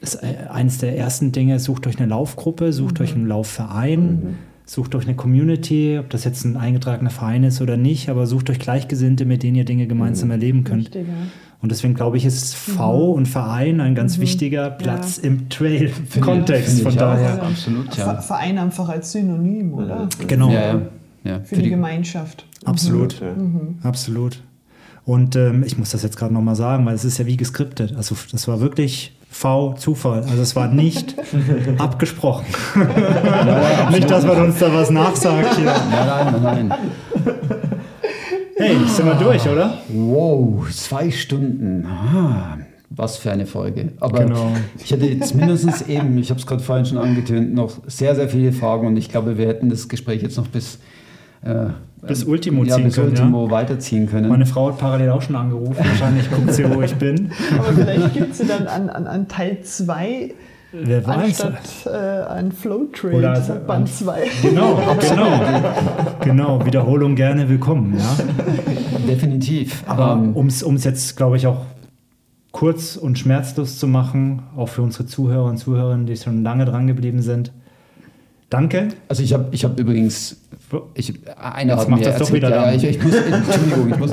ist 0.00 0.22
äh, 0.22 0.48
eines 0.50 0.78
der 0.78 0.96
ersten 0.96 1.32
Dinge, 1.32 1.58
sucht 1.58 1.86
euch 1.86 1.98
eine 1.98 2.08
Laufgruppe, 2.08 2.72
sucht 2.72 3.00
euch 3.00 3.14
einen 3.14 3.26
Laufverein, 3.26 4.36
sucht 4.64 4.94
euch 4.94 5.04
eine 5.04 5.14
Community, 5.16 5.98
ob 5.98 6.10
das 6.10 6.24
jetzt 6.24 6.44
ein 6.44 6.56
eingetragener 6.56 7.10
Verein 7.10 7.44
ist 7.44 7.60
oder 7.60 7.76
nicht, 7.76 8.08
aber 8.08 8.26
sucht 8.26 8.50
euch 8.50 8.58
Gleichgesinnte, 8.58 9.24
mit 9.24 9.42
denen 9.42 9.56
ihr 9.56 9.64
Dinge 9.64 9.86
gemeinsam 9.86 10.30
erleben 10.30 10.64
könnt. 10.64 10.86
Richtig, 10.86 11.06
ja. 11.08 11.14
Und 11.62 11.72
deswegen 11.72 11.94
glaube 11.94 12.18
ich, 12.18 12.26
ist 12.26 12.54
V 12.54 13.12
und 13.12 13.26
Verein 13.26 13.80
ein 13.80 13.94
ganz 13.94 14.18
wichtiger 14.18 14.68
Platz 14.70 15.16
im 15.16 15.48
Trail-Kontext. 15.48 16.82
Von 16.82 16.94
daher. 16.96 17.42
Absolut, 17.42 17.94
Ver- 17.94 18.14
ja. 18.14 18.20
Verein 18.20 18.58
einfach 18.58 18.88
als 18.90 19.12
Synonym, 19.12 19.72
oder? 19.72 20.08
Genau. 20.28 20.50
Ja, 20.50 20.60
ja. 20.60 20.82
ja. 21.24 21.40
Für 21.40 21.56
die 21.56 21.70
Gemeinschaft. 21.70 22.44
Absolut. 22.64 23.20
Ja. 23.20 23.34
Absolut. 23.82 24.42
Und 25.06 25.34
ähm, 25.34 25.64
ich 25.64 25.78
muss 25.78 25.90
das 25.90 26.02
jetzt 26.02 26.18
gerade 26.18 26.34
nochmal 26.34 26.56
sagen, 26.56 26.84
weil 26.84 26.94
es 26.94 27.04
ist 27.04 27.18
ja 27.18 27.26
wie 27.26 27.38
geskriptet. 27.38 27.94
Also 27.96 28.14
das 28.30 28.46
war 28.48 28.60
wirklich 28.60 29.15
V 29.30 29.74
Zufall. 29.74 30.20
Also 30.22 30.40
es 30.42 30.56
war 30.56 30.68
nicht 30.68 31.14
abgesprochen. 31.78 32.46
nicht, 33.90 34.10
dass 34.10 34.24
man 34.24 34.40
uns 34.42 34.58
da 34.58 34.72
was 34.72 34.90
nachsagt 34.90 35.56
hier. 35.56 35.66
Nein, 35.66 36.06
nein, 36.32 36.42
nein, 36.42 36.68
nein. 36.68 36.78
Hey, 38.58 38.76
sind 38.88 39.04
wir 39.06 39.14
durch, 39.16 39.46
oder? 39.48 39.74
Wow, 39.88 40.66
zwei 40.70 41.10
Stunden. 41.10 41.84
Ah, 41.86 42.56
was 42.88 43.18
für 43.18 43.30
eine 43.30 43.44
Folge. 43.44 43.92
Aber 44.00 44.20
Genau. 44.24 44.52
ich 44.82 44.90
hatte 44.92 45.04
jetzt 45.06 45.34
mindestens 45.34 45.82
eben, 45.82 46.16
ich 46.16 46.30
habe 46.30 46.40
es 46.40 46.46
gerade 46.46 46.62
vorhin 46.62 46.86
schon 46.86 46.96
angetönt, 46.98 47.52
noch 47.54 47.72
sehr, 47.86 48.14
sehr 48.14 48.28
viele 48.30 48.52
Fragen 48.52 48.86
und 48.86 48.96
ich 48.96 49.10
glaube, 49.10 49.36
wir 49.36 49.46
hätten 49.48 49.68
das 49.68 49.88
Gespräch 49.88 50.22
jetzt 50.22 50.38
noch 50.38 50.46
bis, 50.46 50.78
äh, 51.42 51.66
Bis 52.06 52.24
Ultimo 52.24 52.64
ja, 52.64 52.74
ziehen 52.76 52.84
bis 52.84 52.94
können, 52.96 53.08
Ultimo 53.08 53.50
weiterziehen 53.50 54.08
können. 54.08 54.28
Meine 54.28 54.46
Frau 54.46 54.68
hat 54.68 54.78
parallel 54.78 55.10
auch 55.10 55.22
schon 55.22 55.36
angerufen. 55.36 55.76
Wahrscheinlich 55.78 56.30
guckt 56.30 56.52
sie, 56.54 56.68
wo 56.74 56.82
ich 56.82 56.94
bin. 56.96 57.30
Aber 57.58 57.72
vielleicht 57.72 58.14
gibt 58.14 58.32
es 58.32 58.46
dann 58.46 58.66
an, 58.66 58.88
an, 58.88 59.06
an 59.06 59.28
Teil 59.28 59.58
2 59.62 60.34
Wer 60.72 61.06
weiß. 61.06 61.16
anstatt 61.16 61.86
äh, 61.86 62.32
ein 62.32 62.52
Flow 62.52 62.84
Trade 62.92 63.14
Oder 63.16 63.30
also- 63.30 63.54
Band 63.66 63.88
2. 63.88 64.22
Genau, 64.42 64.78
genau. 65.00 65.40
Genau, 66.22 66.66
Wiederholung 66.66 67.14
gerne 67.14 67.48
willkommen. 67.48 67.96
Ja? 67.98 68.16
Definitiv. 69.06 69.84
Aber 69.86 70.12
Ähm, 70.12 70.34
um 70.34 70.46
es 70.48 70.84
jetzt, 70.84 71.16
glaube 71.16 71.36
ich, 71.36 71.46
auch 71.46 71.62
kurz 72.52 72.96
und 72.96 73.18
schmerzlos 73.18 73.78
zu 73.78 73.86
machen, 73.86 74.42
auch 74.56 74.68
für 74.68 74.82
unsere 74.82 75.06
Zuhörer 75.06 75.44
und 75.44 75.58
Zuhörerinnen, 75.58 76.06
die 76.06 76.16
schon 76.16 76.42
lange 76.42 76.64
dran 76.64 76.86
geblieben 76.86 77.22
sind. 77.22 77.52
Danke. 78.48 78.88
Also 79.08 79.24
ich 79.24 79.32
habe 79.32 79.48
ich 79.50 79.64
hab 79.64 79.78
übrigens, 79.78 80.36
ich, 80.94 81.12
einer 81.36 81.72
Jetzt 81.72 81.80
hat 81.82 81.88
mir 81.88 81.96
das 81.96 82.04
doch 82.04 82.20
erzählt, 82.20 82.32
wieder 82.32 82.50
ja, 82.50 82.72
ich, 82.72 82.84
ich 82.84 83.02
muss, 83.02 83.14
Entschuldigung, 83.14 83.90
ich 83.90 83.98
muss, 83.98 84.12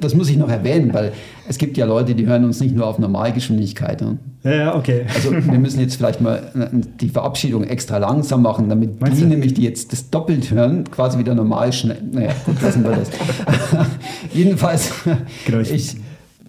das, 0.00 0.14
muss 0.14 0.28
ich 0.28 0.36
noch 0.36 0.50
erwähnen, 0.50 0.92
weil 0.92 1.12
es 1.48 1.56
gibt 1.56 1.78
ja 1.78 1.86
Leute, 1.86 2.14
die 2.14 2.26
hören 2.26 2.44
uns 2.44 2.60
nicht 2.60 2.74
nur 2.74 2.86
auf 2.86 2.98
Normalgeschwindigkeit. 2.98 4.02
Ne? 4.02 4.18
Ja, 4.42 4.50
ja, 4.50 4.76
okay. 4.76 5.06
Also 5.14 5.32
wir 5.32 5.58
müssen 5.58 5.80
jetzt 5.80 5.96
vielleicht 5.96 6.20
mal 6.20 6.42
die 7.00 7.08
Verabschiedung 7.08 7.64
extra 7.64 7.96
langsam 7.96 8.42
machen, 8.42 8.68
damit 8.68 9.00
Meinst 9.00 9.16
die 9.16 9.22
du? 9.22 9.28
nämlich, 9.28 9.54
die 9.54 9.62
jetzt 9.62 9.92
das 9.92 10.10
doppelt 10.10 10.50
hören, 10.50 10.84
quasi 10.90 11.18
wieder 11.18 11.34
normal 11.34 11.72
schnell. 11.72 12.02
Naja, 12.12 12.32
gut, 12.44 12.60
lassen 12.60 12.84
wir 12.84 12.90
das. 12.90 13.10
Jedenfalls, 14.34 14.92
Genau, 15.46 15.60
ich, 15.60 15.72
ich, 15.72 15.96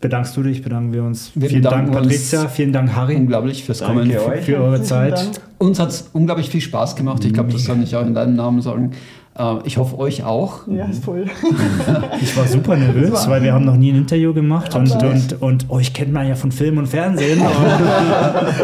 bedankst 0.02 0.36
du 0.36 0.44
dich, 0.44 0.62
bedanken 0.62 0.94
wir 0.94 1.04
uns. 1.04 1.32
Wir 1.36 1.50
vielen 1.50 1.62
Dank. 1.62 1.92
Patricia, 1.92 2.48
vielen 2.48 2.74
Dank, 2.74 2.96
Harry, 2.96 3.16
unglaublich 3.16 3.64
fürs 3.64 3.82
Kommen. 3.82 4.10
Danke 4.10 4.26
euch. 4.26 4.42
für 4.42 4.58
eure 4.58 4.82
Zeit. 4.82 5.18
Dank. 5.18 5.42
Uns 5.60 5.80
hat 5.80 5.90
es 5.90 6.10
unglaublich 6.12 6.50
viel 6.50 6.62
Spaß 6.62 6.96
gemacht. 6.96 7.24
Ich 7.24 7.34
glaube, 7.34 7.52
das 7.52 7.66
kann 7.66 7.82
ich 7.82 7.96
auch 7.96 8.06
in 8.06 8.16
deinem 8.16 8.36
Namen 8.36 8.62
sagen. 8.62 8.92
Äh, 9.38 9.56
ich 9.64 9.78
hoffe, 9.78 9.98
euch 10.00 10.24
auch. 10.24 10.68
Ja, 10.68 10.86
ist 10.86 11.04
voll. 11.04 11.26
Ich 12.22 12.36
war 12.38 12.48
super 12.48 12.76
nervös, 12.76 13.28
weil 13.28 13.42
wir 13.44 13.54
haben 13.54 13.66
noch 13.66 13.78
nie 13.78 13.92
ein 13.92 13.98
Interview 13.98 14.34
gemacht 14.34 14.76
und, 14.76 14.92
und, 15.04 15.42
und 15.42 15.70
euch 15.70 15.94
kennt 15.94 16.12
man 16.12 16.28
ja 16.28 16.36
von 16.36 16.52
Film 16.52 16.78
und 16.78 16.88
Fernsehen. 16.88 17.42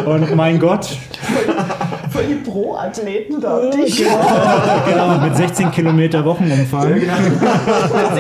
Und, 0.05 0.23
und 0.23 0.35
mein 0.35 0.59
Gott, 0.59 0.97
Voll 2.17 2.25
die 2.27 2.49
Pro-Athleten 2.49 3.39
da. 3.41 3.57
Und 3.57 3.75
ich 3.75 3.97
genau, 3.97 5.17
mit 5.19 5.35
16 5.37 5.71
Kilometer 5.71 6.23
Wochenumfang. 6.25 6.93
mit 6.93 7.03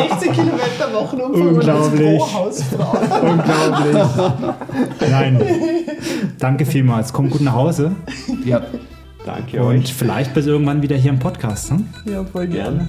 16 0.09 0.31
Kilometer 0.33 0.93
Wochenumfang 0.93 1.41
und 1.55 1.69
als 1.69 1.87
Unglaublich. 1.87 2.17
Pro-Hausfrau. 2.19 2.97
Unglaublich. 3.21 5.09
Nein, 5.09 5.41
danke 6.39 6.65
vielmals. 6.65 7.11
Kommt 7.11 7.31
gut 7.31 7.41
nach 7.41 7.53
Hause 7.53 7.91
Ja, 8.45 8.61
Danke 9.25 9.61
und 9.61 9.79
euch. 9.83 9.93
vielleicht 9.93 10.33
bis 10.33 10.45
irgendwann 10.45 10.81
wieder 10.81 10.95
hier 10.95 11.11
im 11.11 11.19
Podcast. 11.19 11.71
Ne? 11.71 11.83
Ja, 12.05 12.23
voll 12.23 12.47
gerne. 12.47 12.87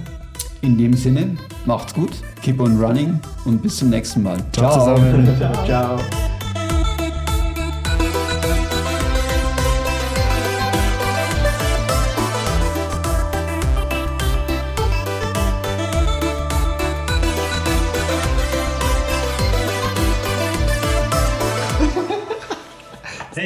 in 0.61 0.77
dem 0.77 0.93
Sinne, 0.93 1.35
macht's 1.65 1.93
gut, 1.93 2.11
keep 2.43 2.59
on 2.61 2.79
running 2.81 3.19
und 3.45 3.61
bis 3.61 3.77
zum 3.77 3.89
nächsten 3.89 4.23
Mal. 4.23 4.37
Ciao 4.53 4.71
zusammen. 4.71 5.27
Ciao. 5.65 5.97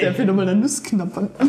Der 0.04 0.14
für 0.14 0.26
nochmal 0.26 0.50
eine 0.50 0.60
Nuss 0.60 0.84
knappern. 0.84 1.30